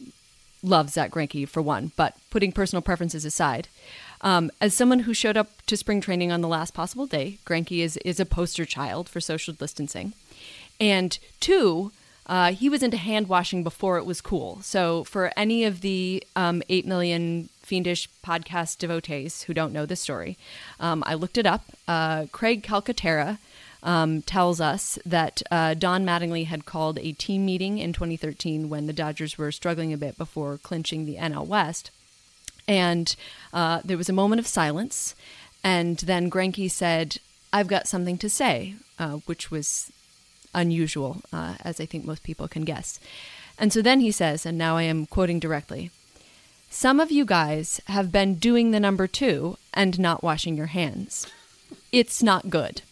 love 0.63 0.91
Zack 0.91 1.13
Greinke 1.13 1.49
for 1.49 1.63
one, 1.63 1.93
but 1.97 2.15
putting 2.31 2.53
personal 2.53 2.83
preferences 2.83 3.25
aside, 3.25 3.69
um, 4.21 4.51
as 4.61 4.75
someone 4.75 5.01
who 5.01 5.15
showed 5.15 5.37
up 5.37 5.49
to 5.67 5.77
spring 5.77 6.01
training 6.01 6.31
on 6.33 6.41
the 6.41 6.49
last 6.49 6.75
possible 6.75 7.07
day, 7.07 7.39
Greinke 7.47 7.79
is 7.83 7.97
is 7.99 8.19
a 8.21 8.27
poster 8.27 8.65
child 8.65 9.09
for 9.09 9.21
social 9.21 9.55
distancing, 9.55 10.13
and 10.81 11.19
two, 11.41 11.93
uh, 12.29 12.53
he 12.53 12.69
was 12.69 12.83
into 12.83 12.97
hand 12.97 13.29
washing 13.29 13.63
before 13.63 13.97
it 13.99 14.05
was 14.05 14.21
cool. 14.21 14.61
So 14.63 15.05
for 15.05 15.33
any 15.37 15.65
of 15.65 15.81
the 15.81 16.23
um, 16.37 16.63
eight 16.69 16.87
million 16.87 17.49
fiendish 17.63 18.09
podcast 18.25 18.79
devotees 18.79 19.43
who 19.43 19.55
don't 19.55 19.73
know 19.73 19.87
this 19.87 20.01
story, 20.01 20.37
um, 20.79 21.03
I 21.07 21.15
looked 21.15 21.39
it 21.39 21.47
up. 21.47 21.65
Uh, 21.87 22.27
Craig 22.31 22.63
Calcaterra 22.63 23.39
um, 23.83 24.23
tells 24.23 24.61
us 24.61 24.99
that 25.07 25.43
uh, 25.51 25.75
Don 25.75 26.05
Mattingly 26.05 26.47
had 26.47 26.67
called 26.67 26.99
a 26.99 27.13
team 27.13 27.47
meeting 27.47 27.79
in 27.79 27.93
2013 27.93 28.69
when 28.69 28.87
the 28.87 28.93
Dodgers 28.93 29.39
were 29.39 29.53
struggling 29.53 29.93
a 29.93 29.99
bit 29.99 30.19
before 30.19 30.59
clinching 30.59 31.07
the 31.07 31.17
NL 31.17 31.47
West. 31.47 31.91
And 32.67 33.15
uh, 33.55 33.81
there 33.85 33.97
was 33.97 34.09
a 34.09 34.15
moment 34.15 34.41
of 34.41 34.47
silence. 34.47 35.15
And 35.65 35.97
then 35.99 36.31
Greinke 36.31 36.71
said, 36.71 37.19
I've 37.53 37.69
got 37.69 37.89
something 37.89 38.19
to 38.19 38.29
say, 38.29 38.75
uh, 38.99 39.19
which 39.27 39.51
was 39.51 39.91
unusual, 40.59 41.13
uh, 41.33 41.55
as 41.65 41.81
I 41.81 41.87
think 41.87 42.05
most 42.05 42.23
people 42.23 42.49
can 42.49 42.65
guess. 42.65 43.01
And 43.59 43.73
so 43.73 43.81
then 43.83 44.01
he 44.01 44.13
says, 44.13 44.47
and 44.47 44.59
now 44.59 44.77
I 44.77 44.85
am 44.93 45.07
quoting 45.07 45.41
directly 45.41 45.91
Some 46.71 47.01
of 47.01 47.11
you 47.11 47.25
guys 47.25 47.81
have 47.87 48.13
been 48.13 48.35
doing 48.39 48.71
the 48.71 48.81
number 48.81 49.07
two 49.07 49.57
and 49.73 49.99
not 49.99 50.23
washing 50.23 50.57
your 50.57 50.67
hands. 50.67 51.27
It's 51.91 52.23
not 52.23 52.51
good. 52.51 52.83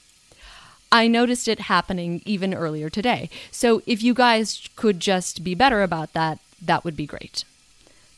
I 0.90 1.08
noticed 1.08 1.46
it 1.48 1.68
happening 1.68 2.22
even 2.24 2.54
earlier 2.54 2.88
today. 2.88 3.28
So 3.50 3.82
if 3.86 4.02
you 4.02 4.14
guys 4.14 4.68
could 4.76 4.98
just 5.00 5.44
be 5.44 5.54
better 5.54 5.82
about 5.82 6.12
that, 6.14 6.38
that 6.62 6.84
would 6.84 6.96
be 6.96 7.06
great. 7.06 7.44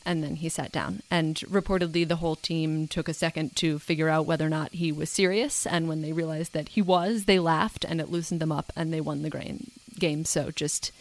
And 0.08 0.24
then 0.24 0.36
he 0.36 0.48
sat 0.48 0.72
down, 0.72 1.02
and 1.10 1.36
reportedly 1.50 2.08
the 2.08 2.16
whole 2.16 2.34
team 2.34 2.88
took 2.88 3.10
a 3.10 3.12
second 3.12 3.54
to 3.56 3.78
figure 3.78 4.08
out 4.08 4.24
whether 4.24 4.46
or 4.46 4.48
not 4.48 4.72
he 4.72 4.90
was 4.90 5.10
serious. 5.10 5.66
And 5.66 5.86
when 5.86 6.00
they 6.00 6.14
realized 6.14 6.54
that 6.54 6.70
he 6.70 6.80
was, 6.80 7.26
they 7.26 7.38
laughed, 7.38 7.84
and 7.84 8.00
it 8.00 8.10
loosened 8.10 8.40
them 8.40 8.50
up, 8.50 8.72
and 8.74 8.90
they 8.90 9.02
won 9.02 9.20
the 9.20 9.28
grain 9.28 9.70
game. 9.98 10.24
So 10.24 10.50
just 10.50 10.92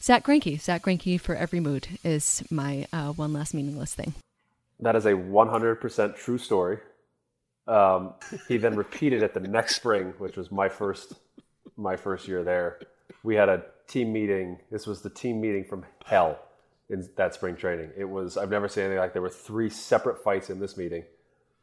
Zack 0.00 0.24
Greinke, 0.24 0.58
Zack 0.58 0.84
Greinke 0.84 1.20
for 1.20 1.34
every 1.34 1.60
mood 1.60 1.86
is 2.02 2.42
my 2.50 2.86
uh, 2.94 3.12
one 3.12 3.34
last 3.34 3.52
meaningless 3.52 3.94
thing. 3.94 4.14
That 4.80 4.96
is 4.96 5.04
a 5.04 5.12
100% 5.12 6.16
true 6.16 6.38
story. 6.38 6.78
Um, 7.68 8.14
he 8.48 8.56
then 8.56 8.74
repeated 8.74 9.22
it 9.22 9.34
the 9.34 9.40
next 9.40 9.76
spring, 9.76 10.14
which 10.16 10.38
was 10.38 10.50
my 10.50 10.70
first 10.70 11.12
my 11.76 11.94
first 11.94 12.26
year 12.26 12.42
there. 12.42 12.80
We 13.22 13.34
had 13.34 13.50
a 13.50 13.66
team 13.86 14.14
meeting. 14.14 14.60
This 14.70 14.86
was 14.86 15.02
the 15.02 15.10
team 15.10 15.42
meeting 15.42 15.64
from 15.64 15.84
hell 16.06 16.38
in 16.88 17.08
that 17.16 17.34
spring 17.34 17.56
training. 17.56 17.90
It 17.96 18.04
was 18.04 18.36
I've 18.36 18.50
never 18.50 18.68
seen 18.68 18.84
anything 18.84 19.00
like. 19.00 19.12
There 19.12 19.22
were 19.22 19.28
three 19.28 19.70
separate 19.70 20.22
fights 20.22 20.50
in 20.50 20.60
this 20.60 20.76
meeting. 20.76 21.04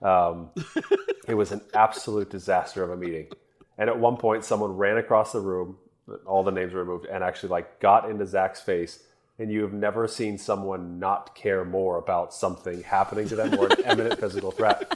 Um, 0.01 0.51
it 1.27 1.35
was 1.35 1.51
an 1.51 1.61
absolute 1.73 2.29
disaster 2.29 2.83
of 2.83 2.91
a 2.91 2.97
meeting. 2.97 3.27
And 3.77 3.89
at 3.89 3.97
one 3.97 4.17
point, 4.17 4.43
someone 4.43 4.75
ran 4.75 4.97
across 4.97 5.31
the 5.31 5.39
room. 5.39 5.77
All 6.25 6.43
the 6.43 6.51
names 6.51 6.73
were 6.73 6.83
removed, 6.83 7.05
and 7.05 7.23
actually 7.23 7.49
like 7.49 7.79
got 7.79 8.09
into 8.09 8.25
Zack's 8.25 8.61
face. 8.61 9.03
And 9.39 9.51
you 9.51 9.61
have 9.63 9.73
never 9.73 10.07
seen 10.07 10.37
someone 10.37 10.99
not 10.99 11.33
care 11.33 11.65
more 11.65 11.97
about 11.97 12.33
something 12.33 12.83
happening 12.83 13.27
to 13.29 13.35
them 13.35 13.57
or 13.57 13.65
an 13.65 13.79
imminent 13.79 14.19
physical 14.19 14.51
threat 14.51 14.95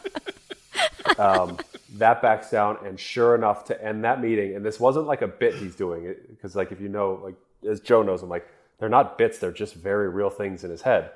um, 1.17 1.57
that 1.95 2.21
backs 2.21 2.51
down, 2.51 2.77
and 2.85 2.99
sure 2.99 3.33
enough, 3.33 3.65
to 3.65 3.83
end 3.83 4.03
that 4.03 4.21
meeting, 4.21 4.55
and 4.55 4.63
this 4.63 4.79
wasn't 4.79 5.07
like 5.07 5.23
a 5.23 5.27
bit 5.27 5.55
he's 5.55 5.75
doing 5.75 6.05
it 6.05 6.29
because, 6.29 6.55
like, 6.55 6.71
if 6.71 6.79
you 6.79 6.89
know, 6.89 7.19
like 7.23 7.35
as 7.67 7.79
Joe 7.79 8.03
knows, 8.03 8.21
I'm 8.21 8.29
like 8.29 8.47
they're 8.79 8.89
not 8.89 9.17
bits; 9.17 9.39
they're 9.39 9.51
just 9.51 9.73
very 9.73 10.09
real 10.09 10.29
things 10.29 10.63
in 10.63 10.71
his 10.71 10.81
head. 10.81 11.11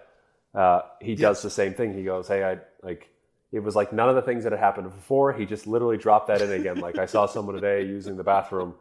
Uh, 0.53 0.81
he 0.99 1.15
does 1.15 1.41
the 1.41 1.49
same 1.49 1.73
thing. 1.73 1.93
He 1.93 2.03
goes, 2.03 2.27
"Hey, 2.27 2.43
I 2.43 2.57
like." 2.83 3.09
It 3.51 3.59
was 3.59 3.75
like 3.75 3.91
none 3.91 4.07
of 4.07 4.15
the 4.15 4.21
things 4.21 4.45
that 4.45 4.53
had 4.53 4.59
happened 4.59 4.89
before. 4.95 5.33
He 5.33 5.45
just 5.45 5.67
literally 5.67 5.97
dropped 5.97 6.27
that 6.27 6.41
in 6.41 6.53
again. 6.53 6.79
Like 6.79 6.97
I 6.97 7.05
saw 7.05 7.25
someone 7.25 7.53
today 7.53 7.85
using 7.85 8.15
the 8.15 8.23
bathroom 8.23 8.75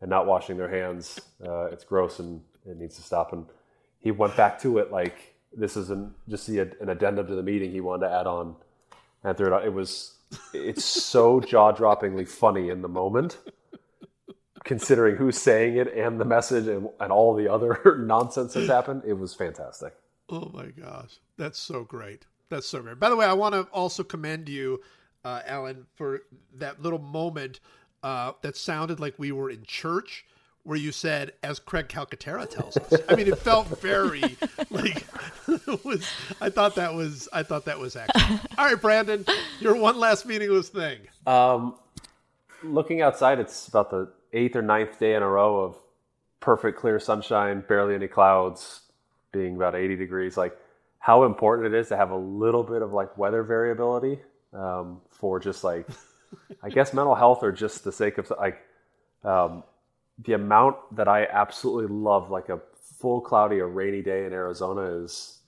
and 0.00 0.08
not 0.08 0.26
washing 0.26 0.56
their 0.56 0.68
hands. 0.68 1.18
Uh, 1.44 1.64
it's 1.64 1.82
gross 1.82 2.20
and 2.20 2.40
it 2.64 2.76
needs 2.76 2.94
to 2.94 3.02
stop. 3.02 3.32
And 3.32 3.46
he 3.98 4.12
went 4.12 4.36
back 4.36 4.60
to 4.60 4.78
it 4.78 4.92
like 4.92 5.34
this 5.56 5.76
is 5.76 5.90
an, 5.90 6.14
just 6.28 6.46
the, 6.46 6.60
an 6.80 6.88
addendum 6.88 7.26
to 7.26 7.34
the 7.34 7.42
meeting 7.42 7.72
he 7.72 7.80
wanted 7.80 8.06
to 8.06 8.14
add 8.14 8.28
on 8.28 8.54
and 9.24 9.36
threw 9.36 9.48
it 9.48 9.52
out. 9.52 9.64
It 9.64 9.72
was 9.72 10.16
it's 10.52 10.84
so 10.84 11.40
jaw 11.40 11.72
droppingly 11.72 12.28
funny 12.28 12.68
in 12.70 12.82
the 12.82 12.88
moment, 12.88 13.38
considering 14.64 15.16
who's 15.16 15.38
saying 15.38 15.76
it 15.76 15.92
and 15.94 16.20
the 16.20 16.24
message 16.24 16.66
and, 16.66 16.88
and 17.00 17.12
all 17.12 17.34
the 17.34 17.48
other 17.48 17.96
nonsense 17.98 18.54
that's 18.54 18.68
happened. 18.68 19.02
It 19.06 19.14
was 19.14 19.34
fantastic. 19.34 19.94
Oh 20.28 20.50
my 20.54 20.66
gosh, 20.66 21.18
that's 21.36 21.58
so 21.58 21.84
great. 21.84 22.26
That's 22.48 22.66
so 22.66 22.80
great. 22.80 22.98
By 22.98 23.08
the 23.08 23.16
way, 23.16 23.26
I 23.26 23.32
want 23.32 23.54
to 23.54 23.62
also 23.72 24.04
commend 24.04 24.48
you, 24.48 24.80
uh, 25.24 25.40
Ellen, 25.46 25.86
for 25.94 26.20
that 26.54 26.82
little 26.82 26.98
moment 26.98 27.60
uh, 28.02 28.32
that 28.42 28.56
sounded 28.56 29.00
like 29.00 29.18
we 29.18 29.32
were 29.32 29.50
in 29.50 29.62
church, 29.64 30.24
where 30.64 30.78
you 30.78 30.92
said, 30.92 31.32
"As 31.42 31.58
Craig 31.58 31.88
Calcaterra 31.88 32.48
tells 32.48 32.76
us." 32.76 33.00
I 33.08 33.16
mean, 33.16 33.26
it 33.28 33.38
felt 33.38 33.66
very 33.80 34.20
like 34.70 35.06
it 35.48 35.84
was. 35.84 36.08
I 36.40 36.50
thought 36.50 36.76
that 36.76 36.94
was. 36.94 37.28
I 37.32 37.42
thought 37.42 37.64
that 37.64 37.78
was 37.78 37.96
excellent. 37.96 38.40
All 38.58 38.66
right, 38.66 38.80
Brandon, 38.80 39.24
your 39.60 39.76
one 39.76 39.98
last 39.98 40.24
meaningless 40.26 40.68
thing. 40.68 41.00
Um, 41.26 41.76
looking 42.62 43.02
outside, 43.02 43.38
it's 43.38 43.68
about 43.68 43.90
the 43.90 44.12
eighth 44.32 44.56
or 44.56 44.62
ninth 44.62 44.98
day 44.98 45.14
in 45.14 45.22
a 45.22 45.28
row 45.28 45.60
of 45.60 45.76
perfect 46.40 46.78
clear 46.78 46.98
sunshine, 46.98 47.62
barely 47.68 47.94
any 47.94 48.08
clouds, 48.08 48.80
being 49.32 49.56
about 49.56 49.74
80 49.74 49.96
degrees. 49.96 50.36
Like 50.36 50.56
how 50.98 51.24
important 51.24 51.74
it 51.74 51.78
is 51.78 51.88
to 51.88 51.96
have 51.96 52.10
a 52.10 52.16
little 52.16 52.62
bit 52.62 52.82
of 52.82 52.92
like 52.92 53.16
weather 53.18 53.42
variability 53.42 54.20
um, 54.52 55.00
for 55.10 55.40
just 55.40 55.64
like, 55.64 55.86
I 56.62 56.70
guess 56.70 56.92
mental 56.92 57.14
health 57.14 57.42
or 57.42 57.52
just 57.52 57.84
the 57.84 57.92
sake 57.92 58.18
of 58.18 58.32
like 58.38 58.60
um, 59.24 59.62
the 60.24 60.34
amount 60.34 60.76
that 60.96 61.08
I 61.08 61.26
absolutely 61.26 61.94
love 61.94 62.30
like 62.30 62.48
a 62.48 62.60
full 62.98 63.20
cloudy 63.20 63.58
or 63.58 63.68
rainy 63.68 64.02
day 64.02 64.24
in 64.26 64.32
Arizona 64.32 64.82
is 65.02 65.38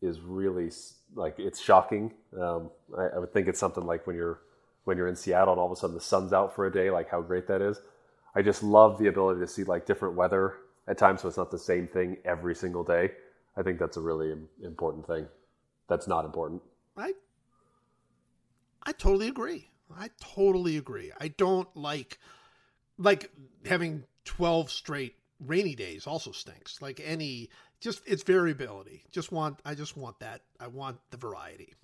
is 0.00 0.20
really 0.20 0.70
like 1.14 1.38
it's 1.38 1.60
shocking. 1.60 2.12
Um, 2.38 2.70
I, 2.96 3.04
I 3.16 3.18
would 3.18 3.32
think 3.32 3.48
it's 3.48 3.60
something 3.60 3.84
like 3.84 4.06
when 4.06 4.16
you're 4.16 4.40
when 4.84 4.96
you're 4.96 5.08
in 5.08 5.16
Seattle 5.16 5.52
and 5.52 5.60
all 5.60 5.66
of 5.66 5.72
a 5.72 5.76
sudden 5.76 5.94
the 5.94 6.00
sun's 6.00 6.32
out 6.32 6.54
for 6.54 6.66
a 6.66 6.72
day, 6.72 6.90
like 6.90 7.08
how 7.08 7.20
great 7.20 7.46
that 7.46 7.62
is. 7.62 7.80
I 8.34 8.42
just 8.42 8.62
love 8.62 8.98
the 8.98 9.08
ability 9.08 9.40
to 9.40 9.46
see 9.46 9.64
like 9.64 9.86
different 9.86 10.14
weather 10.14 10.54
at 10.88 10.98
times, 10.98 11.22
so 11.22 11.28
it's 11.28 11.36
not 11.36 11.50
the 11.50 11.58
same 11.58 11.86
thing 11.86 12.16
every 12.24 12.54
single 12.54 12.84
day. 12.84 13.12
I 13.56 13.62
think 13.62 13.78
that's 13.78 13.96
a 13.96 14.00
really 14.00 14.34
important 14.62 15.06
thing. 15.06 15.26
That's 15.88 16.08
not 16.08 16.24
important. 16.24 16.62
I 16.96 17.12
I 18.84 18.92
totally 18.92 19.28
agree. 19.28 19.70
I 19.96 20.10
totally 20.20 20.76
agree. 20.76 21.12
I 21.20 21.28
don't 21.28 21.68
like 21.76 22.18
like 22.98 23.30
having 23.66 24.04
12 24.24 24.70
straight 24.70 25.16
rainy 25.40 25.74
days 25.74 26.06
also 26.06 26.32
stinks. 26.32 26.80
Like 26.80 27.00
any 27.04 27.50
just 27.80 28.02
it's 28.06 28.22
variability. 28.22 29.04
Just 29.10 29.32
want 29.32 29.58
I 29.64 29.74
just 29.74 29.96
want 29.96 30.20
that. 30.20 30.42
I 30.58 30.68
want 30.68 30.98
the 31.10 31.16
variety. 31.16 31.74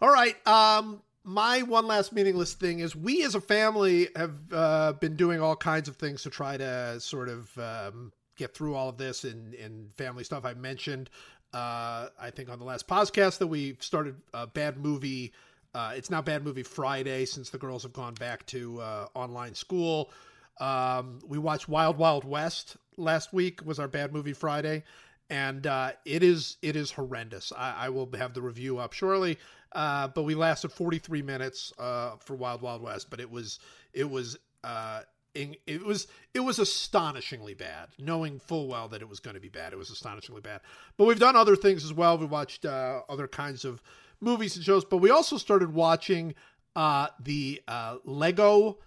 All 0.00 0.10
right. 0.10 0.34
Um 0.46 1.02
my 1.24 1.62
one 1.62 1.86
last 1.86 2.12
meaningless 2.12 2.54
thing 2.54 2.78
is 2.78 2.96
we 2.96 3.24
as 3.24 3.34
a 3.34 3.40
family 3.40 4.08
have 4.16 4.34
uh, 4.52 4.92
been 4.94 5.16
doing 5.16 5.40
all 5.40 5.56
kinds 5.56 5.88
of 5.88 5.96
things 5.96 6.22
to 6.22 6.30
try 6.30 6.56
to 6.56 6.98
sort 7.00 7.28
of 7.28 7.58
um, 7.58 8.12
get 8.36 8.54
through 8.54 8.74
all 8.74 8.88
of 8.88 8.96
this 8.96 9.24
and, 9.24 9.54
and 9.54 9.92
family 9.94 10.24
stuff. 10.24 10.44
I 10.44 10.54
mentioned, 10.54 11.10
uh, 11.52 12.08
I 12.18 12.30
think 12.34 12.48
on 12.48 12.58
the 12.58 12.64
last 12.64 12.88
podcast 12.88 13.38
that 13.38 13.48
we 13.48 13.76
started 13.80 14.16
a 14.32 14.46
bad 14.46 14.78
movie. 14.78 15.32
Uh, 15.72 15.92
it's 15.94 16.10
now 16.10 16.20
bad 16.20 16.42
movie 16.42 16.64
Friday 16.64 17.24
since 17.26 17.50
the 17.50 17.58
girls 17.58 17.84
have 17.84 17.92
gone 17.92 18.14
back 18.14 18.44
to 18.46 18.80
uh, 18.80 19.06
online 19.14 19.54
school. 19.54 20.10
Um, 20.58 21.20
we 21.26 21.38
watched 21.38 21.68
Wild 21.68 21.96
Wild 21.96 22.24
West 22.24 22.76
last 22.96 23.32
week 23.32 23.64
was 23.64 23.78
our 23.78 23.88
bad 23.88 24.12
movie 24.12 24.32
Friday, 24.32 24.84
and 25.28 25.66
uh, 25.66 25.92
it 26.04 26.22
is 26.22 26.56
it 26.62 26.76
is 26.76 26.90
horrendous. 26.90 27.52
I, 27.56 27.86
I 27.86 27.88
will 27.88 28.08
have 28.16 28.34
the 28.34 28.42
review 28.42 28.78
up 28.78 28.92
shortly. 28.92 29.38
Uh, 29.72 30.08
but 30.08 30.22
we 30.24 30.34
lasted 30.34 30.72
43 30.72 31.22
minutes 31.22 31.72
uh, 31.78 32.16
for 32.18 32.34
Wild 32.34 32.62
Wild 32.62 32.82
West, 32.82 33.08
but 33.10 33.20
it 33.20 33.30
was 33.30 33.60
it 33.92 34.08
was 34.08 34.36
uh, 34.64 35.02
it 35.34 35.84
was 35.84 36.08
it 36.34 36.40
was 36.40 36.58
astonishingly 36.58 37.54
bad. 37.54 37.88
Knowing 37.98 38.38
full 38.40 38.66
well 38.66 38.88
that 38.88 39.00
it 39.00 39.08
was 39.08 39.20
going 39.20 39.34
to 39.34 39.40
be 39.40 39.48
bad, 39.48 39.72
it 39.72 39.76
was 39.76 39.90
astonishingly 39.90 40.40
bad. 40.40 40.60
But 40.96 41.04
we've 41.06 41.20
done 41.20 41.36
other 41.36 41.56
things 41.56 41.84
as 41.84 41.92
well. 41.92 42.18
We 42.18 42.26
watched 42.26 42.64
uh, 42.64 43.02
other 43.08 43.28
kinds 43.28 43.64
of 43.64 43.82
movies 44.20 44.56
and 44.56 44.64
shows, 44.64 44.84
but 44.84 44.98
we 44.98 45.10
also 45.10 45.36
started 45.36 45.72
watching 45.72 46.34
uh, 46.76 47.08
the 47.20 47.62
uh, 47.68 47.96
Lego 48.04 48.78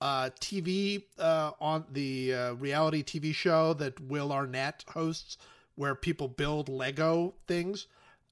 uh, 0.00 0.30
TV 0.40 1.04
uh, 1.18 1.52
on 1.60 1.84
the 1.90 2.34
uh, 2.34 2.52
reality 2.54 3.02
TV 3.02 3.34
show 3.34 3.74
that 3.74 4.00
Will 4.00 4.32
Arnett 4.32 4.84
hosts, 4.88 5.36
where 5.74 5.94
people 5.94 6.28
build 6.28 6.68
Lego 6.68 7.34
things. 7.46 7.86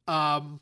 Um, 0.07 0.60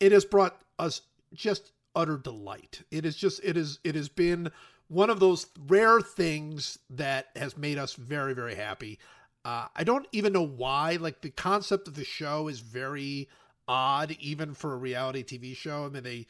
it 0.00 0.12
has 0.12 0.24
brought 0.24 0.60
us 0.78 1.02
just 1.32 1.72
utter 1.94 2.16
delight. 2.16 2.82
It 2.90 3.04
is 3.04 3.16
just 3.16 3.40
it 3.44 3.56
is 3.56 3.78
it 3.84 3.94
has 3.94 4.08
been 4.08 4.50
one 4.88 5.10
of 5.10 5.20
those 5.20 5.46
rare 5.66 6.00
things 6.00 6.78
that 6.90 7.28
has 7.36 7.56
made 7.56 7.78
us 7.78 7.94
very 7.94 8.34
very 8.34 8.54
happy. 8.54 8.98
Uh, 9.44 9.66
I 9.76 9.84
don't 9.84 10.06
even 10.12 10.32
know 10.32 10.46
why. 10.46 10.96
Like 10.96 11.20
the 11.20 11.30
concept 11.30 11.86
of 11.88 11.94
the 11.94 12.04
show 12.04 12.48
is 12.48 12.60
very 12.60 13.28
odd, 13.68 14.16
even 14.20 14.54
for 14.54 14.72
a 14.72 14.76
reality 14.76 15.22
TV 15.22 15.54
show. 15.54 15.84
I 15.84 15.88
mean, 15.88 16.02
they, 16.02 16.26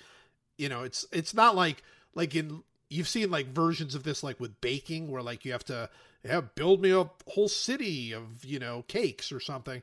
you 0.58 0.68
know, 0.68 0.82
it's 0.82 1.06
it's 1.12 1.34
not 1.34 1.54
like 1.54 1.82
like 2.14 2.34
in 2.34 2.62
you've 2.90 3.08
seen 3.08 3.30
like 3.30 3.48
versions 3.48 3.94
of 3.94 4.02
this 4.02 4.22
like 4.22 4.40
with 4.40 4.60
baking 4.60 5.10
where 5.10 5.22
like 5.22 5.44
you 5.44 5.52
have 5.52 5.64
to 5.64 5.88
have 6.24 6.54
build 6.54 6.80
me 6.80 6.90
a 6.90 7.10
whole 7.28 7.48
city 7.48 8.12
of 8.12 8.44
you 8.44 8.58
know 8.58 8.82
cakes 8.88 9.30
or 9.30 9.40
something 9.40 9.82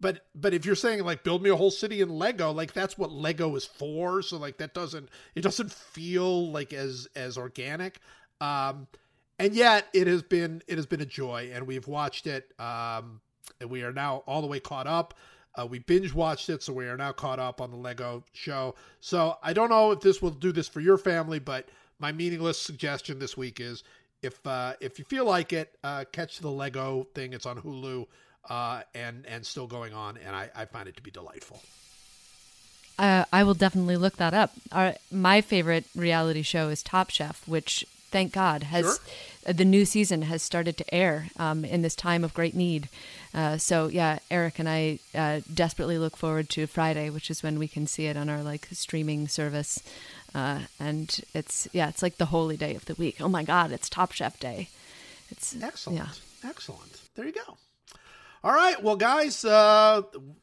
but 0.00 0.26
but 0.34 0.54
if 0.54 0.64
you're 0.64 0.74
saying 0.74 1.04
like 1.04 1.22
build 1.22 1.42
me 1.42 1.50
a 1.50 1.56
whole 1.56 1.70
city 1.70 2.00
in 2.00 2.08
lego 2.08 2.50
like 2.50 2.72
that's 2.72 2.96
what 2.96 3.12
lego 3.12 3.54
is 3.54 3.64
for. 3.64 4.22
So 4.22 4.38
like 4.38 4.58
that 4.58 4.74
doesn't 4.74 5.08
it 5.34 5.42
doesn't 5.42 5.70
feel 5.70 6.50
like 6.50 6.72
as 6.72 7.08
as 7.14 7.36
organic. 7.36 8.00
Um 8.40 8.86
and 9.38 9.54
yet 9.54 9.86
it 9.92 10.06
has 10.06 10.22
been 10.22 10.62
it 10.66 10.76
has 10.76 10.86
been 10.86 11.00
a 11.00 11.06
joy 11.06 11.50
and 11.52 11.66
we've 11.66 11.86
watched 11.86 12.26
it 12.26 12.52
um 12.58 13.20
and 13.60 13.68
we 13.70 13.82
are 13.82 13.92
now 13.92 14.22
all 14.26 14.40
the 14.40 14.46
way 14.46 14.60
caught 14.60 14.86
up. 14.86 15.14
Uh, 15.58 15.66
we 15.66 15.80
binge 15.80 16.14
watched 16.14 16.48
it 16.48 16.62
so 16.62 16.72
we 16.72 16.86
are 16.86 16.96
now 16.96 17.12
caught 17.12 17.40
up 17.40 17.60
on 17.60 17.70
the 17.70 17.76
lego 17.76 18.24
show. 18.32 18.74
So 19.00 19.36
i 19.42 19.52
don't 19.52 19.70
know 19.70 19.90
if 19.90 20.00
this 20.00 20.22
will 20.22 20.30
do 20.30 20.52
this 20.52 20.68
for 20.68 20.80
your 20.80 20.96
family 20.96 21.38
but 21.38 21.68
my 21.98 22.12
meaningless 22.12 22.58
suggestion 22.58 23.18
this 23.18 23.36
week 23.36 23.60
is 23.60 23.84
if 24.22 24.46
uh 24.46 24.74
if 24.80 24.98
you 24.98 25.04
feel 25.04 25.26
like 25.26 25.52
it 25.52 25.76
uh 25.84 26.04
catch 26.10 26.38
the 26.38 26.50
lego 26.50 27.06
thing. 27.14 27.34
It's 27.34 27.46
on 27.46 27.58
hulu 27.60 28.06
uh, 28.48 28.82
and 28.94 29.26
and 29.26 29.44
still 29.46 29.66
going 29.66 29.92
on, 29.94 30.16
and 30.24 30.34
I, 30.34 30.50
I 30.54 30.64
find 30.64 30.88
it 30.88 30.96
to 30.96 31.02
be 31.02 31.10
delightful. 31.10 31.62
Uh, 32.98 33.24
I 33.32 33.44
will 33.44 33.54
definitely 33.54 33.96
look 33.96 34.16
that 34.16 34.34
up. 34.34 34.52
Our, 34.72 34.94
my 35.10 35.40
favorite 35.40 35.84
reality 35.96 36.42
show 36.42 36.68
is 36.68 36.82
Top 36.82 37.08
Chef, 37.08 37.46
which, 37.48 37.86
thank 38.10 38.30
God, 38.32 38.64
has 38.64 38.84
Sure. 38.84 38.96
uh, 39.46 39.52
the 39.52 39.64
new 39.64 39.86
season 39.86 40.20
has 40.22 40.42
started 40.42 40.76
to 40.76 40.94
air 40.94 41.28
um, 41.38 41.64
in 41.64 41.80
this 41.80 41.94
time 41.96 42.24
of 42.24 42.34
great 42.34 42.54
need. 42.54 42.90
Uh, 43.32 43.56
so 43.56 43.86
yeah, 43.86 44.18
Eric 44.30 44.58
and 44.58 44.68
I 44.68 44.98
uh, 45.14 45.40
desperately 45.52 45.96
look 45.96 46.14
forward 46.14 46.50
to 46.50 46.66
Friday, 46.66 47.08
which 47.08 47.30
is 47.30 47.42
when 47.42 47.58
we 47.58 47.68
can 47.68 47.86
see 47.86 48.04
it 48.04 48.18
on 48.18 48.28
our 48.28 48.42
like 48.42 48.68
streaming 48.72 49.28
service. 49.28 49.82
Uh, 50.34 50.60
and 50.78 51.20
it's 51.32 51.68
yeah, 51.72 51.88
it's 51.88 52.02
like 52.02 52.18
the 52.18 52.26
holy 52.26 52.58
day 52.58 52.74
of 52.74 52.84
the 52.84 52.94
week. 52.96 53.16
Oh 53.20 53.28
my 53.28 53.44
God, 53.44 53.72
it's 53.72 53.88
Top 53.88 54.12
Chef 54.12 54.38
Day. 54.38 54.68
It's 55.30 55.56
Excellent. 55.60 55.98
Yeah. 56.00 56.48
Excellent. 56.50 57.00
There 57.14 57.24
you 57.24 57.32
go. 57.32 57.56
All 58.42 58.52
right. 58.52 58.82
Well, 58.82 58.96
guys, 58.96 59.44
uh, 59.44 60.02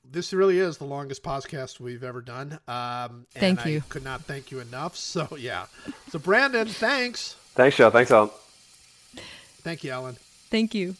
this 0.09 0.31
really 0.33 0.59
is 0.59 0.77
the 0.77 0.85
longest 0.85 1.23
podcast 1.23 1.79
we've 1.79 2.03
ever 2.03 2.21
done. 2.21 2.59
Um, 2.67 3.25
and 3.35 3.57
Thank 3.57 3.65
I 3.65 3.69
you. 3.69 3.83
could 3.89 4.03
not 4.03 4.23
thank 4.25 4.51
you 4.51 4.59
enough. 4.59 4.95
So, 5.07 5.35
yeah. 5.37 5.65
So, 6.11 6.19
Brandon, 6.19 6.67
thanks. 6.67 7.35
Thanks, 7.55 7.75
Joe. 7.77 7.89
Thanks, 7.89 8.11
Ellen. 8.11 8.29
Thank 9.63 9.83
you, 9.83 9.91
Ellen. 9.91 10.17
Thank 10.49 10.75
you. 10.75 10.95